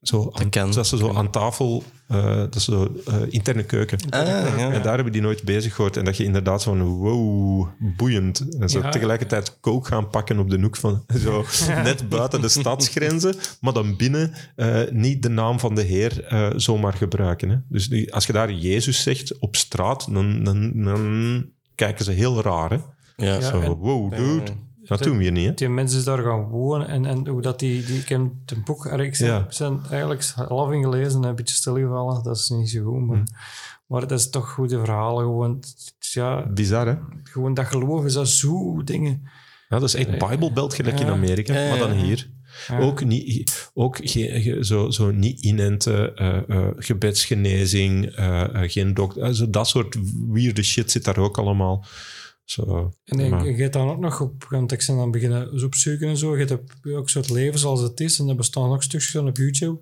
zo, 0.02 0.30
aan, 0.32 0.50
kan. 0.50 0.72
dat 0.72 0.86
ze 0.86 0.96
zo 0.96 1.14
aan 1.14 1.30
tafel, 1.30 1.82
eh, 2.08 2.34
dat 2.36 2.54
is 2.54 2.64
zo 2.64 2.94
eh, 3.06 3.14
interne 3.28 3.64
keuken. 3.64 3.98
Ah, 4.10 4.26
ja. 4.26 4.72
En 4.72 4.82
daar 4.82 4.94
hebben 4.94 5.12
die 5.12 5.22
nooit 5.22 5.42
bezig 5.42 5.74
gehoord. 5.74 5.96
En 5.96 6.04
dat 6.04 6.16
je 6.16 6.24
inderdaad 6.24 6.62
zo 6.62 6.70
van, 6.74 6.82
wow, 6.86 7.68
boeiend. 7.96 8.54
En 8.58 8.68
zo 8.68 8.78
Ja. 8.78 8.88
tegelijkertijd 8.90 9.60
kook 9.60 9.86
gaan 9.86 10.10
pakken 10.10 10.38
op 10.38 10.50
de 10.50 10.60
hoek 10.60 10.76
van, 10.76 11.04
zo 11.24 11.44
net 11.66 12.08
buiten 12.08 12.40
de 12.40 12.48
stadsgrenzen, 12.48 13.34
maar 13.60 13.72
dan 13.72 13.96
binnen 13.96 14.32
eh, 14.56 14.80
niet 14.90 15.22
de 15.22 15.28
naam 15.28 15.58
van 15.60 15.74
de 15.74 15.82
Heer 15.82 16.24
eh, 16.24 16.50
zomaar 16.56 16.92
gebruiken. 16.92 17.48
Hè. 17.48 17.56
Dus 17.68 17.88
die- 17.88 18.14
als 18.14 18.26
je 18.26 18.32
daar 18.32 18.52
Jezus 18.52 19.02
zegt 19.02 19.38
op 19.38 19.56
straat, 19.56 20.08
dan, 20.12 20.44
dan, 20.44 20.82
dan 20.84 21.46
kijken 21.74 22.04
ze 22.04 22.10
heel 22.12 22.42
raar. 22.42 22.70
Hè. 22.70 22.76
Ja. 23.16 23.34
Ja. 23.34 23.40
Zo, 23.40 23.60
en- 23.60 23.72
wow, 23.72 24.10
dude. 24.16 24.52
Dat 24.88 25.02
doen 25.02 25.16
we 25.16 25.22
hier 25.22 25.32
niet, 25.32 25.46
hè? 25.46 25.54
Die 25.54 25.68
mensen 25.68 26.04
daar 26.04 26.18
gaan 26.22 26.42
wonen 26.42 26.88
en, 26.88 27.04
en 27.06 27.26
hoe 27.26 27.42
dat 27.42 27.58
die, 27.58 27.84
die... 27.84 27.98
Ik 28.00 28.08
heb 28.08 28.20
het 28.46 28.64
boek... 28.64 28.88
Zijn, 29.12 29.30
Ja. 29.30 29.46
zijn 29.48 29.80
eigenlijk 29.90 30.24
half 30.34 30.72
in 30.72 30.82
gelezen 30.82 31.22
en 31.22 31.28
een 31.28 31.34
beetje 31.34 31.54
stilgevallen. 31.54 32.22
Dat 32.22 32.36
is 32.36 32.48
niet 32.48 32.70
zo 32.70 32.84
goed, 32.84 33.06
maar... 33.06 33.16
Hm. 33.16 33.24
Maar 33.86 34.00
dat 34.06 34.18
is 34.18 34.30
toch 34.30 34.50
goede 34.50 34.78
verhalen. 34.78 35.24
Gewoon, 35.24 35.62
ja, 35.98 36.46
Bizar, 36.46 36.86
hè? 36.86 36.94
gewoon 37.22 37.54
dat 37.54 37.66
geloof 37.66 38.04
is 38.04 38.12
dat 38.12 38.28
zo 38.28 38.82
dingen. 38.84 39.22
Ja, 39.68 39.78
dat 39.78 39.82
is 39.88 39.94
echt 39.94 40.18
Bijbelbelt 40.18 40.74
gelijk 40.74 41.00
in. 41.00 41.06
Amerika, 41.08 41.54
Ja, 41.54 41.60
ja, 41.60 41.68
maar 41.68 41.78
dan 41.78 41.90
hier. 41.92 42.30
Ja. 42.68 42.78
Ook, 42.78 43.04
niet, 43.04 43.70
ook 43.74 43.98
geen, 44.02 44.42
ge- 44.42 44.64
zo, 44.64 44.90
zo 44.90 45.10
niet 45.10 45.40
inenten, 45.40 46.16
eh, 46.16 46.48
eh, 46.48 46.66
gebedsgenezing, 46.76 48.06
eh, 48.06 48.62
eh, 48.62 48.70
geen 48.70 48.94
dokter. 48.94 49.22
eh, 49.22 49.30
zo 49.30 49.50
dat 49.50 49.68
soort 49.68 49.96
weirde 50.32 50.62
shit 50.62 50.90
zit 50.90 51.04
daar 51.04 51.18
ook 51.18 51.38
allemaal. 51.38 51.84
Zo, 52.50 52.90
En 53.04 53.44
je- 53.44 53.54
gaat 53.54 53.72
dan 53.72 53.88
ook 53.90 53.98
nog 53.98 54.20
op, 54.20 54.44
want 54.50 54.72
ik 54.72 54.84
ben 54.86 54.96
dan 54.96 55.10
beginnen 55.10 55.64
opzoeken 55.64 56.08
en 56.08 56.16
zo. 56.16 56.36
Je 56.38 56.44
hebt 56.44 56.86
ook 56.86 57.08
soort 57.10 57.30
leven 57.30 57.58
zoals 57.58 57.80
het 57.80 58.00
is. 58.00 58.18
En 58.18 58.28
er 58.28 58.34
bestaan 58.36 58.70
ook 58.70 58.82
stukjes 58.82 59.10
van 59.10 59.28
op 59.28 59.36
YouTube. 59.36 59.80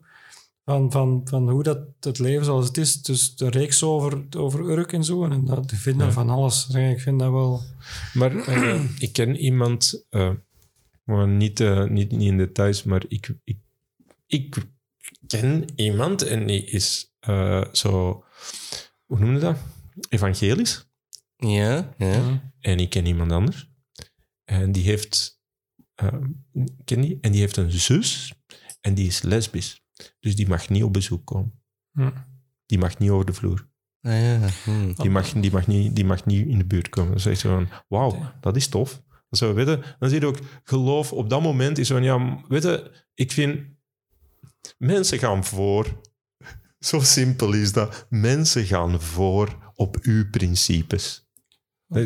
Van, 0.64 0.92
van, 0.92 1.20
van 1.24 1.50
hoe 1.50 1.62
dat 1.62 1.78
het 2.00 2.18
leven 2.18 2.44
zoals 2.44 2.66
het 2.66 2.76
is. 2.76 3.02
Dus 3.02 3.36
de 3.36 3.48
reeks 3.50 3.82
over, 3.82 4.24
over 4.36 4.60
Urk 4.70 4.92
en 4.92 5.04
zo. 5.04 5.24
En 5.24 5.44
dat 5.44 5.72
vinden 5.74 6.06
Ja. 6.06 6.12
van 6.12 6.30
alles. 6.30 6.68
Ik 6.68 7.00
vind 7.00 7.18
dat 7.18 7.30
wel... 7.30 7.62
Maar 8.14 8.36
eh, 8.36 8.84
ik 8.98 9.12
ken 9.12 9.36
iemand, 9.36 10.04
eh, 10.10 10.30
maar 11.04 11.28
niet, 11.28 11.60
eh, 11.60 11.84
niet, 11.84 12.10
niet 12.10 12.30
in 12.30 12.36
details, 12.36 12.82
maar 12.82 13.04
ik, 13.08 13.34
ik, 13.44 13.58
ik 14.26 14.56
ken 15.26 15.64
iemand 15.76 16.22
en 16.22 16.46
die 16.46 16.64
is 16.64 17.12
zo, 17.72 18.24
hoe 19.04 19.18
noem 19.18 19.32
je 19.32 19.38
dat? 19.40 19.56
Evangelisch. 20.08 20.86
Ja, 21.36 21.94
ja. 21.98 22.52
En 22.60 22.78
ik 22.78 22.90
ken 22.90 23.06
iemand 23.06 23.32
anders. 23.32 23.70
En 24.44 24.72
die 24.72 24.82
heeft, 24.82 25.40
eh, 25.94 26.14
ken 26.84 27.00
die? 27.00 27.18
En 27.20 27.32
die 27.32 27.40
heeft 27.40 27.56
een 27.56 27.70
zus 27.70 28.34
en 28.80 28.94
die 28.94 29.06
is 29.06 29.22
lesbisch. 29.22 29.84
Dus 30.20 30.36
die 30.36 30.48
mag 30.48 30.68
niet 30.68 30.82
op 30.82 30.92
bezoek 30.92 31.26
komen. 31.26 31.62
Hm. 31.92 32.10
Die 32.66 32.78
mag 32.78 32.98
niet 32.98 33.10
over 33.10 33.26
de 33.26 33.32
vloer. 33.32 33.68
Ah, 34.00 34.12
ja. 34.12 34.48
Hm. 34.64 34.92
Die 34.94 35.10
mag, 35.10 35.32
die 35.32 35.50
mag, 35.50 35.66
niet, 35.66 35.96
die 35.96 36.04
mag 36.04 36.24
niet 36.24 36.46
in 36.46 36.58
de 36.58 36.64
buurt 36.64 36.88
komen. 36.88 37.10
Dan 37.10 37.20
zeg 37.20 37.42
je 37.42 37.48
van, 37.48 37.68
wauw, 37.88 38.32
dat 38.40 38.56
is 38.56 38.68
tof. 38.68 39.02
Zo, 39.30 39.54
weet 39.54 39.66
je, 39.66 39.94
dan 39.98 40.08
zie 40.08 40.20
je 40.20 40.26
ook, 40.26 40.38
geloof 40.64 41.12
op 41.12 41.30
dat 41.30 41.42
moment 41.42 41.78
is 41.78 41.88
van, 41.88 42.02
ja, 42.02 42.44
weet 42.48 42.62
je, 42.62 43.04
ik 43.14 43.32
vind, 43.32 43.60
mensen 44.78 45.18
gaan 45.18 45.44
voor. 45.44 46.00
Zo 46.78 47.00
simpel 47.00 47.52
is 47.52 47.72
dat. 47.72 48.06
Mensen 48.08 48.64
gaan 48.64 49.00
voor 49.00 49.72
op 49.74 49.96
uw 50.02 50.30
principes. 50.30 51.25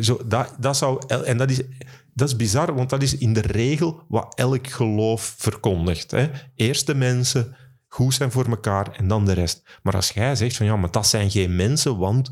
Zo, 0.01 0.21
dat, 0.25 0.55
dat 0.59 0.77
zou, 0.77 1.01
en 1.07 1.37
dat 1.37 1.49
is, 1.49 1.61
dat 2.13 2.27
is 2.27 2.35
bizar, 2.35 2.75
want 2.75 2.89
dat 2.89 3.01
is 3.01 3.17
in 3.17 3.33
de 3.33 3.41
regel 3.41 4.03
wat 4.07 4.35
elk 4.35 4.67
geloof 4.67 5.35
verkondigt. 5.37 6.11
Hè. 6.11 6.29
Eerst 6.55 6.85
de 6.85 6.95
mensen, 6.95 7.55
goed 7.87 8.13
zijn 8.13 8.31
voor 8.31 8.45
elkaar 8.45 8.91
en 8.91 9.07
dan 9.07 9.25
de 9.25 9.33
rest. 9.33 9.79
Maar 9.83 9.95
als 9.95 10.09
jij 10.11 10.35
zegt 10.35 10.57
van 10.57 10.65
ja, 10.65 10.75
maar 10.75 10.91
dat 10.91 11.07
zijn 11.07 11.31
geen 11.31 11.55
mensen, 11.55 11.97
want 11.97 12.31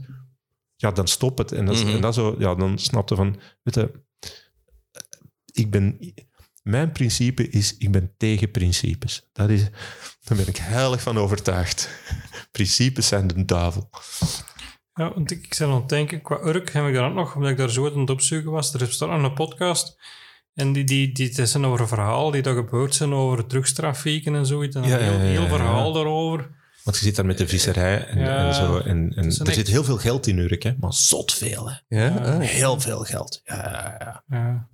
ja, 0.76 0.92
dan 0.92 1.08
stop 1.08 1.38
het. 1.38 1.52
En, 1.52 1.66
dat 1.66 1.84
Mhm. 1.84 1.96
en 1.96 2.02
dat 2.02 2.14
zo, 2.14 2.36
ja, 2.40 2.56
dan 2.56 2.78
snap 2.80 3.10
je 3.10 3.16
van, 3.16 3.40
weet 3.64 3.76
je, 3.76 3.92
ik 5.52 5.72
ben, 5.72 6.14
mijn 6.64 6.92
principe 6.92 7.50
is, 7.50 7.78
ik 7.78 7.92
ben 7.92 8.14
tegen 8.18 8.52
principes. 8.52 9.30
Dat 9.34 9.50
is, 9.50 9.64
daar 10.24 10.38
ben 10.38 10.48
ik 10.48 10.58
heilig 10.58 11.02
van 11.02 11.18
overtuigd. 11.18 11.90
principes 12.52 13.08
zijn 13.08 13.28
de 13.28 13.46
duivel. 13.46 13.90
Ja, 15.00 15.14
want 15.14 15.32
ik, 15.32 15.44
ik 15.46 15.56
ben 15.60 15.68
aan 15.68 15.76
het 15.76 15.90
denken, 15.90 16.22
qua 16.22 16.40
Urk 16.44 16.72
heb 16.72 16.88
ik 16.88 16.94
daar 16.94 17.10
ook 17.10 17.14
nog, 17.14 17.36
omdat 17.36 17.52
ik 17.52 17.58
daar 17.58 17.70
zo 17.70 17.92
aan 17.92 18.00
het 18.00 18.10
opzoeken 18.10 18.52
was, 18.52 18.74
er 18.74 18.80
bestaat 18.80 19.10
nog 19.10 19.24
een 19.24 19.34
podcast 19.34 19.98
en 20.54 20.74
die, 20.74 20.84
die, 20.84 21.12
die, 21.12 21.32
het 21.36 21.50
zijn 21.50 21.66
over 21.66 21.88
verhaal 21.88 22.32
die 22.32 22.42
daar 22.42 22.56
gebeurd 22.56 22.96
zijn 22.96 23.14
over 23.14 23.46
drugstrafieken 23.48 24.36
en 24.36 24.46
zoiets. 24.46 24.76
En 24.76 24.84
Ja, 24.84 24.98
een 24.98 25.04
heel, 25.04 25.14
ja, 25.14 25.18
ja, 25.20 25.24
heel 25.30 25.42
ja. 25.42 25.48
verhaal 25.48 25.94
daarover. 25.94 26.50
Want 26.84 26.98
je 26.98 27.04
zit 27.04 27.16
daar 27.16 27.26
met 27.26 27.38
de 27.38 27.48
visserij 27.48 28.06
en, 28.06 28.20
Ja. 28.20 28.48
en 28.48 28.54
zo. 28.54 28.78
En, 28.78 29.14
en 29.16 29.26
is 29.26 29.40
een 29.40 29.46
er 29.46 29.54
zit 29.54 29.68
heel 29.68 29.84
veel 29.84 29.98
geld 29.98 30.28
in 30.28 30.38
Urk, 30.38 30.64
hè? 30.64 30.74
maar 30.80 30.94
zot 30.94 31.34
veel. 31.34 31.70
Hè? 31.70 31.76
Ja? 32.06 32.40
Heel 32.40 32.80
veel 32.80 33.04
geld. 33.04 33.42
Ja, 33.44 33.56
ja, 34.00 34.24
ja. 34.38 34.68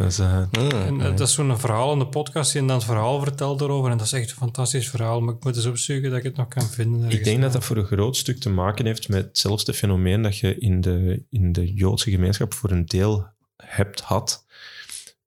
Ja. 0.00 0.06
Dat 0.06 0.12
is, 0.12 0.18
eh, 0.18 0.72
ah, 0.72 0.86
En 0.86 1.00
eh, 1.00 1.16
dat 1.16 1.20
is 1.28 1.34
zo'n 1.34 1.58
verhaal 1.58 1.92
in 1.92 1.98
de 1.98 2.06
podcast 2.08 2.52
die 2.52 2.66
dan 2.66 2.76
het 2.76 2.84
verhaal 2.84 3.20
vertelt 3.20 3.58
daarover. 3.58 3.90
En 3.90 3.96
dat 3.96 4.06
is 4.06 4.12
echt 4.12 4.30
een 4.30 4.36
fantastisch 4.36 4.90
verhaal, 4.90 5.20
maar 5.20 5.34
ik 5.34 5.44
moet 5.44 5.56
eens 5.56 5.66
opzoeken 5.66 6.10
dat 6.10 6.18
ik 6.18 6.24
het 6.24 6.36
nog 6.36 6.48
kan 6.48 6.66
vinden. 6.68 7.10
Ik 7.10 7.24
denk 7.24 7.40
dat 7.40 7.52
dat 7.52 7.64
voor 7.64 7.76
een 7.76 7.84
groot 7.84 8.16
stuk 8.16 8.38
te 8.38 8.50
maken 8.50 8.86
heeft 8.86 9.08
met 9.08 9.24
hetzelfde 9.24 9.74
fenomeen 9.74 10.22
dat 10.22 10.38
je 10.38 10.58
in 10.58 10.80
de, 10.80 11.24
in 11.30 11.52
de 11.52 11.72
Joodse 11.72 12.10
gemeenschap 12.10 12.54
voor 12.54 12.70
een 12.70 12.86
deel 12.86 13.26
hebt 13.56 14.00
had. 14.00 14.44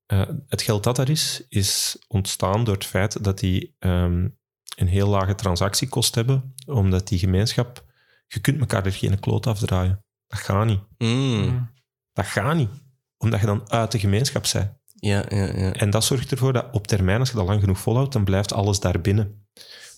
Eh, 0.06 0.28
het 0.48 0.62
geld 0.62 0.84
dat 0.84 0.98
er 0.98 1.10
is, 1.10 1.44
is 1.48 1.98
ontstaan 2.08 2.64
door 2.64 2.74
het 2.74 2.84
feit 2.84 3.24
dat 3.24 3.38
die 3.38 3.74
ehm, 3.78 4.28
een 4.76 4.88
heel 4.88 5.08
lage 5.08 5.34
transactiekost 5.34 6.14
hebben, 6.14 6.54
omdat 6.66 7.08
die 7.08 7.18
gemeenschap, 7.18 7.84
je 8.26 8.40
kunt 8.40 8.60
elkaar 8.60 8.86
er 8.86 8.92
geen 8.92 9.20
kloot 9.20 9.46
afdraaien. 9.46 10.04
Dat 10.26 10.38
gaat 10.38 10.66
niet. 10.66 10.80
mm. 10.98 11.72
Dat 12.12 12.26
gaat 12.26 12.54
niet. 12.54 12.70
Omdat 13.24 13.40
je 13.40 13.46
dan 13.46 13.70
uit 13.70 13.92
de 13.92 13.98
gemeenschap 13.98 14.46
bent. 14.52 14.72
Ja, 14.94 15.24
ja, 15.28 15.44
ja. 15.56 15.72
En 15.72 15.90
dat 15.90 16.04
zorgt 16.04 16.30
ervoor 16.30 16.52
dat 16.52 16.66
op 16.72 16.86
termijn, 16.86 17.20
als 17.20 17.30
je 17.30 17.36
dat 17.36 17.46
lang 17.46 17.60
genoeg 17.60 17.78
volhoudt, 17.78 18.12
dan 18.12 18.24
blijft 18.24 18.52
alles 18.52 18.80
daar 18.80 19.00
binnen. 19.00 19.46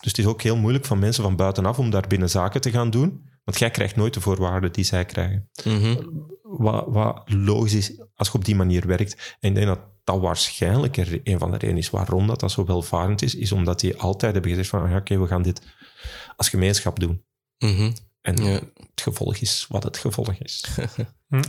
Dus 0.01 0.11
het 0.11 0.19
is 0.19 0.27
ook 0.27 0.43
heel 0.43 0.57
moeilijk 0.57 0.85
van 0.85 0.99
mensen 0.99 1.23
van 1.23 1.37
buitenaf 1.37 1.79
om 1.79 1.91
daar 1.91 2.07
binnen 2.07 2.31
zaken 2.31 2.61
te 2.61 2.71
gaan 2.71 2.91
doen, 2.91 3.29
want 3.45 3.59
jij 3.59 3.71
krijgt 3.71 3.97
nooit 3.97 4.15
de 4.15 4.21
voorwaarden 4.21 4.73
die 4.73 4.85
zij 4.85 5.05
krijgen. 5.05 5.49
Mhm. 5.65 5.97
Wat, 6.43 6.85
wat 6.89 7.23
logisch 7.27 7.75
is 7.75 8.01
als 8.15 8.29
je 8.29 8.35
op 8.35 8.45
die 8.45 8.55
manier 8.57 8.87
werkt. 8.87 9.37
En 9.41 9.49
ik 9.49 9.55
denk 9.55 9.67
dat 9.67 9.81
dat 10.05 10.21
waarschijnlijk 10.21 10.97
een 10.97 11.39
van 11.39 11.51
de 11.51 11.57
redenen 11.57 11.83
is 11.83 11.91
waarom 11.91 12.27
dat, 12.27 12.41
dat 12.41 12.51
zo 12.51 12.65
welvarend 12.65 13.23
is, 13.23 13.35
is 13.35 13.53
omdat 13.53 13.81
die 13.81 13.97
altijd 13.97 14.33
hebben 14.33 14.51
gezegd 14.51 14.69
van, 14.69 14.83
ah 14.83 14.91
ja, 14.91 14.97
oké, 14.97 15.19
we 15.19 15.27
gaan 15.27 15.43
dit 15.43 15.63
als 16.37 16.49
gemeenschap 16.49 17.01
doen. 17.01 17.25
Mhm. 17.59 17.91
En 18.21 18.37
Ja. 18.37 18.53
het 18.53 19.01
gevolg 19.03 19.37
is 19.37 19.67
wat 19.69 19.83
het 19.83 19.97
gevolg 19.97 20.33
is. 20.39 20.65
Hm. 21.29 21.43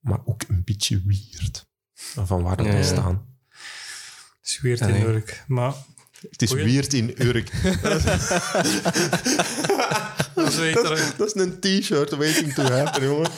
Maar 0.00 0.18
ook 0.24 0.42
een 0.48 0.62
beetje 0.64 1.02
weird. 1.06 1.68
Van 1.94 2.42
waar 2.42 2.56
dat 2.56 2.66
Ja, 2.66 2.72
we 2.72 2.78
ja. 2.78 2.84
staan. 2.84 3.26
Zweert 4.40 4.80
in 4.80 4.86
Allee. 4.86 5.04
Urk. 5.04 5.44
Maar 5.46 5.74
Het 6.30 6.42
is 6.42 6.52
weird 6.52 6.92
in 6.92 7.14
Urk. 7.22 7.50
dat 10.34 10.54
weet 10.64 10.74
dat, 10.74 10.98
is, 10.98 11.16
dat 11.16 11.34
is 11.36 11.42
een 11.42 11.60
t-shirt 11.60 12.10
waiting 12.10 12.54
to 12.54 12.62
happen, 12.62 13.02
jongen. 13.04 13.30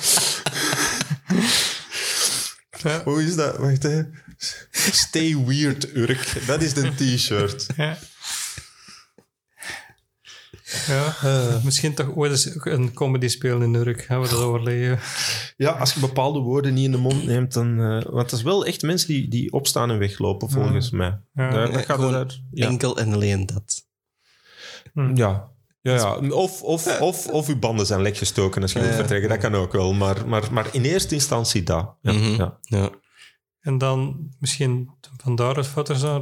Ja. 2.82 3.02
Hoe 3.04 3.24
is 3.24 3.34
dat? 3.34 3.56
Wacht, 3.56 3.82
hè. 3.82 4.02
Stay 4.92 5.36
weird, 5.44 5.96
Urk. 5.96 6.46
Dat 6.46 6.62
is 6.62 6.76
een 6.76 6.94
t-shirt. 6.94 7.66
Ja. 7.76 7.98
Ja, 10.86 11.14
misschien 11.64 11.94
toch 11.94 12.14
ooit 12.16 12.30
eens 12.30 12.64
een 12.64 12.92
comedy 12.92 13.28
spelen 13.28 13.62
in 13.62 13.74
Urk. 13.74 14.02
Gaan 14.02 14.20
we 14.20 14.28
dat 14.28 14.38
overleven? 14.40 14.98
Ja, 15.56 15.70
als 15.70 15.94
je 15.94 16.00
bepaalde 16.00 16.38
woorden 16.38 16.74
niet 16.74 16.84
in 16.84 16.90
de 16.92 16.98
mond 16.98 17.24
neemt, 17.24 17.52
dan... 17.52 17.80
eh, 17.80 17.88
want 18.02 18.30
dat 18.30 18.32
is 18.32 18.42
wel 18.42 18.66
echt 18.66 18.82
mensen 18.82 19.08
die, 19.08 19.28
die 19.28 19.52
opstaan 19.52 19.90
en 19.90 19.98
weglopen, 19.98 20.50
volgens 20.50 20.90
mij. 20.90 21.18
Ja. 21.34 21.50
Daar, 21.50 21.66
Ja, 21.66 21.72
dat 21.72 21.84
gaat 21.84 21.96
gewoon 21.96 22.14
er, 22.14 22.40
ja. 22.50 22.66
Enkel 22.68 22.98
en 22.98 23.12
alleen 23.12 23.46
dat. 23.46 23.86
Ja. 25.14 25.50
Ja, 25.80 25.94
ja. 25.94 26.16
Of, 26.28 26.62
of, 26.62 27.00
of, 27.00 27.26
of 27.28 27.48
uw 27.48 27.58
banden 27.58 27.86
zijn 27.86 28.02
lek 28.02 28.16
gestoken 28.16 28.62
als 28.62 28.72
je 28.72 28.78
moet 28.78 28.94
vertrekken. 28.94 29.28
Dat 29.28 29.38
kan 29.38 29.54
ook 29.54 29.72
wel. 29.72 29.92
Maar, 29.92 30.28
maar, 30.28 30.52
maar 30.52 30.66
in 30.72 30.82
eerste 30.82 31.14
instantie 31.14 31.62
dat. 31.62 31.94
Ja, 32.02 32.12
Mhm. 32.12 32.34
ja. 32.34 32.58
Ja. 32.60 32.90
En 33.60 33.78
dan 33.78 34.28
misschien 34.38 34.90
vandaar 35.22 35.56
het 35.56 35.66
foto's 35.66 36.02
naar 36.02 36.20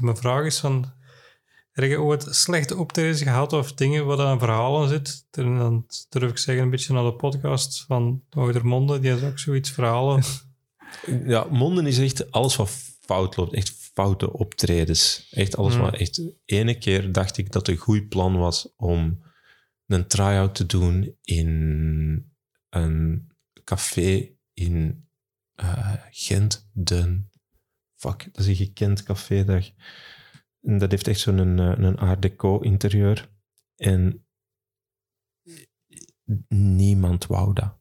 mijn 0.00 0.16
vraag 0.16 0.44
is 0.44 0.58
van 0.58 0.92
heb 1.76 1.90
je 1.90 2.00
ooit 2.00 2.26
slechte 2.30 2.76
optredens 2.76 3.22
gehad 3.22 3.52
of 3.52 3.72
dingen 3.72 4.06
waar 4.06 4.38
verhaal 4.38 4.82
in 4.82 4.88
zit? 4.88 5.26
En 5.30 5.58
dan 5.58 5.86
durf 6.08 6.30
ik 6.30 6.38
zeggen 6.38 6.64
een 6.64 6.70
beetje 6.70 6.92
naar 6.92 7.04
de 7.04 7.14
podcast 7.14 7.84
van 7.86 8.22
Oudermonde, 8.30 8.98
die 9.00 9.10
had 9.10 9.22
ook 9.22 9.38
zoiets 9.38 9.70
verhalen. 9.70 10.22
Ja, 11.24 11.46
Monden 11.50 11.86
is 11.86 11.98
echt 11.98 12.30
alles 12.30 12.56
wat 12.56 12.70
fout 13.00 13.36
loopt. 13.36 13.52
Echt 13.52 13.90
foute 13.92 14.32
optredens. 14.32 15.28
Echt 15.30 15.56
alles 15.56 15.74
Hmm. 15.74 15.82
wat... 15.82 15.94
Echt, 15.94 16.22
ene 16.44 16.78
keer 16.78 17.12
dacht 17.12 17.36
ik 17.36 17.52
dat 17.52 17.66
het 17.66 17.76
een 17.76 17.82
goed 17.82 18.08
plan 18.08 18.36
was 18.38 18.72
om 18.76 19.24
een 19.86 20.06
try-out 20.06 20.54
te 20.54 20.66
doen 20.66 21.16
in 21.22 22.32
een 22.70 23.28
café 23.64 24.28
in 24.54 25.08
eh, 25.54 25.92
Gent. 26.10 26.70
De... 26.72 27.22
Fuck, 27.94 28.28
dat 28.32 28.44
is 28.44 28.46
een 28.46 28.66
gekend 28.66 29.02
café. 29.02 29.44
Dat, 29.44 29.72
En 30.66 30.78
dat 30.78 30.90
heeft 30.90 31.08
echt 31.08 31.20
zo'n 31.20 31.38
een, 31.38 31.58
een 31.84 31.98
art 31.98 32.22
deco 32.22 32.58
interieur. 32.58 33.28
En 33.76 34.26
niemand 36.48 37.26
wou 37.26 37.52
dat. 37.52 37.76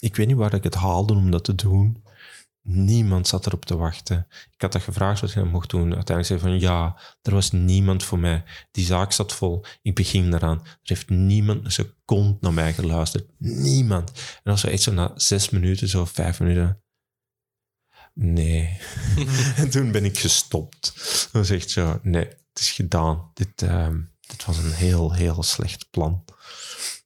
Ik 0.00 0.16
weet 0.16 0.26
niet 0.26 0.36
waar 0.36 0.54
ik 0.54 0.64
het 0.64 0.74
haalde 0.74 1.12
om 1.12 1.30
dat 1.30 1.44
te 1.44 1.54
doen. 1.54 2.04
Niemand 2.62 3.28
zat 3.28 3.46
erop 3.46 3.64
te 3.64 3.76
wachten. 3.76 4.26
Ik 4.52 4.60
had 4.60 4.72
dat 4.72 4.82
gevraagd 4.82 5.20
wat 5.20 5.34
ik 5.34 5.44
mocht 5.44 5.70
doen. 5.70 5.94
Uiteindelijk 5.94 6.26
zei 6.26 6.40
van 6.40 6.60
ja, 6.60 7.00
er 7.22 7.34
was 7.34 7.50
niemand 7.50 8.04
voor 8.04 8.18
mij. 8.18 8.44
Die 8.70 8.84
zaak 8.84 9.12
zat 9.12 9.34
vol. 9.34 9.64
Ik 9.82 9.94
begin 9.94 10.34
eraan. 10.34 10.60
Er 10.62 10.78
heeft 10.82 11.08
niemand 11.08 11.64
een 11.64 11.72
seconde 11.72 12.36
naar 12.40 12.52
mij 12.52 12.72
geluisterd. 12.72 13.30
Niemand. 13.38 14.08
En 14.10 14.40
dan 14.42 14.52
was 14.52 14.64
echt 14.64 14.82
zo 14.82 14.92
na 14.92 15.12
zes 15.14 15.50
minuten, 15.50 15.88
zo 15.88 16.04
vijf 16.04 16.40
minuten. 16.40 16.82
Nee. 18.20 18.78
en 19.56 19.70
toen 19.70 19.92
ben 19.92 20.04
ik 20.04 20.18
gestopt. 20.18 20.92
Dan 21.32 21.44
echt 21.44 21.70
zo, 21.70 22.00
nee, 22.02 22.24
het 22.24 22.58
is 22.58 22.70
gedaan. 22.70 23.30
Dit, 23.34 23.62
ehm, 23.62 24.00
dit 24.20 24.44
was 24.44 24.58
een 24.58 24.72
heel, 24.72 25.14
heel 25.14 25.42
slecht 25.42 25.90
plan. 25.90 26.24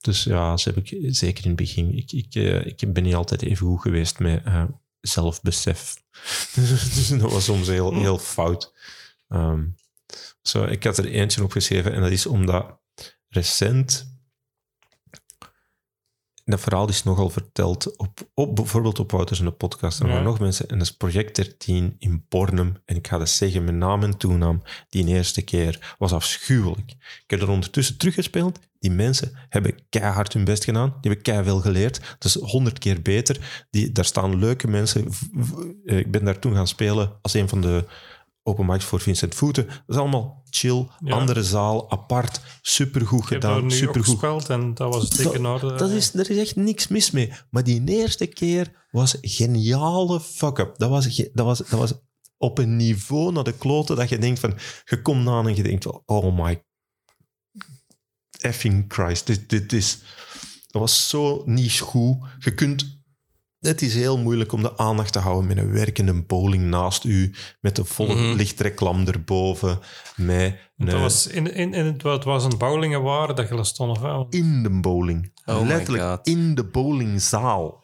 Dus 0.01 0.25
ja, 0.25 0.51
dat 0.51 0.65
heb 0.65 0.77
ik 0.77 1.15
zeker 1.15 1.45
in 1.45 1.51
het 1.51 1.59
begin. 1.59 1.97
Ik, 1.97 2.13
ik, 2.13 2.35
eh, 2.35 2.67
ik 2.67 2.93
ben 2.93 3.03
niet 3.03 3.15
altijd 3.15 3.43
even 3.43 3.67
goed 3.67 3.81
geweest 3.81 4.19
met 4.19 4.45
eh, 4.45 4.65
zelfbesef. 5.01 6.03
dus 6.55 7.09
dat 7.09 7.33
was 7.33 7.45
soms 7.45 7.69
heel, 7.69 7.95
heel 7.95 8.19
fout. 8.19 8.73
Ehm, 9.29 9.65
zo, 10.43 10.65
ik 10.65 10.85
had 10.85 10.99
er 10.99 11.07
eentje 11.07 11.43
opgeschreven 11.43 11.93
en 11.93 12.01
dat 12.01 12.11
is 12.11 12.27
omdat 12.27 12.81
recent 13.29 14.12
dat 16.53 16.61
verhaal 16.61 16.89
is 16.89 17.03
nogal 17.03 17.31
verteld 17.31 17.97
op, 17.97 18.29
op 18.35 18.57
bijvoorbeeld 18.57 18.99
op 18.99 19.11
Wouters 19.11 19.39
in 19.39 19.45
de 19.45 19.51
podcast. 19.51 19.99
Er 20.01 20.05
Ja. 20.07 20.11
waren 20.11 20.27
nog 20.27 20.39
mensen. 20.41 20.69
En 20.69 20.79
dat 20.79 20.87
is 20.87 20.97
Project 20.97 21.37
13 21.37 21.97
in 21.99 22.25
Bornem. 22.29 22.77
En 22.85 22.97
ik 22.97 23.07
ga 23.07 23.19
dat 23.19 23.29
zeggen 23.29 23.65
met 23.65 23.75
naam 23.75 24.03
en 24.03 24.17
toenaam. 24.17 24.63
Die 24.89 25.07
eerste 25.07 25.43
keer 25.43 25.95
was 25.99 26.13
afschuwelijk. 26.13 26.91
Ik 26.91 27.25
heb 27.27 27.41
er 27.41 27.49
ondertussen 27.51 27.97
teruggespeeld. 27.97 28.59
Die 28.79 28.91
mensen 28.91 29.33
hebben 29.49 29.75
keihard 29.89 30.33
hun 30.33 30.45
best 30.45 30.65
gedaan. 30.65 30.89
Die 30.89 30.99
hebben 31.11 31.23
keihard 31.23 31.49
veel 31.49 31.61
geleerd. 31.61 32.01
Dat 32.19 32.25
is 32.25 32.35
honderd 32.51 32.79
keer 32.79 33.03
beter. 33.03 33.65
Die, 33.71 33.93
daar 33.93 34.05
staan 34.05 34.39
leuke 34.39 34.69
mensen. 34.69 35.09
Eh, 35.85 35.99
Ik 35.99 36.11
ben 36.11 36.25
daar 36.25 36.39
toen 36.39 36.55
gaan 36.55 36.67
spelen 36.69 37.13
als 37.23 37.35
een 37.35 37.49
van 37.49 37.61
de 37.61 37.85
open 38.43 38.67
mics 38.67 38.85
voor 38.85 39.01
Vincent 39.01 39.35
Voeten. 39.35 39.67
Dat 39.67 39.77
is 39.87 39.97
allemaal 39.97 40.43
chill. 40.51 40.89
Ja. 40.99 41.15
Andere 41.15 41.45
zaal, 41.45 41.91
apart. 41.91 42.41
Supergoed 42.63 43.23
Ik 43.23 43.29
heb 43.29 43.41
daar 43.41 43.55
gedaan. 43.55 43.71
Supergoed 43.71 44.05
gespeeld 44.05 44.49
en 44.49 44.75
dat 44.75 44.95
was 44.95 45.11
dik 45.11 45.33
in 45.33 45.47
orde. 45.47 45.75
dat 45.75 45.91
is, 45.91 46.15
er 46.15 46.31
is 46.31 46.39
echt 46.39 46.57
niks 46.57 46.89
mis 46.89 47.11
mee. 47.11 47.33
Maar 47.51 47.65
die 47.65 47.83
eerste 47.89 48.27
keer 48.27 48.87
was 48.91 49.17
geniale 49.21 50.21
fuck-up. 50.21 50.79
Dat 50.79 50.91
was, 50.91 51.17
dat, 51.33 51.47
was, 51.47 51.59
dat 51.59 51.79
was 51.79 51.93
op 52.37 52.59
een 52.59 52.77
niveau 52.77 53.33
naar 53.33 53.45
de 53.45 53.57
kloten 53.59 53.97
dat 53.97 54.09
je 54.09 54.19
denkt 54.19 54.41
van... 54.41 54.59
Je 54.85 55.03
komt 55.03 55.29
aan 55.29 55.49
en 55.49 55.57
je 55.57 55.63
denkt 55.63 55.85
wel, 55.85 56.03
oh 56.07 56.45
my 56.45 56.65
effing 58.41 58.85
Christ. 58.89 59.27
Dit, 59.27 59.51
dit 59.51 59.73
is... 59.73 59.99
Dat 60.67 60.81
was 60.81 61.09
zo 61.09 61.43
niet 61.47 61.79
goed. 61.79 62.17
Je 62.39 62.55
kunt... 62.55 63.02
Het 63.63 63.83
is 63.83 63.95
heel 63.95 64.19
moeilijk 64.19 64.53
om 64.53 64.63
de 64.63 64.77
aandacht 64.79 65.13
te 65.13 65.19
houden 65.19 65.47
met 65.47 65.57
een 65.59 65.73
werkende 65.73 66.23
bowling 66.23 66.65
naast 66.65 67.05
u, 67.05 67.35
met 67.61 67.79
een 67.79 67.85
volle 67.87 68.15
Mhm. 68.15 68.37
lichtreclam 68.37 69.07
erboven, 69.07 69.79
met 70.17 70.71
Dat 70.77 71.01
was 71.01 71.27
in, 71.27 71.55
in, 71.55 71.75
in, 71.75 71.85
het, 71.85 72.03
het 72.03 72.25
was 72.25 72.45
een 72.45 72.59
bowlingenwaar 72.59 73.35
dat 73.35 73.49
je 73.49 73.65
stond. 73.65 73.91
Of, 73.91 73.99
wel? 73.99 74.27
in 74.31 74.63
de 74.63 74.81
bowling. 74.81 75.33
Oh 75.45 75.67
Letterlijk 75.67 76.19
in 76.27 76.55
de 76.55 76.65
bowlingzaal. 76.65 77.81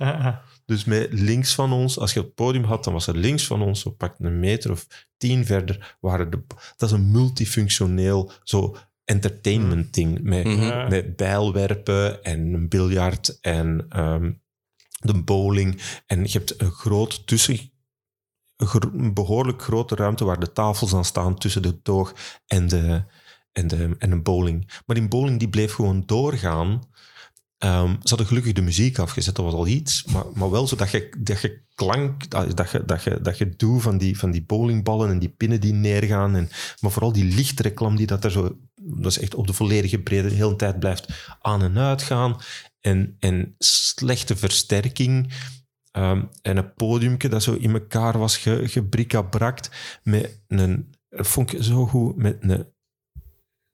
Dus 0.67 0.85
met 0.85 1.09
links 1.11 1.55
van 1.55 1.73
ons, 1.73 1.99
als 1.99 2.13
je 2.13 2.21
het 2.21 2.35
podium 2.35 2.65
had, 2.65 2.85
dan 2.85 2.93
was 2.93 3.07
er 3.07 3.17
links 3.17 3.47
van 3.47 3.63
ons, 3.63 3.81
zo 3.81 3.91
pak 3.91 4.15
een 4.19 4.41
meter 4.41 4.71
of 4.71 4.87
tien 5.17 5.47
verder, 5.47 5.97
waren 6.01 6.31
de... 6.31 6.45
Dat 6.77 6.89
is 6.91 6.95
een 6.97 7.11
multifunctioneel, 7.11 8.31
zo 8.43 8.77
entertainment 9.05 9.95
ding. 9.95 10.23
Met, 10.23 10.45
Mhm. 10.45 10.89
Met 10.89 11.17
bijlwerpen 11.17 12.23
en 12.25 12.53
een 12.53 12.69
biljart 12.69 13.39
en 13.41 13.87
ehm, 13.89 14.31
de 14.99 15.23
bowling. 15.23 15.81
En 16.07 16.23
je 16.23 16.33
hebt 16.33 16.61
een 16.61 16.71
groot 16.71 17.27
tussen... 17.27 17.71
Een, 18.57 18.69
een 18.99 19.15
behoorlijk 19.15 19.63
grote 19.63 19.95
ruimte 19.95 20.25
waar 20.25 20.41
de 20.41 20.53
tafels 20.53 20.95
aan 20.95 21.05
staan 21.05 21.39
tussen 21.39 21.63
de 21.63 21.83
toog 21.83 22.15
en 22.47 22.69
de, 22.69 23.05
en 23.53 23.67
de, 23.67 23.97
en 23.99 24.11
de 24.11 24.21
bowling. 24.21 24.83
Maar 24.87 24.97
die 24.97 25.09
bowling 25.09 25.39
die 25.39 25.49
bleef 25.49 25.75
gewoon 25.75 26.03
doorgaan. 26.07 26.83
Ehm, 27.59 27.91
ze 27.91 28.09
hadden 28.09 28.27
gelukkig 28.27 28.53
de 28.53 28.63
muziek 28.63 28.99
afgezet, 28.99 29.35
dat 29.35 29.45
was 29.45 29.55
al 29.55 29.67
iets. 29.67 30.05
Maar, 30.05 30.25
maar 30.35 30.51
wel 30.51 30.67
zodat 30.67 30.91
je, 30.91 31.13
dat 31.19 31.41
je 31.41 31.61
klank, 31.75 32.31
dat, 32.31 32.57
dat 32.57 32.71
je, 32.71 32.85
dat 32.85 33.03
je, 33.03 33.21
dat 33.21 33.39
je 33.39 33.57
doe 33.57 33.81
van 33.81 33.99
die, 33.99 34.19
van 34.19 34.31
die 34.31 34.43
bowlingballen 34.43 35.11
en 35.11 35.19
die 35.19 35.29
pinnen 35.29 35.61
die 35.61 35.73
neergaan. 35.73 36.37
En, 36.37 36.49
maar 36.81 36.91
vooral 36.91 37.13
die 37.13 37.35
lichtreclam 37.35 37.97
die 37.97 38.07
dat 38.07 38.25
er 38.25 38.31
zo... 38.31 38.59
Dat 38.75 39.11
is 39.11 39.19
echt 39.19 39.35
op 39.35 39.47
de 39.47 39.53
volledige 39.53 39.99
breedte 39.99 40.29
de 40.29 40.35
hele 40.35 40.57
tijd 40.57 40.79
blijft 40.79 41.37
aan 41.41 41.63
en 41.63 41.79
uit 41.79 42.03
gaan. 42.03 42.37
En, 42.81 43.17
en 43.19 43.55
slechte 43.59 44.37
versterking. 44.37 45.33
Ehm, 45.91 46.25
en 46.43 46.57
een 46.57 46.75
podiumke 46.75 47.29
dat 47.29 47.43
zo 47.43 47.55
in 47.55 47.73
elkaar 47.73 48.19
was 48.19 48.37
ge, 48.37 48.69
gebrikabrakt. 48.69 49.71
Met 50.03 50.43
een... 50.47 50.95
Vond 51.11 51.53
ik 51.53 51.63
zo 51.63 51.87
goed. 51.87 52.17
Met 52.17 52.37
een... 52.41 52.73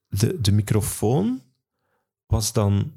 De, 0.07 0.41
de 0.41 0.53
microfoon 0.53 1.43
was 2.27 2.53
dan... 2.53 2.93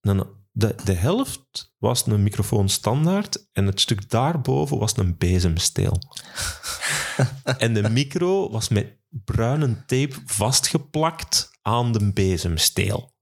Een, 0.00 0.26
de, 0.56 0.74
de 0.84 0.92
helft 0.92 1.74
was 1.78 2.06
een 2.06 2.22
microfoon 2.22 2.68
standaard 2.68 3.48
en 3.52 3.66
het 3.66 3.80
stuk 3.80 4.10
daarboven 4.10 4.78
was 4.78 4.96
een 4.96 5.16
bezemsteel. 5.18 5.98
en 7.58 7.74
de 7.74 7.90
micro 7.90 8.50
was 8.50 8.68
met 8.68 8.98
bruine 9.24 9.84
tape 9.86 10.14
vastgeplakt 10.26 11.50
aan 11.62 11.92
de 11.92 12.12
bezemsteel. 12.12 13.13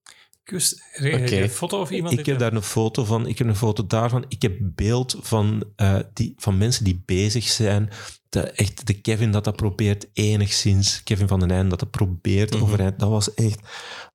Een 0.92 1.48
foto 1.50 1.80
of 1.80 1.90
iemand? 1.90 2.18
Ik 2.18 2.26
heb 2.26 2.38
daar 2.38 2.52
een 2.52 2.62
foto 2.62 3.04
van. 3.04 3.26
Ik 3.26 3.38
heb 3.38 3.46
een 3.46 3.56
foto 3.56 3.86
daarvan. 3.86 4.24
Ik 4.28 4.42
heb 4.42 4.56
beeld 4.60 5.16
van, 5.20 5.64
eh, 5.76 5.98
die, 6.12 6.34
van 6.36 6.58
mensen 6.58 6.84
die 6.84 7.02
bezig 7.06 7.48
zijn. 7.48 7.90
De, 8.28 8.40
echt 8.40 8.86
de 8.86 9.00
Kevin 9.00 9.30
dat 9.30 9.44
dat 9.44 9.56
probeert 9.56 10.06
enigszins. 10.12 11.02
Kevin 11.02 11.28
van 11.28 11.40
den 11.40 11.50
Einde 11.50 11.68
dat 11.68 11.80
dat 11.80 11.90
probeert 11.90 12.54
Mhm. 12.54 12.62
overeind. 12.62 12.98
Dat 12.98 13.08
was 13.08 13.34
echt... 13.34 13.60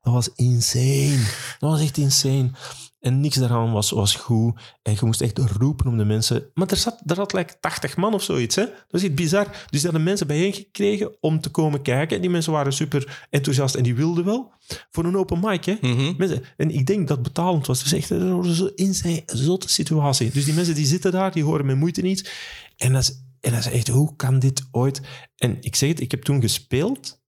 Dat 0.01 0.13
was 0.13 0.29
insane. 0.35 1.25
Dat 1.59 1.69
was 1.71 1.81
echt 1.81 1.97
insane. 1.97 2.51
En 2.99 3.19
niks 3.19 3.35
daaraan 3.35 3.71
was, 3.71 3.89
was 3.89 4.15
goed. 4.15 4.59
En 4.81 4.93
je 4.93 5.05
moest 5.05 5.21
echt 5.21 5.37
roepen 5.37 5.87
om 5.87 5.97
de 5.97 6.05
mensen... 6.05 6.51
Maar 6.53 6.67
er 6.67 6.77
zat, 6.77 7.01
er 7.05 7.15
had 7.15 7.33
like 7.33 7.59
80 7.59 7.97
man 7.97 8.13
of 8.13 8.23
zoiets. 8.23 8.55
Hè? 8.55 8.65
Dat 8.65 9.01
is 9.01 9.03
iets 9.03 9.13
bizar. 9.13 9.45
Dus 9.45 9.69
die 9.69 9.81
hadden 9.81 10.03
mensen 10.03 10.27
bijeen 10.27 10.53
gekregen 10.53 11.17
om 11.19 11.41
te 11.41 11.49
komen 11.49 11.81
kijken. 11.81 12.15
En 12.15 12.21
die 12.21 12.31
mensen 12.31 12.51
waren 12.51 12.73
super 12.73 13.25
enthousiast 13.29 13.75
en 13.75 13.83
die 13.83 13.95
wilden 13.95 14.25
wel. 14.25 14.53
Voor 14.91 15.05
een 15.05 15.17
open 15.17 15.39
mic, 15.39 15.65
hè. 15.65 15.77
Mhm. 15.81 16.13
Mensen, 16.17 16.43
en 16.57 16.71
ik 16.71 16.85
denk 16.85 17.07
dat 17.07 17.23
betalend 17.23 17.67
was. 17.67 17.83
Dus 17.83 17.93
echt 17.93 18.07
zo 18.07 18.71
in 18.75 18.93
zijn 18.93 19.21
zotte 19.25 19.69
situatie. 19.69 20.31
Dus 20.31 20.45
die 20.45 20.53
mensen 20.53 20.75
die 20.75 20.85
zitten 20.85 21.11
daar, 21.11 21.31
die 21.31 21.43
horen 21.43 21.65
met 21.65 21.77
moeite 21.77 22.01
niet. 22.01 22.31
En 22.77 22.93
dat 22.93 23.01
is, 23.01 23.23
en 23.39 23.51
dat 23.51 23.59
is 23.59 23.71
echt, 23.71 23.87
hoe 23.87 24.15
kan 24.15 24.39
dit 24.39 24.67
ooit? 24.71 25.01
En 25.35 25.57
ik 25.61 25.75
zeg 25.75 25.89
het, 25.89 25.99
ik 25.99 26.11
heb 26.11 26.23
toen 26.23 26.41
gespeeld. 26.41 27.21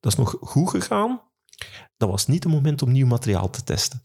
Dat 0.00 0.12
is 0.12 0.18
nog 0.18 0.36
goed 0.40 0.70
gegaan. 0.70 1.20
Dat 1.96 2.08
was 2.08 2.26
niet 2.26 2.44
het 2.44 2.52
moment 2.52 2.82
om 2.82 2.92
nieuw 2.92 3.06
materiaal 3.06 3.50
te 3.50 3.64
testen. 3.64 4.00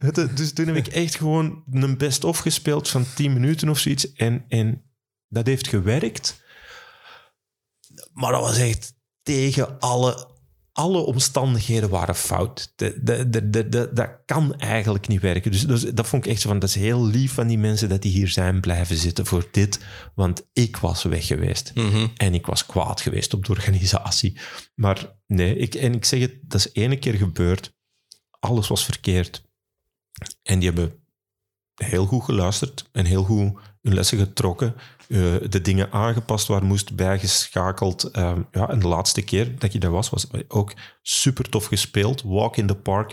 Dus 0.34 0.52
toen 0.52 0.66
heb 0.66 0.76
ik 0.76 0.86
echt 0.86 1.14
gewoon 1.14 1.64
een 1.70 1.98
best-of 1.98 2.38
gespeeld 2.38 2.88
van 2.88 3.04
10 3.14 3.32
minuten 3.32 3.68
of 3.68 3.78
zoiets. 3.78 4.12
En, 4.12 4.44
en 4.48 4.82
dat 5.28 5.46
heeft 5.46 5.68
gewerkt. 5.68 6.42
Maar 8.12 8.32
dat 8.32 8.40
was 8.40 8.58
echt 8.58 8.94
tegen 9.22 9.78
alle, 9.78 10.29
alle 10.72 10.98
omstandigheden 10.98 11.88
waren 11.90 12.14
fout. 12.14 12.72
De, 12.76 12.98
de, 13.02 13.28
de, 13.30 13.50
de, 13.50 13.68
de- 13.68 13.90
dat 13.92 14.10
kan 14.26 14.54
eigenlijk 14.58 15.08
niet 15.08 15.20
werken. 15.20 15.50
Dus, 15.52 15.66
dus 15.66 15.82
dat 15.82 16.06
vond 16.06 16.24
ik 16.24 16.30
echt 16.30 16.40
zo 16.40 16.48
van, 16.48 16.58
dat 16.58 16.68
is 16.68 16.74
heel 16.74 17.06
lief 17.06 17.32
van 17.32 17.46
die 17.46 17.58
mensen 17.58 17.88
dat 17.88 18.02
die 18.02 18.12
hier 18.12 18.28
zijn 18.28 18.60
blijven 18.60 18.96
zitten 18.96 19.26
voor 19.26 19.48
dit. 19.50 19.80
Want 20.14 20.48
ik 20.52 20.76
was 20.76 21.02
weg 21.02 21.26
geweest. 21.26 21.74
Mhm. 21.74 22.06
En 22.16 22.34
ik 22.34 22.46
was 22.46 22.66
kwaad 22.66 23.00
geweest 23.00 23.34
op 23.34 23.44
de 23.44 23.52
organisatie. 23.52 24.38
Maar 24.74 25.18
nee, 25.26 25.56
ik, 25.56 25.74
en 25.74 25.94
ik 25.94 26.04
zeg 26.04 26.20
het, 26.20 26.34
dat 26.42 26.60
is 26.60 26.72
ene 26.72 26.98
keer 26.98 27.14
gebeurd. 27.14 27.74
Alles 28.38 28.68
was 28.68 28.84
verkeerd. 28.84 29.48
En 30.42 30.58
die 30.58 30.68
hebben 30.68 30.94
heel 31.74 32.06
goed 32.06 32.24
geluisterd 32.24 32.88
en 32.92 33.04
heel 33.04 33.24
goed 33.24 33.60
hun 33.80 33.94
lessen 33.94 34.18
getrokken. 34.18 34.74
eh, 35.08 35.34
de 35.48 35.60
dingen 35.60 35.92
aangepast 35.92 36.46
waar 36.46 36.64
moest 36.64 36.96
bijgeschakeld. 36.96 38.04
Ehm, 38.10 38.42
ja, 38.52 38.68
en 38.68 38.78
de 38.78 38.88
laatste 38.88 39.22
keer 39.22 39.58
dat 39.58 39.72
je 39.72 39.78
daar 39.78 39.90
was, 39.90 40.10
was 40.10 40.26
ook 40.48 40.72
super 41.02 41.48
tof 41.48 41.64
gespeeld. 41.66 42.22
Walk 42.22 42.56
in 42.56 42.66
the 42.66 42.74
park. 42.74 43.12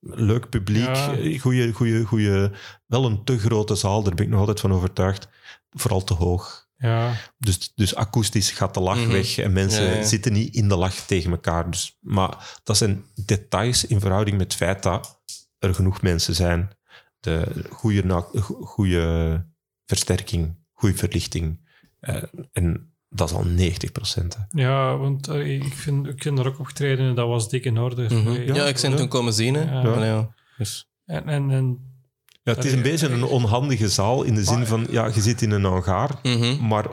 Leuk 0.00 0.48
publiek. 0.48 0.84
Ja. 0.94 1.12
eh, 1.16 1.40
Goeie, 1.40 1.72
goeie, 1.72 2.04
goeie, 2.04 2.50
wel 2.86 3.04
een 3.04 3.24
te 3.24 3.38
grote 3.38 3.74
zaal, 3.74 4.02
daar 4.02 4.14
ben 4.14 4.24
ik 4.24 4.30
nog 4.30 4.40
altijd 4.40 4.60
van 4.60 4.72
overtuigd. 4.72 5.28
Vooral 5.70 6.04
te 6.04 6.14
hoog. 6.14 6.66
Ja, 6.76 7.12
Dus, 7.38 7.72
dus 7.74 7.94
akoestisch 7.94 8.50
gaat 8.50 8.74
de 8.74 8.80
lach 8.80 8.98
Mhm. 8.98 9.10
weg 9.10 9.38
en 9.38 9.52
mensen 9.52 9.84
Ja, 9.84 9.92
ja. 9.94 10.02
zitten 10.02 10.32
niet 10.32 10.54
in 10.54 10.68
de 10.68 10.76
lach 10.76 10.94
tegen 10.94 11.30
elkaar. 11.30 11.70
Dus, 11.70 11.96
maar 12.00 12.58
dat 12.64 12.76
zijn 12.76 13.04
details 13.24 13.84
in 13.86 14.00
verhouding 14.00 14.36
met 14.36 14.46
het 14.46 14.54
feit 14.62 14.82
dat 14.82 15.20
er 15.58 15.74
genoeg 15.74 16.02
mensen 16.02 16.34
zijn. 16.34 16.70
De 17.20 17.64
goede, 17.70 18.24
goede 18.60 19.46
versterking, 19.88 20.56
goede 20.72 20.96
verlichting. 20.96 21.66
eh, 22.00 22.22
en 22.52 22.92
dat 23.08 23.30
is 23.30 23.36
al 23.36 23.44
90 23.44 23.92
procent. 23.92 24.36
Ja, 24.50 24.96
want 24.96 25.28
eh, 25.28 25.54
ik, 25.54 25.72
vind, 25.74 26.06
ik 26.06 26.22
vind 26.22 26.38
er 26.38 26.46
ook 26.46 26.58
opgetreden, 26.58 27.14
dat 27.14 27.28
was 27.28 27.48
dik 27.48 27.64
in 27.64 27.78
orde. 27.78 28.02
Mhm. 28.02 28.54
Ja, 28.54 28.64
ik 28.66 28.78
ben 28.82 28.96
toen 28.96 29.08
komen 29.08 29.32
zien. 29.32 29.54
Hè. 29.54 29.62
Ja. 29.62 29.82
Ja. 29.82 30.04
Ja. 30.04 30.34
Dus, 30.56 30.90
En, 31.04 31.28
en, 31.28 31.50
en 31.50 31.78
Ja, 32.48 32.54
het 32.54 32.64
is 32.64 32.72
een 32.72 32.82
beetje 32.82 33.08
een 33.08 33.24
onhandige 33.24 33.88
zaal 33.88 34.22
in 34.22 34.34
de 34.34 34.44
zin 34.44 34.66
van, 34.66 34.86
ja, 34.90 35.10
je 35.14 35.20
zit 35.20 35.42
in 35.42 35.50
een 35.50 35.64
hangar, 35.64 36.10
mhm. 36.22 36.66
maar 36.66 36.84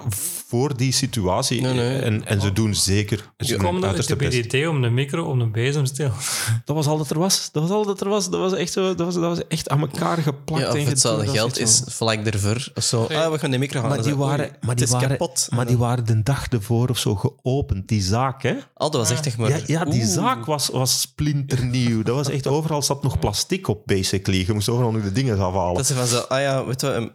voor 0.47 0.77
die 0.77 0.91
situatie, 0.91 1.61
Nee, 1.61 1.73
nee. 1.73 1.99
En, 1.99 2.25
en 2.25 2.41
ze 2.41 2.53
doen 2.53 2.75
zeker 2.75 3.31
Dus 3.37 3.49
hun 3.49 3.57
kwam 3.57 3.83
idee 4.29 4.69
om 4.69 4.83
een 4.83 4.93
micro, 4.93 5.23
om 5.23 5.41
een 5.41 5.51
bezemsteel. 5.51 6.11
Dat 6.65 6.75
was 6.75 6.87
al 6.87 6.97
dat 6.97 7.09
er 7.09 7.19
was. 7.19 7.49
Dat 7.51 7.61
was 7.61 7.71
al 7.71 7.85
dat 7.85 8.01
er 8.01 8.09
was. 8.09 8.29
Dat 8.29 8.39
was 8.39 8.53
echt, 8.53 8.71
zo, 8.71 8.95
dat 8.95 9.05
was, 9.05 9.13
dat 9.13 9.23
was 9.23 9.47
echt 9.47 9.69
aan 9.69 9.79
elkaar 9.79 10.17
geplakt. 10.17 10.61
Ja, 10.61 10.69
en 10.69 10.79
het 10.79 10.87
hetzelfde 10.87 11.27
geld 11.27 11.59
is 11.59 11.81
vlak 11.85 12.25
ervoor. 12.25 12.71
Of 12.75 12.83
zo. 12.83 13.03
Ah, 13.03 13.31
we 13.31 13.39
gaan 13.39 13.51
de 13.51 13.57
micro 13.57 13.79
gaan. 13.79 13.89
Maar 13.89 14.03
die 14.03 14.15
waren, 14.15 14.49
maar 14.49 14.57
die 14.59 14.69
het 14.69 14.79
is 14.81 14.89
waren, 14.89 15.09
kapot. 15.09 15.47
maar 15.49 15.65
die 15.65 15.77
waren 15.77 16.05
de 16.05 16.23
dag 16.23 16.47
ervoor 16.47 16.89
of 16.89 16.97
zo 16.97 17.15
geopend, 17.15 17.87
die 17.87 18.01
zaak, 18.01 18.43
hè? 18.43 18.51
Oh, 18.51 18.59
dat 18.75 18.93
was 18.93 19.09
echt 19.09 19.25
echt 19.25 19.37
maar... 19.37 19.49
Ja, 19.49 19.59
ja 19.65 19.85
die 19.85 20.03
Oeh. 20.03 20.11
zaak 20.11 20.45
was, 20.45 20.69
was 20.69 21.01
splinternieuw. 21.01 22.03
Dat 22.03 22.15
was 22.15 22.29
echt, 22.29 22.47
overal 22.47 22.81
zat 22.81 23.03
nog 23.03 23.19
plastic 23.19 23.67
op, 23.67 23.81
basically. 23.85 24.43
Je 24.47 24.53
moest 24.53 24.69
overal 24.69 24.91
nog 24.91 25.03
de 25.03 25.11
dingen 25.11 25.37
afhalen. 25.45 25.75
Dat 25.75 25.85
ze 25.87 25.93
van 25.93 26.07
zo, 26.07 26.17
ah 26.19 26.39
ja, 26.41 26.65
weet 26.65 26.81
je 26.81 26.87
wat, 26.99 27.11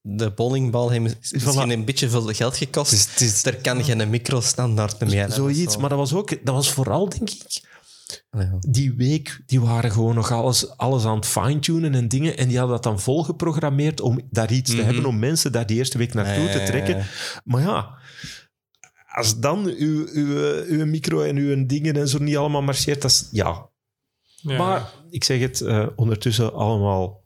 de 0.00 0.30
bowlingbal 0.30 0.90
heeft 0.90 1.14
Voilà. 1.14 1.30
misschien 1.44 1.70
een 1.70 1.84
beetje 1.84 2.08
veel 2.08 2.22
geld 2.32 2.56
gekost. 2.56 3.20
Er 3.46 3.56
kan 3.56 3.84
geen 3.84 4.10
micro-standaard 4.10 5.00
meer. 5.00 5.26
hè. 5.26 5.30
Zoiets, 5.34 5.74
Zo. 5.74 5.80
maar 5.80 5.88
dat 5.88 5.98
was 5.98 6.14
ook, 6.14 6.28
dat 6.44 6.54
was 6.54 6.72
vooral, 6.72 7.08
denk 7.08 7.30
ik, 7.30 7.60
ja. 8.30 8.58
die 8.60 8.92
week, 8.94 9.42
die 9.46 9.60
waren 9.60 9.90
gewoon 9.90 10.14
nog 10.14 10.30
alles, 10.32 10.76
alles 10.76 11.04
aan 11.04 11.16
het 11.16 11.26
fine-tunen 11.26 11.94
en 11.94 12.08
dingen. 12.08 12.36
En 12.36 12.48
die 12.48 12.58
hadden 12.58 12.74
dat 12.76 12.84
dan 12.84 13.00
volgeprogrammeerd 13.00 14.00
om 14.00 14.20
daar 14.30 14.52
iets 14.52 14.70
te 14.70 14.76
Mhm. 14.76 14.84
hebben, 14.84 15.04
om 15.04 15.18
mensen 15.18 15.52
daar 15.52 15.66
die 15.66 15.76
eerste 15.76 15.98
week 15.98 16.14
naartoe 16.14 16.50
te 16.50 16.62
trekken. 16.66 17.04
Maar 17.44 17.62
ja, 17.62 17.94
als 19.12 19.38
dan 19.38 19.66
uw, 19.66 20.06
uw, 20.12 20.64
uw 20.66 20.86
micro 20.86 21.20
en 21.22 21.36
uw 21.36 21.66
dingen 21.66 21.96
en 21.96 22.08
zo 22.08 22.18
niet 22.18 22.36
allemaal 22.36 22.62
marcheert, 22.62 23.02
dat 23.02 23.10
is, 23.10 23.28
ja. 23.30 23.70
Ja. 24.36 24.56
Maar 24.58 24.90
ik 25.10 25.24
zeg 25.24 25.40
het, 25.40 25.60
eh, 25.60 25.86
ondertussen 25.96 26.54
allemaal... 26.54 27.20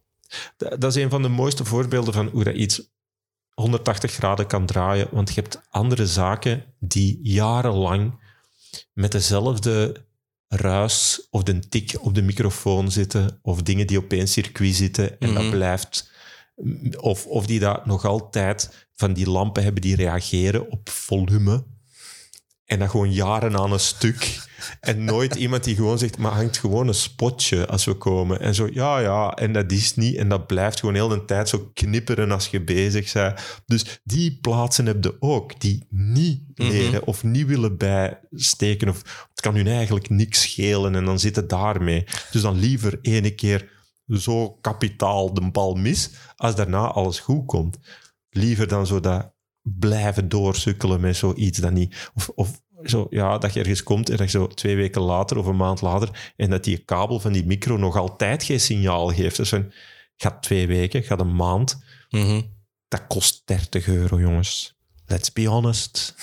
Dat 0.57 0.85
is 0.85 0.95
een 1.03 1.11
van 1.11 1.23
de 1.23 1.29
mooiste 1.29 1.65
voorbeelden 1.65 2.15
van 2.15 2.27
hoe 2.29 2.45
dat 2.45 2.55
iets 2.55 2.95
180 3.55 4.13
graden 4.13 4.47
kan 4.47 4.67
draaien. 4.67 5.09
Want 5.11 5.29
je 5.35 5.41
hebt 5.41 5.61
andere 5.71 6.07
zaken 6.07 6.65
die 6.79 7.19
jarenlang 7.23 8.21
met 8.93 9.13
dezelfde 9.13 10.05
ruis 10.49 11.27
of 11.31 11.43
de 11.43 11.59
tik 11.69 11.97
op 12.01 12.15
de 12.15 12.23
microfoon 12.23 12.91
zitten, 12.91 13.39
of 13.43 13.63
dingen 13.63 13.87
die 13.87 13.99
op 13.99 14.13
één 14.13 14.29
circuit 14.29 14.75
zitten 14.75 15.19
en 15.21 15.35
dat 15.35 15.43
Mhm. 15.43 15.51
blijft... 15.53 16.15
Of, 17.01 17.27
of 17.27 17.47
die 17.47 17.61
dat 17.61 17.87
nog 17.87 18.05
altijd 18.05 18.89
van 18.95 19.13
die 19.13 19.31
lampen 19.31 19.63
hebben 19.63 19.83
die 19.83 19.97
reageren 19.97 20.71
op 20.71 20.89
volume. 20.89 21.65
En 22.67 22.79
dat 22.79 22.91
gewoon 22.91 23.13
jaren 23.13 23.59
aan 23.59 23.73
een 23.73 23.81
stuk. 23.81 24.45
En 24.81 25.05
nooit 25.05 25.35
iemand 25.45 25.65
die 25.65 25.75
gewoon 25.75 25.99
zegt, 25.99 26.19
maar 26.19 26.33
hangt 26.33 26.59
gewoon 26.59 26.89
een 26.89 26.95
spotje 26.95 27.67
als 27.67 27.85
we 27.85 27.95
komen. 27.95 28.41
En 28.41 28.55
zo, 28.55 28.69
ja, 28.73 28.99
ja, 28.99 29.31
en 29.35 29.53
dat 29.53 29.73
is 29.73 29.95
niet. 29.95 30.17
En 30.17 30.29
dat 30.29 30.47
blijft 30.47 30.81
gewoon 30.81 30.95
heel 30.95 31.09
de 31.09 31.25
tijd 31.25 31.49
zo 31.49 31.71
knipperen 31.75 32.31
als 32.31 32.47
je 32.47 32.65
bezig 32.65 33.13
bent. 33.13 33.41
Dus 33.67 34.01
die 34.05 34.39
plaatsen 34.41 34.87
heb 34.87 35.05
je 35.05 35.17
ook, 35.21 35.61
die 35.61 35.87
niet 35.91 36.45
Mhm. 36.55 36.69
leren 36.71 37.07
of 37.07 37.25
niet 37.25 37.47
willen 37.47 37.77
bijsteken. 37.77 38.89
Of 38.89 39.27
het 39.31 39.41
kan 39.41 39.55
hun 39.55 39.67
eigenlijk 39.67 40.09
niks 40.09 40.41
schelen 40.41 40.95
en 40.95 41.05
dan 41.05 41.19
zit 41.19 41.37
het 41.37 41.49
daarmee. 41.49 42.05
Dus 42.31 42.43
dan 42.43 42.59
liever 42.59 42.99
ene 43.03 43.31
keer 43.35 43.71
zo 44.09 44.51
kapitaal 44.61 45.35
de 45.35 45.51
bal 45.51 45.75
mis, 45.75 46.11
als 46.37 46.55
daarna 46.55 46.87
alles 46.87 47.21
goed 47.21 47.47
komt. 47.47 47.79
Liever 48.31 48.69
dan 48.69 48.87
zo 48.87 49.01
dat 49.01 49.35
blijven 49.79 50.29
doorsukkelen 50.29 51.01
met 51.01 51.17
zoiets 51.17 51.59
dat 51.59 51.73
niet... 51.73 52.11
Of, 52.15 52.29
of 52.29 52.63
zo, 52.85 53.07
ja, 53.11 53.39
dat 53.39 53.53
je 53.53 53.61
ergens 53.61 53.83
komt 53.83 54.11
en 54.11 54.17
dat 54.17 54.31
je 54.33 54.39
zo 54.39 54.47
twee 54.47 54.77
weken 54.77 55.01
later 55.03 55.37
of 55.39 55.47
een 55.47 55.57
maand 55.57 55.81
later 55.81 56.33
en 56.37 56.51
dat 56.51 56.65
die 56.65 56.79
kabel 56.79 57.21
van 57.21 57.33
die 57.33 57.47
micro 57.47 57.77
nog 57.77 57.97
altijd 57.97 58.43
geen 58.45 58.61
signaal 58.61 59.09
geeft. 59.09 59.37
Dus 59.37 59.49
van, 59.49 59.73
gaat 60.17 60.43
twee 60.43 60.67
weken, 60.67 61.03
gaat 61.03 61.21
een 61.21 61.37
maand. 61.37 61.83
Mhm. 62.11 62.43
Dat 62.89 63.07
kost 63.07 63.43
30 63.47 63.87
euro, 63.87 64.21
jongens. 64.21 64.79
Let's 65.07 65.33
be 65.33 65.47
honest. 65.47 66.15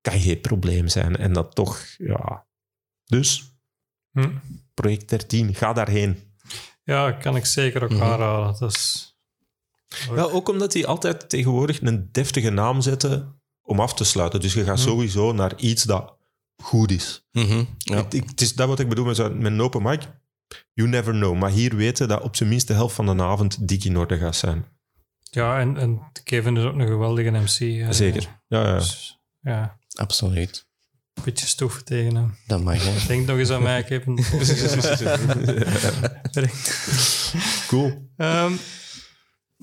Kan 0.00 0.20
geen 0.20 0.40
probleem 0.40 0.88
zijn. 0.88 1.16
En 1.16 1.32
dat 1.32 1.54
toch, 1.54 1.84
ja. 1.98 2.46
Dus, 3.04 3.50
Hm. 4.12 4.30
project 4.74 5.08
13, 5.08 5.54
ga 5.54 5.72
daarheen. 5.72 6.32
ja, 6.84 7.12
kan 7.12 7.36
ik 7.36 7.46
zeker 7.46 7.82
ook 7.82 7.90
Mhm. 7.90 8.02
aanraden. 8.02 8.58
Dat 8.60 8.70
is... 8.72 9.10
Ja, 10.14 10.22
ook 10.22 10.48
omdat 10.48 10.72
die 10.72 10.86
altijd 10.86 11.28
tegenwoordig 11.28 11.80
een 11.82 12.08
deftige 12.12 12.50
naam 12.50 12.80
zetten 12.80 13.40
om 13.62 13.80
af 13.80 13.94
te 13.94 14.04
sluiten. 14.04 14.40
Dus 14.40 14.52
je 14.54 14.64
gaat 14.64 14.76
Mhm. 14.78 14.86
sowieso 14.88 15.32
naar 15.32 15.52
iets 15.56 15.82
dat 15.82 16.14
goed 16.62 16.90
is. 16.90 17.24
Mhm. 17.32 17.64
Ja. 17.78 17.98
Ik- 17.98 18.12
ik- 18.14 18.28
het 18.28 18.40
is 18.40 18.54
dat 18.54 18.68
wat 18.68 18.80
ik 18.80 18.88
bedoel 18.88 19.04
met, 19.04 19.16
zo, 19.16 19.30
met 19.34 19.52
een 19.52 19.60
open 19.60 19.82
mic. 19.82 20.00
You 20.72 20.88
never 20.88 21.12
know. 21.12 21.36
Maar 21.38 21.50
hier 21.50 21.76
weten 21.76 22.08
dat 22.08 22.22
op 22.22 22.36
zijn 22.36 22.48
minst 22.48 22.66
de 22.68 22.74
helft 22.74 22.94
van 22.94 23.16
de 23.16 23.22
avond 23.22 23.68
dik 23.68 23.84
in 23.84 23.96
orde 23.98 24.18
gaat 24.18 24.36
zijn. 24.36 24.64
Ja, 25.30 25.58
en, 25.60 25.76
en 25.76 26.00
Kevin 26.24 26.56
is 26.56 26.64
ook 26.64 26.74
een 26.78 26.86
geweldige 26.86 27.30
MC. 27.30 27.58
eh, 27.60 27.90
Zeker. 27.90 28.40
Ja, 28.48 28.66
ja. 28.66 28.74
Dus, 28.78 29.18
ja, 29.40 29.78
Absoluut. 29.94 30.66
een 31.14 31.22
beetje 31.24 31.46
stoeven 31.46 31.84
tegen 31.84 32.14
hem. 32.14 32.36
Dat 32.46 32.60
mag, 32.62 32.84
hè. 32.84 33.06
Denk 33.06 33.26
nog 33.26 33.38
eens 33.38 33.50
aan 33.50 33.62
mij, 33.62 33.82
Kevin. 33.84 34.14
cool. 37.68 38.08
Ehm 38.16 38.52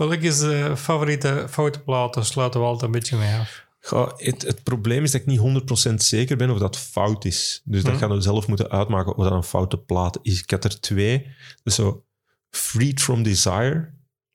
welke 0.07 0.27
is 0.27 0.39
de 0.39 0.73
favoriete 0.77 1.45
foute 1.49 1.79
plaat? 1.79 2.13
Daar 2.13 2.25
sluiten 2.25 2.59
we 2.59 2.65
altijd 2.65 2.85
een 2.85 2.99
beetje 2.99 3.17
mee 3.17 3.35
af. 3.35 3.67
Goh, 3.81 4.11
het, 4.15 4.41
het 4.41 4.63
probleem 4.63 5.03
is 5.03 5.11
dat 5.11 5.21
ik 5.21 5.27
niet 5.27 5.89
100% 5.91 5.93
zeker 5.95 6.37
ben 6.37 6.49
of 6.49 6.59
dat 6.59 6.77
fout 6.77 7.25
is. 7.25 7.61
Dus 7.65 7.83
dat 7.83 7.93
Hm. 7.93 7.99
gaan 7.99 8.09
we 8.09 8.21
zelf 8.21 8.47
moeten 8.47 8.69
uitmaken 8.69 9.15
of 9.15 9.23
dat 9.23 9.31
een 9.33 9.43
foute 9.43 9.77
plaat 9.77 10.19
is. 10.21 10.41
Ik 10.41 10.49
had 10.51 10.63
er 10.63 10.79
twee. 10.79 11.27
Dus 11.63 11.75
zo 11.75 12.05
Freed 12.49 13.01
From 13.01 13.23
Desire 13.23 13.93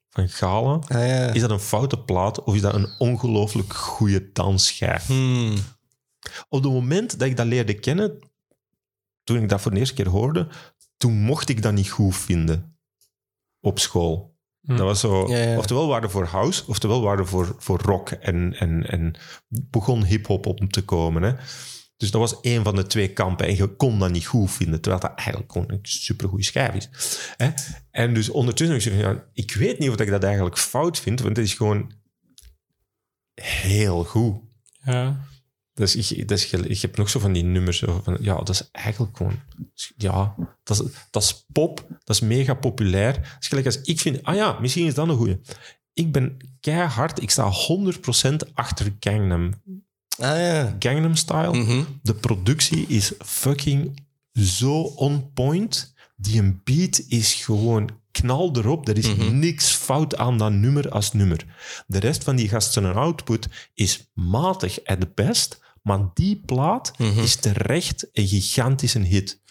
van 0.09 0.29
Gala. 0.29 0.73
Ah, 0.73 1.07
ja. 1.07 1.33
Is 1.33 1.41
dat 1.41 1.49
een 1.51 1.59
foute 1.59 1.99
plaat 2.03 2.43
of 2.43 2.55
is 2.55 2.61
dat 2.61 2.73
een 2.73 2.89
ongelooflijk 2.97 3.73
goede 3.73 4.31
dansschijf? 4.31 5.05
Hmm. 5.05 5.55
Op 6.49 6.63
het 6.63 6.71
moment 6.71 7.19
dat 7.19 7.27
ik 7.27 7.37
dat 7.37 7.45
leerde 7.45 7.73
kennen, 7.79 8.19
toen 9.23 9.41
ik 9.43 9.49
dat 9.49 9.61
voor 9.61 9.71
de 9.71 9.77
eerste 9.79 9.93
keer 9.95 10.09
hoorde, 10.09 10.47
toen 10.97 11.13
mocht 11.13 11.49
ik 11.49 11.61
dat 11.61 11.73
niet 11.73 11.89
goed 11.89 12.15
vinden 12.17 12.77
op 13.59 13.79
school. 13.79 14.34
Hm. 14.65 14.75
Dat 14.75 14.85
was 14.85 14.99
zo, 14.99 15.27
Ja, 15.27 15.37
ja. 15.37 15.57
oftewel 15.57 15.87
waren 15.87 16.11
voor 16.11 16.25
house, 16.25 16.63
oftewel 16.67 17.01
waren 17.01 17.27
voor, 17.27 17.55
voor 17.57 17.79
rock 17.81 18.09
en, 18.09 18.53
en, 18.53 18.87
en 18.89 19.15
begon 19.47 20.03
hip-hop 20.03 20.45
op 20.45 20.59
te 20.69 20.81
komen. 20.81 21.23
Hè. 21.23 21.33
Dus 21.97 22.11
dat 22.11 22.21
was 22.21 22.41
één 22.41 22.63
van 22.63 22.75
de 22.75 22.85
twee 22.85 23.13
kampen 23.13 23.47
en 23.47 23.55
je 23.55 23.67
kon 23.67 23.99
dat 23.99 24.11
niet 24.11 24.25
goed 24.25 24.51
vinden, 24.51 24.81
terwijl 24.81 25.01
dat 25.01 25.13
eigenlijk 25.15 25.51
gewoon 25.51 25.71
een 25.71 25.79
supergoeie 25.81 26.43
schijf 26.43 26.73
is. 26.73 26.89
Hè. 27.37 27.49
En 27.91 28.13
dus 28.13 28.29
ondertussen 28.29 28.75
heb 28.75 28.85
ik 28.85 28.91
gezegd, 28.91 29.15
ja, 29.15 29.25
ik 29.33 29.53
weet 29.53 29.79
niet 29.79 29.89
of 29.89 29.99
ik 29.99 30.09
dat 30.09 30.23
eigenlijk 30.23 30.57
fout 30.57 30.99
vind, 30.99 31.21
want 31.21 31.37
het 31.37 31.45
is 31.45 31.53
gewoon 31.53 31.91
heel 33.41 34.03
goed. 34.03 34.35
Ja. 34.83 35.25
Dus 35.75 35.95
ik, 35.95 36.27
dus 36.27 36.45
je, 36.45 36.57
ik 36.67 36.81
heb 36.81 36.97
nog 36.97 37.09
zo 37.09 37.19
van 37.19 37.33
die 37.33 37.43
nummers. 37.43 37.83
Van, 38.03 38.17
ja, 38.21 38.35
dat 38.35 38.49
is 38.49 38.69
eigenlijk 38.71 39.17
gewoon... 39.17 39.39
Ja, 39.97 40.35
dat 40.63 40.81
is, 40.81 40.91
dat 41.11 41.23
is 41.23 41.45
pop. 41.51 41.85
Dat 42.03 42.15
is 42.15 42.19
mega 42.21 42.53
populair. 42.53 43.13
Dat 43.13 43.37
is 43.39 43.47
gelijk 43.47 43.65
als 43.65 43.81
ik 43.81 43.99
vind... 43.99 44.23
Ah 44.23 44.35
ja, 44.35 44.57
misschien 44.59 44.85
is 44.85 44.93
dat 44.93 45.07
een 45.07 45.15
goeie. 45.15 45.39
Ik 45.93 46.11
ben 46.11 46.37
keihard... 46.59 47.21
Ik 47.21 47.29
sta 47.29 47.51
100% 47.51 48.35
achter 48.53 48.93
Gangnam. 48.99 49.53
Ah 50.17 50.37
ja. 50.39 50.75
Gangnam 50.79 51.15
Style. 51.15 51.53
Mhm. 51.57 51.83
De 52.01 52.13
productie 52.15 52.85
is 52.87 53.11
fucking 53.19 54.03
zo 54.33 54.81
on 54.81 55.31
point. 55.33 55.93
Die 56.15 56.39
een 56.39 56.61
beat 56.63 57.03
is 57.07 57.33
gewoon 57.33 57.89
knal 58.11 58.55
erop. 58.55 58.87
Er 58.87 58.97
is 58.97 59.15
Mhm. 59.15 59.39
niks 59.39 59.71
fout 59.71 60.15
aan 60.17 60.37
dat 60.37 60.51
nummer 60.51 60.89
als 60.89 61.13
nummer. 61.13 61.45
De 61.87 61.99
rest 61.99 62.23
van 62.23 62.35
die 62.35 62.49
gasten 62.49 62.85
en 62.85 62.93
output 62.95 63.47
is 63.73 64.09
matig 64.13 64.83
at 64.85 65.15
best. 65.15 65.63
Maar 65.85 65.99
die 66.13 66.41
plaat 66.45 66.97
Mhm. 66.97 67.19
is 67.19 67.35
terecht 67.35 68.07
een 68.11 68.27
gigantische 68.27 68.99
hit. 68.99 69.41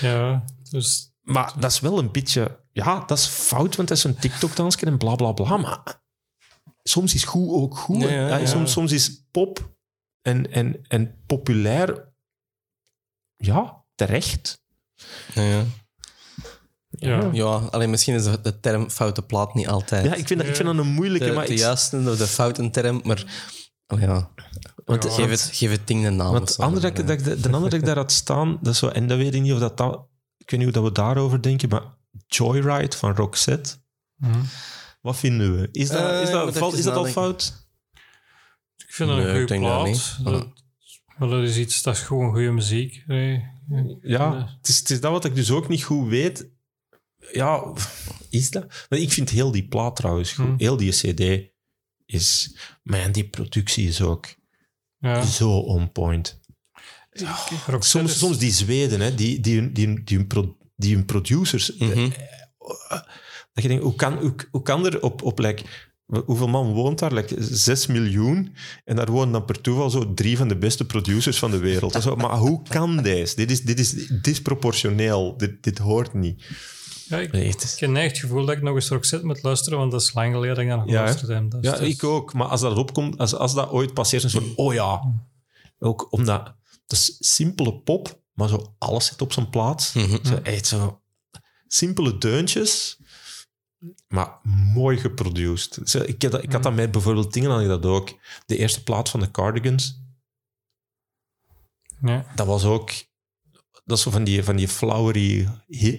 ja, 0.00 0.44
dus 0.70 1.12
Maar 1.22 1.52
dat 1.58 1.70
is 1.70 1.80
wel 1.80 1.98
een 1.98 2.10
beetje... 2.12 2.60
Ja, 2.72 3.04
dat 3.06 3.18
is 3.18 3.26
fout, 3.26 3.76
want 3.76 3.88
dat 3.88 3.96
is 3.96 4.04
een 4.04 4.16
TikTok-dansje 4.16 4.86
en 4.86 4.98
bla 4.98 5.14
bla 5.14 5.32
bla. 5.32 5.56
Maar 5.56 6.00
soms 6.82 7.14
is 7.14 7.24
goed 7.24 7.48
ook 7.50 7.76
goed. 7.76 8.02
Ja, 8.02 8.08
ja, 8.08 8.26
Ja, 8.28 8.36
ja. 8.36 8.46
Soms, 8.46 8.72
soms 8.72 8.92
is 8.92 9.24
pop 9.30 9.70
en, 10.22 10.52
en, 10.52 10.80
en 10.88 11.22
populair... 11.26 12.10
Ja, 13.36 13.84
terecht. 13.94 14.62
Ja, 15.34 15.42
ja. 15.42 15.64
ja. 16.90 17.28
ja, 17.32 17.44
alleen 17.70 17.90
misschien 17.90 18.14
is 18.14 18.24
de, 18.24 18.60
term 18.60 18.90
foute 18.90 19.22
plaat 19.22 19.54
niet 19.54 19.68
altijd 19.68 20.04
Ja, 20.04 20.14
ik 20.14 20.26
vind 20.26 20.40
dat, 20.40 20.48
ik 20.48 20.56
vind 20.56 20.68
dat 20.68 20.78
een 20.78 20.92
moeilijke... 20.92 21.26
de, 21.26 21.32
maar 21.32 21.46
de 21.46 21.52
ik- 21.52 21.58
juiste 21.58 21.96
of 22.10 22.16
de 22.16 22.26
foute 22.26 22.70
term, 22.70 23.00
maar 23.04 23.24
oh 23.86 24.00
ja. 24.00 24.30
Want, 25.00 25.16
Ja, 25.16 25.22
Geef 25.22 25.30
het, 25.30 25.50
geef 25.52 25.70
het 25.70 25.86
ding 25.86 26.06
een 26.06 26.16
naam. 26.16 26.32
want 26.32 26.58
andere 26.58 26.80
dat, 26.90 26.98
ik- 26.98 27.06
dat, 27.06 27.18
ik- 27.18 27.24
de, 27.24 27.40
de 27.40 27.46
andere 27.50 27.70
dat 27.70 27.80
ik 27.80 27.84
daar 27.86 27.96
had 27.96 28.12
staan, 28.12 28.58
dat 28.62 28.72
is 28.72 28.78
zo, 28.78 28.88
en 28.88 29.06
dat 29.08 29.18
weet 29.18 29.34
ik 29.34 29.40
niet 29.42 29.52
of 29.52 29.58
dat, 29.58 29.76
dat... 29.76 30.08
Ik 30.36 30.50
weet 30.50 30.60
niet 30.60 30.74
hoe 30.74 30.82
dat 30.82 30.92
we 30.92 31.02
daarover 31.02 31.42
denken, 31.42 31.68
maar 31.68 31.82
Joyride 32.26 32.96
van 32.96 33.14
Roxette, 33.14 33.70
Hm. 34.16 34.40
wat 35.00 35.16
vinden 35.16 35.56
we? 35.60 35.68
Is 35.72 35.88
dat, 35.88 36.10
Eh, 36.10 36.20
is 36.22 36.28
ik 36.28 36.34
dat, 36.34 36.72
is 36.74 36.84
dat 36.84 36.94
al 36.96 37.04
fout? 37.06 37.66
Ik 38.76 38.92
vind 38.94 39.08
Nee, 39.10 39.18
een 39.18 39.30
goede 39.30 39.46
dat 39.46 39.58
plaat. 39.58 40.18
Dat, 40.24 40.48
maar 41.18 41.28
dat 41.28 41.42
is 41.42 41.56
iets, 41.56 41.82
dat 41.82 41.94
is 41.94 42.00
gewoon 42.00 42.30
goede 42.32 42.50
muziek. 42.50 43.02
Nee. 43.06 43.50
Ja, 44.02 44.56
het 44.58 44.68
is, 44.68 44.78
het 44.78 44.90
is 44.90 45.00
dat 45.00 45.10
wat 45.10 45.24
ik 45.24 45.34
dus 45.34 45.50
ook 45.50 45.68
niet 45.68 45.82
goed 45.84 46.08
weet. 46.08 46.50
Ja, 47.32 47.72
is 48.30 48.50
dat? 48.50 48.86
Maar 48.88 48.98
ik 48.98 49.12
vind 49.12 49.30
heel 49.30 49.50
die 49.50 49.68
plaat 49.68 49.96
trouwens 49.96 50.32
goed. 50.32 50.44
Hmm. 50.44 50.54
Heel 50.58 50.76
die 50.76 50.90
cd 50.92 51.50
is... 52.06 52.56
Man, 52.82 53.12
die 53.12 53.28
productie 53.28 53.88
is 53.88 54.00
ook 54.00 54.26
Ja. 55.02 55.22
zo 55.22 55.58
on 55.58 55.92
point. 55.92 56.40
Soms, 57.80 58.38
die 58.38 58.50
Zweden, 58.52 59.00
hè, 59.00 59.14
die, 59.14 59.40
die, 59.40 59.72
die, 59.72 60.02
die, 60.02 60.16
hun 60.16 60.26
pro- 60.26 60.56
die 60.76 60.94
hun 60.94 61.04
producers... 61.04 61.76
Mhm. 61.76 61.90
eh, 61.90 63.00
dat 63.52 63.62
je 63.62 63.68
denkt, 63.68 63.82
hoe 63.82 63.94
kan, 63.94 64.18
hoe, 64.18 64.34
hoe 64.50 64.62
kan 64.62 64.86
er 64.86 65.02
op, 65.02 65.22
op 65.22 65.38
like, 65.38 65.62
hoeveel 66.06 66.48
man 66.48 66.72
woont 66.72 66.98
daar? 66.98 67.12
Like, 67.12 67.36
6 67.40 67.86
miljoen. 67.86 68.54
En 68.84 68.96
daar 68.96 69.10
wonen 69.10 69.32
dan 69.32 69.44
per 69.44 69.60
toeval 69.60 69.90
zo 69.90 70.14
drie 70.14 70.36
van 70.36 70.48
de 70.48 70.56
beste 70.56 70.86
producers 70.86 71.38
van 71.38 71.50
de 71.50 71.58
wereld. 71.58 72.02
Zo, 72.02 72.16
maar 72.16 72.36
hoe 72.36 72.62
kan 72.68 73.02
deze? 73.02 73.36
Dit 73.36 73.50
is, 73.50 73.62
dit 73.62 73.78
is 73.78 73.92
disproportioneel. 74.22 75.36
Dit, 75.36 75.62
dit 75.62 75.78
hoort 75.78 76.14
niet. 76.14 76.44
Ja, 77.08 77.18
ik, 77.18 77.32
ik 77.32 77.60
heb 77.80 77.94
echt 77.94 78.10
het 78.10 78.18
gevoel 78.18 78.46
dat 78.46 78.56
ik 78.56 78.62
nog 78.62 78.74
eens 78.74 78.88
Roxette 78.88 79.26
moet 79.26 79.42
luisteren, 79.42 79.78
want 79.78 79.90
dat 79.92 80.00
is 80.00 80.12
lang 80.14 80.34
geleden 80.34 80.54
dat 80.54 80.64
ik 80.64 80.70
naar 80.70 80.76
Ja, 80.88 81.06
heb. 81.06 81.62
Ja, 81.62 81.76
is- 81.76 81.94
ik 81.94 82.04
ook. 82.04 82.32
Maar 82.32 82.46
als 82.46 82.60
dat 82.60 82.76
opkomt, 82.78 83.18
als, 83.18 83.34
als 83.34 83.54
dat 83.54 83.70
ooit 83.70 83.94
passeert, 83.94 84.24
is 84.24 84.34
een 84.34 84.42
soort, 84.42 84.56
oh 84.56 84.72
ja. 84.74 85.12
Ook 85.78 86.12
omdat, 86.12 86.44
dat 86.86 86.98
is 86.98 87.16
simpele 87.18 87.74
pop, 87.80 88.20
maar 88.32 88.48
zo 88.48 88.74
alles 88.78 89.06
zit 89.06 89.22
op 89.22 89.32
zijn 89.32 89.50
plaats. 89.50 89.92
Mhm. 89.92 90.24
Zo, 90.26 90.34
echt 90.34 90.66
zo 90.66 91.00
simpele 91.66 92.18
deuntjes, 92.18 92.98
maar 94.08 94.38
mooi 94.74 94.96
geproduced. 94.98 95.78
Zo, 95.84 95.98
ik, 96.06 96.22
had, 96.22 96.32
dat- 96.32 96.42
ik 96.42 96.52
had 96.52 96.62
dat 96.62 96.74
met 96.74 96.90
bijvoorbeeld 96.90 97.32
dingen, 97.32 97.50
had 97.50 97.60
ik 97.60 97.68
dat 97.68 97.86
ook. 97.86 98.18
De 98.46 98.56
eerste 98.56 98.82
plaat 98.82 99.08
van 99.08 99.20
de 99.20 99.30
Cardigans, 99.30 100.00
Ja. 102.02 102.26
dat 102.34 102.46
was 102.46 102.64
ook... 102.64 102.90
Dat 103.84 103.96
is 103.96 104.02
zo 104.02 104.10
van 104.10 104.24
die, 104.24 104.42
van 104.44 104.56
die 104.56 104.68
flowery, 104.68 105.48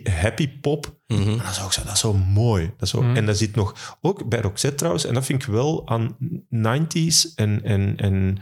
happy 0.04 0.60
pop. 0.60 1.00
Dat 1.38 1.50
is 1.52 1.62
ook 1.62 1.74
zo, 1.74 1.84
dat 1.84 1.94
is 1.94 2.00
zo 2.00 2.14
mooi. 2.14 2.66
Dat 2.66 2.82
is 2.82 2.90
zo, 2.90 3.02
Mhm. 3.02 3.16
En 3.16 3.26
dat 3.26 3.38
zit 3.38 3.56
nog, 3.56 3.98
ook 4.02 4.30
bij 4.30 4.42
Roxette 4.42 4.76
trouwens, 4.78 5.06
en 5.06 5.14
dat 5.14 5.26
vind 5.26 5.42
ik 5.42 5.48
wel 5.50 5.88
aan 5.88 6.18
90s 6.50 7.34
en, 7.36 7.64
en, 7.64 7.98
en 7.98 8.38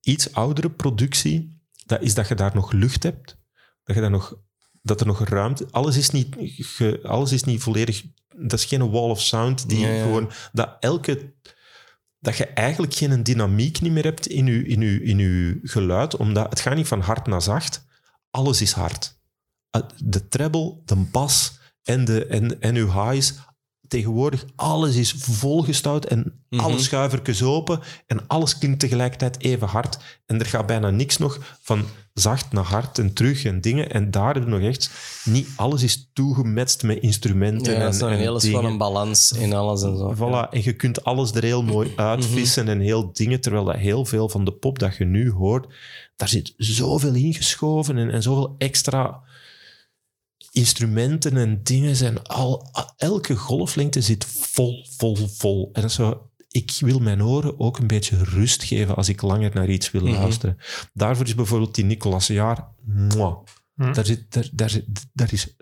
iets 0.00 0.32
oudere 0.32 0.70
productie, 0.70 1.60
dat 1.86 2.02
is 2.02 2.14
dat 2.14 2.28
je 2.28 2.34
daar 2.34 2.54
nog 2.54 2.72
lucht 2.72 3.02
hebt. 3.02 3.38
Dat, 3.84 3.94
je 3.96 4.00
daar 4.02 4.10
nog, 4.10 4.34
dat 4.82 5.00
er 5.00 5.06
nog 5.06 5.24
ruimte... 5.28 5.66
Alles 5.70 5.96
is 5.96 6.10
niet, 6.10 6.36
ge- 6.38 7.00
alles 7.02 7.32
is 7.32 7.44
niet 7.44 7.62
volledig... 7.62 8.02
Dat 8.36 8.58
is 8.58 8.64
geen 8.64 8.90
wall 8.90 9.10
of 9.10 9.20
sound 9.20 9.68
die 9.68 9.78
ja. 9.86 10.02
gewoon... 10.02 10.30
Dat 10.52 10.76
elke... 10.80 11.32
Dat 12.18 12.36
je 12.36 12.46
eigenlijk 12.46 12.94
geen 12.94 13.22
dynamiek 13.22 13.80
niet 13.80 13.92
meer 13.92 14.04
hebt 14.04 14.26
in 14.26 14.46
je, 14.46 14.66
in 14.66 14.80
je, 14.80 15.02
in 15.02 15.18
je 15.18 15.58
geluid, 15.62 16.16
omdat 16.16 16.50
het 16.50 16.60
gaat 16.60 16.76
niet 16.76 16.86
van 16.86 17.00
hard 17.00 17.26
naar 17.26 17.42
zacht. 17.42 17.86
Alles 18.30 18.60
is 18.62 18.72
hard. 18.72 19.18
Uh, 19.76 19.82
De 20.04 20.28
treble, 20.28 20.80
de 20.84 20.96
bas 20.96 21.58
en, 21.82 22.04
de, 22.04 22.26
en, 22.26 22.60
en 22.60 22.74
uw 22.76 22.90
highs. 22.92 23.34
Tegenwoordig, 23.88 24.44
alles 24.56 24.94
is 24.96 25.12
volgestouwd 25.18 26.04
en 26.04 26.34
Mhm. 26.50 26.62
alle 26.64 26.78
schuivertjes 26.78 27.42
open 27.42 27.80
en 28.06 28.26
alles 28.26 28.58
klinkt 28.58 28.80
tegelijkertijd 28.80 29.40
even 29.42 29.68
hard. 29.68 29.98
En 30.26 30.38
er 30.40 30.46
gaat 30.46 30.66
bijna 30.66 30.90
niks 30.90 31.16
nog 31.16 31.58
van 31.62 31.84
zacht 32.14 32.52
naar 32.52 32.64
hard 32.64 32.98
en 32.98 33.12
terug 33.12 33.44
en 33.44 33.60
dingen. 33.60 33.90
En 33.90 34.10
daar 34.10 34.34
heb 34.34 34.42
je 34.42 34.48
nog 34.48 34.60
echt... 34.60 34.90
Niet 35.24 35.48
alles 35.56 35.82
is 35.82 36.10
toegemetst 36.12 36.82
met 36.82 36.98
instrumenten 37.02 37.72
Ja, 37.72 37.78
en, 37.78 37.84
dat 37.84 37.94
is 37.94 38.00
een 38.00 38.48
hele 38.52 38.76
balans 38.76 39.32
in 39.32 39.52
alles 39.52 39.82
en 39.82 39.96
zo. 39.96 40.14
Voilà, 40.14 40.50
en 40.50 40.62
je 40.62 40.72
kunt 40.72 41.04
alles 41.04 41.32
er 41.32 41.42
heel 41.42 41.62
mooi 41.62 41.92
uitvissen 41.96 42.68
en 42.68 42.80
heel 42.80 43.12
dingen, 43.12 43.40
terwijl 43.40 43.64
dat 43.64 43.76
heel 43.76 44.04
veel 44.04 44.28
van 44.28 44.44
de 44.44 44.52
pop 44.52 44.78
dat 44.78 44.96
je 44.96 45.04
nu 45.04 45.30
hoort, 45.30 45.66
daar 46.20 46.28
zit 46.28 46.54
zoveel 46.56 47.14
ingeschoven 47.14 47.98
en, 47.98 48.10
en 48.10 48.22
zoveel 48.22 48.54
extra 48.58 49.22
instrumenten 50.50 51.36
en 51.36 51.62
dingen 51.62 51.96
zijn 51.96 52.22
al... 52.22 52.70
Elke 52.96 53.36
golflengte 53.36 54.00
zit 54.00 54.24
vol, 54.24 54.86
vol, 54.96 55.16
vol. 55.16 55.70
En 55.72 55.80
dat 55.80 55.90
is 55.90 55.96
zo... 55.96 56.30
Ik 56.48 56.76
wil 56.80 56.98
mijn 56.98 57.22
oren 57.22 57.60
ook 57.60 57.78
een 57.78 57.86
beetje 57.86 58.24
rust 58.24 58.62
geven 58.62 58.96
als 58.96 59.08
ik 59.08 59.22
langer 59.22 59.50
naar 59.54 59.68
iets 59.68 59.90
wil 59.90 60.02
Mhm. 60.02 60.12
luisteren. 60.12 60.56
Daarvoor 60.92 61.26
is 61.26 61.34
bijvoorbeeld 61.34 61.74
die 61.74 61.84
Nicolas 61.84 62.26
Jaar... 62.26 62.68
mwah. 62.84 63.44
Hm. 63.74 63.92
Daar, 63.92 64.06
zit, 64.06 64.32
daar, 64.32 64.48
daar, 64.52 64.70
zit, 64.70 64.84
daar 65.12 65.32
is 65.32 65.56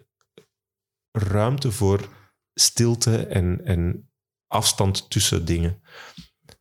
ruimte 1.12 1.72
voor 1.72 2.08
stilte 2.54 3.26
en, 3.26 3.60
en 3.64 4.10
afstand 4.46 5.10
tussen 5.10 5.44
dingen. 5.44 5.82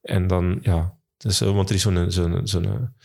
En 0.01 0.27
dan, 0.27 0.59
ja, 0.61 0.97
dus, 1.17 1.39
want 1.39 1.69
er 1.69 1.75
is 1.75 1.81
zo'n, 1.81 2.11
zo'n, 2.11 2.47
zo'n, 2.47 2.95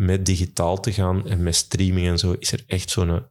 met 0.00 0.26
digitaal 0.26 0.80
te 0.80 0.92
gaan 0.92 1.28
en 1.28 1.42
met 1.42 1.54
streaming 1.54 2.06
en 2.06 2.18
zo, 2.18 2.32
is 2.38 2.52
er 2.52 2.64
echt 2.66 2.90
zo'n, 2.90 3.26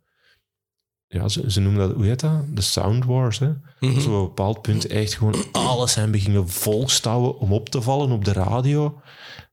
ja, 1.08 1.28
ze, 1.28 1.52
ze 1.52 1.60
noemen 1.60 1.88
dat, 1.88 1.96
hoe 1.96 2.06
heet 2.06 2.20
dat? 2.20 2.56
De 2.56 2.62
Sound 2.62 3.06
Wars, 3.06 3.40
hè? 3.40 3.54
Is 3.80 4.06
op 4.06 4.14
een 4.14 4.24
bepaald 4.24 4.62
punt 4.62 4.86
echt 4.86 5.14
gewoon 5.14 5.36
alles 5.52 5.92
zijn 5.94 6.12
beginnen 6.12 6.50
volstouwen 6.50 7.38
om 7.40 7.54
op 7.54 7.70
te 7.70 7.82
vallen 7.82 8.12
op 8.12 8.26
de 8.26 8.34
radio. 8.34 9.02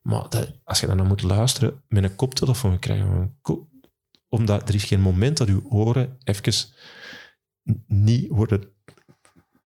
Maar 0.02 0.28
dat, 0.28 0.52
als 0.64 0.80
je 0.80 0.86
dan 0.86 0.96
naar 0.96 1.06
moet 1.06 1.22
luisteren 1.22 1.82
met 1.88 2.04
een 2.04 2.16
koptelefoon, 2.16 2.78
krijg 2.78 2.98
je 2.98 3.04
een 3.04 3.36
ko- 3.40 3.68
omdat 4.28 4.68
er 4.68 4.74
is 4.74 4.84
geen 4.84 5.00
moment 5.00 5.36
dat 5.36 5.48
uw 5.48 5.62
oren 5.68 6.18
even 6.24 6.68
niet 7.86 8.28
worden 8.28 8.68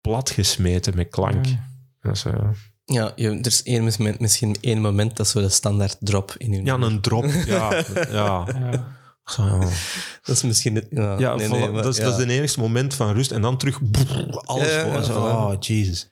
platgesmeten 0.00 0.96
met 0.96 1.08
klank. 1.08 1.46
Ja. 1.46 1.68
Dat 2.00 2.16
is, 2.16 2.24
eh, 2.24 2.50
Ja, 2.88 3.12
je, 3.16 3.28
er 3.30 3.46
is 3.46 3.62
één 3.62 3.82
moment, 3.98 4.20
misschien 4.20 4.56
één 4.60 4.80
moment 4.80 5.16
dat 5.16 5.28
zo 5.28 5.40
de 5.40 5.48
standaard 5.48 5.96
drop 6.00 6.34
in 6.38 6.52
je 6.52 6.62
ja, 6.64 6.74
een 6.74 7.00
drop. 7.00 7.24
Ja, 7.46 7.84
ja. 8.10 8.46
Ja. 8.46 8.94
Zo, 9.24 9.44
ja. 9.44 9.58
Dat 10.22 10.36
is 10.36 10.42
misschien... 10.42 10.74
Het, 10.74 10.86
ja, 10.90 11.18
Ja, 11.18 11.34
nee, 11.34 11.46
voilà, 11.46 11.50
nee, 11.50 11.70
maar 11.70 11.82
dat, 11.82 11.92
is, 11.92 11.98
ja. 11.98 12.04
dat 12.04 12.18
is 12.18 12.26
de 12.26 12.32
enigste 12.32 12.60
moment 12.60 12.94
van 12.94 13.12
rust. 13.12 13.30
En 13.30 13.42
dan 13.42 13.56
terug 13.58 13.80
alles 14.44 14.72
Ja, 14.72 14.82
vol. 14.82 14.92
ja, 14.92 15.02
Zo, 15.02 15.12
voilà. 15.12 15.16
oh, 15.34 15.52
Jesus. 15.60 16.10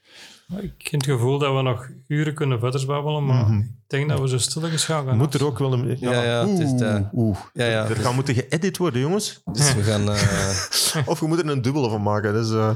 Ik 0.61 0.87
heb 0.91 1.01
het 1.01 1.05
gevoel 1.11 1.39
dat 1.39 1.55
we 1.55 1.63
nog 1.63 1.89
uren 2.07 2.35
kunnen 2.35 2.59
verder 2.59 2.87
babbelen, 2.87 3.25
maar 3.27 3.49
Mhm. 3.49 3.63
Denk 3.97 4.09
dat 4.09 4.21
we 4.21 4.29
zo 4.29 4.39
stilletjes 4.39 4.85
gaan 4.85 5.07
gaan 5.07 5.17
Moet 5.17 5.35
er 5.35 5.45
ook 5.45 5.59
wel 5.59 5.73
een... 5.73 5.97
Ja, 6.01 6.23
ja, 6.23 6.49
het 6.49 6.59
is 6.59 6.69
oeh, 6.71 6.79
de- 6.79 7.05
oeh. 7.13 7.37
Ja, 7.53 7.65
ja. 7.67 7.89
Er 7.89 7.97
gaat 7.97 8.15
moeten 8.15 8.35
geëdit 8.35 8.77
worden, 8.77 9.01
jongens. 9.01 9.41
Dus 9.53 9.75
we 9.75 9.83
gaan... 9.83 10.09
eh, 10.13 11.09
Of 11.09 11.21
we 11.21 11.27
moeten 11.27 11.47
er 11.47 11.53
een 11.53 11.63
dubbele 11.63 11.89
van 11.91 12.03
maken. 12.03 12.33
Dus, 12.33 12.51
eh 12.51 12.71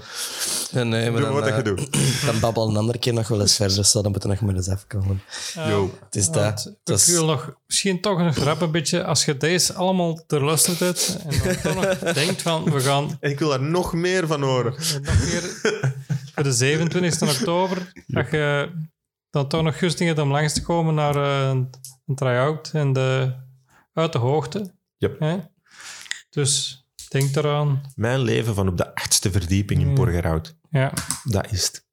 ja, 0.71 0.83
nee, 0.83 1.11
maar 1.11 1.21
doe 1.21 1.31
dan, 1.31 1.41
wat 1.41 1.45
je 1.47 1.53
eh, 1.53 1.65
doet. 1.65 1.89
dan 2.27 2.41
babbel 2.41 2.69
een 2.69 2.77
andere 2.77 2.99
keer 2.99 3.13
nog 3.13 3.29
wel 3.29 3.41
eens 3.41 3.57
verder, 3.57 3.77
dus 3.77 3.93
dan 3.93 4.11
moeten 4.11 4.29
we 4.31 4.35
nog 4.35 4.45
maar 4.45 4.55
eens 4.55 4.69
afkomen. 4.69 5.23
Yo. 5.69 5.91
Het 6.05 6.17
is 6.17 6.27
dat. 6.31 6.65
want 6.65 6.77
ik 6.85 6.95
is- 6.95 7.07
wil 7.07 7.25
nog 7.25 7.53
misschien 7.67 8.01
toch 8.01 8.19
nog 8.19 8.37
rap 8.37 8.61
een 8.61 8.71
beetje, 8.71 9.05
als 9.05 9.25
je 9.25 9.37
deze 9.37 9.73
allemaal 9.75 10.25
terluisterd 10.27 10.79
hebt 10.79 11.19
en 11.29 11.39
dan 11.45 11.57
toch 11.63 11.75
nog 11.75 11.99
denkt 12.15 12.43
van, 12.43 12.65
we 12.65 12.81
gaan 12.81 13.17
En 13.21 13.31
ik 13.31 13.39
wil 13.39 13.49
daar 13.49 13.63
nog 13.63 13.93
meer 13.93 14.27
van 14.27 14.43
horen. 14.43 14.73
nog 15.03 15.19
meer 15.25 15.43
voor 16.35 16.43
de 16.43 16.53
27 16.53 17.31
oktober, 17.39 17.93
dat 18.07 18.31
je 18.31 18.69
dan 19.39 19.49
toch 19.49 19.63
nog 19.63 19.79
gusting 19.79 20.09
hebt 20.09 20.21
om 20.21 20.31
langs 20.31 20.53
te 20.53 20.63
komen 20.63 20.95
naar 20.95 21.17
eh, 21.17 21.49
een, 21.49 21.71
een 22.07 22.15
try-out 22.15 22.71
en 22.73 22.93
de, 22.93 23.35
uit 23.93 24.13
de 24.13 24.19
hoogte. 24.19 24.75
Yep. 24.97 25.21
Hè? 25.21 25.37
Dus 26.31 26.83
denk 27.09 27.37
eraan. 27.37 27.81
Mijn 27.95 28.21
leven 28.21 28.55
van 28.55 28.69
op 28.69 28.77
de 28.77 28.95
achtste 28.95 29.31
verdieping 29.31 29.81
in 29.81 29.87
Hmm. 29.87 29.95
Borgerhout. 29.95 30.57
Ja. 30.71 30.93
Dat 31.25 31.53
is 31.53 31.67
het. 31.67 31.87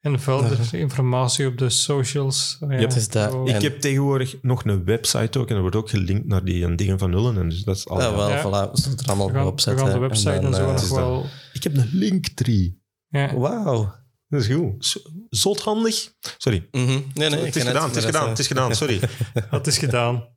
En 0.00 0.20
verder 0.20 0.74
informatie 0.74 1.46
op 1.46 1.58
de 1.58 1.70
socials. 1.70 2.56
Ja, 2.60 2.66
Yep. 2.70 2.80
Het 2.80 2.96
is 2.96 3.08
dat. 3.08 3.34
Ik 3.48 3.54
En- 3.54 3.62
heb 3.62 3.80
tegenwoordig 3.80 4.36
nog 4.42 4.64
een 4.64 4.84
website 4.84 5.38
ook. 5.38 5.48
En 5.48 5.54
er 5.54 5.60
wordt 5.60 5.76
ook 5.76 5.90
gelinkt 5.90 6.26
naar 6.26 6.44
die 6.44 6.74
dingen 6.74 6.98
van 6.98 7.10
nullen. 7.10 7.38
En 7.38 7.48
dus 7.48 7.62
dat 7.64 7.76
is 7.76 7.88
al. 7.88 8.00
Ja, 8.00 8.14
wel, 8.16 8.30
Ja. 8.30 8.38
voilà. 8.40 8.70
We 8.72 8.80
zullen 8.80 8.90
het 8.96 9.00
er 9.00 9.06
allemaal 9.08 9.26
we, 9.26 9.32
gaan, 9.32 9.46
op 9.46 9.60
we 9.60 9.76
gaan 9.78 9.90
de 9.92 9.98
website 9.98 10.30
en, 10.30 10.42
dan, 10.42 10.54
zo 10.54 10.60
eh, 10.66 10.72
nog 10.72 10.82
is 10.82 10.90
wel... 10.90 11.26
Ik 11.52 11.62
heb 11.62 11.76
een 11.76 11.90
linktree. 11.92 12.82
Ja. 13.08 13.34
Wauw. 13.34 13.94
Dat 14.28 14.40
is 14.40 14.46
goed. 14.46 14.86
Z- 14.86 14.96
Zot 15.30 15.60
handig. 15.60 16.12
Sorry. 16.38 16.68
Mhm. 16.70 16.86
Nee, 16.88 17.00
nee, 17.14 17.38
ik 17.38 17.44
het 17.46 17.56
is 17.56 17.62
gedaan, 17.62 17.88
het 17.88 17.96
is 17.96 18.04
gedaan, 18.04 18.28
het 18.28 18.38
is 18.38 18.46
gedaan. 18.46 18.74
Sorry. 18.74 19.00
Dat 19.50 19.66
is 19.66 19.78
gedaan. 19.78 20.28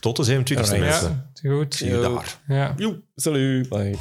Tot 0.00 0.16
de 0.16 0.24
27e 0.24 0.56
Alright. 0.56 0.78
mensen. 0.78 1.30
Ja, 1.34 1.50
goed. 1.52 1.74
Zie 1.74 1.90
je 1.90 2.00
daar. 2.00 2.38
Ja. 2.48 2.74
Joe. 2.76 3.02
Salut. 3.14 3.68
Bye. 3.68 3.98